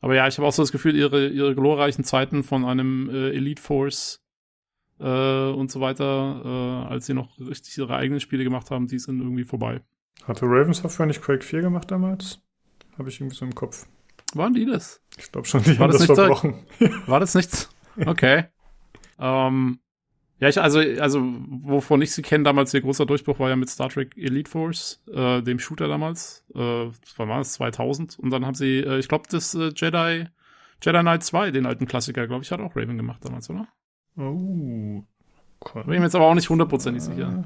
Aber 0.00 0.14
ja, 0.14 0.28
ich 0.28 0.36
habe 0.36 0.46
auch 0.46 0.52
so 0.52 0.62
das 0.62 0.72
Gefühl, 0.72 0.96
ihre, 0.96 1.28
ihre 1.28 1.54
glorreichen 1.54 2.04
Zeiten 2.04 2.42
von 2.42 2.64
einem 2.64 3.08
äh, 3.08 3.30
Elite 3.30 3.62
Force 3.62 4.22
äh, 5.00 5.50
und 5.50 5.70
so 5.70 5.80
weiter, 5.80 6.42
äh, 6.44 6.92
als 6.92 7.06
sie 7.06 7.14
noch 7.14 7.38
richtig 7.38 7.78
ihre 7.78 7.96
eigenen 7.96 8.20
Spiele 8.20 8.44
gemacht 8.44 8.70
haben, 8.70 8.86
die 8.86 8.98
sind 8.98 9.20
irgendwie 9.20 9.44
vorbei. 9.44 9.80
Hatte 10.24 10.46
Raven 10.46 10.74
Software 10.74 11.06
nicht 11.06 11.22
Quake 11.22 11.44
4 11.44 11.62
gemacht 11.62 11.90
damals? 11.90 12.40
Habe 12.98 13.08
ich 13.08 13.20
irgendwie 13.20 13.36
so 13.36 13.44
im 13.44 13.54
Kopf. 13.54 13.86
Waren 14.36 14.54
die 14.54 14.66
das? 14.66 15.00
Ich 15.18 15.30
glaube 15.30 15.46
schon, 15.46 15.62
die 15.62 15.78
War 15.78 15.88
haben 15.88 15.92
das 15.92 16.06
das, 16.06 16.16
verbrochen. 16.16 16.66
War 17.06 17.20
das 17.20 17.34
nichts? 17.34 17.70
Okay. 18.04 18.44
ähm, 19.18 19.78
ja, 20.40 20.48
ich, 20.48 20.60
also, 20.60 20.80
also, 20.80 21.22
wovon 21.48 22.02
ich 22.02 22.12
sie 22.12 22.22
kenne, 22.22 22.44
damals 22.44 22.74
ihr 22.74 22.80
großer 22.80 23.06
Durchbruch 23.06 23.38
war 23.38 23.48
ja 23.48 23.56
mit 23.56 23.70
Star 23.70 23.88
Trek 23.88 24.16
Elite 24.16 24.50
Force, 24.50 25.02
äh, 25.12 25.40
dem 25.42 25.58
Shooter 25.60 25.86
damals. 25.86 26.44
Äh, 26.54 26.58
wann 26.58 27.28
war 27.28 27.38
das? 27.38 27.52
2000. 27.54 28.18
Und 28.18 28.30
dann 28.30 28.44
haben 28.44 28.54
sie, 28.54 28.80
äh, 28.80 28.98
ich 28.98 29.08
glaube, 29.08 29.24
das 29.30 29.54
äh, 29.54 29.70
Jedi, 29.74 30.26
Jedi 30.82 31.00
Knight 31.00 31.22
2, 31.22 31.52
den 31.52 31.66
alten 31.66 31.86
Klassiker, 31.86 32.26
glaube 32.26 32.42
ich, 32.42 32.50
hat 32.50 32.60
auch 32.60 32.74
Raven 32.74 32.96
gemacht 32.96 33.24
damals, 33.24 33.48
oder? 33.48 33.68
Oh. 34.16 35.04
Bin 35.72 35.82
ich 35.92 35.98
mir 35.98 36.02
jetzt 36.02 36.14
aber 36.16 36.26
auch 36.26 36.34
nicht 36.34 36.50
hundertprozentig 36.50 37.02
sicher. 37.02 37.44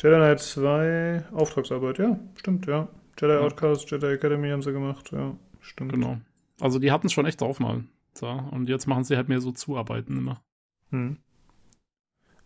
Jedi 0.00 0.16
Knight 0.16 0.40
2, 0.40 1.24
Auftragsarbeit, 1.32 1.98
ja, 1.98 2.18
stimmt, 2.36 2.66
ja. 2.66 2.88
Jedi 3.20 3.32
Ja. 3.32 3.40
Outcast, 3.40 3.90
Jedi 3.90 4.06
Academy 4.06 4.50
haben 4.50 4.62
sie 4.62 4.72
gemacht, 4.72 5.10
ja, 5.12 5.34
stimmt. 5.60 5.92
Genau. 5.92 6.20
Also 6.60 6.78
die 6.78 6.92
hatten 6.92 7.06
es 7.06 7.12
schon 7.12 7.26
echt 7.26 7.40
drauf 7.40 7.60
mal. 7.60 7.84
So, 8.14 8.28
und 8.28 8.68
jetzt 8.68 8.86
machen 8.86 9.04
sie 9.04 9.16
halt 9.16 9.28
mehr 9.28 9.40
so 9.40 9.52
Zuarbeiten 9.52 10.16
immer. 10.16 10.42
Hm. 10.90 11.18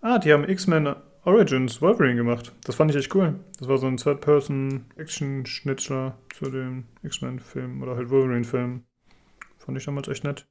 Ah, 0.01 0.19
die 0.19 0.33
haben 0.33 0.49
X-Men 0.49 0.95
Origins 1.25 1.81
Wolverine 1.81 2.17
gemacht. 2.17 2.53
Das 2.65 2.75
fand 2.77 2.91
ich 2.91 2.97
echt 2.99 3.15
cool. 3.15 3.41
Das 3.59 3.69
war 3.69 3.79
so 3.79 3.87
ein 3.87 3.97
Third-Person-Action-Schnitzler 3.97 6.19
zu 6.35 6.51
dem 6.51 6.85
X-Men-Film 7.03 7.83
oder 7.83 7.97
halt 7.97 8.11
Wolverine-Film. 8.11 8.83
Fand 9.59 9.79
ich 9.79 9.85
damals 9.87 10.09
echt 10.09 10.25
nett. 10.25 10.47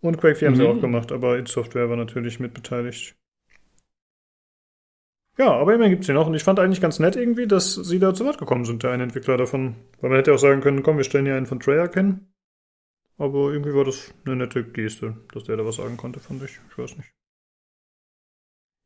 Und 0.00 0.18
Quake 0.18 0.36
4 0.36 0.48
haben 0.48 0.54
sie 0.56 0.62
Mhm. 0.62 0.68
auch 0.68 0.80
gemacht, 0.80 1.10
aber 1.10 1.36
id 1.38 1.48
Software 1.48 1.88
war 1.90 1.96
natürlich 1.96 2.38
mit 2.38 2.54
beteiligt. 2.54 3.16
Ja, 5.36 5.52
aber 5.52 5.74
immerhin 5.74 5.90
gibt 5.90 6.02
es 6.02 6.06
sie 6.06 6.12
noch 6.12 6.28
und 6.28 6.34
ich 6.34 6.44
fand 6.44 6.60
eigentlich 6.60 6.80
ganz 6.80 7.00
nett 7.00 7.16
irgendwie, 7.16 7.48
dass 7.48 7.74
sie 7.74 7.98
da 7.98 8.14
zu 8.14 8.24
Wort 8.24 8.38
gekommen 8.38 8.64
sind, 8.64 8.82
der 8.84 8.92
eine 8.92 9.02
Entwickler 9.02 9.36
davon. 9.36 9.74
Weil 10.00 10.10
man 10.10 10.18
hätte 10.18 10.32
auch 10.32 10.38
sagen 10.38 10.60
können, 10.60 10.82
komm, 10.82 10.96
wir 10.96 11.04
stellen 11.04 11.26
hier 11.26 11.36
einen 11.36 11.46
von 11.46 11.58
Treyarch 11.58 11.94
hin. 11.94 12.28
Aber 13.16 13.52
irgendwie 13.52 13.74
war 13.74 13.84
das 13.84 14.12
eine 14.24 14.36
nette 14.36 14.64
Geste, 14.64 15.16
dass 15.32 15.44
der 15.44 15.56
da 15.56 15.64
was 15.64 15.76
sagen 15.76 15.96
konnte, 15.96 16.20
fand 16.20 16.42
ich. 16.42 16.60
Ich 16.70 16.78
weiß 16.78 16.96
nicht. 16.96 17.12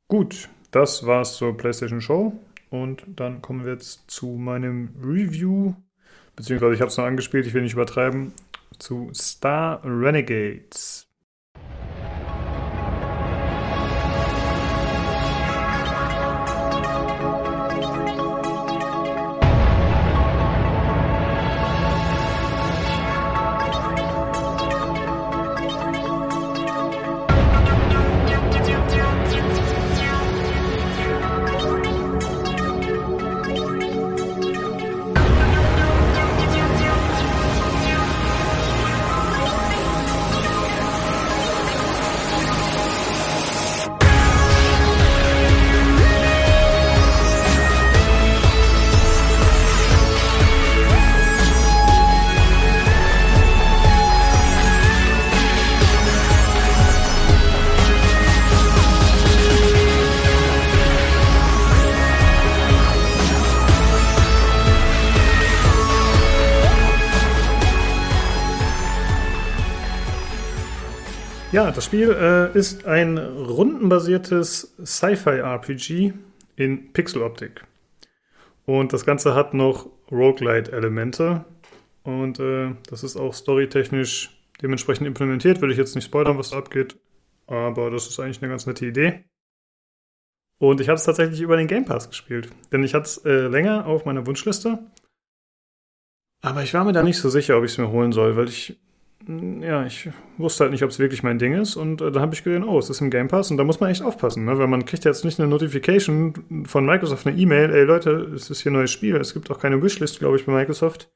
Gut, 0.09 0.49
das 0.71 1.07
war's 1.07 1.37
zur 1.37 1.57
PlayStation 1.57 2.01
Show. 2.01 2.33
Und 2.71 3.05
dann 3.07 3.43
kommen 3.43 3.65
wir 3.65 3.73
jetzt 3.73 4.11
zu 4.11 4.27
meinem 4.27 4.95
Review. 5.03 5.75
Beziehungsweise 6.37 6.75
ich 6.75 6.81
habe 6.81 6.89
es 6.91 6.97
noch 6.97 7.05
angespielt, 7.05 7.47
ich 7.47 7.55
will 7.55 7.63
nicht 7.63 7.75
übertreiben. 7.75 8.33
Zu 8.79 9.11
Star 9.15 9.83
Renegades. 9.85 11.08
Ja, 71.59 71.73
das 71.73 71.87
Spiel 71.87 72.13
äh, 72.13 72.57
ist 72.57 72.87
ein 72.87 73.19
rundenbasiertes 73.19 74.77
Sci-Fi-RPG 74.81 76.13
in 76.55 76.93
Pixeloptik. 76.93 77.65
Und 78.65 78.93
das 78.93 79.05
Ganze 79.05 79.35
hat 79.35 79.55
noch 79.55 79.91
Roguelite-Elemente. 80.09 81.45
Und 82.05 82.39
äh, 82.39 82.77
das 82.89 83.03
ist 83.03 83.17
auch 83.17 83.35
storytechnisch 83.35 84.41
dementsprechend 84.63 85.09
implementiert. 85.09 85.61
Will 85.61 85.73
ich 85.73 85.79
jetzt 85.79 85.97
nicht 85.97 86.05
spoilern, 86.05 86.39
was 86.39 86.51
da 86.51 86.59
abgeht. 86.59 86.97
Aber 87.49 87.91
das 87.91 88.07
ist 88.07 88.21
eigentlich 88.21 88.41
eine 88.41 88.51
ganz 88.51 88.67
nette 88.67 88.87
Idee. 88.87 89.25
Und 90.61 90.81
ich 90.81 90.89
habe 90.89 90.99
es 90.99 91.05
tatsächlich 91.05 91.41
über 91.41 91.57
den 91.57 91.67
Game 91.67 91.87
Pass 91.87 92.09
gespielt. 92.09 92.51
Denn 92.71 92.85
ich 92.85 92.95
hatte 92.95 93.07
es 93.07 93.25
äh, 93.25 93.49
länger 93.49 93.85
auf 93.85 94.05
meiner 94.05 94.29
Wunschliste. 94.29 94.79
Aber 96.41 96.63
ich 96.63 96.73
war 96.73 96.85
mir 96.85 96.93
da 96.93 97.03
nicht 97.03 97.19
so 97.19 97.29
sicher, 97.29 97.59
ob 97.59 97.65
ich 97.65 97.73
es 97.73 97.79
mir 97.79 97.91
holen 97.91 98.13
soll, 98.13 98.37
weil 98.37 98.47
ich 98.47 98.79
ja, 99.29 99.85
ich 99.85 100.09
wusste 100.39 100.65
halt 100.65 100.73
nicht, 100.73 100.83
ob 100.83 100.91
es 100.91 100.99
wirklich 100.99 101.23
mein 101.23 101.39
Ding 101.39 101.53
ist. 101.53 101.77
Und 101.77 102.01
äh, 102.01 102.11
da 102.11 102.21
habe 102.21 102.35
ich 102.35 102.43
gesehen, 102.43 102.65
oh, 102.65 102.79
es 102.79 102.89
ist 102.89 103.03
im 103.03 103.11
Game 103.11 103.29
Pass. 103.29 103.51
Und 103.51 103.59
da 103.59 103.65
muss 103.65 103.79
man 103.79 103.91
echt 103.91 104.03
aufpassen, 104.03 104.47
ne? 104.47 104.59
weil 104.59 104.69
man 104.69 104.87
kriegt 104.87 105.05
jetzt 105.05 105.25
nicht 105.25 105.39
eine 105.39 105.49
Notification 105.49 106.65
von 106.65 106.87
Microsoft, 106.87 107.27
eine 107.27 107.37
E-Mail, 107.37 107.71
ey 107.71 107.85
Leute, 107.85 108.11
es 108.35 108.49
ist 108.49 108.63
hier 108.63 108.73
ein 108.73 108.75
neues 108.75 108.91
Spiel. 108.91 109.17
Es 109.17 109.35
gibt 109.35 109.51
auch 109.51 109.59
keine 109.59 109.83
Wishlist, 109.83 110.19
glaube 110.19 110.37
ich, 110.37 110.47
bei 110.47 110.53
Microsoft. 110.53 111.11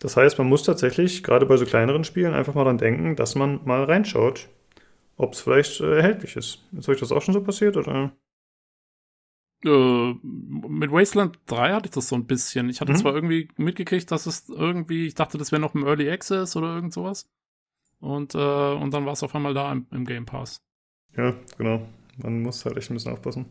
Das 0.00 0.16
heißt, 0.16 0.36
man 0.38 0.48
muss 0.48 0.64
tatsächlich, 0.64 1.22
gerade 1.22 1.46
bei 1.46 1.56
so 1.56 1.64
kleineren 1.64 2.02
Spielen, 2.02 2.34
einfach 2.34 2.54
mal 2.54 2.64
dran 2.64 2.78
denken, 2.78 3.14
dass 3.14 3.36
man 3.36 3.60
mal 3.64 3.84
reinschaut, 3.84 4.48
ob 5.16 5.34
es 5.34 5.40
vielleicht 5.40 5.80
äh, 5.80 5.98
erhältlich 5.98 6.34
ist. 6.34 6.64
Ist 6.76 6.88
euch 6.88 6.98
das 6.98 7.12
auch 7.12 7.22
schon 7.22 7.34
so 7.34 7.42
passiert, 7.42 7.76
oder? 7.76 8.12
Äh, 9.64 10.14
mit 10.22 10.90
Wasteland 10.90 11.38
3 11.46 11.72
hatte 11.72 11.86
ich 11.86 11.92
das 11.92 12.08
so 12.08 12.16
ein 12.16 12.26
bisschen. 12.26 12.68
Ich 12.68 12.80
hatte 12.80 12.92
Mhm. 12.92 12.96
zwar 12.96 13.14
irgendwie 13.14 13.48
mitgekriegt, 13.56 14.10
dass 14.10 14.26
es 14.26 14.48
irgendwie, 14.48 15.06
ich 15.06 15.14
dachte, 15.14 15.38
das 15.38 15.52
wäre 15.52 15.60
noch 15.62 15.74
im 15.74 15.84
Early 15.86 16.10
Access 16.10 16.56
oder 16.56 16.74
irgend 16.74 16.92
sowas. 16.92 17.28
Und, 18.00 18.34
äh, 18.34 18.38
und 18.74 18.92
dann 18.92 19.06
war 19.06 19.12
es 19.12 19.22
auf 19.22 19.34
einmal 19.34 19.54
da 19.54 19.70
im, 19.70 19.86
im 19.92 20.04
Game 20.04 20.26
Pass. 20.26 20.60
Ja, 21.16 21.34
genau. 21.56 21.86
Man 22.16 22.42
muss 22.42 22.64
halt 22.64 22.76
echt 22.76 22.90
ein 22.90 22.94
bisschen 22.94 23.12
aufpassen. 23.12 23.46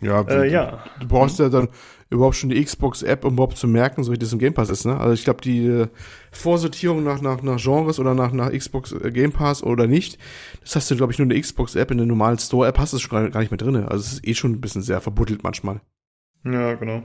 Ja, 0.00 0.20
Äh, 0.22 0.24
du, 0.24 0.50
ja. 0.50 0.84
du 1.00 1.08
brauchst 1.08 1.38
ja 1.38 1.48
dann 1.48 1.68
überhaupt 2.10 2.36
schon 2.36 2.50
die 2.50 2.62
Xbox-App, 2.62 3.24
um 3.24 3.34
überhaupt 3.34 3.58
zu 3.58 3.68
merken, 3.68 4.02
so 4.02 4.12
wie 4.12 4.18
das 4.18 4.32
im 4.32 4.38
Game 4.38 4.54
Pass 4.54 4.70
ist, 4.70 4.86
ne? 4.86 4.98
Also 4.98 5.12
ich 5.12 5.24
glaube, 5.24 5.42
die 5.42 5.66
äh, 5.66 5.88
Vorsortierung 6.32 7.04
nach, 7.04 7.20
nach, 7.20 7.42
nach 7.42 7.60
Genres 7.62 8.00
oder 8.00 8.14
nach, 8.14 8.32
nach 8.32 8.50
Xbox 8.50 8.92
äh, 8.92 9.10
Game 9.10 9.32
Pass 9.32 9.62
oder 9.62 9.86
nicht, 9.86 10.18
das 10.62 10.76
hast 10.76 10.90
du, 10.90 10.96
glaube 10.96 11.12
ich, 11.12 11.18
nur 11.18 11.24
in 11.24 11.30
der 11.30 11.40
Xbox-App, 11.40 11.90
in 11.90 11.98
der 11.98 12.06
normalen 12.06 12.38
Store-App 12.38 12.78
hast 12.78 12.92
du 12.92 12.96
es 12.96 13.02
schon 13.02 13.30
gar, 13.30 13.40
nicht 13.40 13.50
mehr 13.50 13.58
drin. 13.58 13.76
Also 13.76 13.96
es 13.96 14.12
ist 14.14 14.26
eh 14.26 14.34
schon 14.34 14.52
ein 14.52 14.60
bisschen 14.60 14.82
sehr 14.82 15.00
verbuddelt 15.00 15.42
manchmal. 15.42 15.80
Ja, 16.44 16.74
genau. 16.74 17.02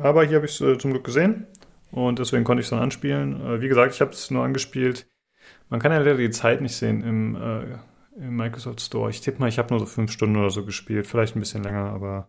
Aber 0.00 0.24
hier 0.24 0.36
habe 0.36 0.46
ich 0.46 0.60
es 0.60 0.60
äh, 0.60 0.76
zum 0.76 0.90
Glück 0.90 1.04
gesehen 1.04 1.46
und 1.90 2.18
deswegen 2.18 2.44
konnte 2.44 2.60
ich 2.60 2.66
es 2.66 2.70
dann 2.70 2.80
anspielen. 2.80 3.40
Äh, 3.40 3.60
wie 3.62 3.68
gesagt, 3.68 3.94
ich 3.94 4.00
habe 4.00 4.10
es 4.10 4.30
nur 4.30 4.44
angespielt. 4.44 5.06
Man 5.70 5.80
kann 5.80 5.92
ja 5.92 5.98
leider 5.98 6.16
die 6.16 6.30
Zeit 6.30 6.60
nicht 6.60 6.76
sehen 6.76 7.02
im, 7.02 7.36
äh, 7.36 7.78
im 8.16 8.36
Microsoft 8.36 8.80
Store. 8.80 9.10
Ich 9.10 9.20
tippe 9.20 9.40
mal, 9.40 9.48
ich 9.48 9.58
habe 9.58 9.70
nur 9.70 9.80
so 9.80 9.86
fünf 9.86 10.12
Stunden 10.12 10.36
oder 10.36 10.50
so 10.50 10.64
gespielt. 10.64 11.06
Vielleicht 11.06 11.36
ein 11.36 11.40
bisschen 11.40 11.62
länger, 11.62 11.90
aber 11.90 12.28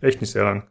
echt 0.00 0.20
nicht 0.20 0.30
sehr 0.30 0.44
lang. 0.44 0.70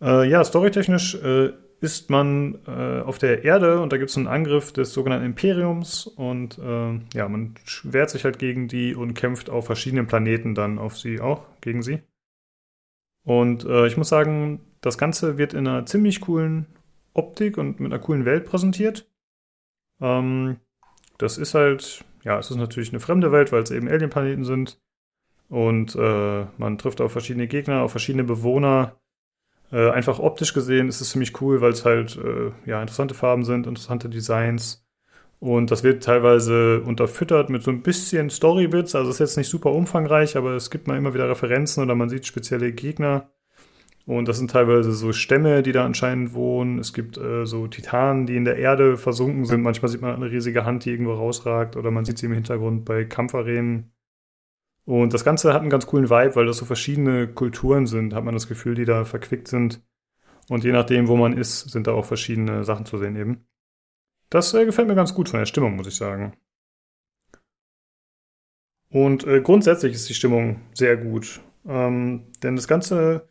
Äh, 0.00 0.28
ja, 0.28 0.44
storytechnisch 0.44 1.14
äh, 1.16 1.52
ist 1.80 2.10
man 2.10 2.58
äh, 2.66 3.00
auf 3.00 3.18
der 3.18 3.44
Erde 3.44 3.80
und 3.80 3.92
da 3.92 3.98
gibt 3.98 4.10
es 4.10 4.16
einen 4.16 4.26
Angriff 4.26 4.72
des 4.72 4.92
sogenannten 4.92 5.26
Imperiums 5.26 6.06
und 6.06 6.58
äh, 6.58 7.00
ja, 7.14 7.28
man 7.28 7.54
wehrt 7.82 8.10
sich 8.10 8.24
halt 8.24 8.38
gegen 8.38 8.68
die 8.68 8.94
und 8.94 9.14
kämpft 9.14 9.50
auf 9.50 9.66
verschiedenen 9.66 10.06
Planeten 10.06 10.54
dann 10.54 10.78
auf 10.78 10.96
sie 10.96 11.20
auch, 11.20 11.44
gegen 11.60 11.82
sie. 11.82 12.02
Und 13.24 13.64
äh, 13.64 13.86
ich 13.86 13.96
muss 13.96 14.08
sagen, 14.08 14.60
das 14.80 14.98
Ganze 14.98 15.36
wird 15.36 15.52
in 15.52 15.66
einer 15.66 15.84
ziemlich 15.84 16.20
coolen 16.20 16.66
Optik 17.12 17.58
und 17.58 17.80
mit 17.80 17.92
einer 17.92 18.00
coolen 18.00 18.24
Welt 18.24 18.46
präsentiert. 18.46 19.10
Ähm, 20.00 20.58
das 21.18 21.36
ist 21.36 21.54
halt, 21.54 22.04
ja, 22.26 22.40
es 22.40 22.50
ist 22.50 22.56
natürlich 22.56 22.90
eine 22.90 22.98
fremde 22.98 23.30
Welt, 23.30 23.52
weil 23.52 23.62
es 23.62 23.70
eben 23.70 23.88
Alien-Planeten 23.88 24.44
sind. 24.44 24.80
Und 25.48 25.94
äh, 25.94 26.46
man 26.58 26.76
trifft 26.76 27.00
auf 27.00 27.12
verschiedene 27.12 27.46
Gegner, 27.46 27.82
auf 27.82 27.92
verschiedene 27.92 28.24
Bewohner. 28.24 28.96
Äh, 29.70 29.90
einfach 29.90 30.18
optisch 30.18 30.52
gesehen 30.52 30.88
ist 30.88 31.00
es 31.00 31.10
ziemlich 31.10 31.40
cool, 31.40 31.60
weil 31.60 31.70
es 31.70 31.84
halt 31.84 32.16
äh, 32.16 32.50
ja, 32.68 32.80
interessante 32.80 33.14
Farben 33.14 33.44
sind, 33.44 33.68
interessante 33.68 34.08
Designs. 34.08 34.84
Und 35.38 35.70
das 35.70 35.84
wird 35.84 36.02
teilweise 36.02 36.80
unterfüttert 36.80 37.48
mit 37.48 37.62
so 37.62 37.70
ein 37.70 37.82
bisschen 37.82 38.28
Storybits. 38.28 38.96
Also 38.96 39.10
es 39.10 39.16
ist 39.16 39.20
jetzt 39.20 39.36
nicht 39.36 39.48
super 39.48 39.70
umfangreich, 39.70 40.36
aber 40.36 40.54
es 40.54 40.70
gibt 40.70 40.88
mal 40.88 40.96
immer 40.96 41.14
wieder 41.14 41.28
Referenzen 41.28 41.80
oder 41.84 41.94
man 41.94 42.08
sieht 42.08 42.26
spezielle 42.26 42.72
Gegner. 42.72 43.30
Und 44.06 44.28
das 44.28 44.38
sind 44.38 44.52
teilweise 44.52 44.92
so 44.92 45.12
Stämme, 45.12 45.64
die 45.64 45.72
da 45.72 45.84
anscheinend 45.84 46.32
wohnen. 46.32 46.78
Es 46.78 46.92
gibt 46.92 47.18
äh, 47.18 47.44
so 47.44 47.66
Titanen, 47.66 48.26
die 48.26 48.36
in 48.36 48.44
der 48.44 48.56
Erde 48.56 48.96
versunken 48.96 49.44
sind. 49.44 49.62
Manchmal 49.62 49.88
sieht 49.88 50.00
man 50.00 50.14
eine 50.14 50.30
riesige 50.30 50.64
Hand, 50.64 50.84
die 50.84 50.90
irgendwo 50.90 51.14
rausragt. 51.14 51.76
Oder 51.76 51.90
man 51.90 52.04
sieht 52.04 52.18
sie 52.18 52.26
im 52.26 52.32
Hintergrund 52.32 52.84
bei 52.84 53.04
Kampfarenen. 53.04 53.92
Und 54.84 55.12
das 55.12 55.24
Ganze 55.24 55.52
hat 55.52 55.62
einen 55.62 55.70
ganz 55.70 55.86
coolen 55.86 56.08
Vibe, 56.08 56.36
weil 56.36 56.46
das 56.46 56.58
so 56.58 56.64
verschiedene 56.64 57.26
Kulturen 57.26 57.86
sind, 57.88 58.14
hat 58.14 58.22
man 58.22 58.34
das 58.34 58.46
Gefühl, 58.46 58.76
die 58.76 58.84
da 58.84 59.04
verquickt 59.04 59.48
sind. 59.48 59.84
Und 60.48 60.62
je 60.62 60.70
nachdem, 60.70 61.08
wo 61.08 61.16
man 61.16 61.36
ist, 61.36 61.70
sind 61.70 61.88
da 61.88 61.92
auch 61.92 62.04
verschiedene 62.04 62.62
Sachen 62.62 62.86
zu 62.86 62.98
sehen 62.98 63.16
eben. 63.16 63.48
Das 64.30 64.54
äh, 64.54 64.64
gefällt 64.64 64.86
mir 64.86 64.94
ganz 64.94 65.14
gut 65.14 65.28
von 65.28 65.40
der 65.40 65.46
Stimmung, 65.46 65.74
muss 65.74 65.88
ich 65.88 65.96
sagen. 65.96 66.36
Und 68.88 69.26
äh, 69.26 69.40
grundsätzlich 69.40 69.94
ist 69.94 70.08
die 70.08 70.14
Stimmung 70.14 70.60
sehr 70.72 70.96
gut. 70.96 71.40
Ähm, 71.66 72.30
denn 72.44 72.54
das 72.54 72.68
Ganze 72.68 73.28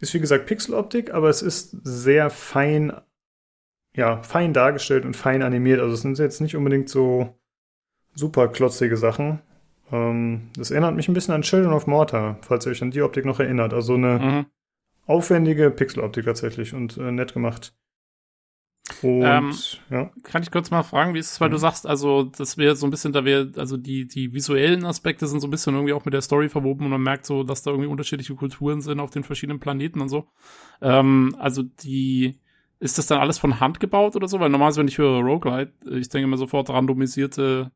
ist 0.00 0.14
wie 0.14 0.20
gesagt 0.20 0.46
Pixeloptik, 0.46 1.12
aber 1.12 1.28
es 1.28 1.42
ist 1.42 1.76
sehr 1.82 2.30
fein, 2.30 2.92
ja, 3.94 4.22
fein 4.22 4.52
dargestellt 4.52 5.04
und 5.04 5.16
fein 5.16 5.42
animiert. 5.42 5.80
Also 5.80 5.94
es 5.94 6.02
sind 6.02 6.18
jetzt 6.18 6.40
nicht 6.40 6.56
unbedingt 6.56 6.88
so 6.88 7.34
super 8.14 8.48
klotzige 8.48 8.96
Sachen. 8.96 9.40
Ähm, 9.90 10.50
das 10.56 10.70
erinnert 10.70 10.94
mich 10.94 11.08
ein 11.08 11.14
bisschen 11.14 11.34
an 11.34 11.42
Children 11.42 11.72
of 11.72 11.86
Mortar, 11.86 12.38
falls 12.42 12.66
ihr 12.66 12.72
euch 12.72 12.82
an 12.82 12.90
die 12.90 13.02
Optik 13.02 13.24
noch 13.24 13.40
erinnert. 13.40 13.72
Also 13.72 13.94
eine 13.94 14.18
Mhm. 14.18 14.46
aufwendige 15.06 15.70
Pixeloptik 15.70 16.24
tatsächlich 16.26 16.74
und 16.74 16.96
äh, 16.98 17.10
nett 17.12 17.32
gemacht. 17.34 17.74
Und 19.02 19.22
Ähm, 19.22 19.52
ja. 19.90 20.10
Kann 20.22 20.42
ich 20.42 20.50
kurz 20.50 20.70
mal 20.70 20.82
fragen, 20.82 21.14
wie 21.14 21.18
ist 21.18 21.32
es, 21.32 21.40
weil 21.40 21.50
du 21.50 21.58
sagst, 21.58 21.86
also 21.86 22.22
das 22.24 22.56
wäre 22.56 22.74
so 22.74 22.86
ein 22.86 22.90
bisschen, 22.90 23.12
da 23.12 23.24
wäre, 23.24 23.52
also 23.56 23.76
die, 23.76 24.06
die 24.08 24.32
visuellen 24.32 24.84
Aspekte 24.84 25.26
sind 25.26 25.40
so 25.40 25.46
ein 25.46 25.50
bisschen 25.50 25.74
irgendwie 25.74 25.92
auch 25.92 26.04
mit 26.04 26.14
der 26.14 26.22
Story 26.22 26.48
verwoben 26.48 26.84
und 26.84 26.90
man 26.90 27.02
merkt 27.02 27.26
so, 27.26 27.42
dass 27.42 27.62
da 27.62 27.70
irgendwie 27.70 27.88
unterschiedliche 27.88 28.34
Kulturen 28.34 28.80
sind 28.80 29.00
auf 29.00 29.10
den 29.10 29.24
verschiedenen 29.24 29.60
Planeten 29.60 30.00
und 30.00 30.08
so. 30.08 30.28
Ähm, 30.80 31.36
also 31.38 31.62
die, 31.62 32.38
ist 32.80 32.98
das 32.98 33.06
dann 33.06 33.20
alles 33.20 33.38
von 33.38 33.60
Hand 33.60 33.80
gebaut 33.80 34.16
oder 34.16 34.28
so? 34.28 34.40
Weil 34.40 34.48
normalerweise, 34.50 34.80
wenn 34.80 34.88
ich 34.88 34.98
höre 34.98 35.20
Roguelite, 35.20 35.72
ich 35.90 36.08
denke 36.08 36.24
immer 36.24 36.36
sofort 36.38 36.70
randomisierte 36.70 37.70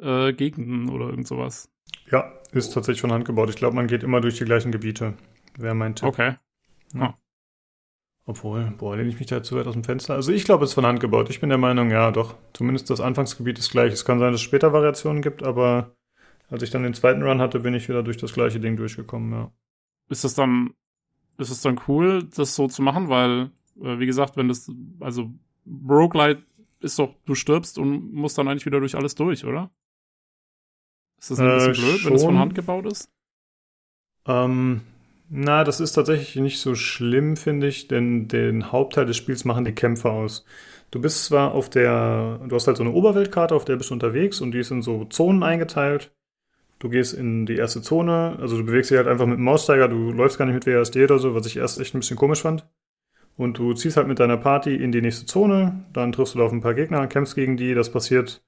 äh, 0.00 0.32
Gegenden 0.32 0.88
oder 0.88 1.06
irgend 1.06 1.26
sowas. 1.26 1.70
ja, 2.10 2.32
ist 2.52 2.72
tatsächlich 2.72 3.00
von 3.00 3.12
Hand 3.12 3.24
gebaut. 3.24 3.50
Ich 3.50 3.56
glaube, 3.56 3.76
man 3.76 3.88
geht 3.88 4.02
immer 4.02 4.20
durch 4.20 4.38
die 4.38 4.44
gleichen 4.44 4.72
Gebiete. 4.72 5.14
Wäre 5.58 5.74
mein 5.74 5.94
Tipp. 5.94 6.08
Okay. 6.08 6.36
Ja. 6.94 7.18
Obwohl, 8.28 8.72
boah, 8.76 8.94
lehne 8.94 9.08
ich 9.08 9.18
mich 9.18 9.26
da 9.28 9.36
jetzt 9.36 9.48
zu 9.48 9.56
weit 9.56 9.66
aus 9.66 9.72
dem 9.72 9.84
Fenster. 9.84 10.14
Also 10.14 10.32
ich 10.32 10.44
glaube, 10.44 10.64
es 10.64 10.70
ist 10.70 10.74
von 10.74 10.84
Hand 10.84 11.00
gebaut. 11.00 11.30
Ich 11.30 11.40
bin 11.40 11.48
der 11.48 11.56
Meinung, 11.58 11.90
ja, 11.90 12.10
doch. 12.10 12.34
Zumindest 12.52 12.90
das 12.90 13.00
Anfangsgebiet 13.00 13.58
ist 13.58 13.70
gleich. 13.70 13.92
Es 13.92 14.04
kann 14.04 14.18
sein, 14.18 14.32
dass 14.32 14.40
es 14.42 14.44
später 14.44 14.72
Variationen 14.74 15.22
gibt, 15.22 15.42
aber 15.42 15.96
als 16.50 16.62
ich 16.62 16.70
dann 16.70 16.82
den 16.82 16.94
zweiten 16.94 17.22
Run 17.22 17.40
hatte, 17.40 17.60
bin 17.60 17.74
ich 17.74 17.88
wieder 17.88 18.02
durch 18.02 18.18
das 18.18 18.34
gleiche 18.34 18.60
Ding 18.60 18.76
durchgekommen, 18.76 19.32
ja. 19.32 19.52
Ist 20.10 20.24
das 20.24 20.34
dann, 20.34 20.74
ist 21.38 21.50
es 21.50 21.62
dann 21.62 21.80
cool, 21.88 22.24
das 22.36 22.54
so 22.54 22.68
zu 22.68 22.82
machen? 22.82 23.08
Weil, 23.08 23.50
äh, 23.82 23.98
wie 23.98 24.06
gesagt, 24.06 24.36
wenn 24.36 24.48
das, 24.48 24.70
also 25.00 25.30
Roguelite 25.88 26.42
ist 26.80 26.98
doch, 26.98 27.14
du 27.26 27.34
stirbst 27.34 27.78
und 27.78 28.12
musst 28.14 28.38
dann 28.38 28.48
eigentlich 28.48 28.66
wieder 28.66 28.80
durch 28.80 28.96
alles 28.96 29.14
durch, 29.14 29.44
oder? 29.44 29.70
Ist 31.18 31.30
das 31.30 31.42
ein 31.42 31.46
Äh, 31.50 31.54
bisschen 31.54 31.74
blöd, 31.74 32.04
wenn 32.04 32.14
es 32.14 32.24
von 32.24 32.34
schon. 32.34 32.38
Hand 32.38 32.54
gebaut 32.54 32.86
ist? 32.86 33.10
Ähm, 34.26 34.82
na, 35.30 35.64
das 35.64 35.80
ist 35.80 35.92
tatsächlich 35.92 36.36
nicht 36.36 36.60
so 36.60 36.74
schlimm, 36.74 37.36
finde 37.36 37.68
ich, 37.68 37.88
denn 37.88 38.28
den 38.28 38.72
Hauptteil 38.72 39.06
des 39.06 39.16
Spiels 39.16 39.44
machen 39.44 39.64
die 39.64 39.74
Kämpfe 39.74 40.10
aus. 40.10 40.44
Du 40.90 41.00
bist 41.00 41.26
zwar 41.26 41.52
auf 41.52 41.68
der, 41.68 42.40
du 42.48 42.56
hast 42.56 42.66
halt 42.66 42.78
so 42.78 42.82
eine 42.82 42.92
Oberweltkarte, 42.92 43.54
auf 43.54 43.64
der 43.66 43.76
bist 43.76 43.90
du 43.90 43.94
unterwegs 43.94 44.40
und 44.40 44.52
die 44.52 44.60
ist 44.60 44.70
in 44.70 44.80
so 44.82 45.04
Zonen 45.04 45.42
eingeteilt. 45.42 46.12
Du 46.78 46.88
gehst 46.88 47.12
in 47.14 47.44
die 47.46 47.56
erste 47.56 47.82
Zone, 47.82 48.38
also 48.40 48.56
du 48.56 48.64
bewegst 48.64 48.90
dich 48.90 48.98
halt 48.98 49.08
einfach 49.08 49.26
mit 49.26 49.38
dem 49.38 49.44
Mauszeiger, 49.44 49.88
du 49.88 50.12
läufst 50.12 50.38
gar 50.38 50.46
nicht 50.46 50.54
mit 50.54 50.66
WASD 50.66 51.04
oder 51.04 51.18
so, 51.18 51.34
was 51.34 51.46
ich 51.46 51.56
erst 51.58 51.80
echt 51.80 51.94
ein 51.94 52.00
bisschen 52.00 52.16
komisch 52.16 52.42
fand. 52.42 52.66
Und 53.36 53.58
du 53.58 53.74
ziehst 53.74 53.96
halt 53.96 54.08
mit 54.08 54.20
deiner 54.20 54.36
Party 54.38 54.76
in 54.76 54.92
die 54.92 55.02
nächste 55.02 55.26
Zone, 55.26 55.84
dann 55.92 56.12
triffst 56.12 56.34
du 56.34 56.38
da 56.38 56.44
auf 56.44 56.52
ein 56.52 56.60
paar 56.62 56.74
Gegner, 56.74 57.06
kämpfst 57.06 57.34
gegen 57.34 57.56
die, 57.56 57.74
das 57.74 57.92
passiert. 57.92 58.42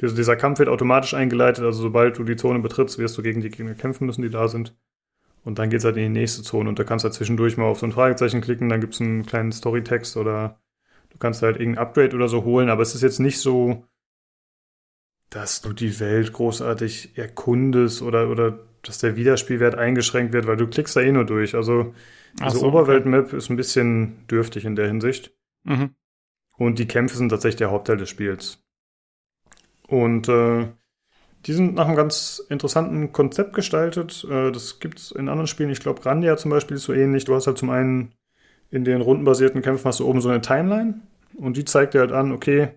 Dieser 0.00 0.36
Kampf 0.36 0.58
wird 0.58 0.68
automatisch 0.68 1.14
eingeleitet, 1.14 1.64
also 1.64 1.82
sobald 1.82 2.18
du 2.18 2.24
die 2.24 2.36
Zone 2.36 2.60
betrittst, 2.60 2.98
wirst 2.98 3.18
du 3.18 3.22
gegen 3.22 3.40
die 3.40 3.50
Gegner 3.50 3.74
kämpfen 3.74 4.06
müssen, 4.06 4.22
die 4.22 4.30
da 4.30 4.48
sind. 4.48 4.74
Und 5.44 5.58
dann 5.58 5.70
geht's 5.70 5.84
halt 5.84 5.96
in 5.96 6.14
die 6.14 6.20
nächste 6.20 6.42
Zone 6.42 6.68
und 6.68 6.78
da 6.78 6.84
kannst 6.84 7.04
du 7.04 7.06
halt 7.06 7.14
zwischendurch 7.14 7.56
mal 7.56 7.64
auf 7.64 7.80
so 7.80 7.86
ein 7.86 7.92
Fragezeichen 7.92 8.40
klicken, 8.40 8.68
dann 8.68 8.80
gibt's 8.80 9.00
einen 9.00 9.26
kleinen 9.26 9.52
Storytext 9.52 10.16
oder 10.16 10.60
du 11.10 11.18
kannst 11.18 11.42
halt 11.42 11.56
irgendein 11.56 11.82
Upgrade 11.82 12.14
oder 12.14 12.28
so 12.28 12.44
holen, 12.44 12.68
aber 12.68 12.82
es 12.82 12.94
ist 12.94 13.02
jetzt 13.02 13.18
nicht 13.18 13.38
so, 13.38 13.84
dass 15.30 15.62
du 15.62 15.72
die 15.72 15.98
Welt 15.98 16.32
großartig 16.32 17.16
erkundest 17.16 18.02
oder, 18.02 18.28
oder 18.28 18.58
dass 18.82 18.98
der 18.98 19.16
Wiederspielwert 19.16 19.74
eingeschränkt 19.74 20.32
wird, 20.32 20.46
weil 20.46 20.56
du 20.56 20.66
klickst 20.66 20.94
da 20.94 21.00
eh 21.00 21.10
nur 21.10 21.24
durch. 21.24 21.54
Also 21.54 21.94
Ach 22.40 22.48
diese 22.48 22.58
so, 22.58 22.66
Oberwelt-Map 22.66 23.32
ist 23.32 23.50
ein 23.50 23.56
bisschen 23.56 24.26
dürftig 24.28 24.64
in 24.64 24.76
der 24.76 24.88
Hinsicht. 24.88 25.32
Mhm. 25.64 25.94
Und 26.56 26.78
die 26.78 26.86
Kämpfe 26.86 27.16
sind 27.16 27.30
tatsächlich 27.30 27.58
der 27.58 27.70
Hauptteil 27.70 27.96
des 27.96 28.10
Spiels. 28.10 28.62
Und 29.88 30.28
äh, 30.28 30.68
die 31.46 31.52
sind 31.52 31.74
nach 31.74 31.86
einem 31.86 31.96
ganz 31.96 32.44
interessanten 32.48 33.12
Konzept 33.12 33.54
gestaltet. 33.54 34.26
Äh, 34.30 34.52
das 34.52 34.80
gibt's 34.80 35.10
in 35.10 35.28
anderen 35.28 35.46
Spielen. 35.46 35.70
Ich 35.70 35.80
glaube, 35.80 36.00
Grandia 36.00 36.36
zum 36.36 36.50
Beispiel 36.50 36.76
ist 36.76 36.84
so 36.84 36.92
ähnlich. 36.92 37.24
Du 37.24 37.34
hast 37.34 37.46
halt 37.46 37.58
zum 37.58 37.70
einen 37.70 38.12
in 38.70 38.84
den 38.84 39.00
rundenbasierten 39.00 39.62
Kämpfen 39.62 39.84
hast 39.84 40.00
du 40.00 40.06
oben 40.06 40.20
so 40.20 40.30
eine 40.30 40.40
Timeline 40.40 41.00
und 41.36 41.56
die 41.56 41.64
zeigt 41.64 41.94
dir 41.94 42.00
halt 42.00 42.12
an, 42.12 42.32
okay, 42.32 42.68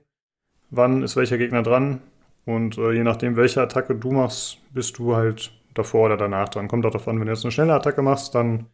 wann 0.70 1.04
ist 1.04 1.16
welcher 1.16 1.38
Gegner 1.38 1.64
dran 1.64 2.02
und 2.46 2.78
äh, 2.78 2.92
je 2.92 3.04
nachdem, 3.04 3.38
welche 3.38 3.62
Attacke 3.62 3.96
du 3.96 4.12
machst, 4.12 4.60
bist 4.74 4.98
du 4.98 5.16
halt 5.16 5.52
davor 5.74 6.08
oder 6.08 6.18
danach 6.18 6.50
dran. 6.50 6.68
Kommt 6.68 6.86
auch 6.86 6.92
darauf 6.92 7.08
an, 7.08 7.20
wenn 7.20 7.28
du 7.28 7.34
jetzt 7.34 7.46
eine 7.46 7.52
schnelle 7.52 7.74
Attacke 7.74 8.02
machst, 8.02 8.36
dann 8.36 8.68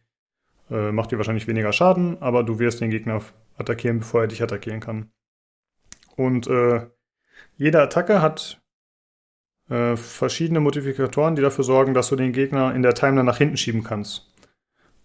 äh, 0.70 0.90
macht 0.90 1.12
die 1.12 1.16
wahrscheinlich 1.16 1.46
weniger 1.46 1.72
Schaden, 1.72 2.20
aber 2.20 2.42
du 2.42 2.58
wirst 2.58 2.80
den 2.80 2.90
Gegner 2.90 3.20
attackieren, 3.56 4.00
bevor 4.00 4.22
er 4.22 4.28
dich 4.28 4.42
attackieren 4.42 4.80
kann. 4.80 5.10
Und 6.16 6.46
äh, 6.48 6.86
jede 7.56 7.80
Attacke 7.80 8.20
hat 8.20 8.61
äh, 9.68 9.96
verschiedene 9.96 10.60
Modifikatoren, 10.60 11.36
die 11.36 11.42
dafür 11.42 11.64
sorgen, 11.64 11.94
dass 11.94 12.08
du 12.08 12.16
den 12.16 12.32
Gegner 12.32 12.74
in 12.74 12.82
der 12.82 12.94
Timeline 12.94 13.24
nach 13.24 13.38
hinten 13.38 13.56
schieben 13.56 13.84
kannst. 13.84 14.30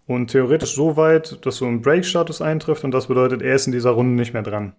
Und 0.06 0.30
theoretisch 0.30 0.74
so 0.74 0.96
weit, 0.96 1.44
dass 1.44 1.56
so 1.56 1.66
ein 1.66 1.82
Break-Status 1.82 2.40
eintrifft 2.40 2.84
und 2.84 2.92
das 2.92 3.08
bedeutet, 3.08 3.42
er 3.42 3.54
ist 3.54 3.66
in 3.66 3.72
dieser 3.72 3.90
Runde 3.90 4.14
nicht 4.14 4.32
mehr 4.32 4.42
dran. 4.42 4.74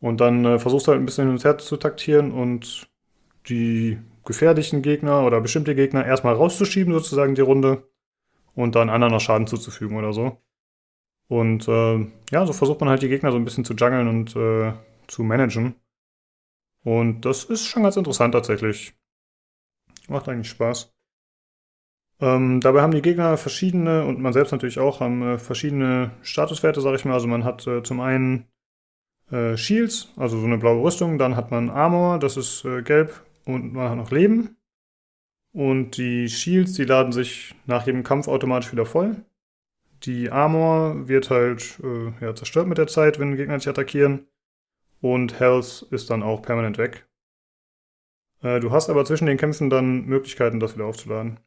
Und 0.00 0.20
dann 0.20 0.44
äh, 0.44 0.58
versuchst 0.58 0.86
du 0.86 0.92
halt 0.92 1.00
ein 1.00 1.06
bisschen 1.06 1.26
hin 1.26 1.34
und 1.34 1.44
her 1.44 1.58
zu 1.58 1.76
taktieren 1.76 2.32
und 2.32 2.88
die 3.48 3.98
gefährlichen 4.24 4.82
Gegner 4.82 5.24
oder 5.24 5.40
bestimmte 5.40 5.74
Gegner 5.74 6.04
erstmal 6.04 6.34
rauszuschieben, 6.34 6.92
sozusagen 6.92 7.34
die 7.34 7.40
Runde, 7.40 7.84
und 8.54 8.74
dann 8.74 8.90
anderen 8.90 9.12
noch 9.12 9.20
Schaden 9.20 9.46
zuzufügen 9.46 9.96
oder 9.96 10.12
so. 10.12 10.38
Und 11.28 11.68
äh, 11.68 12.06
ja, 12.30 12.46
so 12.46 12.52
versucht 12.52 12.80
man 12.80 12.88
halt 12.88 13.02
die 13.02 13.08
Gegner 13.08 13.30
so 13.30 13.38
ein 13.38 13.44
bisschen 13.44 13.64
zu 13.64 13.74
jungeln 13.74 14.08
und 14.08 14.36
äh, 14.36 14.72
zu 15.06 15.22
managen. 15.22 15.76
Und 16.84 17.22
das 17.24 17.44
ist 17.44 17.66
schon 17.66 17.82
ganz 17.82 17.96
interessant 17.96 18.34
tatsächlich. 18.34 18.94
Macht 20.08 20.28
eigentlich 20.28 20.48
Spaß. 20.48 20.92
Ähm, 22.20 22.60
dabei 22.60 22.82
haben 22.82 22.92
die 22.92 23.02
Gegner 23.02 23.36
verschiedene 23.36 24.04
und 24.04 24.20
man 24.20 24.32
selbst 24.32 24.52
natürlich 24.52 24.78
auch 24.78 25.00
haben 25.00 25.22
äh, 25.22 25.38
verschiedene 25.38 26.10
Statuswerte, 26.22 26.80
sag 26.80 26.94
ich 26.94 27.04
mal. 27.04 27.14
Also 27.14 27.26
man 27.26 27.44
hat 27.44 27.66
äh, 27.66 27.82
zum 27.82 28.00
einen 28.00 28.46
äh, 29.30 29.56
Shields, 29.56 30.12
also 30.16 30.38
so 30.38 30.46
eine 30.46 30.58
blaue 30.58 30.82
Rüstung, 30.82 31.18
dann 31.18 31.36
hat 31.36 31.50
man 31.50 31.70
Armor, 31.70 32.18
das 32.18 32.36
ist 32.36 32.64
äh, 32.64 32.82
gelb 32.82 33.24
und 33.44 33.72
man 33.72 33.90
hat 33.90 33.96
noch 33.96 34.10
Leben. 34.10 34.56
Und 35.52 35.96
die 35.96 36.28
Shields, 36.28 36.74
die 36.74 36.84
laden 36.84 37.12
sich 37.12 37.54
nach 37.66 37.86
jedem 37.86 38.02
Kampf 38.02 38.28
automatisch 38.28 38.70
wieder 38.72 38.86
voll. 38.86 39.16
Die 40.04 40.30
Armor 40.30 41.08
wird 41.08 41.30
halt 41.30 41.78
äh, 41.82 42.24
ja, 42.24 42.34
zerstört 42.34 42.66
mit 42.68 42.78
der 42.78 42.86
Zeit, 42.86 43.18
wenn 43.18 43.36
Gegner 43.36 43.58
dich 43.58 43.68
attackieren. 43.68 44.26
Und 45.00 45.40
Health 45.40 45.86
ist 45.90 46.10
dann 46.10 46.22
auch 46.22 46.42
permanent 46.42 46.78
weg. 46.78 47.08
Äh, 48.42 48.60
du 48.60 48.70
hast 48.70 48.90
aber 48.90 49.04
zwischen 49.04 49.26
den 49.26 49.38
Kämpfen 49.38 49.70
dann 49.70 50.04
Möglichkeiten, 50.06 50.60
das 50.60 50.74
wieder 50.74 50.86
aufzuladen. 50.86 51.40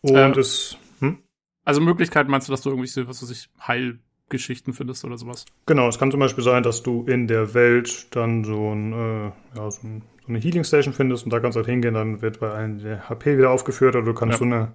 Und 0.00 0.16
Ähm, 0.16 0.32
es. 0.32 0.76
Hm? 1.00 1.22
Also 1.64 1.80
Möglichkeit 1.80 2.28
meinst 2.28 2.48
du, 2.48 2.52
dass 2.52 2.62
du 2.62 2.70
irgendwie, 2.70 2.88
so, 2.88 3.06
was 3.08 3.22
weiß 3.22 3.30
ich, 3.30 3.50
Heilgeschichten 3.66 4.72
findest 4.72 5.04
oder 5.04 5.18
sowas? 5.18 5.44
Genau, 5.66 5.88
es 5.88 5.98
kann 5.98 6.10
zum 6.10 6.20
Beispiel 6.20 6.44
sein, 6.44 6.62
dass 6.62 6.82
du 6.82 7.04
in 7.06 7.26
der 7.26 7.54
Welt 7.54 8.14
dann 8.14 8.44
so, 8.44 8.72
ein, 8.72 8.92
äh, 8.92 9.32
ja, 9.56 9.70
so, 9.70 9.86
ein, 9.86 10.02
so 10.22 10.28
eine 10.28 10.38
Healing 10.38 10.64
Station 10.64 10.94
findest 10.94 11.24
und 11.24 11.32
da 11.32 11.40
kannst 11.40 11.56
du 11.56 11.58
halt 11.60 11.68
hingehen, 11.68 11.94
dann 11.94 12.22
wird 12.22 12.40
bei 12.40 12.50
allen 12.50 12.78
der 12.78 13.08
HP 13.08 13.36
wieder 13.38 13.50
aufgeführt 13.50 13.96
oder 13.96 14.04
du 14.04 14.14
kannst 14.14 14.34
Ja. 14.34 14.38
so, 14.38 14.44
eine, 14.44 14.74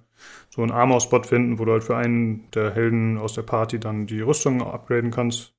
so 0.50 0.62
einen 0.62 0.70
Armor-Spot 0.72 1.22
finden, 1.22 1.58
wo 1.58 1.64
du 1.64 1.72
halt 1.72 1.84
für 1.84 1.96
einen 1.96 2.50
der 2.52 2.72
Helden 2.74 3.18
aus 3.18 3.34
der 3.34 3.42
Party 3.42 3.80
dann 3.80 4.06
die 4.06 4.20
Rüstung 4.20 4.62
upgraden 4.62 5.10
kannst. 5.10 5.54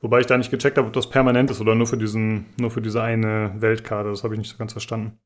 Wobei 0.00 0.20
ich 0.20 0.26
da 0.26 0.38
nicht 0.38 0.50
gecheckt 0.50 0.78
habe, 0.78 0.86
ob 0.86 0.92
das 0.92 1.10
permanent 1.10 1.50
ist 1.50 1.60
oder 1.60 1.74
nur 1.74 1.86
für 1.86 1.96
diesen, 1.96 2.46
nur 2.58 2.70
für 2.70 2.82
diese 2.82 3.02
eine 3.02 3.52
Weltkarte. 3.58 4.10
Das 4.10 4.22
habe 4.22 4.34
ich 4.34 4.38
nicht 4.38 4.50
so 4.50 4.56
ganz 4.56 4.72
verstanden. 4.72 5.18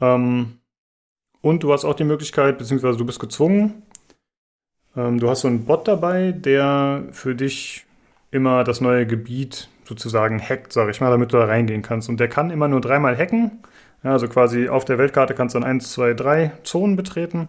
Ähm, 0.00 0.60
und 1.40 1.62
du 1.62 1.72
hast 1.72 1.84
auch 1.84 1.94
die 1.94 2.04
Möglichkeit, 2.04 2.58
beziehungsweise 2.58 2.98
du 2.98 3.06
bist 3.06 3.18
gezwungen, 3.18 3.82
ähm, 4.96 5.18
du 5.18 5.28
hast 5.28 5.40
so 5.40 5.48
einen 5.48 5.64
Bot 5.64 5.88
dabei, 5.88 6.32
der 6.32 7.04
für 7.12 7.34
dich 7.34 7.86
immer 8.30 8.64
das 8.64 8.80
neue 8.80 9.06
Gebiet 9.06 9.68
sozusagen 9.84 10.40
hackt, 10.40 10.72
sage 10.72 10.90
ich 10.90 11.00
mal, 11.00 11.10
damit 11.10 11.32
du 11.32 11.36
da 11.36 11.44
reingehen 11.44 11.82
kannst. 11.82 12.08
Und 12.08 12.18
der 12.18 12.28
kann 12.28 12.50
immer 12.50 12.68
nur 12.68 12.80
dreimal 12.80 13.16
hacken. 13.16 13.62
Ja, 14.02 14.12
also 14.12 14.28
quasi 14.28 14.68
auf 14.68 14.84
der 14.84 14.98
Weltkarte 14.98 15.34
kannst 15.34 15.54
du 15.54 15.60
dann 15.60 15.68
eins, 15.68 15.92
zwei, 15.92 16.14
drei 16.14 16.52
Zonen 16.62 16.96
betreten. 16.96 17.48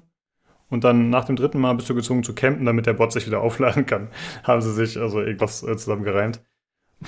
Und 0.69 0.83
dann 0.83 1.09
nach 1.09 1.25
dem 1.25 1.35
dritten 1.35 1.59
Mal 1.59 1.73
bist 1.73 1.89
du 1.89 1.95
gezwungen 1.95 2.23
zu 2.23 2.35
campen, 2.35 2.65
damit 2.65 2.85
der 2.85 2.93
Bot 2.93 3.11
sich 3.11 3.25
wieder 3.25 3.41
aufladen 3.43 3.85
kann. 3.85 4.09
Haben 4.43 4.61
sie 4.61 4.73
sich 4.73 4.97
also 4.99 5.21
irgendwas 5.21 5.63
äh, 5.63 5.77
zusammengereimt. 5.77 6.41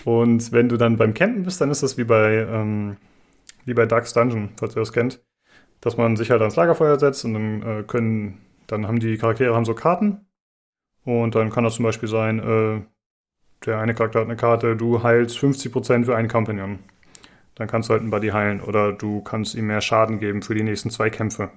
Und 0.06 0.52
wenn 0.52 0.70
du 0.70 0.78
dann 0.78 0.98
beim 0.98 1.14
Campen 1.14 1.44
bist, 1.44 1.60
dann 1.62 1.72
ist 1.72 1.84
das 1.84 1.98
wie 1.98 2.04
bei, 2.04 2.48
ähm, 2.50 2.98
wie 3.66 3.74
bei 3.74 3.86
Dark's 3.86 4.14
Dungeon, 4.14 4.50
falls 4.58 4.76
ihr 4.76 4.82
das 4.82 4.94
kennt. 4.94 5.22
Dass 5.82 5.98
man 5.98 6.16
sich 6.16 6.30
halt 6.32 6.42
ans 6.42 6.56
Lagerfeuer 6.56 7.00
setzt 7.00 7.26
und 7.26 7.34
dann 7.34 7.62
äh, 7.62 7.84
können, 7.84 8.40
dann 8.68 8.88
haben 8.88 9.00
die 9.00 9.18
Charaktere 9.18 9.56
haben 9.56 9.66
so 9.66 9.74
Karten. 9.74 10.26
Und 11.06 11.36
dann 11.36 11.50
kann 11.50 11.64
das 11.64 11.76
zum 11.76 11.86
Beispiel 11.86 12.10
sein, 12.10 12.40
äh, 12.40 12.82
der 13.66 13.80
eine 13.80 13.94
Charakter 13.94 14.20
hat 14.20 14.28
eine 14.28 14.36
Karte, 14.36 14.76
du 14.76 15.04
heilst 15.04 15.38
50% 15.38 16.06
für 16.06 16.16
einen 16.16 16.28
Companion. 16.28 16.80
Dann 17.56 17.68
kannst 17.68 17.90
du 17.90 17.94
halt 17.94 18.02
einen 18.02 18.12
Buddy 18.12 18.30
heilen. 18.30 18.62
Oder 18.62 18.94
du 18.94 19.22
kannst 19.22 19.56
ihm 19.56 19.68
mehr 19.68 19.82
Schaden 19.82 20.20
geben 20.20 20.42
für 20.42 20.56
die 20.56 20.64
nächsten 20.64 20.90
zwei 20.90 21.10
Kämpfe. 21.10 21.50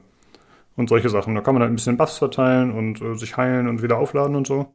Und 0.77 0.89
solche 0.89 1.11
Sachen. 1.11 1.35
Da 1.35 1.43
kann 1.43 1.55
man 1.55 1.63
halt 1.63 1.73
ein 1.73 1.77
bisschen 1.77 1.97
Buffs 1.97 2.19
verteilen 2.19 2.73
und 2.73 3.01
äh, 3.03 3.15
sich 3.15 3.37
heilen 3.37 3.69
und 3.69 3.83
wieder 3.83 3.99
aufladen 3.99 4.37
und 4.37 4.47
so. 4.47 4.75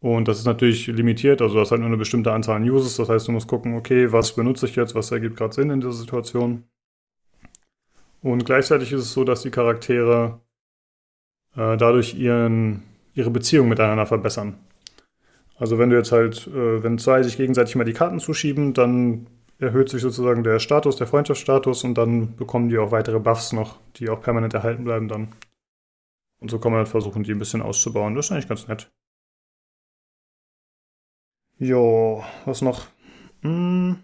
Und 0.00 0.28
das 0.28 0.38
ist 0.38 0.44
natürlich 0.44 0.86
limitiert, 0.86 1.40
also 1.40 1.58
das 1.58 1.70
hat 1.70 1.78
nur 1.78 1.88
eine 1.88 1.96
bestimmte 1.96 2.30
Anzahl 2.30 2.56
an 2.56 2.68
Uses. 2.68 2.96
Das 2.96 3.08
heißt, 3.08 3.26
du 3.26 3.32
musst 3.32 3.48
gucken, 3.48 3.74
okay, 3.74 4.12
was 4.12 4.34
benutze 4.34 4.66
ich 4.66 4.76
jetzt, 4.76 4.94
was 4.94 5.10
ergibt 5.10 5.38
gerade 5.38 5.54
Sinn 5.54 5.70
in 5.70 5.80
dieser 5.80 5.94
Situation. 5.94 6.64
Und 8.20 8.44
gleichzeitig 8.44 8.92
ist 8.92 9.00
es 9.00 9.12
so, 9.12 9.24
dass 9.24 9.40
die 9.40 9.50
Charaktere 9.50 10.40
äh, 11.56 11.76
dadurch 11.76 12.14
ihren, 12.14 12.82
ihre 13.14 13.30
Beziehung 13.30 13.68
miteinander 13.68 14.04
verbessern. 14.06 14.58
Also 15.56 15.78
wenn 15.78 15.90
du 15.90 15.96
jetzt 15.96 16.12
halt, 16.12 16.48
äh, 16.48 16.82
wenn 16.82 16.98
zwei 16.98 17.22
sich 17.22 17.36
gegenseitig 17.36 17.74
mal 17.76 17.84
die 17.84 17.92
Karten 17.92 18.20
zuschieben, 18.20 18.74
dann 18.74 19.26
erhöht 19.58 19.88
sich 19.88 20.02
sozusagen 20.02 20.42
der 20.42 20.58
Status, 20.58 20.96
der 20.96 21.06
Freundschaftsstatus 21.06 21.84
und 21.84 21.94
dann 21.96 22.36
bekommen 22.36 22.68
die 22.68 22.78
auch 22.78 22.90
weitere 22.90 23.20
Buffs 23.20 23.52
noch, 23.52 23.80
die 23.96 24.08
auch 24.08 24.20
permanent 24.20 24.54
erhalten 24.54 24.84
bleiben 24.84 25.08
dann. 25.08 25.28
Und 26.40 26.50
so 26.50 26.58
kann 26.58 26.72
man 26.72 26.80
halt 26.80 26.88
versuchen, 26.88 27.22
die 27.22 27.32
ein 27.32 27.38
bisschen 27.38 27.62
auszubauen. 27.62 28.14
Das 28.14 28.26
ist 28.26 28.32
eigentlich 28.32 28.48
ganz 28.48 28.68
nett. 28.68 28.90
Jo, 31.58 32.24
was 32.44 32.62
noch? 32.62 32.88
Hm. 33.42 33.98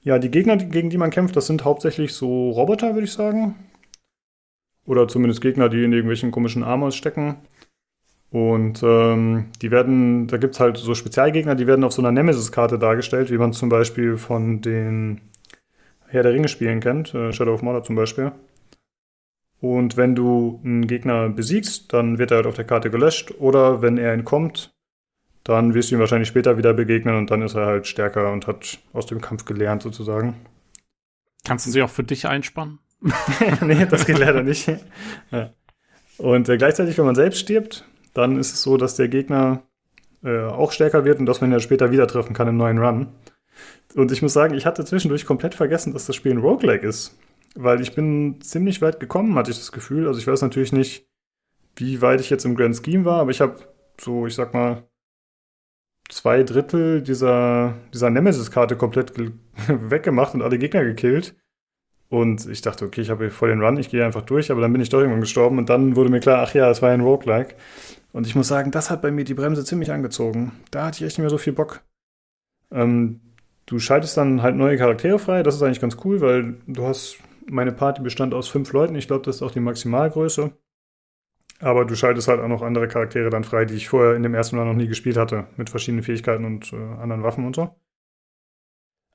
Ja, 0.00 0.18
die 0.18 0.30
Gegner, 0.30 0.56
gegen 0.56 0.90
die 0.90 0.98
man 0.98 1.10
kämpft, 1.10 1.36
das 1.36 1.46
sind 1.46 1.64
hauptsächlich 1.64 2.12
so 2.12 2.50
Roboter, 2.50 2.94
würde 2.94 3.04
ich 3.04 3.12
sagen. 3.12 3.54
Oder 4.84 5.08
zumindest 5.08 5.40
Gegner, 5.40 5.68
die 5.68 5.84
in 5.84 5.92
irgendwelchen 5.92 6.32
komischen 6.32 6.64
Armors 6.64 6.96
stecken. 6.96 7.36
Und 8.32 8.82
ähm, 8.82 9.50
die 9.60 9.70
werden, 9.70 10.26
da 10.26 10.38
gibt's 10.38 10.58
halt 10.58 10.78
so 10.78 10.94
Spezialgegner, 10.94 11.54
die 11.54 11.66
werden 11.66 11.84
auf 11.84 11.92
so 11.92 12.00
einer 12.00 12.12
Nemesis-Karte 12.12 12.78
dargestellt, 12.78 13.30
wie 13.30 13.36
man 13.36 13.52
zum 13.52 13.68
Beispiel 13.68 14.16
von 14.16 14.62
den 14.62 15.20
Herr 16.06 16.22
der 16.22 16.32
Ringe-Spielen 16.32 16.80
kennt, 16.80 17.14
äh, 17.14 17.32
Shadow 17.32 17.52
of 17.52 17.62
Mordor 17.62 17.84
zum 17.84 17.94
Beispiel. 17.94 18.32
Und 19.60 19.98
wenn 19.98 20.14
du 20.14 20.60
einen 20.64 20.86
Gegner 20.86 21.28
besiegst, 21.28 21.92
dann 21.92 22.18
wird 22.18 22.30
er 22.30 22.38
halt 22.38 22.46
auf 22.46 22.54
der 22.54 22.64
Karte 22.64 22.90
gelöscht. 22.90 23.34
Oder 23.38 23.82
wenn 23.82 23.98
er 23.98 24.12
entkommt, 24.14 24.74
dann 25.44 25.74
wirst 25.74 25.90
du 25.90 25.96
ihm 25.96 26.00
wahrscheinlich 26.00 26.28
später 26.28 26.56
wieder 26.56 26.72
begegnen 26.72 27.16
und 27.16 27.30
dann 27.30 27.42
ist 27.42 27.54
er 27.54 27.66
halt 27.66 27.86
stärker 27.86 28.32
und 28.32 28.46
hat 28.46 28.78
aus 28.94 29.06
dem 29.06 29.20
Kampf 29.20 29.44
gelernt 29.44 29.82
sozusagen. 29.82 30.34
Kannst 31.44 31.66
du 31.66 31.70
sie 31.70 31.82
auch 31.82 31.90
für 31.90 32.02
dich 32.02 32.26
einspannen? 32.26 32.78
nee, 33.60 33.86
das 33.86 34.06
geht 34.06 34.18
leider 34.18 34.42
nicht. 34.42 34.70
Ja. 35.30 35.50
Und 36.18 36.48
äh, 36.48 36.56
gleichzeitig, 36.56 36.96
wenn 36.98 37.06
man 37.06 37.14
selbst 37.14 37.40
stirbt, 37.40 37.84
dann 38.14 38.38
ist 38.38 38.52
es 38.52 38.62
so, 38.62 38.76
dass 38.76 38.96
der 38.96 39.08
Gegner 39.08 39.62
äh, 40.22 40.44
auch 40.44 40.72
stärker 40.72 41.04
wird 41.04 41.18
und 41.18 41.26
dass 41.26 41.40
man 41.40 41.50
ihn 41.50 41.54
ja 41.54 41.60
später 41.60 41.90
wieder 41.90 42.06
treffen 42.06 42.34
kann 42.34 42.48
im 42.48 42.56
neuen 42.56 42.78
Run. 42.78 43.08
Und 43.94 44.12
ich 44.12 44.22
muss 44.22 44.32
sagen, 44.32 44.54
ich 44.54 44.66
hatte 44.66 44.84
zwischendurch 44.84 45.26
komplett 45.26 45.54
vergessen, 45.54 45.92
dass 45.92 46.06
das 46.06 46.16
Spiel 46.16 46.32
ein 46.32 46.38
Roguelike 46.38 46.86
ist. 46.86 47.18
Weil 47.54 47.80
ich 47.82 47.94
bin 47.94 48.40
ziemlich 48.40 48.80
weit 48.80 49.00
gekommen, 49.00 49.34
hatte 49.34 49.50
ich 49.50 49.58
das 49.58 49.72
Gefühl. 49.72 50.06
Also 50.06 50.18
ich 50.18 50.26
weiß 50.26 50.40
natürlich 50.42 50.72
nicht, 50.72 51.06
wie 51.76 52.00
weit 52.00 52.20
ich 52.20 52.30
jetzt 52.30 52.44
im 52.44 52.54
Grand 52.54 52.76
Scheme 52.76 53.04
war, 53.04 53.20
aber 53.20 53.30
ich 53.30 53.40
habe 53.40 53.56
so, 54.00 54.26
ich 54.26 54.34
sag 54.34 54.54
mal, 54.54 54.84
zwei 56.08 56.42
Drittel 56.42 57.02
dieser, 57.02 57.74
dieser 57.92 58.10
Nemesis-Karte 58.10 58.76
komplett 58.76 59.12
weggemacht 59.68 60.34
und 60.34 60.42
alle 60.42 60.58
Gegner 60.58 60.84
gekillt. 60.84 61.36
Und 62.08 62.46
ich 62.46 62.60
dachte, 62.60 62.84
okay, 62.84 63.00
ich 63.00 63.08
habe 63.08 63.24
hier 63.24 63.30
voll 63.30 63.48
den 63.48 63.62
Run, 63.62 63.78
ich 63.78 63.88
gehe 63.88 64.04
einfach 64.04 64.20
durch, 64.22 64.50
aber 64.50 64.60
dann 64.60 64.72
bin 64.72 64.82
ich 64.82 64.90
doch 64.90 64.98
irgendwann 64.98 65.22
gestorben 65.22 65.56
und 65.56 65.70
dann 65.70 65.96
wurde 65.96 66.10
mir 66.10 66.20
klar, 66.20 66.44
ach 66.46 66.52
ja, 66.52 66.70
es 66.70 66.82
war 66.82 66.90
ein 66.90 67.00
Roguelike. 67.00 67.54
Und 68.12 68.26
ich 68.26 68.34
muss 68.34 68.48
sagen, 68.48 68.70
das 68.70 68.90
hat 68.90 69.02
bei 69.02 69.10
mir 69.10 69.24
die 69.24 69.34
Bremse 69.34 69.64
ziemlich 69.64 69.90
angezogen. 69.90 70.52
Da 70.70 70.86
hatte 70.86 70.98
ich 70.98 71.06
echt 71.06 71.18
nicht 71.18 71.22
mehr 71.22 71.30
so 71.30 71.38
viel 71.38 71.52
Bock. 71.52 71.80
Ähm, 72.70 73.20
du 73.66 73.78
schaltest 73.78 74.16
dann 74.16 74.42
halt 74.42 74.56
neue 74.56 74.76
Charaktere 74.76 75.18
frei, 75.18 75.42
das 75.42 75.56
ist 75.56 75.62
eigentlich 75.62 75.80
ganz 75.80 75.96
cool, 76.04 76.20
weil 76.20 76.56
du 76.66 76.86
hast, 76.86 77.18
meine 77.46 77.72
Party 77.72 78.02
bestand 78.02 78.34
aus 78.34 78.48
fünf 78.48 78.72
Leuten, 78.72 78.94
ich 78.94 79.06
glaube, 79.06 79.24
das 79.24 79.36
ist 79.36 79.42
auch 79.42 79.50
die 79.50 79.60
Maximalgröße. 79.60 80.52
Aber 81.60 81.84
du 81.84 81.94
schaltest 81.94 82.26
halt 82.26 82.40
auch 82.40 82.48
noch 82.48 82.62
andere 82.62 82.88
Charaktere 82.88 83.30
dann 83.30 83.44
frei, 83.44 83.64
die 83.64 83.74
ich 83.74 83.88
vorher 83.88 84.16
in 84.16 84.24
dem 84.24 84.34
ersten 84.34 84.58
Run 84.58 84.66
noch 84.66 84.74
nie 84.74 84.88
gespielt 84.88 85.16
hatte, 85.16 85.46
mit 85.56 85.70
verschiedenen 85.70 86.02
Fähigkeiten 86.02 86.44
und 86.44 86.72
äh, 86.72 86.76
anderen 86.76 87.22
Waffen 87.22 87.46
und 87.46 87.54
so. 87.54 87.74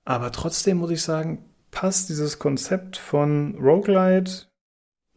Aber 0.06 0.32
trotzdem 0.32 0.78
muss 0.78 0.91
ich 0.91 1.02
sagen, 1.02 1.44
passt 1.72 2.07
dieses 2.07 2.40
Konzept 2.40 2.95
von 2.95 3.56
Roguelite 3.60 4.45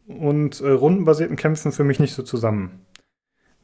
und 0.07 0.59
äh, 0.59 0.69
rundenbasierten 0.69 1.37
Kämpfen 1.37 1.71
für 1.71 1.85
mich 1.85 2.01
nicht 2.01 2.13
so 2.13 2.23
zusammen. 2.23 2.85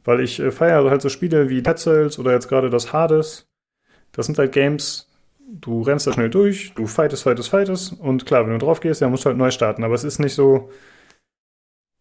Weil 0.04 0.20
ich 0.20 0.40
äh, 0.40 0.50
feiere 0.50 0.88
halt 0.90 1.02
so 1.02 1.08
Spiele 1.08 1.48
wie 1.48 1.62
Dead 1.62 1.78
Cells 1.78 2.18
oder 2.18 2.32
jetzt 2.32 2.48
gerade 2.48 2.70
das 2.70 2.92
Hades. 2.92 3.46
Das 4.12 4.26
sind 4.26 4.38
halt 4.38 4.52
Games, 4.52 5.08
du 5.48 5.82
rennst 5.82 6.06
da 6.06 6.12
schnell 6.12 6.30
durch, 6.30 6.72
du 6.74 6.86
fightest, 6.86 7.22
fightest, 7.24 7.50
fightest 7.50 7.92
und 8.00 8.26
klar, 8.26 8.44
wenn 8.46 8.52
du 8.52 8.58
drauf 8.58 8.80
gehst, 8.80 9.00
ja, 9.00 9.08
musst 9.08 9.24
du 9.24 9.28
halt 9.28 9.38
neu 9.38 9.50
starten. 9.50 9.84
Aber 9.84 9.94
es 9.94 10.04
ist 10.04 10.18
nicht 10.18 10.34
so, 10.34 10.70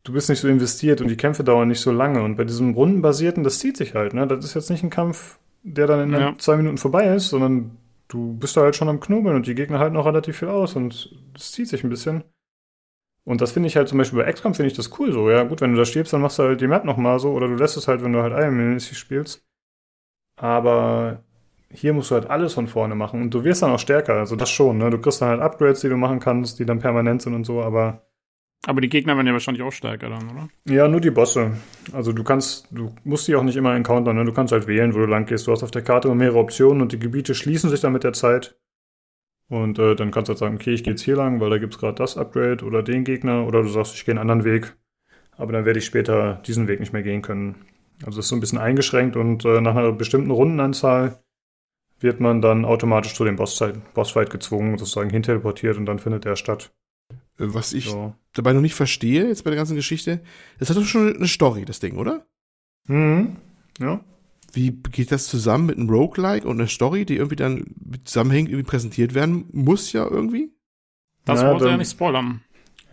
du 0.04 0.14
bist 0.14 0.30
nicht 0.30 0.40
so 0.40 0.48
investiert 0.48 1.02
und 1.02 1.10
die 1.10 1.18
Kämpfe 1.18 1.44
dauern 1.44 1.68
nicht 1.68 1.82
so 1.82 1.92
lange. 1.92 2.24
Und 2.24 2.38
bei 2.38 2.44
diesem 2.46 2.74
rundenbasierten, 2.74 3.44
das 3.44 3.60
zieht 3.60 3.78
sich 3.78 3.94
halt, 3.94 4.14
ne? 4.14 4.26
Das 4.28 4.44
ist 4.46 4.54
jetzt 4.54 4.70
nicht 4.70 4.84
ein 4.84 4.90
Kampf, 4.90 5.38
der 5.64 5.88
dann 5.88 6.14
in 6.14 6.20
Ja. 6.20 6.36
zwei 6.38 6.56
Minuten 6.56 6.78
vorbei 6.78 7.14
ist, 7.14 7.30
sondern 7.30 7.78
du 8.08 8.34
bist 8.34 8.56
da 8.56 8.62
halt 8.62 8.76
schon 8.76 8.90
am 8.90 9.00
Knobeln 9.02 9.36
und 9.36 9.48
die 9.48 9.56
Gegner 9.56 9.80
halten 9.80 9.98
auch 9.98 10.06
relativ 10.06 10.38
viel 10.38 10.48
aus 10.48 10.76
und 10.76 11.14
das 11.34 11.52
zieht 11.52 11.68
sich 11.68 11.84
ein 11.84 11.90
bisschen. 11.90 12.24
Und 13.28 13.42
das 13.42 13.52
finde 13.52 13.68
ich 13.68 13.76
halt 13.76 13.90
zum 13.90 13.98
Beispiel 13.98 14.20
bei 14.24 14.32
XCOM 14.32 14.54
finde 14.56 14.72
ich 14.72 14.78
das 14.78 14.98
cool 15.00 15.12
so. 15.12 15.30
Ja, 15.30 15.44
gut, 15.44 15.62
wenn 15.62 15.72
du 15.74 15.78
da 15.78 15.86
stirbst, 15.86 16.14
dann 16.14 16.22
machst 16.22 16.40
du 16.40 16.44
halt 16.44 16.62
die 16.62 16.68
Map 16.68 16.86
nochmal 16.86 17.20
so 17.20 17.32
oder 17.34 17.48
du 17.48 17.56
lässt 17.56 17.78
es 17.78 17.88
halt, 17.88 18.02
wenn 18.04 18.14
du 18.14 18.22
halt 18.22 18.34
Iron-mäßig 18.34 18.98
spielst. 18.98 19.46
Aber 20.38 21.24
hier 21.72 21.94
musst 21.94 22.12
du 22.12 22.16
halt 22.16 22.30
alles 22.30 22.54
von 22.54 22.68
vorne 22.68 22.96
machen 22.96 23.22
und 23.22 23.34
du 23.34 23.44
wirst 23.44 23.62
dann 23.64 23.72
auch 23.72 23.80
stärker. 23.80 24.14
Also 24.16 24.36
das 24.36 24.50
schon, 24.50 24.78
ne? 24.78 24.90
Du 24.90 25.00
kriegst 25.00 25.22
dann 25.22 25.30
halt 25.30 25.42
Upgrades, 25.42 25.82
die 25.82 25.90
du 25.90 25.98
machen 25.98 26.20
kannst, 26.20 26.60
die 26.60 26.66
dann 26.66 26.80
permanent 26.80 27.22
sind 27.22 27.34
und 27.36 27.46
so, 27.46 27.62
aber 27.64 28.04
Aber 28.68 28.82
die 28.82 28.90
Gegner 28.90 29.16
werden 29.16 29.28
ja 29.28 29.34
wahrscheinlich 29.34 29.64
auch 29.64 29.72
stärker 29.72 30.10
dann, 30.10 30.30
oder? 30.30 30.50
ja, 30.70 30.88
nur 30.88 31.02
die 31.02 31.12
Bosse. 31.12 31.58
Also 31.94 32.12
du 32.14 32.24
kannst, 32.24 32.68
du 32.72 32.94
musst 33.04 33.28
die 33.28 33.36
auch 33.36 33.44
nicht 33.44 33.56
immer 33.56 33.76
encountern, 33.76 34.16
ne? 34.16 34.26
Du 34.26 34.34
kannst 34.34 34.52
halt 34.52 34.68
wählen, 34.68 34.94
wo 34.94 35.00
du 35.00 35.06
lang 35.06 35.26
gehst. 35.26 35.48
Du 35.48 35.52
hast 35.52 35.64
auf 35.64 35.72
der 35.72 35.84
Karte 35.84 36.08
immer 36.08 36.16
mehrere 36.16 36.40
Optionen 36.40 36.82
und 36.82 36.92
die 36.92 37.00
Gebiete 37.00 37.34
schließen 37.36 37.70
sich 37.70 37.82
dann 37.82 37.94
mit 37.94 38.04
der 38.04 38.14
Zeit. 38.14 38.58
Und 39.50 39.80
äh, 39.80 39.96
dann 39.96 40.12
kannst 40.12 40.28
du 40.28 40.32
halt 40.32 40.40
sagen, 40.40 40.56
okay, 40.56 40.74
ich 40.74 40.84
gehe 40.84 40.94
jetzt 40.94 41.04
hier 41.04 41.16
lang, 41.16 41.40
weil 41.40 41.50
da 41.50 41.58
gibt's 41.58 41.78
gerade 41.78 41.96
das 41.96 42.18
Upgrade 42.18 42.66
oder 42.66 42.84
den 42.84 43.04
Gegner. 43.06 43.46
Oder 43.48 43.62
du 43.62 43.70
sagst, 43.70 43.96
ich 43.96 44.04
gehe 44.06 44.12
einen 44.14 44.20
anderen 44.30 44.44
Weg. 44.44 44.76
Aber 45.38 45.54
dann 45.54 45.66
werde 45.66 45.80
ich 45.80 45.86
später 45.86 46.42
diesen 46.46 46.68
Weg 46.68 46.80
nicht 46.80 46.94
mehr 46.94 47.04
gehen 47.04 47.22
können. 47.22 47.56
Also 48.04 48.18
das 48.18 48.26
ist 48.26 48.30
so 48.30 48.36
ein 48.36 48.40
bisschen 48.40 48.60
eingeschränkt 48.60 49.16
und 49.16 49.46
äh, 49.46 49.62
nach 49.62 49.76
einer 49.76 49.92
bestimmten 49.92 50.32
Rundenanzahl 50.32 51.20
wird 52.00 52.20
man 52.20 52.42
dann 52.42 52.66
automatisch 52.66 53.16
zu 53.16 53.24
dem 53.24 53.38
Bosszeit- 53.38 53.80
Bossfight 53.94 54.30
gezwungen, 54.30 54.78
sozusagen 54.78 55.10
hinteleportiert 55.10 55.78
und 55.78 55.86
dann 55.88 55.98
findet 55.98 56.26
er 56.26 56.36
statt. 56.36 56.72
Äh, 57.10 57.16
Was 57.54 57.74
ich 57.74 57.86
So. 57.90 58.14
dabei 58.34 58.54
noch 58.54 58.62
nicht 58.62 58.76
verstehe, 58.76 59.28
jetzt 59.28 59.44
bei 59.44 59.50
der 59.50 59.58
ganzen 59.58 59.76
Geschichte, 59.76 60.22
das 60.60 60.70
hat 60.70 60.78
doch 60.78 60.86
schon 60.86 61.16
eine 61.16 61.28
Story, 61.28 61.66
das 61.66 61.80
Ding, 61.80 61.98
oder? 61.98 62.26
Mhm. 62.88 63.38
Ja. 63.80 64.02
Wie 64.58 64.72
geht 64.72 65.12
das 65.12 65.28
zusammen 65.28 65.68
mit 65.68 65.78
einem 65.78 65.90
Roguelike 65.90 66.48
und 66.48 66.60
einer 66.60 66.68
Story, 66.68 67.06
die 67.06 67.18
irgendwie 67.18 67.36
dann 67.36 67.64
zusammenhängend 68.04 68.50
irgendwie 68.50 68.70
präsentiert 68.70 69.14
werden 69.14 69.46
muss 69.52 69.94
ja 69.94 70.06
irgendwie? 70.10 70.52
Das 71.26 71.42
Ja, 71.42 71.52
wollte 71.52 71.66
er 71.66 71.72
ja 71.72 71.78
nicht 71.78 71.92
spoilern. 71.92 72.42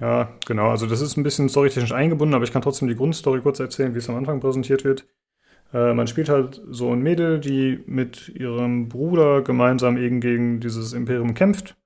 Ja, 0.00 0.32
genau. 0.46 0.70
Also 0.70 0.86
das 0.86 1.00
ist 1.00 1.16
ein 1.16 1.22
bisschen 1.22 1.48
storytechnisch 1.48 1.92
eingebunden, 1.92 2.34
aber 2.34 2.44
ich 2.44 2.52
kann 2.52 2.62
trotzdem 2.62 2.88
die 2.88 2.96
Grundstory 2.96 3.40
kurz 3.40 3.60
erzählen, 3.60 3.94
wie 3.94 3.98
es 3.98 4.08
am 4.08 4.16
Anfang 4.16 4.40
präsentiert 4.40 4.84
wird. 4.84 5.06
Äh, 5.72 5.94
man 5.94 6.06
spielt 6.08 6.28
halt 6.28 6.62
so 6.70 6.92
ein 6.92 7.02
Mädel, 7.02 7.40
die 7.40 7.80
mit 7.86 8.28
ihrem 8.30 8.88
Bruder 8.88 9.42
gemeinsam 9.42 9.96
eben 9.98 10.20
gegen 10.20 10.60
dieses 10.60 10.92
Imperium 10.92 11.34
kämpft. 11.34 11.76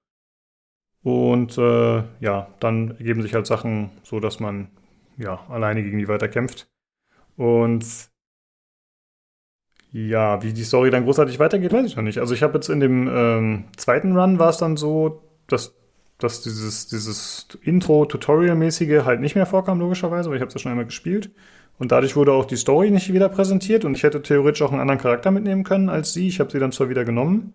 Und 1.02 1.56
äh, 1.58 2.02
ja, 2.20 2.48
dann 2.60 2.90
ergeben 2.98 3.22
sich 3.22 3.34
halt 3.34 3.46
Sachen, 3.46 3.90
so 4.02 4.20
dass 4.20 4.40
man 4.40 4.68
ja 5.16 5.40
alleine 5.48 5.82
gegen 5.82 5.98
die 5.98 6.08
weiterkämpft. 6.08 6.68
Und 7.36 7.84
ja, 9.92 10.42
wie 10.42 10.52
die 10.52 10.64
Story 10.64 10.90
dann 10.90 11.04
großartig 11.04 11.38
weitergeht, 11.38 11.72
weiß 11.72 11.86
ich 11.86 11.96
noch 11.96 12.02
nicht. 12.02 12.18
Also 12.18 12.34
ich 12.34 12.42
habe 12.42 12.54
jetzt 12.54 12.68
in 12.68 12.80
dem 12.80 13.08
ähm, 13.08 13.64
zweiten 13.76 14.16
Run 14.16 14.38
war 14.38 14.50
es 14.50 14.58
dann 14.58 14.76
so, 14.76 15.22
dass, 15.46 15.74
dass 16.18 16.42
dieses, 16.42 16.88
dieses 16.88 17.48
Intro-Tutorial-mäßige 17.62 19.04
halt 19.04 19.20
nicht 19.20 19.34
mehr 19.34 19.46
vorkam, 19.46 19.78
logischerweise, 19.80 20.28
weil 20.28 20.36
ich 20.36 20.40
habe 20.42 20.48
es 20.48 20.54
ja 20.54 20.60
schon 20.60 20.70
einmal 20.72 20.84
gespielt. 20.86 21.30
Und 21.78 21.92
dadurch 21.92 22.16
wurde 22.16 22.32
auch 22.32 22.44
die 22.44 22.56
Story 22.56 22.90
nicht 22.90 23.12
wieder 23.12 23.28
präsentiert 23.28 23.84
und 23.84 23.94
ich 23.96 24.02
hätte 24.02 24.20
theoretisch 24.20 24.62
auch 24.62 24.72
einen 24.72 24.80
anderen 24.80 25.00
Charakter 25.00 25.30
mitnehmen 25.30 25.62
können 25.64 25.88
als 25.88 26.12
sie. 26.12 26.26
Ich 26.28 26.40
habe 26.40 26.50
sie 26.50 26.58
dann 26.58 26.72
zwar 26.72 26.88
wieder 26.88 27.04
genommen. 27.04 27.54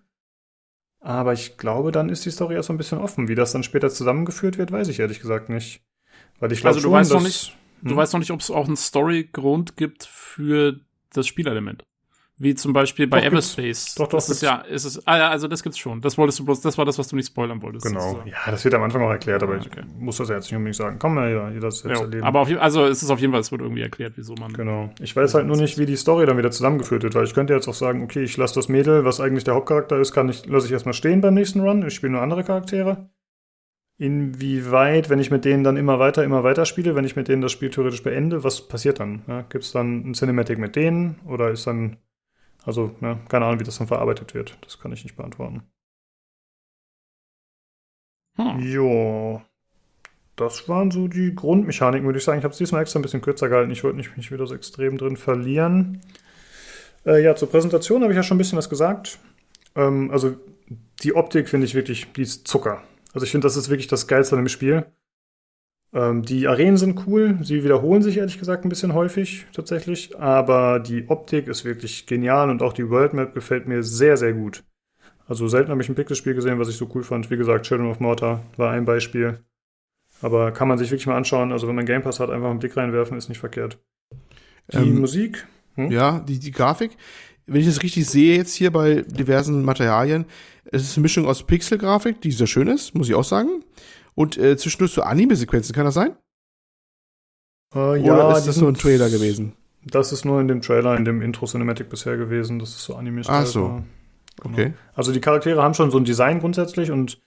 Aber 1.02 1.34
ich 1.34 1.58
glaube, 1.58 1.92
dann 1.92 2.08
ist 2.08 2.26
die 2.26 2.32
Story 2.32 2.56
erst 2.56 2.68
so 2.68 2.74
ein 2.74 2.78
bisschen 2.78 3.00
offen. 3.00 3.28
Wie 3.28 3.36
das 3.36 3.52
dann 3.52 3.64
später 3.64 3.90
zusammengeführt 3.90 4.58
wird, 4.58 4.72
weiß 4.72 4.88
ich 4.88 5.00
ehrlich 5.02 5.20
gesagt 5.20 5.50
nicht. 5.50 5.82
Weil 6.40 6.54
ich 6.54 6.62
glaube 6.62 6.76
Also 6.76 6.80
du 6.80 6.84
schon, 6.84 6.94
weißt 6.94 7.12
noch 7.12 7.18
dass- 7.18 7.26
nicht, 7.28 7.58
du 7.82 7.90
Hm? 7.92 7.98
weißt 7.98 8.14
noch 8.14 8.20
nicht, 8.20 8.32
ob 8.32 8.40
es 8.40 8.50
auch 8.50 8.66
einen 8.68 8.78
Story-Grund 8.78 9.76
gibt 9.76 10.06
für 10.06 10.80
das 11.12 11.28
Spielelement. 11.28 11.84
Wie 12.40 12.56
zum 12.56 12.74
Beispiel 12.74 13.06
bei 13.08 13.20
Doch. 13.20 13.28
Everspace. 13.28 13.94
Doch, 13.96 14.06
doch, 14.08 14.18
das 14.18 14.28
ist 14.30 14.42
ja, 14.42 14.56
ist 14.62 14.86
es, 14.86 15.06
ah, 15.08 15.18
ja, 15.18 15.30
also 15.30 15.48
das 15.48 15.62
gibt's 15.62 15.78
schon. 15.78 16.02
Das 16.02 16.18
wolltest 16.18 16.40
du 16.40 16.46
bloß, 16.46 16.62
das 16.62 16.78
war 16.80 16.84
das, 16.86 16.98
was 16.98 17.08
du 17.08 17.16
nicht 17.16 17.28
spoilern 17.28 17.62
wolltest. 17.62 17.86
Genau. 17.86 18.00
sozusagen. 18.02 18.30
Ja, 18.32 18.38
das 18.52 18.64
wird 18.66 18.74
am 18.74 18.82
Anfang 18.82 19.04
auch 19.04 19.12
erklärt, 19.12 19.44
aber 19.44 19.54
Ah, 19.54 19.58
ich 19.62 19.68
okay. 19.68 19.84
muss 20.00 20.18
das 20.18 20.30
ja 20.30 20.36
jetzt 20.36 20.46
nicht 20.46 20.56
unbedingt 20.56 20.76
sagen. 20.76 20.98
Man 21.14 21.30
ja 21.32 21.52
jeder 21.52 21.72
selbst 21.72 22.00
Ja, 22.00 22.04
erleben. 22.06 22.24
aber 22.24 22.42
auf, 22.42 22.50
also 22.60 22.86
es 22.86 23.04
ist 23.04 23.12
auf 23.12 23.20
jeden 23.20 23.32
Fall, 23.34 23.42
es 23.42 23.52
wird 23.52 23.62
irgendwie 23.62 23.84
erklärt, 23.84 24.14
wieso 24.16 24.34
man. 24.34 24.52
Genau. 24.54 24.90
Ich 25.00 25.16
weiß 25.16 25.36
halt 25.36 25.46
nur 25.46 25.58
nicht, 25.58 25.78
wie 25.78 25.86
die 25.86 25.96
Story 25.96 26.26
dann 26.26 26.38
wieder 26.40 26.50
zusammengeführt 26.50 27.04
wird, 27.04 27.14
weil 27.14 27.26
ich 27.26 27.36
könnte 27.36 27.54
jetzt 27.54 27.68
auch 27.68 27.74
sagen, 27.76 28.02
okay, 28.04 28.24
ich 28.24 28.36
lasse 28.36 28.56
das 28.56 28.68
Mädel, 28.68 29.06
was 29.06 29.20
eigentlich 29.22 29.44
der 29.44 29.54
Hauptcharakter 29.54 30.00
ist, 30.00 30.12
kann 30.12 30.28
ich, 30.28 30.48
lasse 30.48 30.66
ich 30.66 30.72
erstmal 30.74 30.94
stehen 30.96 31.22
beim 31.22 31.36
nächsten 31.36 31.60
Run. 31.60 31.86
Ich 31.86 31.94
spiele 31.94 32.14
nur 32.14 32.22
andere 32.22 32.44
Charaktere. 32.44 33.10
Inwieweit, 34.00 35.10
wenn 35.12 35.20
ich 35.20 35.30
mit 35.30 35.46
denen 35.46 35.64
dann 35.64 35.78
immer 35.78 36.00
weiter, 36.00 36.24
immer 36.24 36.44
weiter 36.44 36.66
spiele, 36.66 36.96
wenn 36.96 37.06
ich 37.06 37.16
mit 37.16 37.28
denen 37.28 37.44
das 37.44 37.52
Spiel 37.52 37.70
theoretisch 37.70 38.02
beende, 38.02 38.44
was 38.44 38.68
passiert 38.68 39.00
dann? 39.00 39.22
Ja, 39.28 39.42
Gibt 39.44 39.64
es 39.66 39.72
dann 39.72 40.10
ein 40.10 40.14
Cinematic 40.14 40.58
mit 40.58 40.76
denen 40.76 41.20
oder 41.28 41.52
ist 41.52 41.68
dann, 41.68 41.98
also, 42.64 42.96
ja, 43.02 43.20
keine 43.30 43.46
Ahnung, 43.46 43.60
wie 43.60 43.64
das 43.64 43.78
dann 43.78 43.88
verarbeitet 43.88 44.34
wird. 44.34 44.58
Das 44.62 44.80
kann 44.80 44.92
ich 44.92 45.04
nicht 45.04 45.16
beantworten. 45.16 45.64
Hm. 48.38 48.60
Jo. 48.60 49.42
Das 50.36 50.68
waren 50.68 50.90
so 50.90 51.08
die 51.08 51.36
Grundmechaniken, 51.36 52.06
würde 52.06 52.18
ich 52.18 52.26
sagen. 52.26 52.40
Ich 52.40 52.44
habe 52.44 52.54
es 52.54 52.58
diesmal 52.58 52.82
extra 52.82 53.00
ein 53.00 53.04
bisschen 53.04 53.22
kürzer 53.22 53.50
gehalten. 53.50 53.72
Ich 53.72 53.84
wollte 53.84 53.98
nicht 53.98 54.18
mich 54.18 54.32
wieder 54.32 54.48
so 54.48 54.56
extrem 54.56 54.98
drin 54.98 55.18
verlieren. 55.18 56.02
Äh, 57.06 57.22
ja, 57.24 57.36
zur 57.36 57.50
Präsentation 57.50 58.02
habe 58.02 58.14
ich 58.14 58.18
ja 58.18 58.24
schon 58.24 58.36
ein 58.36 58.40
bisschen 58.40 58.58
was 58.58 58.70
gesagt. 58.70 59.20
Ähm, 59.76 60.10
also 60.12 60.36
die 61.04 61.16
Optik 61.16 61.50
finde 61.50 61.66
ich 61.66 61.76
wirklich, 61.76 62.12
die 62.14 62.24
ist 62.24 62.48
Zucker. 62.48 62.82
Also 63.14 63.26
ich 63.26 63.32
finde, 63.32 63.46
das 63.46 63.58
ist 63.58 63.70
wirklich 63.70 63.88
das 63.88 64.08
Geilste 64.08 64.36
an 64.36 64.44
dem 64.44 64.50
Spiel. 64.50 64.86
Ähm, 65.94 66.24
die 66.24 66.48
Arenen 66.48 66.78
sind 66.78 67.06
cool. 67.08 67.38
Sie 67.44 67.64
wiederholen 67.64 68.02
sich 68.02 68.18
ehrlich 68.18 68.40
gesagt 68.40 68.66
ein 68.66 68.70
bisschen 68.70 68.94
häufig 68.94 69.46
tatsächlich. 69.54 70.18
Aber 70.20 70.80
die 70.80 71.08
Optik 71.08 71.48
ist 71.48 71.66
wirklich 71.66 72.06
genial 72.06 72.50
und 72.50 72.62
auch 72.62 72.74
die 72.74 72.90
World 72.90 73.14
Map 73.14 73.34
gefällt 73.34 73.68
mir 73.68 73.84
sehr, 73.84 74.18
sehr 74.18 74.34
gut. 74.34 74.64
Also 75.28 75.48
selten 75.48 75.72
habe 75.72 75.82
ich 75.82 75.90
ein 75.90 75.96
Pixelspiel 75.96 76.34
gesehen, 76.34 76.60
was 76.60 76.68
ich 76.68 76.76
so 76.78 76.90
cool 76.94 77.04
fand. 77.04 77.30
Wie 77.30 77.38
gesagt, 77.38 77.66
Children 77.66 77.90
of 77.90 78.00
Mortar 78.00 78.44
war 78.58 78.72
ein 78.72 78.86
Beispiel. 78.86 79.40
Aber 80.22 80.52
kann 80.52 80.68
man 80.68 80.78
sich 80.78 80.90
wirklich 80.90 81.08
mal 81.08 81.18
anschauen. 81.18 81.52
Also 81.52 81.68
wenn 81.68 81.76
man 81.76 81.86
Game 81.86 82.02
Pass 82.02 82.20
hat, 82.20 82.30
einfach 82.30 82.50
einen 82.50 82.60
Blick 82.60 82.76
reinwerfen, 82.76 83.18
ist 83.18 83.30
nicht 83.30 83.40
verkehrt. 83.40 83.78
Die 84.72 84.78
Ähm, 84.78 85.00
Musik? 85.00 85.46
Hm? 85.76 85.92
Ja, 85.92 86.20
die, 86.20 86.40
die 86.40 86.52
Grafik. 86.52 86.92
Wenn 87.46 87.62
ich 87.62 87.68
das 87.68 87.84
richtig 87.84 88.08
sehe 88.08 88.38
jetzt 88.38 88.54
hier 88.54 88.72
bei 88.72 89.02
diversen 89.02 89.66
Materialien, 89.66 90.26
es 90.66 90.84
ist 90.84 90.98
eine 90.98 91.02
Mischung 91.04 91.26
aus 91.26 91.46
Pixelgrafik, 91.46 92.22
die 92.22 92.32
sehr 92.32 92.48
schön 92.48 92.68
ist, 92.68 92.96
muss 92.96 93.10
ich 93.10 93.16
auch 93.16 93.24
sagen. 93.24 93.64
Und 94.16 94.38
äh, 94.38 94.58
zwischendurch 94.58 94.92
so 94.92 95.02
Anime-Sequenzen, 95.02 95.74
kann 95.74 95.86
das 95.86 95.96
sein? 95.96 96.16
Äh, 97.74 97.78
Oder 97.78 98.38
ist 98.38 98.48
das 98.48 98.58
nur 98.58 98.70
ein 98.70 98.76
Trailer 98.76 99.10
gewesen? 99.10 99.54
Das 99.86 100.12
ist 100.12 100.24
nur 100.24 100.40
in 100.40 100.48
dem 100.48 100.62
Trailer, 100.62 100.96
in 100.96 101.06
dem 101.06 101.22
Intro-Cinematic 101.22 101.90
bisher 101.90 102.18
gewesen. 102.18 102.60
Das 102.60 102.70
ist 102.70 102.84
so 102.84 102.96
anime 102.96 103.22
Ach 103.28 103.46
so. 103.46 103.84
Okay. 104.44 104.74
Also 104.96 105.12
die 105.12 105.22
Charaktere 105.22 105.62
haben 105.62 105.74
schon 105.74 105.92
so 105.92 105.98
ein 105.98 106.06
Design 106.06 106.40
grundsätzlich 106.40 106.92
und 106.92 107.22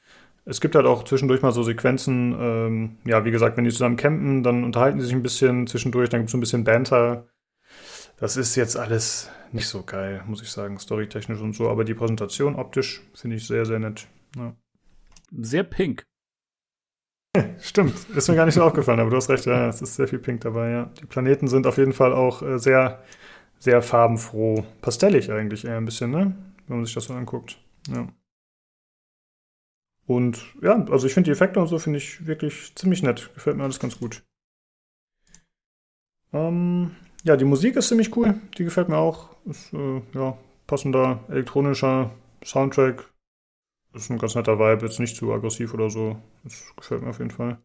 es 0.44 0.60
gibt 0.60 0.74
halt 0.74 0.86
auch 0.86 1.04
zwischendurch 1.04 1.42
mal 1.42 1.52
so 1.52 1.62
Sequenzen, 1.62 2.34
ähm, 2.38 2.96
ja, 3.04 3.24
wie 3.24 3.30
gesagt, 3.30 3.56
wenn 3.56 3.64
die 3.64 3.70
zusammen 3.70 3.96
campen, 3.96 4.42
dann 4.42 4.64
unterhalten 4.64 4.98
die 4.98 5.04
sich 5.04 5.12
ein 5.12 5.22
bisschen 5.22 5.66
zwischendurch, 5.66 6.08
dann 6.08 6.20
gibt 6.20 6.28
es 6.28 6.32
so 6.32 6.38
ein 6.38 6.40
bisschen 6.40 6.64
Banter. 6.64 7.26
Das 8.18 8.36
ist 8.36 8.56
jetzt 8.56 8.76
alles 8.76 9.28
nicht 9.52 9.68
so 9.68 9.82
geil, 9.82 10.22
muss 10.26 10.42
ich 10.42 10.50
sagen, 10.50 10.78
storytechnisch 10.78 11.40
und 11.40 11.54
so, 11.54 11.68
aber 11.68 11.84
die 11.84 11.94
Präsentation 11.94 12.56
optisch 12.56 13.02
finde 13.14 13.36
ich 13.36 13.46
sehr, 13.46 13.66
sehr 13.66 13.78
nett. 13.78 14.06
Ja. 14.36 14.54
Sehr 15.32 15.64
pink. 15.64 16.06
Stimmt, 17.60 17.94
ist 18.14 18.28
mir 18.28 18.36
gar 18.36 18.46
nicht 18.46 18.54
so 18.54 18.62
aufgefallen, 18.62 19.00
aber 19.00 19.10
du 19.10 19.16
hast 19.16 19.28
recht, 19.30 19.46
ja, 19.46 19.68
es 19.68 19.82
ist 19.82 19.96
sehr 19.96 20.08
viel 20.08 20.18
Pink 20.18 20.42
dabei, 20.42 20.70
ja. 20.70 20.84
Die 21.00 21.06
Planeten 21.06 21.48
sind 21.48 21.66
auf 21.66 21.78
jeden 21.78 21.92
Fall 21.92 22.12
auch 22.12 22.42
äh, 22.42 22.58
sehr, 22.58 23.02
sehr 23.58 23.82
farbenfroh. 23.82 24.64
Pastellig 24.80 25.30
eigentlich 25.30 25.64
eher 25.64 25.76
ein 25.76 25.84
bisschen, 25.84 26.10
ne? 26.10 26.36
Wenn 26.66 26.76
man 26.76 26.84
sich 26.84 26.94
das 26.94 27.04
so 27.04 27.14
anguckt. 27.14 27.58
Ja. 27.88 28.08
Und 30.06 30.54
ja, 30.62 30.84
also 30.90 31.06
ich 31.06 31.14
finde 31.14 31.28
die 31.28 31.32
Effekte 31.32 31.60
und 31.60 31.66
so 31.66 31.78
finde 31.78 31.98
ich 31.98 32.26
wirklich 32.26 32.74
ziemlich 32.76 33.02
nett. 33.02 33.30
Gefällt 33.34 33.56
mir 33.56 33.64
alles 33.64 33.80
ganz 33.80 33.98
gut. 33.98 34.22
Ähm, 36.32 36.94
ja, 37.24 37.36
die 37.36 37.44
Musik 37.44 37.76
ist 37.76 37.88
ziemlich 37.88 38.16
cool. 38.16 38.34
Die 38.56 38.64
gefällt 38.64 38.88
mir 38.88 38.98
auch. 38.98 39.36
Ist, 39.46 39.72
äh, 39.72 40.02
ja, 40.14 40.38
passender 40.66 41.20
elektronischer 41.28 42.10
Soundtrack. 42.44 43.10
Ist 43.96 44.10
ein 44.10 44.18
ganz 44.18 44.34
netter 44.34 44.58
Vibe, 44.58 44.84
jetzt 44.84 45.00
nicht 45.00 45.16
zu 45.16 45.32
aggressiv 45.32 45.72
oder 45.72 45.88
so. 45.88 46.20
Das 46.44 46.74
gefällt 46.76 47.02
mir 47.02 47.10
auf 47.10 47.18
jeden 47.18 47.30
Fall. 47.30 47.58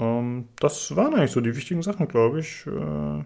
Ähm, 0.00 0.48
das 0.58 0.96
waren 0.96 1.14
eigentlich 1.14 1.30
so 1.30 1.40
die 1.40 1.54
wichtigen 1.54 1.82
Sachen, 1.82 2.08
glaube 2.08 2.40
ich. 2.40 2.66
Äh, 2.66 3.24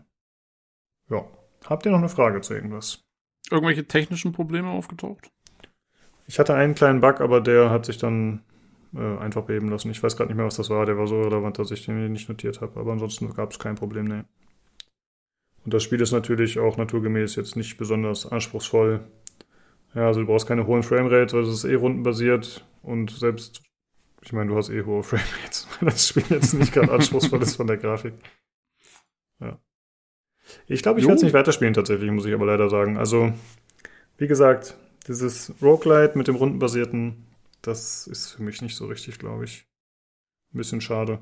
ja. 1.10 1.24
Habt 1.64 1.86
ihr 1.86 1.92
noch 1.92 1.98
eine 1.98 2.10
Frage 2.10 2.42
zu 2.42 2.54
irgendwas? 2.54 3.02
Irgendwelche 3.50 3.86
technischen 3.86 4.32
Probleme 4.32 4.68
aufgetaucht? 4.68 5.30
Ich 6.26 6.38
hatte 6.38 6.54
einen 6.54 6.74
kleinen 6.74 7.00
Bug, 7.00 7.22
aber 7.22 7.40
der 7.40 7.70
hat 7.70 7.86
sich 7.86 7.96
dann 7.96 8.42
äh, 8.94 9.16
einfach 9.18 9.44
beheben 9.44 9.70
lassen. 9.70 9.90
Ich 9.90 10.02
weiß 10.02 10.16
gerade 10.18 10.28
nicht 10.28 10.36
mehr, 10.36 10.46
was 10.46 10.56
das 10.56 10.68
war. 10.68 10.84
Der 10.84 10.98
war 10.98 11.06
so 11.06 11.22
relevant, 11.22 11.58
dass 11.58 11.70
ich 11.70 11.86
den 11.86 12.12
nicht 12.12 12.28
notiert 12.28 12.60
habe. 12.60 12.78
Aber 12.78 12.92
ansonsten 12.92 13.32
gab 13.32 13.52
es 13.52 13.58
kein 13.58 13.76
Problem, 13.76 14.04
ne. 14.04 14.26
Und 15.64 15.72
das 15.72 15.82
Spiel 15.82 16.00
ist 16.00 16.12
natürlich 16.12 16.58
auch 16.58 16.76
naturgemäß 16.76 17.36
jetzt 17.36 17.56
nicht 17.56 17.78
besonders 17.78 18.26
anspruchsvoll. 18.26 19.00
Ja, 19.94 20.06
also 20.06 20.20
du 20.20 20.26
brauchst 20.26 20.46
keine 20.46 20.66
hohen 20.66 20.82
Framerates, 20.82 21.34
weil 21.34 21.42
es 21.42 21.48
ist 21.48 21.64
eh 21.64 21.74
rundenbasiert. 21.74 22.64
Und 22.82 23.10
selbst, 23.10 23.62
ich 24.22 24.32
meine, 24.32 24.50
du 24.50 24.56
hast 24.56 24.70
eh 24.70 24.84
hohe 24.84 25.02
Framerates, 25.02 25.66
weil 25.80 25.88
das 25.90 26.08
Spiel 26.08 26.24
jetzt 26.28 26.54
nicht 26.54 26.72
gerade 26.72 26.92
anspruchsvoll 26.92 27.42
ist 27.42 27.56
von 27.56 27.66
der 27.66 27.78
Grafik. 27.78 28.14
Ja. 29.40 29.58
Ich 30.66 30.82
glaube, 30.82 31.00
ich 31.00 31.06
werde 31.06 31.16
es 31.16 31.22
nicht 31.22 31.34
weiterspielen 31.34 31.74
tatsächlich, 31.74 32.10
muss 32.10 32.26
ich 32.26 32.34
aber 32.34 32.46
leider 32.46 32.70
sagen. 32.70 32.96
Also, 32.96 33.32
wie 34.16 34.26
gesagt, 34.26 34.76
dieses 35.06 35.52
Roguelite 35.62 36.16
mit 36.16 36.28
dem 36.28 36.36
rundenbasierten, 36.36 37.26
das 37.62 38.06
ist 38.06 38.32
für 38.32 38.42
mich 38.42 38.62
nicht 38.62 38.76
so 38.76 38.86
richtig, 38.86 39.18
glaube 39.18 39.44
ich. 39.44 39.66
Ein 40.54 40.58
bisschen 40.58 40.80
schade. 40.80 41.18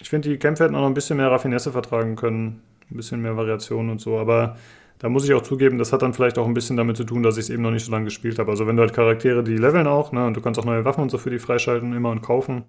Ich 0.00 0.10
finde, 0.10 0.28
die 0.28 0.38
Kämpfe 0.38 0.64
hätten 0.64 0.74
auch 0.74 0.80
noch 0.80 0.88
ein 0.88 0.94
bisschen 0.94 1.16
mehr 1.16 1.30
Raffinesse 1.30 1.70
vertragen 1.70 2.16
können. 2.16 2.62
Ein 2.90 2.96
bisschen 2.96 3.22
mehr 3.22 3.36
Variation 3.36 3.88
und 3.90 4.00
so. 4.00 4.18
Aber 4.18 4.56
da 5.02 5.08
muss 5.08 5.24
ich 5.24 5.34
auch 5.34 5.42
zugeben, 5.42 5.78
das 5.78 5.92
hat 5.92 6.02
dann 6.02 6.14
vielleicht 6.14 6.38
auch 6.38 6.46
ein 6.46 6.54
bisschen 6.54 6.76
damit 6.76 6.96
zu 6.96 7.02
tun, 7.02 7.24
dass 7.24 7.36
ich 7.36 7.46
es 7.46 7.50
eben 7.50 7.62
noch 7.62 7.72
nicht 7.72 7.84
so 7.84 7.90
lange 7.90 8.04
gespielt 8.04 8.38
habe. 8.38 8.52
Also 8.52 8.68
wenn 8.68 8.76
du 8.76 8.82
halt 8.82 8.92
Charaktere, 8.92 9.42
die 9.42 9.56
leveln 9.56 9.88
auch, 9.88 10.12
ne, 10.12 10.24
und 10.28 10.36
du 10.36 10.40
kannst 10.40 10.60
auch 10.60 10.64
neue 10.64 10.84
Waffen 10.84 11.02
und 11.02 11.10
so 11.10 11.18
für 11.18 11.28
die 11.28 11.40
freischalten 11.40 11.92
immer 11.92 12.10
und 12.10 12.22
kaufen. 12.22 12.66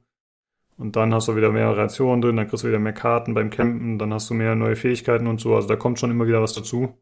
Und 0.76 0.96
dann 0.96 1.14
hast 1.14 1.28
du 1.28 1.36
wieder 1.36 1.52
mehr 1.52 1.68
Variationen 1.68 2.24
drin, 2.24 2.36
dann 2.36 2.48
kriegst 2.48 2.64
du 2.64 2.68
wieder 2.68 2.80
mehr 2.80 2.94
Karten 2.94 3.36
beim 3.36 3.52
Campen, 3.52 4.00
dann 4.00 4.12
hast 4.12 4.32
du 4.32 4.34
mehr 4.34 4.56
neue 4.56 4.76
Fähigkeiten 4.76 5.28
und 5.28 5.42
so. 5.42 5.56
Also 5.56 5.68
da 5.68 5.76
kommt 5.76 6.00
schon 6.00 6.10
immer 6.10 6.26
wieder 6.26 6.42
was 6.42 6.54
dazu. 6.54 6.98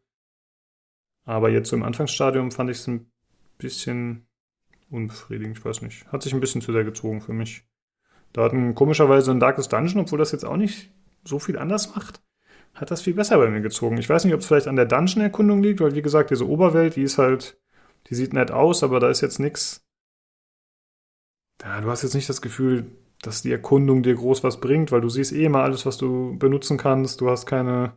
Aber 1.24 1.50
jetzt 1.50 1.70
so 1.70 1.78
im 1.78 1.84
Anfangsstadium 1.84 2.52
fand 2.52 2.70
ich 2.70 2.80
es 2.80 2.88
ein 2.88 3.10
bisschen 3.58 4.28
unbefriedigend, 4.90 5.58
ich 5.58 5.64
weiß 5.64 5.82
nicht. 5.82 6.12
Hat 6.12 6.24
sich 6.24 6.34
ein 6.34 6.42
bisschen 6.42 6.60
zu 6.60 6.74
sehr 6.74 6.84
gezogen 6.84 7.22
für 7.22 7.32
mich. 7.32 7.64
Da 8.34 8.44
hatten 8.44 8.76
komischerweise 8.76 9.32
ein 9.32 9.40
Darkest 9.40 9.72
Dungeon, 9.72 10.02
obwohl 10.02 10.20
das 10.20 10.34
jetzt 10.34 10.44
auch 10.44 10.58
nicht 10.58 10.92
so 11.24 11.40
viel 11.40 11.58
anders 11.58 11.96
macht, 11.96 12.22
hat 12.74 12.92
das 12.92 13.02
viel 13.02 13.14
besser 13.14 13.38
bei 13.38 13.50
mir 13.50 13.62
gezogen. 13.62 13.98
Ich 13.98 14.10
weiß 14.10 14.26
nicht, 14.26 14.34
ob 14.34 14.42
es 14.42 14.46
vielleicht 14.48 14.68
an 14.68 14.76
der 14.76 14.86
Dungeon-Erkundung 14.86 15.62
liegt, 15.62 15.82
weil 15.82 15.96
wie 15.96 16.02
gesagt, 16.02 16.32
diese 16.32 16.48
Oberwelt, 16.48 16.96
die 16.96 17.04
ist 17.04 17.18
halt, 17.18 17.60
die 18.08 18.16
sieht 18.16 18.34
nett 18.34 18.52
aus, 18.52 18.84
aber 18.84 19.00
da 19.00 19.10
ist 19.10 19.22
jetzt 19.22 19.40
nichts. 19.40 19.86
Ja, 21.62 21.82
du 21.82 21.90
hast 21.90 22.02
jetzt 22.04 22.16
nicht 22.16 22.30
das 22.30 22.42
Gefühl, 22.42 22.86
dass 23.22 23.42
die 23.42 23.52
Erkundung 23.52 24.04
dir 24.04 24.16
groß 24.16 24.44
was 24.44 24.60
bringt, 24.60 24.92
weil 24.92 25.02
du 25.02 25.10
siehst 25.10 25.32
eh 25.32 25.46
immer 25.46 25.62
alles, 25.62 25.86
was 25.86 25.98
du 25.98 26.38
benutzen 26.40 26.78
kannst. 26.78 27.22
Du 27.22 27.30
hast 27.30 27.46
keine, 27.46 27.94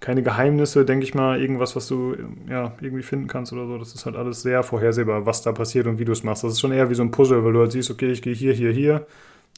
keine 0.00 0.22
Geheimnisse, 0.22 0.84
denke 0.84 1.04
ich 1.04 1.14
mal, 1.14 1.40
irgendwas, 1.40 1.74
was 1.74 1.88
du 1.88 2.16
ja 2.48 2.76
irgendwie 2.80 3.02
finden 3.02 3.26
kannst 3.26 3.52
oder 3.52 3.66
so. 3.66 3.78
Das 3.78 3.94
ist 3.94 4.06
halt 4.06 4.16
alles 4.16 4.42
sehr 4.42 4.62
vorhersehbar, 4.62 5.26
was 5.26 5.42
da 5.42 5.52
passiert 5.52 5.86
und 5.86 5.98
wie 5.98 6.04
du 6.04 6.12
es 6.12 6.22
machst. 6.22 6.44
Das 6.44 6.52
ist 6.52 6.60
schon 6.60 6.72
eher 6.72 6.90
wie 6.90 6.94
so 6.94 7.02
ein 7.02 7.10
Puzzle, 7.10 7.44
weil 7.44 7.52
du 7.52 7.60
halt 7.60 7.72
siehst, 7.72 7.90
okay, 7.90 8.12
ich 8.12 8.22
gehe 8.22 8.34
hier, 8.34 8.52
hier, 8.52 8.70
hier. 8.70 9.06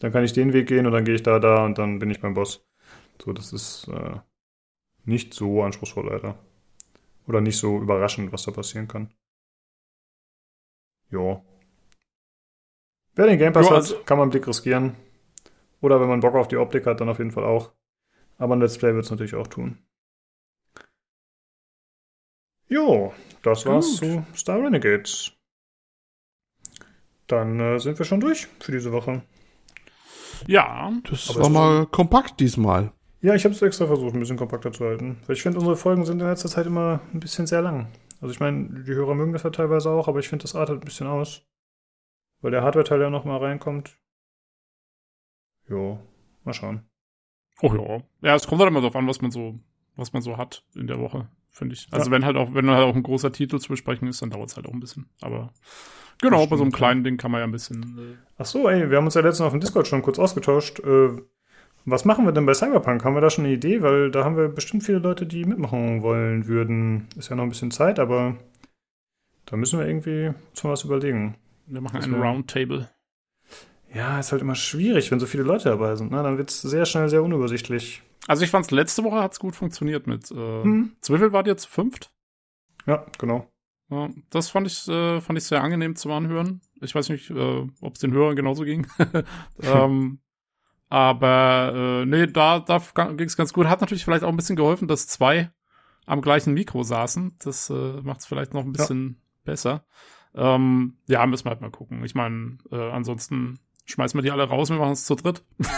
Dann 0.00 0.12
kann 0.12 0.24
ich 0.24 0.32
den 0.32 0.54
Weg 0.54 0.68
gehen 0.68 0.86
und 0.86 0.92
dann 0.92 1.04
gehe 1.04 1.14
ich 1.14 1.22
da, 1.22 1.38
da 1.38 1.64
und 1.66 1.76
dann 1.76 1.98
bin 1.98 2.10
ich 2.10 2.20
beim 2.20 2.32
Boss. 2.34 2.64
So, 3.22 3.32
das 3.32 3.52
ist 3.52 3.88
äh, 3.88 4.18
nicht 5.04 5.34
so 5.34 5.62
anspruchsvoll 5.62 6.08
leider. 6.10 6.38
Oder 7.26 7.40
nicht 7.40 7.58
so 7.58 7.78
überraschend, 7.78 8.32
was 8.32 8.44
da 8.44 8.50
passieren 8.50 8.88
kann. 8.88 9.12
Jo. 11.10 11.44
Wer 13.14 13.26
den 13.26 13.38
Game 13.38 13.52
Pass 13.52 13.66
Jo, 13.66 13.70
hat, 13.72 13.76
also- 13.78 14.02
kann 14.04 14.18
man 14.18 14.24
einen 14.24 14.30
Blick 14.30 14.46
riskieren. 14.46 14.96
Oder 15.80 16.00
wenn 16.00 16.08
man 16.08 16.20
Bock 16.20 16.34
auf 16.34 16.48
die 16.48 16.56
Optik 16.56 16.86
hat, 16.86 17.00
dann 17.00 17.08
auf 17.08 17.18
jeden 17.18 17.30
Fall 17.30 17.44
auch. 17.44 17.72
Aber 18.38 18.54
ein 18.56 18.60
Let's 18.60 18.78
Play 18.78 18.94
wird 18.94 19.04
es 19.04 19.10
natürlich 19.10 19.34
auch 19.34 19.46
tun. 19.46 19.78
Jo, 22.68 23.12
das 23.42 23.66
war's 23.66 23.96
zu 23.96 24.24
Star 24.36 24.62
Renegades. 24.62 25.32
Dann 27.26 27.58
äh, 27.60 27.78
sind 27.80 27.98
wir 27.98 28.06
schon 28.06 28.20
durch 28.20 28.46
für 28.60 28.72
diese 28.72 28.92
Woche. 28.92 29.22
Ja, 30.46 30.92
Das 31.04 31.30
Aber 31.30 31.42
war 31.42 31.48
mal 31.50 31.86
kompakt 31.86 32.40
diesmal. 32.40 32.92
Ja, 33.22 33.34
ich 33.34 33.44
habe 33.44 33.54
es 33.54 33.60
extra 33.62 33.86
versucht, 33.86 34.14
ein 34.14 34.20
bisschen 34.20 34.36
kompakter 34.38 34.72
zu 34.72 34.84
halten. 34.84 35.18
Weil 35.26 35.36
ich 35.36 35.42
finde, 35.42 35.58
unsere 35.58 35.76
Folgen 35.76 36.04
sind 36.06 36.20
in 36.20 36.26
letzter 36.26 36.48
Zeit 36.48 36.66
immer 36.66 37.00
ein 37.12 37.20
bisschen 37.20 37.46
sehr 37.46 37.60
lang. 37.62 37.88
Also 38.20 38.32
ich 38.32 38.40
meine, 38.40 38.82
die 38.84 38.92
Hörer 38.94 39.14
mögen 39.14 39.32
das 39.32 39.42
ja 39.42 39.50
teilweise 39.50 39.90
auch, 39.90 40.08
aber 40.08 40.18
ich 40.20 40.28
finde, 40.28 40.42
das 40.42 40.54
artet 40.54 40.76
ein 40.80 40.84
bisschen 40.84 41.06
aus. 41.06 41.42
Weil 42.40 42.50
der 42.50 42.62
Hardware-Teil 42.62 43.00
ja 43.00 43.10
nochmal 43.10 43.38
reinkommt. 43.38 43.98
Jo, 45.68 46.00
mal 46.44 46.52
schauen. 46.54 46.82
Oh 47.62 47.74
ja. 47.74 48.02
Ja, 48.26 48.34
es 48.34 48.46
kommt 48.46 48.60
halt 48.60 48.70
immer 48.70 48.80
darauf 48.80 48.96
an, 48.96 49.06
was 49.06 49.20
man 49.20 49.30
so, 49.30 49.58
was 49.96 50.12
man 50.12 50.22
so 50.22 50.36
hat 50.38 50.64
in 50.74 50.86
der 50.86 50.98
Woche, 50.98 51.28
finde 51.50 51.74
ich. 51.74 51.86
Also 51.90 52.06
Ja. 52.06 52.12
wenn 52.12 52.24
halt 52.24 52.36
auch, 52.36 52.54
wenn 52.54 52.70
halt 52.70 52.84
auch 52.84 52.96
ein 52.96 53.02
großer 53.02 53.32
Titel 53.32 53.58
zu 53.58 53.68
besprechen 53.68 54.08
ist, 54.08 54.22
dann 54.22 54.30
dauert 54.30 54.48
es 54.48 54.56
halt 54.56 54.66
auch 54.66 54.72
ein 54.72 54.80
bisschen. 54.80 55.10
Aber 55.20 55.52
genau, 56.20 56.46
bei 56.46 56.56
so 56.56 56.62
einem 56.62 56.72
kleinen 56.72 57.04
Ding 57.04 57.18
kann 57.18 57.30
man 57.30 57.40
ja 57.40 57.44
ein 57.44 57.52
bisschen. 57.52 57.98
Äh, 57.98 58.16
Ach 58.38 58.46
so, 58.46 58.68
ey, 58.68 58.90
wir 58.90 58.96
haben 58.96 59.04
uns 59.04 59.14
ja 59.14 59.20
letztens 59.20 59.46
auf 59.46 59.52
dem 59.52 59.60
Discord 59.60 59.86
schon 59.86 60.00
kurz 60.02 60.18
ausgetauscht. 60.18 60.80
Äh, 60.80 61.10
was 61.84 62.04
machen 62.04 62.24
wir 62.24 62.32
denn 62.32 62.46
bei 62.46 62.54
Cyberpunk? 62.54 63.04
Haben 63.04 63.14
wir 63.14 63.20
da 63.20 63.30
schon 63.30 63.44
eine 63.44 63.54
Idee? 63.54 63.82
Weil 63.82 64.10
da 64.10 64.24
haben 64.24 64.36
wir 64.36 64.48
bestimmt 64.48 64.82
viele 64.84 64.98
Leute, 64.98 65.26
die 65.26 65.44
mitmachen 65.44 66.02
wollen 66.02 66.46
würden. 66.46 67.08
Ist 67.16 67.30
ja 67.30 67.36
noch 67.36 67.42
ein 67.44 67.48
bisschen 67.48 67.70
Zeit, 67.70 67.98
aber 67.98 68.36
da 69.46 69.56
müssen 69.56 69.78
wir 69.78 69.86
irgendwie 69.86 70.28
uns 70.50 70.62
mal 70.64 70.70
was 70.70 70.84
überlegen. 70.84 71.36
wir 71.66 71.80
machen 71.80 72.00
wär- 72.12 72.20
Roundtable. 72.20 72.88
Ja, 73.92 74.20
ist 74.20 74.30
halt 74.30 74.42
immer 74.42 74.54
schwierig, 74.54 75.10
wenn 75.10 75.18
so 75.18 75.26
viele 75.26 75.42
Leute 75.42 75.64
dabei 75.70 75.96
sind. 75.96 76.12
Ne? 76.12 76.22
Dann 76.22 76.38
wird 76.38 76.50
es 76.50 76.60
sehr 76.62 76.84
schnell 76.86 77.08
sehr 77.08 77.24
unübersichtlich. 77.24 78.02
Also 78.28 78.44
ich 78.44 78.50
fand's 78.50 78.70
letzte 78.70 79.02
Woche 79.02 79.16
hat's 79.20 79.40
gut 79.40 79.56
funktioniert 79.56 80.06
mit. 80.06 80.30
Äh, 80.30 80.62
Hm. 80.62 80.92
Wart 81.08 81.46
ihr 81.48 81.56
zu 81.56 81.68
fünft? 81.68 82.12
Ja, 82.86 83.04
genau. 83.18 83.48
Ja, 83.90 84.08
das 84.30 84.48
fand 84.50 84.68
ich, 84.68 84.86
äh, 84.86 85.20
fand 85.20 85.36
ich 85.38 85.44
sehr 85.44 85.62
angenehm 85.64 85.96
zum 85.96 86.12
Anhören. 86.12 86.60
Ich 86.80 86.94
weiß 86.94 87.08
nicht, 87.08 87.30
äh, 87.30 87.66
ob 87.80 87.94
es 87.94 88.00
den 88.00 88.12
Hörern 88.12 88.36
genauso 88.36 88.62
ging. 88.62 88.86
ähm, 89.62 90.20
aber 90.90 92.02
äh, 92.02 92.04
nee, 92.04 92.26
da, 92.26 92.58
da 92.60 92.78
ging 93.12 93.26
es 93.26 93.36
ganz 93.36 93.54
gut. 93.54 93.66
Hat 93.66 93.80
natürlich 93.80 94.04
vielleicht 94.04 94.24
auch 94.24 94.28
ein 94.28 94.36
bisschen 94.36 94.56
geholfen, 94.56 94.88
dass 94.88 95.06
zwei 95.06 95.50
am 96.04 96.20
gleichen 96.20 96.52
Mikro 96.52 96.82
saßen. 96.82 97.36
Das 97.42 97.70
äh, 97.70 98.02
macht 98.02 98.20
es 98.20 98.26
vielleicht 98.26 98.52
noch 98.52 98.64
ein 98.64 98.72
bisschen 98.72 99.22
besser. 99.44 99.84
Ähm, 100.34 100.98
ja, 101.08 101.24
müssen 101.26 101.46
wir 101.46 101.50
halt 101.50 101.60
mal 101.60 101.70
gucken. 101.70 102.04
Ich 102.04 102.14
meine, 102.14 102.58
äh, 102.70 102.90
ansonsten 102.90 103.58
schmeißen 103.86 104.18
wir 104.18 104.22
die 104.22 104.30
alle 104.30 104.44
raus, 104.44 104.68
wir 104.68 104.76
machen 104.76 104.92
es 104.92 105.06
zu 105.06 105.14
dritt. 105.14 105.44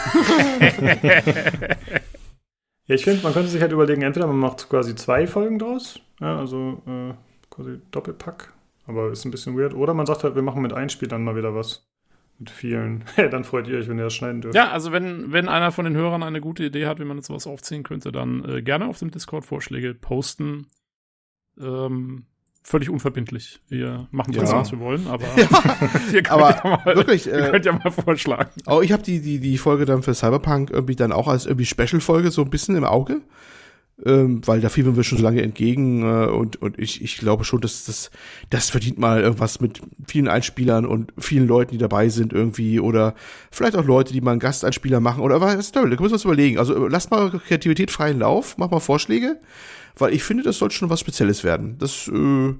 Ja, 2.85 2.95
ich 2.95 3.05
finde, 3.05 3.23
man 3.23 3.31
könnte 3.31 3.47
sich 3.47 3.61
halt 3.61 3.71
überlegen, 3.71 4.01
entweder 4.01 4.27
man 4.27 4.39
macht 4.39 4.69
quasi 4.69 4.93
zwei 4.95 5.25
Folgen 5.25 5.57
draus, 5.57 6.01
ja, 6.19 6.37
also 6.37 6.81
äh, 6.85 7.13
quasi 7.49 7.79
Doppelpack, 7.91 8.51
aber 8.85 9.09
ist 9.09 9.23
ein 9.23 9.31
bisschen 9.31 9.57
weird. 9.57 9.73
Oder 9.73 9.93
man 9.93 10.05
sagt 10.05 10.25
halt, 10.25 10.35
wir 10.35 10.41
machen 10.41 10.61
mit 10.61 10.73
Einspielern 10.73 11.23
mal 11.23 11.37
wieder 11.37 11.55
was. 11.55 11.87
Mit 12.43 12.49
vielen. 12.49 13.05
Dann 13.15 13.45
freut 13.45 13.69
ihr 13.69 13.77
euch, 13.77 13.87
wenn 13.87 13.97
ihr 13.97 14.03
das 14.03 14.13
schneiden 14.13 14.41
dürft. 14.41 14.53
Ja, 14.55 14.69
also 14.71 14.91
wenn, 14.91 15.31
wenn 15.31 15.47
einer 15.47 15.71
von 15.71 15.85
den 15.85 15.95
Hörern 15.95 16.23
eine 16.23 16.41
gute 16.41 16.65
Idee 16.65 16.87
hat, 16.87 16.99
wie 16.99 17.05
man 17.05 17.15
jetzt 17.17 17.27
sowas 17.27 17.47
aufziehen 17.47 17.83
könnte, 17.83 18.11
dann 18.11 18.43
äh, 18.43 18.61
gerne 18.61 18.85
auf 18.87 18.99
dem 18.99 19.11
Discord 19.11 19.45
Vorschläge 19.45 19.93
posten. 19.93 20.67
Ähm, 21.57 22.25
völlig 22.63 22.89
unverbindlich. 22.89 23.61
Wir 23.69 24.07
machen 24.11 24.33
trotzdem, 24.33 24.55
Ja. 24.55 24.61
was 24.61 24.71
wir 24.73 24.79
wollen, 24.81 25.07
aber 25.07 25.23
Ja, 25.37 25.47
ihr 26.13 26.23
könnt, 26.23 26.31
aber 26.31 26.49
ja 26.51 26.81
mal, 26.85 26.95
wirklich, 26.97 27.27
ihr 27.27 27.33
äh, 27.33 27.51
könnt 27.51 27.65
ja 27.65 27.71
mal 27.71 27.91
vorschlagen. 27.91 28.49
Auch 28.65 28.81
ich 28.81 28.91
habe 28.91 29.03
die, 29.03 29.21
die, 29.21 29.39
die 29.39 29.57
Folge 29.57 29.85
dann 29.85 30.03
für 30.03 30.13
Cyberpunk 30.13 30.69
irgendwie 30.69 30.95
dann 30.97 31.13
auch 31.13 31.29
als 31.29 31.45
irgendwie 31.45 31.65
Special-Folge 31.65 32.29
so 32.29 32.41
ein 32.41 32.49
bisschen 32.49 32.75
im 32.75 32.83
Auge. 32.83 33.21
Ähm, 34.03 34.41
weil 34.47 34.59
da 34.59 34.69
fiebern 34.69 34.95
wir 34.95 35.03
schon 35.03 35.19
so 35.19 35.23
lange 35.23 35.43
entgegen 35.43 36.01
äh, 36.01 36.25
und, 36.25 36.59
und 36.61 36.79
ich, 36.79 37.03
ich 37.03 37.17
glaube 37.17 37.43
schon, 37.43 37.61
dass 37.61 37.85
das, 37.85 38.09
das 38.49 38.71
verdient 38.71 38.97
mal 38.97 39.21
irgendwas 39.21 39.61
mit 39.61 39.81
vielen 40.07 40.27
Einspielern 40.27 40.87
und 40.87 41.13
vielen 41.19 41.47
Leuten, 41.47 41.73
die 41.73 41.77
dabei 41.77 42.09
sind 42.09 42.33
irgendwie 42.33 42.79
oder 42.79 43.13
vielleicht 43.51 43.75
auch 43.75 43.85
Leute, 43.85 44.11
die 44.11 44.19
mal 44.19 44.31
einen 44.31 44.39
Gasteinspieler 44.39 44.99
machen 44.99 45.21
oder 45.21 45.41
was, 45.41 45.71
da 45.71 45.83
müssen 45.83 45.99
wir 45.99 46.11
uns 46.11 46.25
überlegen. 46.25 46.57
Also 46.57 46.87
äh, 46.87 46.89
lasst 46.89 47.11
mal 47.11 47.29
Kreativität 47.29 47.91
freien 47.91 48.17
Lauf, 48.17 48.57
mach 48.57 48.71
mal 48.71 48.79
Vorschläge, 48.79 49.39
weil 49.95 50.11
ich 50.11 50.23
finde, 50.23 50.41
das 50.41 50.57
sollte 50.57 50.73
schon 50.73 50.89
was 50.89 50.99
Spezielles 50.99 51.43
werden. 51.43 51.77
Das, 51.77 52.07
äh, 52.07 52.55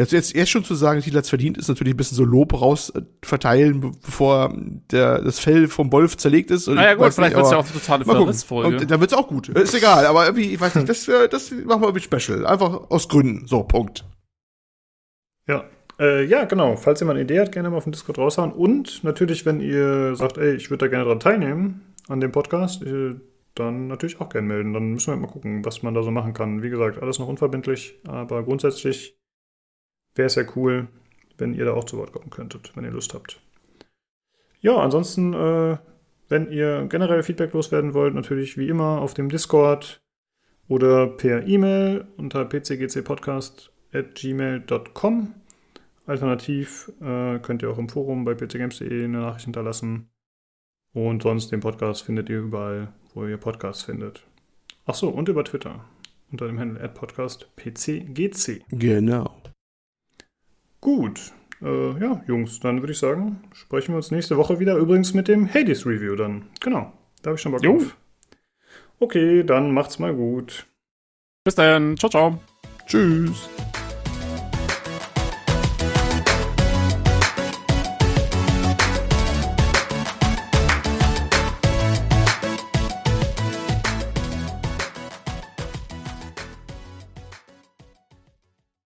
Jetzt, 0.00 0.12
jetzt 0.12 0.34
erst 0.34 0.50
schon 0.50 0.64
zu 0.64 0.74
sagen, 0.74 1.00
Thiel 1.02 1.14
hat's 1.14 1.28
verdient, 1.28 1.58
ist 1.58 1.68
natürlich 1.68 1.92
ein 1.92 1.96
bisschen 1.96 2.16
so 2.16 2.24
Lob 2.24 2.58
raus 2.58 2.88
äh, 2.90 3.02
verteilen, 3.22 3.80
be- 3.80 3.92
bevor 4.02 4.52
der, 4.90 5.20
das 5.20 5.38
Fell 5.38 5.68
vom 5.68 5.92
Wolf 5.92 6.16
zerlegt 6.16 6.50
ist. 6.50 6.68
Naja, 6.68 6.94
gut, 6.94 7.12
vielleicht 7.12 7.36
wird's 7.36 7.48
aber 7.48 7.56
ja 7.56 7.62
auch 7.62 7.70
eine 7.70 7.80
totale. 7.80 8.04
Verrissfolge. 8.06 8.78
Und 8.78 8.90
dann 8.90 9.00
wird's 9.00 9.12
auch 9.12 9.28
gut. 9.28 9.50
Ist 9.50 9.74
egal, 9.74 10.06
aber 10.06 10.24
irgendwie, 10.24 10.54
ich 10.54 10.60
weiß 10.60 10.74
nicht, 10.76 10.88
das, 10.88 11.06
äh, 11.06 11.28
das 11.28 11.50
machen 11.50 11.82
wir 11.82 11.88
irgendwie 11.88 12.02
special. 12.02 12.46
Einfach 12.46 12.90
aus 12.90 13.08
Gründen. 13.08 13.46
So, 13.46 13.62
Punkt. 13.62 14.06
Ja. 15.46 15.64
Äh, 15.98 16.24
ja, 16.24 16.44
genau. 16.44 16.76
Falls 16.76 17.00
jemand 17.00 17.18
eine 17.18 17.24
Idee 17.24 17.40
hat, 17.40 17.52
gerne 17.52 17.68
mal 17.68 17.76
auf 17.76 17.84
dem 17.84 17.92
Discord 17.92 18.16
raushauen. 18.16 18.52
Und 18.52 19.04
natürlich, 19.04 19.44
wenn 19.44 19.60
ihr 19.60 20.16
sagt, 20.16 20.38
ey, 20.38 20.54
ich 20.54 20.70
würde 20.70 20.86
da 20.86 20.88
gerne 20.88 21.04
dran 21.04 21.20
teilnehmen, 21.20 21.94
an 22.08 22.20
dem 22.20 22.32
Podcast, 22.32 22.82
äh, 22.82 23.16
dann 23.54 23.88
natürlich 23.88 24.18
auch 24.18 24.30
gerne 24.30 24.48
melden. 24.48 24.72
Dann 24.72 24.92
müssen 24.92 25.12
wir 25.12 25.18
mal 25.18 25.26
gucken, 25.26 25.62
was 25.64 25.82
man 25.82 25.92
da 25.92 26.02
so 26.02 26.10
machen 26.10 26.32
kann. 26.32 26.62
Wie 26.62 26.70
gesagt, 26.70 27.02
alles 27.02 27.18
noch 27.18 27.28
unverbindlich, 27.28 28.00
aber 28.06 28.42
grundsätzlich 28.44 29.19
wäre 30.14 30.26
es 30.26 30.34
ja 30.34 30.44
cool, 30.56 30.88
wenn 31.38 31.54
ihr 31.54 31.64
da 31.64 31.72
auch 31.72 31.84
zu 31.84 31.96
Wort 31.96 32.12
kommen 32.12 32.28
könntet, 32.30 32.76
wenn 32.76 32.84
ihr 32.84 32.90
Lust 32.90 33.14
habt. 33.14 33.40
Ja, 34.60 34.76
ansonsten, 34.76 35.32
äh, 35.32 35.78
wenn 36.28 36.52
ihr 36.52 36.84
generell 36.88 37.22
Feedback 37.22 37.54
loswerden 37.54 37.94
wollt, 37.94 38.14
natürlich 38.14 38.58
wie 38.58 38.68
immer 38.68 39.00
auf 39.00 39.14
dem 39.14 39.28
Discord 39.28 40.02
oder 40.68 41.08
per 41.08 41.46
E-Mail 41.46 42.06
unter 42.16 42.44
pcgcpodcast.gmail.com. 42.44 45.34
Alternativ 46.06 46.90
äh, 47.00 47.38
könnt 47.38 47.62
ihr 47.62 47.70
auch 47.70 47.78
im 47.78 47.88
Forum 47.88 48.24
bei 48.24 48.34
pcgames.de 48.34 49.04
eine 49.04 49.18
Nachricht 49.18 49.44
hinterlassen. 49.44 50.10
Und 50.92 51.22
sonst 51.22 51.52
den 51.52 51.60
Podcast 51.60 52.02
findet 52.02 52.28
ihr 52.28 52.40
überall, 52.40 52.88
wo 53.14 53.26
ihr 53.26 53.36
Podcasts 53.36 53.84
findet. 53.84 54.24
Ach 54.86 54.94
so, 54.94 55.08
und 55.08 55.28
über 55.28 55.44
Twitter 55.44 55.84
unter 56.32 56.46
dem 56.46 56.58
Handle 56.58 56.88
@podcastpcgc. 56.88 58.64
Genau. 58.70 59.39
Gut. 60.80 61.32
Äh, 61.62 62.00
ja, 62.00 62.22
Jungs, 62.26 62.60
dann 62.60 62.80
würde 62.80 62.92
ich 62.92 62.98
sagen, 62.98 63.42
sprechen 63.52 63.92
wir 63.92 63.96
uns 63.96 64.10
nächste 64.10 64.36
Woche 64.36 64.60
wieder. 64.60 64.76
Übrigens 64.76 65.14
mit 65.14 65.28
dem 65.28 65.52
Hades 65.52 65.86
Review 65.86 66.16
dann. 66.16 66.46
Genau. 66.60 66.92
Da 67.22 67.28
habe 67.28 67.36
ich 67.36 67.42
schon 67.42 67.52
Bock 67.52 67.62
Jo. 67.62 67.78
drauf. 67.78 67.96
Okay, 68.98 69.44
dann 69.44 69.72
macht's 69.72 69.98
mal 69.98 70.14
gut. 70.14 70.66
Bis 71.44 71.54
dahin. 71.54 71.96
Ciao, 71.96 72.10
ciao. 72.10 72.38
Tschüss. 72.86 73.48